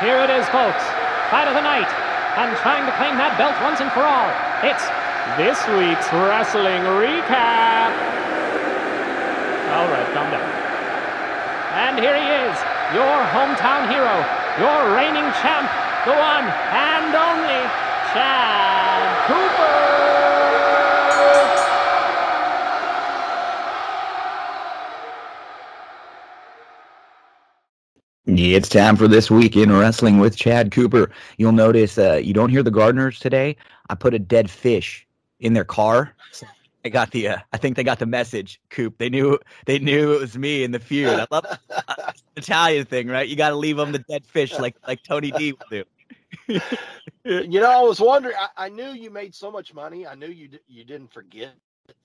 Here 0.00 0.20
it 0.20 0.30
is, 0.30 0.46
folks. 0.48 0.84
Fight 1.30 1.48
of 1.48 1.54
the 1.54 1.62
night. 1.62 1.90
And 2.38 2.56
trying 2.58 2.86
to 2.86 2.92
claim 2.96 3.18
that 3.18 3.34
belt 3.38 3.54
once 3.62 3.80
and 3.80 3.90
for 3.90 4.02
all. 4.06 4.30
It's 4.62 4.86
this 5.34 5.58
week's 5.74 6.06
wrestling 6.14 6.82
recap. 6.94 7.90
All 9.74 9.86
right, 9.90 10.06
calm 10.14 10.30
down. 10.30 10.46
And 11.74 11.98
here 11.98 12.14
he 12.14 12.26
is, 12.46 12.54
your 12.94 13.18
hometown 13.34 13.90
hero, 13.90 14.14
your 14.62 14.94
reigning 14.94 15.26
champ, 15.42 15.66
the 16.04 16.10
one 16.10 16.44
and 16.44 17.14
only 17.14 17.62
Chad 18.12 19.26
Cooper. 19.26 19.94
It's 28.26 28.68
time 28.68 28.96
for 28.96 29.08
this 29.08 29.30
week 29.30 29.56
in 29.56 29.72
wrestling 29.72 30.18
with 30.18 30.36
Chad 30.36 30.72
Cooper. 30.72 31.10
You'll 31.38 31.52
notice 31.52 31.96
uh, 31.96 32.20
you 32.22 32.34
don't 32.34 32.50
hear 32.50 32.62
the 32.62 32.70
gardeners 32.70 33.18
today. 33.18 33.56
I 33.88 33.94
put 33.94 34.12
a 34.12 34.18
dead 34.18 34.50
fish 34.50 35.06
in 35.40 35.54
their 35.54 35.64
car. 35.64 36.14
I 36.84 36.90
got 36.90 37.12
the. 37.12 37.28
Uh, 37.28 37.38
I 37.54 37.56
think 37.56 37.76
they 37.76 37.84
got 37.84 37.98
the 37.98 38.04
message, 38.04 38.60
Coop. 38.68 38.98
They 38.98 39.08
knew. 39.08 39.38
They 39.64 39.78
knew 39.78 40.12
it 40.12 40.20
was 40.20 40.36
me 40.36 40.64
in 40.64 40.72
the 40.72 40.78
feud. 40.78 41.18
I 41.18 41.26
love 41.30 41.46
uh, 41.70 42.12
Italian 42.36 42.84
thing, 42.84 43.08
right? 43.08 43.26
You 43.26 43.36
got 43.36 43.48
to 43.50 43.56
leave 43.56 43.78
them 43.78 43.92
the 43.92 44.00
dead 44.00 44.26
fish, 44.26 44.58
like 44.58 44.76
like 44.86 45.02
Tony 45.02 45.30
D 45.30 45.52
will 45.52 45.66
do. 45.70 45.84
You 47.24 47.60
know, 47.60 47.70
I 47.70 47.82
was 47.82 48.00
wondering. 48.00 48.36
I, 48.38 48.66
I 48.66 48.68
knew 48.68 48.92
you 48.92 49.10
made 49.10 49.34
so 49.34 49.50
much 49.50 49.72
money. 49.72 50.06
I 50.06 50.14
knew 50.14 50.28
you 50.28 50.48
di- 50.48 50.60
you 50.68 50.84
didn't 50.84 51.12
forget 51.12 51.54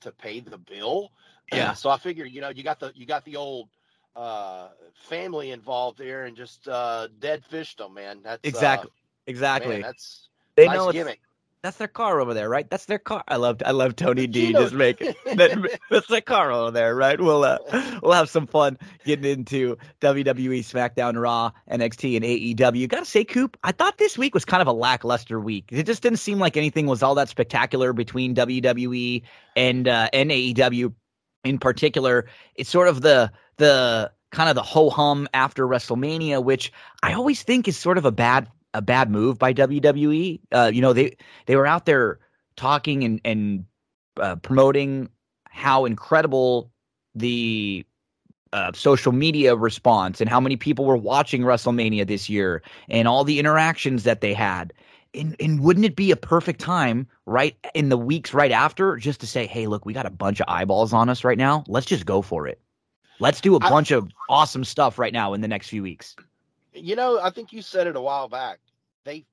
to 0.01 0.11
pay 0.11 0.39
the 0.39 0.57
bill. 0.57 1.11
Yeah. 1.51 1.73
So 1.73 1.89
I 1.89 1.97
figured, 1.97 2.31
you 2.31 2.41
know, 2.41 2.49
you 2.49 2.63
got 2.63 2.79
the 2.79 2.91
you 2.95 3.05
got 3.05 3.25
the 3.25 3.35
old 3.35 3.69
uh 4.15 4.69
family 4.93 5.51
involved 5.51 5.97
there 5.97 6.25
and 6.25 6.35
just 6.35 6.67
uh 6.67 7.07
dead 7.19 7.43
fished 7.45 7.77
them, 7.79 7.93
man. 7.95 8.21
That's 8.23 8.43
uh, 8.43 8.47
Exactly. 8.47 8.91
Exactly. 9.27 9.73
man, 9.73 9.81
that's 9.81 10.29
they 10.55 10.65
nice 10.67 10.75
know 10.77 10.89
it's, 10.89 10.97
gimmick. 10.97 11.19
That's 11.61 11.77
their 11.77 11.88
car 11.88 12.22
over 12.22 12.34
there, 12.34 12.48
right? 12.48 12.69
That's 12.69 12.86
their 12.86 12.99
car. 12.99 13.23
I 13.27 13.36
love 13.36 13.61
I 13.65 13.72
love 13.72 13.95
Tony 13.95 14.27
D 14.27 14.53
just 14.53 14.73
making 14.73 15.14
that, 15.26 15.80
that's 15.90 16.07
their 16.07 16.22
car 16.22 16.52
over 16.52 16.72
there, 16.72 16.95
right? 16.95 17.19
We'll 17.19 17.44
uh, 17.44 17.57
we'll 18.02 18.14
have 18.14 18.30
some 18.30 18.48
fun 18.48 18.77
getting 19.06 19.30
into 19.30 19.77
WWE, 20.02 20.60
SmackDown, 20.60 21.22
Raw, 21.22 21.52
NXT, 21.69 22.15
and 22.15 22.26
AEW. 22.26 22.88
Gotta 22.88 23.06
say, 23.06 23.26
Coop, 23.26 23.57
I 23.64 23.72
thought 23.72 23.98
this 23.98 24.18
week 24.18 24.34
was 24.34 24.45
kind 24.45 24.61
of 24.61 24.68
a 24.68 24.73
lackluster 24.73 25.40
week. 25.40 25.65
It 25.69 25.86
just 25.86 26.02
didn't 26.02 26.19
seem 26.19 26.40
like 26.40 26.56
anything 26.56 26.86
was 26.86 27.03
all 27.03 27.15
that 27.15 27.30
spectacular 27.30 27.91
between 27.94 28.36
WWE 28.36 29.23
and 29.56 29.88
uh, 29.88 30.10
and 30.14 30.31
AEW. 30.31 30.94
In 31.44 31.57
particular, 31.57 32.26
it's 32.56 32.69
sort 32.69 32.88
of 32.88 33.02
the 33.02 33.31
the 33.57 34.11
kind 34.31 34.49
of 34.49 34.56
the 34.56 34.64
ho 34.64 34.90
hum 34.90 35.27
after 35.34 35.68
WrestleMania, 35.68 36.44
which 36.44 36.72
I 37.03 37.14
always 37.14 37.44
think 37.44 37.68
is 37.68 37.77
sort 37.77 37.98
of 37.98 38.06
a 38.06 38.11
bad 38.11 38.49
a 38.73 38.81
bad 38.81 39.09
move 39.09 39.39
by 39.39 39.53
WWE. 39.53 40.39
Uh, 40.51 40.71
you 40.73 40.81
know, 40.81 40.93
they 40.93 41.15
they 41.45 41.55
were 41.55 41.67
out 41.67 41.85
there 41.85 42.19
talking 42.55 43.03
and 43.03 43.21
and 43.25 43.65
uh, 44.19 44.35
promoting 44.37 45.09
how 45.49 45.85
incredible 45.85 46.71
the 47.15 47.85
uh, 48.53 48.71
social 48.73 49.11
media 49.11 49.55
response 49.55 50.21
and 50.21 50.29
how 50.29 50.39
many 50.39 50.55
people 50.55 50.85
were 50.85 50.97
watching 50.97 51.41
WrestleMania 51.41 52.07
this 52.07 52.29
year 52.29 52.63
and 52.89 53.07
all 53.07 53.23
the 53.23 53.39
interactions 53.39 54.03
that 54.03 54.21
they 54.21 54.33
had. 54.33 54.73
And, 55.13 55.35
and 55.39 55.61
wouldn't 55.61 55.85
it 55.85 55.95
be 55.95 56.11
a 56.11 56.15
perfect 56.15 56.59
time 56.59 57.07
right 57.25 57.55
in 57.73 57.89
the 57.89 57.97
weeks 57.97 58.33
right 58.33 58.51
after 58.51 58.95
just 58.97 59.19
to 59.21 59.27
say, 59.27 59.47
hey, 59.47 59.67
look, 59.67 59.85
we 59.85 59.93
got 59.93 60.05
a 60.05 60.11
bunch 60.11 60.39
of 60.39 60.45
eyeballs 60.47 60.93
on 60.93 61.09
us 61.09 61.23
right 61.23 61.37
now. 61.37 61.63
Let's 61.67 61.87
just 61.87 62.05
go 62.05 62.21
for 62.21 62.47
it. 62.47 62.61
Let's 63.19 63.41
do 63.41 63.55
a 63.55 63.59
bunch 63.59 63.91
of 63.91 64.09
awesome 64.29 64.63
stuff 64.63 64.97
right 64.97 65.11
now 65.11 65.33
in 65.33 65.41
the 65.41 65.47
next 65.47 65.67
few 65.67 65.83
weeks. 65.83 66.15
You 66.73 66.95
know, 66.95 67.19
I 67.19 67.29
think 67.29 67.51
you 67.53 67.61
said 67.61 67.87
it 67.87 67.95
a 67.95 68.01
while 68.01 68.27
back. 68.27 68.59
They 69.05 69.25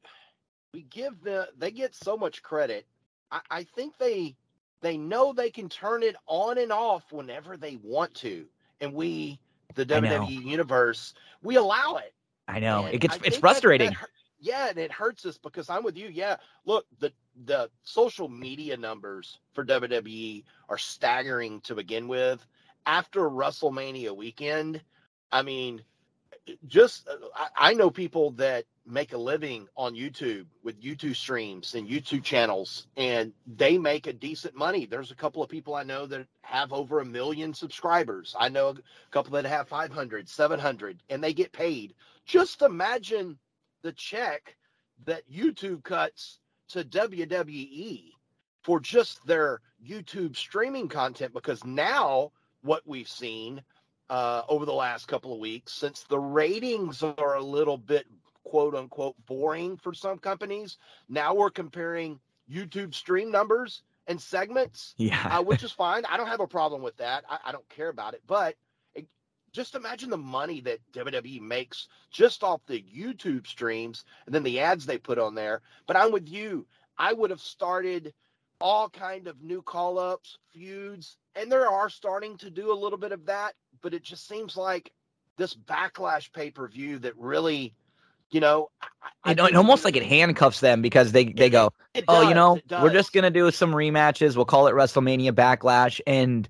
we 0.73 0.83
give 0.83 1.23
the 1.23 1.49
they 1.59 1.71
get 1.71 1.95
so 1.95 2.17
much 2.17 2.43
credit. 2.43 2.87
I, 3.31 3.41
I 3.51 3.63
think 3.65 3.99
they 3.99 4.37
they 4.81 4.97
know 4.97 5.33
they 5.33 5.51
can 5.51 5.69
turn 5.69 6.03
it 6.03 6.17
on 6.27 6.59
and 6.59 6.73
off 6.73 7.13
whenever 7.13 7.57
they 7.57 7.77
want 7.83 8.15
to. 8.17 8.47
And 8.81 8.93
we, 8.93 9.41
the 9.75 9.87
WWE 9.87 10.45
universe, 10.45 11.15
we 11.43 11.57
allow 11.57 11.97
it. 11.97 12.13
I 12.47 12.61
know 12.61 12.85
And 12.85 12.95
it 12.95 12.99
gets 12.99 13.15
I 13.15 13.17
it's 13.17 13.23
think 13.23 13.35
that- 13.35 13.41
frustrating. 13.41 13.91
that 13.91 14.09
yeah, 14.39 14.69
and 14.69 14.79
it 14.79 14.93
hurts 14.93 15.25
us 15.25 15.39
because 15.39 15.71
I'm 15.71 15.83
with 15.83 15.97
you. 15.97 16.09
Yeah, 16.09 16.37
look, 16.67 16.87
the 17.01 17.11
the 17.47 17.71
social 17.85 18.29
media 18.29 18.77
numbers 18.77 19.39
for 19.55 19.65
WWE 19.65 20.45
are 20.69 20.79
staggering 20.79 21.61
to 21.63 21.75
begin 21.75 22.07
with. 22.07 22.45
After 22.85 23.23
WrestleMania 23.23 24.15
weekend, 24.15 24.81
I 25.33 25.43
mean, 25.43 25.83
just 26.67 27.09
uh, 27.09 27.17
I, 27.35 27.71
I 27.71 27.75
know 27.75 27.91
people 27.91 28.31
that 28.33 28.65
make 28.87 29.13
a 29.13 29.19
living 29.19 29.67
on 29.77 29.95
YouTube 29.95 30.47
with 30.63 30.81
YouTube 30.81 31.17
streams 31.17 31.75
and 31.75 31.89
YouTube 31.89 32.23
channels, 32.23 32.87
and 32.97 33.33
they 33.47 33.79
make 33.79 34.07
a 34.07 34.13
decent 34.13 34.55
money. 34.55 34.87
There's 34.87 35.11
a 35.11 35.17
couple 35.17 35.43
of 35.43 35.49
people 35.49 35.75
I 35.75 35.83
know 35.83 36.07
that 36.07 36.27
have 36.43 36.73
over 36.73 37.01
a 37.01 37.05
million 37.05 37.53
subscribers. 37.53 38.35
I 38.39 38.49
know 38.49 38.69
a 38.69 38.77
couple 39.11 39.33
that 39.33 39.45
have 39.45 39.69
500, 39.69 40.29
700, 40.29 41.03
and 41.11 41.23
they 41.23 41.33
get 41.33 41.53
paid. 41.53 41.95
Just 42.25 42.63
imagine 42.63 43.39
the 43.83 43.93
check 43.93 44.57
that 45.05 45.29
YouTube 45.31 45.83
cuts 45.83 46.39
to 46.69 46.85
WWE 46.85 48.11
for 48.63 48.81
just 48.81 49.25
their 49.27 49.61
YouTube 49.85 50.37
streaming 50.37 50.89
content 50.89 51.33
because 51.33 51.65
now 51.65 52.33
what 52.63 52.83
we've 52.87 53.09
seen 53.09 53.63
uh, 54.11 54.43
over 54.49 54.65
the 54.65 54.73
last 54.73 55.07
couple 55.09 55.33
of 55.33 55.39
weeks, 55.41 55.73
since 55.73 56.05
the 56.05 56.19
ratings 56.19 57.03
are 57.03 57.35
a 57.37 57.43
little 57.43 57.77
bit 57.79 58.07
quote 58.45 58.75
unquote 58.75 59.17
boring 59.27 59.77
for 59.77 59.93
some 59.93 60.19
companies, 60.19 60.79
now 61.09 61.35
we're 61.35 61.51
comparing 61.51 62.21
YouTube 62.51 62.95
stream 62.95 63.31
numbers 63.31 63.83
and 64.07 64.21
segments 64.21 64.95
Yeah. 64.99 65.39
uh, 65.39 65.43
which 65.43 65.65
is 65.65 65.73
fine. 65.73 66.05
I 66.05 66.17
don't 66.17 66.29
have 66.29 66.41
a 66.41 66.47
problem 66.47 66.83
with 66.83 66.97
that. 66.99 67.25
I, 67.29 67.39
I 67.47 67.53
don't 67.53 67.69
care 67.69 67.89
about 67.89 68.15
it. 68.15 68.23
But 68.27 68.55
it, 68.95 69.07
just 69.53 69.75
imagine 69.75 70.11
the 70.11 70.17
money 70.17 70.61
that 70.61 70.79
WWE 70.93 71.41
makes 71.41 71.89
just 72.11 72.45
off 72.45 72.61
the 72.67 72.83
YouTube 72.83 73.47
streams 73.49 74.05
and 74.27 74.35
then 74.35 74.45
the 74.45 74.61
ads 74.61 74.87
they 74.87 74.99
put 74.99 75.19
on 75.19 75.35
there. 75.35 75.63
But 75.87 75.97
I'm 75.97 76.13
with 76.13 76.29
you. 76.29 76.67
I 76.99 77.13
would 77.13 77.31
have 77.31 77.41
started 77.41 78.15
all 78.61 78.89
kind 78.89 79.27
of 79.27 79.43
new 79.43 79.61
call 79.61 79.99
ups, 79.99 80.39
feuds, 80.53 81.19
and 81.35 81.51
there 81.51 81.69
are 81.69 81.91
starting 81.91 82.37
to 82.39 82.51
do 82.51 82.73
a 82.73 82.75
little 82.75 82.99
bit 82.99 83.13
of 83.13 83.27
that. 83.27 83.55
But 83.83 83.95
it 83.95 84.03
just 84.03 84.29
seems 84.29 84.57
like 84.57 84.93
this 85.37 85.55
backlash 85.55 86.33
pay 86.33 86.51
per 86.51 86.69
view 86.69 86.99
that 87.01 87.17
really, 87.17 87.75
you 88.31 88.41
know, 88.41 88.71
I, 88.83 88.87
I 89.25 89.31
It, 89.33 89.41
it 89.41 89.57
almost 89.57 89.85
like 89.85 89.97
it 89.97 90.03
handcuffs 90.03 90.61
them 90.61 90.83
because 90.83 91.13
they 91.13 91.25
they 91.27 91.51
go, 91.51 91.73
it 91.95 92.05
oh, 92.09 92.29
you 92.29 92.35
know, 92.35 92.61
we're 92.71 92.93
just 92.93 93.13
gonna 93.13 93.31
do 93.31 93.51
some 93.51 93.73
rematches. 93.73 94.37
We'll 94.37 94.45
call 94.45 94.67
it 94.67 94.75
WrestleMania 94.75 95.33
Backlash, 95.33 96.01
and 96.07 96.49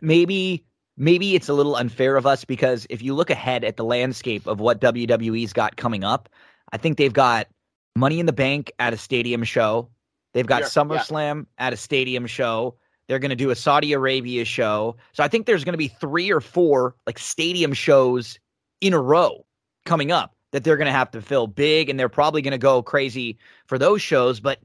maybe 0.00 0.64
maybe 0.96 1.34
it's 1.34 1.48
a 1.48 1.54
little 1.54 1.76
unfair 1.76 2.16
of 2.16 2.26
us 2.26 2.44
because 2.44 2.86
if 2.90 3.02
you 3.02 3.14
look 3.14 3.30
ahead 3.30 3.64
at 3.64 3.76
the 3.76 3.84
landscape 3.84 4.46
of 4.46 4.60
what 4.60 4.80
WWE's 4.80 5.52
got 5.52 5.76
coming 5.76 6.04
up, 6.04 6.28
I 6.72 6.76
think 6.76 6.98
they've 6.98 7.12
got 7.12 7.48
Money 7.96 8.20
in 8.20 8.26
the 8.26 8.32
Bank 8.32 8.72
at 8.78 8.92
a 8.92 8.96
stadium 8.96 9.44
show. 9.44 9.88
They've 10.32 10.46
got 10.46 10.68
Sure, 10.68 10.84
yeah. 10.90 10.98
SummerSlam 10.98 11.46
at 11.58 11.72
a 11.72 11.76
stadium 11.76 12.26
show. 12.26 12.76
They're 13.08 13.18
going 13.18 13.30
to 13.30 13.36
do 13.36 13.50
a 13.50 13.56
Saudi 13.56 13.92
Arabia 13.92 14.44
show. 14.44 14.96
So 15.12 15.22
I 15.22 15.28
think 15.28 15.46
there's 15.46 15.64
going 15.64 15.74
to 15.74 15.78
be 15.78 15.88
three 15.88 16.32
or 16.32 16.40
four 16.40 16.94
like 17.06 17.18
stadium 17.18 17.72
shows 17.72 18.38
in 18.80 18.94
a 18.94 19.00
row 19.00 19.44
coming 19.84 20.10
up 20.10 20.34
that 20.52 20.64
they're 20.64 20.76
going 20.76 20.86
to 20.86 20.92
have 20.92 21.10
to 21.10 21.20
fill 21.20 21.46
big 21.46 21.90
and 21.90 21.98
they're 21.98 22.08
probably 22.08 22.40
going 22.40 22.52
to 22.52 22.58
go 22.58 22.82
crazy 22.82 23.38
for 23.66 23.78
those 23.78 24.00
shows 24.00 24.40
but 24.40 24.60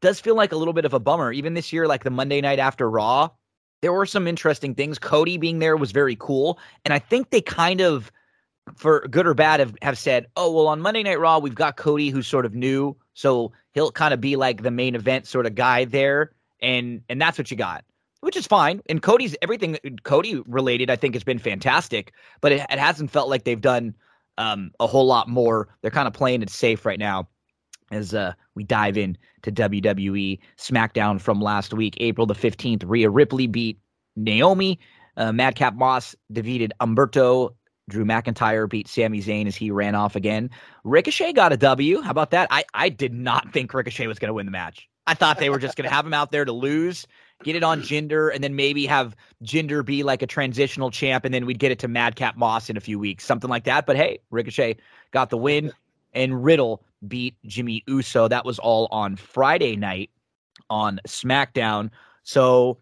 does 0.00 0.20
feel 0.20 0.34
like 0.34 0.52
a 0.52 0.56
little 0.56 0.72
bit 0.72 0.84
of 0.84 0.94
a 0.94 1.00
bummer. 1.00 1.32
Even 1.32 1.54
this 1.54 1.72
year 1.72 1.86
like 1.86 2.04
the 2.04 2.10
Monday 2.10 2.40
night 2.40 2.58
after 2.58 2.88
Raw 2.88 3.28
there 3.82 3.92
were 3.92 4.06
some 4.06 4.28
interesting 4.28 4.76
things. 4.76 4.98
Cody 4.98 5.38
being 5.38 5.58
there 5.58 5.76
was 5.76 5.92
very 5.92 6.16
cool 6.16 6.58
and 6.84 6.94
I 6.94 6.98
think 6.98 7.30
they 7.30 7.40
kind 7.40 7.80
of 7.80 8.10
for 8.76 9.00
good 9.10 9.26
or 9.26 9.34
bad 9.34 9.60
have, 9.60 9.74
have 9.82 9.98
said 9.98 10.26
oh 10.36 10.50
well 10.52 10.68
on 10.68 10.80
Monday 10.80 11.02
night 11.02 11.20
Raw 11.20 11.38
we've 11.38 11.54
got 11.54 11.76
Cody 11.76 12.08
who's 12.08 12.26
sort 12.26 12.46
of 12.46 12.54
new. 12.54 12.96
So 13.12 13.52
he'll 13.72 13.92
kind 13.92 14.14
of 14.14 14.20
be 14.20 14.36
like 14.36 14.62
the 14.62 14.70
main 14.70 14.94
event 14.94 15.26
sort 15.26 15.44
of 15.44 15.54
guy 15.54 15.84
there 15.84 16.32
and 16.62 17.02
and 17.08 17.20
that's 17.20 17.36
what 17.36 17.50
you 17.50 17.56
got 17.56 17.84
which 18.22 18.36
is 18.36 18.46
fine. 18.46 18.80
And 18.88 19.02
Cody's 19.02 19.36
everything 19.42 19.76
Cody 20.04 20.40
related, 20.46 20.90
I 20.90 20.96
think, 20.96 21.14
has 21.14 21.24
been 21.24 21.40
fantastic, 21.40 22.12
but 22.40 22.52
it, 22.52 22.64
it 22.70 22.78
hasn't 22.78 23.10
felt 23.10 23.28
like 23.28 23.44
they've 23.44 23.60
done 23.60 23.94
um, 24.38 24.70
a 24.80 24.86
whole 24.86 25.06
lot 25.06 25.28
more. 25.28 25.68
They're 25.82 25.90
kind 25.90 26.06
of 26.06 26.14
playing 26.14 26.42
it 26.42 26.48
safe 26.48 26.86
right 26.86 26.98
now 26.98 27.28
as 27.90 28.14
uh, 28.14 28.32
we 28.54 28.64
dive 28.64 28.96
in 28.96 29.18
to 29.42 29.52
WWE 29.52 30.38
SmackDown 30.56 31.20
from 31.20 31.40
last 31.40 31.74
week, 31.74 31.96
April 32.00 32.26
the 32.26 32.34
15th. 32.34 32.84
Rhea 32.86 33.10
Ripley 33.10 33.46
beat 33.48 33.78
Naomi. 34.16 34.78
Uh, 35.16 35.32
Madcap 35.32 35.74
Moss 35.74 36.14
defeated 36.30 36.72
Humberto. 36.80 37.54
Drew 37.90 38.04
McIntyre 38.04 38.70
beat 38.70 38.86
Sami 38.86 39.20
Zayn 39.20 39.48
as 39.48 39.56
he 39.56 39.72
ran 39.72 39.96
off 39.96 40.14
again. 40.14 40.48
Ricochet 40.84 41.32
got 41.32 41.52
a 41.52 41.56
W. 41.56 42.00
How 42.00 42.12
about 42.12 42.30
that? 42.30 42.46
I, 42.52 42.64
I 42.72 42.88
did 42.88 43.12
not 43.12 43.52
think 43.52 43.74
Ricochet 43.74 44.06
was 44.06 44.20
going 44.20 44.28
to 44.28 44.34
win 44.34 44.46
the 44.46 44.52
match. 44.52 44.88
I 45.06 45.14
thought 45.14 45.38
they 45.38 45.50
were 45.50 45.58
just 45.58 45.76
going 45.76 45.88
to 45.88 45.94
have 45.94 46.06
him 46.06 46.14
out 46.14 46.30
there 46.30 46.44
to 46.44 46.52
lose, 46.52 47.06
get 47.42 47.56
it 47.56 47.62
on 47.62 47.82
Jinder, 47.82 48.32
and 48.34 48.42
then 48.42 48.54
maybe 48.56 48.86
have 48.86 49.16
Jinder 49.44 49.84
be 49.84 50.02
like 50.02 50.22
a 50.22 50.26
transitional 50.26 50.90
champ, 50.90 51.24
and 51.24 51.34
then 51.34 51.46
we'd 51.46 51.58
get 51.58 51.72
it 51.72 51.78
to 51.80 51.88
Madcap 51.88 52.36
Moss 52.36 52.70
in 52.70 52.76
a 52.76 52.80
few 52.80 52.98
weeks, 52.98 53.24
something 53.24 53.50
like 53.50 53.64
that. 53.64 53.86
But 53.86 53.96
hey, 53.96 54.20
Ricochet 54.30 54.76
got 55.10 55.30
the 55.30 55.36
win, 55.36 55.72
and 56.12 56.44
Riddle 56.44 56.84
beat 57.06 57.36
Jimmy 57.46 57.82
Uso. 57.86 58.28
That 58.28 58.44
was 58.44 58.58
all 58.58 58.88
on 58.90 59.16
Friday 59.16 59.76
night 59.76 60.10
on 60.70 61.00
SmackDown. 61.06 61.90
So, 62.22 62.78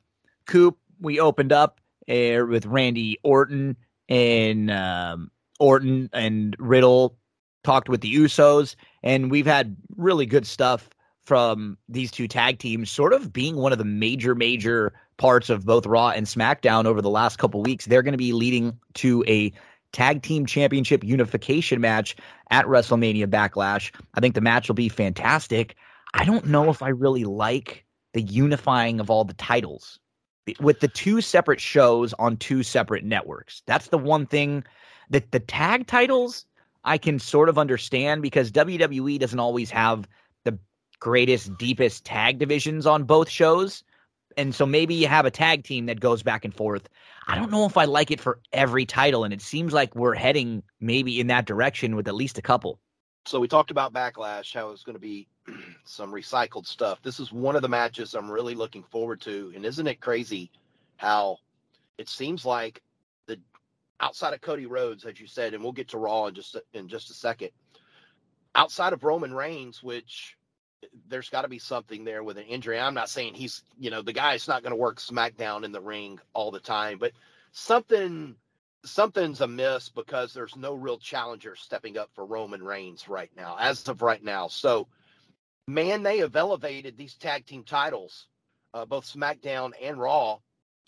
Coop, 0.47 0.77
we 1.01 1.19
opened 1.19 1.53
up 1.53 1.81
uh, 2.09 2.45
with 2.49 2.67
Randy 2.67 3.19
Orton 3.23 3.77
and 4.09 4.71
um, 4.71 5.31
Orton 5.59 6.11
and 6.13 6.55
Riddle 6.59 7.17
talked 7.63 7.89
with 7.89 8.01
the 8.01 8.15
Usos, 8.15 8.75
and 9.03 9.31
we've 9.31 9.47
had 9.47 9.77
really 9.97 10.27
good 10.27 10.47
stuff 10.47 10.91
from 11.31 11.79
these 11.89 12.11
two 12.11 12.27
tag 12.27 12.59
teams, 12.59 12.91
sort 12.91 13.13
of 13.13 13.33
being 13.33 13.55
one 13.55 13.71
of 13.71 13.79
the 13.79 13.85
major, 13.85 14.35
major 14.35 14.93
parts 15.17 15.49
of 15.49 15.65
both 15.65 15.87
Raw 15.87 16.09
and 16.09 16.27
SmackDown 16.27 16.87
over 16.87 17.01
the 17.01 17.09
last 17.09 17.39
couple 17.39 17.63
weeks. 17.63 17.87
They're 17.87 18.03
going 18.03 18.15
to 18.15 18.19
be 18.19 18.33
leading 18.33 18.77
to 18.95 19.23
a 19.29 19.53
tag 19.93 20.23
team 20.23 20.45
championship 20.45 21.05
unification 21.05 21.81
match 21.81 22.17
at 22.51 22.65
WrestleMania 22.65 23.29
Backlash. 23.29 23.93
I 24.15 24.21
think 24.21 24.35
the 24.35 24.41
match 24.41 24.67
will 24.67 24.75
be 24.75 24.89
fantastic. 24.89 25.77
I 26.15 26.25
don't 26.25 26.47
know 26.47 26.69
if 26.69 26.83
I 26.83 26.89
really 26.89 27.23
like 27.23 27.85
the 28.13 28.23
unifying 28.23 28.99
of 28.99 29.09
all 29.09 29.23
the 29.23 29.35
titles 29.35 30.01
with 30.59 30.81
the 30.81 30.89
two 30.89 31.21
separate 31.21 31.61
shows 31.61 32.13
on 32.15 32.39
two 32.39 32.65
separate 32.65 33.05
networks. 33.05 33.63
That's 33.67 33.87
the 33.87 33.99
one 33.99 34.27
thing 34.27 34.65
that 35.11 35.31
the 35.31 35.39
tag 35.39 35.87
titles 35.87 36.45
I 36.83 36.99
can 36.99 37.21
sort 37.21 37.49
of 37.49 37.57
understand 37.57 38.21
because 38.21 38.51
WWE 38.51 39.21
doesn't 39.21 39.39
always 39.39 39.71
have 39.71 40.09
greatest, 41.01 41.57
deepest 41.59 42.05
tag 42.05 42.39
divisions 42.39 42.87
on 42.87 43.05
both 43.05 43.29
shows. 43.29 43.83
And 44.37 44.55
so 44.55 44.65
maybe 44.65 44.95
you 44.95 45.09
have 45.09 45.27
a 45.27 45.31
tag 45.31 45.65
team 45.65 45.87
that 45.87 45.99
goes 45.99 46.23
back 46.23 46.45
and 46.45 46.55
forth. 46.55 46.89
I 47.27 47.35
don't 47.35 47.51
know 47.51 47.65
if 47.67 47.77
I 47.77 47.85
like 47.85 48.11
it 48.11 48.21
for 48.21 48.41
every 48.53 48.87
title, 48.87 49.25
and 49.25 49.35
it 49.35 49.43
seems 49.43 49.73
like 49.73 49.95
we're 49.97 50.15
heading 50.15 50.63
maybe 50.79 51.19
in 51.21 51.27
that 51.29 51.47
direction 51.47 51.97
with 51.97 52.07
at 52.07 52.15
least 52.15 52.39
a 52.39 52.43
couple. 52.43 52.79
So 53.27 53.41
we 53.41 53.49
talked 53.49 53.71
about 53.71 53.93
Backlash, 53.93 54.55
how 54.55 54.71
it's 54.71 54.83
going 54.83 54.95
to 54.95 55.01
be 55.01 55.27
some 55.85 56.13
recycled 56.13 56.67
stuff. 56.67 57.03
This 57.03 57.21
is 57.21 57.33
one 57.33 57.57
of 57.57 57.63
the 57.63 57.69
matches 57.69 58.15
I'm 58.15 58.31
really 58.31 58.55
looking 58.55 58.83
forward 58.85 59.21
to. 59.23 59.53
And 59.55 59.65
isn't 59.65 59.87
it 59.87 60.01
crazy 60.01 60.51
how 60.97 61.39
it 61.99 62.09
seems 62.09 62.45
like 62.45 62.83
the 63.27 63.39
outside 64.01 64.33
of 64.33 64.41
Cody 64.41 64.67
Rhodes, 64.67 65.05
as 65.05 65.21
you 65.21 65.27
said, 65.27 65.55
and 65.55 65.63
we'll 65.63 65.73
get 65.73 65.89
to 65.89 65.99
Raw 65.99 66.27
in 66.27 66.35
just 66.35 66.57
in 66.73 66.89
just 66.89 67.11
a 67.11 67.15
second. 67.15 67.51
Outside 68.55 68.93
of 68.93 69.05
Roman 69.05 69.33
Reigns, 69.33 69.83
which 69.83 70.37
there's 71.09 71.29
got 71.29 71.43
to 71.43 71.49
be 71.49 71.59
something 71.59 72.05
there 72.05 72.23
with 72.23 72.39
an 72.39 72.45
injury. 72.45 72.79
I'm 72.79 72.95
not 72.95 73.09
saying 73.09 73.35
he's, 73.35 73.63
you 73.79 73.91
know, 73.91 74.03
the 74.03 74.13
guy's 74.13 74.49
not 74.49 74.63
going 74.63 74.73
to 74.73 74.77
work 74.77 74.99
SmackDown 74.99 75.65
in 75.65 75.73
the 75.73 75.81
ring 75.81 76.19
all 76.33 76.51
the 76.51 76.61
time, 76.61 76.99
but 76.99 77.13
something 77.53 78.37
something's 78.85 79.43
amiss 79.43 79.91
because 79.91 80.33
there's 80.33 80.57
no 80.57 80.75
real 80.75 80.99
challenger 80.99 81.55
stepping 81.55 81.99
up 81.99 82.09
for 82.15 82.25
Roman 82.25 82.63
Reigns 82.63 83.09
right 83.09 83.31
now, 83.37 83.57
as 83.61 83.87
of 83.89 84.01
right 84.01 84.23
now. 84.23 84.49
So, 84.49 84.89
man, 85.67 86.03
they 86.03 86.19
have 86.19 86.35
elevated 86.35 86.97
these 86.97 87.15
tag 87.15 87.45
team 87.45 87.63
titles, 87.63 88.29
uh, 88.73 88.87
both 88.87 89.05
SmackDown 89.05 89.73
and 89.83 89.99
Raw, 89.99 90.39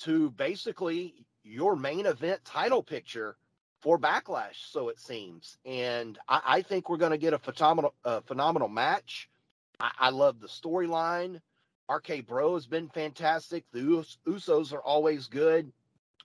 to 0.01 0.31
basically 0.31 1.27
your 1.45 1.77
main 1.77 2.07
event 2.07 2.43
title 2.45 2.83
picture 2.83 3.37
for 3.83 3.99
Backlash. 3.99 4.71
So 4.71 4.89
it 4.89 4.99
seems, 4.99 5.59
and 5.67 6.19
I, 6.29 6.41
I 6.47 6.63
think 6.63 6.89
we're 6.89 6.97
going 6.97 7.11
to 7.11 7.19
get 7.19 7.35
a 7.35 7.39
phenomenal, 7.39 7.95
phenomenal 8.27 8.69
match. 8.69 9.29
I, 9.81 9.91
I 10.01 10.11
love 10.11 10.41
the 10.41 10.49
storyline. 10.49 11.41
RK 11.91 12.27
Bro 12.27 12.55
has 12.55 12.67
been 12.67 12.89
fantastic. 12.91 13.65
The 13.73 13.81
Us- 13.81 14.19
Usos 14.27 14.73
are 14.73 14.83
always 14.83 15.29
good 15.29 15.71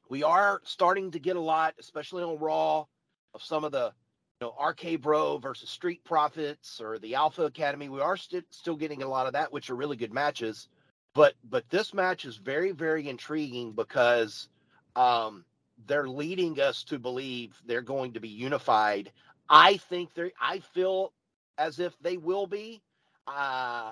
we 0.10 0.24
are 0.24 0.62
starting 0.66 1.12
to 1.12 1.20
get 1.20 1.38
a 1.38 1.42
lot, 1.42 1.76
especially 1.80 2.24
on 2.24 2.40
Raw, 2.40 2.86
of 3.34 3.44
some 3.44 3.66
of 3.66 3.74
the, 3.74 3.94
you 4.42 4.48
know, 4.48 4.56
RK 4.64 5.02
Bro 5.02 5.40
versus 5.40 5.70
Street 5.70 6.04
Profits 6.06 6.82
or 6.82 7.00
the 7.00 7.16
Alpha 7.16 7.44
Academy. 7.46 7.90
We 7.90 8.02
are 8.02 8.18
st- 8.18 8.46
still 8.52 8.78
getting 8.78 9.04
a 9.04 9.10
lot 9.10 9.28
of 9.28 9.34
that, 9.34 9.54
which 9.54 9.72
are 9.72 9.76
really 9.78 9.98
good 9.98 10.14
matches. 10.14 10.70
But 11.16 11.36
but 11.50 11.70
this 11.72 11.94
match 11.96 12.26
is 12.26 12.38
very 12.38 12.74
very 12.74 13.10
intriguing 13.10 13.74
because 13.74 14.50
um, 14.98 15.46
they're 15.88 16.10
leading 16.10 16.60
us 16.62 16.84
to 16.86 17.00
believe 17.00 17.56
they're 17.68 17.82
going 17.84 18.14
to 18.14 18.22
be 18.22 18.30
unified. 18.30 19.12
I 19.50 19.78
think 19.78 20.14
they 20.16 20.34
I 20.42 20.60
feel 20.60 21.14
as 21.58 21.80
if 21.80 21.98
they 22.02 22.18
will 22.18 22.48
be. 22.48 22.82
Uh, 23.28 23.92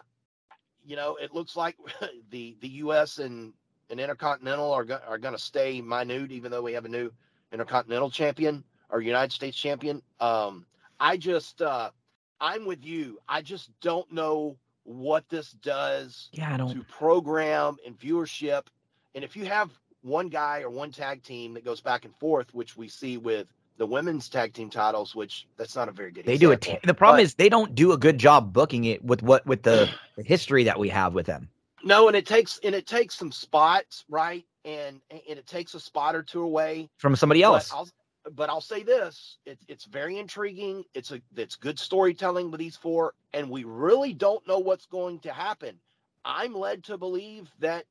you 0.85 0.95
know, 0.95 1.15
it 1.17 1.33
looks 1.33 1.55
like 1.55 1.75
the 2.31 2.55
the 2.61 2.67
U.S. 2.69 3.19
and 3.19 3.53
and 3.89 3.99
Intercontinental 3.99 4.71
are 4.71 4.85
go- 4.85 5.01
are 5.07 5.17
going 5.17 5.33
to 5.35 5.41
stay 5.41 5.81
minute, 5.81 6.31
even 6.31 6.51
though 6.51 6.61
we 6.61 6.73
have 6.73 6.85
a 6.85 6.89
new 6.89 7.11
Intercontinental 7.51 8.09
champion 8.09 8.63
or 8.89 9.01
United 9.01 9.31
States 9.31 9.57
champion. 9.57 10.01
Um, 10.19 10.65
I 10.99 11.17
just, 11.17 11.61
uh, 11.61 11.91
I'm 12.39 12.65
with 12.65 12.85
you. 12.85 13.19
I 13.27 13.41
just 13.41 13.69
don't 13.81 14.09
know 14.11 14.57
what 14.83 15.27
this 15.29 15.51
does 15.51 16.29
Yeah, 16.31 16.53
I 16.53 16.57
don't. 16.57 16.71
to 16.71 16.83
program 16.83 17.77
and 17.85 17.97
viewership. 17.97 18.67
And 19.15 19.23
if 19.23 19.35
you 19.35 19.45
have 19.45 19.71
one 20.01 20.29
guy 20.29 20.61
or 20.61 20.69
one 20.69 20.91
tag 20.91 21.23
team 21.23 21.53
that 21.55 21.65
goes 21.65 21.81
back 21.81 22.05
and 22.05 22.15
forth, 22.15 22.53
which 22.53 22.77
we 22.77 22.87
see 22.87 23.17
with 23.17 23.47
the 23.77 23.85
women's 23.85 24.29
tag 24.29 24.53
team 24.53 24.69
titles, 24.69 25.15
which 25.15 25.47
that's 25.57 25.75
not 25.75 25.89
a 25.89 25.91
very 25.91 26.11
good. 26.11 26.25
They 26.25 26.37
do 26.37 26.51
it. 26.51 26.61
The 26.83 26.93
problem 26.93 27.17
But- 27.17 27.23
is 27.23 27.35
they 27.35 27.49
don't 27.49 27.75
do 27.75 27.91
a 27.91 27.97
good 27.97 28.17
job 28.17 28.53
booking 28.53 28.85
it 28.85 29.03
with 29.03 29.21
what 29.23 29.45
with 29.45 29.63
the, 29.63 29.89
the 30.15 30.23
history 30.23 30.63
that 30.63 30.79
we 30.79 30.89
have 30.89 31.13
with 31.13 31.25
them. 31.25 31.49
no, 31.83 32.07
and 32.07 32.15
it 32.15 32.25
takes 32.25 32.59
and 32.63 32.73
it 32.73 32.87
takes 32.87 33.15
some 33.15 33.31
spots, 33.31 34.05
right? 34.09 34.45
And 34.63 35.01
and 35.11 35.37
it 35.39 35.45
takes 35.47 35.73
a 35.73 35.79
spot 35.79 36.15
or 36.15 36.23
two 36.23 36.41
away. 36.41 36.89
from 36.97 37.15
somebody 37.15 37.43
else. 37.43 37.69
But 37.69 37.75
I'll, 37.77 37.89
but 38.33 38.49
I'll 38.49 38.61
say 38.61 38.81
this: 38.81 39.37
it's 39.45 39.63
it's 39.67 39.85
very 39.85 40.17
intriguing. 40.17 40.83
It's 40.93 41.11
a 41.11 41.21
it's 41.35 41.55
good 41.55 41.77
storytelling 41.77 42.49
with 42.51 42.59
these 42.59 42.75
four, 42.75 43.13
and 43.33 43.49
we 43.49 43.63
really 43.65 44.13
don't 44.13 44.45
know 44.47 44.57
what's 44.59 44.85
going 44.87 45.19
to 45.19 45.31
happen. 45.31 45.77
I'm 46.23 46.55
led 46.55 46.83
to 46.85 46.97
believe 46.97 47.49
that 47.59 47.85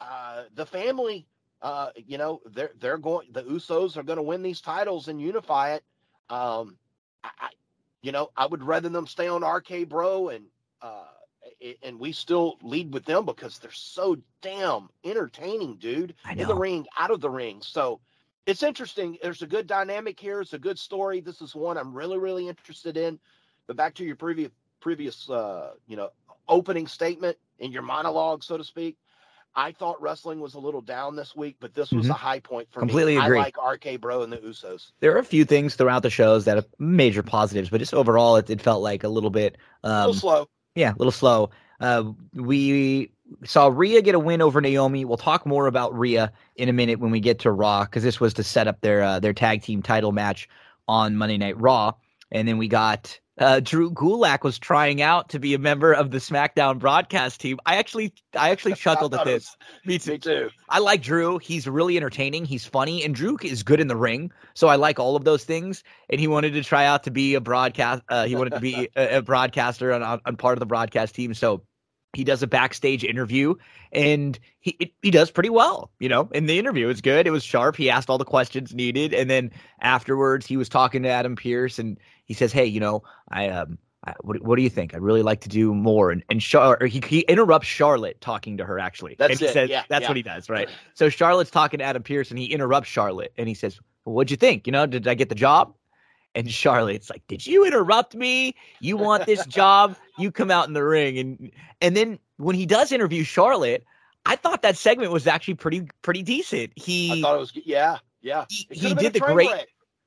uh, 0.00 0.44
the 0.54 0.64
family, 0.64 1.26
uh, 1.62 1.90
you 2.06 2.18
know, 2.18 2.40
they're 2.46 2.72
they're 2.78 2.98
going. 2.98 3.28
The 3.32 3.42
Usos 3.42 3.96
are 3.96 4.02
going 4.02 4.16
to 4.16 4.22
win 4.22 4.42
these 4.42 4.60
titles 4.60 5.08
and 5.08 5.20
unify 5.20 5.74
it. 5.74 5.84
Um, 6.28 6.76
I, 7.22 7.30
I, 7.40 7.48
you 8.02 8.12
know, 8.12 8.30
I 8.36 8.46
would 8.46 8.62
rather 8.62 8.88
them 8.88 9.06
stay 9.06 9.28
on 9.28 9.44
RK 9.44 9.88
Bro 9.88 10.30
and 10.30 10.44
uh, 10.80 11.04
and 11.82 11.98
we 11.98 12.12
still 12.12 12.58
lead 12.62 12.92
with 12.92 13.04
them 13.04 13.26
because 13.26 13.58
they're 13.58 13.70
so 13.72 14.16
damn 14.40 14.88
entertaining, 15.04 15.76
dude 15.76 16.14
in 16.30 16.48
the 16.48 16.54
ring, 16.54 16.86
out 16.98 17.10
of 17.10 17.20
the 17.20 17.30
ring. 17.30 17.60
So 17.62 18.00
it's 18.46 18.62
interesting. 18.62 19.18
There's 19.22 19.42
a 19.42 19.46
good 19.46 19.66
dynamic 19.66 20.18
here. 20.18 20.40
It's 20.40 20.54
a 20.54 20.58
good 20.58 20.78
story. 20.78 21.20
This 21.20 21.42
is 21.42 21.54
one 21.54 21.76
I'm 21.76 21.94
really, 21.94 22.18
really 22.18 22.48
interested 22.48 22.96
in. 22.96 23.18
But 23.66 23.76
back 23.76 23.94
to 23.96 24.04
your 24.04 24.16
previous 24.16 24.50
previous 24.80 25.28
uh, 25.28 25.72
you 25.86 25.96
know, 25.96 26.10
opening 26.48 26.86
statement 26.86 27.36
in 27.58 27.70
your 27.70 27.82
monologue, 27.82 28.42
so 28.42 28.56
to 28.56 28.64
speak. 28.64 28.96
I 29.54 29.72
thought 29.72 30.00
wrestling 30.00 30.40
was 30.40 30.54
a 30.54 30.58
little 30.60 30.80
down 30.80 31.16
this 31.16 31.34
week, 31.34 31.56
but 31.60 31.74
this 31.74 31.90
was 31.90 32.06
Mhm. 32.06 32.10
a 32.10 32.14
high 32.14 32.38
point 32.40 32.68
for 32.70 32.78
Completely 32.80 33.16
me. 33.16 33.24
agree. 33.24 33.38
I 33.38 33.42
like 33.42 33.56
RK 33.58 33.96
Bro 33.96 34.22
and 34.22 34.32
the 34.32 34.38
Usos. 34.38 34.92
There 35.00 35.14
are 35.14 35.18
a 35.18 35.24
few 35.24 35.44
things 35.44 35.74
throughout 35.74 36.02
the 36.02 36.10
shows 36.10 36.44
that 36.44 36.56
are 36.56 36.64
major 36.78 37.22
positives, 37.22 37.68
but 37.68 37.78
just 37.78 37.92
overall, 37.92 38.36
it, 38.36 38.48
it 38.48 38.60
felt 38.60 38.82
like 38.82 39.02
a 39.02 39.08
little 39.08 39.30
bit, 39.30 39.58
A 39.82 39.88
um, 39.88 39.96
little 40.06 40.14
slow. 40.14 40.48
yeah, 40.76 40.92
a 40.92 40.98
little 40.98 41.10
slow. 41.12 41.50
Uh, 41.80 42.12
we 42.34 43.10
saw 43.44 43.68
Rhea 43.68 44.02
get 44.02 44.14
a 44.14 44.18
win 44.18 44.40
over 44.42 44.60
Naomi. 44.60 45.04
We'll 45.04 45.16
talk 45.16 45.46
more 45.46 45.66
about 45.66 45.98
Rhea 45.98 46.32
in 46.56 46.68
a 46.68 46.72
minute 46.72 47.00
when 47.00 47.10
we 47.10 47.20
get 47.20 47.40
to 47.40 47.50
Raw 47.50 47.84
because 47.84 48.02
this 48.02 48.20
was 48.20 48.34
to 48.34 48.44
set 48.44 48.68
up 48.68 48.80
their 48.82 49.02
uh, 49.02 49.18
their 49.20 49.32
tag 49.32 49.62
team 49.62 49.82
title 49.82 50.12
match 50.12 50.48
on 50.86 51.16
Monday 51.16 51.38
Night 51.38 51.58
Raw, 51.60 51.92
and 52.30 52.46
then 52.46 52.58
we 52.58 52.68
got 52.68 53.18
uh, 53.40 53.60
Drew 53.60 53.90
Gulak 53.90 54.44
was 54.44 54.58
trying 54.58 55.02
out 55.02 55.30
to 55.30 55.38
be 55.38 55.54
a 55.54 55.58
member 55.58 55.92
of 55.92 56.10
the 56.10 56.18
SmackDown 56.18 56.78
broadcast 56.78 57.40
team. 57.40 57.58
I 57.66 57.76
actually 57.76 58.12
I 58.38 58.50
actually 58.50 58.74
chuckled 58.76 59.14
I 59.14 59.20
at 59.20 59.24
this. 59.24 59.56
Me 59.84 59.98
Me 60.06 60.18
too. 60.18 60.50
I 60.68 60.78
like 60.78 61.02
Drew. 61.02 61.38
He's 61.38 61.66
really 61.66 61.96
entertaining. 61.96 62.44
He's 62.44 62.66
funny, 62.66 63.02
and 63.02 63.14
Drew 63.14 63.38
is 63.42 63.62
good 63.62 63.80
in 63.80 63.88
the 63.88 63.96
ring. 63.96 64.30
So 64.54 64.68
I 64.68 64.76
like 64.76 65.00
all 65.00 65.16
of 65.16 65.24
those 65.24 65.44
things. 65.44 65.82
And 66.10 66.20
he 66.20 66.28
wanted 66.28 66.52
to 66.52 66.62
try 66.62 66.84
out 66.84 67.02
to 67.04 67.10
be 67.10 67.34
a 67.34 67.40
broadcast. 67.40 68.02
Uh, 68.08 68.26
he 68.26 68.36
wanted 68.36 68.54
to 68.54 68.60
be 68.60 68.88
a, 68.96 69.18
a 69.18 69.22
broadcaster 69.22 69.92
on, 69.92 70.02
on 70.02 70.36
part 70.36 70.54
of 70.54 70.60
the 70.60 70.66
broadcast 70.66 71.14
team. 71.14 71.34
So 71.34 71.62
he 72.12 72.24
does 72.24 72.42
a 72.42 72.46
backstage 72.46 73.04
interview, 73.04 73.54
and 73.92 74.38
he 74.60 74.76
it, 74.80 74.92
he 75.02 75.10
does 75.10 75.30
pretty 75.30 75.50
well. 75.50 75.90
You 75.98 76.08
know, 76.08 76.28
in 76.32 76.46
the 76.46 76.58
interview, 76.58 76.88
it's 76.88 77.00
good. 77.00 77.26
It 77.26 77.30
was 77.30 77.44
sharp. 77.44 77.76
He 77.76 77.90
asked 77.90 78.10
all 78.10 78.18
the 78.18 78.24
questions 78.24 78.74
needed, 78.74 79.14
and 79.14 79.30
then 79.30 79.52
afterwards, 79.80 80.46
he 80.46 80.56
was 80.56 80.68
talking 80.68 81.02
to 81.04 81.08
Adam 81.08 81.36
Pearce, 81.36 81.78
and 81.78 81.98
he 82.24 82.34
says, 82.34 82.52
"Hey, 82.52 82.66
you 82.66 82.80
know, 82.80 83.02
I 83.28 83.48
um." 83.48 83.78
I, 84.02 84.14
what, 84.22 84.40
what 84.40 84.56
do 84.56 84.62
you 84.62 84.70
think? 84.70 84.94
I'd 84.94 85.02
really 85.02 85.20
like 85.20 85.42
to 85.42 85.50
do 85.50 85.74
more. 85.74 86.10
And 86.10 86.24
and 86.30 86.40
Char- 86.40 86.86
he, 86.86 87.02
he 87.06 87.20
interrupts 87.20 87.68
Charlotte 87.68 88.18
talking 88.18 88.56
to 88.56 88.64
her 88.64 88.78
actually. 88.78 89.14
That's 89.18 89.32
and 89.32 89.38
he 89.40 89.44
it. 89.44 89.52
says 89.52 89.68
Yeah, 89.68 89.82
that's 89.90 90.04
yeah. 90.04 90.08
what 90.08 90.16
he 90.16 90.22
does, 90.22 90.48
right? 90.48 90.70
So 90.94 91.10
Charlotte's 91.10 91.50
talking 91.50 91.80
to 91.80 91.84
Adam 91.84 92.02
Pearce 92.02 92.30
and 92.30 92.38
he 92.38 92.46
interrupts 92.46 92.88
Charlotte 92.88 93.34
and 93.36 93.46
he 93.46 93.52
says, 93.52 93.78
well, 94.06 94.14
What'd 94.14 94.30
you 94.30 94.38
think? 94.38 94.66
You 94.66 94.72
know, 94.72 94.86
did 94.86 95.06
I 95.06 95.12
get 95.12 95.28
the 95.28 95.34
job? 95.34 95.74
And 96.34 96.50
Charlotte's 96.50 97.10
like, 97.10 97.26
Did 97.26 97.46
you 97.46 97.64
interrupt 97.66 98.14
me? 98.14 98.54
You 98.80 98.96
want 98.96 99.26
this 99.26 99.46
job? 99.46 99.96
You 100.16 100.30
come 100.30 100.50
out 100.50 100.68
in 100.68 100.74
the 100.74 100.84
ring. 100.84 101.18
And 101.18 101.50
and 101.80 101.96
then 101.96 102.18
when 102.36 102.54
he 102.56 102.66
does 102.66 102.92
interview 102.92 103.24
Charlotte, 103.24 103.84
I 104.26 104.36
thought 104.36 104.62
that 104.62 104.76
segment 104.76 105.12
was 105.12 105.26
actually 105.26 105.54
pretty 105.54 105.88
pretty 106.02 106.22
decent. 106.22 106.72
I 107.08 107.16
He 107.16 107.22
thought 107.22 107.36
it 107.36 107.40
was 107.40 107.52
yeah, 107.64 107.98
yeah. 108.20 108.44
he, 108.48 108.66
he 108.70 108.94
did 108.94 109.12
the 109.12 109.20
great 109.20 109.50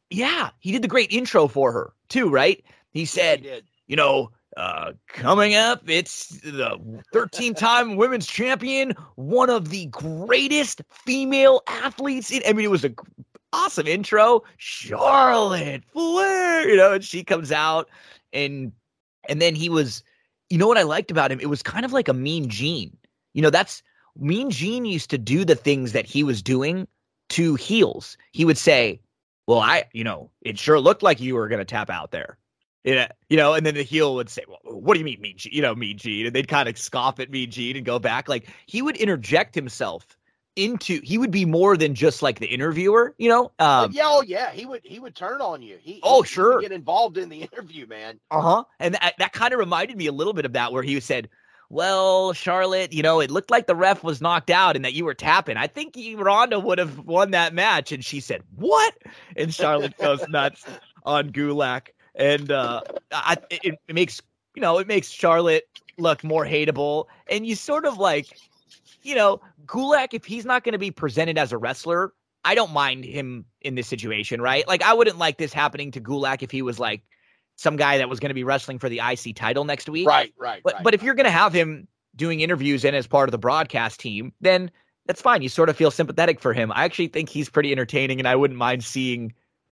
yeah, 0.10 0.52
he 0.60 0.72
did 0.72 0.82
the 0.82 0.88
great 0.88 1.12
intro 1.12 1.48
for 1.48 1.72
her 1.72 1.94
too, 2.10 2.30
right? 2.30 2.64
He 2.92 3.06
Yeah, 3.12 3.36
said, 3.36 3.42
he 3.42 3.62
you 3.88 3.96
know, 3.96 4.32
uh, 4.56 4.94
coming 5.08 5.56
up, 5.56 5.90
it's 5.90 6.28
the 6.42 6.80
13 7.12 7.56
time 7.56 7.96
women's 7.96 8.28
champion, 8.28 8.94
one 9.16 9.50
of 9.50 9.70
the 9.70 9.88
greatest 9.88 10.82
female 10.90 11.62
athletes. 11.68 12.32
In, 12.32 12.44
I 12.48 12.54
mean, 12.54 12.66
it 12.66 12.72
was 12.72 12.84
a 12.84 12.94
awesome 13.54 13.88
intro. 13.88 14.44
Charlotte 14.58 15.84
Flair, 15.94 16.70
you 16.70 16.76
know, 16.76 16.94
and 16.94 17.04
she 17.04 17.24
comes 17.24 17.52
out 17.52 17.90
and, 18.34 18.72
and 19.30 19.42
then 19.42 19.56
he 19.56 19.70
was, 19.70 20.04
you 20.50 20.58
know 20.58 20.68
what 20.68 20.78
I 20.78 20.84
liked 20.84 21.12
about 21.12 21.32
him? 21.32 21.40
It 21.40 21.50
was 21.50 21.64
kind 21.64 21.86
of 21.86 21.94
like 21.94 22.08
a 22.08 22.14
mean 22.14 22.50
Gene. 22.50 22.96
You 23.34 23.42
know, 23.42 23.50
that's 23.50 23.82
mean 24.18 24.50
Gene 24.50 24.86
used 24.86 25.10
to 25.12 25.18
do 25.18 25.46
the 25.46 25.56
things 25.56 25.94
that 25.94 26.06
he 26.06 26.24
was 26.24 26.42
doing 26.42 26.88
to 27.30 27.56
heels. 27.56 28.18
He 28.32 28.44
would 28.46 28.58
say, 28.58 29.00
well, 29.48 29.60
I, 29.60 29.86
you 29.94 30.04
know, 30.04 30.30
it 30.42 30.60
sure 30.60 30.80
looked 30.80 31.04
like 31.04 31.20
you 31.20 31.36
were 31.36 31.50
to 31.50 31.66
tap 31.66 31.90
out 31.90 32.12
there. 32.12 32.38
Yeah, 32.84 33.08
you 33.30 33.38
know, 33.38 33.54
and 33.54 33.66
then 33.66 33.76
the 33.76 33.84
heel 33.84 34.16
would 34.16 34.30
say, 34.30 34.44
"Well, 34.46 34.60
what 34.64 34.94
do 34.94 35.00
you 35.00 35.06
mean, 35.06 35.22
Mean 35.22 35.38
Gene?" 35.38 35.54
You 35.54 35.62
know, 35.62 35.74
Mean 35.74 35.98
Gene, 35.98 36.26
and 36.26 36.36
they'd 36.36 36.50
kind 36.50 36.68
of 36.68 36.78
scoff 36.78 37.18
at 37.22 37.32
Mean 37.32 37.50
Gene 37.50 37.78
and 37.78 37.86
go 37.86 37.98
back. 37.98 38.28
Like 38.28 38.50
he 38.66 38.82
would 38.82 38.98
interject 38.98 39.56
himself 39.56 40.18
into. 40.56 41.00
He 41.04 41.18
would 41.18 41.32
be 41.32 41.46
more 41.46 41.76
than 41.78 41.96
just 41.96 42.22
like 42.22 42.40
the 42.40 42.48
interviewer. 42.48 43.14
You 43.18 43.30
know. 43.30 43.52
Um, 43.60 43.92
yeah, 43.92 44.04
oh 44.06 44.22
yeah, 44.22 44.52
he 44.52 44.66
would 44.66 44.82
he 44.84 45.00
would 45.00 45.16
turn 45.16 45.42
on 45.42 45.62
you. 45.62 45.78
He 45.82 46.00
Oh, 46.04 46.22
he- 46.22 46.28
sure. 46.30 46.62
get 46.62 46.72
involved 46.72 47.18
in 47.18 47.30
the 47.30 47.42
interview, 47.52 47.88
man. 47.88 48.20
Uh 48.32 48.42
huh. 48.42 48.64
And 48.80 48.96
that, 48.96 49.16
that 49.20 49.34
kind 49.34 49.54
of 49.54 49.60
reminded 49.60 49.98
me 49.98 50.08
a 50.08 50.12
little 50.12 50.34
bit 50.34 50.46
of 50.46 50.54
that, 50.54 50.72
where 50.72 50.84
he 50.84 51.00
said, 51.00 51.30
"Well, 51.70 52.34
Charlotte, 52.34 52.94
you 52.94 53.04
know, 53.04 53.20
it 53.20 53.32
looked 53.32 53.50
like 53.52 53.68
the 53.68 53.76
ref 53.76 54.04
was 54.04 54.22
knocked 54.22 54.50
out 54.50 54.76
and 54.76 54.86
that 54.86 54.94
you 54.94 55.06
were 55.06 55.14
tapping. 55.14 55.58
I 55.58 55.68
think 55.68 55.98
Ronda 56.18 56.60
would 56.60 56.78
have 56.80 57.00
won 57.00 57.32
that 57.32 57.54
match." 57.54 57.92
And 57.92 58.04
she 58.04 58.20
said, 58.20 58.44
"What?" 58.56 58.94
And 59.36 59.54
Charlotte 59.54 59.98
goes 59.98 60.24
nuts 60.30 60.66
on 61.04 61.32
Gulak, 61.32 61.88
and 62.16 62.52
uh, 62.52 62.82
I, 63.12 63.38
it, 63.50 63.80
it 63.88 63.94
makes 63.96 64.22
you 64.56 64.62
know 64.62 64.78
it 64.78 64.88
makes 64.88 65.10
Charlotte 65.10 65.68
look 65.98 66.24
more 66.24 66.46
hateable, 66.46 67.06
and 67.28 67.46
you 67.46 67.56
sort 67.56 67.86
of 67.86 67.98
like, 67.98 68.38
you 69.04 69.16
know, 69.16 69.42
Gulak 69.66 70.14
if 70.14 70.26
he's 70.26 70.46
not 70.46 70.64
going 70.64 70.74
to 70.74 70.80
be 70.80 70.92
presented 70.92 71.38
as 71.38 71.52
a 71.52 71.58
wrestler. 71.58 72.14
I 72.46 72.56
don't 72.56 72.74
mind 72.74 73.06
him 73.06 73.46
in 73.62 73.76
this 73.76 73.88
situation, 73.88 74.42
right? 74.42 74.68
Like, 74.68 74.84
I 74.84 74.94
wouldn't 74.94 75.18
like 75.18 75.38
this 75.38 75.54
happening 75.54 75.92
to 75.92 76.02
Gulak 76.02 76.44
if 76.44 76.52
he 76.52 76.62
was 76.62 76.78
like 76.78 77.02
some 77.56 77.78
guy 77.78 77.98
that 78.00 78.10
was 78.10 78.20
going 78.20 78.32
to 78.32 78.36
be 78.36 78.44
wrestling 78.44 78.80
for 78.80 78.90
the 78.90 79.00
IC 79.00 79.36
title 79.36 79.64
next 79.64 79.88
week. 79.88 80.08
Right, 80.08 80.34
right, 80.38 80.62
But, 80.64 80.74
right. 80.74 80.84
but 80.84 80.94
if 80.94 81.04
you're 81.04 81.14
going 81.14 81.26
to 81.26 81.32
have 81.32 81.54
him 81.54 81.88
doing 82.16 82.42
interviews 82.42 82.84
and 82.84 82.96
as 82.96 83.08
part 83.08 83.30
of 83.30 83.32
the 83.32 83.38
broadcast 83.38 84.00
team, 84.00 84.34
then 84.42 84.72
that's 85.06 85.22
fine. 85.22 85.42
You 85.42 85.50
sort 85.50 85.70
of 85.70 85.78
feel 85.78 85.92
sympathetic 85.92 86.40
for 86.40 86.54
him. 86.54 86.72
I 86.74 86.84
actually 86.84 87.08
think 87.08 87.30
he's 87.30 87.50
pretty 87.50 87.72
entertaining, 87.72 88.20
and 88.20 88.28
I 88.28 88.36
wouldn't 88.36 88.58
mind 88.58 88.84
seeing 88.84 89.34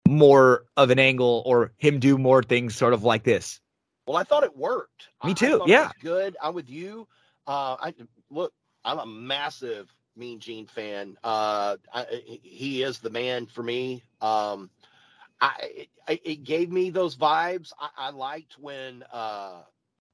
more 0.09 0.65
of 0.77 0.91
an 0.91 0.99
angle 0.99 1.43
or 1.47 1.73
him 1.79 1.99
do 1.99 2.17
more 2.19 2.43
things 2.43 2.77
sort 2.77 2.93
of 2.95 3.03
like 3.03 3.25
this. 3.25 3.61
Well, 4.07 4.17
I 4.17 4.25
thought 4.25 4.45
it 4.45 4.57
worked. 4.57 5.09
Me 5.25 5.35
too, 5.35 5.63
yeah. 5.67 5.91
good. 6.01 6.37
I'm 6.43 6.55
with 6.55 6.71
you. 6.71 7.09
Uh, 7.47 7.77
I 7.81 7.95
look. 8.31 8.53
I'm 8.87 8.99
a 8.99 9.07
massive 9.07 9.93
Mean 10.17 10.41
Gene 10.41 10.67
fan. 10.67 11.19
Uh, 11.23 11.77
I, 11.93 12.07
he 12.43 12.83
is 12.83 13.01
the 13.01 13.11
man 13.11 13.47
for 13.47 13.63
me. 13.63 14.05
Um, 14.21 14.71
I, 15.41 15.87
it, 16.09 16.21
it 16.25 16.45
gave 16.45 16.71
me 16.71 16.91
those 16.91 17.17
vibes. 17.17 17.73
I, 17.79 17.89
I 17.99 18.11
liked 18.11 18.59
when, 18.59 19.05
uh, 19.13 19.63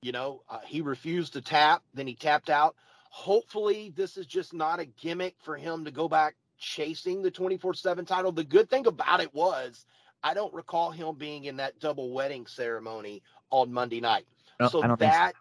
you 0.01 0.11
know, 0.11 0.43
uh, 0.51 0.59
he 0.65 0.81
refused 0.81 1.35
to 1.35 1.43
tap, 1.43 1.83
then 1.95 2.07
he 2.07 2.15
tapped 2.15 2.51
out. 2.51 2.75
Hopefully, 3.11 3.93
this 3.95 4.17
is 4.17 4.27
just 4.27 4.55
not 4.55 4.81
a 4.81 4.87
gimmick 4.87 5.37
for 5.43 5.57
him 5.57 5.85
to 5.85 5.91
go 5.91 6.09
back 6.09 6.35
chasing 6.59 7.23
the 7.23 7.31
24 7.31 7.75
7 7.75 8.05
title. 8.07 8.33
The 8.33 8.43
good 8.43 8.71
thing 8.71 8.87
about 8.87 9.21
it 9.21 9.33
was, 9.35 9.85
I 10.23 10.35
don't 10.35 10.55
recall 10.55 10.91
him 10.91 11.15
being 11.17 11.45
in 11.45 11.57
that 11.57 11.79
double 11.79 12.11
wedding 12.13 12.47
ceremony 12.47 13.23
on 13.51 13.73
Monday 13.73 14.01
night. 14.01 14.27
No, 14.59 14.69
so 14.69 14.83
I 14.83 14.87
so. 14.87 14.97
that 14.97 15.35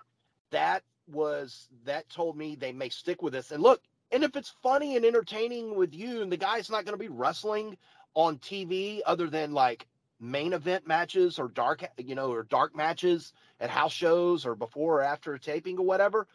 that 0.51 0.83
was 1.07 1.67
that 1.85 2.09
told 2.09 2.37
me 2.37 2.55
they 2.55 2.71
may 2.71 2.89
stick 2.89 3.21
with 3.21 3.33
this. 3.33 3.51
And 3.51 3.61
look, 3.61 3.81
and 4.11 4.23
if 4.23 4.35
it's 4.35 4.53
funny 4.61 4.95
and 4.95 5.05
entertaining 5.05 5.75
with 5.75 5.93
you, 5.93 6.21
and 6.21 6.31
the 6.31 6.37
guy's 6.37 6.69
not 6.69 6.85
going 6.85 6.97
to 6.97 7.03
be 7.03 7.09
wrestling 7.09 7.77
on 8.13 8.37
TV 8.37 8.99
other 9.05 9.29
than 9.29 9.53
like 9.53 9.87
main 10.19 10.53
event 10.53 10.87
matches 10.87 11.39
or 11.39 11.47
dark, 11.47 11.83
you 11.97 12.15
know, 12.15 12.31
or 12.31 12.43
dark 12.43 12.75
matches 12.75 13.33
at 13.59 13.69
house 13.69 13.93
shows 13.93 14.45
or 14.45 14.55
before 14.55 14.99
or 14.99 15.03
after 15.03 15.37
taping 15.37 15.77
or 15.77 15.85
whatever, 15.85 16.27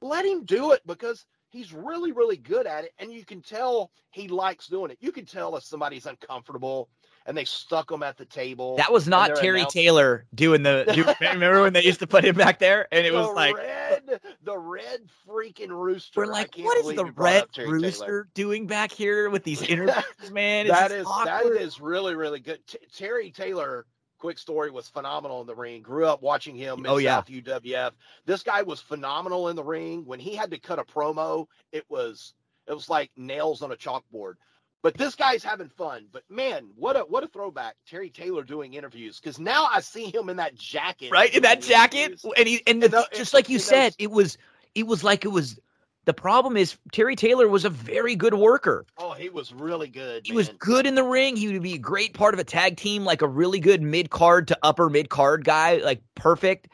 let 0.00 0.24
him 0.24 0.44
do 0.44 0.72
it 0.72 0.80
because 0.86 1.26
he's 1.48 1.72
really, 1.72 2.12
really 2.12 2.36
good 2.36 2.66
at 2.66 2.84
it. 2.84 2.92
And 2.98 3.12
you 3.12 3.24
can 3.24 3.40
tell 3.40 3.90
he 4.10 4.28
likes 4.28 4.68
doing 4.68 4.90
it. 4.90 4.98
You 5.00 5.12
can 5.12 5.26
tell 5.26 5.56
if 5.56 5.64
somebody's 5.64 6.06
uncomfortable 6.06 6.88
and 7.26 7.36
they 7.36 7.44
stuck 7.44 7.90
him 7.90 8.02
at 8.02 8.16
the 8.16 8.24
table. 8.24 8.76
That 8.76 8.92
was 8.92 9.06
not 9.08 9.36
Terry 9.36 9.64
Taylor 9.66 10.24
doing 10.34 10.62
the. 10.62 10.84
Do, 10.94 11.04
remember 11.32 11.62
when 11.62 11.72
they 11.72 11.82
used 11.84 12.00
to 12.00 12.06
put 12.06 12.24
him 12.24 12.34
back 12.36 12.58
there, 12.58 12.88
and 12.92 13.06
it 13.06 13.12
the 13.12 13.18
was 13.18 13.34
like 13.34 13.54
uh, 13.54 13.58
red, 13.58 14.20
the 14.42 14.58
red 14.58 15.00
freaking 15.26 15.68
rooster. 15.70 16.20
we're 16.20 16.26
like, 16.26 16.54
what 16.56 16.78
is 16.78 16.96
the 16.96 17.06
red 17.16 17.44
Terry 17.52 17.66
Taylor. 17.68 17.78
rooster 17.80 18.28
doing 18.34 18.66
back 18.66 18.90
here 18.92 19.30
with 19.30 19.44
these 19.44 19.62
interviews, 19.68 20.04
man? 20.30 20.66
It's 20.66 20.74
That 20.74 20.92
is 20.92 21.06
that 21.06 21.40
awkward. 21.42 21.60
is 21.60 21.80
really 21.80 22.14
really 22.14 22.40
good. 22.40 22.66
T- 22.66 22.78
Terry 22.92 23.30
Taylor, 23.30 23.86
quick 24.18 24.38
story, 24.38 24.70
was 24.70 24.88
phenomenal 24.88 25.40
in 25.40 25.46
the 25.46 25.54
ring. 25.54 25.82
Grew 25.82 26.06
up 26.06 26.22
watching 26.22 26.56
him. 26.56 26.84
Oh, 26.86 26.96
in 26.98 27.04
yeah. 27.04 27.16
South 27.18 27.28
UWF. 27.28 27.92
This 28.26 28.42
guy 28.42 28.62
was 28.62 28.80
phenomenal 28.80 29.48
in 29.48 29.56
the 29.56 29.64
ring. 29.64 30.04
When 30.04 30.20
he 30.20 30.34
had 30.34 30.50
to 30.50 30.58
cut 30.58 30.78
a 30.78 30.84
promo, 30.84 31.46
it 31.72 31.84
was 31.88 32.34
it 32.68 32.74
was 32.74 32.88
like 32.88 33.10
nails 33.16 33.62
on 33.62 33.72
a 33.72 33.76
chalkboard. 33.76 34.34
But 34.82 34.94
this 34.98 35.14
guy's 35.14 35.44
having 35.44 35.68
fun. 35.68 36.06
But 36.10 36.24
man, 36.28 36.68
what 36.76 36.96
a 36.96 37.00
what 37.00 37.22
a 37.22 37.28
throwback! 37.28 37.76
Terry 37.88 38.10
Taylor 38.10 38.42
doing 38.42 38.74
interviews 38.74 39.20
because 39.20 39.38
now 39.38 39.68
I 39.70 39.80
see 39.80 40.06
him 40.10 40.28
in 40.28 40.36
that 40.36 40.54
jacket, 40.56 41.12
right 41.12 41.32
in 41.34 41.42
that 41.44 41.62
jacket, 41.62 41.98
interviews. 41.98 42.32
and 42.36 42.48
he 42.48 42.62
and 42.66 42.82
And 42.82 42.92
the- 42.92 43.08
just 43.14 43.32
like 43.32 43.48
you 43.48 43.54
and 43.56 43.60
those- 43.60 43.68
said, 43.68 43.94
it 43.98 44.10
was 44.10 44.36
it 44.74 44.86
was 44.86 45.04
like 45.04 45.24
it 45.24 45.28
was. 45.28 45.58
The 46.04 46.12
problem 46.12 46.56
is 46.56 46.76
Terry 46.90 47.14
Taylor 47.14 47.46
was 47.46 47.64
a 47.64 47.70
very 47.70 48.16
good 48.16 48.34
worker. 48.34 48.84
Oh, 48.98 49.12
he 49.12 49.28
was 49.28 49.52
really 49.54 49.86
good. 49.86 50.26
He 50.26 50.32
was 50.32 50.48
good 50.58 50.84
in 50.84 50.96
the 50.96 51.04
ring. 51.04 51.36
He 51.36 51.46
would 51.52 51.62
be 51.62 51.74
a 51.74 51.78
great 51.78 52.12
part 52.12 52.34
of 52.34 52.40
a 52.40 52.44
tag 52.44 52.76
team, 52.76 53.04
like 53.04 53.22
a 53.22 53.28
really 53.28 53.60
good 53.60 53.80
mid 53.82 54.10
card 54.10 54.48
to 54.48 54.58
upper 54.64 54.90
mid 54.90 55.10
card 55.10 55.44
guy, 55.44 55.76
like 55.76 56.02
perfect. 56.16 56.66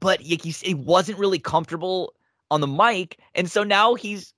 But 0.00 0.22
he, 0.22 0.40
he, 0.42 0.50
he 0.52 0.72
wasn't 0.72 1.18
really 1.18 1.38
comfortable 1.38 2.14
on 2.50 2.62
the 2.62 2.66
mic, 2.66 3.18
and 3.34 3.50
so 3.50 3.62
now 3.62 3.92
he's 3.94 4.32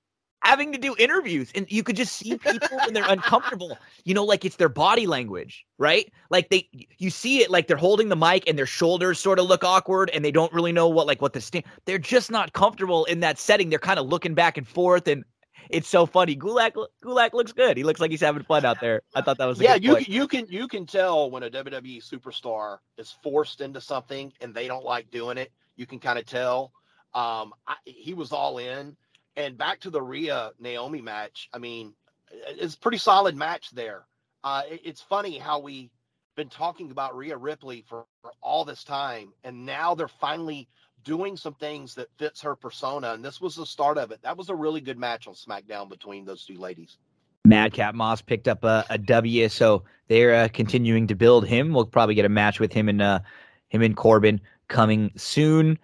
having 0.44 0.72
to 0.72 0.78
do 0.78 0.94
interviews, 0.98 1.50
and 1.54 1.66
you 1.70 1.82
could 1.82 1.96
just 1.96 2.16
see 2.16 2.36
people 2.36 2.78
when 2.78 2.92
they're 2.92 3.08
uncomfortable. 3.08 3.78
You 4.04 4.14
know, 4.14 4.24
like 4.24 4.44
it's 4.44 4.56
their 4.56 4.68
body 4.68 5.06
language, 5.06 5.64
right? 5.78 6.12
Like 6.30 6.50
they, 6.50 6.68
you 6.98 7.10
see 7.10 7.40
it, 7.40 7.50
like 7.50 7.66
they're 7.66 7.76
holding 7.76 8.08
the 8.08 8.16
mic, 8.16 8.44
and 8.48 8.58
their 8.58 8.66
shoulders 8.66 9.18
sort 9.18 9.38
of 9.38 9.46
look 9.46 9.64
awkward, 9.64 10.10
and 10.10 10.24
they 10.24 10.32
don't 10.32 10.52
really 10.52 10.72
know 10.72 10.88
what, 10.88 11.06
like, 11.06 11.22
what 11.22 11.32
the 11.32 11.40
stand. 11.40 11.64
They're 11.86 11.98
just 11.98 12.30
not 12.30 12.52
comfortable 12.52 13.04
in 13.06 13.20
that 13.20 13.38
setting. 13.38 13.70
They're 13.70 13.78
kind 13.78 13.98
of 13.98 14.06
looking 14.06 14.34
back 14.34 14.58
and 14.58 14.66
forth, 14.66 15.08
and 15.08 15.24
it's 15.70 15.88
so 15.88 16.06
funny. 16.06 16.36
Gulak 16.36 16.72
Gulak 17.02 17.32
looks 17.32 17.52
good. 17.52 17.76
He 17.76 17.84
looks 17.84 18.00
like 18.00 18.10
he's 18.10 18.20
having 18.20 18.42
fun 18.42 18.64
out 18.64 18.80
there. 18.80 19.02
I 19.14 19.22
thought 19.22 19.38
that 19.38 19.46
was 19.46 19.60
a 19.60 19.64
yeah, 19.64 19.74
good 19.74 19.84
you 19.84 19.92
point. 19.94 20.08
you 20.08 20.28
can 20.28 20.46
you 20.48 20.68
can 20.68 20.86
tell 20.86 21.30
when 21.30 21.42
a 21.42 21.50
WWE 21.50 22.06
superstar 22.06 22.78
is 22.98 23.16
forced 23.22 23.60
into 23.60 23.80
something 23.80 24.32
and 24.40 24.54
they 24.54 24.66
don't 24.66 24.84
like 24.84 25.10
doing 25.10 25.38
it. 25.38 25.52
You 25.76 25.86
can 25.86 25.98
kind 25.98 26.18
of 26.18 26.26
tell. 26.26 26.72
Um, 27.14 27.52
I, 27.66 27.76
he 27.84 28.12
was 28.12 28.32
all 28.32 28.58
in, 28.58 28.96
and 29.36 29.56
back 29.58 29.80
to 29.80 29.90
the 29.90 30.02
Rhea 30.02 30.52
Naomi 30.58 31.00
match. 31.02 31.48
I 31.52 31.58
mean, 31.58 31.94
it's 32.30 32.74
a 32.74 32.78
pretty 32.78 32.98
solid 32.98 33.36
match 33.36 33.70
there. 33.70 34.06
Uh, 34.42 34.62
it- 34.70 34.82
it's 34.84 35.00
funny 35.00 35.38
how 35.38 35.58
we 35.60 35.90
been 36.36 36.48
talking 36.48 36.90
about 36.90 37.16
Rhea 37.16 37.36
Ripley 37.36 37.84
for, 37.88 38.06
for 38.20 38.32
all 38.40 38.64
this 38.64 38.82
time, 38.82 39.32
and 39.44 39.64
now 39.64 39.94
they're 39.94 40.08
finally 40.08 40.68
doing 41.04 41.36
some 41.36 41.54
things 41.54 41.94
that 41.94 42.08
fits 42.18 42.40
her 42.42 42.56
persona, 42.56 43.12
and 43.12 43.24
this 43.24 43.40
was 43.40 43.54
the 43.54 43.66
start 43.66 43.98
of 43.98 44.10
it. 44.10 44.20
That 44.22 44.36
was 44.36 44.48
a 44.48 44.54
really 44.54 44.80
good 44.80 44.98
match 44.98 45.28
on 45.28 45.34
SmackDown 45.34 45.88
between 45.88 46.24
those 46.24 46.44
two 46.44 46.58
ladies. 46.58 46.98
Madcap 47.44 47.94
Moss 47.94 48.22
picked 48.22 48.48
up 48.48 48.64
a, 48.64 48.84
a 48.90 48.98
W, 48.98 49.48
so 49.48 49.84
they're 50.08 50.34
uh, 50.34 50.48
continuing 50.52 51.06
to 51.08 51.14
build 51.14 51.46
him. 51.46 51.72
We'll 51.72 51.84
probably 51.86 52.14
get 52.14 52.24
a 52.24 52.30
match 52.30 52.58
with 52.58 52.72
him 52.72 52.88
and 52.88 53.02
uh, 53.02 53.20
him 53.68 53.82
and 53.82 53.96
Corbin 53.96 54.40
coming 54.68 55.12
soon. 55.16 55.78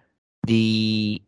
The 0.47 1.21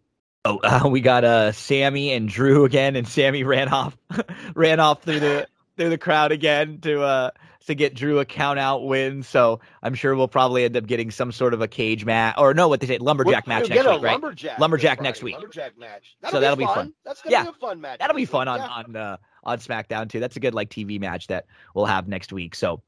oh, 0.45 0.59
uh, 0.63 0.89
we 0.89 1.01
got 1.01 1.25
uh 1.25 1.53
Sami 1.53 2.13
and 2.13 2.29
Drew 2.29 2.65
again, 2.65 2.97
and 2.97 3.07
Sami 3.07 3.45
ran 3.45 3.69
off, 3.69 3.97
ran 4.55 4.81
off 4.81 5.03
through 5.03 5.21
the 5.21 5.47
through 5.77 5.91
the 5.91 5.99
crowd 5.99 6.33
again 6.33 6.79
to 6.83 7.03
uh 7.03 7.31
to 7.67 7.75
get 7.77 7.95
Drew 7.95 8.19
a 8.19 8.25
count 8.25 8.59
out 8.59 8.85
win. 8.85 9.23
So 9.23 9.61
I'm 9.83 9.95
sure 9.95 10.17
we'll 10.17 10.27
probably 10.29 10.65
end 10.65 10.77
up 10.77 10.87
getting 10.87 11.13
some 11.13 11.31
sort 11.31 11.55
of 11.55 11.61
a 11.61 11.69
cage 11.69 12.05
match, 12.05 12.35
or 12.39 12.55
no, 12.55 12.67
what 12.69 12.81
they 12.81 12.87
say, 12.89 12.99
lumberjack 12.99 13.47
We'll- 13.47 13.57
match 13.61 13.69
next 13.69 13.87
week, 13.87 14.03
right? 14.03 14.13
Lumberjack, 14.13 14.59
Lumberjack 14.59 15.01
next 15.01 15.23
week. 15.23 15.35
Lumberjack 15.35 15.79
match. 15.79 16.17
So 16.31 16.41
that'll 16.41 16.57
be 16.57 16.65
fun. 16.65 16.75
fun. 16.75 16.95
That's 17.05 17.23
gonna 17.23 17.33
Yeah. 17.33 17.43
be 17.45 17.51
a 17.51 17.53
fun 17.53 17.81
match. 17.81 17.99
That'll 18.01 18.17
be 18.17 18.25
fun 18.25 18.49
on 18.49 18.59
Yeah. 18.59 18.67
on 18.69 18.97
uh, 18.97 19.17
on 19.45 19.59
SmackDown 19.59 20.09
too. 20.11 20.19
That's 20.21 20.37
a 20.37 20.41
good 20.41 20.55
like 20.55 20.71
TV 20.71 20.99
match 21.01 21.29
that 21.29 21.47
we'll 21.75 21.87
have 21.87 22.09
next 22.09 22.33
week. 22.33 22.55
So 22.57 22.83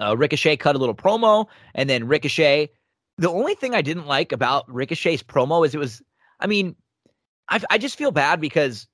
uh, 0.00 0.16
Ricochet 0.16 0.56
cut 0.58 0.76
a 0.76 0.78
little 0.78 0.94
promo, 0.94 1.46
and 1.74 1.90
then 1.90 2.06
Ricochet. 2.06 2.70
The 3.18 3.30
only 3.30 3.54
thing 3.54 3.74
I 3.74 3.82
didn't 3.82 4.06
like 4.06 4.32
about 4.32 4.64
Ricochet's 4.72 5.22
promo 5.22 5.64
is 5.64 5.72
it 5.72 5.78
was, 5.78 6.02
I 6.40 6.48
mean, 6.48 6.74
I 7.54 7.60
I 7.70 7.78
just 7.78 7.96
feel 7.98 8.10
bad 8.12 8.40
because 8.40 8.88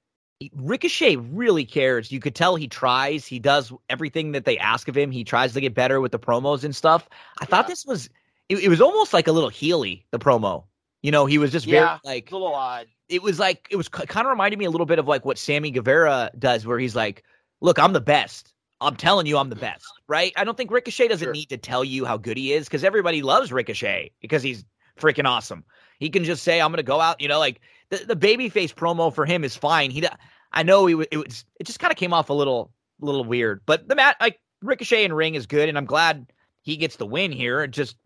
Ricochet 0.55 1.17
really 1.17 1.65
cares. 1.65 2.13
You 2.13 2.21
could 2.21 2.35
tell 2.35 2.57
he 2.57 2.69
tries. 2.69 3.27
He 3.27 3.39
does 3.39 3.73
everything 3.91 4.33
that 4.33 4.45
they 4.45 4.59
ask 4.59 4.89
of 4.89 4.97
him. 4.97 5.11
He 5.11 5.25
tries 5.25 5.53
to 5.55 5.61
get 5.61 5.75
better 5.75 6.01
with 6.01 6.13
the 6.13 6.19
promos 6.19 6.65
and 6.65 6.75
stuff. 6.75 7.09
I 7.41 7.47
thought 7.47 7.67
this 7.67 7.85
was, 7.87 8.09
it, 8.49 8.59
it 8.59 8.69
was 8.69 8.81
almost 8.81 9.13
like 9.13 9.29
a 9.29 9.33
little 9.33 9.51
Healy 9.51 10.07
the 10.13 10.19
promo. 10.19 10.65
You 11.03 11.13
know, 11.13 11.27
he 11.27 11.39
was 11.39 11.53
just 11.53 11.67
Yeah, 11.67 11.99
very 12.01 12.01
like 12.05 12.31
a 12.31 12.35
little 12.35 12.55
odd. 12.55 12.89
it 13.09 13.23
was 13.23 13.39
like 13.39 13.67
it 13.71 13.77
was 13.77 13.89
kind 13.89 14.27
of 14.27 14.31
reminded 14.31 14.59
me 14.59 14.65
a 14.67 14.71
little 14.71 14.87
bit 14.87 14.99
of 14.99 15.09
like 15.09 15.25
what 15.25 15.39
Sammy 15.39 15.71
Guevara 15.71 16.31
does, 16.39 16.67
where 16.67 16.79
he's 16.79 16.97
like, 16.97 17.25
"Look, 17.61 17.79
I'm 17.79 17.93
the 17.93 18.01
best. 18.01 18.55
I'm 18.81 18.97
telling 18.97 19.27
you, 19.27 19.39
I'm 19.39 19.51
the 19.51 19.57
best." 19.57 20.01
Right? 20.09 20.33
I 20.37 20.45
don't 20.45 20.57
think 20.57 20.71
Ricochet 20.71 21.09
doesn't 21.09 21.27
Sure. 21.27 21.33
need 21.33 21.49
to 21.51 21.59
tell 21.59 21.85
you 21.85 22.05
how 22.05 22.17
good 22.19 22.37
he 22.37 22.53
is 22.53 22.67
because 22.67 22.85
everybody 22.85 23.23
loves 23.23 23.53
Ricochet 23.53 24.13
because 24.21 24.43
he's 24.43 24.65
freaking 24.99 25.27
awesome. 25.29 25.65
He 25.99 26.11
can 26.11 26.25
just 26.25 26.43
say, 26.43 26.61
"I'm 26.61 26.71
going 26.71 26.79
to 26.79 26.83
go 26.83 27.01
out." 27.01 27.21
You 27.21 27.29
know, 27.29 27.39
like 27.39 27.61
the 27.91 28.15
the 28.15 28.17
babyface 28.17 28.75
promo 28.75 29.15
for 29.15 29.27
him 29.27 29.45
is 29.45 29.57
fine. 29.57 29.91
He, 29.91 30.07
I 30.53 30.63
know 30.63 30.87
he, 30.87 31.05
it 31.11 31.17
was, 31.17 31.45
it 31.59 31.65
just 31.65 31.81
kind 31.81 31.93
of 31.93 31.97
came 31.99 32.13
off 32.13 32.31
a 32.31 32.33
little, 32.33 32.73
little 33.01 33.25
weird. 33.25 33.61
But 33.67 33.89
the 33.89 33.95
mat, 33.95 34.17
like 34.21 34.41
Ricochet 34.63 35.05
and 35.05 35.15
Ring 35.15 35.35
is 35.35 35.47
good, 35.47 35.69
and 35.69 35.77
I'm 35.77 35.85
glad 35.85 36.33
he 36.63 36.77
gets 36.77 36.97
the 36.97 37.07
win 37.07 37.33
here. 37.33 37.67
Just 37.67 37.97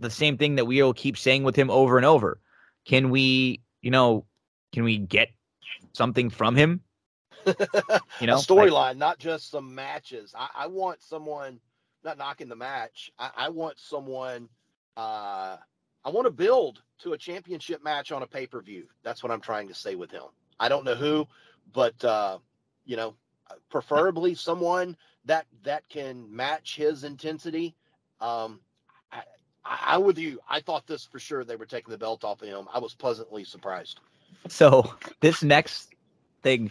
the 0.00 0.10
same 0.10 0.38
thing 0.38 0.56
that 0.56 0.66
we 0.66 0.82
will 0.82 0.94
keep 0.94 1.18
saying 1.18 1.44
with 1.44 1.56
him 1.56 1.70
over 1.70 1.96
and 1.96 2.06
over. 2.06 2.40
Can 2.84 3.10
we, 3.10 3.62
you 3.80 3.90
know, 3.90 4.24
can 4.72 4.84
we 4.84 4.98
get 4.98 5.30
something 5.92 6.30
from 6.30 6.56
him? 6.56 6.80
You 8.20 8.28
know, 8.28 8.36
storyline, 8.36 8.98
not 8.98 9.18
just 9.18 9.50
some 9.50 9.74
matches. 9.74 10.32
I, 10.38 10.48
I 10.54 10.66
want 10.68 11.02
someone 11.02 11.58
not 12.04 12.16
knocking 12.16 12.48
the 12.48 12.54
match. 12.54 13.10
I, 13.18 13.30
I 13.36 13.48
want 13.48 13.80
someone. 13.80 14.48
Uh, 14.96 15.56
I 16.04 16.10
want 16.10 16.26
to 16.26 16.30
build 16.30 16.82
to 17.02 17.12
a 17.12 17.18
championship 17.18 17.82
match 17.82 18.12
on 18.12 18.22
a 18.22 18.26
pay 18.26 18.46
per 18.46 18.60
view. 18.60 18.86
That's 19.02 19.22
what 19.22 19.32
I'm 19.32 19.40
trying 19.40 19.68
to 19.68 19.74
say 19.74 19.94
with 19.94 20.10
him. 20.10 20.24
I 20.58 20.68
don't 20.68 20.84
know 20.84 20.94
who, 20.94 21.26
but 21.72 22.02
uh, 22.04 22.38
you 22.84 22.96
know, 22.96 23.14
preferably 23.70 24.34
someone 24.34 24.96
that 25.24 25.46
that 25.64 25.88
can 25.88 26.34
match 26.34 26.76
his 26.76 27.04
intensity. 27.04 27.74
Um, 28.20 28.60
I, 29.10 29.22
I, 29.64 29.94
I'm 29.94 30.04
with 30.04 30.18
you. 30.18 30.40
I 30.48 30.60
thought 30.60 30.86
this 30.86 31.04
for 31.04 31.18
sure 31.18 31.44
they 31.44 31.56
were 31.56 31.66
taking 31.66 31.90
the 31.90 31.98
belt 31.98 32.24
off 32.24 32.42
of 32.42 32.48
him. 32.48 32.68
I 32.72 32.78
was 32.78 32.94
pleasantly 32.94 33.44
surprised. 33.44 34.00
So 34.48 34.94
this 35.20 35.42
next 35.42 35.94
thing, 36.42 36.70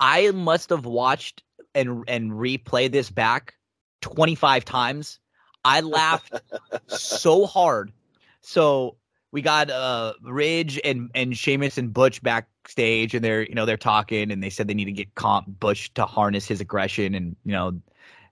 I 0.00 0.30
must 0.30 0.70
have 0.70 0.86
watched 0.86 1.42
and 1.74 2.04
and 2.08 2.32
replayed 2.32 2.92
this 2.92 3.10
back 3.10 3.54
25 4.00 4.64
times. 4.64 5.18
I 5.64 5.80
laughed 5.80 6.40
so 6.86 7.46
hard. 7.46 7.92
So 8.40 8.96
we 9.32 9.42
got 9.42 9.70
uh 9.70 10.14
Ridge 10.22 10.80
and 10.84 11.10
and 11.14 11.36
Sheamus 11.36 11.78
and 11.78 11.92
Butch 11.92 12.22
backstage, 12.22 13.14
and 13.14 13.24
they're 13.24 13.42
you 13.42 13.54
know 13.54 13.66
they're 13.66 13.76
talking, 13.76 14.30
and 14.30 14.42
they 14.42 14.50
said 14.50 14.68
they 14.68 14.74
need 14.74 14.86
to 14.86 14.92
get 14.92 15.14
Comp 15.14 15.46
Butch 15.60 15.92
to 15.94 16.04
harness 16.04 16.46
his 16.46 16.60
aggression, 16.60 17.14
and 17.14 17.36
you 17.44 17.52
know, 17.52 17.80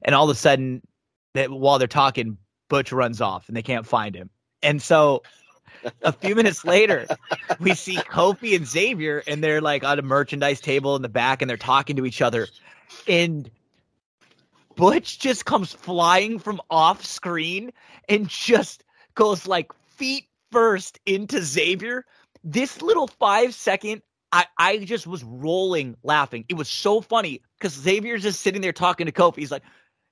and 0.02 0.14
all 0.14 0.28
of 0.28 0.34
a 0.34 0.38
sudden, 0.38 0.82
that 1.34 1.50
while 1.50 1.78
they're 1.78 1.88
talking, 1.88 2.38
Butch 2.68 2.92
runs 2.92 3.20
off, 3.20 3.48
and 3.48 3.56
they 3.56 3.62
can't 3.62 3.86
find 3.86 4.14
him, 4.14 4.30
and 4.62 4.80
so. 4.80 5.22
A 6.02 6.10
few 6.10 6.34
minutes 6.34 6.64
later, 6.64 7.06
we 7.60 7.74
see 7.74 7.96
Kofi 7.96 8.56
and 8.56 8.66
Xavier, 8.66 9.22
and 9.26 9.44
they're 9.44 9.60
like 9.60 9.84
on 9.84 9.98
a 9.98 10.02
merchandise 10.02 10.60
table 10.60 10.96
in 10.96 11.02
the 11.02 11.08
back, 11.08 11.42
and 11.42 11.50
they're 11.50 11.56
talking 11.56 11.96
to 11.96 12.06
each 12.06 12.22
other. 12.22 12.48
And 13.06 13.50
Butch 14.74 15.18
just 15.18 15.44
comes 15.44 15.72
flying 15.72 16.38
from 16.38 16.60
off 16.70 17.04
screen 17.04 17.72
and 18.08 18.26
just 18.26 18.84
goes 19.14 19.46
like 19.46 19.72
feet 19.96 20.28
first 20.52 20.98
into 21.06 21.42
Xavier. 21.42 22.04
This 22.44 22.80
little 22.82 23.06
five 23.08 23.54
second, 23.54 24.02
I, 24.32 24.46
I 24.58 24.78
just 24.78 25.06
was 25.06 25.24
rolling 25.24 25.96
laughing. 26.02 26.44
It 26.48 26.54
was 26.56 26.68
so 26.68 27.00
funny 27.00 27.42
because 27.58 27.72
Xavier's 27.74 28.22
just 28.22 28.40
sitting 28.40 28.60
there 28.60 28.72
talking 28.72 29.06
to 29.06 29.12
Kofi. 29.12 29.36
He's 29.38 29.50
like, 29.50 29.62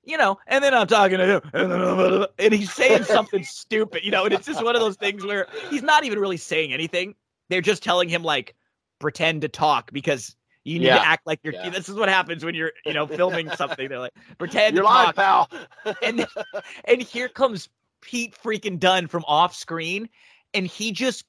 you 0.03 0.17
know, 0.17 0.37
and 0.47 0.63
then 0.63 0.73
I'm 0.73 0.87
talking 0.87 1.17
to 1.17 1.25
him, 1.25 1.41
and, 1.53 1.71
then, 1.71 2.25
and 2.37 2.53
he's 2.53 2.71
saying 2.71 3.03
something 3.05 3.43
stupid, 3.43 4.03
you 4.03 4.11
know, 4.11 4.25
and 4.25 4.33
it's 4.33 4.45
just 4.45 4.63
one 4.63 4.75
of 4.75 4.81
those 4.81 4.95
things 4.97 5.25
where 5.25 5.47
he's 5.69 5.81
not 5.81 6.03
even 6.03 6.19
really 6.19 6.37
saying 6.37 6.73
anything. 6.73 7.15
They're 7.49 7.61
just 7.61 7.81
telling 7.83 8.09
him 8.09 8.21
like 8.23 8.55
pretend 8.99 9.41
to 9.41 9.49
talk 9.49 9.91
because 9.91 10.35
you 10.63 10.79
need 10.79 10.87
Yeah. 10.87 10.95
to 10.97 11.07
act 11.07 11.25
like 11.27 11.39
you're. 11.43 11.53
Yeah. 11.53 11.69
This 11.69 11.89
is 11.89 11.95
what 11.95 12.09
happens 12.09 12.43
when 12.45 12.55
you're, 12.55 12.71
you 12.85 12.93
know, 12.93 13.07
filming 13.07 13.49
something. 13.51 13.87
They're 13.87 13.99
like 13.99 14.13
pretend 14.37 14.75
You're 14.75 14.83
to 14.85 14.89
live, 14.89 15.15
talk, 15.15 15.51
pal. 15.51 15.95
and 16.03 16.25
and 16.85 17.01
here 17.01 17.27
comes 17.29 17.69
Pete 18.05 18.35
freaking 18.41 18.79
Dunne 18.79 19.07
from 19.07 19.25
off 19.27 19.55
screen, 19.55 20.07
and 20.53 20.65
he 20.67 20.91
just 20.91 21.25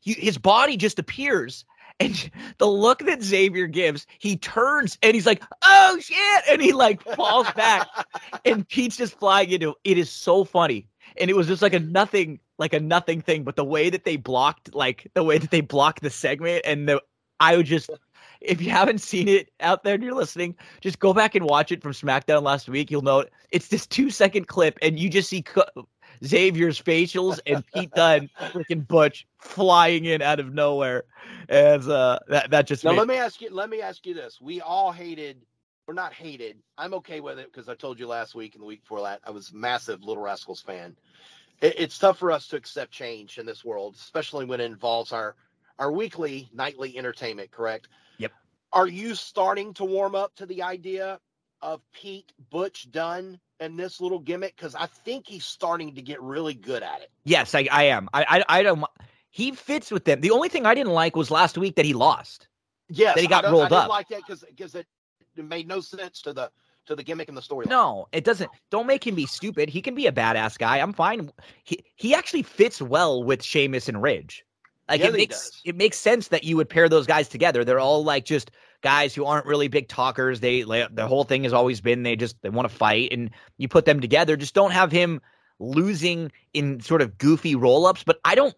he, 0.00 0.14
his 0.14 0.38
body 0.38 0.76
just 0.76 0.98
appears, 0.98 1.64
And 2.00 2.30
the 2.58 2.66
look 2.66 3.00
that 3.00 3.22
Xavier 3.22 3.66
gives, 3.66 4.06
he 4.18 4.36
turns 4.36 4.98
and 5.02 5.14
he's 5.14 5.26
like, 5.26 5.42
"Oh 5.62 5.98
shit!" 6.00 6.44
and 6.48 6.60
he 6.60 6.72
like 6.72 7.02
falls 7.02 7.50
back, 7.52 7.86
and 8.44 8.68
Pete's 8.68 8.96
just 8.96 9.18
flying 9.18 9.50
into. 9.50 9.74
It 9.84 9.98
is 9.98 10.10
so 10.10 10.44
funny, 10.44 10.88
and 11.18 11.30
it 11.30 11.36
was 11.36 11.46
just 11.46 11.62
like 11.62 11.74
a 11.74 11.80
nothing, 11.80 12.40
like 12.58 12.72
a 12.72 12.80
nothing 12.80 13.20
thing. 13.20 13.44
But 13.44 13.56
the 13.56 13.64
way 13.64 13.90
that 13.90 14.04
they 14.04 14.16
blocked, 14.16 14.74
like 14.74 15.10
the 15.14 15.22
way 15.22 15.38
that 15.38 15.50
they 15.50 15.60
blocked 15.60 16.02
the 16.02 16.10
segment, 16.10 16.62
and 16.64 16.88
the 16.88 17.02
I 17.40 17.56
would 17.56 17.66
just, 17.66 17.90
if 18.40 18.60
you 18.62 18.70
haven't 18.70 19.00
seen 19.00 19.28
it 19.28 19.50
out 19.60 19.84
there 19.84 19.94
and 19.94 20.02
you're 20.02 20.14
listening, 20.14 20.56
just 20.80 20.98
go 20.98 21.12
back 21.12 21.34
and 21.34 21.44
watch 21.44 21.70
it 21.72 21.82
from 21.82 21.92
SmackDown 21.92 22.42
last 22.42 22.68
week. 22.68 22.90
You'll 22.90 23.02
know 23.02 23.24
it's 23.50 23.68
this 23.68 23.86
two 23.86 24.10
second 24.10 24.48
clip, 24.48 24.78
and 24.82 24.98
you 24.98 25.08
just 25.10 25.28
see 25.28 25.42
Xavier's 26.24 26.80
facials 26.80 27.40
and 27.46 27.64
Pete 27.74 27.90
Dunne, 27.92 28.30
freaking 28.38 28.86
Butch, 28.86 29.26
flying 29.38 30.04
in 30.04 30.22
out 30.22 30.40
of 30.40 30.52
nowhere, 30.52 31.04
As 31.48 31.88
uh, 31.88 32.18
that 32.28 32.50
that 32.50 32.66
just 32.66 32.84
Now 32.84 32.92
made, 32.92 32.98
let 32.98 33.08
me 33.08 33.16
ask 33.16 33.40
you. 33.40 33.50
Let 33.50 33.70
me 33.70 33.80
ask 33.80 34.06
you 34.06 34.14
this: 34.14 34.40
We 34.40 34.60
all 34.60 34.92
hated, 34.92 35.42
or 35.86 35.94
not 35.94 36.12
hated. 36.12 36.58
I'm 36.78 36.94
okay 36.94 37.20
with 37.20 37.38
it 37.38 37.52
because 37.52 37.68
I 37.68 37.74
told 37.74 37.98
you 37.98 38.06
last 38.06 38.34
week 38.34 38.54
and 38.54 38.62
the 38.62 38.66
week 38.66 38.82
before 38.82 39.02
that 39.02 39.20
I 39.24 39.30
was 39.30 39.50
a 39.50 39.56
massive 39.56 40.02
Little 40.02 40.22
Rascals 40.22 40.60
fan. 40.60 40.96
It, 41.60 41.74
it's 41.78 41.98
tough 41.98 42.18
for 42.18 42.32
us 42.32 42.48
to 42.48 42.56
accept 42.56 42.92
change 42.92 43.38
in 43.38 43.46
this 43.46 43.64
world, 43.64 43.94
especially 43.96 44.44
when 44.44 44.60
it 44.60 44.64
involves 44.64 45.12
our 45.12 45.34
our 45.78 45.92
weekly, 45.92 46.48
nightly 46.52 46.96
entertainment. 46.96 47.50
Correct? 47.50 47.88
Yep. 48.18 48.32
Are 48.72 48.88
you 48.88 49.14
starting 49.14 49.74
to 49.74 49.84
warm 49.84 50.14
up 50.14 50.34
to 50.36 50.46
the 50.46 50.62
idea 50.62 51.20
of 51.62 51.80
Pete 51.92 52.32
Butch 52.50 52.90
Dunne 52.90 53.40
and 53.60 53.78
this 53.78 54.00
little 54.00 54.18
gimmick? 54.18 54.56
Because 54.56 54.74
I 54.74 54.86
think 54.86 55.26
he's 55.26 55.44
starting 55.44 55.94
to 55.94 56.02
get 56.02 56.20
really 56.22 56.54
good 56.54 56.82
at 56.82 57.00
it. 57.02 57.10
yes, 57.24 57.54
I, 57.54 57.66
I 57.70 57.84
am. 57.84 58.08
I, 58.12 58.24
I 58.48 58.58
I 58.60 58.62
don't. 58.62 58.84
He 59.30 59.52
fits 59.52 59.90
with 59.90 60.04
them. 60.04 60.20
The 60.20 60.30
only 60.30 60.48
thing 60.48 60.66
I 60.66 60.74
didn't 60.74 60.92
like 60.94 61.14
was 61.16 61.30
last 61.30 61.58
week 61.58 61.76
that 61.76 61.84
he 61.84 61.92
lost. 61.94 62.48
Yes, 62.88 63.14
That 63.16 63.20
he 63.22 63.26
got 63.26 63.44
rolled 63.50 63.72
I 63.72 63.84
up. 63.84 63.88
like 63.88 64.08
that 64.08 64.20
because 64.26 64.44
because 64.48 64.74
it, 64.74 64.86
it 65.36 65.44
made 65.44 65.66
no 65.68 65.80
sense 65.80 66.22
to 66.22 66.32
the 66.32 66.50
to 66.86 66.94
the 66.94 67.02
gimmick 67.02 67.28
and 67.28 67.36
the 67.36 67.42
storyline. 67.42 67.66
No, 67.70 68.06
it 68.12 68.24
doesn't. 68.24 68.50
Don't 68.70 68.86
make 68.86 69.06
him 69.06 69.14
be 69.14 69.26
stupid. 69.26 69.68
He 69.68 69.82
can 69.82 69.94
be 69.94 70.06
a 70.06 70.12
badass 70.12 70.56
guy. 70.58 70.78
I'm 70.78 70.92
fine. 70.92 71.30
He 71.64 71.84
he 71.96 72.14
actually 72.14 72.42
fits 72.42 72.80
well 72.80 73.22
with 73.24 73.42
Sheamus 73.42 73.88
and 73.88 74.00
Ridge. 74.02 74.44
Like 74.88 75.00
Yeah, 75.00 75.08
it 75.08 75.14
makes 75.14 75.50
does. 75.50 75.60
it 75.64 75.76
makes 75.76 75.98
sense 75.98 76.28
that 76.28 76.44
you 76.44 76.56
would 76.56 76.68
pair 76.68 76.88
those 76.88 77.06
guys 77.06 77.28
together. 77.28 77.64
They're 77.64 77.80
all 77.80 78.04
like 78.04 78.24
just 78.24 78.52
guys 78.82 79.14
who 79.14 79.24
aren't 79.24 79.46
really 79.46 79.68
big 79.68 79.88
talkers. 79.88 80.40
They 80.40 80.62
the 80.62 81.06
whole 81.06 81.24
thing 81.24 81.44
has 81.44 81.52
always 81.52 81.80
been 81.80 82.02
they 82.02 82.16
just 82.16 82.40
they 82.42 82.50
want 82.50 82.68
to 82.68 82.74
fight, 82.74 83.12
and 83.12 83.30
you 83.58 83.68
put 83.68 83.84
them 83.84 84.00
together. 84.00 84.36
Just 84.36 84.54
don't 84.54 84.72
have 84.72 84.92
him 84.92 85.20
losing 85.58 86.30
in 86.54 86.80
sort 86.80 87.02
of 87.02 87.18
goofy 87.18 87.54
roll 87.54 87.86
ups. 87.86 88.04
But 88.04 88.18
I 88.24 88.34
don't. 88.34 88.54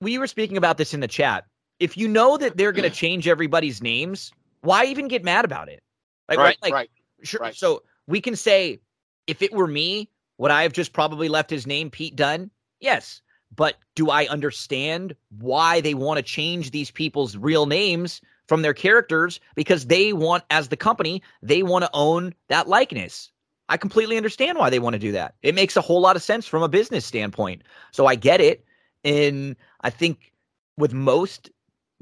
We 0.00 0.18
were 0.18 0.26
speaking 0.26 0.56
about 0.56 0.78
this 0.78 0.94
in 0.94 1.00
the 1.00 1.08
chat. 1.08 1.44
If 1.78 1.96
you 1.96 2.08
know 2.08 2.36
that 2.36 2.56
they're 2.56 2.72
going 2.72 2.88
to 2.88 2.96
change 2.96 3.28
everybody's 3.28 3.82
names, 3.82 4.32
why 4.62 4.84
even 4.86 5.08
get 5.08 5.24
mad 5.24 5.44
about 5.44 5.68
it? 5.68 5.82
Like, 6.28 6.38
right, 6.38 6.56
Like, 6.62 6.72
right. 6.72 6.90
Sure. 7.22 7.40
Right. 7.40 7.54
So 7.54 7.82
we 8.06 8.20
can 8.20 8.36
say, 8.36 8.80
if 9.26 9.42
it 9.42 9.52
were 9.52 9.66
me, 9.66 10.08
would 10.38 10.50
I 10.50 10.62
have 10.62 10.72
just 10.72 10.92
probably 10.92 11.28
left 11.28 11.50
his 11.50 11.66
name 11.66 11.90
Pete 11.90 12.16
Dunne? 12.16 12.50
Yes. 12.80 13.20
But 13.54 13.76
do 13.94 14.10
I 14.10 14.26
understand 14.26 15.14
why 15.38 15.80
they 15.80 15.94
want 15.94 16.18
to 16.18 16.22
change 16.22 16.70
these 16.70 16.90
people's 16.90 17.36
real 17.36 17.66
names 17.66 18.20
from 18.48 18.62
their 18.62 18.74
characters? 18.74 19.40
Because 19.54 19.86
they 19.86 20.12
want, 20.12 20.44
as 20.50 20.68
the 20.68 20.76
company, 20.76 21.22
they 21.42 21.62
want 21.62 21.84
to 21.84 21.90
own 21.92 22.34
that 22.48 22.68
likeness. 22.68 23.30
I 23.68 23.76
completely 23.76 24.16
understand 24.16 24.58
why 24.58 24.68
they 24.70 24.78
want 24.80 24.94
to 24.94 24.98
do 24.98 25.12
that. 25.12 25.34
It 25.42 25.54
makes 25.54 25.76
a 25.76 25.80
whole 25.80 26.00
lot 26.00 26.16
of 26.16 26.22
sense 26.22 26.46
from 26.46 26.62
a 26.62 26.68
business 26.68 27.06
standpoint. 27.06 27.62
So 27.92 28.06
I 28.06 28.14
get 28.16 28.40
it. 28.40 28.64
And 29.04 29.56
I 29.80 29.90
think 29.90 30.32
with 30.76 30.92
most 30.92 31.50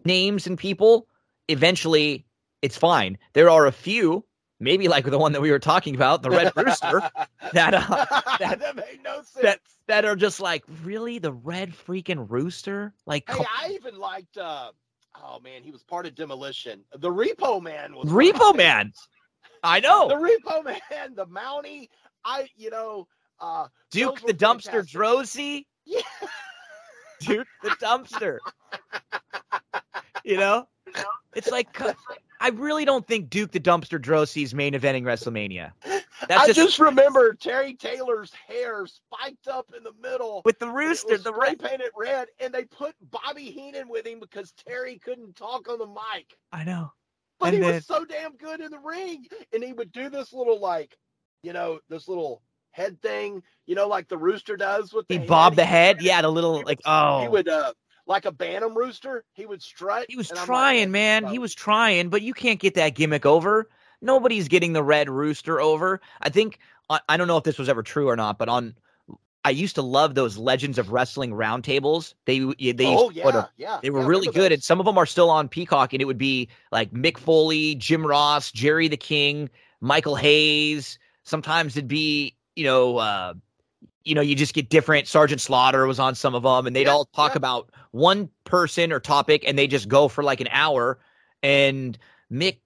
names 0.05 0.47
and 0.47 0.59
people, 0.59 1.07
eventually 1.49 2.27
it's 2.63 2.77
fine. 2.77 3.19
There 3.35 3.51
are 3.51 3.67
a 3.67 3.73
few, 3.73 4.25
maybe 4.59 4.89
like 4.89 5.05
the 5.05 5.19
one 5.19 5.33
that 5.33 5.41
we 5.43 5.51
were 5.51 5.59
talking 5.59 5.95
about, 5.95 6.23
the 6.23 6.31
Red 6.31 6.53
Rooster, 6.57 7.03
that 7.53 7.75
uh, 7.75 8.07
that- 8.39 8.59
that 8.61 8.77
made 8.77 9.01
no 9.05 9.17
sense. 9.23 9.43
that 9.43 9.61
that 9.87 10.05
are 10.05 10.17
just 10.17 10.41
like, 10.41 10.65
really, 10.85 11.19
the 11.19 11.33
Red 11.33 11.73
freaking 11.73 12.27
Rooster? 12.29 12.93
Like, 13.07 13.29
hey, 13.31 13.45
I 13.63 13.71
even 13.73 13.99
liked. 13.99 14.37
uh 14.39 14.73
Oh 15.23 15.39
man, 15.41 15.63
he 15.63 15.71
was 15.71 15.83
part 15.83 16.07
of 16.07 16.15
Demolition. 16.15 16.85
The 16.99 17.11
Repo 17.11 17.61
Man 17.63 17.95
was 17.95 18.09
Repo 18.09 18.55
Man. 18.57 18.93
I 19.63 19.81
know 19.81 20.09
The 20.09 20.15
Repo 20.15 20.65
Man, 20.65 21.15
the 21.15 21.27
Mountie. 21.27 21.89
I, 22.25 22.49
you 22.57 22.71
know, 22.71 23.07
uh 23.41 23.67
Duke 23.91 24.21
the 24.27 24.33
Dumpster 24.35 24.85
fantastic. 24.85 25.01
Droese, 25.01 25.65
Yeah. 25.85 26.01
Duke 27.21 27.49
the 27.63 27.71
Dumpster. 27.71 28.39
you 30.25 30.37
know, 30.37 30.67
it's 31.35 31.51
like 31.51 31.69
I 32.41 32.49
really 32.49 32.85
don't 32.87 33.07
think 33.07 33.29
Duke 33.29 33.51
the 33.53 33.61
Dumpster 33.61 33.99
Droese 34.01 34.55
main 34.55 34.73
eventing 34.73 35.03
WrestleMania. 35.03 35.73
That's 36.29 36.43
I 36.43 36.47
just, 36.47 36.57
just, 36.57 36.79
remember 36.79 37.35
Terry 37.35 37.75
Taylor's 37.75 38.33
hair 38.49 38.87
spiked 38.87 39.47
up 39.49 39.73
in 39.77 39.83
the 39.85 39.93
middle. 40.03 40.43
with 40.45 40.59
the 40.59 40.69
rooster, 40.69 41.19
the 41.19 41.33
red. 41.35 41.59
painted 41.59 41.91
red, 41.97 42.29
and 42.41 42.53
they 42.53 42.65
put 42.65 42.95
Bobby 43.11 43.45
Heenan 43.51 43.89
with 43.89 44.07
him 44.07 44.21
because 44.21 44.53
Terry 44.67 44.99
couldn't 44.99 45.37
talk 45.37 45.69
on 45.69 45.79
the 45.79 45.87
mic. 45.87 46.37
I 46.53 46.65
know. 46.65 46.93
But 47.39 47.47
And 47.49 47.55
he 47.57 47.61
then- 47.61 47.75
was 47.75 47.87
so 47.87 48.05
damn 48.05 48.37
good 48.37 48.61
in 48.61 48.71
the 48.71 48.79
ring, 48.79 49.27
and 49.53 49.63
he 49.63 49.73
would 49.73 49.93
do 49.93 50.09
this 50.11 50.33
little 50.33 50.59
like, 50.61 50.97
you 51.43 51.53
know, 51.53 51.81
this 51.89 52.09
little 52.09 52.43
head 52.73 53.01
thing, 53.03 53.43
you 53.67 53.75
know, 53.75 53.89
like 53.89 54.09
the 54.09 54.19
rooster 54.19 54.57
does 54.57 54.93
with 54.93 55.09
the 55.09 55.19
He 55.19 55.27
bobbed 55.27 55.57
the 55.57 55.65
head. 55.65 55.97
head. 55.97 56.05
Yeah, 56.05 56.23
the 56.23 56.31
little 56.31 56.63
like 56.65 56.81
oh. 56.85 57.23
He 57.23 57.29
would 57.29 57.49
uh 57.49 57.73
like 58.11 58.27
a 58.27 58.33
bantam 58.33 58.77
rooster. 58.77 59.25
He 59.33 59.47
would 59.47 59.63
strut. 59.63 60.07
He 60.09 60.17
was 60.17 60.31
I'm 60.31 60.37
like, 60.37 60.47
trying, 60.47 60.91
man. 60.91 61.27
He 61.27 61.39
was 61.39 61.55
trying, 61.55 62.09
but 62.11 62.21
you 62.21 62.35
can't 62.35 62.59
get 62.59 62.75
that 62.75 62.95
gimmick 62.95 63.25
over. 63.25 63.71
Nobody's 64.03 64.49
getting 64.49 64.73
the 64.73 64.83
red 64.83 65.09
rooster 65.09 65.61
over. 65.61 66.01
I 66.21 66.29
think 66.29 66.59
I, 66.91 67.17
don't 67.17 67.29
know 67.29 67.37
if 67.37 67.45
this 67.45 67.59
was 67.59 67.69
ever 67.69 67.83
true 67.85 68.09
or 68.09 68.17
not, 68.17 68.37
but 68.37 68.49
on 68.49 68.75
I 69.45 69.51
used 69.51 69.77
to 69.77 69.83
love 69.83 70.15
those 70.15 70.37
Legends 70.37 70.77
of 70.77 70.91
Wrestling 70.91 71.31
roundtables. 71.31 72.15
They 72.27 72.41
they 72.41 72.45
used 72.65 72.81
Oh 72.83 73.11
yeah, 73.11 73.29
a- 73.29 73.49
yeah. 73.57 73.79
they 73.81 73.91
were 73.91 74.01
yeah, 74.01 74.07
really 74.07 74.29
good, 74.29 74.53
and 74.53 74.63
some 74.63 74.81
of 74.81 74.87
them 74.87 74.99
are 74.99 75.07
still 75.07 75.31
on 75.31 75.49
Peacock. 75.49 75.93
And 75.93 76.03
it 76.03 76.07
would 76.07 76.19
be 76.19 76.49
like 76.73 76.91
Mick 76.91 77.17
Foley, 77.17 77.77
Jim 77.77 78.05
Ross, 78.05 78.51
Jerry 78.51 78.89
the 78.89 78.97
King, 78.97 79.49
Michael 79.81 80.17
Hayes. 80.17 80.99
Sometimes 81.23 81.77
it'd 81.77 81.89
be 81.89 82.35
you 82.57 82.65
know 82.65 82.97
uh, 82.99 83.35
you 84.05 84.15
know 84.15 84.21
you 84.21 84.35
just 84.35 84.55
get 84.55 84.69
different. 84.71 85.07
Sergeant 85.07 85.41
Slaughter 85.41 85.87
was 85.87 85.99
on 85.99 86.15
some 86.15 86.35
of 86.35 86.43
them, 86.43 86.67
and 86.67 86.75
they'd 86.75 86.87
Yeah, 86.87 86.93
all 86.93 87.05
talk 87.07 87.33
yeah. 87.33 87.39
about 87.39 87.71
one 87.93 88.29
person 88.45 88.93
or 88.93 89.01
topic, 89.01 89.45
and 89.47 89.59
they 89.59 89.67
just 89.67 89.89
go 89.89 90.09
for 90.09 90.23
like 90.25 90.41
an 90.41 90.49
hour. 90.51 90.99
And 91.43 91.97
Mick 92.33 92.59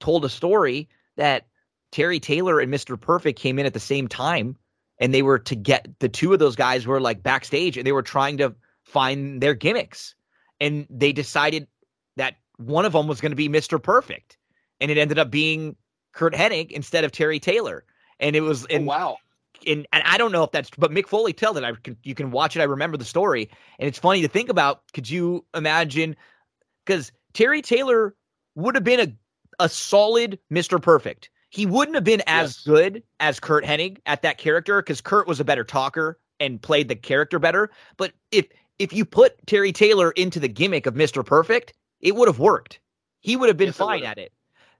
told 0.00 0.24
a 0.24 0.28
story 0.28 0.88
that 1.16 1.46
Terry 1.90 2.18
Taylor 2.20 2.60
and 2.60 2.72
Mr. 2.72 2.98
Perfect 3.00 3.38
came 3.38 3.58
in 3.58 3.66
at 3.66 3.74
the 3.74 3.80
same 3.80 4.08
time 4.08 4.56
and 4.98 5.12
they 5.12 5.22
were 5.22 5.38
to 5.40 5.54
get 5.54 5.88
the 5.98 6.08
two 6.08 6.32
of 6.32 6.38
those 6.38 6.56
guys 6.56 6.86
were 6.86 7.00
like 7.00 7.22
backstage 7.22 7.76
and 7.76 7.86
they 7.86 7.92
were 7.92 8.02
trying 8.02 8.38
to 8.38 8.54
find 8.84 9.40
their 9.42 9.54
gimmicks 9.54 10.14
and 10.60 10.86
they 10.88 11.12
decided 11.12 11.66
that 12.16 12.36
one 12.56 12.84
of 12.84 12.92
them 12.92 13.06
was 13.06 13.20
going 13.20 13.30
to 13.32 13.36
be 13.36 13.48
Mr. 13.48 13.82
Perfect 13.82 14.38
and 14.80 14.90
it 14.90 14.98
ended 14.98 15.18
up 15.18 15.30
being 15.30 15.76
Curt 16.12 16.34
Hennig 16.34 16.70
instead 16.70 17.04
of 17.04 17.12
Terry 17.12 17.38
Taylor 17.38 17.84
and 18.20 18.34
it 18.34 18.40
was 18.40 18.64
Oh, 18.64 18.74
and, 18.76 18.86
wow. 18.86 19.18
And 19.66 19.86
and 19.92 20.02
I 20.04 20.18
don't 20.18 20.32
know 20.32 20.44
if 20.44 20.50
that's 20.50 20.70
but 20.78 20.90
Mick 20.90 21.06
Foley 21.06 21.32
told 21.32 21.56
it 21.58 21.64
I 21.64 21.72
can, 21.82 21.96
you 22.02 22.14
can 22.14 22.30
watch 22.30 22.56
it 22.56 22.60
I 22.60 22.64
remember 22.64 22.96
the 22.96 23.04
story 23.04 23.48
and 23.78 23.86
it's 23.88 23.98
funny 23.98 24.22
to 24.22 24.28
think 24.28 24.48
about 24.48 24.82
could 24.92 25.08
you 25.08 25.44
imagine 25.54 26.16
cuz 26.86 27.12
Terry 27.32 27.62
Taylor 27.62 28.14
would 28.54 28.74
have 28.74 28.84
been 28.84 29.00
a 29.00 29.12
a 29.64 29.68
solid 29.68 30.38
Mr. 30.52 30.80
Perfect 30.80 31.30
he 31.50 31.66
wouldn't 31.66 31.94
have 31.94 32.04
been 32.04 32.22
as 32.26 32.56
Yes. 32.56 32.64
good 32.64 33.02
as 33.20 33.38
Curt 33.38 33.62
Hennig 33.64 33.98
at 34.06 34.22
that 34.22 34.38
character 34.38 34.80
because 34.80 35.02
Curt 35.02 35.26
was 35.28 35.38
a 35.38 35.44
better 35.44 35.64
talker 35.64 36.18
and 36.40 36.60
played 36.60 36.88
the 36.88 36.96
character 36.96 37.38
better. 37.38 37.70
But 37.98 38.12
if 38.30 38.46
if 38.78 38.92
you 38.92 39.04
put 39.04 39.36
Terry 39.46 39.70
Taylor 39.70 40.12
into 40.12 40.40
the 40.40 40.48
gimmick 40.48 40.86
of 40.86 40.94
Mr. 40.94 41.24
Perfect, 41.24 41.74
it 42.00 42.16
would 42.16 42.26
have 42.26 42.38
worked. 42.38 42.80
He 43.20 43.36
would 43.36 43.48
have 43.48 43.58
been 43.58 43.66
Yes, 43.68 43.76
fine 43.76 44.02
at 44.02 44.16
it. 44.18 44.32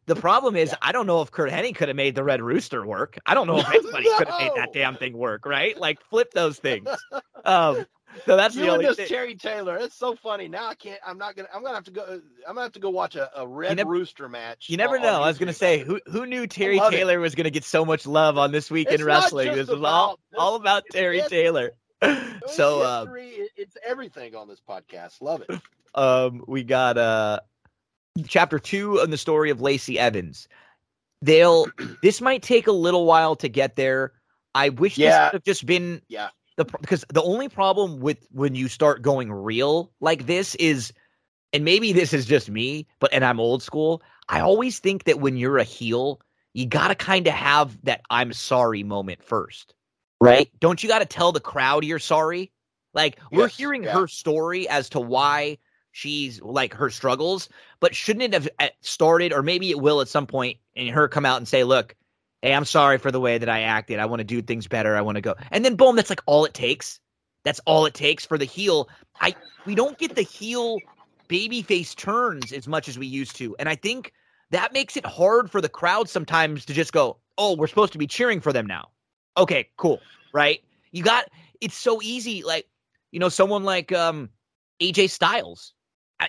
The 0.07 0.17
problem 0.17 0.57
is, 0.57 0.71
Yeah. 0.71 0.79
I 0.83 0.93
don't 0.93 1.07
know 1.07 1.23
if 1.23 1.31
Curt 1.31 1.51
Hennig 1.51 1.77
could 1.77 1.89
have 1.89 1.97
made 1.97 2.15
the 2.15 2.25
Red 2.25 2.43
Rooster 2.43 2.85
work. 2.85 3.19
I 3.25 3.35
don't 3.35 3.47
know 3.47 3.59
if 3.59 3.69
anybody 3.73 4.09
could 4.19 4.29
have 4.29 4.41
made 4.41 4.53
that 4.57 4.73
damn 4.73 4.97
thing 4.97 5.17
work, 5.17 5.47
right? 5.47 5.79
Like 5.79 6.01
flip 6.11 6.33
those 6.33 6.59
things. 6.59 6.89
Um, 7.45 7.87
so 8.25 8.37
that's 8.37 8.55
the 8.55 8.61
You 8.61 8.73
and 8.75 8.83
only 8.85 8.95
thing. 8.95 9.09
Terry 9.09 9.35
Taylor. 9.35 9.77
It's 9.79 9.97
so 9.97 10.15
funny. 10.15 10.47
Now 10.47 10.69
I 10.69 10.75
can't. 10.77 11.01
I'm 11.05 11.19
not 11.19 11.35
gonna. 11.35 11.49
I'm 11.53 11.63
gonna 11.65 11.75
have 11.75 11.87
to 11.87 11.91
go. 11.91 12.05
I'm 12.47 12.55
gonna 12.55 12.61
have 12.63 12.73
to 12.75 12.79
go 12.79 12.91
watch 12.91 13.17
a, 13.17 13.29
a 13.41 13.45
Red 13.45 13.77
never- 13.79 13.91
Rooster 13.91 14.29
match. 14.29 14.67
You 14.69 14.77
never 14.77 15.01
know. 15.01 15.21
I 15.23 15.27
was 15.27 15.39
gonna 15.39 15.53
say 15.53 15.81
who 15.81 16.01
who 16.07 16.25
knew 16.25 16.47
Terry 16.47 16.77
love 16.79 16.93
it. 16.93 16.99
Taylor 16.99 17.19
was 17.19 17.35
gonna 17.35 17.51
get 17.51 17.65
so 17.65 17.85
much 17.85 18.07
love 18.07 18.39
on 18.39 18.53
this 18.53 18.71
week 18.71 18.87
in 18.87 18.95
It's 18.95 19.01
not 19.01 19.07
wrestling. 19.09 19.53
This 19.55 19.67
was 19.67 19.71
all 19.71 20.05
about- 20.05 20.21
this- 20.31 20.39
all 20.39 20.55
about 20.55 20.85
Terry 20.93 21.23
Taylor. 21.29 21.73
So 22.49 22.83
uh, 22.83 23.01
history, 23.07 23.29
it- 23.31 23.51
it's 23.57 23.77
everything 23.85 24.37
on 24.37 24.47
this 24.47 24.61
podcast. 24.69 25.21
Love 25.21 25.43
it. 25.49 25.61
um 25.95 26.45
we 26.47 26.63
got 26.63 26.99
uh 26.99 27.41
chapter 28.27 28.59
two 28.59 29.01
on 29.01 29.11
the 29.11 29.19
story 29.19 29.51
of 29.51 29.61
Lacey 29.61 29.99
Evans. 29.99 30.49
They'll 31.21 31.67
this 32.03 32.21
might 32.21 32.43
take 32.43 32.67
a 32.67 32.73
little 32.73 33.05
while 33.07 33.37
to 33.37 33.49
get 33.49 33.77
there. 33.77 34.13
I 34.55 34.69
wish 34.69 34.97
this 34.97 35.15
would 35.15 35.33
have 35.33 35.45
just 35.45 35.65
been 35.65 36.03
Yeah. 36.09 36.29
the 36.57 36.65
because 36.65 37.05
the 37.13 37.23
only 37.23 37.49
problem 37.49 38.01
with 38.01 38.27
when 38.31 38.55
you 38.55 38.69
start 38.69 39.03
going 39.03 39.33
real 39.33 39.91
like 40.01 40.27
this 40.27 40.55
is 40.57 40.93
and 41.55 41.65
maybe 41.65 41.93
this 41.93 42.13
is 42.13 42.25
just 42.27 42.49
me, 42.51 42.87
but 42.99 43.13
and 43.13 43.25
I'm 43.25 43.41
old 43.41 43.63
school. 43.63 44.03
I 44.29 44.41
always 44.41 44.79
think 44.79 45.05
that 45.05 45.21
when 45.21 45.37
you're 45.37 45.59
a 45.59 45.65
heel, 45.65 46.21
you 46.55 46.67
got 46.67 46.89
to 46.89 46.95
kind 46.95 47.27
of 47.27 47.35
have 47.35 47.79
that 47.85 48.03
I'm 48.11 48.33
sorry 48.33 48.83
moment 48.83 49.23
first, 49.23 49.75
right? 50.21 50.51
Don't 50.61 50.83
you 50.83 50.89
got 50.89 51.01
to 51.01 51.07
tell 51.07 51.33
the 51.33 51.41
crowd 51.41 51.85
you're 51.85 51.99
sorry? 51.99 52.53
Like 52.95 53.19
we're 53.31 53.49
hearing 53.49 53.85
yeah. 53.85 53.93
her 53.93 54.07
story 54.07 54.69
as 54.69 54.91
to 54.91 55.01
why 55.01 55.57
she's 55.93 56.41
like 56.43 56.75
her 56.75 56.91
struggles, 56.91 57.49
but 57.79 57.95
shouldn't 57.95 58.25
it 58.25 58.35
have 58.35 58.49
uh, 58.59 58.69
started, 58.81 59.33
or 59.33 59.43
maybe 59.43 59.71
it 59.71 59.79
will 59.79 60.01
at 60.01 60.09
some 60.09 60.27
point, 60.27 60.59
and 60.75 60.89
her 60.89 61.07
come 61.07 61.25
out 61.25 61.37
and 61.37 61.47
say, 61.47 61.63
"Look, 61.63 61.95
hey, 62.41 62.53
I'm 62.53 62.65
sorry 62.65 62.99
for 62.99 63.13
the 63.13 63.21
way 63.21 63.39
that 63.39 63.49
I 63.49 63.61
acted. 63.61 64.01
I 64.01 64.07
want 64.07 64.21
to 64.21 64.25
do 64.25 64.43
things 64.43 64.67
better. 64.67 64.97
I 64.97 65.03
want 65.03 65.17
to 65.17 65.23
go," 65.23 65.35
and 65.51 65.65
then 65.65 65.77
boom, 65.77 65.95
that's 65.95 66.11
like 66.11 66.23
all 66.27 66.45
it 66.45 66.55
takes. 66.55 66.99
That's 67.45 67.61
all 67.67 67.87
it 67.87 67.95
takes 67.95 68.27
for 68.27 68.39
the 68.39 68.45
heel. 68.45 68.89
I 69.21 69.37
we 69.67 69.75
don't 69.75 69.99
get 69.99 70.17
the 70.17 70.23
heel 70.23 70.81
babyface 71.29 71.95
turns 71.95 72.53
as 72.53 72.67
much 72.67 72.89
as 72.89 72.99
we 72.99 73.07
used 73.07 73.37
to, 73.37 73.55
and 73.59 73.69
I 73.69 73.77
think 73.77 74.13
that 74.51 74.73
makes 74.73 74.97
it 74.97 75.07
hard 75.07 75.51
for 75.51 75.61
the 75.61 75.69
crowd 75.69 76.09
sometimes 76.09 76.65
to 76.67 76.75
just 76.75 76.93
go, 76.93 77.19
"Oh, 77.39 77.55
we're 77.55 77.69
supposed 77.69 77.93
to 77.93 77.99
be 77.99 78.07
cheering 78.07 78.41
for 78.41 78.53
them 78.53 78.67
now." 78.67 78.89
Okay, 79.37 79.69
cool, 79.77 80.01
right? 80.33 80.63
You 80.91 81.03
got 81.03 81.27
it's 81.61 81.77
so 81.77 82.01
easy. 82.03 82.43
Like 82.43 82.67
you 83.11 83.21
know, 83.21 83.29
someone 83.29 83.65
like 83.65 83.93
um 83.93 84.31
AJ 84.81 85.11
Styles, 85.11 85.75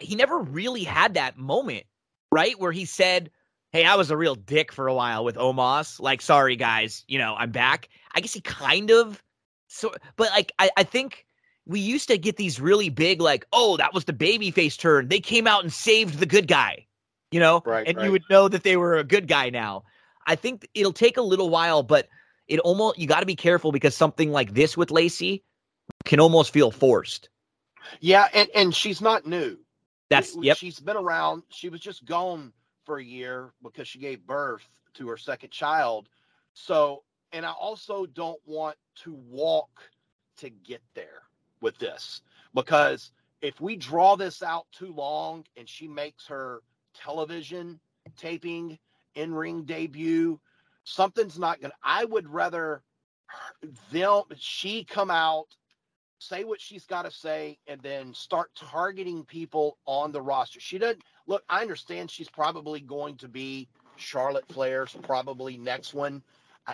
he 0.01 0.15
never 0.15 0.37
really 0.37 0.83
had 0.83 1.15
that 1.15 1.37
moment, 1.37 1.85
right, 2.31 2.59
where 2.59 2.71
he 2.71 2.85
said, 2.85 3.31
"Hey, 3.71 3.85
I 3.85 3.95
was 3.95 4.11
a 4.11 4.17
real 4.17 4.35
dick 4.35 4.71
for 4.71 4.87
a 4.87 4.93
while 4.93 5.23
with 5.23 5.35
Omos. 5.35 5.99
Like, 5.99 6.21
sorry 6.21 6.55
guys, 6.55 7.03
you 7.07 7.19
know, 7.19 7.35
I'm 7.37 7.51
back." 7.51 7.89
I 8.15 8.21
guess 8.21 8.33
he 8.33 8.41
kind 8.41 8.91
of 8.91 9.21
so, 9.67 9.91
but 10.15 10.29
like 10.31 10.51
I, 10.59 10.69
I 10.77 10.83
think 10.83 11.25
we 11.65 11.79
used 11.79 12.09
to 12.09 12.17
get 12.17 12.37
these 12.37 12.59
really 12.59 12.89
big, 12.89 13.21
like, 13.21 13.45
oh, 13.51 13.77
that 13.77 13.93
was 13.93 14.05
the 14.05 14.13
babyface 14.13 14.77
turn. 14.77 15.07
They 15.07 15.19
came 15.19 15.47
out 15.47 15.63
and 15.63 15.73
saved 15.73 16.19
the 16.19 16.25
good 16.25 16.47
guy, 16.47 16.85
you 17.31 17.39
know, 17.39 17.63
Right, 17.65 17.87
and 17.87 17.99
you 18.01 18.11
would 18.11 18.23
know 18.29 18.47
that 18.47 18.63
they 18.63 18.77
were 18.77 18.97
a 18.97 19.03
good 19.03 19.27
guy 19.27 19.49
now. 19.49 19.83
I 20.27 20.35
think 20.35 20.67
it'll 20.73 20.93
take 20.93 21.17
a 21.17 21.21
little 21.21 21.49
while, 21.49 21.83
but 21.83 22.07
it 22.47 22.59
almost 22.59 22.99
you 22.99 23.07
got 23.07 23.21
to 23.21 23.25
be 23.25 23.35
careful 23.35 23.71
because 23.71 23.95
something 23.95 24.31
like 24.31 24.53
this 24.53 24.77
with 24.77 24.91
Lacey 24.91 25.43
can 26.05 26.19
almost 26.19 26.53
feel 26.53 26.71
forced. 26.71 27.29
Yeah, 27.99 28.27
and 28.33 28.49
and 28.53 28.75
she's 28.75 29.01
not 29.01 29.25
new. 29.25 29.57
That's 30.09 30.35
yep. 30.41 30.57
She's 30.57 30.79
been 30.79 30.97
around. 30.97 31.43
She 31.49 31.69
was 31.69 31.81
just 31.81 32.05
gone 32.05 32.53
for 32.85 32.97
a 32.97 33.03
year 33.03 33.53
because 33.63 33.87
she 33.87 33.99
gave 33.99 34.25
birth 34.25 34.67
to 34.95 35.07
her 35.07 35.17
second 35.17 35.51
child. 35.51 36.09
So, 36.53 37.03
and 37.31 37.45
I 37.45 37.51
also 37.51 38.05
don't 38.05 38.39
want 38.45 38.75
to 39.03 39.13
walk 39.29 39.69
to 40.37 40.49
get 40.49 40.81
there 40.93 41.23
with 41.61 41.77
this 41.79 42.21
because 42.53 43.11
if 43.41 43.59
we 43.59 43.75
draw 43.75 44.15
this 44.15 44.43
out 44.43 44.65
too 44.71 44.93
long 44.93 45.45
and 45.57 45.67
she 45.67 45.87
makes 45.87 46.27
her 46.27 46.61
television 46.93 47.79
taping 48.17 48.77
in 49.15 49.33
ring 49.33 49.63
debut, 49.63 50.39
something's 50.83 51.39
not 51.39 51.59
going 51.59 51.71
to. 51.71 51.77
I 51.83 52.05
would 52.05 52.27
rather 52.29 52.83
them, 53.91 54.23
she 54.37 54.83
come 54.83 55.09
out 55.09 55.47
say 56.27 56.43
what 56.43 56.61
she's 56.61 56.85
got 56.85 57.03
to 57.03 57.11
say 57.11 57.57
and 57.67 57.81
then 57.81 58.13
start 58.13 58.51
targeting 58.55 59.23
people 59.25 59.77
on 59.85 60.11
the 60.11 60.21
roster. 60.21 60.59
She 60.59 60.77
doesn't 60.77 61.03
look, 61.27 61.43
I 61.49 61.61
understand 61.61 62.09
she's 62.09 62.29
probably 62.29 62.79
going 62.79 63.17
to 63.17 63.27
be 63.27 63.67
Charlotte 63.95 64.47
Flair's 64.47 64.95
probably 65.03 65.57
next 65.57 65.93
one, 65.93 66.23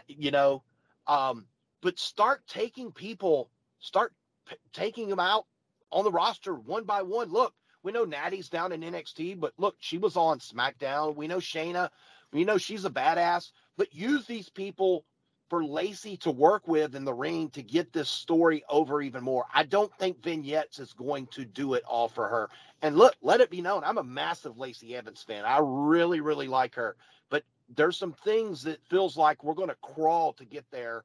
you 0.08 0.32
know, 0.32 0.64
um, 1.08 1.46
but 1.82 2.00
start 2.00 2.42
taking 2.48 2.92
people, 2.92 3.50
start 3.80 4.14
p- 4.48 4.56
taking 4.74 5.10
them 5.10 5.20
out 5.20 5.46
on 5.92 6.04
the 6.04 6.12
roster 6.12 6.54
one 6.54 6.84
by 6.84 7.02
one. 7.02 7.30
Look, 7.30 7.54
we 7.84 7.92
know 7.92 8.06
Natty's 8.06 8.50
down 8.50 8.72
in 8.72 8.82
NXT, 8.82 9.40
but 9.40 9.54
look, 9.58 9.76
she 9.80 9.98
was 9.98 10.16
on 10.16 10.40
SmackDown. 10.40 11.16
We 11.16 11.28
know 11.28 11.38
Shayna, 11.38 11.90
we 12.32 12.44
know 12.44 12.58
she's 12.58 12.86
a 12.86 12.90
badass, 12.90 13.52
but 13.78 13.94
use 13.94 14.26
these 14.26 14.50
people 14.50 15.06
for 15.50 15.64
Lacey 15.64 16.16
to 16.18 16.32
work 16.32 16.68
with 16.68 16.96
in 16.96 17.04
the 17.04 17.14
ring 17.14 17.50
to 17.52 17.64
get 17.64 17.92
this 17.92 18.08
story 18.08 18.64
over 18.70 19.02
even 19.02 19.24
more. 19.24 19.46
I 19.54 19.64
don't 19.64 19.92
think 19.98 20.24
vignettes 20.24 20.80
is 20.80 20.94
going 20.94 21.28
to 21.28 21.44
do 21.44 21.74
it 21.74 21.84
all 21.88 22.08
for 22.08 22.28
her. 22.28 22.50
And 22.82 22.96
look, 22.98 23.16
let 23.22 23.42
it 23.42 23.50
be 23.50 23.62
known, 23.62 23.84
I'm 23.84 23.98
a 23.98 24.04
massive 24.04 24.58
Lacey 24.58 24.96
Evans 24.96 25.24
fan. 25.24 25.46
I 25.46 25.60
really, 25.62 26.22
really 26.22 26.48
like 26.48 26.76
her. 26.76 26.96
But 27.30 27.44
there's 27.76 27.98
some 27.98 28.14
things 28.24 28.64
that 28.64 28.80
feels 28.90 29.18
like 29.18 29.44
we're 29.44 29.56
going 29.56 29.70
to 29.70 29.78
crawl 29.82 30.34
to 30.34 30.46
get 30.46 30.66
there. 30.72 31.04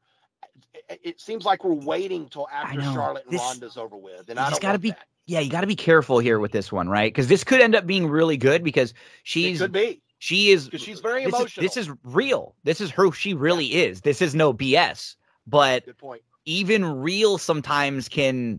It, 0.89 1.01
it 1.03 1.21
seems 1.21 1.45
like 1.45 1.65
we're 1.65 1.73
waiting 1.73 2.29
till 2.29 2.49
after. 2.53 2.81
Charlotte 2.83 3.25
and 3.25 3.33
This- 3.33 3.41
Ronda's 3.41 3.77
over 3.77 3.97
with, 3.97 4.29
and 4.29 4.39
I 4.39 4.51
just 4.51 4.61
don't 4.61 4.69
gotta 4.69 4.79
be- 4.79 4.91
that. 4.91 5.07
Yeah, 5.27 5.41
you 5.41 5.51
got 5.51 5.63
to 5.63 5.67
be 5.67 5.75
careful 5.75 6.19
here 6.19 6.39
with 6.39 6.53
this 6.53 6.71
one, 6.71 6.87
right? 6.87 7.11
Because 7.11 7.29
this 7.29 7.45
could 7.45 7.63
end 7.63 7.75
up 7.75 7.87
being 7.87 8.07
really 8.09 8.37
good 8.37 8.63
because 8.63 8.91
It 8.91 8.97
she's 9.23 9.59
could 9.59 9.73
be 9.73 10.03
she 10.25 10.53
is 10.53 10.71
she's 10.79 11.01
very 11.01 11.27
this 11.27 11.35
is, 11.35 11.39
emotional. 11.39 11.63
this 11.63 11.77
is 11.77 11.91
real. 12.03 12.55
This 12.65 12.81
is 12.81 12.91
who 12.91 13.13
she 13.13 13.35
really 13.35 13.75
is. 13.75 14.01
This 14.01 14.23
is 14.23 14.35
no 14.35 14.55
BS. 14.55 15.17
But 15.47 15.85
good 15.85 15.99
point. 15.99 16.23
even 16.47 16.83
real 17.03 17.37
sometimes 17.37 18.09
can 18.09 18.59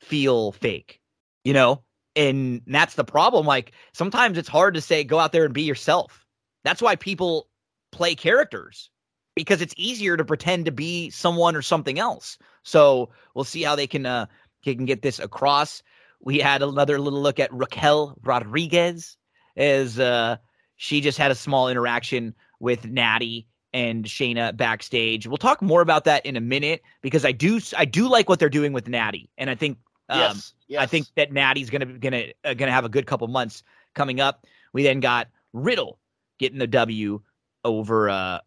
feel 0.00 0.52
fake, 0.52 1.00
you 1.42 1.54
know? 1.54 1.82
And 2.14 2.62
that's 2.68 2.94
the 2.94 3.02
problem. 3.02 3.46
Like 3.46 3.72
sometimes 3.92 4.38
it's 4.38 4.48
hard 4.48 4.74
to 4.74 4.80
say, 4.80 5.02
go 5.02 5.18
out 5.18 5.32
there 5.32 5.44
and 5.44 5.52
be 5.52 5.62
yourself. 5.62 6.24
That's 6.62 6.80
why 6.80 6.94
people 6.94 7.48
play 7.90 8.14
characters 8.14 8.88
because 9.34 9.60
it's 9.60 9.74
easier 9.76 10.16
to 10.16 10.24
pretend 10.24 10.66
to 10.66 10.72
be 10.72 11.10
someone 11.10 11.56
or 11.56 11.62
something 11.62 11.98
else. 11.98 12.38
So 12.62 13.10
we'll 13.34 13.42
see 13.42 13.64
how 13.64 13.74
they 13.74 13.88
can, 13.88 14.06
uh, 14.06 14.26
they 14.64 14.76
can 14.76 14.84
get 14.84 15.02
this 15.02 15.18
across. 15.18 15.82
We 16.20 16.38
had 16.38 16.62
another 16.62 17.00
little 17.00 17.20
look 17.20 17.40
at 17.40 17.52
Raquel 17.52 18.16
Rodriguez 18.22 19.16
as, 19.56 19.98
uh, 19.98 20.36
she 20.82 21.00
just 21.00 21.16
had 21.16 21.30
a 21.30 21.34
small 21.36 21.68
interaction 21.68 22.34
with 22.58 22.84
Natty 22.84 23.46
and 23.72 24.04
Shayna 24.04 24.56
backstage. 24.56 25.28
We'll 25.28 25.36
talk 25.36 25.62
more 25.62 25.80
about 25.80 26.06
that 26.06 26.26
in 26.26 26.36
a 26.36 26.40
minute 26.40 26.82
because 27.02 27.24
I 27.24 27.30
do 27.30 27.60
I 27.76 27.84
do 27.84 28.08
like 28.08 28.28
what 28.28 28.40
they're 28.40 28.48
doing 28.48 28.72
with 28.72 28.88
Natty, 28.88 29.30
and 29.38 29.48
I 29.48 29.54
think 29.54 29.78
um, 30.08 30.18
yes, 30.18 30.54
yes. 30.66 30.82
I 30.82 30.86
think 30.86 31.06
that 31.14 31.30
Natty's 31.30 31.70
gonna 31.70 31.86
gonna 31.86 32.24
uh, 32.44 32.54
gonna 32.54 32.72
have 32.72 32.84
a 32.84 32.88
good 32.88 33.06
couple 33.06 33.28
months 33.28 33.62
coming 33.94 34.20
up. 34.20 34.44
We 34.72 34.82
then 34.82 34.98
got 34.98 35.28
Riddle 35.52 36.00
getting 36.40 36.58
the 36.58 36.66
W 36.66 37.20
over 37.64 38.10
uh, 38.10 38.40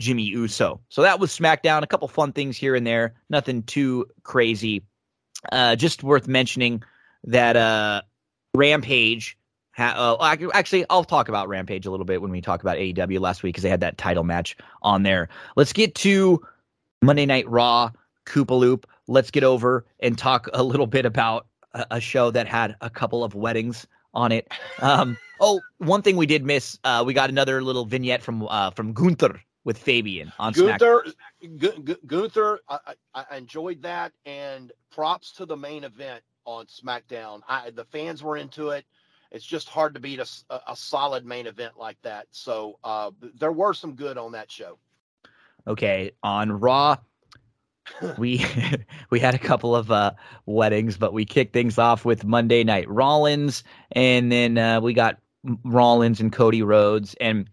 Jimmy 0.00 0.22
Uso. 0.22 0.80
So 0.90 1.02
that 1.02 1.18
was 1.18 1.36
SmackDown. 1.36 1.82
A 1.82 1.88
couple 1.88 2.06
fun 2.06 2.32
things 2.32 2.56
here 2.56 2.76
and 2.76 2.86
there. 2.86 3.14
Nothing 3.28 3.64
too 3.64 4.06
crazy. 4.22 4.84
Uh, 5.50 5.74
just 5.74 6.04
worth 6.04 6.28
mentioning 6.28 6.84
that 7.24 7.56
uh, 7.56 8.02
Rampage. 8.54 9.36
Ha- 9.80 10.18
uh, 10.20 10.48
actually, 10.52 10.84
I'll 10.90 11.04
talk 11.04 11.30
about 11.30 11.48
Rampage 11.48 11.86
a 11.86 11.90
little 11.90 12.04
bit 12.04 12.20
when 12.20 12.30
we 12.30 12.42
talk 12.42 12.60
about 12.60 12.76
AEW 12.76 13.18
last 13.18 13.42
week 13.42 13.54
because 13.54 13.62
they 13.62 13.70
had 13.70 13.80
that 13.80 13.96
title 13.96 14.24
match 14.24 14.54
on 14.82 15.04
there. 15.04 15.30
Let's 15.56 15.72
get 15.72 15.94
to 15.96 16.42
Monday 17.00 17.24
Night 17.24 17.48
Raw, 17.48 17.90
Koopa 18.26 18.58
Loop. 18.58 18.86
Let's 19.06 19.30
get 19.30 19.42
over 19.42 19.86
and 20.00 20.18
talk 20.18 20.48
a 20.52 20.62
little 20.62 20.86
bit 20.86 21.06
about 21.06 21.46
a, 21.72 21.86
a 21.92 22.00
show 22.00 22.30
that 22.30 22.46
had 22.46 22.76
a 22.82 22.90
couple 22.90 23.24
of 23.24 23.34
weddings 23.34 23.86
on 24.12 24.32
it. 24.32 24.48
Um, 24.80 25.16
oh, 25.40 25.62
one 25.78 26.02
thing 26.02 26.16
we 26.16 26.26
did 26.26 26.44
miss, 26.44 26.78
uh, 26.84 27.02
we 27.06 27.14
got 27.14 27.30
another 27.30 27.62
little 27.62 27.86
vignette 27.86 28.22
from 28.22 28.46
uh, 28.48 28.72
from 28.72 28.92
Gunther 28.92 29.40
with 29.64 29.78
Fabian 29.78 30.30
on. 30.38 30.52
Gunther, 30.52 31.06
Gu- 31.56 31.82
Gu- 31.82 32.00
Gunther, 32.06 32.60
I, 32.68 32.94
I 33.14 33.36
enjoyed 33.38 33.80
that, 33.80 34.12
and 34.26 34.72
props 34.90 35.32
to 35.32 35.46
the 35.46 35.56
main 35.56 35.84
event 35.84 36.22
on 36.44 36.66
SmackDown. 36.66 37.40
I, 37.48 37.70
the 37.70 37.86
fans 37.86 38.22
were 38.22 38.36
into 38.36 38.70
it. 38.70 38.84
It's 39.30 39.44
just 39.44 39.68
hard 39.68 39.94
to 39.94 40.00
beat 40.00 40.18
a 40.18 40.76
solid 40.76 41.24
main 41.24 41.46
event 41.46 41.74
like 41.78 42.00
that. 42.02 42.26
So 42.32 42.78
uh, 42.82 43.12
there 43.38 43.52
were 43.52 43.74
some 43.74 43.94
good 43.94 44.18
on 44.18 44.32
that 44.32 44.50
show. 44.50 44.78
Okay, 45.66 46.10
on 46.22 46.52
Raw, 46.52 46.96
we 48.18 48.44
we 49.10 49.20
had 49.20 49.34
a 49.34 49.38
couple 49.38 49.76
of 49.76 49.90
uh, 49.90 50.12
weddings, 50.46 50.96
but 50.96 51.12
we 51.12 51.24
kicked 51.24 51.52
things 51.52 51.78
off 51.78 52.04
with 52.04 52.24
Monday 52.24 52.64
Night 52.64 52.88
Rollins, 52.88 53.62
and 53.92 54.32
then 54.32 54.58
uh, 54.58 54.80
we 54.80 54.94
got 54.94 55.18
Rollins 55.64 56.20
and 56.20 56.32
Cody 56.32 56.62
Rhodes, 56.62 57.14
and 57.20 57.48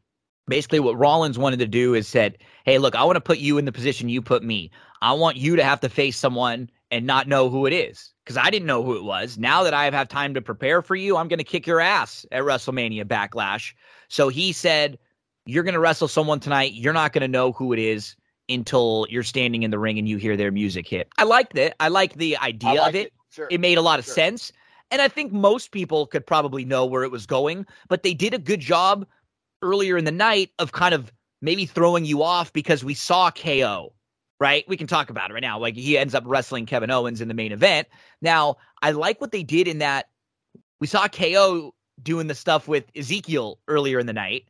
basically 0.47 0.79
what 0.79 0.97
Rollins 0.97 1.37
wanted 1.37 1.59
to 1.59 1.67
do 1.67 1.93
is 1.93 2.07
said, 2.07 2.37
"Hey, 2.65 2.77
look, 2.77 2.95
I 2.95 3.03
want 3.03 3.17
to 3.17 3.21
put 3.21 3.39
you 3.39 3.57
in 3.57 3.65
the 3.65 3.71
position 3.71 4.09
you 4.09 4.21
put 4.21 4.43
me. 4.43 4.71
I 5.01 5.13
want 5.13 5.37
you 5.37 5.55
to 5.55 5.63
have 5.63 5.79
to 5.81 5.89
face 5.89 6.17
someone 6.17 6.69
and 6.91 7.05
not 7.05 7.27
know 7.27 7.49
who 7.49 7.65
it 7.65 7.73
is." 7.73 8.13
Because 8.23 8.37
I 8.37 8.49
didn't 8.49 8.65
know 8.65 8.83
who 8.83 8.95
it 8.97 9.03
was. 9.03 9.37
Now 9.37 9.63
that 9.63 9.73
I 9.73 9.85
have 9.85 9.93
had 9.93 10.09
time 10.09 10.33
to 10.33 10.41
prepare 10.41 10.81
for 10.81 10.95
you, 10.95 11.15
I'm 11.17 11.27
going 11.29 11.37
to 11.39 11.45
kick 11.45 11.65
your 11.65 11.79
ass 11.79 12.25
at 12.31 12.43
WrestleMania 12.43 13.05
Backlash. 13.05 13.73
So 14.09 14.27
he 14.29 14.51
said, 14.51 14.99
You're 15.45 15.63
going 15.63 15.73
to 15.75 15.79
wrestle 15.79 16.09
someone 16.09 16.39
tonight. 16.41 16.73
You're 16.73 16.91
not 16.93 17.13
going 17.13 17.21
to 17.21 17.27
know 17.29 17.53
who 17.53 17.71
it 17.71 17.79
is 17.79 18.15
until 18.49 19.07
you're 19.09 19.23
standing 19.23 19.63
in 19.63 19.71
the 19.71 19.79
ring 19.79 19.97
and 19.97 20.07
you 20.07 20.17
hear 20.17 20.35
their 20.35 20.51
music 20.51 20.87
hit. 20.87 21.07
I 21.17 21.23
liked 21.23 21.57
it. 21.57 21.73
I 21.79 21.87
liked 21.87 22.17
the 22.17 22.37
idea 22.37 22.69
I 22.69 22.73
of 22.73 22.79
liked 22.79 22.95
it. 22.95 23.13
Sure. 23.31 23.47
It 23.49 23.59
made 23.59 23.77
a 23.77 23.81
lot 23.81 23.99
of 23.99 24.05
Sure. 24.05 24.13
sense. 24.13 24.51
And 24.91 25.01
I 25.01 25.07
think 25.07 25.31
most 25.33 25.71
people 25.71 26.05
could 26.07 26.25
probably 26.25 26.63
know 26.65 26.85
where 26.85 27.03
it 27.03 27.11
was 27.11 27.25
going, 27.25 27.65
but 27.89 28.03
they 28.03 28.13
did 28.13 28.33
a 28.33 28.39
good 28.39 28.59
job 28.61 29.05
earlier 29.61 29.97
in 29.97 30.05
the 30.05 30.11
night 30.11 30.51
of 30.59 30.71
kind 30.71 30.93
of 30.93 31.11
maybe 31.41 31.65
throwing 31.65 32.05
you 32.05 32.23
off 32.23 32.51
because 32.53 32.83
we 32.83 32.93
saw 32.93 33.29
KO, 33.31 33.93
right? 34.39 34.67
We 34.67 34.77
can 34.77 34.87
talk 34.87 35.09
about 35.09 35.31
it 35.31 35.33
right 35.33 35.41
now. 35.41 35.59
Like 35.59 35.75
he 35.75 35.97
ends 35.97 36.15
up 36.15 36.23
wrestling 36.25 36.65
Kevin 36.65 36.91
Owens 36.91 37.21
in 37.21 37.27
the 37.27 37.33
main 37.33 37.51
event. 37.51 37.87
Now, 38.21 38.57
I 38.81 38.91
like 38.91 39.19
what 39.19 39.31
they 39.31 39.43
did 39.43 39.67
in 39.67 39.79
that 39.79 40.09
we 40.79 40.87
saw 40.87 41.07
KO 41.07 41.73
doing 42.01 42.27
the 42.27 42.35
stuff 42.35 42.67
with 42.67 42.85
Ezekiel 42.95 43.59
earlier 43.67 43.99
in 43.99 44.05
the 44.05 44.13
night. 44.13 44.45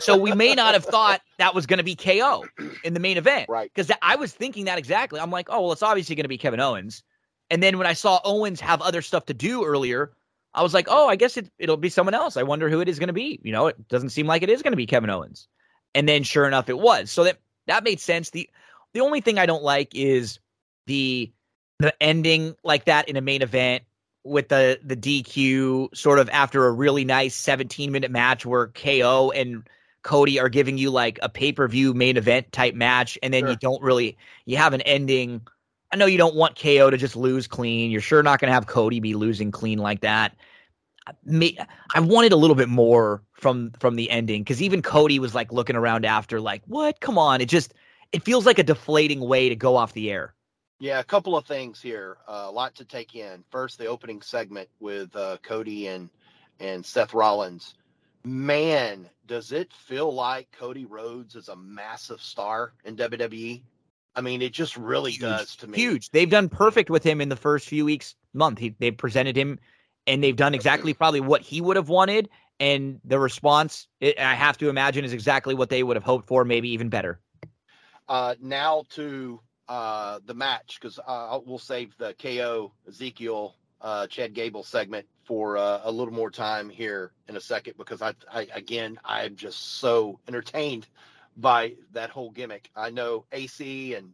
so 0.00 0.16
we 0.16 0.32
may 0.32 0.54
not 0.54 0.74
have 0.74 0.84
thought 0.84 1.20
that 1.38 1.54
was 1.54 1.66
going 1.66 1.78
to 1.78 1.84
be 1.84 1.94
KO 1.94 2.44
in 2.82 2.94
the 2.94 3.00
main 3.00 3.16
event. 3.16 3.48
Right. 3.48 3.70
Because 3.72 3.90
I 4.02 4.16
was 4.16 4.32
thinking 4.32 4.64
that 4.64 4.78
exactly. 4.78 5.20
I'm 5.20 5.30
like, 5.30 5.48
oh, 5.50 5.62
well, 5.62 5.72
it's 5.72 5.82
obviously 5.82 6.16
going 6.16 6.24
to 6.24 6.28
be 6.28 6.38
Kevin 6.38 6.60
Owens. 6.60 7.02
And 7.48 7.62
then 7.62 7.78
when 7.78 7.86
I 7.86 7.92
saw 7.92 8.20
Owens 8.24 8.60
have 8.60 8.82
other 8.82 9.02
stuff 9.02 9.26
to 9.26 9.34
do 9.34 9.64
earlier, 9.64 10.12
I 10.52 10.62
was 10.62 10.74
like, 10.74 10.86
oh, 10.90 11.06
I 11.08 11.16
guess 11.16 11.36
it, 11.36 11.48
it'll 11.58 11.76
be 11.76 11.90
someone 11.90 12.14
else. 12.14 12.36
I 12.36 12.42
wonder 12.42 12.68
who 12.68 12.80
it 12.80 12.88
is 12.88 12.98
going 12.98 13.08
to 13.08 13.12
be. 13.12 13.38
You 13.42 13.52
know, 13.52 13.68
it 13.68 13.88
doesn't 13.88 14.10
seem 14.10 14.26
like 14.26 14.42
it 14.42 14.50
is 14.50 14.62
going 14.62 14.72
to 14.72 14.76
be 14.76 14.86
Kevin 14.86 15.10
Owens. 15.10 15.46
And 15.94 16.08
then 16.08 16.24
sure 16.24 16.46
enough, 16.46 16.68
it 16.68 16.78
was. 16.78 17.10
So 17.10 17.24
that 17.24 17.38
that 17.66 17.84
made 17.84 18.00
sense. 18.00 18.30
The 18.30 18.48
the 18.96 19.02
only 19.02 19.20
thing 19.20 19.38
I 19.38 19.44
don't 19.44 19.62
like 19.62 19.94
is 19.94 20.38
the 20.86 21.30
the 21.80 21.92
ending 22.02 22.56
like 22.64 22.86
that 22.86 23.10
in 23.10 23.16
a 23.16 23.20
main 23.20 23.42
event 23.42 23.84
with 24.24 24.48
the 24.48 24.80
the 24.82 24.96
DQ 24.96 25.94
sort 25.94 26.18
of 26.18 26.30
after 26.30 26.64
a 26.64 26.72
really 26.72 27.04
nice 27.04 27.34
17 27.34 27.92
minute 27.92 28.10
match 28.10 28.46
where 28.46 28.68
KO 28.68 29.32
and 29.32 29.68
Cody 30.02 30.40
are 30.40 30.48
giving 30.48 30.78
you 30.78 30.90
like 30.90 31.18
a 31.20 31.28
pay 31.28 31.52
per 31.52 31.68
view 31.68 31.92
main 31.92 32.16
event 32.16 32.50
type 32.52 32.74
match, 32.74 33.18
and 33.22 33.34
then 33.34 33.42
Sure. 33.42 33.50
you 33.50 33.56
don't 33.56 33.82
really 33.82 34.16
you 34.46 34.56
have 34.56 34.72
an 34.72 34.80
ending. 34.80 35.42
I 35.92 35.96
know 35.96 36.06
you 36.06 36.16
don't 36.16 36.34
want 36.34 36.58
KO 36.58 36.88
to 36.88 36.96
just 36.96 37.16
lose 37.16 37.46
clean. 37.46 37.90
You're 37.90 38.00
sure 38.00 38.22
not 38.22 38.40
going 38.40 38.48
to 38.48 38.54
have 38.54 38.66
Cody 38.66 39.00
be 39.00 39.12
losing 39.14 39.50
clean 39.50 39.78
like 39.78 40.00
that. 40.00 40.34
I 41.06 41.56
I 41.94 42.00
wanted 42.00 42.32
a 42.32 42.36
little 42.36 42.56
bit 42.56 42.70
more 42.70 43.22
from 43.34 43.72
from 43.78 43.96
the 43.96 44.10
ending 44.10 44.42
because 44.42 44.62
even 44.62 44.80
Cody 44.80 45.18
was 45.18 45.34
like 45.34 45.52
looking 45.52 45.76
around 45.76 46.06
after, 46.06 46.40
like, 46.40 46.62
"What? 46.66 47.00
Come 47.00 47.18
on!" 47.18 47.42
It 47.42 47.50
just 47.50 47.74
it 48.12 48.22
feels 48.24 48.46
like 48.46 48.58
a 48.58 48.62
deflating 48.62 49.20
way 49.20 49.48
to 49.48 49.56
go 49.56 49.76
off 49.76 49.92
the 49.92 50.10
air. 50.10 50.34
Yeah, 50.78 51.00
a 51.00 51.04
couple 51.04 51.36
of 51.36 51.46
things 51.46 51.80
here. 51.80 52.18
Uh, 52.28 52.46
a 52.46 52.50
lot 52.50 52.74
to 52.76 52.84
take 52.84 53.14
in. 53.14 53.44
First, 53.50 53.78
the 53.78 53.86
opening 53.86 54.20
segment 54.20 54.68
with 54.80 55.14
uh, 55.16 55.38
Cody 55.42 55.86
and 55.88 56.10
and 56.60 56.84
Seth 56.84 57.14
Rollins. 57.14 57.74
Man, 58.24 59.08
does 59.26 59.52
it 59.52 59.72
feel 59.72 60.12
like 60.12 60.50
Cody 60.50 60.84
Rhodes 60.84 61.36
is 61.36 61.48
a 61.48 61.56
massive 61.56 62.20
star 62.20 62.72
in 62.84 62.96
WWE? 62.96 63.62
I 64.16 64.20
mean, 64.20 64.42
it 64.42 64.52
just 64.52 64.76
really 64.76 65.12
Huge. 65.12 65.20
does 65.20 65.56
to 65.56 65.66
me. 65.66 65.78
Huge. 65.78 66.10
They've 66.10 66.28
done 66.28 66.48
perfect 66.48 66.90
with 66.90 67.04
him 67.04 67.20
in 67.20 67.28
the 67.28 67.36
first 67.36 67.68
few 67.68 67.84
weeks, 67.84 68.14
month. 68.32 68.58
He, 68.58 68.74
they 68.78 68.90
presented 68.90 69.36
him, 69.36 69.58
and 70.06 70.24
they've 70.24 70.36
done 70.36 70.54
exactly 70.54 70.94
probably 70.94 71.20
what 71.20 71.42
he 71.42 71.60
would 71.60 71.76
have 71.76 71.88
wanted. 71.88 72.28
And 72.58 73.00
the 73.04 73.18
response, 73.18 73.86
it, 74.00 74.18
I 74.18 74.34
have 74.34 74.56
to 74.58 74.70
imagine, 74.70 75.04
is 75.04 75.12
exactly 75.12 75.54
what 75.54 75.68
they 75.68 75.82
would 75.82 75.96
have 75.96 76.04
hoped 76.04 76.26
for, 76.26 76.44
maybe 76.44 76.70
even 76.70 76.88
better. 76.88 77.20
Uh, 78.08 78.34
now 78.40 78.84
to 78.90 79.40
uh, 79.68 80.20
the 80.26 80.34
match 80.34 80.78
because 80.80 80.98
uh, 81.06 81.40
we'll 81.44 81.58
save 81.58 81.96
the 81.98 82.14
KO 82.14 82.72
Ezekiel 82.88 83.56
uh, 83.80 84.06
Chad 84.06 84.32
Gable 84.32 84.62
segment 84.62 85.06
for 85.24 85.56
uh, 85.56 85.80
a 85.84 85.90
little 85.90 86.14
more 86.14 86.30
time 86.30 86.68
here 86.70 87.12
in 87.28 87.36
a 87.36 87.40
second 87.40 87.74
because 87.76 88.00
I, 88.00 88.14
I 88.32 88.46
again 88.54 88.98
I'm 89.04 89.34
just 89.36 89.78
so 89.78 90.20
entertained 90.28 90.86
by 91.36 91.74
that 91.92 92.10
whole 92.10 92.30
gimmick. 92.30 92.70
I 92.76 92.90
know 92.90 93.26
AC 93.32 93.94
and 93.94 94.12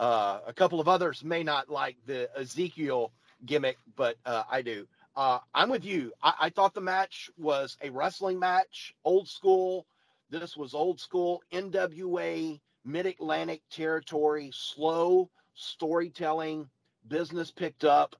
uh, 0.00 0.40
a 0.46 0.52
couple 0.52 0.80
of 0.80 0.88
others 0.88 1.22
may 1.22 1.42
not 1.42 1.68
like 1.68 1.96
the 2.06 2.28
Ezekiel 2.36 3.12
gimmick, 3.44 3.78
but 3.94 4.16
uh, 4.26 4.42
I 4.50 4.62
do. 4.62 4.86
Uh, 5.16 5.38
I'm 5.54 5.68
with 5.68 5.84
you. 5.84 6.12
I, 6.22 6.34
I 6.40 6.50
thought 6.50 6.74
the 6.74 6.80
match 6.80 7.30
was 7.38 7.76
a 7.82 7.90
wrestling 7.90 8.38
match, 8.38 8.94
old 9.04 9.28
school. 9.28 9.86
This 10.30 10.56
was 10.56 10.74
old 10.74 10.98
school 10.98 11.42
NWA 11.52 12.60
mid 12.84 13.06
Atlantic 13.06 13.62
territory, 13.70 14.50
slow 14.52 15.30
storytelling, 15.54 16.68
business 17.08 17.50
picked 17.50 17.84
up. 17.84 18.16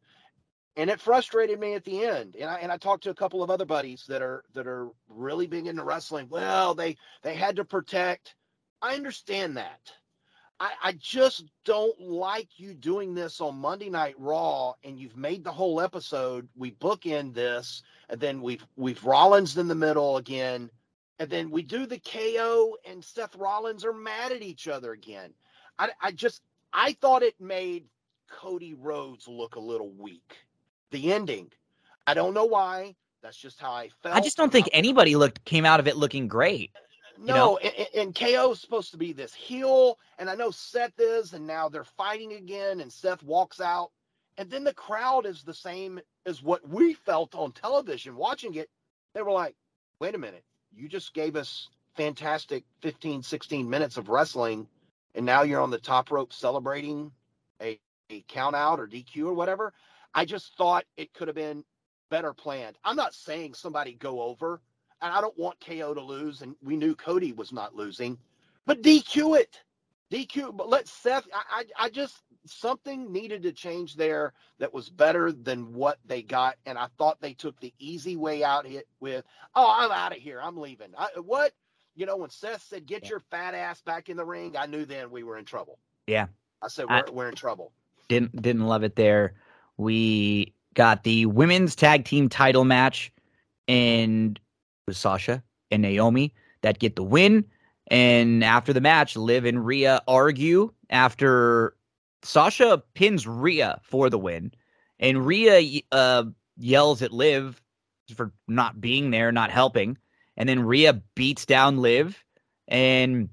And 0.77 0.91
it 0.91 1.01
frustrated 1.01 1.61
me 1.61 1.75
at 1.75 1.85
the 1.85 2.05
end. 2.05 2.37
And 2.37 2.51
I 2.51 2.57
and 2.57 2.73
I 2.73 2.77
talked 2.77 3.05
to 3.05 3.11
a 3.11 3.15
couple 3.15 3.43
of 3.43 3.51
other 3.51 3.65
buddies 3.65 4.05
that 4.09 4.23
are 4.23 4.45
that 4.55 4.67
are 4.67 4.89
really 5.09 5.47
big 5.47 5.67
into 5.67 5.85
wrestling. 5.85 6.27
Well, 6.29 6.75
they 6.75 6.97
they 7.23 7.35
had 7.35 7.57
to 7.57 7.65
protect. 7.65 8.35
I 8.83 8.95
understand 8.95 9.57
that. 9.57 9.81
I, 10.61 10.73
I 10.83 10.93
just 10.93 11.45
don't 11.65 12.01
like 12.01 12.49
you 12.59 12.75
doing 12.75 13.15
this 13.15 13.41
on 13.41 13.57
Monday 13.57 13.91
Night 13.91 14.15
Raw, 14.19 14.75
and 14.85 14.99
you've 14.99 15.17
made 15.17 15.43
the 15.43 15.53
whole 15.53 15.81
episode. 15.81 16.49
We 16.57 16.73
bookend 16.73 17.35
this, 17.35 17.83
and 18.09 18.21
then 18.21 18.41
we've 18.41 18.65
we've 18.77 19.05
Rollins 19.05 19.57
in 19.57 19.69
the 19.69 19.75
middle 19.75 20.17
again, 20.17 20.71
and 21.19 21.31
then 21.31 21.51
we 21.51 21.63
do 21.63 21.87
the 21.87 21.99
KO, 22.01 22.77
and 22.85 23.05
Seth 23.05 23.37
Rollins 23.37 23.85
are 23.85 23.93
mad 23.93 24.33
at 24.33 24.43
each 24.43 24.69
other 24.69 24.93
again. 24.93 25.33
I, 25.79 25.91
I 26.01 26.13
just 26.13 26.43
I 26.73 26.93
thought 27.01 27.23
it 27.23 27.41
made 27.41 27.85
Cody 28.29 28.75
Rhodes 28.75 29.29
look 29.29 29.57
a 29.57 29.61
little 29.61 29.91
weak. 29.91 30.37
The 30.91 31.13
ending, 31.13 31.51
I 32.07 32.15
don't 32.15 32.35
know 32.35 32.45
why. 32.45 32.95
That's 33.23 33.37
just 33.37 33.61
how 33.61 33.73
I 33.73 33.89
felt. 34.03 34.17
I 34.17 34.21
just 34.21 34.37
don't 34.37 34.53
think 34.53 34.69
anybody 34.73 35.17
looked 35.17 35.45
came 35.45 35.65
out 35.65 35.81
of 35.81 35.89
it 35.89 35.97
looking 35.97 36.29
great. 36.29 36.71
No, 37.19 37.35
know? 37.35 37.57
and, 37.59 37.75
and- 37.75 37.89
and 37.95 38.15
KO 38.15 38.53
is 38.53 38.61
supposed 38.61 38.91
to 38.91 38.97
be 38.97 39.13
this 39.13 39.33
heel, 39.33 39.99
and 40.19 40.29
I 40.29 40.35
know 40.35 40.51
Seth 40.51 40.99
is, 40.99 41.33
and 41.33 41.47
now 41.47 41.69
they're 41.69 41.85
fighting 41.85 42.35
again, 42.35 42.81
and 42.81 42.93
Seth 42.93 43.23
walks 43.23 43.61
out, 43.61 43.93
and 44.37 44.51
then 44.51 44.65
the 44.65 44.75
crowd 44.75 45.25
is 45.27 45.43
the 45.43 45.55
same 45.55 46.01
as 46.27 46.43
what 46.43 46.69
we 46.69 46.93
felt 46.93 47.35
on 47.35 47.53
television 47.53 48.17
watching 48.17 48.55
it. 48.57 48.69
They 49.15 49.23
were 49.23 49.31
like, 49.31 49.55
wait 50.01 50.15
a 50.17 50.19
minute, 50.19 50.45
you 50.77 50.89
just 50.89 51.15
gave 51.15 51.37
us 51.37 51.71
fantastic 51.97 52.65
15, 52.83 53.23
16 53.23 53.67
minutes 53.71 53.99
of 53.99 54.11
wrestling, 54.11 54.69
and 55.15 55.27
now 55.27 55.43
you're 55.43 55.63
on 55.63 55.71
the 55.71 55.79
top 55.81 56.11
rope 56.13 56.33
celebrating 56.33 57.13
a, 57.63 57.81
a 58.11 58.25
count 58.29 58.57
out 58.57 58.81
or 58.81 58.89
DQ 58.89 59.27
or 59.27 59.35
whatever. 59.35 59.75
I 60.15 60.27
just 60.27 60.57
thought 60.57 60.87
it 60.99 61.15
could 61.15 61.29
have 61.29 61.37
been 61.37 61.65
better 62.11 62.35
planned. 62.35 62.79
I'm 62.85 62.97
not 62.97 63.15
saying 63.15 63.55
somebody 63.55 63.95
go 63.95 64.23
over, 64.23 64.61
and 65.03 65.13
I 65.15 65.21
don't 65.23 65.39
want 65.39 65.61
KO 65.67 65.95
to 65.95 66.03
lose, 66.03 66.43
and 66.43 66.57
we 66.63 66.77
knew 66.77 66.97
Cody 66.97 67.33
was 67.33 67.53
not 67.53 67.77
losing, 67.77 68.19
but 68.67 68.83
DQ 68.83 69.41
it. 69.41 69.61
DQ, 70.13 70.57
but 70.57 70.71
let 70.71 70.89
Seth. 70.89 71.29
I, 71.35 71.65
I, 71.79 71.87
I 71.87 71.91
just 71.91 72.24
something 72.47 73.13
needed 73.13 73.43
to 73.43 73.53
change 73.53 73.97
there 73.97 74.33
that 74.59 74.73
was 74.73 74.91
better 74.91 75.33
than 75.33 75.73
what 75.73 75.99
they 76.05 76.23
got, 76.23 76.57
and 76.67 76.79
I 76.79 76.89
thought 76.99 77.21
they 77.21 77.35
took 77.35 77.59
the 77.61 77.73
easy 77.79 78.17
way 78.17 78.45
out 78.45 78.67
hit 78.67 78.87
with, 79.01 79.25
"Oh, 79.55 79.73
I'm 79.79 79.91
out 79.91 80.13
of 80.13 80.19
here. 80.19 80.41
I'm 80.41 80.57
leaving." 80.57 80.93
I, 80.97 81.09
what? 81.21 81.53
You 81.95 82.07
know, 82.07 82.17
when 82.17 82.31
Seth 82.31 82.63
said, 82.63 82.87
"Get 82.87 83.09
your 83.09 83.21
fat 83.21 83.55
ass 83.55 83.81
back 83.83 84.09
in 84.09 84.17
the 84.17 84.25
ring," 84.25 84.57
I 84.57 84.67
knew 84.67 84.85
then 84.85 85.11
we 85.11 85.23
were 85.23 85.39
in 85.39 85.45
trouble. 85.45 85.79
Yeah. 86.07 86.27
I 86.63 86.69
said, 86.69 86.87
"We're, 86.89 87.05
we're 87.13 87.29
in 87.29 87.35
trouble." 87.35 87.73
Didn't 88.09 88.41
didn't 88.41 88.67
love 88.67 88.85
it 88.85 88.97
there. 88.97 89.35
We 89.77 90.55
got 90.75 91.05
the 91.05 91.27
women's 91.27 91.75
tag 91.75 92.05
team 92.05 92.29
title 92.29 92.65
match, 92.65 93.13
and 93.69 94.37
it 94.37 94.91
was 94.91 94.99
Sasha 94.99 95.43
and 95.71 95.83
Naomi 95.83 96.35
that 96.63 96.79
get 96.79 96.97
the 96.97 97.03
win. 97.03 97.45
And 97.89 98.43
after 98.43 98.73
the 98.73 98.81
match, 98.81 99.17
Liv 99.17 99.45
and 99.45 99.65
Rhea 99.65 100.03
argue 100.09 100.73
after 100.89 101.77
Sasha 102.25 102.83
pins 102.95 103.27
Rhea 103.27 103.81
for 103.83 104.11
the 104.11 104.19
win, 104.19 104.53
and 104.99 105.27
Rhea 105.27 105.83
uh, 105.93 106.25
yells 106.57 107.03
at 107.03 107.13
Liv 107.13 107.61
for 108.15 108.33
not 108.49 108.81
being 108.81 109.11
there, 109.11 109.33
not 109.33 109.51
helping, 109.51 109.99
and 110.37 110.49
then 110.49 110.65
Rhea 110.65 110.95
beats 111.15 111.47
down 111.47 111.79
Liv, 111.79 112.23
and 112.67 113.29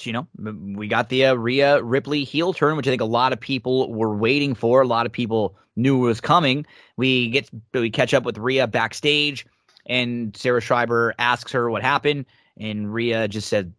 you 0.00 0.12
know 0.12 0.28
we 0.38 0.86
got 0.88 1.08
the 1.08 1.26
uh, 1.26 1.34
Rhea 1.34 1.82
Ripley 1.82 2.24
heel 2.24 2.52
turn, 2.52 2.76
which 2.76 2.86
I 2.86 2.90
think 2.90 3.02
a 3.02 3.06
lot 3.06 3.32
of 3.32 3.40
people 3.40 3.92
were 3.92 4.14
waiting 4.14 4.54
for. 4.54 4.80
A 4.80 4.86
lot 4.86 5.06
of 5.06 5.12
people 5.12 5.56
knew 5.76 5.98
was 5.98 6.20
coming. 6.20 6.64
We 6.96 7.30
get 7.30 7.50
we 7.74 7.90
catch 7.90 8.14
up 8.14 8.24
with 8.24 8.38
Rhea 8.38 8.66
backstage, 8.66 9.46
and 9.86 10.36
Sarah 10.36 10.60
Schreiber 10.60 11.14
asks 11.18 11.52
her 11.52 11.70
what 11.70 11.82
happened, 11.82 12.26
and 12.56 12.92
Rhea 12.92 13.26
just 13.28 13.48
said, 13.48 13.72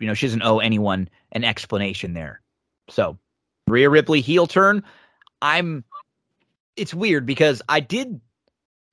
you 0.00 0.06
know, 0.06 0.14
she 0.14 0.26
doesn't 0.26 0.42
owe 0.42 0.58
anyone 0.58 1.08
an 1.32 1.44
explanation 1.44 2.12
there. 2.12 2.40
So 2.88 3.18
Rhea 3.72 3.90
Ripley 3.90 4.20
heel 4.20 4.46
turn. 4.46 4.82
I'm. 5.40 5.84
It's 6.76 6.94
weird 6.94 7.26
because 7.26 7.60
I 7.68 7.80
did. 7.80 8.20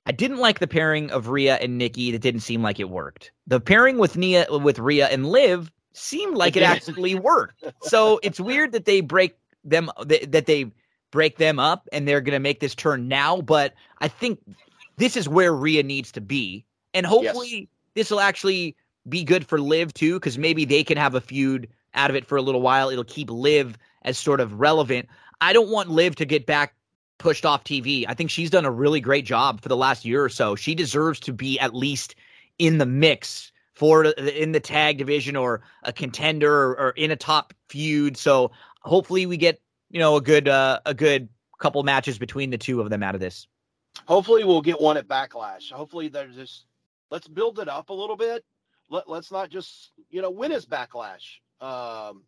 I 0.06 0.12
didn't 0.12 0.38
like 0.38 0.58
the 0.58 0.66
pairing 0.66 1.10
of 1.10 1.28
Rhea 1.28 1.56
and 1.56 1.78
Nikki. 1.78 2.10
That 2.10 2.22
didn't 2.22 2.40
seem 2.40 2.62
like 2.62 2.80
it 2.80 2.90
worked. 2.90 3.30
The 3.46 3.60
pairing 3.60 3.98
with 3.98 4.16
Nia 4.16 4.46
with 4.50 4.78
Rhea 4.78 5.08
and 5.08 5.26
Liv 5.26 5.70
seemed 5.92 6.36
like 6.36 6.56
it 6.56 6.62
actually 6.62 7.14
worked. 7.14 7.64
So 7.82 8.18
it's 8.22 8.40
weird 8.40 8.72
that 8.72 8.86
they 8.86 9.00
break 9.02 9.36
them 9.62 9.90
that 10.04 10.32
that 10.32 10.46
they 10.46 10.72
break 11.10 11.36
them 11.36 11.58
up 11.58 11.88
and 11.92 12.08
they're 12.08 12.20
going 12.20 12.32
to 12.32 12.40
make 12.40 12.60
this 12.60 12.74
turn 12.74 13.08
now. 13.08 13.40
But 13.40 13.74
I 13.98 14.08
think 14.08 14.40
this 14.96 15.16
is 15.16 15.28
where 15.28 15.52
Rhea 15.52 15.82
needs 15.82 16.10
to 16.12 16.20
be, 16.20 16.64
and 16.94 17.04
hopefully 17.04 17.68
this 17.94 18.10
will 18.10 18.20
actually 18.20 18.76
be 19.08 19.24
good 19.24 19.46
for 19.46 19.60
Liv 19.60 19.92
too, 19.92 20.14
because 20.14 20.38
maybe 20.38 20.64
they 20.64 20.84
can 20.84 20.96
have 20.96 21.14
a 21.14 21.20
feud 21.20 21.68
out 21.94 22.10
of 22.10 22.16
it 22.16 22.26
for 22.26 22.36
a 22.36 22.42
little 22.42 22.62
while. 22.62 22.88
It'll 22.90 23.04
keep 23.04 23.30
Liv 23.30 23.76
as 24.02 24.18
sort 24.18 24.40
of 24.40 24.60
relevant. 24.60 25.08
I 25.40 25.52
don't 25.52 25.70
want 25.70 25.90
Liv 25.90 26.16
to 26.16 26.24
get 26.24 26.46
back 26.46 26.74
pushed 27.18 27.46
off 27.46 27.62
TV. 27.64 28.04
I 28.08 28.14
think 28.14 28.30
she's 28.30 28.50
done 28.50 28.64
a 28.64 28.70
really 28.70 29.00
great 29.00 29.26
job 29.26 29.60
for 29.60 29.68
the 29.68 29.76
last 29.76 30.04
year 30.04 30.24
or 30.24 30.28
so. 30.28 30.56
She 30.56 30.74
deserves 30.74 31.20
to 31.20 31.32
be 31.32 31.60
at 31.60 31.74
least 31.74 32.16
in 32.58 32.78
the 32.78 32.86
mix 32.86 33.52
for 33.74 34.04
in 34.04 34.52
the 34.52 34.60
tag 34.60 34.98
division 34.98 35.36
or 35.36 35.62
a 35.84 35.92
contender 35.92 36.52
or, 36.52 36.78
or 36.78 36.90
in 36.90 37.10
a 37.10 37.16
top 37.16 37.54
feud. 37.68 38.16
So 38.16 38.50
hopefully 38.82 39.26
we 39.26 39.36
get 39.36 39.60
you 39.90 40.00
know 40.00 40.16
a 40.16 40.20
good 40.20 40.48
uh, 40.48 40.80
a 40.84 40.94
good 40.94 41.28
couple 41.58 41.82
matches 41.82 42.18
between 42.18 42.50
the 42.50 42.58
two 42.58 42.80
of 42.80 42.90
them 42.90 43.02
out 43.02 43.14
of 43.14 43.20
this. 43.20 43.46
hopefully 44.06 44.44
we'll 44.44 44.62
get 44.62 44.80
one 44.80 44.96
at 44.96 45.06
Backlash. 45.06 45.70
Hopefully 45.70 46.08
they're 46.08 46.28
just 46.28 46.66
let's 47.10 47.28
build 47.28 47.58
it 47.58 47.68
up 47.68 47.90
a 47.90 47.94
little 47.94 48.16
bit. 48.16 48.44
Let 48.88 49.08
let's 49.08 49.30
not 49.30 49.50
just 49.50 49.92
you 50.10 50.22
know 50.22 50.30
win 50.30 50.50
when 50.50 50.52
is 50.52 50.66
Backlash? 50.66 51.38
Um, 51.60 52.22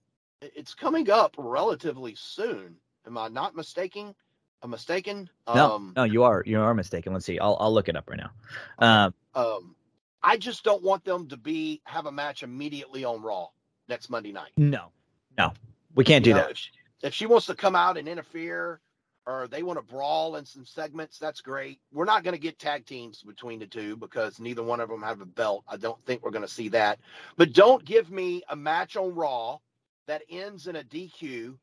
it's 0.54 0.74
coming 0.74 1.10
up 1.10 1.34
relatively 1.38 2.14
soon. 2.16 2.76
Am 3.06 3.18
I 3.18 3.28
not 3.28 3.56
mistaken? 3.56 4.14
I'm 4.62 4.70
mistaken. 4.70 5.28
No, 5.52 5.74
Um, 5.74 5.92
no, 5.96 6.04
you 6.04 6.22
are 6.22 6.42
you 6.46 6.60
are 6.60 6.74
mistaken. 6.74 7.12
Let's 7.12 7.26
see. 7.26 7.38
I'll 7.38 7.56
I'll 7.58 7.72
look 7.72 7.88
it 7.88 7.96
up 7.96 8.08
right 8.08 8.18
now. 8.18 8.30
Um, 8.78 9.14
um, 9.34 9.74
I 10.22 10.36
just 10.36 10.62
don't 10.62 10.82
want 10.82 11.04
them 11.04 11.28
to 11.28 11.36
be 11.36 11.80
have 11.84 12.06
a 12.06 12.12
match 12.12 12.42
immediately 12.42 13.04
on 13.04 13.22
Raw 13.22 13.48
next 13.88 14.08
Monday 14.08 14.32
night. 14.32 14.52
no, 14.56 14.92
no, 15.36 15.52
we 15.94 16.04
can't 16.04 16.24
do 16.24 16.30
know, 16.30 16.36
that. 16.38 16.50
If 16.52 16.58
she, 16.58 16.70
if 17.02 17.14
she 17.14 17.26
wants 17.26 17.46
to 17.46 17.56
come 17.56 17.74
out 17.74 17.96
and 17.96 18.06
interfere, 18.06 18.80
or 19.26 19.48
they 19.48 19.64
want 19.64 19.78
to 19.78 19.82
brawl 19.82 20.36
in 20.36 20.44
some 20.44 20.64
segments, 20.64 21.18
that's 21.18 21.40
great. 21.40 21.80
We're 21.92 22.04
not 22.04 22.22
going 22.22 22.34
to 22.34 22.40
get 22.40 22.58
tag 22.58 22.86
teams 22.86 23.22
between 23.22 23.58
the 23.58 23.66
two 23.66 23.96
because 23.96 24.38
neither 24.38 24.62
one 24.62 24.78
of 24.80 24.88
them 24.88 25.02
have 25.02 25.20
a 25.20 25.26
belt. 25.26 25.64
I 25.68 25.76
don't 25.76 26.02
think 26.06 26.22
we're 26.22 26.30
going 26.30 26.46
to 26.46 26.48
see 26.48 26.68
that. 26.70 27.00
But 27.36 27.52
don't 27.52 27.84
give 27.84 28.10
me 28.10 28.42
a 28.48 28.54
match 28.54 28.96
on 28.96 29.14
Raw 29.14 29.58
that 30.06 30.22
ends 30.28 30.66
in 30.66 30.76
a 30.76 30.84
DQ, 30.84 31.56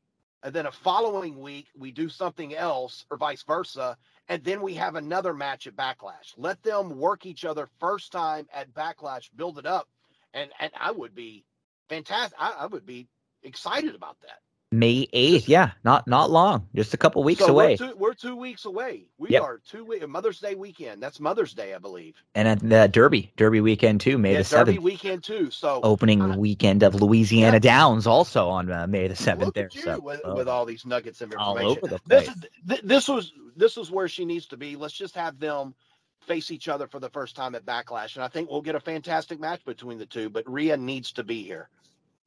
and 0.44 0.54
then 0.54 0.66
a 0.66 0.72
following 0.72 1.40
week 1.40 1.68
we 1.78 1.92
do 1.92 2.10
something 2.10 2.56
else, 2.56 3.06
or 3.10 3.18
vice 3.18 3.44
versa, 3.44 3.98
and 4.28 4.44
then 4.44 4.62
we 4.62 4.74
have 4.76 4.96
another 4.96 5.34
match 5.34 5.68
at 5.68 5.76
Backlash. 5.76 6.34
Let 6.38 6.62
them 6.64 6.98
work 6.98 7.26
each 7.26 7.46
other 7.46 7.68
first 7.80 8.12
time 8.12 8.48
at 8.54 8.74
Backlash, 8.74 9.30
build 9.36 9.58
it 9.60 9.66
up, 9.66 9.88
and 10.34 10.52
and 10.60 10.72
I 10.80 10.92
would 10.92 11.16
be 11.16 11.46
fantastic. 11.90 12.38
I, 12.40 12.52
I 12.60 12.66
would 12.68 12.86
be 12.86 13.08
excited 13.44 13.96
about 13.96 14.18
that. 14.22 14.40
May 14.72 15.08
eighth, 15.14 15.50
yeah, 15.50 15.72
not 15.84 16.06
not 16.08 16.30
long, 16.30 16.68
just 16.76 16.94
a 16.94 16.98
couple 16.98 17.24
weeks 17.24 17.40
so 17.40 17.48
away. 17.48 17.76
We're 17.80 17.88
two, 17.90 17.96
we're 17.98 18.14
two 18.14 18.36
weeks 18.36 18.66
away. 18.66 19.08
We 19.18 19.30
Yep. 19.30 19.42
are 19.42 19.58
two 19.68 19.84
weeks. 19.84 20.06
Mother's 20.08 20.40
Day 20.40 20.54
weekend. 20.54 21.02
That's 21.02 21.20
Mother's 21.20 21.56
Day, 21.56 21.74
I 21.74 21.80
believe. 21.80 22.22
and 22.36 22.48
at 22.48 22.60
the 22.60 22.88
Derby, 22.88 23.34
Derby 23.36 23.62
weekend 23.62 24.00
too, 24.00 24.20
May 24.20 24.34
yeah, 24.34 24.44
the 24.44 24.58
Derby 24.58 24.78
weekend 24.78 25.24
too. 25.24 25.50
So 25.50 25.80
Opening 25.82 26.22
I- 26.22 26.38
weekend 26.38 26.84
of 26.84 26.94
Louisiana 26.94 27.54
Yeah. 27.56 27.60
Downs 27.60 28.06
also 28.06 28.48
on 28.48 28.72
uh, 28.72 28.86
May 28.86 29.08
the 29.08 29.16
seventh. 29.16 29.56
There, 29.56 29.72
so 29.72 30.00
with, 30.02 30.22
uh, 30.24 30.36
with 30.36 30.48
all 30.48 30.66
these 30.66 30.86
nuggets 30.86 31.22
of 31.22 31.34
all 31.36 31.58
information. 31.58 31.84
over 31.84 31.96
the 31.96 32.02
This 32.06 32.26
place. 32.26 32.38
is 32.38 32.44
th- 32.68 32.82
this 32.84 33.08
was 33.08 33.34
this 33.56 33.76
is 33.76 33.90
where 33.90 34.08
she 34.08 34.24
needs 34.24 34.46
to 34.50 34.58
be. 34.58 34.76
Let's 34.76 34.94
just 34.94 35.16
have 35.16 35.40
them 35.40 35.74
face 36.28 36.52
each 36.52 36.68
other 36.68 36.86
for 36.86 37.00
the 37.00 37.10
first 37.10 37.36
time 37.36 37.56
at 37.56 37.66
Backlash, 37.66 38.18
and 38.18 38.24
I 38.24 38.28
think 38.28 38.52
we'll 38.52 38.62
get 38.62 38.76
a 38.76 38.80
fantastic 38.80 39.40
match 39.40 39.66
between 39.66 39.98
the 39.98 40.06
two. 40.06 40.30
But 40.30 40.48
Rhea 40.48 40.78
needs 40.78 41.12
to 41.14 41.24
be 41.24 41.42
here. 41.42 41.70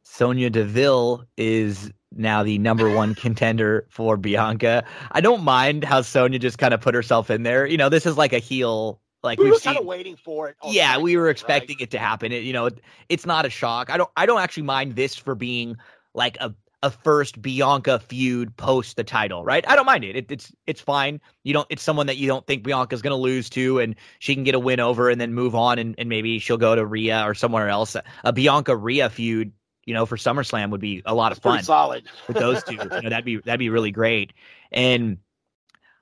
Sonya 0.02 0.50
Deville 0.50 1.24
is 1.36 1.92
now 2.16 2.42
the 2.42 2.58
number 2.58 2.92
one 2.94 3.14
contender 3.16 3.86
for 3.88 4.16
Bianca. 4.16 4.84
I 5.10 5.20
don't 5.20 5.42
mind 5.42 5.84
how 5.84 6.02
Sonya 6.02 6.38
just 6.38 6.58
kind 6.58 6.74
of 6.74 6.80
put 6.80 6.94
herself 6.94 7.30
in 7.30 7.42
there. 7.42 7.66
You 7.66 7.76
know, 7.76 7.88
this 7.88 8.06
is 8.06 8.16
like 8.16 8.32
a 8.32 8.38
heel. 8.38 9.00
Like 9.22 9.38
we 9.38 9.44
we've 9.44 9.54
were 9.54 9.60
kind 9.60 9.78
of 9.78 9.84
waiting 9.84 10.16
for 10.16 10.48
it. 10.48 10.56
yeah, 10.64 10.98
we 10.98 11.16
were 11.16 11.30
expecting 11.30 11.76
right? 11.76 11.82
it 11.82 11.90
to 11.92 11.98
happen. 11.98 12.32
It, 12.32 12.42
you 12.42 12.52
know, 12.52 12.66
it, 12.66 12.80
it's 13.08 13.24
not 13.24 13.46
a 13.46 13.50
shock. 13.50 13.88
I 13.88 13.96
don't. 13.96 14.10
I 14.16 14.26
don't 14.26 14.40
actually 14.40 14.64
mind 14.64 14.96
this 14.96 15.14
for 15.14 15.36
being 15.36 15.76
like 16.12 16.36
a 16.40 16.52
a 16.82 16.90
first 16.90 17.40
Bianca 17.40 18.00
feud 18.00 18.56
post 18.56 18.96
the 18.96 19.04
title, 19.04 19.44
right? 19.44 19.64
I 19.68 19.76
don't 19.76 19.86
mind 19.86 20.04
it. 20.04 20.16
it 20.16 20.30
it's 20.30 20.52
it's 20.66 20.80
fine. 20.80 21.20
You 21.44 21.52
don't. 21.52 21.66
It's 21.70 21.82
someone 21.82 22.06
that 22.08 22.16
you 22.16 22.26
don't 22.26 22.46
think 22.46 22.64
Bianca's 22.64 23.02
going 23.02 23.12
to 23.12 23.16
lose 23.16 23.48
to, 23.50 23.78
and 23.78 23.94
she 24.18 24.34
can 24.34 24.44
get 24.44 24.54
a 24.54 24.58
win 24.58 24.80
over, 24.80 25.08
and 25.08 25.20
then 25.20 25.32
move 25.32 25.54
on, 25.54 25.78
and, 25.78 25.94
and 25.98 26.08
maybe 26.08 26.38
she'll 26.38 26.56
go 26.56 26.74
to 26.74 26.84
Rhea 26.84 27.22
or 27.24 27.34
somewhere 27.34 27.68
else. 27.68 27.96
A 28.24 28.32
Bianca 28.32 28.76
Rhea 28.76 29.08
feud, 29.08 29.52
you 29.84 29.94
know, 29.94 30.06
for 30.06 30.16
SummerSlam 30.16 30.70
would 30.70 30.80
be 30.80 31.02
a 31.04 31.14
lot 31.14 31.32
of 31.32 31.38
fun 31.38 31.62
solid. 31.62 32.04
with 32.28 32.36
those 32.36 32.62
two. 32.62 32.74
you 32.74 32.84
know, 32.84 33.08
that'd 33.08 33.24
be 33.24 33.36
that'd 33.44 33.58
be 33.58 33.70
really 33.70 33.90
great. 33.90 34.32
And 34.70 35.18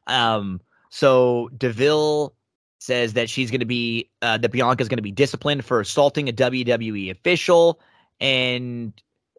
um, 0.07 0.61
so 0.91 1.49
Deville 1.57 2.35
says 2.79 3.13
that 3.15 3.29
she's 3.29 3.51
going 3.51 3.61
to 3.61 3.67
be 3.67 4.11
uh, 4.23 4.39
that 4.39 4.51
Bianca's 4.51 4.89
going 4.89 4.99
to 4.99 5.03
be 5.03 5.13
disciplined 5.13 5.65
for 5.65 5.81
assaulting 5.81 6.29
a 6.29 6.33
WWE 6.33 7.11
official, 7.11 7.81
and 8.21 8.93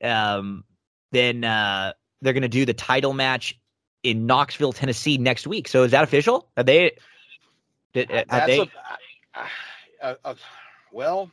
um, 0.03 0.63
then 1.11 1.43
uh, 1.43 1.93
they're 2.21 2.33
going 2.33 2.41
to 2.43 2.47
do 2.49 2.65
the 2.65 2.73
title 2.73 3.13
match 3.13 3.59
in 4.03 4.25
Knoxville, 4.25 4.73
Tennessee 4.73 5.17
next 5.17 5.45
week. 5.45 5.67
So 5.67 5.83
is 5.83 5.91
that 5.91 6.03
official? 6.03 6.49
Are 6.57 6.63
they? 6.63 6.91
Did, 7.93 8.09
have 8.09 8.27
That's 8.29 8.47
they? 8.47 8.59
a, 8.59 8.67
a, 10.01 10.17
a- 10.23 10.35
well, 10.91 11.29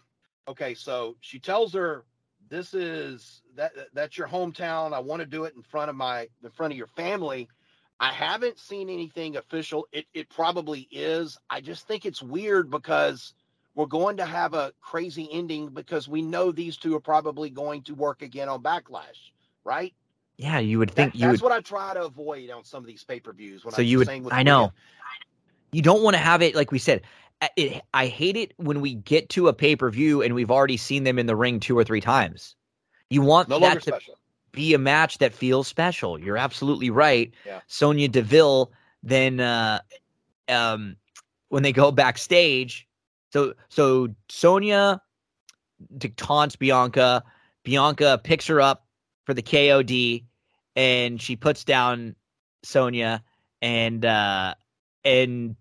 okay. 0.49 0.75
So 0.75 1.17
she 1.20 1.39
tells 1.39 1.73
her, 1.75 2.05
"This 2.49 2.75
is 2.75 3.43
that 3.57 3.73
that's 3.93 4.17
your 4.18 4.28
hometown. 4.28 4.93
I 4.93 4.99
want 5.01 5.20
to 5.20 5.27
do 5.27 5.44
it 5.44 5.55
in 5.57 5.62
front 5.62 5.91
of 5.91 5.97
my 5.97 6.28
in 6.43 6.51
front 6.51 6.73
of 6.73 6.77
your 6.77 6.86
family." 6.89 7.49
I 8.01 8.12
haven't 8.12 8.60
seen 8.60 8.89
anything 8.91 9.36
official. 9.36 9.86
It 9.93 10.07
it 10.15 10.28
probably 10.28 10.86
is. 10.91 11.36
I 11.51 11.60
just 11.60 11.86
think 11.89 12.07
it's 12.07 12.23
weird 12.23 12.70
because 12.70 13.35
we're 13.75 13.86
going 13.86 14.17
to 14.18 14.25
have 14.25 14.55
a 14.55 14.73
crazy 14.81 15.28
ending 15.33 15.68
because 15.70 16.09
we 16.09 16.23
know 16.23 16.52
these 16.52 16.77
two 16.77 16.94
are 16.97 17.01
probably 17.01 17.51
going 17.51 17.83
to 17.83 17.94
work 17.94 18.23
again 18.23 18.49
on 18.49 18.62
Backlash, 18.62 19.33
right? 19.65 19.94
yeah, 20.36 20.60
you 20.60 20.78
would 20.78 20.91
That- 20.91 20.94
think 20.94 21.15
you 21.17 21.20
that's 21.23 21.43
would. 21.43 21.51
what 21.51 21.52
I 21.52 21.60
try 21.60 21.94
to 21.94 22.05
avoid 22.05 22.51
on 22.51 22.62
some 22.62 22.85
of 22.85 22.86
these 22.86 23.02
pay 23.02 23.18
per 23.18 23.33
views. 23.33 23.65
So 23.70 23.83
you 23.83 23.99
would- 23.99 24.09
I 24.31 24.44
know. 24.44 24.73
you 25.73 25.83
don't 25.83 26.02
want 26.02 26.15
to 26.15 26.18
have 26.18 26.41
it 26.43 26.55
like 26.55 26.70
we 26.70 26.78
said 26.78 27.02
it, 27.57 27.83
i 27.94 28.07
hate 28.07 28.36
it 28.36 28.52
when 28.57 28.81
we 28.81 28.94
get 28.94 29.28
to 29.31 29.49
a 29.49 29.52
pay-per-view 29.52 30.23
and 30.23 30.34
we've 30.34 30.50
already 30.50 30.76
seen 30.76 31.05
them 31.05 31.18
in 31.18 31.26
the 31.26 31.36
ring 31.36 31.60
two 31.60 31.76
or 31.76 31.84
three 31.84 32.00
times 32.00 32.55
you 33.10 33.23
want 33.23 33.49
No 33.49 33.58
that 33.60 33.75
to 33.75 33.81
special. 33.81 34.18
be 34.52 34.75
a 34.75 34.78
match 34.78 35.18
that 35.18 35.33
feels 35.33 35.68
special 35.68 36.18
you're 36.18 36.36
absolutely 36.36 36.91
right 36.91 37.33
Yeah. 37.47 37.60
sonya 37.67 38.08
deville 38.08 38.73
then 39.02 39.41
uh 39.41 39.81
um 40.49 40.97
when 41.49 41.62
they 41.62 41.73
go 41.73 41.92
backstage 41.92 42.86
so 43.33 43.55
so 43.68 44.08
sonya 44.28 45.00
taunts 46.17 46.57
bianca 46.57 47.23
bianca 47.62 48.20
picks 48.23 48.47
her 48.47 48.60
up 48.60 48.86
for 49.25 49.34
the 49.34 49.42
kod 49.42 49.92
and 50.75 51.20
she 51.23 51.36
puts 51.36 51.65
down 51.65 52.17
sonia 52.65 53.23
and 53.62 54.05
uh 54.05 54.55
and 55.05 55.55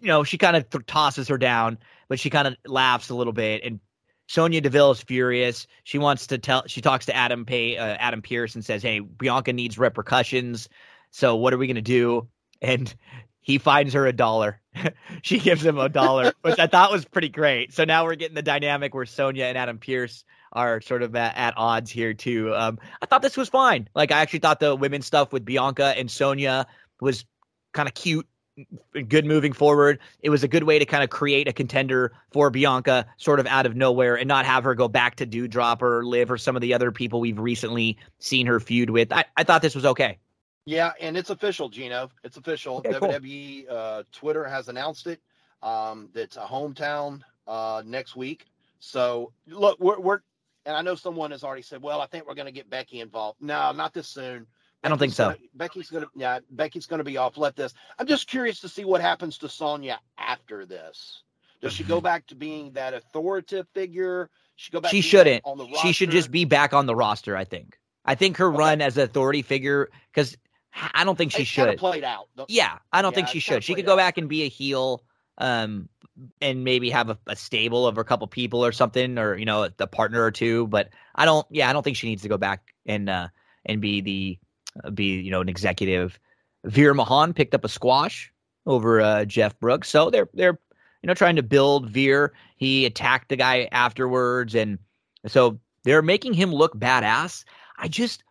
you 0.00 0.08
know 0.08 0.24
she 0.24 0.38
kind 0.38 0.56
of 0.56 0.68
th- 0.70 0.86
tosses 0.86 1.28
her 1.28 1.38
down, 1.38 1.78
but 2.08 2.20
she 2.20 2.30
kind 2.30 2.48
of 2.48 2.56
laughs 2.66 3.10
a 3.10 3.14
little 3.14 3.32
bit. 3.32 3.62
And 3.64 3.80
Sonya 4.28 4.60
Deville 4.60 4.92
is 4.92 5.02
furious. 5.02 5.66
She 5.84 5.98
wants 5.98 6.26
to 6.28 6.38
tell. 6.38 6.64
She 6.66 6.80
talks 6.80 7.06
to 7.06 7.16
Adam 7.16 7.44
Pay, 7.44 7.76
uh, 7.76 7.96
Adam 7.98 8.22
Pearce, 8.22 8.54
and 8.54 8.64
says, 8.64 8.82
"Hey, 8.82 9.00
Bianca 9.00 9.52
needs 9.52 9.78
repercussions. 9.78 10.68
So 11.10 11.36
what 11.36 11.52
are 11.52 11.58
we 11.58 11.66
gonna 11.66 11.82
do?" 11.82 12.28
And 12.62 12.94
he 13.40 13.58
finds 13.58 13.94
her 13.94 14.06
a 14.06 14.12
dollar. 14.12 14.60
she 15.22 15.38
gives 15.38 15.64
him 15.64 15.78
a 15.78 15.88
dollar, 15.88 16.32
which 16.42 16.58
I 16.58 16.66
thought 16.66 16.92
was 16.92 17.04
pretty 17.04 17.28
great. 17.28 17.72
So 17.72 17.84
now 17.84 18.04
we're 18.04 18.14
getting 18.14 18.34
the 18.34 18.42
dynamic 18.42 18.94
where 18.94 19.06
Sonya 19.06 19.44
and 19.44 19.58
Adam 19.58 19.78
Pearce 19.78 20.24
are 20.52 20.80
sort 20.80 21.02
of 21.02 21.14
at, 21.16 21.36
at 21.36 21.54
odds 21.56 21.90
here 21.90 22.14
too. 22.14 22.54
Um, 22.54 22.78
I 23.02 23.06
thought 23.06 23.22
this 23.22 23.36
was 23.36 23.48
fine. 23.48 23.88
Like 23.94 24.12
I 24.12 24.20
actually 24.20 24.40
thought 24.40 24.60
the 24.60 24.76
women's 24.76 25.06
stuff 25.06 25.32
with 25.32 25.44
Bianca 25.44 25.94
and 25.96 26.10
Sonia 26.10 26.66
was 27.00 27.24
kind 27.72 27.88
of 27.88 27.94
cute 27.94 28.26
good 29.08 29.24
moving 29.24 29.52
forward. 29.52 29.98
It 30.22 30.30
was 30.30 30.42
a 30.42 30.48
good 30.48 30.64
way 30.64 30.78
to 30.78 30.84
kind 30.84 31.04
of 31.04 31.10
create 31.10 31.48
a 31.48 31.52
contender 31.52 32.12
for 32.30 32.50
Bianca 32.50 33.06
sort 33.16 33.40
of 33.40 33.46
out 33.46 33.66
of 33.66 33.76
nowhere 33.76 34.16
and 34.16 34.26
not 34.28 34.46
have 34.46 34.64
her 34.64 34.74
go 34.74 34.88
back 34.88 35.16
to 35.16 35.26
Doudrop 35.26 35.82
or 35.82 36.04
Liv 36.04 36.30
or 36.30 36.38
some 36.38 36.56
of 36.56 36.62
the 36.62 36.74
other 36.74 36.90
people 36.90 37.20
we've 37.20 37.38
recently 37.38 37.96
seen 38.18 38.46
her 38.46 38.60
feud 38.60 38.90
with. 38.90 39.12
I, 39.12 39.24
I 39.36 39.44
thought 39.44 39.62
this 39.62 39.74
was 39.74 39.84
okay. 39.86 40.18
Yeah, 40.66 40.92
and 41.00 41.16
it's 41.16 41.30
official, 41.30 41.68
Gino. 41.68 42.10
It's 42.22 42.36
official. 42.36 42.78
Okay, 42.78 42.92
cool. 42.94 43.08
WWE 43.08 43.70
uh, 43.70 44.02
Twitter 44.12 44.44
has 44.44 44.68
announced 44.68 45.06
it. 45.06 45.20
Um, 45.62 46.08
that's 46.14 46.36
a 46.36 46.44
hometown 46.44 47.22
uh, 47.46 47.82
next 47.84 48.16
week. 48.16 48.46
So 48.78 49.32
look, 49.46 49.78
we're, 49.80 49.98
we're 49.98 50.20
and 50.66 50.76
I 50.76 50.82
know 50.82 50.94
someone 50.94 51.30
has 51.30 51.42
already 51.42 51.62
said, 51.62 51.82
well, 51.82 52.00
I 52.00 52.06
think 52.06 52.26
we're 52.26 52.34
going 52.34 52.46
to 52.46 52.52
get 52.52 52.68
Becky 52.68 53.00
involved. 53.00 53.40
No, 53.40 53.72
not 53.72 53.94
this 53.94 54.08
soon. 54.08 54.46
I 54.82 54.88
don't 54.88 54.98
think 54.98 55.12
so. 55.12 55.24
gonna- 55.26 55.38
Becky's 55.54 55.90
gonna 55.90 56.06
yeah, 56.14 56.38
Becky's 56.50 56.86
gonna 56.86 57.04
be 57.04 57.16
off. 57.18 57.36
Let 57.36 57.56
this. 57.56 57.74
I'm 57.98 58.06
just 58.06 58.26
curious 58.28 58.60
to 58.60 58.68
see 58.68 58.84
what 58.84 59.00
happens 59.00 59.38
to 59.38 59.48
Sonya 59.48 60.00
after 60.18 60.64
this. 60.64 61.22
Does 61.60 61.72
she 61.74 61.82
Mm-hmm. 61.82 61.92
go 61.92 62.00
back 62.00 62.26
to 62.28 62.34
being 62.34 62.72
that 62.72 62.94
authoritative 62.94 63.68
figure? 63.74 64.30
She 64.56 64.72
go 64.72 64.80
back. 64.80 64.90
She 64.90 65.02
shouldn't. 65.02 65.42
On 65.44 65.58
the 65.58 65.66
She 65.82 65.92
should 65.92 66.10
just 66.10 66.30
be 66.30 66.44
back 66.46 66.72
on 66.72 66.86
the 66.86 66.94
roster, 66.96 67.36
I 67.36 67.44
think. 67.44 67.78
I 68.04 68.14
think 68.14 68.38
her 68.38 68.46
Okay. 68.48 68.56
run 68.58 68.80
as 68.80 68.96
an 68.96 69.04
authority 69.04 69.42
figure, 69.42 69.90
because 70.12 70.36
I 70.94 71.04
don't 71.04 71.16
think 71.16 71.32
she 71.32 71.42
It's 71.42 71.50
should. 71.50 71.76
played 71.78 72.04
out. 72.04 72.28
Yeah, 72.48 72.78
I 72.92 73.02
don't 73.02 73.12
Yeah, 73.12 73.16
think 73.16 73.28
she 73.28 73.40
should. 73.40 73.62
She 73.62 73.74
could 73.74 73.84
go 73.84 73.92
out. 73.92 73.96
back 73.98 74.16
and 74.18 74.28
be 74.28 74.44
a 74.44 74.48
heel, 74.48 75.04
um, 75.36 75.88
and 76.40 76.64
maybe 76.64 76.90
have 76.90 77.10
a, 77.10 77.18
a 77.26 77.36
stable 77.36 77.86
of 77.86 77.98
a 77.98 78.04
couple 78.04 78.26
people 78.26 78.64
or 78.64 78.72
something, 78.72 79.18
or 79.18 79.36
you 79.36 79.44
know, 79.44 79.68
a 79.78 79.86
partner 79.86 80.22
or 80.22 80.30
two. 80.30 80.66
But 80.68 80.88
I 81.14 81.26
don't. 81.26 81.46
Yeah, 81.50 81.68
I 81.68 81.74
don't 81.74 81.82
think 81.82 81.96
she 81.98 82.08
needs 82.08 82.22
to 82.22 82.28
go 82.28 82.38
back 82.38 82.74
and 82.86 83.08
uh 83.10 83.28
and 83.66 83.80
be 83.82 84.00
the 84.00 84.38
be 84.94 85.20
you 85.20 85.30
know 85.30 85.40
an 85.40 85.48
executive. 85.48 86.18
Veer 86.64 86.94
Mahaan 86.94 87.34
picked 87.34 87.54
up 87.54 87.64
a 87.64 87.68
squash 87.68 88.32
over 88.66 89.00
uh, 89.00 89.24
Jeff 89.24 89.58
Brooks, 89.60 89.88
so 89.88 90.10
they're 90.10 90.28
they're 90.34 90.58
you 91.02 91.06
know 91.06 91.14
trying 91.14 91.36
to 91.36 91.42
build 91.42 91.90
Veer. 91.90 92.32
He 92.56 92.86
attacked 92.86 93.28
the 93.28 93.36
guy 93.36 93.68
afterwards, 93.72 94.54
and 94.54 94.78
so 95.26 95.58
they're 95.84 96.02
making 96.02 96.34
him 96.34 96.52
look 96.52 96.74
badass. 96.78 97.44
I 97.78 97.88
just 97.88 98.22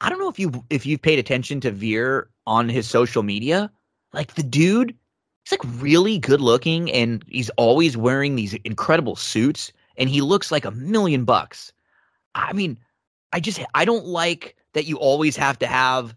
I 0.00 0.08
don't 0.10 0.18
know 0.18 0.28
if 0.28 0.38
you 0.38 0.64
if 0.70 0.86
you've 0.86 1.02
paid 1.02 1.18
attention 1.18 1.60
to 1.60 1.70
Veer 1.70 2.28
on 2.46 2.68
his 2.68 2.88
social 2.88 3.22
media. 3.22 3.70
Like 4.12 4.34
the 4.34 4.42
dude 4.42 4.94
he's 5.44 5.58
like 5.58 5.82
really 5.82 6.18
good 6.18 6.40
looking 6.40 6.90
and 6.92 7.24
he's 7.28 7.50
always 7.50 7.96
wearing 7.96 8.36
these 8.36 8.54
incredible 8.64 9.16
suits 9.16 9.72
and 9.96 10.08
he 10.08 10.20
looks 10.20 10.50
like 10.50 10.64
a 10.64 10.70
million 10.70 11.24
bucks. 11.24 11.72
I 12.34 12.52
mean, 12.52 12.78
I 13.32 13.40
just 13.40 13.60
I 13.74 13.84
don't 13.84 14.06
like 14.06 14.56
that 14.74 14.86
you 14.86 14.96
always 14.96 15.36
have 15.36 15.58
to 15.60 15.66
have 15.66 16.14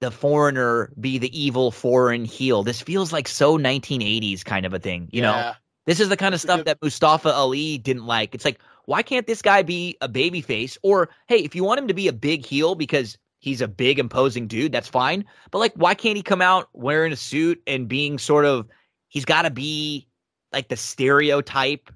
the 0.00 0.10
foreigner 0.10 0.92
be 1.00 1.18
the 1.18 1.38
evil 1.38 1.70
foreign 1.70 2.24
heel. 2.24 2.62
This 2.62 2.80
feels 2.80 3.12
like 3.12 3.26
so 3.28 3.58
1980s 3.58 4.44
kind 4.44 4.64
of 4.64 4.72
a 4.72 4.78
thing, 4.78 5.08
you 5.12 5.22
know. 5.22 5.52
This 5.86 6.00
is 6.00 6.10
the 6.10 6.18
kind 6.18 6.34
of 6.34 6.40
stuff 6.42 6.64
that 6.64 6.82
Mustafa 6.82 7.32
Ali 7.32 7.78
didn't 7.78 8.04
like. 8.04 8.34
It's 8.34 8.44
like, 8.44 8.60
why 8.84 9.02
can't 9.02 9.26
this 9.26 9.40
guy 9.40 9.62
be 9.62 9.96
a 10.02 10.08
baby 10.08 10.42
face? 10.42 10.76
Or 10.82 11.08
hey, 11.28 11.38
if 11.38 11.54
you 11.54 11.64
want 11.64 11.80
him 11.80 11.88
to 11.88 11.94
be 11.94 12.08
a 12.08 12.12
big 12.12 12.44
heel 12.44 12.74
because 12.74 13.16
he's 13.38 13.62
a 13.62 13.68
big 13.68 13.98
imposing 13.98 14.48
dude, 14.48 14.70
that's 14.70 14.86
fine. 14.86 15.24
But 15.50 15.58
like, 15.58 15.72
why 15.76 15.94
can't 15.94 16.16
he 16.16 16.22
come 16.22 16.42
out 16.42 16.68
wearing 16.74 17.12
a 17.12 17.16
suit 17.16 17.62
and 17.66 17.88
being 17.88 18.18
sort 18.18 18.44
of 18.44 18.68
he's 19.08 19.24
gotta 19.24 19.50
be 19.50 20.06
like 20.52 20.68
the 20.68 20.76
stereotype 20.76 21.90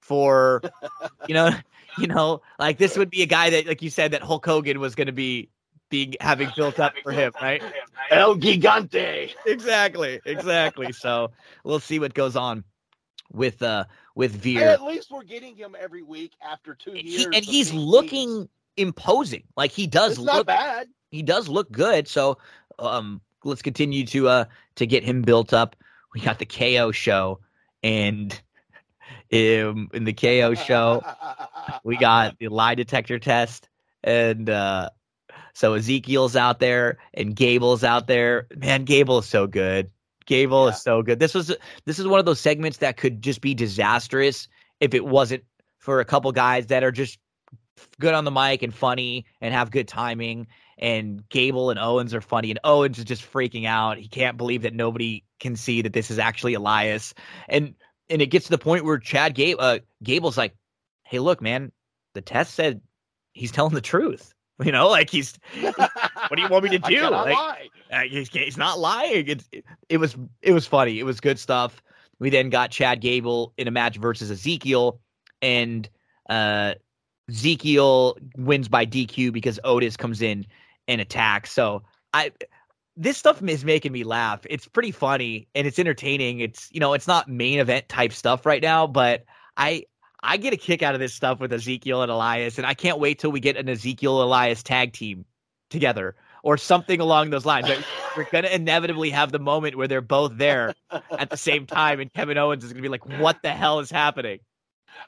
for 0.00 0.62
you 1.28 1.34
know, 1.34 1.50
you 1.98 2.06
know, 2.06 2.40
like 2.58 2.78
this 2.78 2.96
would 2.96 3.10
be 3.10 3.22
a 3.22 3.26
guy 3.26 3.50
that, 3.50 3.66
like 3.66 3.82
you 3.82 3.90
said, 3.90 4.12
that 4.12 4.22
Hulk 4.22 4.44
Hogan 4.44 4.80
was 4.80 4.94
gonna 4.94 5.12
be 5.12 5.50
being 5.94 6.14
having 6.20 6.52
built 6.56 6.80
up 6.80 6.94
for 7.02 7.12
him, 7.12 7.32
right? 7.40 7.62
El 8.10 8.36
Gigante. 8.36 9.30
exactly, 9.46 10.20
exactly. 10.24 10.92
So 10.92 11.32
we'll 11.64 11.80
see 11.80 12.00
what 12.00 12.14
goes 12.14 12.36
on 12.36 12.64
with 13.32 13.62
uh 13.62 13.84
with 14.14 14.32
Veer. 14.42 14.70
at 14.70 14.82
least 14.82 15.10
we're 15.10 15.22
getting 15.24 15.56
him 15.56 15.76
every 15.78 16.02
week 16.02 16.32
after 16.42 16.74
two 16.74 16.96
years. 16.96 17.26
He, 17.32 17.36
and 17.36 17.44
he's 17.44 17.72
looking 17.72 18.48
imposing. 18.76 19.44
Like 19.56 19.70
he 19.70 19.86
does 19.86 20.12
It's 20.12 20.24
not 20.24 20.36
look 20.36 20.46
bad. 20.46 20.88
he 21.10 21.22
does 21.22 21.48
look 21.48 21.70
good. 21.70 22.08
So 22.08 22.38
um 22.78 23.20
let's 23.44 23.62
continue 23.62 24.04
to 24.06 24.28
uh 24.28 24.44
to 24.76 24.86
get 24.86 25.04
him 25.04 25.22
built 25.22 25.52
up. 25.52 25.76
We 26.14 26.20
got 26.20 26.38
the 26.38 26.46
KO 26.46 26.90
show 26.92 27.40
and 27.82 28.32
um, 29.32 29.88
in 29.92 30.04
the 30.04 30.12
KO 30.12 30.54
show 30.54 31.04
we 31.84 31.96
got 31.96 32.34
the 32.38 32.48
lie 32.48 32.74
detector 32.74 33.18
test 33.18 33.68
and 34.02 34.48
uh 34.50 34.90
so 35.54 35.74
Ezekiel's 35.74 36.36
out 36.36 36.58
there 36.58 36.98
and 37.14 37.34
Gable's 37.34 37.84
out 37.84 38.06
there. 38.06 38.46
Man, 38.56 38.84
Gable 38.84 39.18
is 39.18 39.26
so 39.26 39.46
good. 39.46 39.90
Gable 40.26 40.66
Yeah. 40.66 40.72
is 40.72 40.82
so 40.82 41.02
good. 41.02 41.18
This 41.18 41.34
was 41.34 41.54
this 41.84 41.98
is 41.98 42.06
one 42.06 42.20
of 42.20 42.26
those 42.26 42.40
segments 42.40 42.78
that 42.78 42.96
could 42.96 43.22
just 43.22 43.40
be 43.40 43.54
disastrous 43.54 44.48
if 44.80 44.94
it 44.94 45.04
wasn't 45.04 45.44
for 45.78 46.00
a 46.00 46.04
couple 46.04 46.30
guys 46.32 46.66
that 46.68 46.82
are 46.82 46.92
just 46.92 47.18
good 48.00 48.14
on 48.14 48.24
the 48.24 48.30
mic 48.30 48.62
and 48.62 48.74
funny 48.74 49.26
and 49.40 49.54
have 49.54 49.70
good 49.70 49.88
timing. 49.88 50.46
And 50.76 51.28
Gable 51.28 51.70
and 51.70 51.78
Owens 51.78 52.14
are 52.14 52.20
funny, 52.20 52.50
and 52.50 52.58
Owens 52.64 52.98
is 52.98 53.04
just 53.04 53.22
freaking 53.22 53.64
out. 53.64 53.96
He 53.96 54.08
can't 54.08 54.36
believe 54.36 54.62
that 54.62 54.74
nobody 54.74 55.22
can 55.38 55.54
see 55.54 55.82
that 55.82 55.92
this 55.92 56.10
is 56.10 56.18
actually 56.18 56.54
Elias. 56.54 57.14
And 57.48 57.74
and 58.10 58.20
it 58.20 58.26
gets 58.26 58.46
to 58.46 58.50
the 58.50 58.58
point 58.58 58.84
where 58.84 58.98
Chad 58.98 59.34
Gable, 59.34 59.60
uh, 59.62 59.78
Gable's 60.02 60.36
like, 60.36 60.54
"Hey, 61.04 61.20
look, 61.20 61.40
man, 61.40 61.70
the 62.14 62.22
test 62.22 62.54
said 62.54 62.80
he's 63.34 63.52
telling 63.52 63.74
the 63.74 63.80
truth. 63.80 64.33
You 64.62 64.70
know, 64.72 64.88
like 64.88 65.10
he's 65.10 65.34
what 65.60 66.36
do 66.36 66.42
you 66.42 66.48
want 66.48 66.64
me 66.64 66.70
to 66.70 66.78
do? 66.88 67.08
Like- 67.08 67.70
uh, 67.90 68.00
he's, 68.02 68.28
he's 68.28 68.56
not 68.56 68.78
lying. 68.78 69.28
It's, 69.28 69.48
it, 69.52 69.64
it 69.88 69.96
was 69.98 70.16
it 70.42 70.52
was 70.52 70.66
funny. 70.66 70.98
It 70.98 71.04
was 71.04 71.20
good 71.20 71.38
stuff. 71.38 71.82
We 72.18 72.30
then 72.30 72.50
got 72.50 72.70
Chad 72.70 73.00
Gable 73.00 73.52
in 73.56 73.66
a 73.68 73.70
match 73.70 73.96
versus 73.96 74.30
Ezekiel, 74.30 75.00
and 75.42 75.88
uh, 76.30 76.74
Ezekiel 77.28 78.16
wins 78.36 78.68
by 78.68 78.86
DQ 78.86 79.32
because 79.32 79.58
Otis 79.64 79.96
comes 79.96 80.22
in 80.22 80.46
and 80.88 81.00
attacks. 81.00 81.52
So 81.52 81.82
I 82.12 82.32
this 82.96 83.18
stuff 83.18 83.42
is 83.42 83.64
making 83.64 83.92
me 83.92 84.04
laugh. 84.04 84.46
It's 84.48 84.68
pretty 84.68 84.92
funny 84.92 85.48
and 85.54 85.66
it's 85.66 85.78
entertaining. 85.78 86.40
It's 86.40 86.68
you 86.72 86.80
know 86.80 86.92
it's 86.92 87.08
not 87.08 87.28
main 87.28 87.58
event 87.58 87.88
type 87.88 88.12
stuff 88.12 88.46
right 88.46 88.62
now, 88.62 88.86
but 88.86 89.24
I 89.56 89.84
I 90.24 90.38
get 90.38 90.54
a 90.54 90.56
kick 90.56 90.82
out 90.82 90.94
of 90.94 91.00
this 91.00 91.12
stuff 91.12 91.38
with 91.38 91.52
Ezekiel 91.52 92.02
and 92.02 92.10
Elias, 92.10 92.56
and 92.56 92.66
I 92.66 92.72
can't 92.74 92.98
wait 92.98 93.18
till 93.18 93.30
we 93.30 93.40
get 93.40 93.56
an 93.58 93.68
Ezekiel 93.68 94.22
Elias 94.22 94.62
tag 94.62 94.94
team 94.94 95.26
together 95.68 96.16
or 96.42 96.56
something 96.56 96.98
along 96.98 97.30
those 97.30 97.44
lines. 97.44 97.68
Like, 97.68 97.84
we're 98.16 98.24
gonna 98.32 98.48
inevitably 98.48 99.10
have 99.10 99.30
the 99.32 99.38
moment 99.38 99.76
where 99.76 99.86
they're 99.86 100.00
both 100.00 100.36
there 100.36 100.74
at 100.90 101.28
the 101.28 101.36
same 101.36 101.66
time, 101.66 102.00
and 102.00 102.12
Kevin 102.12 102.38
Owens 102.38 102.64
is 102.64 102.72
gonna 102.72 102.82
be 102.82 102.88
like, 102.88 103.06
"What 103.06 103.42
the 103.42 103.50
hell 103.50 103.80
is 103.80 103.90
happening?" 103.90 104.40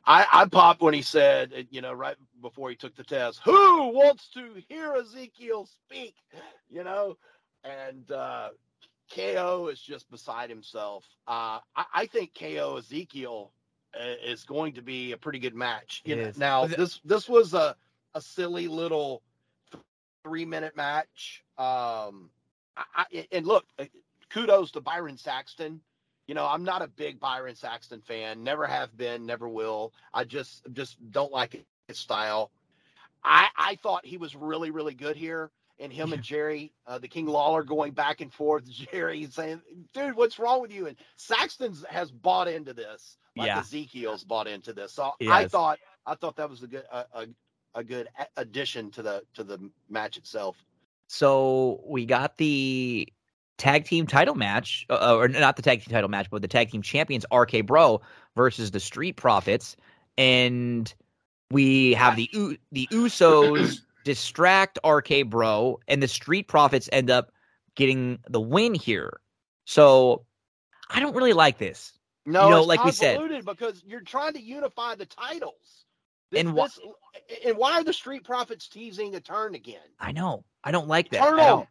I, 0.05 0.27
I 0.31 0.47
popped 0.47 0.83
when 0.83 0.95
he 0.95 1.03
said, 1.03 1.53
uh, 1.57 1.63
you 1.71 1.81
know, 1.81 1.93
right 1.93 2.17
before 2.43 2.71
he 2.71 2.77
took 2.77 2.95
the 2.97 3.05
test, 3.05 3.41
who 3.45 3.89
wants 3.93 4.29
to 4.35 4.63
hear 4.69 4.95
Ezekiel 4.95 5.67
speak? 5.67 6.15
You 6.69 6.85
know, 6.85 7.17
and 7.65 8.11
uh, 8.11 8.51
KO 9.15 9.69
is 9.69 9.81
just 9.81 10.11
beside 10.11 10.51
himself. 10.51 11.05
Uh, 11.27 11.61
I, 11.75 11.85
I 11.95 12.07
think 12.07 12.33
KO 12.39 12.77
Ezekiel 12.79 13.53
is 14.25 14.45
going 14.45 14.75
to 14.75 14.83
be 14.83 15.13
a 15.13 15.17
pretty 15.17 15.39
good 15.39 15.55
match. 15.55 16.03
You 16.05 16.17
know, 16.17 16.33
now 16.37 16.67
this 16.67 17.01
this 17.05 17.29
was 17.29 17.55
a 17.55 17.77
a 18.15 18.21
silly 18.21 18.69
little 18.69 19.23
three 20.23 20.45
minute 20.45 20.77
match. 20.77 21.45
Um, 21.59 22.31
I, 22.77 22.85
I, 22.97 23.29
and 23.33 23.47
look, 23.47 23.65
uh, 23.79 23.85
kudos 24.31 24.73
to 24.73 24.81
Byron 24.81 25.17
Saxton. 25.17 25.81
You 26.27 26.35
know, 26.35 26.45
I'm 26.45 26.65
not 26.65 26.83
a 26.83 26.89
big 26.89 27.21
Byron 27.21 27.55
Saxton 27.55 28.01
fan. 28.01 28.43
Never 28.43 28.67
have 28.67 28.97
been, 28.97 29.27
never 29.27 29.49
will. 29.49 29.93
I 30.13 30.25
just 30.25 30.63
just 30.73 30.97
don't 31.13 31.33
like 31.33 31.65
his 31.87 31.99
style. 31.99 32.51
I 33.23 33.49
I 33.57 33.77
thought 33.77 34.05
he 34.05 34.17
was 34.17 34.35
really 34.35 34.71
really 34.71 34.95
good 34.95 35.17
here, 35.17 35.51
and 35.79 35.93
him 35.93 36.13
and 36.13 36.23
Jerry, 36.23 36.73
uh, 36.87 36.99
the 36.99 37.09
King 37.09 37.27
Lawler, 37.27 37.63
going 37.63 37.93
back 37.93 38.21
and 38.21 38.33
forth. 38.33 38.69
Jerry 38.93 39.27
saying, 39.27 39.63
"Dude, 39.93 40.17
what's 40.17 40.39
wrong 40.39 40.61
with 40.61 40.73
you?" 40.73 40.87
And 40.87 40.97
Saxton's 41.15 41.85
has 41.89 42.11
bought 42.11 42.49
into 42.49 42.73
this, 42.73 43.17
like 43.37 43.49
Yeah. 43.49 43.61
Ezekiel's 43.61 44.25
bought 44.25 44.47
into 44.47 44.73
this. 44.73 44.93
So 44.93 45.13
He 45.19 45.29
I 45.29 45.47
thought 45.47 45.79
I 46.07 46.15
thought 46.15 46.37
that 46.37 46.49
was 46.49 46.63
a 46.63 46.67
good 46.67 46.85
a, 46.91 47.05
a, 47.13 47.27
a 47.75 47.85
good 47.85 48.09
addition 48.37 48.91
to 48.93 49.03
the 49.03 49.23
to 49.35 49.45
the 49.45 49.71
match 49.89 50.17
itself. 50.17 50.57
So 51.09 51.81
we 51.87 52.07
got 52.07 52.37
the 52.37 53.09
tag 53.59 53.85
team 53.85 54.07
title 54.07 54.35
match, 54.35 54.87
uh, 54.91 55.17
or 55.17 55.29
not 55.29 55.57
the 55.57 55.63
tag 55.63 55.83
team 55.83 55.93
title 55.93 56.11
match, 56.11 56.29
but 56.31 56.43
the 56.43 56.49
tag 56.49 56.71
team 56.71 56.83
champions 56.83 57.25
RK 57.33 57.67
Bro 57.67 58.01
versus 58.35 58.71
the 58.71 58.81
Street 58.81 59.17
Profits, 59.17 59.77
and 60.19 60.93
we 61.51 61.95
have 61.95 62.17
the 62.17 62.59
the 62.73 62.89
Usos 62.93 63.81
distract 64.05 64.79
RK 64.85 65.27
Bro, 65.29 65.81
and 65.89 66.03
the 66.03 66.09
Street 66.09 66.49
Profits 66.49 66.89
end 66.93 67.11
up 67.11 67.33
getting 67.75 68.19
the 68.29 68.41
win 68.41 68.75
here. 68.75 69.21
So 69.65 70.25
I 70.91 71.01
don't 71.01 71.15
really 71.15 71.33
like 71.33 71.59
this. 71.59 71.93
No, 72.27 72.45
You 72.45 72.51
know, 72.51 72.63
like 72.65 72.85
we 72.85 72.91
said- 72.91 73.45
because 73.45 73.83
you're 73.87 74.01
trying 74.01 74.33
to 74.35 74.41
unify 74.41 74.95
the 74.97 75.07
titles. 75.07 75.85
This, 76.31 76.41
And 76.41 76.59
this- 76.59 76.79
and 77.45 77.57
why 77.57 77.75
are 77.75 77.85
the 77.85 77.93
Street 77.93 78.25
Profits 78.25 78.67
teasing 78.69 79.15
a 79.15 79.21
turn 79.21 79.55
again? 79.55 79.81
I 80.01 80.11
know 80.13 80.45
I 80.65 80.73
don't 80.73 80.89
like 80.89 81.09
that. 81.11 81.21
Turn 81.23 81.37
them, 81.37 81.67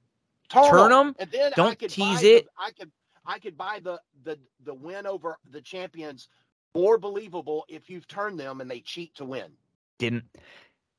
turn, 0.50 0.69
Turn 0.69 0.92
'em, 0.93 1.08
'em, 1.09 1.16
and 1.19 1.32
then 1.32 1.51
don't 1.58 1.77
tease 1.77 2.24
it. 2.24 2.45
The, 2.45 2.51
I 2.58 2.72
could 2.72 2.92
I 3.25 3.40
could 3.40 3.58
buy 3.58 3.80
the 3.84 4.00
the 4.24 4.40
the 4.64 4.74
win 4.74 5.06
over 5.06 5.38
the 5.51 5.61
champions 5.61 6.30
more 6.74 6.98
believable 6.98 7.66
if 7.67 7.90
you've 7.90 8.08
turned 8.08 8.40
them 8.40 8.61
and 8.61 8.72
they 8.72 8.80
cheat 8.80 9.14
to 9.16 9.25
win. 9.25 9.51
didn't 9.98 10.24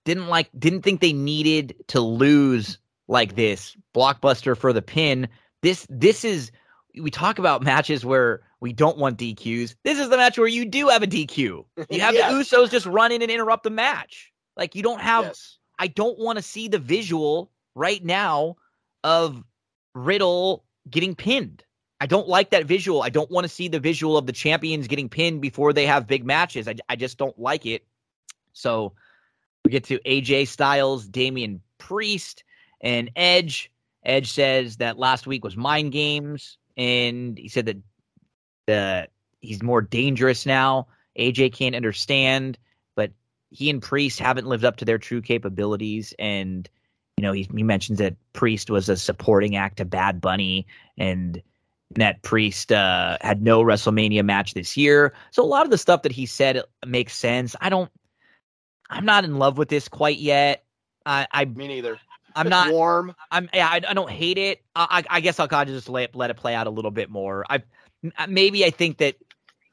didn't 0.05 0.29
like 0.29 0.51
didn't 0.59 0.83
think 0.83 1.01
they 1.01 1.13
needed 1.15 1.75
to 1.89 2.01
lose 2.01 2.79
like 3.09 3.37
this 3.37 3.75
blockbuster 3.95 4.57
for 4.57 4.73
the 4.73 4.83
pin 4.83 5.29
this 5.63 5.87
this 5.91 6.25
is 6.25 6.51
we 6.99 7.11
talk 7.11 7.39
about 7.39 7.63
matches 7.63 8.05
where 8.05 8.43
we 8.61 8.73
don't 8.73 8.99
want 8.99 9.19
DQs 9.19 9.75
this 9.85 9.99
is 9.99 10.09
the 10.09 10.17
match 10.17 10.39
where 10.39 10.47
you 10.49 10.65
do 10.65 10.89
have 10.89 11.03
a 11.03 11.07
DQ 11.07 11.37
you 11.91 12.01
have 12.01 12.15
Yes. 12.15 12.51
the 12.51 12.57
Usos 12.57 12.71
just 12.71 12.87
run 12.87 13.13
in 13.13 13.23
and 13.23 13.31
interrupt 13.31 13.65
the 13.65 13.71
match 13.71 14.33
like 14.57 14.75
you 14.75 14.83
don't 14.83 15.01
have 15.01 15.25
yes. 15.25 15.59
I 15.79 15.89
don't 15.89 16.19
want 16.19 16.37
to 16.39 16.43
see 16.43 16.69
the 16.69 16.79
visual 16.79 17.51
right 17.75 18.03
now 18.03 18.57
of 19.05 19.45
Riddle 19.95 20.65
getting 20.91 21.15
pinned. 21.15 21.63
I 22.01 22.07
don't 22.07 22.29
like 22.29 22.51
that 22.51 22.65
visual. 22.67 23.03
I 23.03 23.09
don't 23.11 23.31
want 23.31 23.45
to 23.45 23.49
see 23.49 23.69
the 23.69 23.81
visual 23.81 24.17
of 24.17 24.27
the 24.27 24.33
champions 24.33 24.87
getting 24.87 25.09
pinned 25.09 25.41
before 25.43 25.73
they 25.73 25.87
have 25.87 26.07
big 26.07 26.25
matches. 26.25 26.67
I, 26.69 26.77
I 26.89 26.97
just 26.97 27.19
don't 27.19 27.39
like 27.39 27.67
it. 27.67 27.85
So 28.53 28.95
we 29.65 29.71
get 29.71 29.85
to 29.85 29.99
AJ 30.01 30.49
Styles, 30.49 31.07
Damian 31.07 31.61
Priest, 31.79 32.45
and 32.81 33.11
Edge. 33.17 33.71
Edge 34.05 34.33
says 34.33 34.77
that 34.79 34.99
last 34.99 35.27
week 35.27 35.45
was 35.45 35.57
mind 35.57 35.93
games, 35.93 36.59
and 36.77 37.37
he 37.37 37.49
said 37.49 37.67
that 37.67 37.77
the 38.67 39.09
he's 39.41 39.63
more 39.63 39.83
dangerous 39.83 40.47
now. 40.47 40.89
AJ 41.19 41.55
can't 41.55 41.75
understand, 41.75 42.59
but 42.95 43.11
he 43.51 43.71
and 43.71 43.81
Priest 43.83 44.19
haven't 44.19 44.47
lived 44.47 44.65
up 44.65 44.77
to 44.79 44.85
their 44.85 44.99
true 44.99 45.23
capabilities. 45.23 46.15
And 46.19 46.69
you 47.17 47.23
know, 47.23 47.33
he 47.33 47.49
he 47.55 47.63
mentions 47.63 47.99
that 47.99 48.17
Priest 48.33 48.71
was 48.71 48.89
a 48.89 48.97
supporting 48.97 49.57
act 49.57 49.79
to 49.79 49.85
Bad 49.85 50.21
Bunny, 50.21 50.67
and 50.99 51.43
that 51.95 52.23
Priest 52.23 52.73
uh, 52.73 53.17
had 53.21 53.43
no 53.43 53.63
WrestleMania 53.63 54.25
match 54.25 54.55
this 54.55 54.77
year. 54.77 55.15
So 55.31 55.43
a 55.43 55.47
lot 55.47 55.65
of 55.65 55.71
the 55.71 55.79
stuff 55.79 56.03
that 56.03 56.13
he 56.13 56.27
said 56.27 56.63
makes 56.87 57.15
sense. 57.17 57.57
I 57.61 57.69
don't. 57.71 57.91
I'm 58.91 59.05
not 59.05 59.25
in 59.25 59.39
love 59.39 59.59
with 59.59 59.69
this 59.69 59.89
quite 59.89 60.19
yet. 60.19 60.65
I, 61.05 61.27
I 61.33 61.45
Me 61.45 61.69
neither. 61.69 61.99
I'm 62.35 62.47
It's 62.47 62.51
not. 62.51 62.71
warm. 62.71 63.15
I'm. 63.31 63.49
Yeah, 63.55 63.69
I, 63.69 63.77
I 63.89 63.95
don't 63.95 64.11
hate 64.11 64.37
it. 64.39 64.63
I, 64.75 65.03
I, 65.09 65.17
I 65.17 65.21
guess 65.21 65.41
I'll 65.41 65.49
kind 65.49 65.69
of 65.71 65.75
just 65.75 65.89
let 65.89 66.15
let 66.15 66.31
it 66.31 66.37
play 66.37 66.55
out 66.55 66.67
a 66.67 66.71
little 66.71 66.91
bit 66.91 67.09
more. 67.09 67.45
I 67.49 67.63
Uh, 68.19 68.27
maybe 68.29 68.65
I 68.65 68.71
think 68.71 68.99
that 68.99 69.17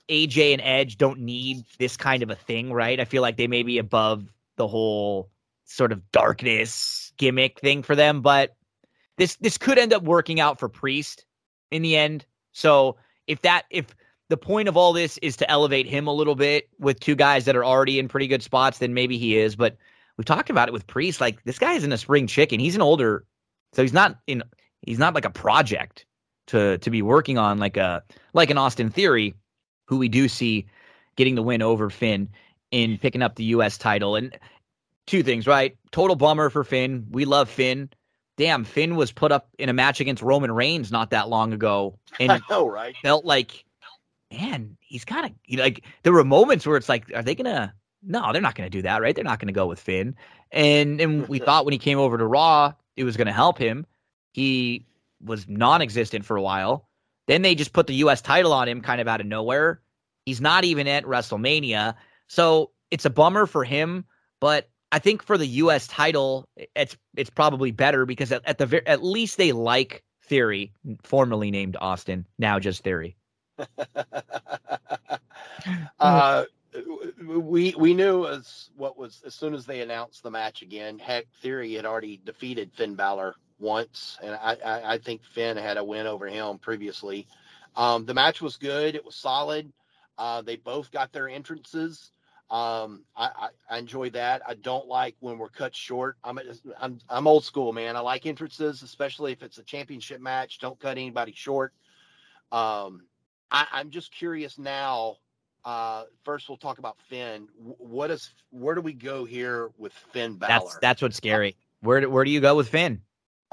AJ 0.09 0.53
and 0.53 0.61
Edge 0.61 0.97
don't 0.97 1.19
need 1.19 1.63
this 1.79 1.97
kind 1.97 2.23
of 2.23 2.29
a 2.29 2.35
thing, 2.35 2.71
right? 2.71 2.99
I 2.99 3.05
feel 3.05 3.21
like 3.21 3.37
they 3.37 3.47
may 3.47 3.63
be 3.63 3.77
above 3.77 4.25
the 4.57 4.67
whole 4.67 5.29
sort 5.65 5.91
of 5.91 6.11
darkness 6.11 7.11
gimmick 7.17 7.59
thing 7.59 7.83
for 7.83 7.95
them, 7.95 8.21
but 8.21 8.55
this 9.17 9.35
this 9.37 9.57
could 9.57 9.77
end 9.77 9.93
up 9.93 10.03
working 10.03 10.39
out 10.39 10.59
for 10.59 10.69
Priest 10.69 11.25
in 11.71 11.81
the 11.81 11.95
end. 11.95 12.25
So 12.51 12.97
if 13.27 13.41
that 13.41 13.63
if 13.69 13.87
the 14.29 14.37
point 14.37 14.67
of 14.67 14.77
all 14.77 14.93
this 14.93 15.17
is 15.19 15.37
to 15.37 15.49
elevate 15.49 15.87
him 15.87 16.07
a 16.07 16.13
little 16.13 16.35
bit 16.35 16.69
with 16.79 16.99
two 16.99 17.15
guys 17.15 17.45
that 17.45 17.55
are 17.55 17.65
already 17.65 17.99
in 17.99 18.07
pretty 18.07 18.27
good 18.27 18.43
spots, 18.43 18.79
then 18.79 18.93
maybe 18.93 19.17
he 19.17 19.37
is. 19.37 19.55
But 19.55 19.77
we've 20.17 20.25
talked 20.25 20.49
about 20.49 20.67
it 20.67 20.73
with 20.73 20.87
Priest. 20.87 21.21
Like 21.21 21.43
this 21.43 21.59
guy 21.59 21.73
isn't 21.73 21.91
a 21.91 21.97
spring 21.97 22.27
chicken. 22.27 22.59
He's 22.59 22.75
an 22.75 22.81
older, 22.81 23.25
so 23.73 23.81
he's 23.81 23.93
not 23.93 24.19
in. 24.27 24.43
He's 24.81 24.99
not 24.99 25.13
like 25.13 25.25
a 25.25 25.29
project 25.29 26.05
to 26.47 26.77
to 26.77 26.89
be 26.89 27.01
working 27.01 27.37
on 27.37 27.57
like 27.59 27.77
a 27.77 28.03
like 28.33 28.49
an 28.49 28.57
Austin 28.57 28.89
Theory, 28.89 29.33
who 29.85 29.97
we 29.97 30.09
do 30.09 30.27
see 30.27 30.65
getting 31.15 31.35
the 31.35 31.43
win 31.43 31.61
over 31.61 31.89
Finn 31.89 32.29
in 32.71 32.97
picking 32.97 33.21
up 33.21 33.35
the 33.35 33.43
U.S. 33.45 33.77
title. 33.77 34.15
And 34.15 34.37
two 35.05 35.23
things, 35.23 35.47
right? 35.47 35.77
Total 35.91 36.15
bummer 36.15 36.49
for 36.49 36.63
Finn. 36.63 37.05
We 37.11 37.25
love 37.25 37.49
Finn. 37.49 37.89
Damn, 38.35 38.63
Finn 38.63 38.95
was 38.95 39.11
put 39.11 39.31
up 39.31 39.49
in 39.59 39.69
a 39.69 39.73
match 39.73 39.99
against 39.99 40.23
Roman 40.23 40.51
Reigns 40.51 40.91
not 40.91 41.11
that 41.11 41.29
long 41.29 41.53
ago, 41.53 41.99
and 42.19 42.31
I 42.31 42.41
know, 42.49 42.67
right? 42.67 42.95
felt 43.03 43.25
like, 43.25 43.63
man, 44.31 44.75
he's 44.79 45.05
kind 45.05 45.25
of 45.27 45.31
you 45.45 45.57
know, 45.57 45.63
like 45.63 45.83
there 46.01 46.13
were 46.13 46.23
moments 46.23 46.65
where 46.65 46.77
it's 46.77 46.89
like, 46.89 47.11
are 47.13 47.21
they 47.21 47.35
gonna? 47.35 47.73
No, 48.01 48.33
they're 48.33 48.41
not 48.41 48.55
gonna 48.55 48.71
do 48.71 48.81
that, 48.81 49.01
right? 49.01 49.15
They're 49.15 49.23
not 49.23 49.39
gonna 49.39 49.51
go 49.51 49.67
with 49.67 49.79
Finn. 49.79 50.15
And 50.51 50.99
and 50.99 51.27
we 51.27 51.37
thought 51.45 51.65
when 51.65 51.73
he 51.73 51.77
came 51.77 51.99
over 51.99 52.17
to 52.17 52.25
Raw, 52.25 52.73
it 52.97 53.03
was 53.03 53.17
gonna 53.17 53.31
help 53.31 53.59
him. 53.59 53.85
He 54.31 54.83
was 55.23 55.47
non-existent 55.47 56.25
for 56.25 56.37
a 56.37 56.41
while. 56.41 56.87
Then 57.27 57.41
they 57.41 57.55
just 57.55 57.73
put 57.73 57.87
the 57.87 57.95
U.S. 57.95 58.21
title 58.21 58.53
on 58.53 58.67
him, 58.67 58.81
kind 58.81 58.99
of 58.99 59.07
out 59.07 59.21
of 59.21 59.27
nowhere. 59.27 59.81
He's 60.25 60.41
not 60.41 60.65
even 60.65 60.87
at 60.87 61.05
WrestleMania, 61.05 61.95
so 62.27 62.71
it's 62.91 63.05
a 63.05 63.09
bummer 63.09 63.45
for 63.45 63.63
him. 63.63 64.05
But 64.39 64.69
I 64.91 64.99
think 64.99 65.23
for 65.23 65.37
the 65.37 65.47
U.S. 65.47 65.87
title, 65.87 66.47
it's 66.75 66.97
it's 67.15 67.29
probably 67.29 67.71
better 67.71 68.05
because 68.05 68.31
at, 68.31 68.45
at 68.45 68.57
the 68.57 68.65
ver- 68.65 68.83
at 68.85 69.03
least 69.03 69.37
they 69.37 69.51
like 69.51 70.03
Theory, 70.25 70.73
formerly 71.03 71.51
named 71.51 71.77
Austin, 71.79 72.25
now 72.37 72.59
just 72.59 72.83
Theory. 72.83 73.15
uh, 75.99 76.45
we 77.25 77.73
we 77.77 77.93
knew 77.93 78.25
as 78.25 78.69
what 78.75 78.97
was 78.97 79.21
as 79.25 79.35
soon 79.35 79.53
as 79.53 79.65
they 79.65 79.81
announced 79.81 80.23
the 80.23 80.31
match 80.31 80.61
again. 80.61 80.99
Heck, 80.99 81.25
Theory 81.41 81.73
had 81.73 81.85
already 81.85 82.19
defeated 82.23 82.71
Finn 82.73 82.95
Balor 82.95 83.35
once, 83.63 84.19
and 84.21 84.35
I 84.35 84.57
I, 84.63 84.93
I 84.93 84.97
think 84.99 85.23
Finn 85.23 85.57
had 85.57 85.77
a 85.77 85.83
win 85.83 86.05
over 86.05 86.27
him 86.27 86.59
previously. 86.59 87.27
Um, 87.75 88.05
the 88.05 88.13
match 88.13 88.41
was 88.41 88.57
good. 88.57 88.95
It 88.95 89.03
was 89.03 89.15
solid. 89.15 89.71
Uh, 90.17 90.41
they 90.43 90.57
both 90.57 90.91
got 90.91 91.11
their 91.11 91.27
entrances. 91.27 92.11
Um, 92.51 93.03
I, 93.15 93.29
I, 93.35 93.49
I 93.71 93.77
enjoy 93.79 94.11
that. 94.11 94.43
I 94.47 94.53
don't 94.53 94.87
like 94.87 95.15
when 95.21 95.39
we're 95.39 95.49
cut 95.49 95.75
short. 95.75 96.17
I'm, 96.23 96.39
I'm 96.79 96.99
I'm 97.09 97.25
old 97.25 97.43
school, 97.43 97.73
man. 97.73 97.95
I 97.95 98.01
like 98.01 98.27
entrances, 98.27 98.83
especially 98.83 99.31
if 99.31 99.41
it's 99.41 99.57
a 99.57 99.63
championship 99.63 100.21
match. 100.21 100.59
Don't 100.59 100.79
cut 100.79 100.91
anybody 100.97 101.33
short. 101.35 101.73
Um, 102.51 103.05
I, 103.49 103.65
I'm 103.71 103.89
just 103.89 104.13
curious 104.13 104.59
now. 104.59 105.17
Uh, 105.65 106.03
first, 106.23 106.47
we'll 106.49 106.57
talk 106.57 106.77
about 106.77 106.97
Finn. 107.09 107.47
What 107.57 108.11
is 108.11 108.29
where 108.51 108.75
do 108.75 108.81
we 108.81 108.93
go 108.93 109.25
here 109.25 109.71
with 109.79 109.93
Finn 109.93 110.35
Balor? 110.35 110.65
That's 110.65 110.77
that's 110.79 111.01
what's 111.01 111.17
scary. 111.17 111.55
Where 111.79 112.01
do- 112.01 112.09
where 112.09 112.23
do 112.23 112.29
you 112.31 112.41
go 112.41 112.55
with 112.55 112.69
Finn? 112.69 113.01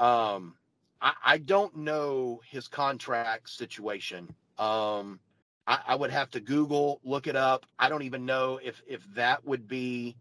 Um, 0.01 0.55
I, 1.01 1.13
I 1.23 1.37
don't 1.37 1.75
know 1.77 2.41
his 2.49 2.67
contract 2.67 3.49
situation. 3.49 4.33
Um, 4.57 5.19
I, 5.67 5.79
I 5.89 5.95
would 5.95 6.11
have 6.11 6.31
to 6.31 6.39
Google, 6.39 6.99
look 7.03 7.27
it 7.27 7.35
up. 7.35 7.65
I 7.77 7.87
don't 7.87 8.01
even 8.01 8.25
know 8.25 8.59
if 8.61 8.81
if 8.87 9.03
that 9.13 9.45
would 9.45 9.67
be. 9.67 10.15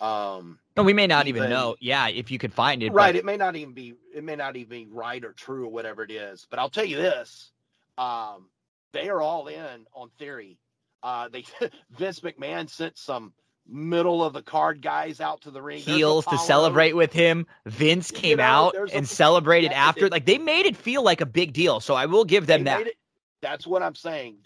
Um, 0.00 0.58
No, 0.76 0.82
we 0.82 0.92
may 0.92 1.06
not 1.06 1.28
even 1.28 1.44
Even- 1.44 1.50
know. 1.50 1.76
Yeah, 1.80 2.08
if 2.08 2.30
you 2.30 2.38
could 2.38 2.52
find 2.52 2.82
it. 2.82 2.92
right. 2.92 3.08
but- 3.12 3.16
It 3.16 3.24
may 3.24 3.36
not 3.36 3.56
even 3.56 3.72
be. 3.72 3.94
It 4.14 4.22
may 4.24 4.36
not 4.36 4.56
even 4.56 4.68
be 4.68 4.86
right 4.92 5.24
or 5.24 5.32
true 5.32 5.64
or 5.64 5.68
whatever 5.68 6.02
it 6.02 6.10
is. 6.10 6.46
But 6.50 6.58
I'll 6.58 6.70
tell 6.70 6.84
you 6.84 6.96
this: 6.96 7.52
um, 7.98 8.48
they 8.92 9.08
are 9.08 9.22
all 9.22 9.46
in 9.48 9.86
on 9.94 10.10
theory. 10.18 10.58
Uh, 11.02 11.28
they 11.28 11.44
Vince 11.90 12.20
McMahon 12.20 12.68
sent 12.68 12.98
some 12.98 13.32
middle 13.68 14.24
of 14.24 14.32
the 14.32 14.42
card 14.42 14.82
guys 14.82 15.20
out 15.20 15.40
to 15.42 15.50
the 15.50 15.62
ring. 15.62 15.78
Heels 15.80 16.24
to 16.26 16.38
celebrate 16.38 16.94
with 16.94 17.12
him. 17.12 17.46
Vince 17.66 18.10
You 18.10 18.18
came 18.18 18.36
know, 18.38 18.44
out 18.44 18.72
there's 18.74 18.92
a- 18.92 18.96
and 18.96 19.08
celebrated 19.08 19.72
after. 19.72 20.08
Like 20.08 20.26
they 20.26 20.38
made 20.38 20.66
it 20.66 20.76
feel 20.76 21.02
like 21.02 21.20
a 21.20 21.26
big 21.26 21.52
deal. 21.52 21.80
So 21.80 21.94
I 21.94 22.06
will 22.06 22.24
give 22.24 22.46
them 22.46 22.60
They 22.64 22.70
that. 22.70 22.86
it- 22.88 22.96
that's 23.40 23.66
what 23.66 23.82
I'm 23.82 23.94
saying. 23.94 24.36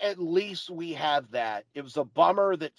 At 0.00 0.18
least 0.18 0.70
we 0.70 0.92
have 0.92 1.30
that. 1.32 1.64
It 1.74 1.82
was 1.82 1.96
a 1.96 2.04
bummer 2.04 2.56
that 2.56 2.72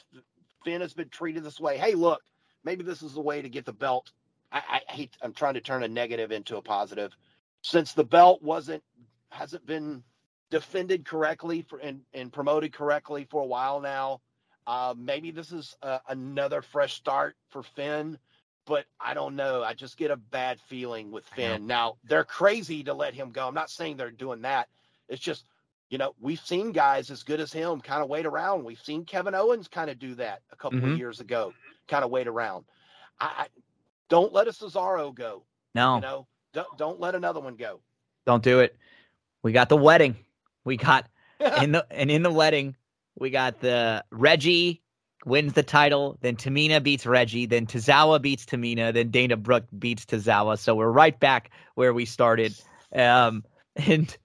Finn 0.64 0.80
has 0.82 0.93
been 0.93 1.09
treated 1.09 1.43
this 1.43 1.59
way. 1.59 1.77
Hey, 1.77 1.95
look, 1.95 2.22
maybe 2.64 2.83
this 2.83 3.01
is 3.01 3.14
the 3.14 3.22
way 3.22 3.41
to 3.41 3.49
get 3.49 3.65
the 3.65 3.74
belt. 3.74 4.11
I, 4.51 4.82
I 4.88 4.91
hate. 4.93 5.17
I'm 5.22 5.33
trying 5.33 5.56
to 5.56 5.61
turn 5.61 5.83
a 5.83 5.88
negative 5.88 6.32
into 6.32 6.56
a 6.57 6.61
positive. 6.61 7.14
Since 7.61 7.91
the 7.93 8.03
belt 8.06 8.41
wasn't 8.41 8.83
hasn't 9.30 9.65
been 9.65 10.01
defended 10.49 11.03
correctly 11.06 11.61
for 11.61 11.80
and, 11.80 12.01
and 12.14 12.32
promoted 12.32 12.72
correctly 12.72 13.27
for 13.30 13.41
a 13.41 13.45
while 13.45 13.82
now. 13.82 14.22
Uh, 14.68 14.94
maybe 14.98 15.32
this 15.32 15.52
is 15.52 15.76
uh, 15.84 16.00
another 16.10 16.61
fresh 16.61 16.94
start 16.95 17.35
for 17.50 17.61
Finn, 17.64 18.18
but 18.66 18.85
I 19.00 19.14
don't 19.14 19.35
know. 19.35 19.64
I 19.64 19.74
just 19.74 19.98
get 19.98 20.10
a 20.11 20.16
bad 20.18 20.60
feeling 20.60 21.11
with 21.11 21.26
Finn. 21.27 21.68
Now 21.68 21.98
they're 22.03 22.24
crazy 22.24 22.84
to 22.84 22.94
let 22.94 23.14
him 23.14 23.32
go. 23.32 23.48
I'm 23.48 23.53
not 23.53 23.69
saying 23.69 23.98
they're 23.98 24.10
doing 24.11 24.42
that. 24.42 24.68
It's 25.08 25.22
just, 25.22 25.45
you 25.90 26.00
know, 26.00 26.16
we've 26.19 26.40
seen 26.40 26.72
guys 26.72 27.11
as 27.11 27.22
good 27.22 27.40
as 27.40 27.53
him 27.53 27.80
kind 27.80 28.02
of 28.02 28.10
wait 28.10 28.26
around. 28.26 28.64
We've 28.64 28.82
seen 28.82 29.06
Kevin 29.06 29.35
Owens 29.35 29.68
kind 29.68 29.90
of 29.90 30.00
do 30.00 30.16
that 30.16 30.42
a 30.52 30.56
couple 30.56 30.80
Mhm. 30.80 30.94
of 30.94 30.98
years 30.98 31.19
ago, 31.19 31.53
kind 31.88 32.03
of 32.03 32.10
wait 32.10 32.27
around. 32.27 32.66
I, 33.19 33.26
I 33.26 33.48
don't 34.10 34.34
let 34.34 34.48
a 34.48 34.52
Cesaro 34.52 35.14
go. 35.14 35.44
No, 35.76 35.95
You 35.95 36.02
know, 36.02 36.27
don't 36.53 36.77
don't 36.77 37.00
let 37.00 37.14
another 37.16 37.40
one 37.40 37.56
go. 37.56 37.82
don't 38.26 38.42
do 38.44 38.61
it. 38.61 38.76
We 39.44 39.52
got 39.52 39.69
the 39.69 39.77
wedding. 39.77 40.16
We 40.64 40.76
got 40.77 41.08
in 41.61 41.74
the 41.74 41.85
and 41.92 42.10
in 42.10 42.24
the 42.24 42.32
wedding, 42.32 42.76
we 43.18 43.30
got 43.30 43.60
the 43.61 44.03
Reggie 44.11 44.82
wins 45.26 45.53
the 45.53 45.64
title, 45.64 46.18
then 46.22 46.35
Tamina 46.35 46.82
beats 46.82 47.06
Reggie, 47.06 47.45
then 47.45 47.66
Tozawa 47.66 48.22
beats 48.22 48.45
Tamina, 48.45 48.94
then 48.94 49.10
Dana 49.10 49.35
Brooke 49.35 49.66
beats 49.77 50.06
Tozawa. 50.06 50.58
So 50.58 50.76
we're 50.76 50.92
right 50.92 51.19
back 51.19 51.52
where 51.74 51.94
we 51.94 52.06
started. 52.06 52.53
Um, 52.95 53.44
and 53.76 54.16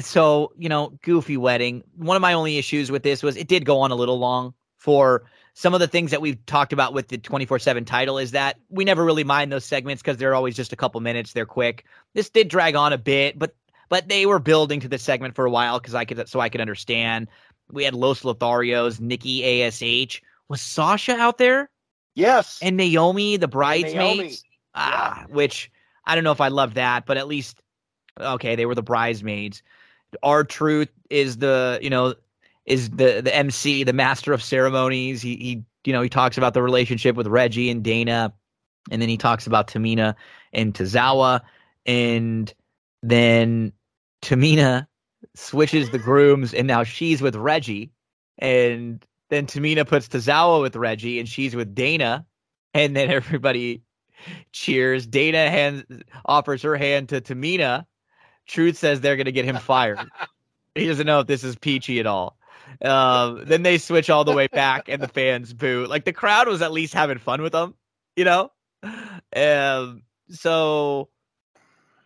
so, 0.00 0.52
you 0.56 0.68
know, 0.68 0.92
goofy 1.02 1.36
wedding. 1.36 1.82
One 1.96 2.16
of 2.16 2.20
my 2.20 2.34
only 2.34 2.58
issues 2.58 2.90
with 2.90 3.02
this 3.02 3.22
was 3.22 3.36
it 3.36 3.48
did 3.48 3.64
go 3.64 3.80
on 3.80 3.90
a 3.90 3.94
little 3.94 4.18
long 4.18 4.54
for 4.76 5.24
some 5.54 5.74
of 5.74 5.80
the 5.80 5.88
things 5.88 6.10
that 6.10 6.20
we've 6.20 6.44
talked 6.46 6.72
about 6.72 6.94
with 6.94 7.08
the 7.08 7.18
24/7 7.18 7.84
title 7.84 8.18
is 8.18 8.30
that 8.30 8.58
we 8.70 8.84
never 8.84 9.04
really 9.04 9.24
mind 9.24 9.52
those 9.52 9.64
segments 9.64 10.02
cuz 10.02 10.16
they're 10.16 10.34
always 10.34 10.56
just 10.56 10.72
a 10.72 10.76
couple 10.76 11.00
minutes, 11.00 11.32
they're 11.32 11.46
quick. 11.46 11.84
This 12.14 12.30
did 12.30 12.48
drag 12.48 12.74
on 12.74 12.92
a 12.92 12.98
bit, 12.98 13.38
but 13.38 13.54
but 13.88 14.08
they 14.08 14.24
were 14.24 14.38
building 14.38 14.80
to 14.80 14.88
the 14.88 14.98
segment 14.98 15.34
for 15.34 15.44
a 15.44 15.50
while 15.50 15.78
cuz 15.78 15.94
I 15.94 16.04
could 16.04 16.28
so 16.28 16.40
I 16.40 16.48
could 16.48 16.60
understand. 16.60 17.28
We 17.72 17.84
had 17.84 17.94
Los 17.94 18.22
Lotharios, 18.22 19.00
Nikki 19.00 19.62
ASH. 19.62 20.22
Was 20.48 20.60
Sasha 20.60 21.16
out 21.16 21.38
there? 21.38 21.70
yes. 22.14 22.58
And 22.62 22.76
Naomi, 22.76 23.36
the 23.36 23.48
bridesmaids? 23.48 24.44
Ah, 24.74 25.24
which 25.28 25.70
I 26.06 26.14
don't 26.14 26.24
know 26.24 26.32
if 26.32 26.40
I 26.40 26.48
love 26.48 26.74
that, 26.74 27.06
but 27.06 27.16
at 27.16 27.28
least 27.28 27.62
okay, 28.20 28.56
they 28.56 28.66
were 28.66 28.74
the 28.74 28.82
bridesmaids. 28.82 29.62
R-Truth 30.22 30.90
is 31.10 31.38
the 31.38 31.78
you 31.82 31.90
know 31.90 32.14
is 32.66 32.90
the 32.90 33.20
the 33.22 33.34
MC, 33.34 33.84
the 33.84 33.92
master 33.92 34.32
of 34.32 34.42
ceremonies. 34.42 35.22
He 35.22 35.36
he 35.36 35.64
you 35.84 35.92
know 35.92 36.02
he 36.02 36.08
talks 36.08 36.38
about 36.38 36.54
the 36.54 36.62
relationship 36.62 37.16
with 37.16 37.26
Reggie 37.26 37.70
and 37.70 37.82
Dana, 37.82 38.32
and 38.90 39.00
then 39.00 39.08
he 39.08 39.16
talks 39.16 39.46
about 39.46 39.68
Tamina 39.68 40.14
and 40.52 40.74
Tozawa, 40.74 41.40
and 41.86 42.52
then 43.02 43.72
Tamina 44.22 44.86
switches 45.34 45.90
the 45.90 45.98
grooms, 45.98 46.54
and 46.54 46.66
now 46.66 46.84
she's 46.84 47.22
with 47.22 47.36
Reggie, 47.36 47.92
and 48.38 49.04
then 49.30 49.46
Tamina 49.46 49.86
puts 49.86 50.08
Tozawa 50.08 50.60
with 50.60 50.76
Reggie, 50.76 51.18
and 51.18 51.28
she's 51.28 51.54
with 51.54 51.74
Dana, 51.74 52.26
and 52.74 52.94
then 52.96 53.10
everybody 53.10 53.82
cheers. 54.52 55.06
Dana 55.06 55.50
hands 55.50 55.84
offers 56.24 56.62
her 56.62 56.76
hand 56.76 57.08
to 57.10 57.20
Tamina. 57.20 57.86
Truth 58.46 58.78
says 58.78 59.00
they're 59.00 59.16
going 59.16 59.26
to 59.26 59.32
get 59.32 59.44
him 59.44 59.56
fired. 59.56 60.00
he 60.74 60.86
doesn't 60.86 61.06
know 61.06 61.20
if 61.20 61.26
this 61.26 61.44
is 61.44 61.56
peachy 61.56 62.00
at 62.00 62.06
all. 62.06 62.36
Um, 62.82 63.44
then 63.44 63.62
they 63.62 63.78
switch 63.78 64.10
all 64.10 64.24
the 64.24 64.32
way 64.32 64.48
back, 64.48 64.88
and 64.88 65.02
the 65.02 65.08
fans 65.14 65.52
boo. 65.52 65.86
Like 65.86 66.04
the 66.04 66.12
crowd 66.12 66.48
was 66.48 66.62
at 66.62 66.72
least 66.72 66.94
having 66.94 67.18
fun 67.18 67.42
with 67.42 67.52
them, 67.52 67.74
you 68.16 68.24
know. 68.24 68.50
Um, 69.34 70.02
so 70.28 71.08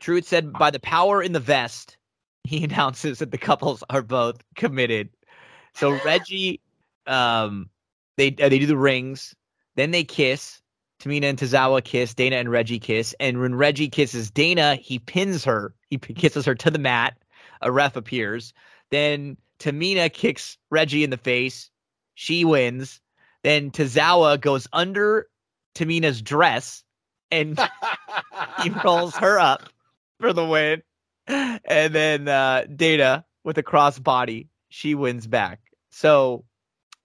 Truth 0.01 0.29
said, 0.29 0.53
by 0.53 0.71
the 0.71 0.81
power 0.81 1.23
in 1.23 1.33
the 1.33 1.41
vest, 1.41 1.96
he 2.47 2.65
announces 2.65 3.19
that 3.19 3.31
the 3.31 3.39
couples 3.39 3.83
are 3.91 4.03
both 4.03 4.43
committed. 4.55 5.11
So 5.75 5.99
Reggie, 6.05 6.61
um, 7.07 7.71
they 8.17 8.29
uh, 8.29 8.49
they 8.49 8.59
do 8.59 8.67
the 8.67 8.77
rings, 8.77 9.35
then 9.77 9.91
they 9.91 10.05
kiss. 10.05 10.61
Tamina 10.99 11.25
and 11.25 11.39
Tozawa 11.39 11.85
kiss. 11.85 12.15
Dana 12.15 12.37
and 12.37 12.51
Reggie 12.51 12.79
kiss. 12.79 13.15
And 13.21 13.39
when 13.39 13.55
Reggie 13.55 13.91
kisses 13.91 14.31
Dana, 14.31 14.77
he 14.77 14.99
pins 14.99 15.45
her. 15.45 15.75
He 15.91 15.99
p- 15.99 16.15
kisses 16.15 16.47
her 16.47 16.55
to 16.55 16.71
the 16.71 16.79
mat. 16.79 17.19
A 17.61 17.71
ref 17.71 17.97
appears. 17.97 18.55
Then 18.91 19.37
Tamina 19.59 20.11
kicks 20.11 20.57
Reggie 20.71 21.05
in 21.05 21.11
the 21.11 21.19
face. 21.19 21.71
She 22.15 22.47
wins. 22.47 23.03
Then 23.43 23.71
Tozawa 23.71 24.41
goes 24.41 24.67
under 24.73 25.29
Tamina's 25.75 26.23
dress 26.23 26.83
and 27.31 27.59
he 28.63 28.71
rolls 28.85 29.15
her 29.17 29.39
up 29.39 29.65
for 30.19 30.33
the 30.33 30.45
win. 30.45 30.83
And 31.29 31.95
then 31.95 32.29
uh, 32.29 32.65
Data 32.75 33.25
with 33.45 33.59
a 33.59 33.63
cross 33.63 33.99
body, 33.99 34.49
she 34.69 34.95
wins 34.95 35.27
back. 35.27 35.61
So, 35.91 36.45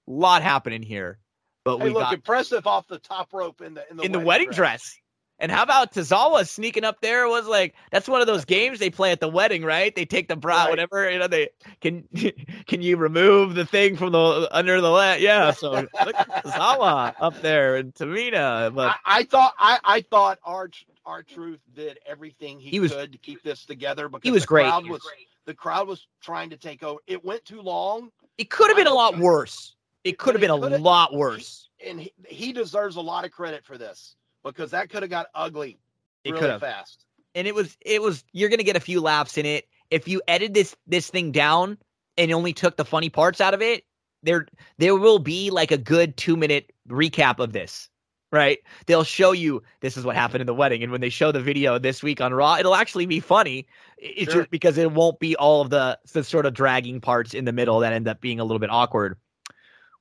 a 0.08 0.11
lot 0.11 0.41
happening 0.43 0.83
here. 0.83 1.19
But 1.64 1.77
hey, 1.77 1.85
we 1.85 1.90
look 1.91 2.03
got 2.03 2.14
impressive 2.14 2.67
off 2.67 2.88
the 2.88 3.00
top 3.00 3.33
rope 3.33 3.61
in 3.61 3.75
the 3.75 3.90
in 3.90 3.98
the, 3.98 4.03
in 4.03 4.11
the 4.11 4.19
wedding 4.19 4.50
dress. 4.51 4.98
And 5.40 5.51
how 5.51 5.64
about 5.64 5.91
Tozawa 5.91 6.48
sneaking 6.48 6.83
up 6.83 7.01
there? 7.01 7.27
Was 7.27 7.48
like 7.48 7.74
that's 7.91 8.08
one 8.08 8.22
of 8.22 8.27
those 8.27 8.45
games 8.45 8.77
they 8.77 8.91
play 8.91 9.11
at 9.11 9.19
the 9.19 9.27
wedding, 9.27 9.64
right? 9.64 9.95
They 9.95 10.06
take 10.06 10.27
the 10.27 10.35
bra, 10.35 10.64
Right. 10.64 10.69
whatever. 10.69 11.09
You 11.09 11.17
know, 11.17 11.27
they 11.27 11.50
can 11.82 12.08
can 12.67 12.82
you 12.83 12.98
remove 12.98 13.56
the 13.56 13.66
thing 13.66 13.95
from 13.98 14.11
the 14.11 14.48
under 14.51 14.80
the 14.82 14.91
leg? 14.91 15.22
Yeah. 15.22 15.51
So 15.51 15.72
look 15.72 16.16
at 16.16 16.45
Tozawa 16.45 17.16
up 17.19 17.41
there 17.41 17.75
and 17.77 17.91
Tamina, 17.93 18.74
but 18.74 18.95
I, 19.03 19.19
I 19.19 19.24
thought 19.24 19.53
I, 19.58 19.80
I 19.83 20.01
thought 20.01 20.38
our 20.43 20.69
R-Truth 21.05 21.59
did 21.73 21.99
everything 22.05 22.59
he, 22.59 22.69
He 22.69 22.80
was- 22.80 22.91
could 22.93 23.11
to 23.11 23.17
keep 23.17 23.41
this 23.43 23.65
together 23.65 24.07
because 24.09 24.23
he 24.23 24.31
was 24.31 24.43
the 24.43 24.47
great. 24.47 24.65
Crowd 24.67 24.88
was, 24.88 25.01
the 25.45 25.53
crowd 25.53 25.88
was 25.88 26.07
trying 26.21 26.49
to 26.51 26.57
take 26.57 26.83
over. 26.83 26.99
It 27.07 27.23
went 27.23 27.43
too 27.45 27.61
long, 27.61 28.11
it 28.38 28.49
could 28.49 28.69
have 28.69 28.77
been 28.77 28.88
a 28.88 28.93
lot 28.93 29.17
worse. 29.17 29.75
It 30.03 30.17
could 30.17 30.33
have 30.33 30.41
been 30.41 30.49
a 30.49 30.55
lot 30.55 31.13
worse. 31.13 31.69
and 31.85 31.99
he, 32.01 32.11
he 32.27 32.53
deserves 32.53 32.95
a 32.95 33.01
lot 33.01 33.23
of 33.25 33.31
credit 33.31 33.63
for 33.65 33.77
this 33.77 34.15
because 34.43 34.71
that 34.71 34.89
could 34.89 35.03
have 35.03 35.09
got 35.11 35.27
ugly 35.35 35.77
It 36.23 36.31
really 36.31 36.41
could 36.41 36.49
have. 36.51 36.61
fast. 36.61 37.05
and 37.35 37.47
it 37.47 37.53
was 37.55 37.77
it 37.81 38.01
was 38.01 38.23
you're 38.33 38.49
gonna 38.49 38.63
get 38.63 38.75
a 38.75 38.80
few 38.80 38.99
laughs 39.01 39.38
in 39.38 39.45
it 39.45 39.67
if 39.91 40.07
you 40.07 40.21
edit 40.27 40.53
this 40.55 40.75
this 40.88 41.09
thing 41.09 41.31
down 41.31 41.77
and 42.17 42.31
only 42.31 42.51
took 42.53 42.77
the 42.77 42.85
funny 42.85 43.09
parts 43.09 43.39
out 43.41 43.53
of 43.53 43.61
it 43.61 43.83
there 44.23 44.47
there 44.80 44.95
will 44.95 45.19
be 45.19 45.49
like 45.51 45.71
a 45.71 45.77
good 45.77 46.17
two 46.17 46.35
minute 46.35 46.71
recap 46.89 47.38
of 47.39 47.53
this 47.53 47.89
right? 48.32 48.60
They'll 48.85 49.03
show 49.03 49.32
you 49.32 49.61
this 49.82 49.98
is 49.98 50.06
what 50.06 50.16
happened 50.16 50.42
in 50.42 50.48
the 50.48 50.53
wedding 50.53 50.84
and 50.84 50.92
when 50.92 51.01
they 51.01 51.10
show 51.10 51.32
the 51.32 51.42
video 51.42 51.77
this 51.77 52.01
week 52.01 52.22
on 52.22 52.34
raw 52.34 52.56
it'll 52.56 52.76
actually 52.76 53.06
be 53.06 53.19
funny. 53.19 53.68
It's 53.98 54.32
Sure. 54.32 54.42
just 54.42 54.51
because 54.51 54.77
it 54.77 54.92
won't 54.92 55.19
be 55.19 55.35
all 55.35 55.61
of 55.61 55.69
the 55.69 56.00
the 56.14 56.24
sort 56.24 56.45
of 56.45 56.53
dragging 56.53 57.01
parts 57.01 57.34
in 57.34 57.45
the 57.45 57.51
middle 57.51 57.80
that 57.80 57.93
end 57.93 58.08
up 58.08 58.22
being 58.22 58.40
a 58.40 58.43
little 58.43 58.60
bit 58.60 58.72
awkward. 58.72 59.18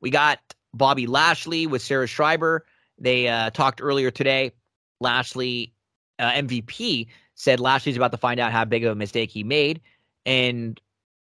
We 0.00 0.10
got 0.10 0.38
bobby 0.72 1.06
lashley 1.06 1.66
with 1.66 1.82
sarah 1.82 2.06
schreiber. 2.06 2.64
They 2.98 3.28
uh, 3.28 3.50
talked 3.50 3.80
earlier 3.82 4.10
today. 4.10 4.52
Lashley 5.00 5.72
uh, 6.18 6.30
MVP 6.32 7.08
said 7.34 7.58
Lashley's 7.58 7.96
about 7.96 8.12
to 8.12 8.18
find 8.18 8.38
out 8.38 8.52
how 8.52 8.64
big 8.66 8.84
of 8.84 8.92
a 8.92 8.94
mistake 8.94 9.30
he 9.30 9.42
made. 9.42 9.80
And 10.26 10.78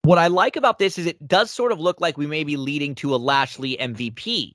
what 0.03 0.17
I 0.17 0.27
like 0.27 0.55
about 0.55 0.79
this 0.79 0.97
is 0.97 1.05
it 1.05 1.27
does 1.27 1.51
sort 1.51 1.73
of 1.73 1.79
look 1.81 1.99
like 1.99 2.17
we 2.17 2.25
may 2.27 2.45
be 2.45 2.55
leading 2.55 2.95
to 2.95 3.13
a 3.13 3.17
Lashley 3.17 3.75
MVP 3.77 4.53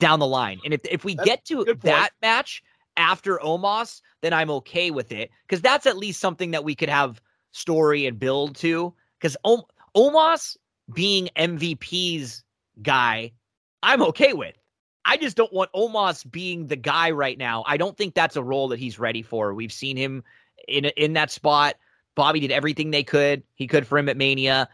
down 0.00 0.18
the 0.18 0.26
line. 0.26 0.58
And 0.64 0.74
if 0.74 0.80
if 0.90 1.04
we 1.04 1.14
That's 1.14 1.28
get 1.28 1.44
to 1.46 1.76
that 1.82 2.10
match 2.20 2.62
after 2.96 3.38
Omos, 3.38 4.00
then 4.22 4.32
I'm 4.32 4.50
okay 4.50 4.90
with 4.90 5.12
it 5.12 5.30
because 5.46 5.60
that's 5.60 5.86
at 5.86 5.96
least 5.96 6.20
something 6.20 6.50
that 6.50 6.64
we 6.64 6.74
could 6.74 6.88
have 6.88 7.22
story 7.52 8.06
and 8.06 8.18
build 8.18 8.56
to. 8.56 8.92
Because 9.20 9.36
Om- 9.44 9.62
Omos 9.96 10.56
being 10.92 11.28
MVP's 11.36 12.42
guy, 12.82 13.32
I'm 13.82 14.02
okay 14.02 14.32
with. 14.32 14.56
I 15.04 15.16
just 15.16 15.36
don't 15.36 15.52
want 15.52 15.72
Omos 15.72 16.28
being 16.30 16.66
the 16.66 16.76
guy 16.76 17.10
right 17.10 17.38
now. 17.38 17.64
I 17.66 17.76
don't 17.76 17.96
think 17.96 18.14
that's 18.14 18.36
a 18.36 18.42
role 18.42 18.68
that 18.68 18.78
he's 18.78 18.98
ready 18.98 19.22
for. 19.22 19.54
We've 19.54 19.72
seen 19.72 19.96
him 19.96 20.24
in 20.66 20.86
in 20.86 21.12
that 21.12 21.30
spot. 21.30 21.76
Bobby 22.16 22.40
did 22.40 22.50
everything 22.50 22.90
they 22.90 23.04
could 23.04 23.42
he 23.54 23.66
could 23.66 23.86
for 23.86 23.98
him 23.98 24.08
at 24.08 24.16
Mania, 24.16 24.68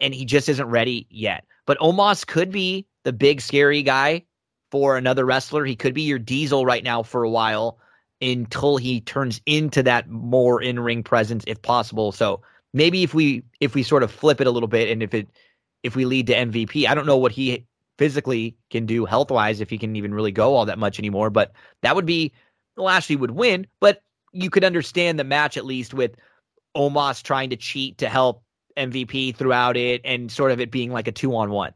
and 0.00 0.14
he 0.14 0.24
just 0.24 0.48
isn't 0.48 0.66
ready 0.66 1.06
yet. 1.10 1.44
But 1.66 1.78
Omos 1.78 2.26
could 2.26 2.50
be 2.50 2.86
the 3.04 3.12
big 3.12 3.40
scary 3.40 3.82
guy 3.82 4.24
for 4.70 4.96
another 4.96 5.24
wrestler. 5.24 5.64
He 5.64 5.76
could 5.76 5.94
be 5.94 6.02
your 6.02 6.18
Diesel 6.18 6.64
right 6.64 6.84
now 6.84 7.02
for 7.02 7.22
a 7.22 7.30
while 7.30 7.78
until 8.20 8.76
he 8.76 9.00
turns 9.00 9.40
into 9.46 9.82
that 9.84 10.08
more 10.08 10.60
in 10.60 10.80
ring 10.80 11.02
presence, 11.02 11.44
if 11.46 11.60
possible. 11.62 12.12
So 12.12 12.40
maybe 12.72 13.02
if 13.02 13.14
we 13.14 13.42
if 13.60 13.74
we 13.74 13.82
sort 13.82 14.02
of 14.02 14.10
flip 14.10 14.40
it 14.40 14.46
a 14.46 14.50
little 14.50 14.68
bit, 14.68 14.90
and 14.90 15.02
if 15.02 15.14
it 15.14 15.28
if 15.82 15.96
we 15.96 16.04
lead 16.04 16.26
to 16.26 16.34
MVP, 16.34 16.86
I 16.86 16.94
don't 16.94 17.06
know 17.06 17.16
what 17.16 17.32
he 17.32 17.64
physically 17.98 18.56
can 18.70 18.86
do 18.86 19.04
health 19.04 19.30
wise 19.30 19.60
if 19.60 19.70
he 19.70 19.78
can 19.78 19.96
even 19.96 20.14
really 20.14 20.32
go 20.32 20.54
all 20.54 20.64
that 20.66 20.78
much 20.78 20.98
anymore. 20.98 21.30
But 21.30 21.52
that 21.82 21.96
would 21.96 22.06
be 22.06 22.32
Lashley 22.76 23.16
would 23.16 23.32
win, 23.32 23.66
but 23.80 24.02
you 24.32 24.50
could 24.50 24.64
understand 24.64 25.18
the 25.18 25.24
match 25.24 25.56
at 25.56 25.64
least 25.64 25.94
with 25.94 26.12
Omos 26.76 27.22
trying 27.22 27.50
to 27.50 27.56
cheat 27.56 27.98
to 27.98 28.08
help 28.08 28.42
MVP 28.76 29.34
throughout 29.34 29.76
it 29.76 30.00
and 30.04 30.30
sort 30.30 30.52
of 30.52 30.60
it 30.60 30.70
being 30.70 30.92
like 30.92 31.08
a 31.08 31.12
two 31.12 31.34
on 31.34 31.50
one. 31.50 31.72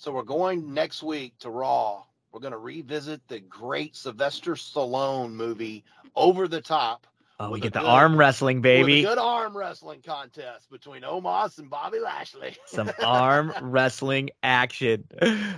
So 0.00 0.12
we're 0.12 0.22
going 0.22 0.72
next 0.72 1.02
week 1.02 1.34
to 1.40 1.50
Raw. 1.50 2.04
We're 2.32 2.40
going 2.40 2.52
to 2.52 2.58
revisit 2.58 3.20
the 3.28 3.38
great 3.38 3.94
Sylvester 3.94 4.54
Stallone 4.54 5.32
movie 5.32 5.84
Over 6.16 6.48
the 6.48 6.62
Top. 6.62 7.06
Oh, 7.38 7.50
we 7.50 7.60
get 7.60 7.74
the 7.74 7.80
good- 7.80 7.86
arm 7.86 8.16
wrestling, 8.16 8.62
baby. 8.62 9.04
a 9.04 9.08
good 9.08 9.18
arm 9.18 9.54
wrestling 9.54 10.00
contest 10.00 10.70
between 10.70 11.02
Omos 11.02 11.58
and 11.58 11.68
Bobby 11.68 11.98
Lashley. 11.98 12.56
Some 12.66 12.90
arm 13.04 13.52
wrestling 13.60 14.30
action. 14.42 15.04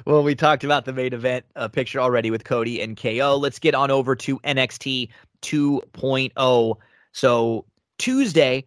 Well, 0.04 0.24
we 0.24 0.34
talked 0.34 0.64
about 0.64 0.86
the 0.86 0.92
main 0.92 1.12
event 1.12 1.44
uh, 1.54 1.68
picture 1.68 2.00
already 2.00 2.32
with 2.32 2.42
Cody 2.42 2.82
and 2.82 2.96
KO. 2.96 3.36
Let's 3.40 3.60
get 3.60 3.76
on 3.76 3.92
over 3.92 4.16
to 4.16 4.40
NXT 4.40 5.08
2.0. 5.42 6.76
So 7.12 7.64
Tuesday, 7.96 8.64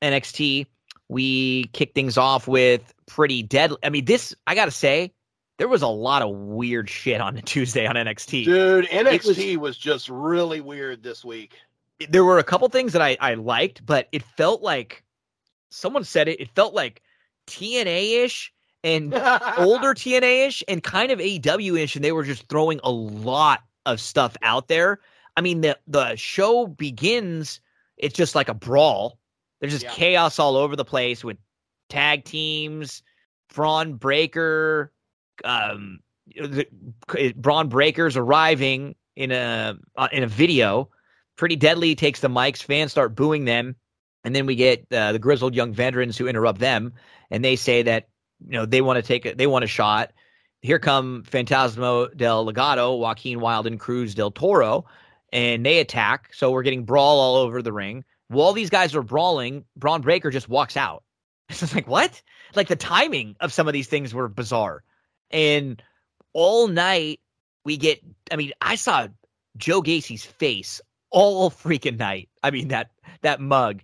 NXT, 0.00 0.64
we 1.10 1.64
kick 1.74 1.92
things 1.94 2.16
off 2.16 2.48
with 2.48 2.94
pretty 3.06 3.42
deadly. 3.42 3.76
I 3.82 3.90
mean, 3.90 4.06
this 4.06 4.34
I 4.46 4.54
gotta 4.54 4.70
say, 4.70 5.12
there 5.58 5.68
was 5.68 5.82
a 5.82 5.88
lot 5.88 6.22
of 6.22 6.30
weird 6.34 6.88
shit 6.88 7.20
on 7.20 7.36
Tuesday 7.44 7.86
on 7.86 7.94
NXT. 7.96 8.44
Dude, 8.44 8.86
was- 8.90 9.06
NXT 9.06 9.56
was, 9.58 9.76
just 9.76 10.08
really 10.08 10.60
weird 10.60 11.02
this 11.02 11.24
week. 11.24 11.54
there 12.08 12.24
were 12.24 12.38
a 12.38 12.44
couple 12.44 12.68
things 12.68 12.92
that 12.92 13.02
I, 13.02 13.16
I 13.20 13.34
liked, 13.34 13.84
but 13.84 14.08
it 14.12 14.22
felt 14.22 14.62
like 14.62 15.04
someone 15.70 16.04
said 16.04 16.28
it. 16.28 16.40
It 16.40 16.48
felt 16.54 16.74
like 16.74 17.02
TNA 17.48 18.24
ish 18.24 18.52
and 18.84 19.12
older 19.58 19.94
TNA 19.94 20.46
ish 20.48 20.64
and 20.68 20.82
kind 20.82 21.10
of 21.12 21.18
AEW 21.18 21.78
ish, 21.78 21.96
and 21.96 22.04
they 22.04 22.12
were 22.12 22.24
just 22.24 22.48
throwing 22.48 22.80
a 22.84 22.90
lot 22.90 23.60
of 23.86 24.00
stuff 24.00 24.36
out 24.42 24.68
there. 24.68 25.00
I 25.36 25.40
mean, 25.40 25.60
the 25.60 25.78
the 25.86 26.14
show 26.16 26.66
begins. 26.66 27.60
It's 27.96 28.14
just 28.14 28.34
like 28.34 28.48
a 28.48 28.54
brawl. 28.54 29.18
There's 29.60 29.72
just 29.72 29.84
Yeah. 29.84 29.90
chaos 29.92 30.38
all 30.38 30.56
over 30.56 30.76
the 30.76 30.84
place 30.84 31.24
with 31.24 31.36
tag 31.88 32.24
teams, 32.24 33.02
Bron 33.52 33.94
Breakker, 33.94 34.92
um, 35.44 36.00
the, 36.36 36.66
Bron 37.36 37.68
Breakker's 37.68 38.16
arriving 38.16 38.94
in 39.16 39.32
a 39.32 39.76
uh, 39.96 40.08
in 40.12 40.22
a 40.22 40.28
video. 40.28 40.90
Pretty 41.36 41.56
Deadly 41.56 41.94
takes 41.94 42.20
the 42.20 42.28
mics. 42.28 42.62
Fans 42.62 42.90
start 42.90 43.14
booing 43.14 43.44
them, 43.44 43.76
and 44.24 44.34
then 44.34 44.46
we 44.46 44.56
get 44.56 44.86
uh, 44.92 45.12
the 45.12 45.18
grizzled 45.18 45.54
young 45.54 45.72
veterans 45.72 46.16
who 46.16 46.26
interrupt 46.26 46.58
them, 46.58 46.92
and 47.30 47.44
they 47.44 47.56
say 47.56 47.82
that 47.82 48.08
you 48.44 48.52
know 48.52 48.66
they 48.66 48.80
want 48.80 48.96
to 48.96 49.02
take 49.02 49.26
a, 49.26 49.34
they 49.34 49.46
want 49.46 49.64
a 49.64 49.68
shot. 49.68 50.12
Here 50.60 50.78
come 50.78 51.22
Fantasmo 51.22 52.16
del 52.16 52.44
Legado, 52.46 52.98
Joaquin 52.98 53.40
Wilde, 53.40 53.68
and 53.68 53.78
Cruz 53.78 54.14
del 54.14 54.32
Toro, 54.32 54.86
and 55.32 55.64
they 55.64 55.78
attack. 55.78 56.34
So 56.34 56.50
we're 56.50 56.64
getting 56.64 56.84
brawl 56.84 57.20
all 57.20 57.36
over 57.36 57.62
the 57.62 57.72
ring. 57.72 58.04
While 58.28 58.52
these 58.52 58.70
guys 58.70 58.94
are 58.94 59.02
brawling, 59.02 59.64
Bron 59.76 60.02
Breakker 60.02 60.30
just 60.30 60.48
walks 60.48 60.76
out. 60.76 61.04
It's 61.50 61.74
like 61.74 61.88
what? 61.88 62.20
Like 62.54 62.68
the 62.68 62.76
timing 62.76 63.34
of 63.40 63.52
some 63.52 63.66
of 63.68 63.72
these 63.72 63.86
things 63.86 64.12
were 64.12 64.28
bizarre, 64.28 64.82
and 65.30 65.82
all 66.32 66.68
night 66.68 67.20
we 67.64 67.76
get. 67.76 68.00
I 68.30 68.36
mean, 68.36 68.52
I 68.60 68.74
saw 68.74 69.08
Joe 69.56 69.82
Gacy's 69.82 70.24
face 70.24 70.80
all 71.10 71.50
freaking 71.50 71.98
night. 71.98 72.28
I 72.42 72.50
mean 72.50 72.68
that 72.68 72.90
that 73.22 73.40
mug, 73.40 73.82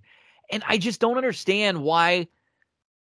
and 0.51 0.63
I 0.69 0.79
just 0.79 1.01
don't 1.01 1.17
understand 1.17 1.83
why. 1.83 2.29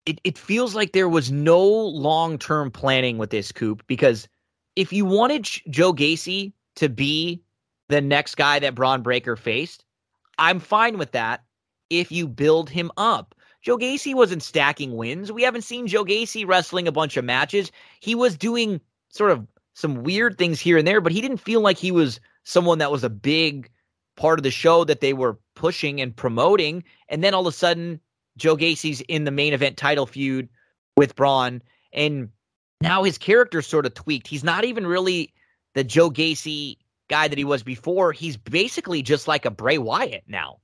It 0.06 0.20
it 0.24 0.38
feels 0.38 0.74
like 0.74 0.92
there 0.92 1.08
was 1.08 1.30
no 1.30 1.60
long 1.60 2.38
term 2.38 2.70
planning 2.70 3.18
with 3.18 3.30
this 3.30 3.52
coop 3.52 3.82
because 3.86 4.28
if 4.76 4.92
you 4.92 5.04
wanted 5.04 5.44
Joe 5.68 5.92
Gacy 5.92 6.52
to 6.76 6.88
be 6.88 7.42
the 7.88 8.00
next 8.00 8.36
guy 8.36 8.58
that 8.60 8.74
Bron 8.74 9.02
Breakker 9.02 9.36
faced, 9.36 9.84
I'm 10.38 10.60
fine 10.60 10.98
with 10.98 11.12
that. 11.12 11.42
If 11.90 12.12
you 12.12 12.28
build 12.28 12.70
him 12.70 12.90
up. 12.96 13.34
Joe 13.68 13.76
Gacy 13.76 14.14
wasn't 14.14 14.42
stacking 14.42 14.96
wins. 14.96 15.30
We 15.30 15.42
haven't 15.42 15.60
seen 15.60 15.88
Joe 15.88 16.02
Gacy 16.02 16.48
wrestling 16.48 16.88
a 16.88 16.92
bunch 16.92 17.18
of 17.18 17.24
matches. 17.26 17.70
He 18.00 18.14
was 18.14 18.34
doing 18.34 18.80
sort 19.10 19.30
of 19.30 19.46
some 19.74 20.04
weird 20.04 20.38
things 20.38 20.58
here 20.58 20.78
and 20.78 20.88
there, 20.88 21.02
but 21.02 21.12
he 21.12 21.20
didn't 21.20 21.36
feel 21.36 21.60
like 21.60 21.76
he 21.76 21.92
was 21.92 22.18
someone 22.44 22.78
that 22.78 22.90
was 22.90 23.04
a 23.04 23.10
big 23.10 23.68
part 24.16 24.38
of 24.38 24.42
the 24.42 24.50
show 24.50 24.84
that 24.84 25.02
they 25.02 25.12
were 25.12 25.38
pushing 25.54 26.00
and 26.00 26.16
promoting. 26.16 26.82
And 27.10 27.22
then 27.22 27.34
all 27.34 27.46
of 27.46 27.52
a 27.52 27.56
sudden, 27.58 28.00
Joe 28.38 28.56
Gacy's 28.56 29.02
in 29.02 29.24
the 29.24 29.30
main 29.30 29.52
event 29.52 29.76
title 29.76 30.06
feud 30.06 30.48
with 30.96 31.14
Bron. 31.14 31.60
And 31.92 32.30
now 32.80 33.02
his 33.02 33.18
character's 33.18 33.66
sort 33.66 33.84
of 33.84 33.92
tweaked. 33.92 34.28
He's 34.28 34.42
not 34.42 34.64
even 34.64 34.86
really 34.86 35.34
the 35.74 35.84
Joe 35.84 36.10
Gacy 36.10 36.78
guy 37.10 37.28
that 37.28 37.36
he 37.36 37.44
was 37.44 37.62
before. 37.62 38.12
He's 38.12 38.38
basically 38.38 39.02
just 39.02 39.28
like 39.28 39.44
a 39.44 39.50
Bray 39.50 39.76
Wyatt 39.76 40.24
now. 40.26 40.56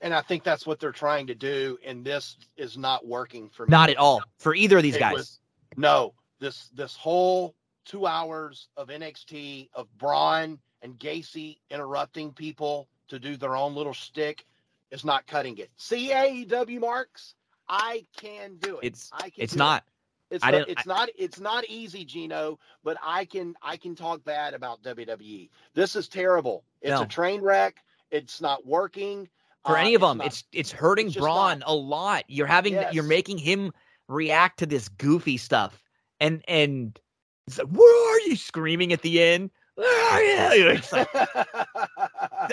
And 0.00 0.14
I 0.14 0.20
think 0.20 0.44
that's 0.44 0.66
what 0.66 0.78
they're 0.78 0.92
trying 0.92 1.26
to 1.26 1.34
do, 1.34 1.76
and 1.84 2.04
this 2.04 2.36
is 2.56 2.78
not 2.78 3.04
working 3.06 3.48
for 3.50 3.66
me. 3.66 3.70
Not 3.70 3.90
at 3.90 3.96
all 3.96 4.22
for 4.38 4.54
either 4.54 4.76
of 4.76 4.82
these 4.82 4.96
It 4.96 5.00
guys. 5.00 5.12
was- 5.14 5.40
no, 5.76 6.14
this 6.38 6.68
this 6.68 6.94
whole 6.96 7.54
two 7.84 8.06
hours 8.06 8.68
of 8.76 8.88
NXT 8.90 9.70
of 9.74 9.88
Bron 9.98 10.58
and 10.82 10.98
Gacy 10.98 11.58
interrupting 11.70 12.32
people 12.32 12.88
to 13.08 13.18
do 13.18 13.36
their 13.36 13.56
own 13.56 13.74
little 13.74 13.94
stick 13.94 14.46
is 14.90 15.04
not 15.04 15.26
cutting 15.26 15.58
it. 15.58 15.70
See 15.76 16.10
AEW 16.12 16.78
marks, 16.80 17.34
I 17.68 18.06
can 18.16 18.56
do 18.58 18.78
it. 18.78 18.86
It's 18.86 19.10
I 19.12 19.30
can 19.30 19.42
it's 19.42 19.54
do 19.54 19.56
it. 19.56 19.58
not. 19.58 19.84
It's 20.30 20.44
I 20.44 20.50
not, 20.52 20.68
it's 20.68 20.86
not 20.86 21.08
it's 21.16 21.40
not 21.40 21.64
easy, 21.68 22.04
Gino, 22.04 22.58
but 22.84 22.98
I 23.02 23.24
can 23.24 23.56
I 23.62 23.76
can 23.78 23.94
talk 23.96 24.22
bad 24.24 24.54
about 24.54 24.82
WWE. 24.82 25.48
This 25.74 25.96
is 25.96 26.06
terrible. 26.06 26.64
It's 26.82 26.90
No. 26.90 27.02
a 27.02 27.06
train 27.06 27.40
wreck. 27.40 27.82
It's 28.10 28.40
not 28.40 28.64
working. 28.66 29.28
For 29.68 29.76
Uh, 29.76 29.80
any 29.82 29.94
of 29.94 30.00
them. 30.00 30.18
not- 30.18 30.26
it's 30.26 30.44
it's 30.52 30.72
hurting 30.72 31.08
it's 31.08 31.16
Bron 31.16 31.60
not. 31.60 31.68
a 31.68 31.74
lot. 31.74 32.24
You're 32.28 32.46
having 32.46 32.78
you're 32.92 33.04
making 33.04 33.38
him 33.38 33.72
react 34.08 34.58
to 34.60 34.66
this 34.66 34.88
goofy 34.88 35.36
stuff, 35.36 35.82
and 36.20 36.42
and 36.48 36.98
it's 37.46 37.58
like, 37.58 37.68
where 37.68 38.16
are 38.16 38.20
you 38.20 38.36
screaming 38.36 38.92
at 38.92 39.02
the 39.02 39.22
end? 39.22 39.50
Where 39.76 40.12
are 40.12 40.54
you? 40.56 40.80
Like- 40.92 41.08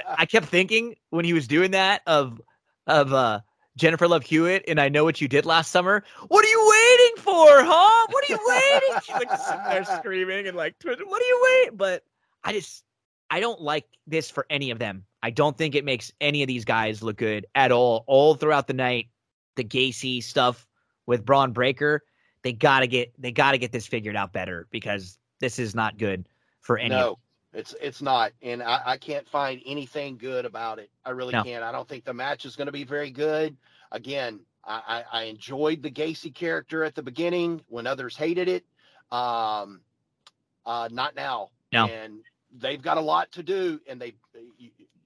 I 0.07 0.25
kept 0.29 0.45
thinking 0.47 0.95
when 1.09 1.25
he 1.25 1.33
was 1.33 1.47
doing 1.47 1.71
that 1.71 2.01
of 2.07 2.39
of 2.87 3.13
uh 3.13 3.39
Jennifer 3.77 4.07
Love 4.07 4.23
Hewitt 4.23 4.63
and 4.69 4.79
I 4.79 4.87
know 4.89 5.03
what 5.03 5.19
you 5.19 5.27
did 5.27 5.45
last 5.45 5.71
summer. 5.71 6.03
What 6.29 6.45
are 6.45 6.47
you 6.47 6.69
waiting 6.69 7.23
for, 7.23 7.63
huh? 7.63 8.07
What 8.09 8.23
are 8.23 8.33
you 8.33 8.39
waiting? 8.47 8.99
She's 9.03 9.15
like 9.15 9.37
sitting 9.37 9.63
there 9.65 9.83
screaming 9.83 10.47
and 10.47 10.55
like, 10.55 10.75
what 10.83 10.97
are 10.97 11.25
you 11.25 11.41
waiting? 11.61 11.75
But 11.77 12.03
I 12.43 12.53
just 12.53 12.84
I 13.29 13.39
don't 13.39 13.61
like 13.61 13.85
this 14.07 14.29
for 14.29 14.45
any 14.49 14.71
of 14.71 14.79
them. 14.79 15.05
I 15.23 15.31
don't 15.31 15.57
think 15.57 15.75
it 15.75 15.83
makes 15.83 16.11
any 16.21 16.43
of 16.43 16.47
these 16.47 16.65
guys 16.65 17.01
look 17.01 17.17
good 17.17 17.45
at 17.55 17.71
all. 17.71 18.03
All 18.07 18.35
throughout 18.35 18.67
the 18.67 18.73
night, 18.73 19.07
the 19.55 19.63
Gacy 19.63 20.21
stuff 20.23 20.67
with 21.05 21.25
Bron 21.25 21.51
Breakker, 21.51 22.03
they 22.43 22.53
gotta 22.53 22.87
get 22.87 23.13
they 23.19 23.31
gotta 23.31 23.57
get 23.57 23.71
this 23.71 23.87
figured 23.87 24.15
out 24.15 24.31
better 24.33 24.67
because 24.71 25.17
this 25.39 25.57
is 25.59 25.73
not 25.73 25.97
good 25.97 26.27
for 26.61 26.77
any. 26.77 26.93
of 26.95 26.99
no, 27.01 27.17
it's 27.53 27.75
it's 27.81 28.01
not, 28.01 28.31
and 28.41 28.61
I, 28.61 28.81
I 28.85 28.97
can't 28.97 29.27
find 29.27 29.61
anything 29.65 30.17
good 30.17 30.45
about 30.45 30.77
it. 30.79 30.91
I 31.03 31.11
really 31.11 31.31
No. 31.33 31.43
can't. 31.43 31.63
I 31.63 31.71
don't 31.71 31.87
think 31.87 32.05
the 32.05 32.13
match 32.13 32.45
is 32.45 32.55
going 32.55 32.67
to 32.67 32.71
be 32.71 32.83
very 32.83 33.09
good. 33.09 33.55
Again, 33.91 34.41
I, 34.63 35.03
I, 35.11 35.21
I 35.21 35.23
enjoyed 35.23 35.81
the 35.81 35.91
Gacy 35.91 36.33
character 36.33 36.83
at 36.83 36.95
the 36.95 37.01
beginning 37.03 37.61
when 37.67 37.87
others 37.87 38.15
hated 38.15 38.47
it. 38.47 38.65
Um, 39.11 39.81
uh, 40.65 40.89
not 40.91 41.15
now. 41.15 41.49
No. 41.71 41.87
And 41.87 42.19
they've 42.59 42.81
got 42.81 42.97
a 42.97 43.01
lot 43.01 43.31
to 43.33 43.43
do, 43.43 43.79
and 43.87 44.01
they, 44.01 44.13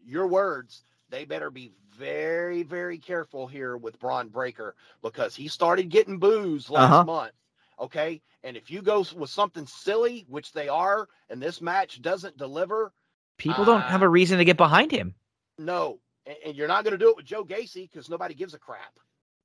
your 0.06 0.28
words, 0.28 0.84
they 1.10 1.26
better 1.26 1.50
be 1.50 1.72
very, 1.98 2.64
very 2.64 2.98
careful 2.98 3.48
here 3.48 3.76
with 3.78 4.00
Bron 4.00 4.30
Breakker 4.30 4.76
because 5.02 5.36
he 5.36 5.48
started 5.48 5.90
getting 5.90 6.18
boos 6.20 6.70
last 6.70 6.92
Uh-huh. 6.92 7.04
month. 7.04 7.32
Okay. 7.80 8.22
And 8.44 8.56
if 8.56 8.72
you 8.72 8.82
go 8.82 9.06
with 9.16 9.30
something 9.30 9.66
silly, 9.68 10.26
which 10.30 10.54
they 10.54 10.70
are, 10.70 11.08
and 11.30 11.42
this 11.42 11.62
match 11.62 12.02
doesn't 12.02 12.38
deliver, 12.38 12.94
People 13.38 13.64
don't 13.66 13.82
have 13.82 14.02
a 14.02 14.10
reason 14.10 14.38
to 14.40 14.46
get 14.46 14.58
behind 14.58 14.92
him. 14.92 15.16
no. 15.58 16.00
And, 16.26 16.36
and 16.48 16.56
you're 16.58 16.68
not 16.68 16.84
going 16.84 16.92
to 16.92 16.98
do 16.98 17.10
it 17.10 17.16
with 17.18 17.26
Joe 17.26 17.44
Gacy 17.46 17.90
because 17.90 18.10
nobody 18.10 18.34
gives 18.36 18.54
a 18.54 18.60
crap. 18.60 19.00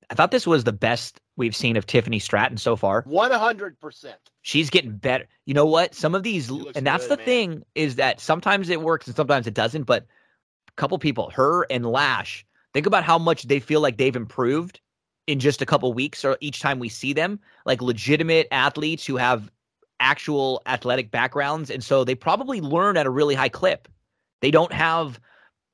I 0.09 0.15
thought 0.15 0.31
this 0.31 0.45
was 0.45 0.63
the 0.65 0.73
best 0.73 1.19
we've 1.37 1.55
seen 1.55 1.77
of 1.77 1.85
Tiffany 1.85 2.19
Stratton 2.19 2.57
so 2.57 2.75
far. 2.75 3.03
100%. 3.03 4.13
She's 4.41 4.69
getting 4.69 4.97
better. 4.97 5.27
You 5.45 5.53
know 5.53 5.65
what? 5.65 5.93
Some 5.95 6.15
of 6.15 6.23
these, 6.23 6.49
and 6.49 6.85
that's 6.85 7.07
good, 7.07 7.13
the 7.13 7.17
man. 7.17 7.25
thing, 7.25 7.63
is 7.75 7.95
that 7.95 8.19
sometimes 8.19 8.69
it 8.69 8.81
works 8.81 9.07
and 9.07 9.15
sometimes 9.15 9.47
it 9.47 9.53
doesn't. 9.53 9.83
But 9.83 10.03
a 10.67 10.71
couple 10.75 10.97
people, 10.97 11.29
her 11.31 11.65
and 11.69 11.85
Lash, 11.85 12.45
think 12.73 12.85
about 12.85 13.03
how 13.03 13.17
much 13.17 13.43
they 13.43 13.59
feel 13.59 13.81
like 13.81 13.97
they've 13.97 14.15
improved 14.15 14.79
in 15.27 15.39
just 15.39 15.61
a 15.61 15.65
couple 15.65 15.91
weeks 15.93 16.23
or 16.23 16.37
each 16.39 16.61
time 16.61 16.79
we 16.79 16.89
see 16.89 17.13
them, 17.13 17.39
like 17.65 17.81
legitimate 17.81 18.47
athletes 18.51 19.05
who 19.05 19.17
have 19.17 19.51
actual 19.99 20.61
athletic 20.65 21.09
backgrounds. 21.09 21.69
And 21.69 21.83
so 21.83 22.03
they 22.03 22.15
probably 22.15 22.61
learn 22.61 22.97
at 22.97 23.05
a 23.05 23.09
really 23.09 23.35
high 23.35 23.49
clip. 23.49 23.87
They 24.41 24.51
don't 24.51 24.73
have 24.73 25.19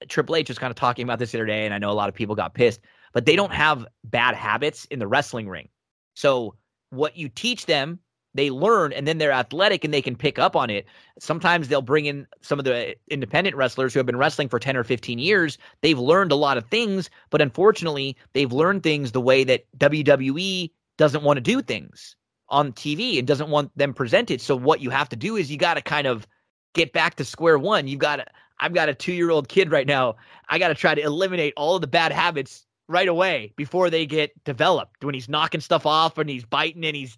Triple 0.07 0.35
H 0.35 0.49
was 0.49 0.59
kind 0.59 0.71
of 0.71 0.75
talking 0.75 1.03
about 1.03 1.19
this 1.19 1.31
the 1.31 1.39
other 1.39 1.45
day, 1.45 1.65
and 1.65 1.73
I 1.73 1.77
know 1.77 1.91
a 1.91 1.93
lot 1.93 2.09
of 2.09 2.15
people 2.15 2.35
got 2.35 2.53
pissed, 2.53 2.81
but 3.13 3.25
they 3.25 3.35
don't 3.35 3.53
have 3.53 3.85
bad 4.03 4.35
habits 4.35 4.85
in 4.85 4.99
the 4.99 5.07
wrestling 5.07 5.47
ring. 5.49 5.69
So 6.15 6.55
what 6.89 7.17
you 7.17 7.29
teach 7.29 7.65
them, 7.65 7.99
they 8.33 8.49
learn, 8.49 8.93
and 8.93 9.07
then 9.07 9.17
they're 9.17 9.31
athletic 9.31 9.83
and 9.83 9.93
they 9.93 10.01
can 10.01 10.15
pick 10.15 10.39
up 10.39 10.55
on 10.55 10.69
it. 10.69 10.85
Sometimes 11.19 11.67
they'll 11.67 11.81
bring 11.81 12.05
in 12.05 12.27
some 12.41 12.59
of 12.59 12.65
the 12.65 12.95
independent 13.09 13.55
wrestlers 13.55 13.93
who 13.93 13.99
have 13.99 14.05
been 14.05 14.17
wrestling 14.17 14.47
for 14.47 14.59
10 14.59 14.77
or 14.77 14.83
15 14.83 15.19
years. 15.19 15.57
They've 15.81 15.99
learned 15.99 16.31
a 16.31 16.35
lot 16.35 16.57
of 16.57 16.65
things, 16.65 17.09
but 17.29 17.41
unfortunately, 17.41 18.15
they've 18.33 18.51
learned 18.51 18.83
things 18.83 19.11
the 19.11 19.21
way 19.21 19.43
that 19.43 19.65
WWE 19.77 20.71
doesn't 20.97 21.23
want 21.23 21.37
to 21.37 21.41
do 21.41 21.61
things 21.61 22.15
on 22.47 22.71
TV 22.73 23.17
and 23.17 23.27
doesn't 23.27 23.49
want 23.49 23.75
them 23.77 23.93
presented. 23.93 24.41
So 24.41 24.55
what 24.55 24.81
you 24.81 24.89
have 24.89 25.09
to 25.09 25.15
do 25.15 25.35
is 25.35 25.51
you 25.51 25.57
got 25.57 25.75
to 25.75 25.81
kind 25.81 26.07
of 26.07 26.27
get 26.73 26.93
back 26.93 27.15
to 27.15 27.25
square 27.25 27.57
one. 27.57 27.87
You've 27.87 27.99
got 27.99 28.17
to 28.17 28.25
I've 28.61 28.73
got 28.73 28.89
a 28.89 28.93
2-year-old 28.93 29.49
kid 29.49 29.71
right 29.71 29.87
now. 29.87 30.15
I 30.47 30.59
got 30.59 30.67
to 30.67 30.75
try 30.75 30.93
to 30.93 31.01
eliminate 31.01 31.53
all 31.57 31.75
of 31.75 31.81
the 31.81 31.87
bad 31.87 32.11
habits 32.11 32.65
right 32.91 33.07
away 33.07 33.53
before 33.55 33.89
they 33.89 34.05
get 34.05 34.31
developed. 34.43 35.03
When 35.03 35.13
he's 35.13 35.29
knocking 35.29 35.61
stuff 35.61 35.85
off 35.85 36.17
and 36.17 36.29
he's 36.29 36.45
biting 36.45 36.85
and 36.85 36.95
he's 36.95 37.17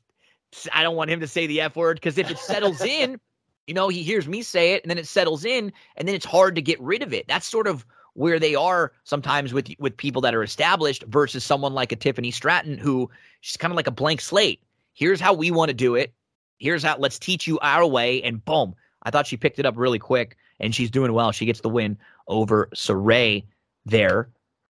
I 0.72 0.84
don't 0.84 0.95
want 0.95 1.10
him 1.10 1.19
to 1.19 1.27
say 1.27 1.48
the 1.48 1.61
F 1.61 1.76
word 1.76 1.98
because 1.98 2.18
if 2.18 2.30
it 2.30 2.38
settles 2.38 2.82
in, 2.85 3.19
you 3.68 3.74
know, 3.74 3.90
he 3.90 4.03
hears 4.03 4.27
me 4.27 4.42
say 4.42 4.74
it 4.74 4.84
and 4.84 4.90
then 4.90 4.98
it 4.98 5.08
settles 5.08 5.45
in 5.45 5.74
and 5.98 6.08
then 6.08 6.16
it's 6.16 6.26
hard 6.26 6.56
to 6.56 6.61
get 6.61 6.80
rid 6.82 7.02
of 7.02 7.14
it. 7.14 7.27
That's 7.27 7.48
sort 7.48 7.68
of 7.68 7.85
where 8.14 8.40
they 8.40 8.53
are 8.53 8.92
sometimes 9.03 9.53
with 9.53 9.69
with 9.80 9.98
people 9.98 10.22
that 10.22 10.35
are 10.35 10.43
established 10.43 11.03
versus 11.08 11.43
someone 11.43 11.74
like 11.74 11.92
a 11.92 11.95
Tiffany 11.95 12.32
Stratton 12.32 12.77
who 12.77 13.10
she's 13.42 13.58
kind 13.58 13.72
of 13.72 13.76
like 13.76 13.88
a 13.88 13.92
blank 13.92 14.22
slate. 14.22 14.61
Here's 14.93 15.19
how 15.19 15.34
we 15.34 15.50
want 15.50 15.69
to 15.69 15.74
do 15.74 15.95
it. 15.95 16.14
Here's 16.60 16.84
how 16.84 16.98
let's 16.98 17.18
teach 17.18 17.48
you 17.48 17.60
our 17.60 17.85
way 17.85 18.22
and 18.22 18.43
boom. 18.43 18.76
I 19.03 19.11
thought 19.11 19.27
she 19.27 19.38
picked 19.38 19.60
it 19.60 19.66
up 19.66 19.76
really 19.76 20.00
quick 20.00 20.38
and 20.60 20.74
she's 20.74 20.92
doing 20.92 21.14
well. 21.14 21.32
She 21.32 21.45
gets 21.45 21.61
the 21.61 21.69
win 21.69 21.98
over 22.27 22.69
Sarray 22.76 23.43
there. 23.85 24.30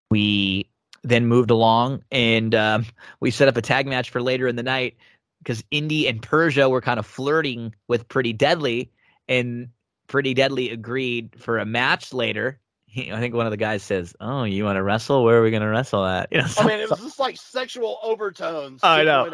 We 0.10 0.68
then 1.04 1.26
moved 1.28 1.52
along 1.52 2.04
and 2.12 2.56
um, 2.56 2.86
we 3.20 3.30
set 3.32 3.48
up 3.48 3.58
a 3.58 3.62
tag 3.62 3.88
match 3.88 4.10
for 4.10 4.22
later 4.22 4.48
in 4.48 4.56
the 4.56 4.64
night 4.64 4.96
because 5.40 5.64
Indi 5.72 6.08
and 6.08 6.22
Persia 6.22 6.70
were 6.70 6.80
kind 6.82 7.00
of 7.00 7.06
flirting 7.06 7.76
with 7.90 8.08
Pretty 8.08 8.32
Deadly, 8.32 8.90
and 9.28 9.68
Pretty 10.08 10.34
Deadly 10.34 10.70
agreed 10.70 11.36
for 11.38 11.58
a 11.60 11.66
match 11.66 12.14
later. 12.14 12.60
He, 12.86 13.12
I 13.12 13.20
think 13.20 13.34
one 13.36 13.46
of 13.46 13.52
the 13.52 13.58
guys 13.58 13.84
says, 13.84 14.16
"Oh, 14.22 14.44
you 14.46 14.64
want 14.64 14.78
to 14.78 14.84
wrestle? 14.84 15.24
Where 15.24 15.40
are 15.40 15.44
we 15.44 15.50
going 15.52 15.62
to 15.64 15.68
wrestle 15.68 16.06
at?" 16.06 16.30
You 16.32 16.38
know, 16.40 16.48
I 16.60 16.66
mean, 16.68 16.80
it 16.80 16.90
was 16.90 17.00
just 17.00 17.20
like 17.20 17.36
sexual 17.38 17.98
overtones. 18.04 18.80
I 18.84 19.04
know. 19.04 19.26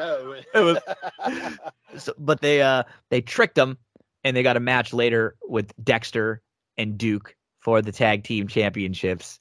It 0.55 0.59
was- 0.59 1.59
so, 2.03 2.13
but 2.17 2.41
they 2.41 2.61
uh 2.63 2.83
they 3.09 3.21
tricked 3.21 3.55
them 3.55 3.77
and 4.23 4.35
they 4.35 4.41
got 4.43 4.57
a 4.57 4.61
match 4.61 4.93
later 4.93 5.35
with 5.47 5.71
Dexter 5.83 6.41
and 6.77 6.97
Duke 6.97 7.35
for 7.59 7.81
the 7.81 7.91
tag 7.91 8.23
team 8.23 8.47
championships. 8.47 9.39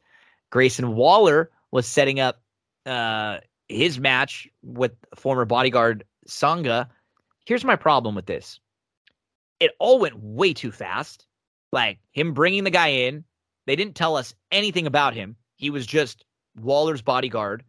Grayson 0.50 0.94
Waller 0.96 1.50
was 1.70 1.86
setting 1.86 2.20
up 2.20 2.42
uh 2.86 3.38
his 3.68 3.98
match 3.98 4.48
with 4.62 4.92
former 5.14 5.44
bodyguard 5.44 6.04
Sanga. 6.26 6.88
Here's 7.46 7.64
my 7.64 7.76
problem 7.76 8.14
with 8.14 8.26
this. 8.26 8.60
It 9.60 9.72
all 9.78 9.98
went 9.98 10.18
way 10.18 10.52
too 10.52 10.72
fast. 10.72 11.26
Like 11.72 11.98
him 12.12 12.32
bringing 12.32 12.64
the 12.64 12.70
guy 12.70 12.88
in, 12.88 13.24
they 13.66 13.76
didn't 13.76 13.94
tell 13.94 14.16
us 14.16 14.34
anything 14.50 14.86
about 14.86 15.14
him. 15.14 15.36
He 15.56 15.68
was 15.68 15.86
just 15.86 16.24
Waller's 16.58 17.02
bodyguard. 17.02 17.64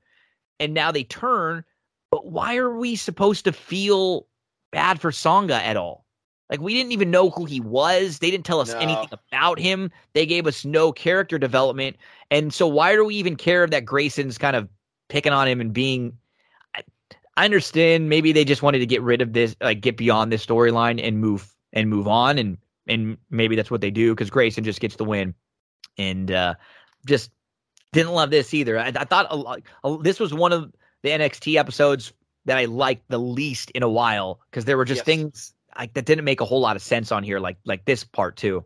And 0.61 0.73
now 0.73 0.91
they 0.91 1.03
turn 1.03 1.65
but 2.11 2.25
why 2.25 2.57
are 2.57 2.75
we 2.75 2.95
supposed 2.95 3.45
to 3.45 3.51
feel 3.51 4.27
bad 4.71 4.99
for 4.99 5.11
Sanga 5.11 5.63
at 5.63 5.77
all? 5.77 6.05
Like 6.49 6.61
we 6.61 6.73
didn't 6.73 6.91
even 6.93 7.11
know 7.11 7.29
who 7.29 7.45
he 7.45 7.59
was. 7.59 8.19
They 8.19 8.31
didn't 8.31 8.45
tell 8.45 8.59
us 8.59 8.73
No. 8.73 8.79
anything 8.79 9.09
about 9.11 9.59
him. 9.59 9.91
They 10.13 10.25
gave 10.25 10.47
us 10.47 10.65
no 10.65 10.91
character 10.91 11.37
development. 11.37 11.97
And 12.31 12.53
so 12.53 12.67
why 12.67 12.93
do 12.93 13.05
we 13.05 13.15
even 13.15 13.35
care 13.35 13.67
that 13.67 13.85
Grayson's 13.85 14.37
kind 14.37 14.55
of 14.55 14.67
picking 15.09 15.31
on 15.33 15.47
him 15.47 15.61
and 15.61 15.73
being 15.73 16.17
I, 16.75 16.81
I 17.37 17.45
understand 17.45 18.09
maybe 18.09 18.31
they 18.31 18.45
just 18.45 18.63
wanted 18.63 18.79
to 18.79 18.85
get 18.85 19.01
rid 19.01 19.21
of 19.21 19.33
this 19.33 19.55
like 19.61 19.81
get 19.81 19.97
beyond 19.97 20.31
this 20.31 20.45
storyline 20.45 20.99
and 21.03 21.19
move 21.19 21.53
and 21.73 21.89
move 21.89 22.07
on 22.07 22.37
and 22.37 22.57
and 22.87 23.17
maybe 23.29 23.55
that's 23.55 23.69
what 23.69 23.81
they 23.81 23.91
do 23.91 24.13
because 24.15 24.29
Grayson 24.31 24.63
just 24.63 24.79
gets 24.81 24.95
the 24.95 25.05
win. 25.05 25.35
And 25.97 26.31
uh 26.31 26.55
just 27.05 27.31
didn't 27.93 28.13
love 28.13 28.29
this 28.31 28.53
either. 28.53 28.77
I, 28.79 28.87
I 28.87 29.05
thought 29.05 29.27
a, 29.31 29.87
a, 29.87 30.01
this 30.01 30.19
was 30.19 30.33
one 30.33 30.53
of 30.53 30.71
the 31.03 31.09
NXT 31.09 31.55
episodes 31.55 32.11
that 32.45 32.57
I 32.57 32.65
liked 32.65 33.03
the 33.09 33.19
least 33.19 33.71
in 33.71 33.83
a 33.83 33.89
while 33.89 34.39
because 34.49 34.65
there 34.65 34.77
were 34.77 34.85
just 34.85 34.99
Yes. 34.99 35.05
things 35.05 35.53
like 35.80 35.93
that 35.93 36.06
didn't 36.06 36.25
make 36.25 36.41
a 36.41 36.45
whole 36.45 36.59
lot 36.59 36.75
of 36.75 36.82
sense 36.82 37.11
on 37.11 37.24
here, 37.24 37.40
like 37.40 37.58
like 37.66 37.85
this 37.85 38.03
part 38.03 38.35
too. 38.38 38.66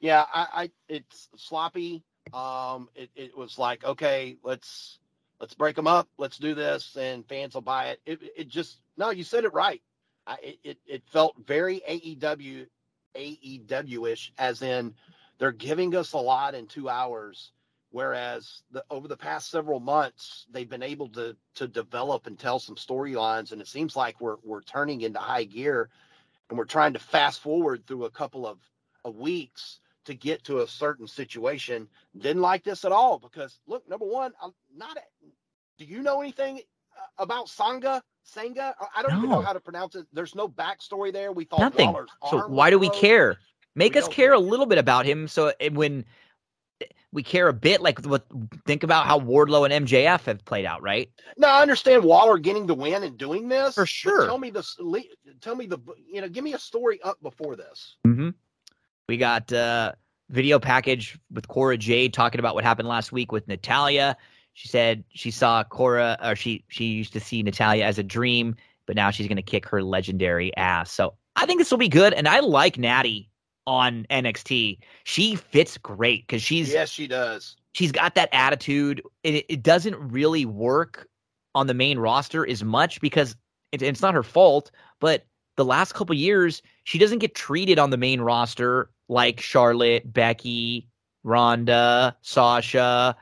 yeah, 0.00 0.24
I, 0.32 0.46
I 0.52 0.70
it's 0.88 1.28
sloppy. 1.36 2.04
Um, 2.32 2.88
it, 2.94 3.10
it 3.16 3.36
was 3.36 3.58
like, 3.58 3.84
okay, 3.84 4.36
let's 4.42 4.98
let's 5.40 5.54
break 5.54 5.76
them 5.76 5.86
up, 5.86 6.08
let's 6.18 6.38
do 6.38 6.54
this, 6.54 6.96
and 6.96 7.26
fans 7.26 7.54
will 7.54 7.62
buy 7.62 7.88
it. 7.88 8.00
It, 8.06 8.20
it 8.36 8.48
just 8.48 8.80
no, 8.96 9.10
you 9.10 9.24
said 9.24 9.44
it 9.44 9.52
right. 9.52 9.82
I, 10.26 10.56
it, 10.62 10.78
it 10.86 11.02
felt 11.10 11.36
very 11.46 11.80
AEW 11.88 12.66
AEW 13.16 14.12
ish, 14.12 14.32
as 14.38 14.62
in 14.62 14.94
they're 15.38 15.52
giving 15.52 15.96
us 15.96 16.12
a 16.12 16.18
lot 16.18 16.54
in 16.54 16.66
two 16.66 16.88
hours, 16.88 17.52
Whereas 17.90 18.62
the, 18.70 18.84
over 18.90 19.08
the 19.08 19.16
past 19.16 19.50
several 19.50 19.80
months, 19.80 20.46
they've 20.50 20.68
been 20.68 20.82
able 20.82 21.08
to 21.10 21.34
to 21.54 21.66
develop 21.66 22.26
and 22.26 22.38
tell 22.38 22.58
some 22.58 22.76
storylines, 22.76 23.52
and 23.52 23.62
it 23.62 23.66
seems 23.66 23.96
like 23.96 24.20
we're 24.20 24.36
we're 24.44 24.62
turning 24.62 25.00
into 25.00 25.18
high 25.18 25.44
gear, 25.44 25.88
and 26.48 26.58
we're 26.58 26.64
trying 26.64 26.92
to 26.94 26.98
fast 26.98 27.40
forward 27.40 27.86
through 27.86 28.04
a 28.04 28.10
couple 28.10 28.46
of, 28.46 28.58
of 29.04 29.16
weeks 29.16 29.80
to 30.06 30.14
get 30.14 30.42
to 30.44 30.60
a 30.60 30.66
certain 30.66 31.06
situation. 31.06 31.88
Didn't 32.18 32.42
like 32.42 32.64
this 32.64 32.84
at 32.84 32.92
all 32.92 33.18
because 33.18 33.60
look, 33.66 33.88
number 33.88 34.06
one, 34.06 34.32
I'm 34.42 34.52
not. 34.76 34.96
Do 35.78 35.84
you 35.84 36.02
know 36.02 36.20
anything 36.20 36.60
uh, 36.96 37.22
about 37.22 37.48
Sanga? 37.48 38.02
Sanga? 38.22 38.74
I- 38.96 39.02
don't 39.02 39.16
even 39.18 39.30
know 39.30 39.42
how 39.42 39.52
to 39.52 39.60
pronounce 39.60 39.94
it. 39.94 40.06
There's 40.12 40.34
no 40.34 40.48
backstory 40.48 41.12
there. 41.12 41.32
We 41.32 41.44
thought 41.44 41.60
Nothing. 41.60 41.94
So 42.30 42.48
why 42.48 42.70
do 42.70 42.78
we 42.78 42.90
care? 42.90 43.36
Make 43.74 43.94
We 43.94 44.00
us 44.00 44.06
care 44.08 44.28
care. 44.28 44.32
a 44.32 44.38
little 44.38 44.66
bit 44.66 44.78
about 44.78 45.06
him. 45.06 45.28
So 45.28 45.52
when 45.72 46.04
we 47.12 47.22
care 47.22 47.48
a 47.48 47.52
bit, 47.52 47.80
like 47.80 48.04
what 48.04 48.26
think 48.66 48.82
about 48.82 49.06
how 49.06 49.18
Wardlow 49.18 49.68
and 49.70 49.86
MJF 49.86 50.24
have 50.24 50.44
played 50.44 50.66
out, 50.66 50.82
right? 50.82 51.10
No, 51.36 51.48
I 51.48 51.62
understand 51.62 52.04
Waller 52.04 52.38
getting 52.38 52.66
the 52.66 52.74
win 52.74 53.02
and 53.02 53.16
doing 53.16 53.48
this 53.48 53.74
For 53.74 53.86
sure. 53.86 54.26
Tell 54.26 54.38
me 54.38 54.50
this. 54.50 54.76
le- 54.78 55.02
Tell 55.40 55.54
me 55.56 55.66
the. 55.66 55.78
You 56.10 56.20
know, 56.20 56.28
give 56.28 56.44
me 56.44 56.54
a 56.54 56.58
story 56.58 57.00
up 57.02 57.20
before 57.22 57.56
this. 57.56 57.96
Mm-hmm. 58.06 58.30
We 59.08 59.16
got 59.16 59.50
uh, 59.52 59.92
video 60.28 60.58
package 60.58 61.18
with 61.32 61.48
Cora 61.48 61.78
Jade 61.78 62.12
talking 62.12 62.40
about 62.40 62.54
what 62.54 62.64
happened 62.64 62.88
last 62.88 63.10
week 63.10 63.32
with 63.32 63.48
Natalya. 63.48 64.16
She 64.52 64.68
said 64.68 65.04
she 65.10 65.30
saw 65.30 65.64
Cora, 65.64 66.18
or 66.22 66.36
she 66.36 66.64
she 66.68 66.86
used 66.86 67.12
to 67.14 67.20
see 67.20 67.42
Natalya 67.42 67.84
as 67.84 67.98
a 67.98 68.02
dream, 68.02 68.54
but 68.86 68.96
now 68.96 69.10
she's 69.10 69.28
going 69.28 69.36
to 69.36 69.42
kick 69.42 69.66
her 69.66 69.82
legendary 69.82 70.54
ass. 70.56 70.92
So 70.92 71.14
I 71.36 71.46
think 71.46 71.58
this 71.58 71.70
will 71.70 71.78
be 71.78 71.88
good, 71.88 72.12
and 72.12 72.28
I 72.28 72.40
like 72.40 72.76
Natty 72.76 73.27
on 73.68 74.06
NXT. 74.10 74.78
She 75.04 75.36
fits 75.36 75.76
great 75.76 76.26
because 76.26 76.42
she's 76.42 76.72
yes, 76.72 76.88
she 76.88 77.06
does. 77.06 77.54
she's 77.74 77.92
got 77.92 78.14
that 78.14 78.30
attitude. 78.32 79.02
and 79.22 79.36
It, 79.36 79.44
it 79.48 79.62
doesn't 79.62 79.94
really 79.96 80.46
work 80.46 81.06
on 81.54 81.66
the 81.66 81.74
main 81.74 81.98
roster 81.98 82.48
as 82.48 82.64
much 82.64 83.00
because 83.02 83.36
it, 83.70 83.82
it's 83.82 84.00
not 84.00 84.14
her 84.14 84.22
fault. 84.22 84.70
But 85.00 85.26
the 85.56 85.66
last 85.66 85.92
couple 85.92 86.14
years, 86.16 86.62
she 86.84 86.98
doesn't 86.98 87.18
get 87.18 87.34
treated 87.34 87.78
on 87.78 87.90
the 87.90 87.98
main 87.98 88.22
roster 88.22 88.90
like 89.10 89.38
Charlotte, 89.40 90.10
Becky, 90.10 90.88
Ronda, 91.22 92.16
Sasha, 92.22 93.14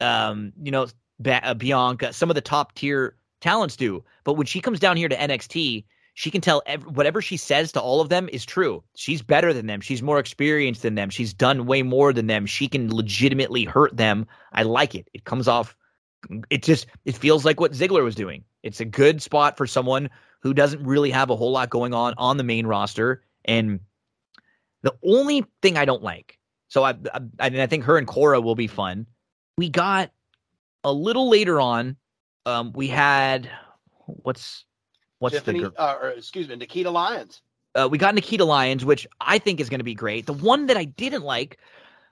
um, 0.00 0.52
you 0.62 0.70
know, 0.70 0.86
uh, 1.26 1.54
Bianca. 1.54 2.12
Some 2.12 2.30
of 2.30 2.34
the 2.34 2.42
top 2.42 2.74
tier 2.74 3.16
talents 3.40 3.74
do. 3.74 4.04
But 4.24 4.34
when 4.34 4.46
she 4.46 4.60
comes 4.60 4.80
down 4.80 4.98
here 4.98 5.08
to 5.08 5.16
NXT, 5.16 5.84
she 6.14 6.30
can 6.30 6.40
tell 6.40 6.62
ev- 6.66 6.86
whatever 6.86 7.20
she 7.20 7.36
says 7.36 7.72
to 7.72 7.80
all 7.80 8.00
of 8.00 8.08
them 8.08 8.28
is 8.32 8.44
true. 8.44 8.82
She's 8.94 9.20
better 9.20 9.52
than 9.52 9.66
them. 9.66 9.80
She's 9.80 10.02
more 10.02 10.20
experienced 10.20 10.82
than 10.82 10.94
them. 10.94 11.10
She's 11.10 11.34
done 11.34 11.66
way 11.66 11.82
more 11.82 12.12
than 12.12 12.28
them. 12.28 12.46
She 12.46 12.68
can 12.68 12.94
legitimately 12.94 13.64
hurt 13.64 13.96
them. 13.96 14.26
I 14.52 14.62
like 14.62 14.94
it. 14.94 15.08
It 15.12 15.24
comes 15.24 15.48
off. 15.48 15.76
It 16.50 16.62
just 16.62 16.86
it 17.04 17.16
feels 17.16 17.44
like 17.44 17.60
what 17.60 17.72
Ziggler 17.72 18.04
was 18.04 18.14
doing. 18.14 18.44
It's 18.62 18.80
a 18.80 18.84
good 18.84 19.20
spot 19.20 19.58
for 19.58 19.66
someone 19.66 20.08
who 20.40 20.54
doesn't 20.54 20.84
really 20.84 21.10
have 21.10 21.30
a 21.30 21.36
whole 21.36 21.50
lot 21.50 21.68
going 21.68 21.92
on 21.92 22.14
on 22.16 22.36
the 22.36 22.44
main 22.44 22.66
roster. 22.66 23.22
And 23.44 23.80
the 24.82 24.94
only 25.04 25.44
thing 25.62 25.76
I 25.76 25.84
don't 25.84 26.02
like, 26.02 26.38
so 26.68 26.84
I 26.84 26.90
I, 27.12 27.20
I, 27.40 27.50
mean, 27.50 27.60
I 27.60 27.66
think 27.66 27.84
her 27.84 27.98
and 27.98 28.06
Cora 28.06 28.40
will 28.40 28.54
be 28.54 28.68
fun. 28.68 29.06
We 29.58 29.68
got 29.68 30.12
a 30.84 30.92
little 30.92 31.28
later 31.28 31.60
on. 31.60 31.96
Um, 32.46 32.72
we 32.74 32.88
had 32.88 33.50
what's 34.06 34.64
what's 35.24 35.34
Tiffany, 35.34 35.60
the 35.60 35.70
girl? 35.70 35.74
uh, 35.78 35.96
or 36.00 36.08
excuse 36.10 36.48
me, 36.48 36.56
Nikita 36.56 36.90
Lyons. 36.90 37.42
uh, 37.74 37.88
we 37.90 37.98
got 37.98 38.14
Nikita 38.14 38.44
Lyons, 38.44 38.84
which 38.84 39.06
I 39.20 39.38
think 39.38 39.60
is 39.60 39.68
going 39.68 39.80
to 39.80 39.84
be 39.84 39.94
great. 39.94 40.26
The 40.26 40.32
one 40.32 40.66
that 40.66 40.76
I 40.76 40.84
didn't 40.84 41.22
like 41.24 41.58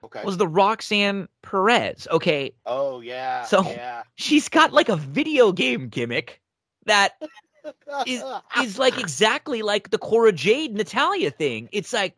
Okay. 0.05 0.25
was 0.25 0.37
the 0.37 0.49
Roxanne 0.49 1.29
Perez. 1.43 2.09
Okay, 2.11 2.51
oh 2.67 3.01
yeah. 3.01 3.45
So- 3.45 3.63
yeah. 3.71 4.03
she's 4.17 4.49
got 4.49 4.73
like 4.73 4.89
a 4.89 4.97
video 4.97 5.53
game 5.53 5.89
gimmick 5.89 6.41
that 6.87 7.13
is 8.07 8.23
is 8.61 8.79
like 8.79 8.99
exactly 8.99 9.63
like 9.63 9.91
the 9.91 9.99
Cora 9.99 10.33
Jade 10.33 10.75
Natalia 10.75 11.31
thing. 11.31 11.69
It's 11.71 11.93
like 11.93 12.17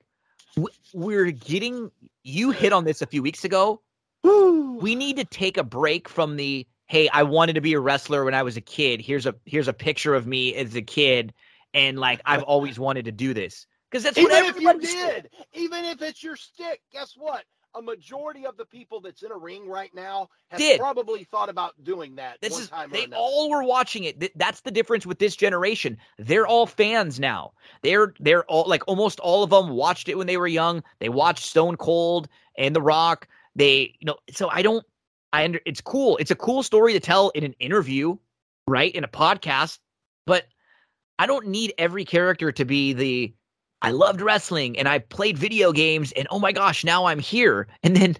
we're 0.94 1.30
getting 1.30 1.90
you 2.22 2.52
hit 2.52 2.72
on 2.72 2.84
this 2.84 3.02
a 3.02 3.06
few 3.06 3.22
weeks 3.22 3.44
ago. 3.44 3.82
We 4.22 4.94
need 4.94 5.16
to 5.18 5.24
take 5.24 5.58
a 5.58 5.62
break 5.64 6.08
from 6.08 6.36
the 6.36 6.66
hey, 6.86 7.08
I 7.08 7.22
wanted 7.22 7.54
to 7.54 7.60
be 7.60 7.72
a 7.74 7.80
wrestler 7.80 8.24
when 8.24 8.34
I 8.34 8.42
was 8.42 8.56
a 8.56 8.60
kid. 8.60 9.00
Here's 9.00 9.26
a 9.26 9.34
here's 9.44 9.68
a 9.68 9.72
picture 9.72 10.14
of 10.14 10.26
me 10.26 10.54
as 10.54 10.74
a 10.74 10.82
kid 10.82 11.32
and 11.72 11.98
like 11.98 12.20
I've 12.24 12.42
always 12.42 12.78
wanted 12.78 13.06
to 13.06 13.12
do 13.12 13.34
this. 13.34 13.66
Cuz 13.90 14.02
that's 14.02 14.16
what 14.16 14.32
even 14.32 14.44
if 14.44 14.60
you 14.60 14.68
everybody 14.68 14.86
did, 14.86 15.30
even 15.52 15.84
if 15.84 16.02
it's 16.02 16.22
your 16.22 16.36
stick, 16.36 16.80
guess 16.92 17.14
what? 17.16 17.44
A 17.76 17.82
majority 17.82 18.46
of 18.46 18.56
the 18.56 18.64
people 18.64 19.00
that's 19.00 19.24
in 19.24 19.32
a 19.32 19.36
ring 19.36 19.68
right 19.68 19.92
now 19.94 20.28
have 20.48 20.60
Did. 20.60 20.78
probably 20.78 21.24
thought 21.24 21.48
about 21.48 21.72
doing 21.82 22.14
that 22.14 22.40
This 22.40 22.52
one 22.52 22.62
is 22.62 22.68
time 22.68 22.90
they 22.90 23.06
all 23.06 23.50
were 23.50 23.64
watching 23.64 24.04
it. 24.04 24.38
That's 24.38 24.60
the 24.60 24.70
difference 24.70 25.04
with 25.04 25.18
this 25.18 25.34
generation. 25.34 25.98
They're 26.18 26.46
all 26.46 26.66
fans 26.66 27.18
now. 27.18 27.52
They're 27.82 28.14
they're 28.20 28.44
all 28.44 28.68
like 28.68 28.84
almost 28.86 29.18
all 29.18 29.42
of 29.42 29.50
them 29.50 29.70
watched 29.70 30.08
it 30.08 30.16
when 30.16 30.28
they 30.28 30.36
were 30.36 30.46
young. 30.46 30.84
They 31.00 31.08
watched 31.08 31.46
Stone 31.46 31.78
Cold 31.78 32.28
and 32.56 32.76
The 32.76 32.82
Rock. 32.82 33.26
They 33.56 33.96
you 33.98 34.06
know 34.06 34.18
so 34.30 34.48
I 34.48 34.62
don't 34.62 34.86
I 35.34 35.44
under 35.44 35.60
it's 35.66 35.80
cool. 35.80 36.16
It's 36.18 36.30
a 36.30 36.36
cool 36.36 36.62
story 36.62 36.92
to 36.92 37.00
tell 37.00 37.30
in 37.30 37.42
an 37.42 37.54
interview, 37.58 38.16
right? 38.68 38.94
In 38.94 39.02
a 39.02 39.08
podcast, 39.08 39.80
but 40.26 40.44
I 41.18 41.26
don't 41.26 41.48
need 41.48 41.74
every 41.76 42.04
character 42.04 42.52
to 42.52 42.64
be 42.64 42.92
the 42.92 43.34
I 43.82 43.90
loved 43.90 44.20
wrestling 44.20 44.78
and 44.78 44.88
I 44.88 45.00
played 45.00 45.36
video 45.36 45.72
games 45.72 46.12
and 46.12 46.28
oh 46.30 46.38
my 46.38 46.52
gosh, 46.52 46.84
now 46.84 47.06
I'm 47.06 47.18
here. 47.18 47.66
And 47.82 47.96
then 47.96 48.16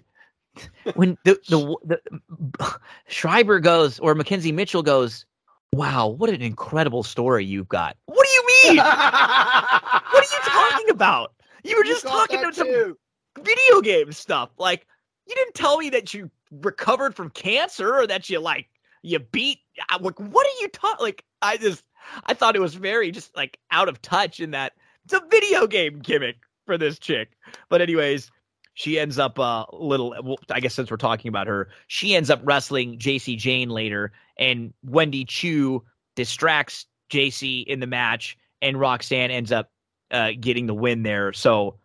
when 0.95 1.17
the 1.23 1.39
the, 1.47 1.77
the 1.87 2.79
Schreiber 3.07 3.61
goes 3.61 3.97
or 3.99 4.13
Mackenzie 4.13 4.51
Mitchell 4.51 4.83
goes, 4.83 5.25
"Wow, 5.71 6.09
what 6.09 6.29
an 6.29 6.41
incredible 6.41 7.03
story 7.03 7.45
you've 7.45 7.69
got." 7.69 7.95
What 8.07 8.27
do 8.27 8.31
you 8.33 8.47
mean? 8.47 8.77
what 8.83 8.85
are 8.85 10.21
you 10.21 10.39
talking 10.43 10.89
about? 10.89 11.31
You 11.63 11.77
were 11.77 11.85
just 11.85 12.05
talking 12.05 12.39
about 12.39 12.55
some 12.55 12.97
video 13.41 13.79
game 13.81 14.11
stuff. 14.11 14.49
Like 14.57 14.85
you 15.27 15.33
didn't 15.33 15.55
tell 15.55 15.77
me 15.77 15.91
that 15.91 16.13
you 16.13 16.29
recovered 16.51 17.15
from 17.15 17.29
cancer 17.31 17.93
or 17.95 18.07
that 18.07 18.29
you 18.29 18.39
like 18.39 18.67
you 19.03 19.19
beat. 19.19 19.59
I- 19.89 19.97
Like 19.99 20.19
what 20.19 20.45
are 20.45 20.61
you 20.61 20.67
talking? 20.69 21.03
Like 21.03 21.23
I 21.41 21.57
just 21.57 21.83
I 22.25 22.33
thought 22.33 22.55
it 22.55 22.61
was 22.61 22.75
very 22.75 23.11
just 23.11 23.35
like 23.35 23.59
out 23.71 23.89
of 23.89 24.01
touch 24.01 24.39
in 24.39 24.51
that 24.51 24.73
it's 25.05 25.13
a 25.13 25.21
video 25.29 25.67
game 25.67 25.99
gimmick 25.99 26.37
for 26.65 26.77
this 26.77 26.97
chick. 26.99 27.31
But 27.69 27.81
anyways, 27.81 28.31
she 28.73 28.99
ends 28.99 29.17
up 29.19 29.37
a 29.37 29.65
little. 29.73 30.15
Well, 30.23 30.37
I 30.51 30.59
guess 30.59 30.73
since 30.73 30.89
we're 30.91 30.97
talking 30.97 31.29
about 31.29 31.47
her, 31.47 31.69
she 31.87 32.15
ends 32.15 32.29
up 32.29 32.41
wrestling 32.43 32.97
Jacy 32.99 33.35
Jayne 33.35 33.69
later, 33.69 34.11
and 34.37 34.73
Wendy 34.83 35.23
Choo 35.25 35.83
distracts 36.15 36.85
JC 37.11 37.63
in 37.65 37.79
the 37.79 37.87
match, 37.87 38.37
and 38.61 38.79
Roxanne 38.79 39.31
ends 39.31 39.51
up 39.51 39.71
uh, 40.11 40.31
getting 40.39 40.65
the 40.65 40.73
win 40.73 41.03
there. 41.03 41.31
So 41.33 41.77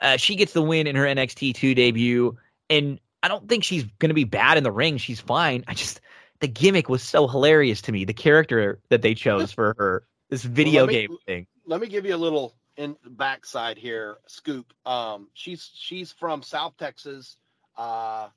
uh, 0.00 0.16
she 0.16 0.36
gets 0.36 0.52
the 0.52 0.62
win 0.62 0.86
in 0.86 0.96
her 0.96 1.04
NXT 1.04 1.54
two 1.54 1.74
debut, 1.74 2.36
and 2.70 2.98
I 3.22 3.28
don't 3.28 3.48
think 3.48 3.64
she's 3.64 3.84
going 3.98 4.10
to 4.10 4.14
be 4.14 4.24
bad 4.24 4.58
in 4.58 4.64
the 4.64 4.72
ring. 4.72 4.98
She's 4.98 5.20
fine. 5.20 5.64
I 5.66 5.74
just 5.74 6.00
the 6.40 6.48
gimmick 6.48 6.88
was 6.88 7.02
so 7.02 7.26
hilarious 7.26 7.82
to 7.82 7.92
me. 7.92 8.04
The 8.04 8.12
character 8.12 8.78
that 8.90 9.02
they 9.02 9.14
chose 9.14 9.52
for 9.52 9.74
her, 9.78 10.04
this 10.30 10.42
video 10.44 10.86
me- 10.86 10.92
game 10.92 11.16
thing. 11.26 11.46
let 11.66 11.80
me 11.80 11.88
give 11.88 12.04
you 12.06 12.14
a 12.14 12.16
little 12.16 12.54
in 12.76 12.96
backside 13.04 13.76
here 13.76 14.18
scoop 14.28 14.72
um 14.86 15.28
she's 15.34 15.68
she's 15.74 16.12
from 16.12 16.42
south 16.42 16.76
texas 16.78 17.36
uh 17.76 18.28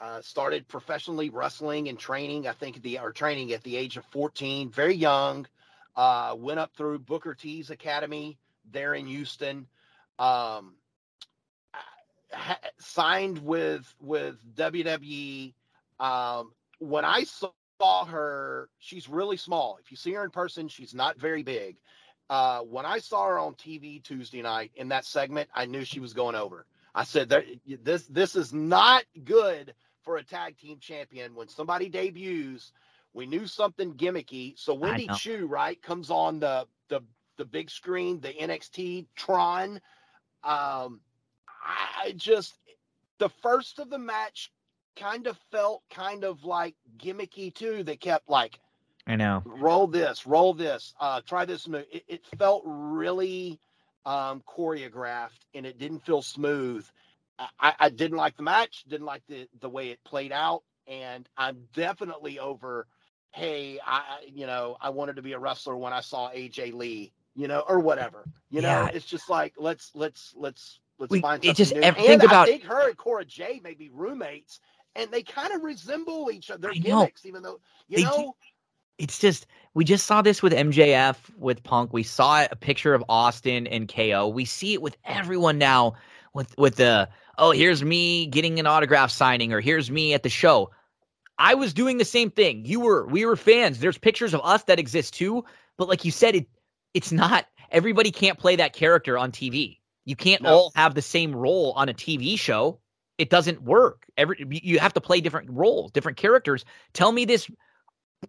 uh, 0.00 0.22
started 0.22 0.68
professionally 0.68 1.28
wrestling 1.28 1.88
and 1.88 1.98
training 1.98 2.46
i 2.46 2.52
think 2.52 2.80
the 2.82 3.00
or 3.00 3.10
training 3.10 3.52
at 3.52 3.64
the 3.64 3.76
age 3.76 3.96
of 3.96 4.04
14 4.12 4.70
very 4.70 4.94
young 4.94 5.44
uh 5.96 6.32
went 6.38 6.60
up 6.60 6.72
through 6.76 7.00
booker 7.00 7.34
t's 7.34 7.70
academy 7.70 8.38
there 8.70 8.94
in 8.94 9.08
houston 9.08 9.66
um 10.20 10.74
ha- 12.32 12.58
signed 12.78 13.38
with 13.38 13.94
with 14.00 14.36
wwe 14.56 15.54
um 16.00 16.52
when 16.78 17.04
i 17.04 17.24
saw 17.24 18.04
her 18.06 18.68
she's 18.78 19.08
really 19.08 19.36
small 19.36 19.78
if 19.80 19.90
you 19.90 19.96
see 19.96 20.12
her 20.12 20.24
in 20.24 20.30
person 20.30 20.68
she's 20.68 20.94
not 20.94 21.18
very 21.18 21.42
big 21.42 21.76
uh, 22.30 22.60
when 22.60 22.84
I 22.84 22.98
saw 22.98 23.26
her 23.26 23.38
on 23.38 23.54
TV 23.54 24.02
Tuesday 24.02 24.42
night 24.42 24.70
in 24.76 24.88
that 24.88 25.04
segment, 25.04 25.48
I 25.54 25.64
knew 25.64 25.84
she 25.84 26.00
was 26.00 26.12
going 26.12 26.34
over. 26.34 26.66
I 26.94 27.04
said, 27.04 27.28
"This 27.82 28.06
this 28.06 28.36
is 28.36 28.52
not 28.52 29.04
good 29.24 29.74
for 30.02 30.16
a 30.16 30.24
tag 30.24 30.58
team 30.58 30.78
champion 30.78 31.34
when 31.34 31.48
somebody 31.48 31.88
debuts." 31.88 32.72
We 33.14 33.26
knew 33.26 33.46
something 33.46 33.94
gimmicky, 33.94 34.58
so 34.58 34.74
Wendy. 34.74 35.08
Choo 35.14 35.46
right 35.46 35.80
comes 35.82 36.10
on 36.10 36.40
the 36.40 36.66
the 36.88 37.00
the 37.36 37.44
big 37.44 37.70
screen, 37.70 38.20
the 38.20 38.32
NXT 38.34 39.06
Tron. 39.16 39.80
Um, 40.44 41.00
I 41.64 42.12
just 42.16 42.58
the 43.18 43.28
first 43.28 43.78
of 43.78 43.90
the 43.90 43.98
match 43.98 44.52
kind 44.96 45.26
of 45.26 45.38
felt 45.50 45.82
kind 45.90 46.24
of 46.24 46.44
like 46.44 46.74
gimmicky 46.98 47.54
too. 47.54 47.82
They 47.82 47.96
kept 47.96 48.28
like 48.28 48.60
I 49.06 49.16
know. 49.16 49.44
roll 49.44 49.86
this, 49.86 50.26
roll 50.26 50.54
this, 50.54 50.94
uh, 51.00 51.20
try 51.26 51.44
this 51.44 51.68
move. 51.68 51.84
It, 51.92 52.04
it 52.08 52.26
felt 52.38 52.62
really 52.66 53.60
um, 54.04 54.42
choreographed 54.48 55.40
and 55.54 55.66
it 55.66 55.78
didn't 55.78 56.00
feel 56.00 56.22
smooth. 56.22 56.86
I, 57.60 57.74
I 57.78 57.88
didn't 57.90 58.16
like 58.18 58.36
the 58.36 58.42
match, 58.42 58.84
didn't 58.88 59.06
like 59.06 59.22
the 59.28 59.48
the 59.60 59.68
way 59.68 59.90
it 59.90 60.02
played 60.04 60.32
out, 60.32 60.62
and 60.86 61.28
I'm 61.36 61.68
definitely 61.74 62.38
over. 62.38 62.86
Hey, 63.32 63.78
I 63.84 63.96
I- 63.98 64.26
you 64.32 64.46
know 64.46 64.76
I 64.80 64.90
wanted 64.90 65.16
to 65.16 65.22
be 65.22 65.32
a 65.32 65.38
wrestler 65.38 65.76
when 65.76 65.92
I 65.92 66.00
saw 66.00 66.30
AJ 66.30 66.72
Lee, 66.72 67.12
you 67.34 67.48
know, 67.48 67.62
or 67.68 67.80
whatever. 67.80 68.28
You 68.50 68.62
know, 68.62 68.86
Yeah. 68.86 68.90
it's 68.92 69.06
just 69.06 69.28
like 69.28 69.54
let's 69.58 69.90
let's 69.94 70.34
let's 70.36 70.80
let's 70.98 71.10
We- 71.10 71.20
find 71.20 71.44
it 71.44 71.48
something 71.48 71.64
just- 71.64 71.74
new. 71.74 71.80
and 71.82 71.96
think 71.96 72.22
about- 72.22 72.48
I 72.48 72.52
think 72.52 72.64
her 72.64 72.88
and 72.88 72.96
Cora 72.96 73.24
J 73.24 73.60
may 73.62 73.74
be 73.74 73.88
roommates, 73.90 74.60
and 74.94 75.10
they 75.10 75.22
kind 75.22 75.52
of 75.52 75.62
resemble 75.62 76.30
each 76.30 76.50
other. 76.50 76.60
Their 76.62 76.70
I 76.72 76.74
know. 76.78 77.00
gimmicks, 77.00 77.24
even 77.26 77.42
though 77.42 77.60
you 77.88 77.96
They 77.98 78.02
do- 78.02 78.08
know. 78.08 78.36
it's 78.98 79.18
just 79.18 79.46
we 79.74 79.84
just 79.84 80.06
saw 80.06 80.22
this 80.22 80.42
with 80.42 80.52
MJF 80.52 81.30
with 81.36 81.62
Punk. 81.62 81.92
We 81.92 82.02
saw 82.02 82.44
a 82.50 82.56
picture 82.56 82.94
of 82.94 83.04
Austin 83.08 83.66
and 83.68 83.88
KO. 83.88 84.26
We 84.28 84.44
see 84.44 84.74
it 84.74 84.82
with 84.82 84.96
everyone 85.04 85.56
now 85.58 85.94
with 86.34 86.56
with 86.58 86.76
the 86.76 87.08
oh 87.38 87.52
here's 87.52 87.84
me 87.84 88.26
getting 88.26 88.58
an 88.58 88.66
autograph 88.66 89.10
signing 89.12 89.52
or 89.52 89.60
here's 89.60 89.90
me 89.90 90.14
at 90.14 90.22
the 90.24 90.28
show. 90.28 90.70
I 91.38 91.54
was 91.54 91.72
doing 91.72 91.98
the 91.98 92.04
same 92.04 92.30
thing. 92.32 92.64
You 92.64 92.80
were 92.80 93.06
we 93.06 93.24
were 93.24 93.36
fans. 93.36 93.78
There's 93.78 93.98
pictures 93.98 94.34
of 94.34 94.40
us 94.42 94.64
that 94.64 94.80
exist 94.80 95.14
too, 95.14 95.44
but 95.76 95.88
like 95.88 96.04
you 96.04 96.10
said 96.10 96.34
it 96.34 96.48
it's 96.94 97.12
not 97.12 97.46
everybody 97.70 98.10
can't 98.10 98.38
play 98.38 98.56
that 98.56 98.72
character 98.72 99.16
on 99.16 99.30
TV. 99.30 99.78
You 100.08 100.16
can't 100.16 100.40
No. 100.40 100.48
all 100.48 100.72
have 100.74 100.94
the 100.94 101.02
same 101.02 101.36
role 101.36 101.72
on 101.76 101.90
a 101.90 101.92
TV 101.94 102.38
show. 102.38 102.80
It 103.18 103.28
doesn't 103.28 103.62
work. 103.62 104.06
Every 104.16 104.42
you- 104.48 104.78
have 104.78 104.94
to 104.94 105.02
play 105.02 105.20
different 105.20 105.50
roles, 105.50 105.90
different 105.92 106.16
characters. 106.16 106.64
Tell 106.94 107.12
me 107.12 107.26
this 107.26 107.46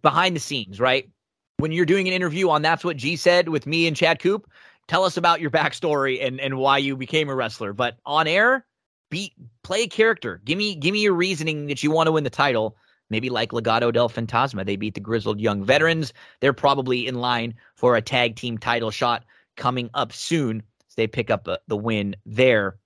behind 0.02 0.36
the 0.36 0.40
scenes, 0.40 0.78
right? 0.78 1.08
When 1.56 1.72
you're 1.72 1.86
doing 1.86 2.06
an 2.06 2.12
interview 2.12 2.50
on 2.50 2.60
That's 2.60 2.84
What 2.84 2.98
G 2.98 3.16
Said 3.16 3.48
with 3.48 3.66
me 3.66 3.86
and 3.86 3.96
Chad 3.96 4.18
Coop, 4.18 4.46
tell 4.88 5.04
us 5.04 5.16
about 5.16 5.40
your 5.40 5.50
backstory 5.50 6.22
and, 6.22 6.38
and 6.38 6.58
why 6.58 6.76
you 6.76 6.98
became 6.98 7.30
a 7.30 7.34
wrestler. 7.34 7.72
But 7.72 7.96
on 8.04 8.26
air, 8.26 8.66
be 9.10 9.32
play 9.62 9.84
a 9.84 9.88
character. 9.88 10.42
Give 10.44 10.58
me 10.58 10.74
give 10.74 10.92
me 10.92 11.00
your 11.00 11.14
reasoning 11.14 11.66
that 11.68 11.82
you 11.82 11.90
want 11.90 12.08
to 12.08 12.12
win 12.12 12.24
the 12.24 12.30
title. 12.30 12.76
Maybe 13.08 13.30
like 13.30 13.52
Legado 13.52 13.90
del 13.90 14.10
Fantasma. 14.10 14.66
They 14.66 14.76
beat 14.76 14.94
the 14.94 15.00
grizzled 15.00 15.40
young 15.40 15.64
veterans. 15.64 16.12
They're 16.40 16.52
probably 16.52 17.06
in 17.06 17.14
line 17.14 17.54
for 17.74 17.96
a 17.96 18.02
tag 18.02 18.36
team 18.36 18.58
title 18.58 18.90
shot 18.90 19.24
coming 19.56 19.88
up 19.94 20.12
soon. 20.12 20.62
So 20.90 20.94
they 20.96 21.06
pick 21.06 21.30
up 21.30 21.48
the 21.68 21.76
win 21.76 22.16
there. 22.26 22.76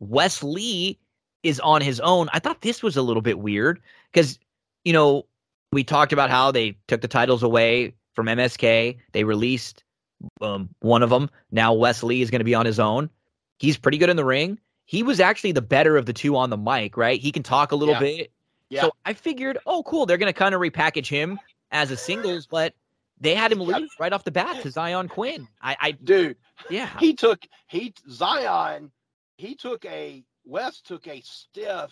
Wes 0.00 0.42
Lee 0.42 0.98
is 1.42 1.60
on 1.60 1.82
his 1.82 2.00
own. 2.00 2.28
I 2.32 2.38
thought 2.38 2.62
this 2.62 2.82
was 2.82 2.96
a 2.96 3.02
little 3.02 3.20
bit 3.20 3.38
weird 3.38 3.80
because, 4.12 4.38
you 4.84 4.94
know, 4.94 5.26
we 5.70 5.84
talked 5.84 6.14
about 6.14 6.30
how 6.30 6.50
they 6.50 6.78
took 6.88 7.02
the 7.02 7.08
titles 7.08 7.42
away 7.42 7.94
from 8.14 8.26
MSK. 8.26 8.96
They 9.12 9.24
released 9.24 9.84
um, 10.40 10.70
one 10.80 11.02
of 11.02 11.10
them. 11.10 11.28
Now 11.50 11.74
Wes 11.74 12.02
Lee 12.02 12.22
is 12.22 12.30
going 12.30 12.40
to 12.40 12.44
be 12.46 12.54
on 12.54 12.64
his 12.64 12.80
own. 12.80 13.10
He's 13.58 13.76
pretty 13.76 13.98
good 13.98 14.08
in 14.08 14.16
the 14.16 14.24
ring. 14.24 14.58
He 14.86 15.02
was 15.02 15.20
actually 15.20 15.52
the 15.52 15.62
better 15.62 15.98
of 15.98 16.06
the 16.06 16.12
two 16.14 16.36
on 16.36 16.48
the 16.48 16.56
mic, 16.56 16.96
right? 16.96 17.20
He 17.20 17.30
can 17.30 17.42
talk 17.42 17.72
a 17.72 17.76
little 17.76 17.94
Yeah. 17.94 18.00
bit. 18.00 18.32
Yeah. 18.70 18.80
So 18.82 18.92
I 19.04 19.12
figured, 19.12 19.58
oh, 19.66 19.82
cool. 19.82 20.06
They're 20.06 20.16
going 20.18 20.32
to 20.32 20.38
kind 20.38 20.54
of 20.54 20.62
repackage 20.62 21.08
him 21.08 21.38
as 21.70 21.90
a 21.90 21.96
singles, 21.96 22.46
but 22.46 22.74
they 23.24 23.34
had 23.34 23.52
him 23.52 23.62
lose 23.62 23.90
right 23.98 24.12
off 24.12 24.24
the 24.24 24.30
bat 24.30 24.62
to 24.62 24.68
Xyon 24.68 25.08
Quinn. 25.08 25.48
I, 25.60 25.76
I 25.80 25.90
Dude, 25.92 26.36
yeah, 26.70 26.90
he 26.98 27.14
took 27.14 27.44
he 27.66 27.92
Xyon 28.08 28.90
he 29.36 29.54
took 29.54 29.84
a 29.84 30.24
West 30.44 30.86
took 30.86 31.06
a 31.06 31.20
stiff 31.22 31.90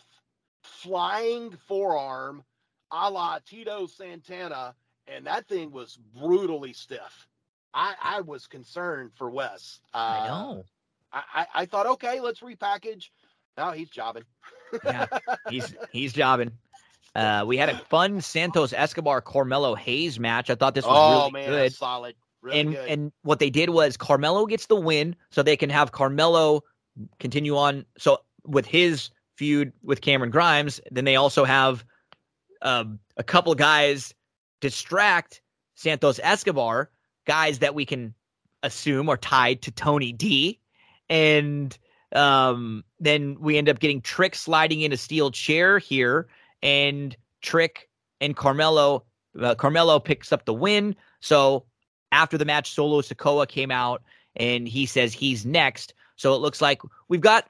flying 0.63 1.57
forearm 1.67 2.45
a 2.93 3.11
la 3.11 3.39
Tito 3.45 3.87
Santana 3.87 4.75
and 5.09 5.27
that 5.27 5.49
thing 5.49 5.71
was 5.71 5.99
brutally 6.15 6.73
stiff. 6.73 7.29
I, 7.75 7.95
I 8.03 8.21
was 8.21 8.47
concerned 8.47 9.13
for 9.17 9.31
Wes. 9.31 9.81
Uh, 9.95 9.97
I 9.97 10.29
know. 10.29 10.65
I, 11.13 11.23
I, 11.35 11.47
I 11.55 11.67
thought, 11.67 11.87
okay, 11.87 12.21
let's 12.21 12.41
repackage. 12.41 13.09
Now 13.57 13.73
he's 13.73 13.91
jobbing. 13.91 14.25
Yeah, 14.85 15.07
he's 15.51 15.75
he's 15.91 16.13
jobbing. 16.13 16.53
Uh, 17.15 17.45
we 17.47 17.57
had 17.57 17.69
a 17.69 17.79
fun 17.91 18.21
Santos 18.21 18.73
Escobar 18.73 19.21
Carmelo 19.21 19.75
Hayes 19.75 20.19
match. 20.19 20.49
I 20.49 20.55
thought 20.55 20.75
this 20.75 20.87
was 20.87 20.97
oh 20.97 21.19
really 21.19 21.33
man, 21.33 21.49
good. 21.49 21.73
solid. 21.73 22.15
Really 22.41 22.61
and 22.61 22.73
good. 22.73 22.89
and 22.89 23.13
what 23.23 23.39
they 23.39 23.51
did 23.51 23.71
was 23.71 23.97
Carmelo 23.97 24.47
gets 24.47 24.67
the 24.67 24.77
win, 24.77 25.15
so 25.31 25.43
they 25.43 25.57
can 25.57 25.71
have 25.71 25.93
Carmelo 25.93 26.63
continue 27.21 27.57
on. 27.57 27.85
So 27.99 28.19
with 28.45 28.67
his 28.67 29.11
feud 29.37 29.73
with 29.83 30.01
Cameron 30.01 30.31
Grimes, 30.31 30.81
then 30.91 31.05
they 31.05 31.17
also 31.17 31.45
have 31.45 31.85
um, 32.63 32.99
a 33.17 33.23
couple 33.23 33.55
guys 33.55 34.15
distract 34.61 35.43
Santos 35.75 36.19
Escobar, 36.23 36.91
guys 37.27 37.59
that 37.59 37.75
we 37.75 37.85
can 37.85 38.15
assume 38.63 39.09
are 39.09 39.17
tied 39.17 39.61
to 39.63 39.71
Tony 39.71 40.13
D, 40.13 40.61
and 41.11 41.77
um, 42.15 42.85
then 43.01 43.37
we 43.41 43.59
end 43.59 43.69
up 43.69 43.81
getting 43.81 44.01
Trick 44.01 44.35
sliding 44.35 44.81
in 44.81 44.93
a 44.93 44.97
steel 44.97 45.31
chair 45.31 45.79
here, 45.79 46.29
and 46.63 47.17
Trick 47.41 47.89
and 48.21 48.37
Carmelo. 48.37 49.05
Uh, 49.39 49.55
Carmelo 49.55 49.99
picks 49.99 50.33
up 50.33 50.45
the 50.45 50.55
win. 50.55 50.95
So 51.21 51.65
after 52.13 52.39
the 52.39 52.45
match, 52.45 52.73
Solo 52.73 53.01
Sikoa 53.01 53.49
came 53.49 53.71
out 53.71 54.03
and 54.37 54.69
he 54.69 54.87
says 54.87 55.13
he's 55.13 55.45
next. 55.45 55.95
So 56.17 56.35
it 56.35 56.39
looks 56.39 56.61
like 56.61 56.83
we've 57.09 57.21
got. 57.21 57.49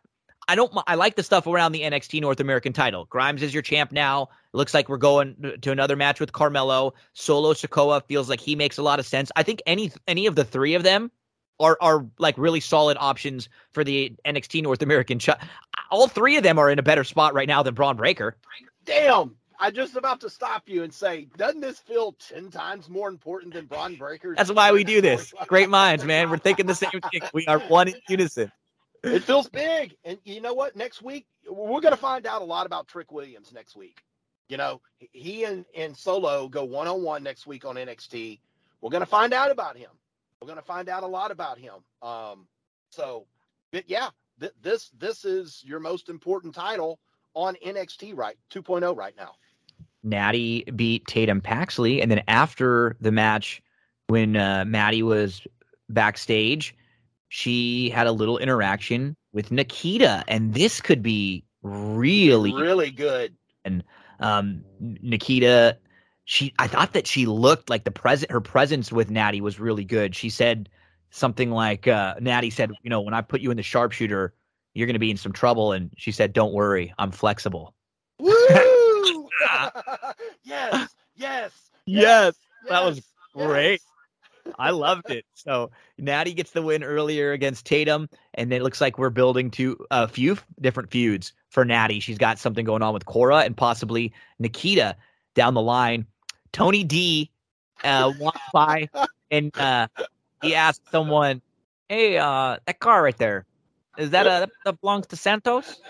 I 0.49 0.57
don't. 0.57 0.73
I 0.89 0.97
like 0.97 1.15
the 1.15 1.23
stuff 1.23 1.47
around 1.47 1.71
the 1.71 1.83
NXT 1.83 2.21
North 2.21 2.41
American 2.41 2.73
title. 2.73 3.05
Grimes 3.05 3.43
is 3.43 3.55
your 3.55 3.63
champ 3.63 3.93
now. 3.93 4.25
It 4.53 4.57
looks 4.57 4.75
like 4.75 4.89
we're 4.89 4.97
going 4.97 5.55
to 5.61 5.71
another 5.71 5.95
match 5.95 6.19
with 6.19 6.33
Carmelo. 6.33 6.95
Solo 7.13 7.53
Sikoa 7.53 8.05
feels 8.09 8.29
like 8.29 8.41
he 8.41 8.57
makes 8.57 8.77
a 8.77 8.83
lot 8.83 8.99
of 8.99 9.07
sense. 9.07 9.31
I 9.37 9.45
think 9.45 9.63
any 9.67 9.93
any 10.09 10.27
of 10.27 10.35
the 10.35 10.45
three 10.45 10.75
of 10.75 10.83
them 10.83 11.13
are 11.61 11.79
are 11.81 12.07
like 12.19 12.37
really 12.37 12.61
solid 12.61 12.97
options 12.99 13.49
for 13.71 13.85
the 13.85 14.13
NXT 14.27 14.63
North 14.63 14.83
American. 14.83 15.21
Ch- 15.21 15.31
all 15.91 16.09
three 16.09 16.37
of 16.37 16.43
them 16.43 16.59
are 16.59 16.71
in 16.71 16.79
a 16.79 16.83
better 16.83 17.05
spot 17.05 17.35
right 17.35 17.49
now 17.49 17.63
than 17.63 17.75
Bron 17.75 17.97
Breakker. 17.97 18.37
Damn. 18.85 19.37
I 19.59 19.71
just 19.71 19.95
about 19.95 20.21
to 20.23 20.31
stop 20.31 20.65
you 20.67 20.83
and 20.83 20.93
say, 20.93 21.29
doesn't 21.37 21.61
this 21.61 21.79
feel 21.79 22.13
ten 22.13 22.51
times 22.51 22.89
more 22.89 23.09
important 23.09 23.55
than 23.55 23.67
Bron 23.67 23.95
Breakker? 23.95 24.35
That's 24.37 24.51
why 24.51 24.73
we 24.73 24.83
do 24.83 25.01
this. 25.01 25.33
Great 25.47 25.69
minds, 25.69 26.05
man. 26.05 26.31
We're 26.31 26.39
thinking 26.39 26.67
the 26.67 26.75
same 26.75 27.01
thing. 27.13 27.23
We 27.33 27.47
are 27.47 27.61
one 27.61 27.89
in 27.89 27.95
unison. 28.09 28.51
It 29.05 29.23
feels 29.23 29.49
big. 29.49 29.95
And 30.05 30.19
you 30.25 30.41
know 30.41 30.55
what? 30.55 30.75
Next 30.75 31.03
week, 31.03 31.27
we're 31.49 31.81
going 31.81 31.95
to 31.95 32.01
find 32.01 32.27
out 32.27 32.43
a 32.43 32.45
lot 32.45 32.67
about 32.67 32.89
Trick 32.89 33.13
Williams 33.13 33.53
next 33.53 33.77
week. 33.77 34.03
You 34.49 34.57
know, 34.57 34.81
he 34.99 35.45
and, 35.45 35.65
and 35.77 35.97
Solo 35.97 36.49
go 36.49 36.65
one 36.65 36.89
on 36.89 37.03
one 37.03 37.23
next 37.23 37.47
week 37.47 37.65
on 37.65 37.77
NXT. 37.77 38.41
We're 38.81 38.91
going 38.91 39.03
to 39.03 39.07
find 39.07 39.33
out 39.33 39.51
about 39.51 39.77
him. 39.77 39.91
We're 40.41 40.47
going 40.47 40.59
to 40.59 40.65
find 40.65 40.89
out 40.89 41.05
a 41.05 41.07
lot 41.07 41.31
about 41.31 41.59
him. 41.59 41.75
Um, 42.03 42.49
so, 42.91 43.27
but 43.71 43.89
yeah, 43.89 44.09
th- 44.41 44.53
this 44.61 44.91
this 44.99 45.25
is 45.25 45.63
your 45.65 45.79
most 45.79 46.09
important 46.09 46.55
title 46.55 46.99
on 47.35 47.57
NXT 47.65 48.17
right 48.17 48.37
2.0 48.53 48.97
right 48.97 49.15
now. 49.17 49.33
Natty 50.03 50.65
beat 50.75 51.07
Tatum 51.07 51.41
Paxley, 51.41 52.03
and 52.03 52.11
then 52.11 52.23
after 52.27 52.97
the 53.01 53.13
match, 53.13 53.63
when 54.09 54.37
uh, 54.37 54.65
Maddie 54.67 55.03
was 55.03 55.47
backstage, 55.89 56.75
she 57.29 57.89
had 57.91 58.07
a 58.07 58.13
little 58.13 58.39
interaction 58.39 59.17
with 59.33 59.53
Nikita, 59.53 60.25
and 60.27 60.55
this 60.55 60.81
could 60.81 61.03
be 61.03 61.45
really 61.63 62.53
really 62.53 62.91
good. 62.91 63.35
And 63.65 63.85
um, 64.21 64.65
Nikita. 64.81 65.79
She, 66.25 66.55
I 66.59 66.69
thought 66.69 66.93
that 66.93 67.09
she 67.09 67.27
looked 67.27 67.69
like 67.69 67.83
the 67.83 67.91
present. 67.91 68.31
Her 68.31 68.41
presence 68.41 68.93
with 68.93 69.11
Natty 69.11 69.41
was 69.41 69.59
really 69.59 69.85
good. 69.85 70.15
She 70.15 70.31
said 70.31 70.69
something 71.11 71.51
like, 71.51 71.89
uh, 71.89 72.15
"Natty 72.21 72.49
said, 72.49 72.71
you 72.83 72.91
know, 72.91 73.01
when 73.01 73.13
I 73.13 73.23
put 73.23 73.41
you 73.41 73.51
in 73.51 73.57
the 73.57 73.63
sharpshooter, 73.63 74.33
you're 74.75 74.87
going 74.87 74.95
to 74.95 75.01
be 75.01 75.11
in 75.11 75.17
some 75.17 75.33
trouble." 75.33 75.73
And 75.73 75.91
she 75.97 76.13
said, 76.13 76.33
"Don't 76.33 76.53
worry, 76.53 76.93
I'm 76.99 77.11
flexible." 77.11 77.75
Woo! 78.19 78.33
yes, 80.45 80.95
yes, 81.15 81.53
Yes, 81.87 82.35
that 82.69 82.85
was 82.85 82.97
yes, 82.99 83.05
great. 83.35 83.81
yes. 84.47 84.55
I 84.59 84.71
loved 84.71 85.11
it. 85.11 85.25
So 85.35 85.71
Natty 85.99 86.33
gets 86.35 86.51
the 86.51 86.63
win 86.63 86.83
earlier 86.83 87.33
against 87.33 87.65
Tatum, 87.65 88.09
and 88.35 88.53
it 88.53 88.63
looks 88.63 88.81
like 88.81 88.99
we're 88.99 89.11
building 89.11 89.51
to 89.53 89.77
a 89.91 90.09
few 90.09 90.37
different 90.61 90.91
feuds 90.91 91.33
for 91.51 91.65
Natty. 91.65 92.01
She's 92.01 92.19
got 92.19 92.39
something 92.39 92.65
going 92.65 92.83
on 92.83 92.93
with 92.93 93.05
Cora 93.07 93.39
and 93.39 93.57
possibly 93.57 94.13
Nikita 94.39 94.97
down 95.35 95.55
the 95.55 95.63
line. 95.63 96.07
Tony 96.53 96.85
D 96.85 97.31
uh, 97.85 98.13
walks 98.19 98.41
by 98.53 98.89
and 99.31 99.57
uh, 99.59 99.89
he 100.43 100.55
asks 100.55 100.89
someone, 100.91 101.41
"Hey, 101.89 102.19
uh, 102.19 102.59
that 102.67 102.81
car 102.81 103.03
right 103.03 103.17
there, 103.17 103.47
is 103.99 104.11
that 104.11 104.27
a 104.27 104.49
that 104.65 104.81
belongs 104.81 105.07
to 105.09 105.17
Santos?" 105.17 105.81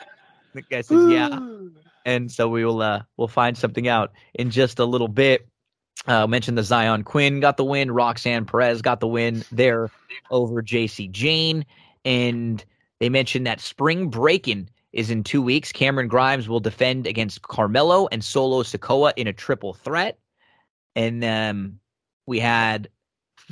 The 0.54 0.62
guy 0.62 0.80
says, 0.82 1.10
"Yeah." 1.10 1.38
and 2.04 2.30
so 2.30 2.48
we 2.48 2.64
will 2.64 2.82
uh 2.82 3.02
we'll 3.16 3.28
find 3.28 3.56
something 3.56 3.88
out 3.88 4.12
in 4.34 4.50
just 4.50 4.78
a 4.78 4.84
little 4.84 5.08
bit. 5.08 5.46
Uh, 6.06 6.26
mentioned 6.26 6.58
the 6.58 6.62
Xyon 6.62 7.04
Quinn 7.04 7.38
got 7.38 7.56
the 7.56 7.64
win, 7.64 7.90
Roxanne 7.90 8.44
Perez 8.44 8.82
got 8.82 8.98
the 8.98 9.06
win 9.06 9.44
there 9.52 9.90
over 10.30 10.60
Jacy 10.60 11.06
Jayne, 11.06 11.64
and 12.04 12.64
they 12.98 13.08
mentioned 13.08 13.46
that 13.46 13.60
Spring 13.60 14.08
Breakin' 14.08 14.68
is 14.92 15.10
in 15.10 15.22
two 15.22 15.40
weeks. 15.40 15.70
Cameron 15.70 16.08
Grimes 16.08 16.48
will 16.48 16.60
defend 16.60 17.06
against 17.06 17.42
Carmelo 17.42 18.08
and 18.10 18.24
Solo 18.24 18.62
Sikoa 18.62 19.12
in 19.16 19.28
a 19.28 19.32
triple 19.32 19.74
threat, 19.74 20.18
and 20.96 21.22
um, 21.24 21.78
we 22.26 22.40
had 22.40 22.88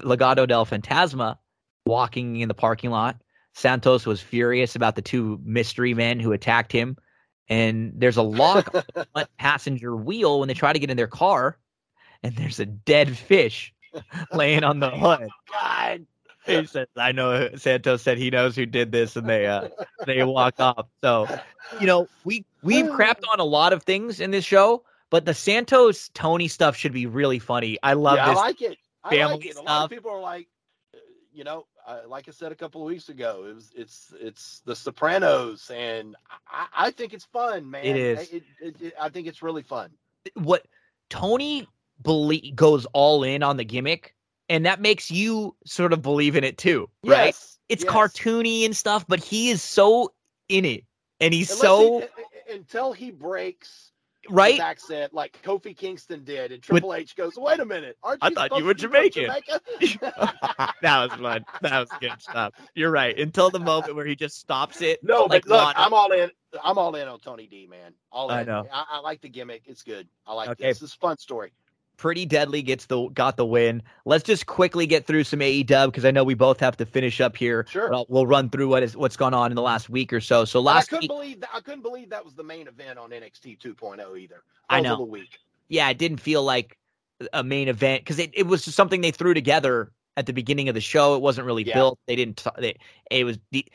Legado 0.01 0.49
del 0.49 0.67
Fantasma 0.67 1.39
walking 1.87 2.37
in 2.37 2.49
the 2.49 2.55
parking 2.55 2.91
lot. 2.91 3.17
Santos 3.53 4.07
was 4.07 4.21
furious 4.21 4.77
about 4.77 4.97
the 4.97 5.03
two 5.03 5.41
mystery 5.45 5.95
men 5.95 6.21
who 6.21 6.33
attacked 6.33 6.73
him. 6.73 6.97
And 7.49 7.93
there's 7.97 8.17
a 8.17 8.23
lock 8.23 8.75
on 8.75 8.83
the 8.95 9.07
front 9.13 9.29
passenger 9.39 9.97
wheel 9.97 10.39
when 10.39 10.49
they 10.49 10.55
try 10.55 10.73
to 10.73 10.79
get 10.79 10.91
in 10.91 10.97
their 10.97 11.09
car, 11.09 11.59
and 12.23 12.37
there's 12.37 12.61
a 12.61 12.67
dead 12.67 13.19
fish 13.19 13.75
laying 14.33 14.63
on 14.63 14.79
the 14.79 14.91
hood. 14.97 15.29
God. 15.51 16.07
He 16.47 16.67
says, 16.67 16.87
"I 16.97 17.13
know." 17.13 17.51
Santos 17.57 18.03
said 18.03 18.19
he 18.19 18.31
knows 18.31 18.57
who 18.57 18.67
did 18.67 18.93
this, 18.93 19.17
and 19.17 19.29
they 19.29 19.47
uh, 19.47 19.69
they 20.07 20.23
walk 20.23 20.55
off. 20.59 20.87
So, 21.03 21.27
you 21.81 21.87
know, 21.87 22.09
we 22.25 22.45
we've 22.63 22.87
crapped 22.87 23.25
on 23.31 23.41
a 23.41 23.45
lot 23.45 23.73
of 23.73 23.83
things 23.83 24.21
in 24.21 24.31
this 24.31 24.45
show, 24.45 24.83
but 25.11 25.27
the 25.27 25.35
Santos 25.35 26.09
Tony 26.15 26.49
stuff 26.49 26.77
should 26.77 26.93
be 26.93 27.07
really 27.07 27.39
funny. 27.39 27.79
I 27.83 27.93
love 27.93 28.17
yeah, 28.17 28.31
this. 28.31 28.39
I 28.39 28.41
like 28.41 28.63
it. 28.63 28.79
I 29.05 29.11
family 29.11 29.35
like 29.35 29.47
it. 29.47 29.57
A 29.57 29.59
lot 29.59 29.65
stuff. 29.65 29.85
of 29.85 29.91
people 29.91 30.11
are 30.13 30.21
like, 30.21 30.49
uh, 30.95 30.99
you 31.33 31.45
know, 31.45 31.67
uh, 31.91 32.09
like 32.09 32.29
I 32.29 32.33
said 32.33 32.53
a 32.53 32.55
couple 32.55 32.81
of 32.83 32.87
weeks 32.87 33.09
ago, 33.09 33.45
it 33.49 33.55
was 33.55 33.71
it's 33.75 34.13
it's 34.21 34.61
The 34.65 34.77
Sopranos, 34.77 35.71
and 35.75 36.15
I, 36.49 36.67
I 36.87 36.91
think 36.91 37.13
it's 37.13 37.25
fun, 37.25 37.69
man. 37.71 37.85
It 37.85 37.97
is. 37.97 38.33
It, 38.33 38.43
it, 38.61 38.77
it, 38.81 38.95
I 39.01 39.09
think 39.09 39.27
it's 39.27 39.43
really 39.43 39.63
fun. 39.63 39.91
what 40.35 40.67
Tony 41.09 41.67
belie- 42.03 42.53
goes 42.55 42.87
all 42.93 43.25
in 43.25 43.43
on 43.43 43.57
the 43.57 43.65
gimmick, 43.65 44.15
and 44.49 44.67
that 44.67 44.81
makes 44.81 45.11
you 45.11 45.57
sort 45.67 45.93
of 45.93 46.03
believe 46.03 46.37
in 46.37 46.45
it 46.45 46.59
too, 46.59 46.89
right? 47.05 47.27
Yes, 47.27 47.59
It's 47.69 47.85
yes. 47.85 47.93
cartoony 47.93 48.65
and 48.65 48.77
stuff, 48.77 49.05
but 49.09 49.19
he 49.23 49.51
is 49.51 49.63
so 49.63 50.13
in 50.49 50.65
it, 50.65 50.85
and 51.21 51.35
he's 51.35 51.51
Unless 51.51 51.63
so 51.63 52.01
he- 52.47 52.55
until 52.55 52.93
he 52.93 53.11
breaks 53.11 53.93
right. 54.29 54.53
his 54.53 54.61
accent 54.61 55.15
like 55.15 55.41
Kofi 55.43 55.77
Kingston 55.77 56.25
did, 56.25 56.53
and 56.53 56.63
Triple 56.63 56.95
H 56.95 57.17
goes, 57.17 57.37
"Wait 57.37 57.61
a 57.61 57.65
minute, 57.65 57.97
aren't 58.03 58.23
I 58.23 58.31
thought 58.31 58.57
you 58.57 58.65
were 58.65 58.75
to 58.75 58.89
be 58.89 59.11
from 59.11 59.11
Jamaican." 59.11 59.61
Jamaica?" 59.81 60.75
that 60.83 61.11
was 61.11 61.13
fun. 61.21 61.45
That 61.63 61.81
was 61.81 61.89
good 62.01 62.21
stuff. 62.21 62.55
You're 62.75 62.91
right. 62.91 63.19
Until 63.19 63.51
the 63.51 63.61
moment 63.61 63.95
where 63.95 64.07
he 64.07 64.17
just 64.17 64.39
stops 64.39 64.83
it. 64.83 65.03
no, 65.03 65.23
like 65.25 65.45
but 65.45 65.51
look, 65.51 65.65
Lana. 65.67 65.75
I'm 65.79 65.95
all 65.95 66.13
in. 66.13 66.31
I'm 66.63 66.79
all 66.79 66.95
in 66.97 67.09
on 67.09 67.21
Tony 67.21 67.47
D, 67.47 67.67
man. 67.69 67.93
All 68.13 68.31
in. 68.31 68.39
I 68.39 68.43
know. 68.43 68.67
I, 68.73 68.85
I 68.91 69.01
like 69.01 69.21
the 69.21 69.29
gimmick. 69.29 69.63
It's 69.67 69.83
good. 69.83 70.09
I 70.27 70.35
like 70.35 70.51
Okay. 70.51 70.69
this. 70.69 70.81
This 70.81 70.91
is 70.91 70.95
a 70.97 70.99
fun 70.99 71.17
story. 71.17 71.53
Pretty 72.01 72.25
Deadly 72.25 72.63
gets 72.63 72.87
the 72.87 73.09
got 73.11 73.37
the 73.37 73.45
win. 73.45 73.83
Let's 74.07 74.25
just 74.25 74.47
quickly 74.47 74.87
get 74.87 75.07
through 75.07 75.25
some 75.25 75.41
AEW 75.41 75.87
because 75.89 76.07
I 76.07 76.11
know 76.11 76.25
we 76.25 76.33
both 76.33 76.59
have 76.61 76.75
to 76.79 76.87
finish 76.87 77.21
up 77.21 77.37
here. 77.37 77.67
Sure. 77.69 77.91
We'll, 77.91 78.07
we'll 78.09 78.27
run 78.27 78.49
through 78.49 78.69
what 78.69 78.83
is 78.83 78.97
what's 78.97 79.19
gone 79.19 79.35
on 79.35 79.53
in 79.53 79.55
the 79.55 79.61
last 79.61 79.91
week 79.91 80.11
or 80.15 80.21
so. 80.23 80.47
So 80.47 80.61
And 80.61 80.69
I 80.71 80.77
last 80.77 80.89
couldn't 80.89 81.03
week, 81.03 81.11
believe 81.11 81.41
that. 81.43 81.51
I 81.53 81.61
couldn't 81.61 81.83
believe 81.83 82.09
that 82.09 82.25
was 82.25 82.35
the 82.35 82.43
main 82.43 82.69
event 82.69 82.99
on 82.99 83.11
NXT 83.11 83.59
2.0 83.59 84.19
either. 84.19 84.43
I 84.71 84.81
know. 84.81 84.97
the 84.97 85.03
week. 85.03 85.39
yeah, 85.69 85.91
it 85.91 85.99
didn't 85.99 86.21
feel 86.23 86.43
like 86.43 86.79
a 87.35 87.45
main 87.45 87.69
event 87.69 88.01
because 88.03 88.19
it, 88.19 88.31
it 88.33 88.45
was 88.47 88.65
just 88.65 88.79
something 88.79 89.03
they 89.03 89.11
threw 89.11 89.35
together 89.35 89.93
at 90.17 90.25
the 90.25 90.33
beginning 90.33 90.71
of 90.71 90.75
the 90.75 90.81
show. 90.81 91.17
It 91.17 91.21
wasn't 91.21 91.47
really 91.47 91.65
Yeah. 91.65 91.75
built. 91.75 91.99
They 92.07 92.17
didn't. 92.17 92.39
T- 92.39 92.51
they, 92.59 92.79
it 93.11 93.25
was 93.25 93.39
the. 93.51 93.67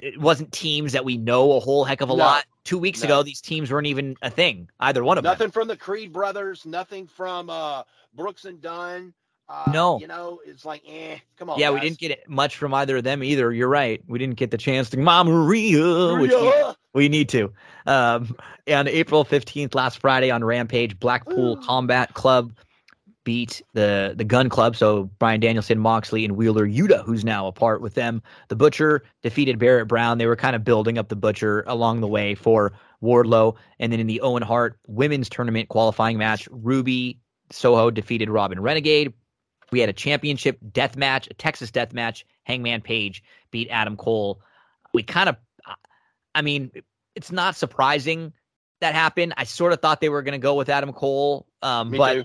It 0.00 0.20
wasn't 0.20 0.52
teams 0.52 0.92
that 0.92 1.04
we 1.04 1.16
know 1.16 1.52
a 1.52 1.60
whole 1.60 1.84
heck 1.84 2.00
of 2.00 2.08
a 2.10 2.12
No. 2.16 2.24
lot. 2.24 2.44
Two 2.64 2.78
weeks 2.78 3.00
No. 3.02 3.06
ago, 3.06 3.22
these 3.22 3.40
teams 3.40 3.70
weren't 3.70 3.86
even 3.86 4.16
a 4.22 4.30
thing. 4.30 4.70
Either 4.80 5.04
one 5.04 5.18
of 5.18 5.24
them. 5.24 5.30
Nothing 5.30 5.50
from 5.50 5.68
the 5.68 5.76
Creed 5.76 6.12
brothers. 6.12 6.64
Nothing 6.64 7.06
from 7.06 7.50
uh, 7.50 7.82
Brooks 8.14 8.44
and 8.46 8.60
Dunn. 8.62 9.12
Uh, 9.46 9.70
No. 9.74 10.00
You 10.00 10.06
know, 10.06 10.40
it's 10.46 10.64
like, 10.64 10.82
eh, 10.88 11.18
come 11.36 11.50
on. 11.50 11.58
yeah, 11.58 11.70
we 11.70 11.78
didn't 11.80 11.98
get 11.98 12.10
it 12.10 12.26
much 12.28 12.56
from 12.56 12.72
either 12.72 12.96
of 12.96 13.04
them 13.04 13.22
either. 13.22 13.52
You're 13.52 13.68
right. 13.68 14.02
We 14.08 14.18
didn't 14.18 14.36
get 14.36 14.50
the 14.50 14.56
chance 14.56 14.88
to 14.90 14.96
Mama 14.98 15.30
Maria, 15.30 16.14
which 16.18 16.30
we, 16.32 16.52
we 16.94 17.08
need 17.10 17.28
to. 17.30 17.52
Um, 17.86 18.34
on 18.72 18.88
April 18.88 19.22
15th, 19.26 19.74
last 19.74 19.98
Friday 19.98 20.30
on 20.30 20.42
Rampage, 20.42 20.98
Blackpool 20.98 21.56
Combat 21.66 22.14
Club 22.14 22.54
beat 23.24 23.62
the 23.72 24.14
the 24.16 24.24
Gunn 24.24 24.48
Club. 24.48 24.76
So 24.76 25.04
Bryan 25.18 25.40
Danielson, 25.40 25.78
Moxley, 25.78 26.24
and 26.24 26.36
Wheeler 26.36 26.66
Yuta, 26.66 27.04
who's 27.04 27.24
now 27.24 27.46
apart 27.46 27.80
with 27.80 27.94
them. 27.94 28.22
The 28.48 28.56
Butcher 28.56 29.02
defeated 29.22 29.58
Barrett 29.58 29.88
Brown. 29.88 30.18
They 30.18 30.26
were 30.26 30.36
kind 30.36 30.54
of 30.54 30.64
building 30.64 30.98
up 30.98 31.08
the 31.08 31.16
Butcher 31.16 31.64
along 31.66 32.00
the 32.00 32.08
way 32.08 32.34
for 32.34 32.72
Wardlow. 33.02 33.56
And 33.78 33.92
then 33.92 34.00
in 34.00 34.06
the 34.06 34.20
Owen 34.20 34.42
Hart 34.42 34.78
women's 34.86 35.28
tournament 35.28 35.68
qualifying 35.68 36.18
match, 36.18 36.48
Ruby 36.50 37.18
Soho 37.50 37.90
defeated 37.90 38.30
Robyn 38.30 38.60
Renegade. 38.60 39.12
We 39.72 39.80
had 39.80 39.88
a 39.88 39.94
championship 39.94 40.58
death 40.72 40.96
match, 40.96 41.26
a 41.30 41.34
Texas 41.34 41.70
death 41.70 41.92
match. 41.92 42.24
Hangman 42.44 42.82
Page 42.82 43.22
beat 43.50 43.68
Adam 43.70 43.96
Cole. 43.96 44.40
We 44.92 45.02
kind 45.02 45.28
of, 45.28 45.36
I 46.34 46.42
mean, 46.42 46.70
it's 47.14 47.32
not 47.32 47.56
surprising 47.56 48.32
that 48.80 48.94
happened. 48.94 49.34
I 49.36 49.44
sort 49.44 49.72
of 49.72 49.80
thought 49.80 50.00
they 50.00 50.10
were 50.10 50.22
going 50.22 50.32
to 50.32 50.38
go 50.38 50.54
with 50.54 50.68
Adam 50.68 50.92
Cole, 50.92 51.46
um, 51.62 51.90
but 51.90 52.14
too. 52.14 52.24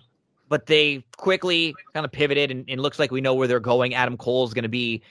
But 0.50 0.66
they 0.66 1.04
quickly 1.18 1.74
kind 1.94 2.06
of 2.06 2.12
pivoted, 2.12 2.52
and 2.52 2.66
it 2.68 2.80
looks 2.80 3.00
like 3.00 3.12
we 3.12 3.22
know 3.22 3.34
where 3.36 3.48
they're 3.48 3.60
going. 3.60 3.94
Adam 3.94 4.18
Cole 4.18 4.46
is 4.46 4.54
going 4.54 4.64
to 4.64 4.70
be 4.70 5.02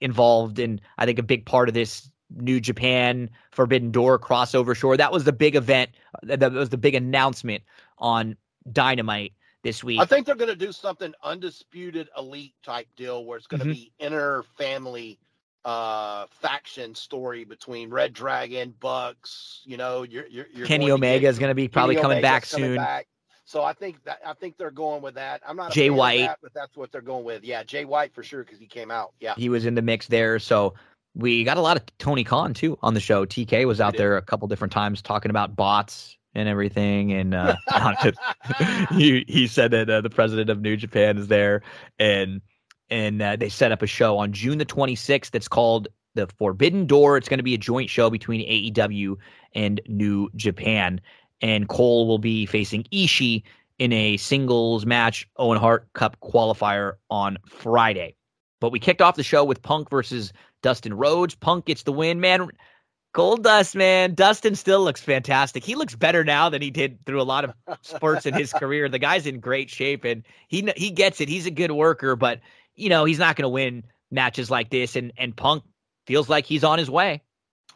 involved 0.00 0.58
in, 0.58 0.80
I 0.98 1.04
think, 1.06 1.18
a 1.18 1.22
big 1.22 1.44
part 1.46 1.68
of 1.68 1.74
this 1.74 2.10
New 2.36 2.60
Japan 2.60 3.28
Forbidden 3.50 3.90
Door 3.90 4.20
crossover. 4.20 4.74
Sure, 4.74 4.96
that 4.96 5.12
was 5.12 5.24
the 5.24 5.32
big 5.32 5.56
event. 5.56 5.90
That 6.22 6.52
was 6.52 6.70
the 6.70 6.78
big 6.78 6.94
announcement 6.94 7.62
on 7.98 8.36
Dynamite 8.72 9.32
this 9.62 9.82
week. 9.84 10.00
I 10.00 10.04
think 10.04 10.26
they're 10.26 10.34
going 10.34 10.50
to 10.50 10.56
do 10.56 10.72
something 10.72 11.12
undisputed 11.22 12.08
elite 12.18 12.54
type 12.62 12.88
deal 12.96 13.24
where 13.24 13.36
it's 13.38 13.46
going 13.46 13.60
to 13.60 13.66
Mhm. 13.66 13.72
be 13.72 13.92
inner 13.98 14.42
family 14.56 15.18
uh 15.64 16.26
faction 16.42 16.94
story 16.94 17.44
between 17.44 17.88
Red 17.88 18.12
Dragon, 18.12 18.74
Bucks, 18.80 19.62
you 19.64 19.78
know, 19.78 20.02
you're 20.02 20.26
you're, 20.26 20.46
you're 20.54 20.66
Kenny 20.66 20.90
Omega 20.90 21.20
get- 21.20 21.30
is 21.30 21.38
going 21.38 21.48
to 21.50 21.54
be 21.54 21.68
probably 21.68 21.94
Kenny 21.94 22.02
coming 22.02 22.16
Omega's 22.18 22.30
back 22.30 22.50
coming 22.50 22.68
soon. 22.70 22.76
back. 22.76 23.06
So 23.44 23.62
I 23.62 23.72
think 23.74 24.02
that 24.04 24.20
I 24.26 24.32
think 24.32 24.56
they're 24.56 24.70
going 24.70 25.02
with 25.02 25.14
that. 25.14 25.42
I'm 25.46 25.56
not 25.56 25.72
Jay 25.72 25.90
White. 25.90 26.20
that, 26.20 26.38
but 26.42 26.54
that's 26.54 26.76
what 26.76 26.90
they're 26.90 27.02
going 27.02 27.24
with. 27.24 27.44
Yeah, 27.44 27.62
Jay 27.62 27.84
White 27.84 28.14
for 28.14 28.22
sure 28.22 28.42
because 28.42 28.58
he 28.58 28.66
came 28.66 28.90
out. 28.90 29.12
Yeah, 29.20 29.34
He 29.36 29.48
was 29.48 29.66
in 29.66 29.74
the 29.74 29.82
mix 29.82 30.06
there. 30.06 30.38
So 30.38 30.74
we 31.14 31.44
got 31.44 31.56
a 31.56 31.60
lot 31.60 31.76
of 31.76 31.84
Tony 31.98 32.24
Khan 32.24 32.54
too 32.54 32.78
on 32.82 32.94
the 32.94 33.00
show. 33.00 33.26
TK 33.26 33.66
was 33.66 33.80
out 33.80 33.96
there 33.96 34.16
a 34.16 34.22
couple 34.22 34.48
different 34.48 34.72
times 34.72 35.02
talking 35.02 35.30
about 35.30 35.54
bots 35.54 36.16
and 36.34 36.48
everything. 36.48 37.12
And 37.12 37.34
uh, 37.34 37.56
he 38.92 39.24
he 39.28 39.46
said 39.46 39.70
that 39.72 39.88
uh, 39.88 40.00
the 40.00 40.10
president 40.10 40.50
of 40.50 40.60
New 40.60 40.76
Japan 40.76 41.18
is 41.18 41.28
there, 41.28 41.62
and 41.98 42.40
and 42.90 43.22
uh, 43.22 43.36
they 43.36 43.48
set 43.48 43.72
up 43.72 43.82
a 43.82 43.86
show 43.86 44.18
on 44.18 44.32
June 44.32 44.58
the 44.58 44.66
26th. 44.66 45.30
That's 45.30 45.48
called 45.48 45.88
the 46.14 46.28
Forbidden 46.38 46.86
Door. 46.86 47.18
It's 47.18 47.28
going 47.28 47.38
to 47.38 47.44
be 47.44 47.54
a 47.54 47.58
joint 47.58 47.90
show 47.90 48.10
between 48.10 48.40
AEW 48.40 49.16
and 49.54 49.80
New 49.86 50.30
Japan, 50.34 51.00
and 51.44 51.68
Cole 51.68 52.08
will 52.08 52.18
be 52.18 52.46
facing 52.46 52.84
Ishii 52.92 53.42
in 53.78 53.92
a 53.92 54.16
singles 54.16 54.86
match, 54.86 55.28
Owen 55.36 55.58
Hart 55.58 55.92
Cup 55.92 56.16
qualifier 56.22 56.94
on 57.10 57.38
Friday. 57.46 58.16
But 58.60 58.72
we 58.72 58.80
kicked 58.80 59.02
off 59.02 59.16
the 59.16 59.22
show 59.22 59.44
with 59.44 59.62
Punk 59.62 59.90
versus 59.90 60.32
Dustin 60.62 60.94
Rhodes. 60.94 61.34
Punk 61.34 61.66
gets 61.66 61.82
the 61.82 61.92
win, 61.92 62.20
man. 62.20 62.48
Gold 63.12 63.44
dust, 63.44 63.76
man. 63.76 64.14
Dustin 64.14 64.54
still 64.56 64.82
looks 64.82 65.02
fantastic. 65.02 65.64
He 65.64 65.74
looks 65.74 65.94
better 65.94 66.24
now 66.24 66.48
than 66.48 66.62
he 66.62 66.70
did 66.70 67.04
through 67.04 67.20
a 67.20 67.24
lot 67.24 67.44
of 67.44 67.52
spurts 67.82 68.26
in 68.26 68.34
his 68.34 68.52
career. 68.54 68.88
The 68.88 68.98
guy's 68.98 69.26
in 69.26 69.40
great 69.40 69.70
shape 69.70 70.04
and 70.04 70.24
he 70.48 70.72
he 70.76 70.90
gets 70.90 71.20
it. 71.20 71.28
He's 71.28 71.46
a 71.46 71.50
good 71.52 71.72
worker, 71.72 72.16
but 72.16 72.40
you 72.74 72.88
know 72.88 73.04
he's 73.04 73.18
not 73.20 73.36
going 73.36 73.44
to 73.44 73.48
win 73.50 73.84
matches 74.10 74.50
like 74.50 74.70
this. 74.70 74.96
And 74.96 75.12
and 75.18 75.36
Punk 75.36 75.64
feels 76.06 76.28
like 76.28 76.46
he's 76.46 76.64
on 76.64 76.78
his 76.78 76.90
way. 76.90 77.22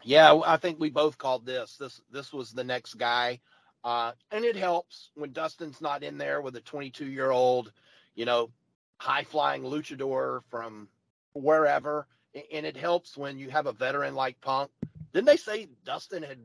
yeah. 0.04 0.40
I 0.46 0.56
think 0.56 0.80
we 0.80 0.90
both 0.90 1.18
called 1.18 1.46
this. 1.46 1.76
This 1.76 2.00
this 2.10 2.32
was 2.32 2.52
the 2.52 2.64
next 2.64 2.94
guy, 2.94 3.40
uh, 3.84 4.12
and 4.30 4.44
it 4.44 4.56
helps 4.56 5.10
when 5.14 5.32
Dustin's 5.32 5.80
not 5.80 6.02
in 6.02 6.18
there 6.18 6.40
with 6.40 6.56
a 6.56 6.60
22 6.60 7.06
year 7.06 7.30
old, 7.30 7.72
you 8.14 8.24
know, 8.24 8.50
high 8.98 9.24
flying 9.24 9.62
luchador 9.62 10.42
from 10.48 10.88
wherever, 11.34 12.06
and 12.52 12.66
it 12.66 12.76
helps 12.76 13.16
when 13.16 13.38
you 13.38 13.50
have 13.50 13.66
a 13.66 13.72
veteran 13.72 14.14
like 14.14 14.40
Punk. 14.40 14.70
Didn't 15.12 15.26
they 15.26 15.36
say 15.36 15.68
Dustin 15.84 16.22
had 16.22 16.38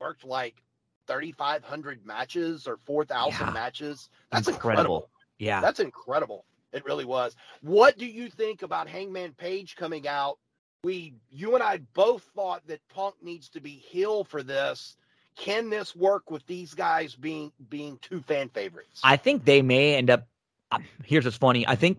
worked 0.00 0.24
like 0.24 0.62
3,500 1.06 2.04
matches 2.06 2.66
or 2.66 2.78
4,000 2.84 3.46
Yeah. 3.46 3.52
matches? 3.52 4.08
That's 4.30 4.48
Incredible. 4.48 4.80
incredible. 4.80 5.10
Yeah. 5.38 5.60
That's 5.60 5.80
incredible. 5.80 6.44
It 6.72 6.84
really 6.84 7.04
was. 7.04 7.36
What 7.62 7.96
do 7.98 8.06
you 8.06 8.28
think 8.28 8.62
about 8.62 8.88
Hangman 8.88 9.32
Page 9.34 9.76
coming 9.76 10.06
out? 10.08 10.38
We, 10.84 11.14
you 11.30 11.54
and 11.54 11.62
I 11.62 11.78
both 11.94 12.22
thought 12.34 12.66
that 12.66 12.86
Punk 12.88 13.16
needs 13.22 13.48
to 13.50 13.60
be 13.60 13.70
heel 13.70 14.24
for 14.24 14.42
this. 14.42 14.96
Can 15.36 15.70
this 15.70 15.94
work 15.94 16.30
with 16.30 16.46
these 16.46 16.74
guys 16.74 17.14
being 17.14 17.52
being 17.68 17.98
two 18.00 18.20
fan 18.22 18.48
favorites? 18.48 19.00
I 19.04 19.16
think 19.16 19.44
they 19.44 19.62
may 19.62 19.94
end 19.94 20.10
up. 20.10 20.26
uh, 20.70 20.78
Here's 21.04 21.24
what's 21.24 21.36
funny. 21.36 21.66
I 21.66 21.76
think 21.76 21.98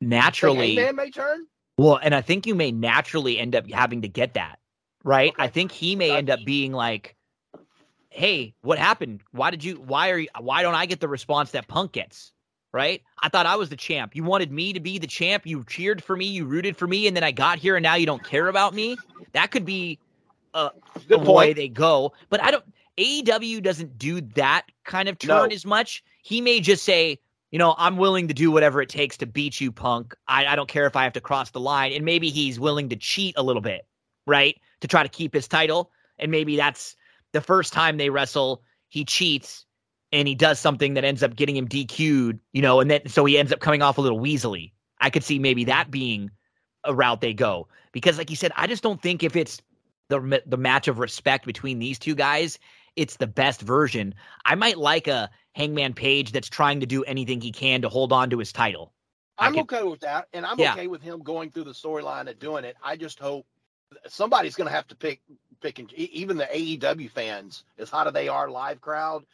naturally. 0.00 0.74
Hangman 0.74 0.96
may 0.96 1.10
turn. 1.10 1.46
Well, 1.78 1.98
and 2.02 2.14
I 2.14 2.20
think 2.20 2.46
you 2.46 2.54
may 2.54 2.70
naturally 2.72 3.38
end 3.38 3.54
up 3.54 3.70
having 3.70 4.02
to 4.02 4.08
get 4.08 4.34
that, 4.34 4.58
right? 5.04 5.32
Okay. 5.32 5.42
I 5.42 5.48
think 5.48 5.72
he 5.72 5.96
may 5.96 6.10
end 6.16 6.28
up 6.28 6.40
being 6.44 6.72
like, 6.72 7.16
"Hey, 8.10 8.54
what 8.62 8.78
happened? 8.78 9.20
Why 9.30 9.50
did 9.50 9.64
you? 9.64 9.76
Why 9.76 10.10
are 10.10 10.18
you? 10.18 10.28
Why 10.38 10.62
don't 10.62 10.74
I 10.74 10.86
get 10.86 11.00
the 11.00 11.08
response 11.08 11.52
that 11.52 11.68
Punk 11.68 11.92
gets?" 11.92 12.32
Right? 12.74 13.02
I 13.22 13.28
thought 13.28 13.44
I 13.46 13.56
was 13.56 13.68
the 13.68 13.76
champ. 13.76 14.16
You 14.16 14.24
wanted 14.24 14.50
me 14.50 14.72
to 14.72 14.80
be 14.80 14.98
the 14.98 15.06
champ. 15.06 15.46
You 15.46 15.62
cheered 15.64 16.02
for 16.02 16.16
me. 16.16 16.26
You 16.26 16.46
rooted 16.46 16.76
for 16.76 16.86
me, 16.86 17.06
and 17.06 17.14
then 17.14 17.22
I 17.22 17.30
got 17.30 17.58
here, 17.58 17.76
and 17.76 17.82
now 17.82 17.94
you 17.96 18.06
don't 18.06 18.24
care 18.24 18.48
about 18.48 18.74
me. 18.74 18.96
That 19.32 19.50
could 19.50 19.64
be 19.66 19.98
Good 20.54 20.72
the 21.08 21.18
way 21.18 21.52
they 21.52 21.68
go. 21.68 22.12
But 22.30 22.42
I 22.42 22.50
don't. 22.50 22.64
AEW 22.98 23.62
doesn't 23.62 23.98
do 23.98 24.20
that 24.34 24.66
kind 24.84 25.08
of 25.08 25.18
turn 25.18 25.28
No. 25.28 25.44
as 25.44 25.64
much. 25.64 26.04
He 26.22 26.40
may 26.40 26.60
just 26.60 26.84
say, 26.84 27.18
you 27.50 27.58
know, 27.58 27.74
I'm 27.78 27.96
willing 27.96 28.28
to 28.28 28.34
do 28.34 28.50
whatever 28.50 28.82
it 28.82 28.88
takes 28.90 29.16
to 29.18 29.26
beat 29.26 29.60
you, 29.60 29.72
punk. 29.72 30.14
I, 30.28 30.46
I 30.46 30.56
don't 30.56 30.68
care 30.68 30.86
if 30.86 30.94
I 30.94 31.04
have 31.04 31.14
to 31.14 31.20
cross 31.20 31.50
the 31.50 31.60
line. 31.60 31.92
And 31.92 32.04
maybe 32.04 32.28
he's 32.28 32.60
willing 32.60 32.90
to 32.90 32.96
cheat 32.96 33.34
a 33.38 33.42
little 33.42 33.62
bit, 33.62 33.86
right? 34.26 34.56
To 34.82 34.88
try 34.88 35.02
to 35.02 35.08
keep 35.08 35.32
his 35.34 35.48
title. 35.48 35.90
And 36.18 36.30
maybe 36.30 36.56
that's 36.56 36.94
the 37.32 37.40
first 37.40 37.72
time 37.72 37.96
they 37.96 38.10
wrestle, 38.10 38.62
he 38.88 39.04
cheats 39.06 39.64
and 40.12 40.28
he 40.28 40.34
does 40.34 40.60
something 40.60 40.94
that 40.94 41.04
ends 41.04 41.22
up 41.22 41.34
getting 41.34 41.56
him 41.56 41.66
DQ'd, 41.66 42.38
you 42.52 42.60
know, 42.62 42.80
and 42.80 42.90
then 42.90 43.08
so 43.08 43.24
he 43.24 43.38
ends 43.38 43.52
up 43.52 43.60
coming 43.60 43.80
off 43.80 43.96
a 43.96 44.02
little 44.02 44.20
weaselly. 44.20 44.72
I 45.00 45.08
could 45.08 45.24
see 45.24 45.38
maybe 45.38 45.64
that 45.64 45.90
being 45.90 46.30
a 46.84 46.94
route 46.94 47.22
they 47.22 47.32
go. 47.32 47.68
Because 47.92 48.18
like 48.18 48.28
you 48.28 48.36
said, 48.36 48.52
I 48.54 48.66
just 48.66 48.82
don't 48.82 49.00
think 49.00 49.22
if 49.22 49.34
it's 49.34 49.62
the 50.20 50.42
the 50.46 50.56
match 50.56 50.88
of 50.88 50.98
respect 50.98 51.46
between 51.46 51.78
these 51.78 51.98
two 51.98 52.14
guys, 52.14 52.58
it's 52.96 53.16
the 53.16 53.26
best 53.26 53.60
version. 53.62 54.14
I 54.44 54.54
might 54.54 54.78
like 54.78 55.08
a 55.08 55.30
Hangman 55.54 55.94
Page 55.94 56.32
that's 56.32 56.48
trying 56.48 56.80
to 56.80 56.86
do 56.86 57.02
anything 57.04 57.40
he 57.40 57.52
can 57.52 57.82
to 57.82 57.88
hold 57.88 58.12
on 58.12 58.30
to 58.30 58.38
his 58.38 58.52
title. 58.52 58.92
I 59.38 59.46
I'm 59.46 59.54
could- 59.54 59.62
okay 59.62 59.82
with 59.82 60.00
that, 60.00 60.28
and 60.32 60.44
I'm 60.46 60.58
Yeah. 60.58 60.72
okay 60.72 60.86
with 60.86 61.02
him 61.02 61.22
going 61.22 61.50
through 61.50 61.64
the 61.64 61.72
storyline 61.72 62.28
and 62.28 62.38
doing 62.38 62.64
it. 62.64 62.76
I 62.82 62.96
just 62.96 63.18
hope 63.18 63.46
somebody's 64.06 64.54
going 64.54 64.68
to 64.68 64.74
have 64.74 64.86
to 64.88 64.96
pick 64.96 65.20
pick 65.60 65.78
and 65.78 65.92
even 65.94 66.36
the 66.36 66.46
AEW 66.52 67.08
fans, 67.10 67.62
as 67.78 67.88
hot 67.88 68.06
as 68.08 68.12
they 68.12 68.26
are, 68.28 68.50
live 68.50 68.80
crowd, 68.80 69.24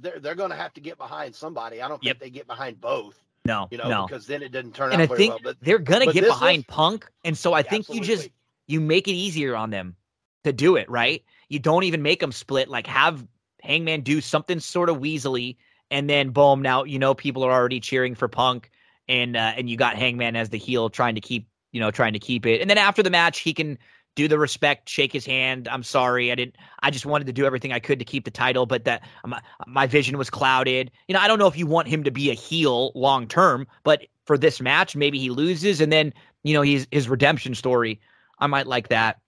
they're 0.00 0.18
they're 0.20 0.34
going 0.34 0.50
to 0.50 0.56
have 0.56 0.72
to 0.74 0.80
get 0.80 0.98
behind 0.98 1.34
somebody. 1.34 1.80
I 1.82 1.88
don't 1.88 2.02
Yep. 2.02 2.18
think 2.18 2.32
they 2.32 2.36
get 2.38 2.46
behind 2.46 2.80
both, 2.80 3.16
No, 3.44 3.68
you 3.70 3.78
know, 3.78 3.88
no. 3.88 4.06
because 4.06 4.26
then 4.26 4.42
it 4.42 4.50
doesn't 4.52 4.74
turn 4.74 4.92
And 4.92 5.00
I 5.00 5.04
out 5.04 5.08
very 5.08 5.18
think 5.18 5.30
well. 5.32 5.40
But 5.44 5.56
they're 5.60 5.78
gonna 5.78 6.12
get 6.12 6.24
behind 6.24 6.60
is- 6.60 6.64
Punk, 6.66 7.08
and 7.24 7.36
so 7.38 7.52
I 7.52 7.62
think 7.62 7.88
you 7.88 8.00
just 8.00 8.28
you 8.66 8.80
make 8.80 9.06
it 9.08 9.12
easier 9.12 9.54
on 9.56 9.70
them 9.70 9.96
to 10.44 10.52
do 10.52 10.76
it, 10.76 10.90
right? 10.90 11.24
You 11.48 11.58
don't 11.58 11.84
even 11.84 12.02
make 12.02 12.20
them 12.20 12.32
split. 12.32 12.68
Like 12.68 12.86
have 12.86 13.26
Hangman 13.62 14.02
do 14.02 14.20
something 14.20 14.60
sort 14.60 14.88
of 14.88 14.98
weaselly, 14.98 15.56
and 15.90 16.08
then 16.08 16.30
boom, 16.30 16.62
now 16.62 16.84
you 16.84 16.98
know 16.98 17.14
people 17.14 17.44
are 17.44 17.52
already 17.52 17.80
cheering 17.80 18.14
for 18.14 18.28
Punk, 18.28 18.70
and 19.08 19.36
uh, 19.36 19.52
and 19.56 19.68
you 19.68 19.76
got 19.76 19.96
Hangman 19.96 20.36
as 20.36 20.48
the 20.50 20.58
heel 20.58 20.90
trying 20.90 21.14
to 21.14 21.20
keep 21.20 21.48
you 21.72 21.80
know 21.80 21.90
trying 21.90 22.14
to 22.14 22.18
keep 22.18 22.46
it, 22.46 22.60
and 22.60 22.68
then 22.68 22.78
after 22.78 23.02
the 23.02 23.10
match 23.10 23.40
he 23.40 23.54
can 23.54 23.78
do 24.14 24.28
the 24.28 24.38
respect, 24.38 24.88
shake 24.88 25.12
his 25.12 25.24
hand. 25.24 25.68
I'm 25.68 25.82
sorry, 25.82 26.30
I 26.30 26.34
didn't. 26.34 26.56
I 26.82 26.90
just 26.90 27.06
wanted 27.06 27.26
to 27.28 27.32
do 27.32 27.46
everything 27.46 27.72
I 27.72 27.80
could 27.80 27.98
to 27.98 28.04
keep 28.04 28.24
the 28.24 28.30
title, 28.30 28.66
but 28.66 28.84
that 28.84 29.02
my, 29.24 29.40
my 29.66 29.86
vision 29.86 30.18
was 30.18 30.28
clouded. 30.28 30.90
You 31.08 31.14
know, 31.14 31.20
I 31.20 31.28
don't 31.28 31.38
know 31.38 31.46
if 31.46 31.56
you 31.56 31.66
want 31.66 31.88
him 31.88 32.04
to 32.04 32.10
be 32.10 32.30
a 32.30 32.34
heel 32.34 32.92
long 32.94 33.26
term, 33.26 33.66
but 33.84 34.06
for 34.26 34.36
this 34.36 34.60
match, 34.60 34.94
maybe 34.94 35.18
he 35.18 35.30
loses, 35.30 35.80
and 35.80 35.90
then 35.90 36.12
you 36.42 36.54
know 36.54 36.62
he's 36.62 36.86
his 36.90 37.08
redemption 37.08 37.54
story. 37.54 38.00
I 38.38 38.46
might 38.48 38.66
like 38.66 38.88
that. 38.88 39.20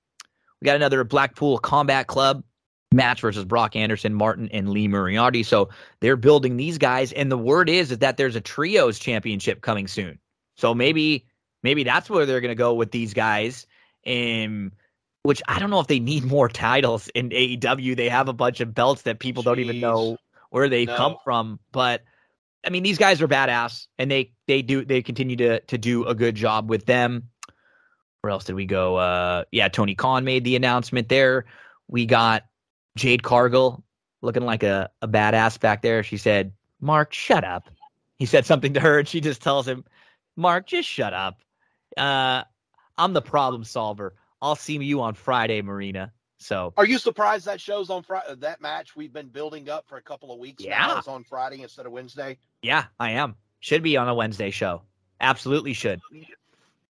We 0.65 0.67
got 0.69 0.77
another 0.77 1.05
Blackpool 1.05 1.59
Combat 1.59 2.07
Club 2.07 2.43
match 2.91 3.21
versus 3.21 3.45
Brock 3.45 3.77
Anderson, 3.77 4.15
Martin, 4.15 4.49
and 4.51 4.71
Lee 4.71 4.89
Moriarty. 4.89 5.43
So 5.43 5.69
they're 6.01 6.17
building 6.17 6.57
these 6.57 6.79
guys, 6.79 7.13
and 7.13 7.31
the 7.31 7.37
word 7.37 7.69
is, 7.69 7.93
is 7.93 7.99
that 7.99 8.17
there's 8.17 8.35
a 8.35 8.41
trios 8.41 8.99
championship 8.99 9.61
coming 9.61 9.87
soon. 9.87 10.19
So 10.57 10.75
maybe 10.75 11.27
maybe 11.63 11.85
that's 11.85 12.09
where 12.09 12.25
they're 12.25 12.41
gonna 12.41 12.55
go 12.55 12.73
with 12.73 12.93
these 12.93 13.13
guys. 13.13 13.67
And 14.07 14.73
which 15.23 15.43
I 15.49 15.59
don't 15.59 15.69
know 15.69 15.81
if 15.81 15.87
they 15.87 16.01
need 16.01 16.25
more 16.35 16.49
titles 16.49 17.09
in 17.09 17.29
AEW. 17.29 17.95
They 17.95 18.09
have 18.09 18.31
a 18.31 18.33
bunch 18.33 18.61
of 18.63 18.75
belts 18.75 19.03
that 19.03 19.19
people 19.19 19.43
don't 19.43 19.59
even 19.59 19.81
know 19.81 20.17
where 20.49 20.71
they 20.71 20.87
No. 20.87 20.97
come 20.97 21.17
from. 21.25 21.61
But 21.73 22.05
I 22.67 22.71
mean, 22.71 22.85
these 22.85 22.97
guys 22.97 23.21
are 23.21 23.29
badass, 23.29 23.87
and 23.99 24.11
they 24.11 24.33
they 24.49 24.63
do 24.63 24.83
they 24.83 25.03
continue 25.03 25.37
to 25.37 25.61
to 25.61 25.77
do 25.77 26.07
a 26.07 26.15
good 26.15 26.37
job 26.37 26.71
with 26.71 26.87
them. 26.87 27.29
Where 28.25 28.31
else 28.31 28.45
did 28.45 28.55
we 28.55 28.65
go? 28.65 28.97
Uh, 28.97 29.45
yeah, 29.53 29.69
Tony 29.69 29.95
Khan 29.95 30.25
made 30.25 30.45
the 30.45 30.57
announcement 30.57 31.11
there. 31.11 31.45
We 31.89 32.07
got 32.07 32.47
Jade 32.97 33.23
Cargill 33.23 33.85
looking 34.23 34.45
like 34.47 34.63
a, 34.63 34.89
a 35.03 35.07
badass 35.09 35.61
back 35.61 35.83
there. 35.83 36.03
She 36.03 36.17
said, 36.17 36.51
Mark, 36.81 37.13
shut 37.13 37.45
up. 37.45 37.69
He 38.17 38.25
said 38.25 38.47
something 38.47 38.73
to 38.73 38.81
her, 38.81 38.99
and 39.01 39.07
she 39.07 39.21
just 39.21 39.43
tells 39.43 39.69
him, 39.69 39.85
Mark, 40.37 40.67
just 40.67 40.89
shut 40.89 41.13
up. 41.13 41.43
Uh, 41.99 42.45
I'm 42.97 43.13
the 43.13 43.21
problem 43.21 43.63
solver. 43.63 44.15
I'll 44.41 44.57
see 44.57 44.79
you 44.79 45.03
on 45.03 45.13
Friday, 45.13 45.61
Marina. 45.61 46.11
So, 46.39 46.73
Are 46.79 46.87
you 46.87 46.97
surprised 46.97 47.45
that 47.45 47.61
shows 47.61 47.91
on 47.91 48.03
Friday? 48.05 48.37
That 48.37 48.63
match 48.63 48.97
we've 48.97 49.13
been 49.13 49.29
building 49.29 49.69
up 49.69 49.87
for 49.87 49.99
a 49.99 50.03
couple 50.03 50.33
of 50.33 50.39
weeks 50.39 50.65
Yeah. 50.65 50.79
now 50.87 50.99
is 50.99 51.09
on 51.09 51.25
Friday 51.25 51.61
instead 51.61 51.85
of 51.85 51.93
Wednesday. 51.93 52.39
yeah, 52.63 52.85
I 52.99 53.11
am. 53.11 53.37
Should 53.61 53.83
be 53.83 53.99
on 53.99 54.09
a 54.09 54.15
Wednesday 54.15 54.51
show. 54.51 54.81
Absolutely 55.21 55.75
should. 55.75 56.01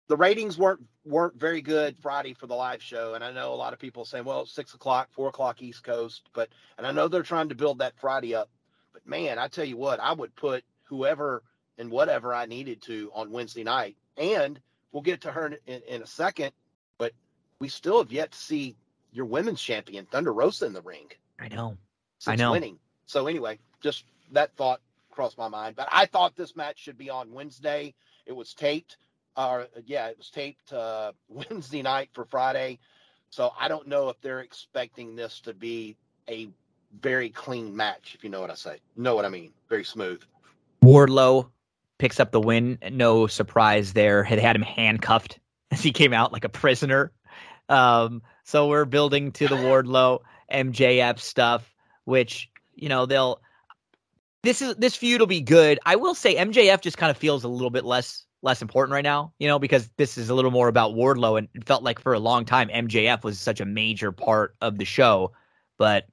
the 0.09 0.17
ratings 0.17 0.57
weren't 0.57 0.81
weren't 1.09 1.39
very 1.39 1.63
good 1.63 1.97
Friday 1.99 2.35
for 2.35 2.47
the 2.47 2.55
live 2.55 2.83
show, 2.83 3.15
and 3.15 3.25
I 3.25 3.33
know 3.33 3.53
a 3.53 3.57
lot 3.57 3.73
of 3.73 3.79
people 3.79 4.05
saying, 4.05 4.25
"Well, 4.25 4.43
it's 4.43 4.53
six 4.53 4.75
o'clock, 4.75 5.09
four 5.13 5.29
o'clock 5.29 5.63
East 5.63 5.83
Coast," 5.83 6.29
but 6.33 6.49
and 6.77 6.87
I 6.87 6.93
know 6.93 7.09
they're 7.09 7.23
trying 7.23 7.49
to 7.49 7.55
build 7.55 7.79
that 7.79 7.99
Friday 7.99 8.35
up. 8.35 8.51
But 8.93 9.07
man, 9.07 9.39
I 9.39 9.49
tell 9.49 9.65
you 9.65 9.77
what, 9.77 10.01
I 10.01 10.13
would 10.13 10.35
put 10.37 10.65
whoever 10.85 11.43
and 11.79 11.91
whatever 11.91 12.35
I 12.35 12.47
needed 12.47 12.83
to 12.83 13.11
on 13.15 13.31
Wednesday 13.31 13.65
night, 13.65 13.97
and 14.17 14.61
we'll 14.93 15.03
get 15.03 15.23
to 15.23 15.33
her 15.33 15.47
in, 15.47 15.57
in, 15.67 15.83
in 15.89 16.03
a 16.03 16.07
second. 16.07 16.53
But 16.99 17.13
we 17.59 17.69
still 17.69 17.99
have 17.99 18.13
yet 18.13 18.33
to 18.33 18.39
see 18.39 18.77
your 19.13 19.25
women's 19.27 19.61
champion 19.61 20.07
Thunder 20.07 20.33
Rosa 20.33 20.67
in 20.67 20.73
the 20.73 20.83
ring 20.83 21.09
I 21.39 21.49
know. 21.49 21.77
I 22.27 22.37
know. 22.37 22.53
winning. 22.53 22.79
So 23.07 23.27
anyway, 23.27 23.59
just 23.81 24.05
that 24.33 24.55
thought 24.57 24.81
crossed 25.11 25.39
my 25.39 25.49
mind. 25.49 25.77
But 25.77 25.89
I 25.91 26.07
thought 26.07 26.37
this 26.37 26.57
match 26.57 26.79
should 26.79 26.99
be 26.99 27.11
on 27.11 27.33
Wednesday. 27.33 27.95
It 28.27 28.33
was 28.33 28.55
taped. 28.55 28.97
Uh, 29.39 29.65
yeah, 29.87 30.09
it 30.09 30.19
was 30.19 30.31
taped 30.31 30.73
uh, 30.73 31.13
Wednesday 31.29 31.81
night 31.81 32.11
for 32.13 32.25
Friday. 32.25 32.81
So 33.31 33.53
I 33.59 33.69
don't 33.69 33.87
know 33.87 34.09
if 34.09 34.21
they're 34.21 34.41
expecting 34.41 35.15
this 35.15 35.41
to 35.41 35.55
be 35.55 35.97
a 36.29 36.49
very 37.01 37.31
clean 37.31 37.75
match, 37.75 38.15
if 38.17 38.25
you 38.25 38.31
know 38.31 38.41
what 38.41 38.51
I 38.51 38.55
say. 38.55 38.79
Know 38.97 39.15
what 39.15 39.25
I 39.25 39.29
mean? 39.29 39.53
Very 39.69 39.85
smooth. 39.85 40.21
Wardlow 40.83 41.49
picks 41.99 42.19
up 42.19 42.33
the 42.33 42.41
win. 42.41 42.79
No 42.91 43.29
surprise 43.29 43.93
there. 43.93 44.25
Had 44.25 44.41
had 44.41 44.57
him 44.57 44.63
handcuffed 44.63 45.39
as 45.71 45.83
he 45.83 45.93
came 45.93 46.13
out 46.13 46.33
like 46.33 46.45
a 46.45 46.49
prisoner. 46.49 47.13
Um, 47.69 48.23
so 48.43 48.67
we're 48.67 48.87
building 48.87 49.31
to 49.33 49.47
the 49.47 49.57
Wardlow 49.57 50.21
MJF 50.51 51.21
stuff, 51.21 51.73
which 52.05 52.51
you 52.75 52.89
know 52.89 53.07
they'll. 53.07 53.41
This 54.43 54.63
is 54.63 54.75
this 54.77 54.97
feud 54.97 55.21
will 55.21 55.27
be 55.27 55.43
good. 55.43 55.79
I 55.85 55.97
will 55.97 56.15
say 56.15 56.35
MJF 56.35 56.81
just 56.81 56.97
kind 56.97 57.11
of 57.11 57.17
feels 57.17 57.45
a 57.45 57.49
little 57.49 57.71
bit 57.71 57.85
less 57.85 58.25
less 58.43 58.63
important 58.63 58.93
right 58.93 59.05
now, 59.05 59.33
you 59.39 59.49
know, 59.49 59.59
because 59.59 59.91
this 59.97 60.17
is 60.17 60.31
a 60.31 60.35
little 60.35 60.51
more 60.51 60.69
about 60.69 60.95
Wardlow, 60.95 61.39
and 61.39 61.49
it 61.55 61.65
felt 61.65 61.83
like 61.83 62.01
for 62.01 62.13
a 62.13 62.19
long 62.19 62.45
time 62.45 62.69
MJF 62.69 63.25
was 63.25 63.39
such 63.39 63.61
a 63.61 63.65
major 63.65 64.13
part 64.13 64.55
of 64.61 64.79
the 64.79 64.85
show, 64.85 65.33
but 65.77 66.07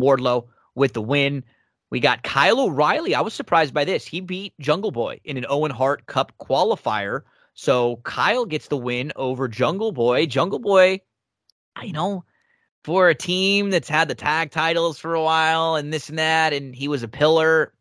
Wardlow 0.00 0.46
with 0.74 0.92
the 0.92 1.02
win. 1.02 1.44
We 1.90 2.00
got 2.00 2.22
Kyle 2.22 2.60
O'Reilly. 2.60 3.14
I 3.14 3.22
was 3.22 3.34
surprised 3.34 3.72
by 3.72 3.84
this. 3.84 4.06
He 4.06 4.20
beat 4.20 4.52
Jungle 4.60 4.90
Boy 4.90 5.20
in 5.24 5.36
an 5.36 5.46
Owen 5.48 5.70
Hart 5.70 6.06
Cup 6.06 6.32
qualifier. 6.38 7.22
So 7.54 7.96
Kyle 8.04 8.44
gets 8.44 8.68
the 8.68 8.76
win 8.76 9.12
over 9.16 9.48
Jungle 9.48 9.92
Boy. 9.92 10.26
Jungle 10.26 10.58
Boy, 10.58 11.00
you 11.82 11.92
know, 11.92 12.24
for 12.84 13.08
a 13.08 13.14
team 13.14 13.70
that's 13.70 13.88
had 13.88 14.08
the 14.08 14.14
tag 14.14 14.50
titles 14.50 14.98
for 14.98 15.14
a 15.14 15.22
while 15.22 15.76
and 15.76 15.92
this 15.92 16.08
and 16.08 16.18
that, 16.18 16.52
and 16.52 16.74
he 16.74 16.88
was 16.88 17.02
a 17.02 17.08
pillar. 17.08 17.72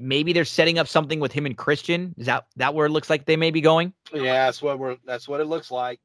Maybe 0.00 0.32
they're 0.32 0.44
setting 0.44 0.78
up 0.78 0.88
something 0.88 1.20
with 1.20 1.32
him 1.32 1.46
and 1.46 1.56
Christian. 1.56 2.14
Is 2.16 2.26
that 2.26 2.46
that 2.56 2.74
where 2.74 2.86
it 2.86 2.90
looks 2.90 3.10
like 3.10 3.26
they 3.26 3.36
may 3.36 3.50
be 3.50 3.60
going? 3.60 3.92
Yeah, 4.12 4.46
that's 4.46 4.62
what 4.62 4.78
we're. 4.78 4.96
That's 5.04 5.28
what 5.28 5.40
it 5.40 5.44
looks 5.44 5.70
like. 5.70 6.00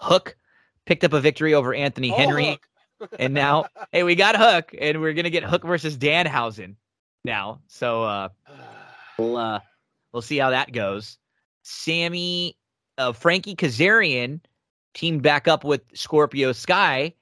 Hook 0.00 0.36
picked 0.84 1.04
up 1.04 1.12
a 1.12 1.20
victory 1.20 1.54
over 1.54 1.74
Anthony 1.74 2.10
Oh, 2.12 2.16
Henry. 2.16 2.58
and 3.18 3.32
now 3.34 3.66
hey 3.92 4.02
we 4.02 4.14
got 4.14 4.36
hook 4.36 4.74
and 4.80 5.00
we're 5.00 5.12
gonna 5.12 5.30
get 5.30 5.44
hook 5.44 5.62
versus 5.62 5.96
danhausen 5.96 6.74
now 7.24 7.60
so 7.68 8.02
uh 8.02 8.28
we'll 9.18 9.36
uh 9.36 9.60
we'll 10.12 10.22
see 10.22 10.36
how 10.36 10.50
that 10.50 10.72
goes 10.72 11.18
sammy 11.62 12.56
uh 12.96 13.12
frankie 13.12 13.54
kazarian 13.54 14.40
teamed 14.94 15.22
back 15.22 15.46
up 15.46 15.62
with 15.62 15.82
scorpio 15.94 16.50
sky 16.52 17.12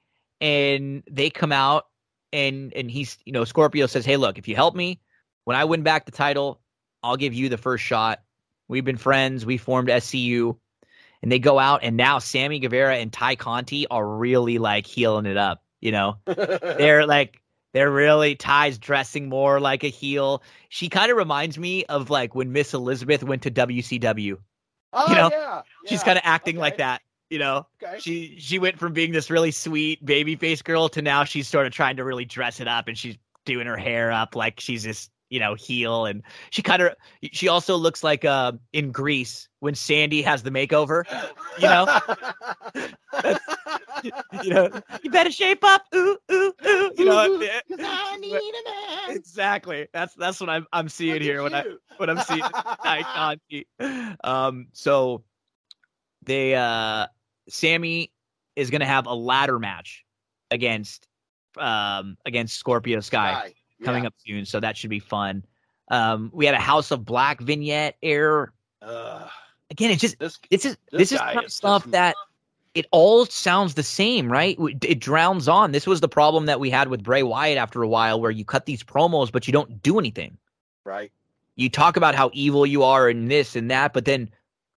and 0.41 1.03
they 1.09 1.29
come 1.29 1.51
out 1.51 1.87
and 2.33 2.73
and 2.73 2.89
he's 2.89 3.17
you 3.25 3.31
know 3.31 3.43
scorpio 3.43 3.85
says 3.85 4.05
hey 4.05 4.17
look 4.17 4.37
if 4.39 4.47
you 4.47 4.55
help 4.55 4.75
me 4.75 4.99
when 5.47 5.55
i 5.55 5.63
win 5.63 5.81
back 5.81 6.05
the 6.05 6.11
title 6.11 6.59
i'll 7.03 7.15
give 7.15 7.33
you 7.33 7.47
the 7.47 7.57
first 7.57 7.81
shot 7.81 8.21
we've 8.67 8.83
been 8.83 8.97
friends 8.97 9.45
we 9.45 9.55
formed 9.55 9.87
scu 9.87 10.57
and 11.21 11.31
they 11.31 11.39
go 11.39 11.57
out 11.57 11.79
and 11.83 11.95
now 11.95 12.19
sammy 12.19 12.59
guevara 12.59 12.97
and 12.97 13.13
ty 13.13 13.37
conti 13.37 13.87
are 13.87 14.05
really 14.05 14.57
like 14.57 14.85
healing 14.85 15.25
it 15.25 15.37
up 15.37 15.63
you 15.79 15.93
know 15.93 16.17
they're 16.25 17.05
like 17.05 17.41
they're 17.73 17.91
really 17.91 18.35
Ty's 18.35 18.79
dressing 18.79 19.29
more 19.29 19.59
like 19.59 19.83
a 19.83 19.87
heel. 19.87 20.41
She 20.69 20.89
kind 20.89 21.11
of 21.11 21.17
reminds 21.17 21.59
me 21.59 21.85
of 21.85 22.09
like 22.09 22.33
when 22.33 22.51
Miss 22.51 22.73
Elizabeth 22.73 23.23
went 23.23 23.43
to 23.43 23.51
WCW. 23.51 24.37
oh, 24.93 25.09
you 25.09 25.15
know, 25.15 25.29
yeah, 25.31 25.61
She's 25.85 26.01
kind 26.01 26.17
of 26.17 26.23
acting 26.25 26.55
like 26.55 26.77
that, 26.77 27.03
you 27.29 27.37
know. 27.37 27.67
Okay. 27.83 27.99
She 27.99 28.39
she 28.39 28.57
went 28.57 28.79
from 28.79 28.93
being 28.93 29.11
this 29.11 29.29
really 29.29 29.51
sweet 29.51 30.03
baby 30.03 30.35
face 30.35 30.63
girl 30.63 30.89
to 30.89 31.03
now 31.03 31.23
she's 31.23 31.47
sort 31.47 31.67
of 31.67 31.71
trying 31.73 31.97
to 31.97 32.03
really 32.03 32.25
dress 32.25 32.59
it 32.59 32.67
up 32.67 32.87
and 32.87 32.97
she's 32.97 33.17
doing 33.45 33.67
her 33.67 33.77
hair 33.77 34.11
up 34.11 34.35
like 34.35 34.59
she's 34.59 34.83
this 34.83 35.09
you 35.29 35.39
know 35.39 35.55
heel 35.55 36.05
and 36.05 36.23
she 36.49 36.61
kind 36.61 36.81
of 36.81 36.95
she 37.31 37.47
also 37.47 37.75
looks 37.75 38.03
like 38.03 38.25
uh 38.25 38.53
in 38.73 38.91
Grease 38.91 39.47
when 39.59 39.75
Sandy 39.75 40.21
has 40.21 40.43
the 40.43 40.51
makeover. 40.51 41.03
You 41.59 41.67
know? 41.67 41.99
you 44.43 44.49
know, 44.53 44.69
you 45.01 45.09
better 45.09 45.31
shape 45.31 45.63
up. 45.63 45.83
Ooh, 45.95 46.17
ooh, 46.31 46.53
ooh. 46.65 46.91
You 46.97 47.05
know, 47.05 47.31
Ooh, 47.31 47.47
I 47.79 48.17
need 48.21 48.35
a 48.35 49.07
man. 49.09 49.17
exactly. 49.17 49.87
That's 49.93 50.13
that's 50.15 50.39
what 50.39 50.49
I'm 50.49 50.67
I'm 50.71 50.89
seeing 50.89 51.13
Look 51.13 51.23
here 51.23 51.43
when 51.43 51.55
I 51.55 51.65
when 51.97 52.09
I'm 52.09 52.19
seeing. 52.19 52.43
Um, 54.23 54.67
so 54.73 55.23
they 56.23 56.55
uh 56.55 57.07
Sammy 57.49 58.11
is 58.55 58.69
gonna 58.69 58.85
have 58.85 59.07
a 59.07 59.13
ladder 59.13 59.59
match 59.59 60.05
against 60.51 61.07
um 61.57 62.17
against 62.25 62.55
Scorpio 62.57 62.99
Sky 62.99 63.33
Sky. 63.33 63.53
Coming 63.83 64.03
Yeah. 64.03 64.07
up 64.07 64.13
soon, 64.25 64.45
so 64.45 64.59
that 64.59 64.75
should 64.77 64.89
be 64.89 64.99
fun. 64.99 65.43
Um, 65.89 66.31
we 66.33 66.45
had 66.45 66.55
a 66.55 66.59
House 66.59 66.91
of 66.91 67.05
Black 67.05 67.39
vignette 67.41 67.95
air. 68.03 68.51
Again, 69.69 69.91
it's 69.91 70.01
just 70.01 70.17
this 70.19 70.39
this 70.49 70.65
is 70.65 70.77
This 70.91 70.99
this, 70.99 71.11
is 71.13 71.19
kind 71.19 71.39
of 71.43 71.51
stuff 71.51 71.83
just- 71.83 71.91
that 71.91 72.15
it 72.73 72.85
all 72.91 73.25
sounds 73.25 73.73
the 73.73 73.83
same, 73.83 74.31
right? 74.31 74.57
It- 74.59 74.83
It 74.85 74.99
drowns 74.99 75.47
on. 75.47 75.71
This 75.71 75.87
was 75.87 75.99
the 75.99 76.07
problem 76.07 76.45
that 76.45 76.59
we 76.59 76.69
had 76.69 76.87
with 76.89 77.03
Bray 77.03 77.23
Wyatt 77.23 77.57
after 77.57 77.81
a 77.81 77.87
while, 77.87 78.21
where 78.21 78.31
you 78.31 78.45
cut 78.45 78.65
these 78.65 78.83
promos, 78.83 79.31
but 79.31 79.47
you 79.47 79.53
don't 79.53 79.81
do 79.83 79.99
anything. 79.99 80.37
right. 80.85 81.11
You 81.57 81.69
talk 81.69 81.97
about 81.97 82.13
how 82.15 82.29
evil 82.33 82.65
you 82.67 82.83
are 82.83 83.09
and 83.09 83.29
this 83.31 83.55
and 83.55 83.69
that, 83.71 83.91
but 83.91 84.05
then 84.05 84.29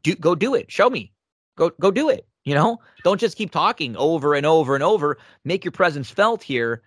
do 0.03 0.13
go 0.15 0.35
do 0.35 0.53
it. 0.55 0.71
Show 0.71 0.89
me. 0.89 1.11
Go 1.57 1.71
go 1.81 1.89
do 1.91 2.07
it. 2.07 2.25
You 2.45 2.53
know, 2.55 2.79
don't 3.03 3.19
just 3.19 3.35
keep 3.35 3.51
talking 3.51 3.97
over 3.97 4.35
and 4.35 4.45
over 4.45 4.73
and 4.75 4.83
over. 4.83 5.17
Make 5.43 5.65
your 5.65 5.71
presence 5.73 6.09
felt 6.09 6.41
here. 6.43 6.83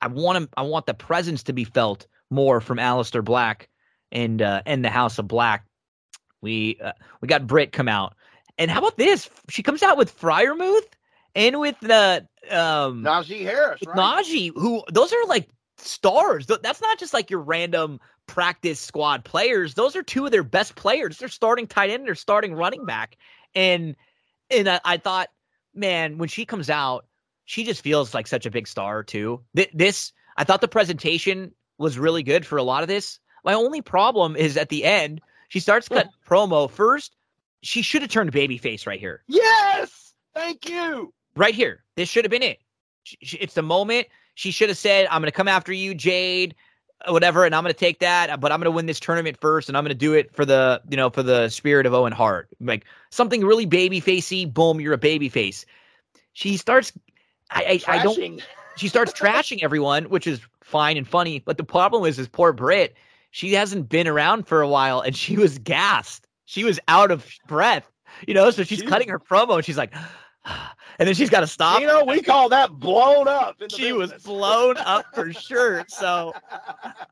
I 0.00 0.08
want 0.08 0.36
him. 0.36 0.48
I 0.56 0.62
want 0.62 0.86
the 0.86 0.94
presence 0.94 1.44
to 1.44 1.52
be 1.52 1.64
felt 1.64 2.06
more 2.30 2.60
from 2.60 2.78
Alistair 2.78 3.22
Black 3.22 3.68
and 4.12 4.40
uh, 4.40 4.62
and 4.66 4.84
the 4.84 4.90
House 4.90 5.18
of 5.18 5.28
Black. 5.28 5.66
We 6.40 6.78
uh, 6.82 6.92
we 7.20 7.28
got 7.28 7.46
Britt 7.46 7.72
come 7.72 7.88
out, 7.88 8.14
and 8.58 8.70
how 8.70 8.78
about 8.78 8.96
this? 8.96 9.28
She 9.48 9.62
comes 9.62 9.82
out 9.82 9.98
with 9.98 10.18
Freiermuth 10.18 10.86
and 11.34 11.60
with 11.60 11.78
the 11.80 12.26
um 12.50 13.02
Najee 13.02 13.42
Harris, 13.42 13.80
right? 13.86 13.96
Najee, 13.96 14.52
who 14.54 14.82
those 14.90 15.12
are 15.12 15.26
like 15.26 15.48
stars. 15.78 16.46
That's 16.46 16.80
not 16.80 16.98
just 16.98 17.14
like 17.14 17.30
your 17.30 17.40
random 17.40 18.00
practice 18.26 18.80
squad 18.80 19.24
players. 19.24 19.74
Those 19.74 19.96
are 19.96 20.02
two 20.02 20.24
of 20.24 20.30
their 20.30 20.42
best 20.42 20.76
players. 20.76 21.18
They're 21.18 21.28
starting 21.28 21.66
tight 21.66 21.90
end, 21.90 22.06
they're 22.06 22.14
starting 22.14 22.54
running 22.54 22.84
back, 22.84 23.16
and 23.54 23.96
and 24.50 24.68
I, 24.68 24.80
I 24.84 24.96
thought, 24.96 25.28
man, 25.74 26.18
when 26.18 26.28
she 26.28 26.44
comes 26.44 26.70
out, 26.70 27.06
she 27.50 27.64
just 27.64 27.82
feels 27.82 28.14
like 28.14 28.28
such 28.28 28.46
a 28.46 28.50
big 28.50 28.68
star 28.68 29.02
too. 29.02 29.40
Th- 29.56 29.70
This 29.74 30.12
I 30.36 30.44
thought 30.44 30.60
the 30.60 30.68
presentation 30.68 31.52
was 31.78 31.98
really 31.98 32.22
good 32.22 32.46
for 32.46 32.58
a 32.58 32.62
lot 32.62 32.82
of 32.82 32.88
this. 32.88 33.18
My 33.44 33.54
only 33.54 33.82
problem 33.82 34.36
is 34.36 34.56
at 34.56 34.68
the 34.68 34.84
end, 34.84 35.20
she 35.48 35.58
starts 35.58 35.88
cutting 35.88 36.12
promo 36.24 36.70
first. 36.70 37.16
She 37.62 37.82
should 37.82 38.02
have 38.02 38.10
turned 38.10 38.32
babyface 38.32 38.86
right 38.86 39.00
here 39.00 39.22
Yes. 39.26 40.14
Thank 40.32 40.68
you. 40.68 41.12
right 41.34 41.54
here. 41.54 41.82
This 41.96 42.08
should 42.08 42.24
have 42.24 42.30
been 42.30 42.44
it. 42.44 42.58
It's 43.20 43.54
the 43.54 43.62
moment 43.62 44.06
she 44.36 44.52
should 44.52 44.68
have 44.68 44.78
said, 44.78 45.08
"I'm 45.10 45.20
going 45.20 45.26
to 45.32 45.36
come 45.36 45.48
after 45.48 45.72
you, 45.72 45.92
Jade, 45.94 46.54
uh, 47.04 47.12
whatever, 47.12 47.44
and 47.44 47.52
I'm 47.54 47.64
going 47.64 47.74
to 47.74 47.78
take 47.78 47.98
that, 47.98 48.38
but 48.40 48.52
I'm 48.52 48.60
going 48.60 48.66
to 48.72 48.76
win 48.76 48.86
this 48.86 49.00
tournament 49.00 49.38
first, 49.40 49.68
and 49.68 49.76
I'm 49.76 49.82
going 49.82 49.90
to 49.98 50.06
do 50.06 50.14
it 50.14 50.32
for 50.36 50.44
the, 50.44 50.80
you 50.88 50.96
know, 50.96 51.10
for 51.10 51.24
the 51.24 51.48
spirit 51.48 51.84
of 51.86 51.94
Owen 51.94 52.12
Hart, 52.12 52.48
like 52.60 52.84
something 53.10 53.44
really 53.44 53.66
baby 53.66 53.98
facey. 53.98 54.46
Boom, 54.46 54.80
you're 54.80 54.92
a 54.94 54.98
baby 54.98 55.28
face." 55.28 55.66
She 56.32 56.56
starts. 56.56 56.92
I, 57.50 57.80
I, 57.86 57.98
I 57.98 58.02
don't. 58.02 58.42
She 58.76 58.88
starts 58.88 59.12
trashing 59.12 59.62
everyone, 59.62 60.04
which 60.04 60.26
is 60.26 60.40
fine 60.62 60.96
and 60.96 61.06
funny. 61.06 61.40
But 61.40 61.58
the 61.58 61.64
problem 61.64 62.06
is, 62.06 62.18
is 62.18 62.28
poor 62.28 62.52
Brit. 62.54 62.94
She 63.30 63.52
hasn't 63.52 63.90
been 63.90 64.08
around 64.08 64.46
for 64.46 64.62
a 64.62 64.68
while, 64.68 65.00
and 65.00 65.14
she 65.14 65.36
was 65.36 65.58
gassed. 65.58 66.26
She 66.46 66.64
was 66.64 66.80
out 66.88 67.10
of 67.10 67.28
breath, 67.46 67.90
you 68.26 68.32
know. 68.32 68.50
So 68.50 68.62
she's 68.62 68.78
She- 68.78 68.86
cutting 68.86 69.08
her 69.08 69.18
promo, 69.18 69.56
and 69.56 69.64
she's 69.64 69.76
like, 69.76 69.92
and 70.98 71.06
then 71.06 71.14
she's 71.14 71.28
got 71.28 71.40
to 71.40 71.46
stop. 71.46 71.80
You 71.80 71.88
know, 71.88 72.04
we 72.04 72.22
call 72.22 72.48
that 72.50 72.70
blown 72.70 73.28
up. 73.28 73.56
in 73.60 73.68
the 73.68 73.76
she 73.76 73.92
was 73.92 74.12
blown 74.24 74.76
up 74.78 75.04
for 75.14 75.30
sure. 75.32 75.84
So 75.88 76.32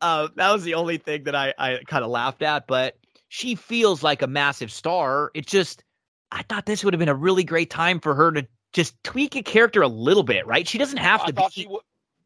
uh, 0.01 0.29
that 0.37 0.53
was 0.53 0.63
the 0.65 0.75
only 0.75 0.97
thing 0.97 1.25
that 1.25 1.35
I, 1.35 1.53
I 1.59 1.81
kind 1.87 2.03
of 2.05 2.11
laughed 2.11 2.41
at. 2.43 2.67
But 2.67 2.97
she 3.29 3.57
feels 3.57 4.03
like 4.03 4.23
a 4.23 4.27
massive 4.27 4.73
star. 4.73 5.31
It 5.35 5.47
just, 5.47 5.85
I 6.33 6.43
thought 6.45 6.65
this 6.65 6.83
would 6.83 6.95
have 6.95 6.99
been 6.99 7.09
a 7.11 7.15
really 7.15 7.45
great 7.45 7.69
time 7.69 8.01
for 8.01 8.15
her 8.15 8.33
to 8.33 8.47
just 8.73 9.03
tweak 9.05 9.37
a 9.37 9.43
character 9.43 9.83
a 9.83 9.89
little 9.89 10.23
bit, 10.23 10.47
right? 10.47 10.67
She 10.67 10.79
doesn't 10.79 10.99
have 10.99 11.23
I 11.23 11.27
to 11.27 11.33
thought 11.33 11.55
be 11.55 11.63
she 11.63 11.67
wa- 11.69 11.81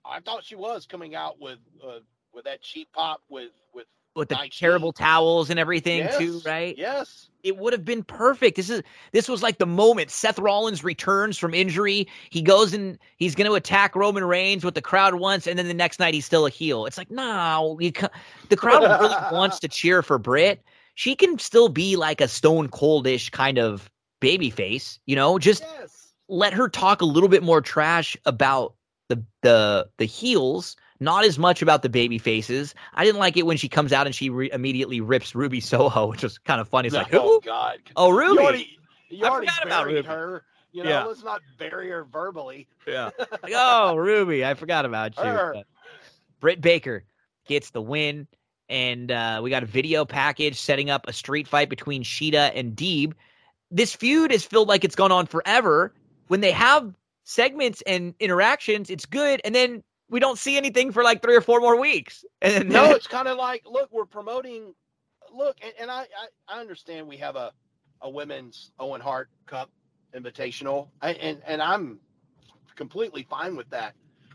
I 0.05 0.21
thought 0.21 0.45
she 0.45 0.57
was 0.57 0.87
coming 0.87 1.15
out 1.15 1.41
with 1.41 1.59
uh, 1.85 1.99
with 2.35 2.45
that 2.45 2.61
cheap 2.63 2.89
pop 2.93 3.21
with 3.29 3.51
with 3.73 3.87
with 4.15 4.29
the 4.29 4.35
Nike. 4.35 4.51
terrible 4.59 4.93
towels 4.93 5.49
and 5.49 5.59
everything 5.59 5.99
yes, 5.99 6.19
too, 6.19 6.41
right? 6.45 6.77
Yes. 6.77 7.31
it 7.43 7.57
would 7.57 7.73
have 7.73 7.85
been 7.85 8.03
perfect. 8.03 8.57
This 8.57 8.69
is 8.69 8.83
this 9.13 9.27
was 9.29 9.43
like 9.43 9.57
the 9.59 9.65
moment 9.67 10.11
Seth 10.11 10.39
Rollins 10.39 10.85
returns 10.85 11.39
from 11.39 11.55
injury. 11.55 12.07
He 12.29 12.43
goes 12.43 12.75
and 12.75 12.99
he's 13.17 13.35
going 13.35 13.49
to 13.49 13.55
attack 13.55 13.97
Roman 13.97 14.25
Reigns 14.25 14.65
with 14.65 14.75
the 14.75 14.83
crowd 14.83 15.15
once, 15.15 15.47
and 15.47 15.59
then 15.59 15.67
the 15.69 15.73
next 15.75 15.99
night 15.99 16.13
he's 16.13 16.27
still 16.27 16.45
a 16.45 16.51
heel. 16.51 16.85
It's 16.87 16.99
like 16.99 17.11
no, 17.11 17.79
you 17.81 17.93
ca- 17.93 18.11
the 18.51 18.57
crowd 18.57 18.83
really 18.83 19.15
wants 19.33 19.61
to 19.61 19.69
cheer 19.69 20.03
for 20.03 20.19
Britt. 20.19 20.63
She 20.95 21.15
can 21.17 21.39
still 21.39 21.71
be 21.71 21.97
like 21.97 22.21
a 22.21 22.29
Stone 22.29 22.69
Coldish 22.69 23.31
kind 23.31 23.59
of 23.59 23.91
baby 24.21 24.51
face, 24.51 24.99
you 25.07 25.17
know. 25.17 25.39
Just 25.39 25.63
Yes. 25.81 26.02
Let 26.33 26.55
her 26.55 26.69
talk 26.69 27.03
a 27.03 27.05
little 27.05 27.29
bit 27.29 27.43
more 27.43 27.61
trash 27.61 28.17
about 28.25 28.75
the 29.09 29.23
the 29.43 29.89
the 29.99 30.07
heels, 30.07 30.77
not 30.99 31.25
as 31.27 31.39
much 31.39 31.61
about 31.61 31.83
the 31.83 31.91
baby 31.91 32.17
faces. 32.17 32.75
I 32.95 33.05
didn't 33.05 33.19
like 33.19 33.37
it 33.37 33.45
when 33.45 33.59
she 33.59 33.69
comes 33.69 33.93
out 33.93 34.07
and 34.07 34.15
she 34.15 34.31
re- 34.31 34.51
immediately 34.51 35.03
rips 35.03 35.35
Ruby 35.35 35.61
Soho, 35.61 36.07
which 36.11 36.23
was 36.23 36.39
kind 36.39 36.59
of 36.61 36.69
funny. 36.69 36.87
It's 36.87 36.97
like, 36.97 37.09
who? 37.11 37.19
oh 37.21 37.41
God. 37.45 37.79
Oh, 37.97 38.09
Ruby. 38.11 38.33
You 38.35 38.41
already, 38.47 38.79
you 39.11 39.27
I 39.27 39.29
already 39.29 39.47
forgot 39.49 39.67
about 39.67 39.87
Ruby. 39.87 40.09
her. 40.09 40.45
You 40.73 40.85
know, 40.85 40.89
Yeah. 40.89 41.05
let's 41.05 41.23
not 41.23 41.43
bury 41.59 41.91
her 41.91 42.05
verbally. 42.05 42.67
Yeah. 42.87 43.11
like, 43.43 43.53
oh, 43.55 43.95
Ruby, 43.97 44.43
I 44.43 44.55
forgot 44.55 44.87
about 44.87 45.19
you. 45.19 45.25
Her. 45.25 45.65
Britt 46.41 46.63
Baker 46.63 47.05
gets 47.47 47.71
the 47.73 47.83
win, 47.83 48.27
and 48.71 49.13
uh, 49.13 49.41
we 49.45 49.51
got 49.51 49.63
a 49.65 49.67
video 49.67 50.07
package 50.07 50.59
setting 50.59 50.89
up 50.89 51.07
a 51.09 51.13
street 51.13 51.47
fight 51.47 51.69
between 51.69 52.03
Shida 52.05 52.53
and 52.55 52.75
Deeb. 52.75 53.13
This 53.71 53.95
feud 53.95 54.31
has 54.31 54.45
felt 54.47 54.67
like 54.67 54.83
it's 54.83 54.95
gone 54.97 55.13
on 55.13 55.27
forever. 55.27 55.93
When 56.29 56.41
they 56.41 56.53
have 56.53 56.95
segments 57.25 57.83
and 57.87 58.15
interactions, 58.21 58.91
it's 58.91 59.07
good, 59.07 59.41
and 59.45 59.55
then 59.55 59.83
we 60.09 60.21
don't 60.21 60.39
see 60.39 60.57
anything 60.57 60.93
for 60.93 61.03
like 61.03 61.23
three 61.23 61.37
or 61.37 61.41
four 61.41 61.61
more 61.61 61.79
weeks. 61.81 62.25
And 62.43 62.55
then 62.55 62.69
No, 62.69 62.91
it's 62.93 63.07
kind 63.07 63.29
of 63.29 63.39
like, 63.39 63.63
look, 63.67 63.89
we're 63.93 64.05
promoting. 64.07 64.75
Look, 65.33 65.57
and, 65.63 65.73
and 65.81 65.91
I, 65.91 66.03
I 66.03 66.57
I 66.57 66.61
understand 66.61 67.09
we 67.09 67.17
have 67.19 67.37
a 67.37 67.53
a 68.03 68.11
women's 68.11 68.73
Owen 68.79 69.01
Hart 69.01 69.31
Cup 69.47 69.71
Invitational, 70.15 70.89
I, 71.01 71.13
and 71.13 71.41
and 71.47 71.63
I'm 71.63 72.01
completely 72.77 73.23
fine 73.23 73.57
with 73.57 73.71
that. 73.71 73.95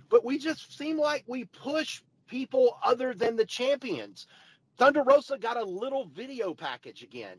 But 0.09 0.23
we 0.23 0.37
just 0.37 0.77
seem 0.77 0.97
like 0.97 1.23
we 1.27 1.45
push 1.45 2.01
people 2.27 2.77
other 2.83 3.13
than 3.13 3.35
the 3.35 3.45
champions. 3.45 4.27
Thunder 4.77 5.03
Rosa 5.03 5.37
got 5.37 5.57
a 5.57 5.63
little 5.63 6.07
video 6.15 6.53
package 6.53 7.03
again. 7.03 7.37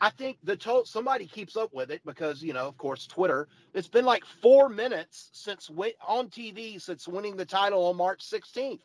I 0.00 0.10
think 0.10 0.38
the 0.42 0.56
total 0.56 0.84
somebody 0.84 1.26
keeps 1.26 1.56
up 1.56 1.72
with 1.72 1.90
it 1.90 2.00
because 2.04 2.42
you 2.42 2.52
know, 2.52 2.66
of 2.66 2.76
course, 2.76 3.06
Twitter. 3.06 3.48
It's 3.74 3.88
been 3.88 4.04
like 4.04 4.24
four 4.24 4.68
minutes 4.68 5.30
since 5.32 5.70
on 6.06 6.28
TV 6.28 6.80
since 6.80 7.08
winning 7.08 7.36
the 7.36 7.44
title 7.44 7.86
on 7.86 7.96
March 7.96 8.24
16th. 8.24 8.80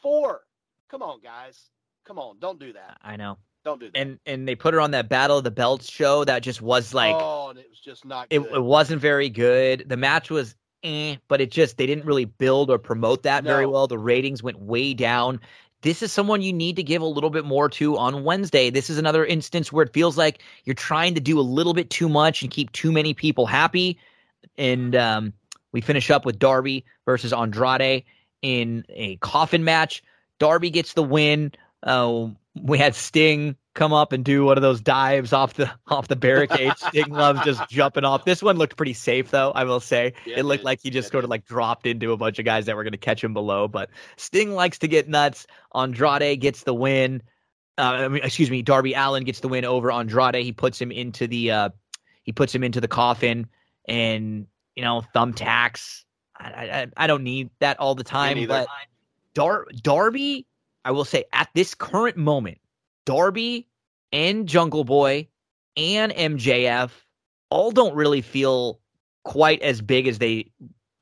Four. 0.00 0.42
Come 0.88 1.02
on, 1.02 1.20
guys. 1.20 1.70
Come 2.04 2.18
on, 2.18 2.38
don't 2.38 2.58
do 2.58 2.72
that. 2.72 2.98
I 3.02 3.16
know. 3.16 3.38
Don't 3.64 3.80
do 3.80 3.90
that. 3.90 3.98
And 3.98 4.18
and 4.26 4.46
they 4.46 4.54
put 4.54 4.74
her 4.74 4.80
on 4.80 4.90
that 4.90 5.08
Battle 5.08 5.38
of 5.38 5.44
the 5.44 5.50
Belts 5.50 5.90
show 5.90 6.24
that 6.24 6.42
just 6.42 6.60
was 6.60 6.92
like 6.92 7.16
oh, 7.18 7.48
and 7.50 7.58
it 7.58 7.66
was 7.70 7.80
just 7.80 8.04
not 8.04 8.26
it, 8.30 8.40
it 8.40 8.62
wasn't 8.62 9.00
very 9.00 9.30
good. 9.30 9.88
The 9.88 9.96
match 9.96 10.30
was 10.30 10.54
eh, 10.82 11.16
but 11.28 11.40
it 11.40 11.50
just 11.50 11.78
they 11.78 11.86
didn't 11.86 12.04
really 12.04 12.26
build 12.26 12.70
or 12.70 12.78
promote 12.78 13.22
that 13.22 13.42
very 13.42 13.66
well. 13.66 13.86
The 13.86 13.98
ratings 13.98 14.42
went 14.42 14.58
way 14.58 14.92
down. 14.92 15.40
This 15.84 16.02
is 16.02 16.10
someone 16.10 16.40
you 16.40 16.50
need 16.52 16.76
to 16.76 16.82
give 16.82 17.02
a 17.02 17.06
little 17.06 17.28
bit 17.28 17.44
more 17.44 17.68
to 17.68 17.98
on 17.98 18.24
Wednesday. 18.24 18.70
This 18.70 18.88
is 18.88 18.96
another 18.96 19.22
instance 19.22 19.70
where 19.70 19.84
it 19.84 19.92
feels 19.92 20.16
like 20.16 20.40
you're 20.64 20.72
trying 20.72 21.14
to 21.14 21.20
do 21.20 21.38
a 21.38 21.42
little 21.42 21.74
bit 21.74 21.90
too 21.90 22.08
much 22.08 22.40
and 22.40 22.50
keep 22.50 22.72
too 22.72 22.90
many 22.90 23.12
people 23.12 23.44
happy. 23.44 23.98
And 24.56 24.96
um, 24.96 25.34
we 25.72 25.82
finish 25.82 26.10
up 26.10 26.24
with 26.24 26.38
Darby 26.38 26.86
versus 27.04 27.34
Andrade 27.34 28.02
in 28.40 28.86
a 28.88 29.16
coffin 29.16 29.62
match. 29.62 30.02
Darby 30.38 30.70
gets 30.70 30.94
the 30.94 31.02
win. 31.02 31.52
Uh, 31.82 32.28
we 32.62 32.78
had 32.78 32.94
Sting 32.94 33.54
come 33.74 33.92
up 33.92 34.12
and 34.12 34.24
do 34.24 34.44
one 34.44 34.56
of 34.56 34.62
those 34.62 34.80
dives 34.80 35.32
off 35.32 35.54
the 35.54 35.70
off 35.88 36.08
the 36.08 36.16
barricade. 36.16 36.72
Sting 36.76 37.10
loves 37.10 37.42
just 37.44 37.68
jumping 37.68 38.04
off. 38.04 38.24
This 38.24 38.42
one 38.42 38.56
looked 38.56 38.76
pretty 38.76 38.94
safe 38.94 39.30
though, 39.30 39.50
I 39.52 39.64
will 39.64 39.80
say. 39.80 40.14
Yeah, 40.24 40.38
it 40.38 40.44
looked 40.44 40.64
like 40.64 40.80
he 40.82 40.90
just 40.90 41.10
sort 41.10 41.24
of 41.24 41.30
like 41.30 41.44
dropped 41.44 41.86
into 41.86 42.12
a 42.12 42.16
bunch 42.16 42.38
of 42.38 42.44
guys 42.44 42.66
that 42.66 42.76
were 42.76 42.84
going 42.84 42.92
to 42.92 42.98
catch 42.98 43.22
him 43.22 43.34
below. 43.34 43.68
But 43.68 43.90
Sting 44.16 44.52
likes 44.52 44.78
to 44.78 44.88
get 44.88 45.08
nuts. 45.08 45.46
Andrade 45.74 46.40
gets 46.40 46.62
the 46.62 46.74
win. 46.74 47.22
Uh, 47.76 47.82
I 47.82 48.08
mean, 48.08 48.22
excuse 48.22 48.50
me, 48.50 48.62
Darby 48.62 48.94
Allin 48.94 49.24
gets 49.24 49.40
the 49.40 49.48
win 49.48 49.64
over 49.64 49.90
Andrade. 49.90 50.36
He 50.36 50.52
puts 50.52 50.80
him 50.80 50.92
into 50.92 51.26
the 51.26 51.50
uh, 51.50 51.68
he 52.22 52.32
puts 52.32 52.54
him 52.54 52.62
into 52.62 52.80
the 52.80 52.88
coffin, 52.88 53.48
and 53.86 54.46
you 54.76 54.84
know 54.84 55.02
thumbtacks. 55.14 56.04
I, 56.36 56.46
I 56.46 56.86
I 56.96 57.06
don't 57.06 57.24
need 57.24 57.50
that 57.58 57.80
all 57.80 57.94
the 57.94 58.04
time, 58.04 58.46
but 58.46 58.68
Dar- 59.34 59.66
Darby, 59.82 60.46
I 60.84 60.92
will 60.92 61.04
say 61.04 61.24
at 61.32 61.48
this 61.54 61.74
current 61.74 62.16
moment, 62.16 62.58
Darby 63.06 63.68
and 64.12 64.46
Jungle 64.46 64.84
Boy 64.84 65.28
and 65.76 66.12
MJF 66.12 66.90
all 67.50 67.70
don't 67.70 67.94
really 67.94 68.22
feel 68.22 68.80
quite 69.24 69.62
as 69.62 69.80
big 69.80 70.06
as 70.06 70.18
they 70.18 70.50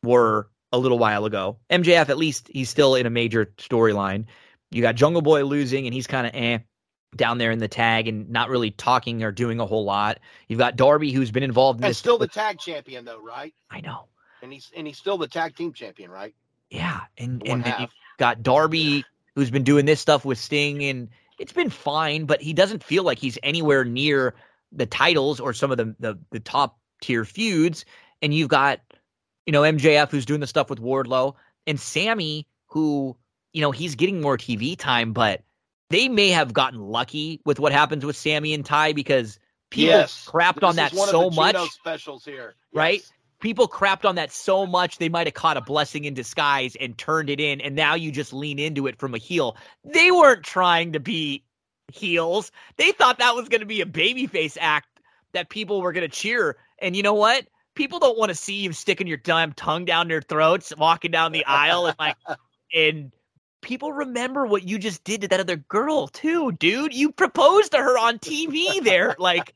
were 0.03 0.49
a 0.73 0.79
little 0.79 0.99
while 0.99 1.25
ago. 1.25 1.59
MJF, 1.71 2.09
at 2.09 2.17
least 2.17 2.49
he's 2.53 2.71
still 2.71 2.95
in 2.95 3.07
a 3.07 3.11
major 3.11 3.47
storyline. 3.59 4.27
You 4.71 4.83
got 4.83 4.95
Jungle 4.95 5.23
Boy 5.23 5.45
losing, 5.45 5.87
and 5.87 5.95
he's 5.95 6.07
kind 6.07 6.27
of 6.27 6.35
eh 6.35 6.59
down 7.15 7.37
there 7.37 7.51
in 7.51 7.59
the 7.59 7.69
tag 7.69 8.09
and 8.09 8.31
not 8.31 8.49
really 8.49 8.71
talking 8.71 9.23
or 9.23 9.31
doing 9.31 9.61
a 9.61 9.67
whole 9.67 9.85
lot. 9.85 10.19
You've 10.49 10.59
got 10.59 10.77
Darby, 10.77 11.13
who's 11.13 11.31
been 11.31 11.43
involved 11.43 11.81
in 11.81 11.87
this. 11.87 11.99
still 11.99 12.17
the 12.17 12.27
tag 12.27 12.59
champion 12.59 13.05
though, 13.05 13.21
right? 13.21 13.55
I 13.71 13.83
know. 13.83 14.07
And 14.43 14.53
he's 14.53 14.73
and 14.75 14.87
he's 14.87 14.97
still 14.97 15.19
the 15.19 15.29
tag 15.29 15.55
team 15.55 15.73
champion, 15.73 16.11
right? 16.11 16.35
Yeah, 16.71 17.01
and 17.19 17.43
One 17.43 17.51
and 17.51 17.65
then 17.65 17.75
you've 17.81 17.91
got 18.19 18.43
Darby 18.43 19.05
who's 19.35 19.51
been 19.51 19.63
doing 19.63 19.85
this 19.85 20.01
stuff 20.01 20.25
with 20.25 20.39
Sting, 20.39 20.83
and 20.85 21.09
it's 21.43 21.53
been 21.53 21.71
fine, 21.71 22.25
but 22.25 22.41
he 22.41 22.53
doesn't 22.53 22.85
feel 22.85 23.03
like 23.03 23.19
he's 23.19 23.37
anywhere 23.43 23.85
near 23.85 24.33
the 24.71 24.87
titles 24.87 25.41
or 25.41 25.53
some 25.53 25.73
of 25.73 25.77
the 25.77 25.95
the, 25.99 26.17
the 26.31 26.39
top 26.39 26.79
tier 27.03 27.25
feuds. 27.25 27.85
And 28.23 28.33
you've 28.33 28.49
got 28.49 28.81
you 29.45 29.53
know 29.53 29.63
MJF 29.63 30.11
who's 30.11 30.25
doing 30.25 30.41
the 30.41 30.47
stuff 30.47 30.71
with 30.71 30.81
Wardlow, 30.81 31.35
and 31.67 31.81
Sammy 31.81 32.47
who 32.69 33.17
you 33.53 33.61
know 33.61 33.73
he's 33.73 33.97
getting 33.97 34.21
more 34.21 34.39
TV 34.39 34.79
time, 34.79 35.13
but 35.13 35.43
they 35.91 36.09
may 36.09 36.29
have 36.29 36.53
gotten 36.53 36.79
lucky 36.79 37.41
with 37.45 37.59
what 37.59 37.73
happens 37.73 38.07
with 38.07 38.17
Sammy 38.17 38.55
and 38.55 38.65
Ty 38.65 38.93
because 38.93 39.41
people 39.71 39.91
yes. 39.91 40.29
crapped 40.31 40.61
This 40.61 40.65
on 40.65 40.77
that 40.77 40.95
so 40.95 41.29
much 41.29 41.57
specials 41.71 42.25
here, 42.25 42.55
right? 42.73 43.03
People 43.43 43.67
crapped 43.67 44.09
on 44.09 44.15
that 44.15 44.31
so 44.31 44.67
much 44.67 44.99
they 44.99 45.09
might 45.09 45.27
have 45.27 45.35
caught 45.35 45.57
a 45.57 45.61
blessing 45.61 46.05
in 46.05 46.15
disguise 46.15 46.77
and 46.81 46.97
turned 46.97 47.29
it 47.29 47.41
in 47.41 47.61
and 47.61 47.75
now 47.75 47.95
you 47.97 48.13
just 48.13 48.33
lean 48.33 48.61
into 48.61 48.87
it 48.87 49.01
from 49.01 49.17
a 49.17 49.19
heel. 49.19 49.57
They 49.85 50.13
weren't 50.13 50.45
trying 50.45 50.93
to 50.93 51.01
be 51.01 51.43
heels. 51.93 52.53
They 52.77 52.93
thought 52.93 53.19
that 53.19 53.35
was 53.35 53.49
going 53.49 53.61
to 53.61 53.67
be 53.67 53.81
a 53.81 53.87
babyface 53.87 54.57
act 54.61 54.87
that 55.33 55.49
people 55.49 55.83
were 55.83 55.93
going 55.93 56.09
to 56.09 56.17
cheer. 56.17 56.57
And 56.79 56.95
you 56.95 57.03
know 57.03 57.15
what? 57.15 57.49
People 57.75 57.99
don't 57.99 58.17
want 58.17 58.29
to 58.29 58.35
see 58.37 58.55
you 58.55 58.73
sticking 58.73 59.09
your 59.09 59.17
damn 59.17 59.53
tongue 59.55 59.87
down 59.87 60.07
their 60.07 60.23
throats 60.23 60.73
walking 60.79 61.11
down 61.11 61.33
the 61.33 61.45
aisle 61.45 61.87
and 61.87 61.97
like 61.99 62.17
and 62.75 63.11
people 63.61 63.93
remember 63.93 64.47
what 64.47 64.63
you 64.63 64.79
just 64.79 65.03
did 65.03 65.23
to 65.23 65.29
that 65.29 65.41
other 65.41 65.57
girl 65.57 66.07
too 66.07 66.53
dude. 66.53 66.95
You 66.95 67.11
proposed 67.11 67.73
to 67.73 67.79
her 67.79 67.99
on 67.99 68.21
tv 68.21 68.85
there 68.85 69.17
like 69.19 69.53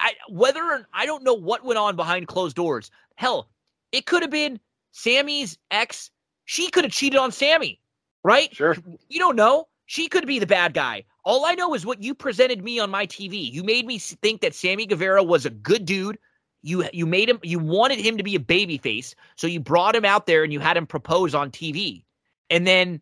I 0.00 0.14
whether 0.28 0.60
or, 0.60 0.86
I 0.92 1.06
don't 1.06 1.22
know 1.22 1.34
what 1.34 1.64
went 1.64 1.78
on 1.78 1.94
behind 1.94 2.26
closed 2.26 2.56
doors. 2.56 2.90
Hell, 3.22 3.48
it 3.92 4.04
could 4.06 4.22
have 4.22 4.32
been 4.32 4.58
Sammy's 4.90 5.56
ex. 5.70 6.10
She 6.44 6.68
could 6.70 6.82
have 6.82 6.92
cheated 6.92 7.20
on 7.20 7.30
Sammy, 7.30 7.80
right? 8.24 8.52
Sure. 8.52 8.76
You 9.08 9.20
don't 9.20 9.36
know. 9.36 9.68
She 9.86 10.08
could 10.08 10.26
be 10.26 10.40
the 10.40 10.46
bad 10.46 10.74
guy. 10.74 11.04
All 11.24 11.46
I 11.46 11.54
know 11.54 11.72
is 11.72 11.86
what 11.86 12.02
you 12.02 12.16
presented 12.16 12.64
me 12.64 12.80
on 12.80 12.90
my 12.90 13.06
TV. 13.06 13.48
You 13.48 13.62
made 13.62 13.86
me 13.86 14.00
think 14.00 14.40
that 14.40 14.56
Sammy 14.56 14.86
Guevara 14.86 15.22
was 15.22 15.46
a 15.46 15.50
good 15.50 15.84
dude. 15.84 16.18
You 16.62 16.84
you 16.92 17.06
made 17.06 17.30
him. 17.30 17.38
You 17.44 17.60
wanted 17.60 18.00
him 18.00 18.16
to 18.16 18.24
be 18.24 18.34
a 18.34 18.40
babyface, 18.40 19.14
so 19.36 19.46
you 19.46 19.60
brought 19.60 19.94
him 19.94 20.04
out 20.04 20.26
there 20.26 20.42
and 20.42 20.52
you 20.52 20.58
had 20.58 20.76
him 20.76 20.88
propose 20.88 21.32
on 21.32 21.52
TV. 21.52 22.02
And 22.50 22.66
then 22.66 23.00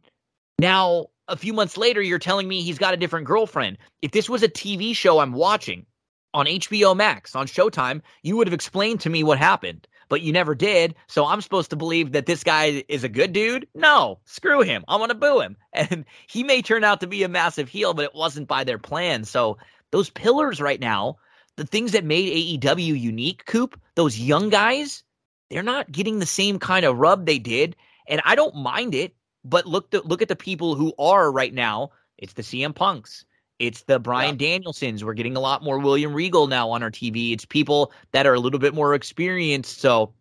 now 0.58 1.06
a 1.28 1.36
few 1.36 1.54
months 1.54 1.78
later, 1.78 2.02
you're 2.02 2.18
telling 2.18 2.46
me 2.46 2.60
he's 2.60 2.78
got 2.78 2.92
a 2.92 2.98
different 2.98 3.26
girlfriend. 3.26 3.78
If 4.02 4.10
this 4.10 4.28
was 4.28 4.42
a 4.42 4.48
TV 4.50 4.94
show 4.94 5.20
I'm 5.20 5.32
watching 5.32 5.86
on 6.34 6.46
HBO 6.46 6.94
Max, 6.94 7.34
on 7.34 7.46
Showtime, 7.46 8.02
you 8.22 8.36
would 8.36 8.46
have 8.46 8.54
explained 8.54 9.00
to 9.00 9.10
me 9.10 9.22
what 9.24 9.38
happened, 9.38 9.88
but 10.10 10.20
you 10.20 10.32
never 10.32 10.54
did. 10.54 10.94
So 11.06 11.24
I'm 11.24 11.40
supposed 11.40 11.70
to 11.70 11.76
believe 11.76 12.12
that 12.12 12.26
this 12.26 12.44
guy 12.44 12.84
is 12.88 13.04
a 13.04 13.08
good 13.08 13.32
dude? 13.32 13.66
No, 13.74 14.18
screw 14.26 14.60
him. 14.60 14.84
I 14.88 14.96
want 14.96 15.10
to 15.10 15.16
boo 15.16 15.40
him. 15.40 15.56
And 15.72 16.04
he 16.26 16.42
may 16.42 16.60
turn 16.60 16.82
out 16.82 17.00
to 17.00 17.06
be 17.06 17.22
a 17.22 17.28
massive 17.28 17.68
heel, 17.68 17.94
but 17.94 18.04
it 18.04 18.14
wasn't 18.14 18.48
by 18.48 18.64
their 18.64 18.76
plan. 18.76 19.24
So 19.24 19.56
those 19.92 20.10
pillars 20.10 20.60
right 20.60 20.80
now, 20.80 21.16
the 21.56 21.64
things 21.64 21.92
that 21.92 22.04
made 22.04 22.60
AEW 22.60 23.00
unique, 23.00 23.46
Coop, 23.46 23.80
those 23.94 24.18
young 24.18 24.50
guys, 24.50 25.04
they're 25.48 25.62
not 25.62 25.92
getting 25.92 26.18
the 26.18 26.26
same 26.26 26.58
kind 26.58 26.84
of 26.84 26.98
rub 26.98 27.24
they 27.24 27.38
did. 27.38 27.76
And 28.08 28.20
I 28.24 28.34
don't 28.34 28.56
mind 28.56 28.96
it, 28.96 29.14
but 29.44 29.64
look 29.64 29.90
the, 29.90 30.02
look 30.02 30.22
at 30.22 30.28
the 30.28 30.36
people 30.36 30.74
who 30.74 30.92
are 30.98 31.30
right 31.30 31.54
now. 31.54 31.90
It's 32.18 32.32
the 32.32 32.42
CM 32.42 32.74
Punks. 32.74 33.24
It's 33.60 33.82
the 33.82 33.98
Bryan 33.98 34.38
Danielsons. 34.38 35.04
We're 35.04 35.12
getting 35.12 35.36
a 35.36 35.40
lot 35.40 35.62
more 35.62 35.78
William 35.78 36.14
Regal 36.14 36.46
now 36.46 36.70
on 36.70 36.82
our 36.82 36.90
TV. 36.90 37.32
It's 37.32 37.44
people 37.44 37.92
that 38.12 38.26
are 38.26 38.32
a 38.32 38.40
little 38.40 38.58
bit 38.58 38.74
more 38.74 38.94
experienced. 38.94 39.80
So 39.80 40.14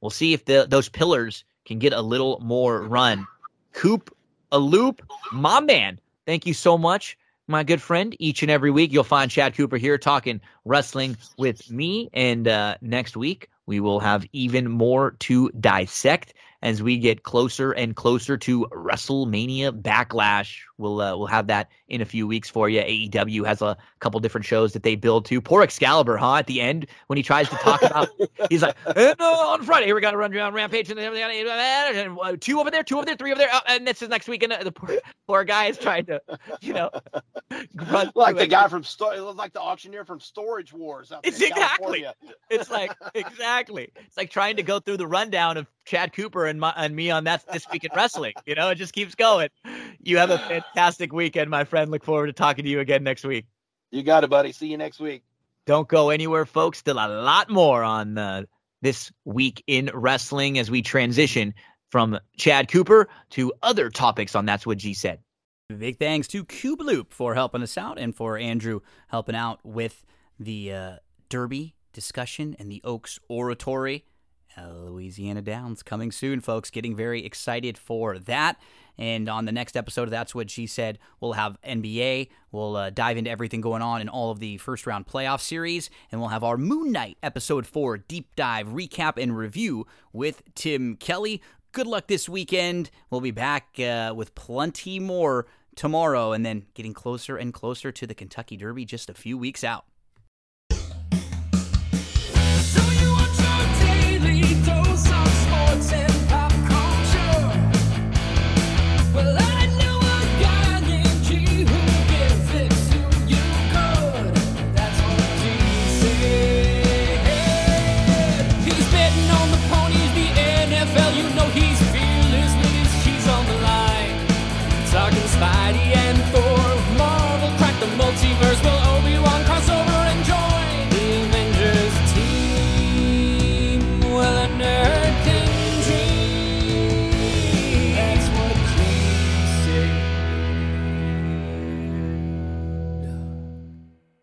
we'll 0.00 0.10
see 0.10 0.32
if 0.34 0.44
the 0.44 0.66
those 0.68 0.88
pillars 0.88 1.44
can 1.64 1.78
get 1.78 1.92
a 1.92 2.00
little 2.02 2.40
more 2.42 2.82
run. 2.82 3.26
Coop 3.72 4.14
a 4.50 4.58
loop, 4.58 5.02
my 5.32 5.60
man. 5.60 6.00
Thank 6.26 6.46
you 6.46 6.52
so 6.52 6.76
much, 6.76 7.16
my 7.46 7.62
good 7.62 7.80
friend. 7.80 8.16
Each 8.18 8.42
and 8.42 8.50
every 8.50 8.72
week, 8.72 8.92
you'll 8.92 9.04
find 9.04 9.30
Chad 9.30 9.54
Cooper 9.54 9.76
here 9.76 9.96
talking 9.96 10.40
wrestling 10.64 11.16
with 11.38 11.70
me. 11.70 12.10
And 12.12 12.48
uh, 12.48 12.76
next 12.80 13.16
week, 13.16 13.50
we 13.66 13.78
will 13.78 14.00
have 14.00 14.26
even 14.32 14.68
more 14.68 15.12
to 15.20 15.48
dissect 15.60 16.34
as 16.62 16.82
we 16.82 16.98
get 16.98 17.22
closer 17.22 17.72
and 17.72 17.94
closer 17.94 18.36
to 18.36 18.66
WrestleMania 18.72 19.80
Backlash. 19.80 20.58
We'll 20.76 21.00
uh, 21.00 21.16
we'll 21.16 21.26
have 21.26 21.46
that 21.48 21.70
in 21.88 22.00
a 22.00 22.04
few 22.04 22.26
weeks 22.26 22.48
for 22.48 22.68
you. 22.68 22.80
AEW 22.80 23.44
has 23.46 23.62
a 23.62 23.76
couple 24.00 24.20
different 24.20 24.44
shows 24.44 24.72
that 24.74 24.82
they 24.84 24.94
build 24.94 25.24
to. 25.26 25.40
Poor 25.40 25.62
Excalibur, 25.62 26.16
huh? 26.16 26.36
At 26.36 26.46
the 26.46 26.60
end 26.60 26.86
when 27.08 27.16
he 27.16 27.22
tries 27.22 27.48
to 27.48 27.56
talk 27.56 27.82
about, 27.82 28.08
he's 28.50 28.62
like, 28.62 28.76
uh, 28.86 29.14
on 29.18 29.62
Friday 29.64 29.86
here 29.86 29.94
we 29.96 30.00
got 30.00 30.12
to 30.12 30.16
run 30.16 30.32
around 30.34 30.54
Rampage 30.54 30.90
and, 30.90 30.98
and 31.00 32.18
uh, 32.18 32.36
two 32.40 32.60
over 32.60 32.70
there, 32.70 32.82
two 32.84 32.96
over 32.96 33.06
there, 33.06 33.16
three 33.16 33.32
over 33.32 33.38
there, 33.38 33.52
uh, 33.52 33.60
and 33.68 33.86
this 33.86 34.02
is 34.02 34.08
next 34.08 34.28
week. 34.28 34.42
And 34.44 34.52
uh, 34.52 34.62
the 34.62 34.72
poor, 34.72 34.98
poor 35.26 35.44
guy 35.44 35.66
is 35.66 35.78
trying 35.78 36.06
to, 36.06 36.20
you 36.60 36.74
know, 36.74 36.90
run 37.90 38.12
Like 38.14 38.36
the 38.36 38.42
it. 38.44 38.50
guy 38.50 38.68
from 38.68 38.84
Sto- 38.84 39.32
like 39.32 39.52
the 39.52 39.60
auctioneer 39.60 40.04
from 40.04 40.20
Storage 40.20 40.72
Wars. 40.72 41.10
Out 41.10 41.20
It's 41.26 41.40
exactly. 41.40 41.62
California. 42.02 42.14
It's 42.50 42.70
like 42.70 42.92
exactly. 43.14 43.90
It's 44.06 44.16
like 44.16 44.30
trying 44.30 44.56
to 44.56 44.62
go 44.62 44.78
through 44.78 44.98
the 44.98 45.06
rundown 45.06 45.56
of 45.56 45.66
Chad 45.84 46.12
Cooper 46.12 46.46
and 46.48 46.60
my, 46.60 46.72
and 46.76 46.94
me 46.94 47.10
on 47.10 47.24
that 47.24 47.44
this 47.52 47.66
week 47.70 47.84
in 47.84 47.90
wrestling. 47.94 48.34
You 48.46 48.54
know, 48.54 48.70
it 48.70 48.76
just 48.76 48.92
keeps 48.92 49.14
going. 49.14 49.48
You 50.02 50.18
have 50.18 50.30
a 50.30 50.38
fantastic 50.48 51.12
weekend, 51.12 51.50
my 51.50 51.64
friend. 51.64 51.90
Look 51.90 52.04
forward 52.04 52.26
to 52.26 52.32
talking 52.32 52.64
to 52.64 52.70
you 52.70 52.80
again 52.80 53.04
next 53.04 53.24
week. 53.24 53.46
You 53.90 54.02
got 54.02 54.24
it, 54.24 54.30
buddy. 54.30 54.52
See 54.52 54.68
you 54.68 54.76
next 54.76 55.00
week. 55.00 55.22
Don't 55.66 55.88
go 55.88 56.10
anywhere, 56.10 56.46
folks. 56.46 56.78
Still 56.78 56.96
a 56.96 57.08
lot 57.08 57.50
more 57.50 57.82
on 57.82 58.18
uh, 58.18 58.42
this 58.82 59.12
week 59.24 59.62
in 59.66 59.90
wrestling 59.92 60.58
as 60.58 60.70
we 60.70 60.82
transition 60.82 61.54
from 61.90 62.18
Chad 62.36 62.68
Cooper 62.68 63.08
to 63.30 63.52
other 63.62 63.90
topics 63.90 64.34
on 64.34 64.46
That's 64.46 64.66
What 64.66 64.78
G 64.78 64.94
Said. 64.94 65.20
Big 65.76 65.98
thanks 65.98 66.26
to 66.28 66.44
Cube 66.44 66.80
Loop 66.80 67.12
for 67.12 67.34
helping 67.34 67.62
us 67.62 67.76
out 67.76 67.98
and 67.98 68.16
for 68.16 68.38
Andrew 68.38 68.80
helping 69.08 69.34
out 69.34 69.60
with 69.64 70.02
the 70.40 70.72
uh, 70.72 70.96
Derby 71.28 71.74
discussion 71.92 72.56
and 72.58 72.70
the 72.70 72.80
Oaks 72.84 73.18
Oratory. 73.28 74.06
Louisiana 74.66 75.42
Downs 75.42 75.82
coming 75.82 76.10
soon, 76.10 76.40
folks. 76.40 76.70
Getting 76.70 76.96
very 76.96 77.24
excited 77.24 77.78
for 77.78 78.18
that. 78.18 78.60
And 78.98 79.28
on 79.28 79.44
the 79.44 79.52
next 79.52 79.76
episode, 79.76 80.10
that's 80.10 80.34
what 80.34 80.50
she 80.50 80.66
said. 80.66 80.98
We'll 81.20 81.34
have 81.34 81.56
NBA. 81.62 82.28
We'll 82.50 82.76
uh, 82.76 82.90
dive 82.90 83.16
into 83.16 83.30
everything 83.30 83.60
going 83.60 83.80
on 83.80 84.00
in 84.00 84.08
all 84.08 84.32
of 84.32 84.40
the 84.40 84.58
first 84.58 84.86
round 84.86 85.06
playoff 85.06 85.40
series. 85.40 85.88
And 86.10 86.20
we'll 86.20 86.30
have 86.30 86.42
our 86.42 86.56
Moon 86.56 86.90
Knight 86.90 87.16
episode 87.22 87.66
four 87.66 87.96
deep 87.96 88.34
dive 88.34 88.68
recap 88.68 89.20
and 89.20 89.36
review 89.36 89.86
with 90.12 90.42
Tim 90.54 90.96
Kelly. 90.96 91.40
Good 91.72 91.86
luck 91.86 92.08
this 92.08 92.28
weekend. 92.28 92.90
We'll 93.10 93.20
be 93.20 93.30
back 93.30 93.78
uh, 93.78 94.12
with 94.16 94.34
plenty 94.34 94.98
more 94.98 95.46
tomorrow 95.76 96.32
and 96.32 96.44
then 96.44 96.66
getting 96.74 96.92
closer 96.92 97.36
and 97.36 97.54
closer 97.54 97.92
to 97.92 98.06
the 98.06 98.14
Kentucky 98.14 98.56
Derby 98.56 98.84
just 98.84 99.08
a 99.08 99.14
few 99.14 99.38
weeks 99.38 99.62
out. 99.62 99.84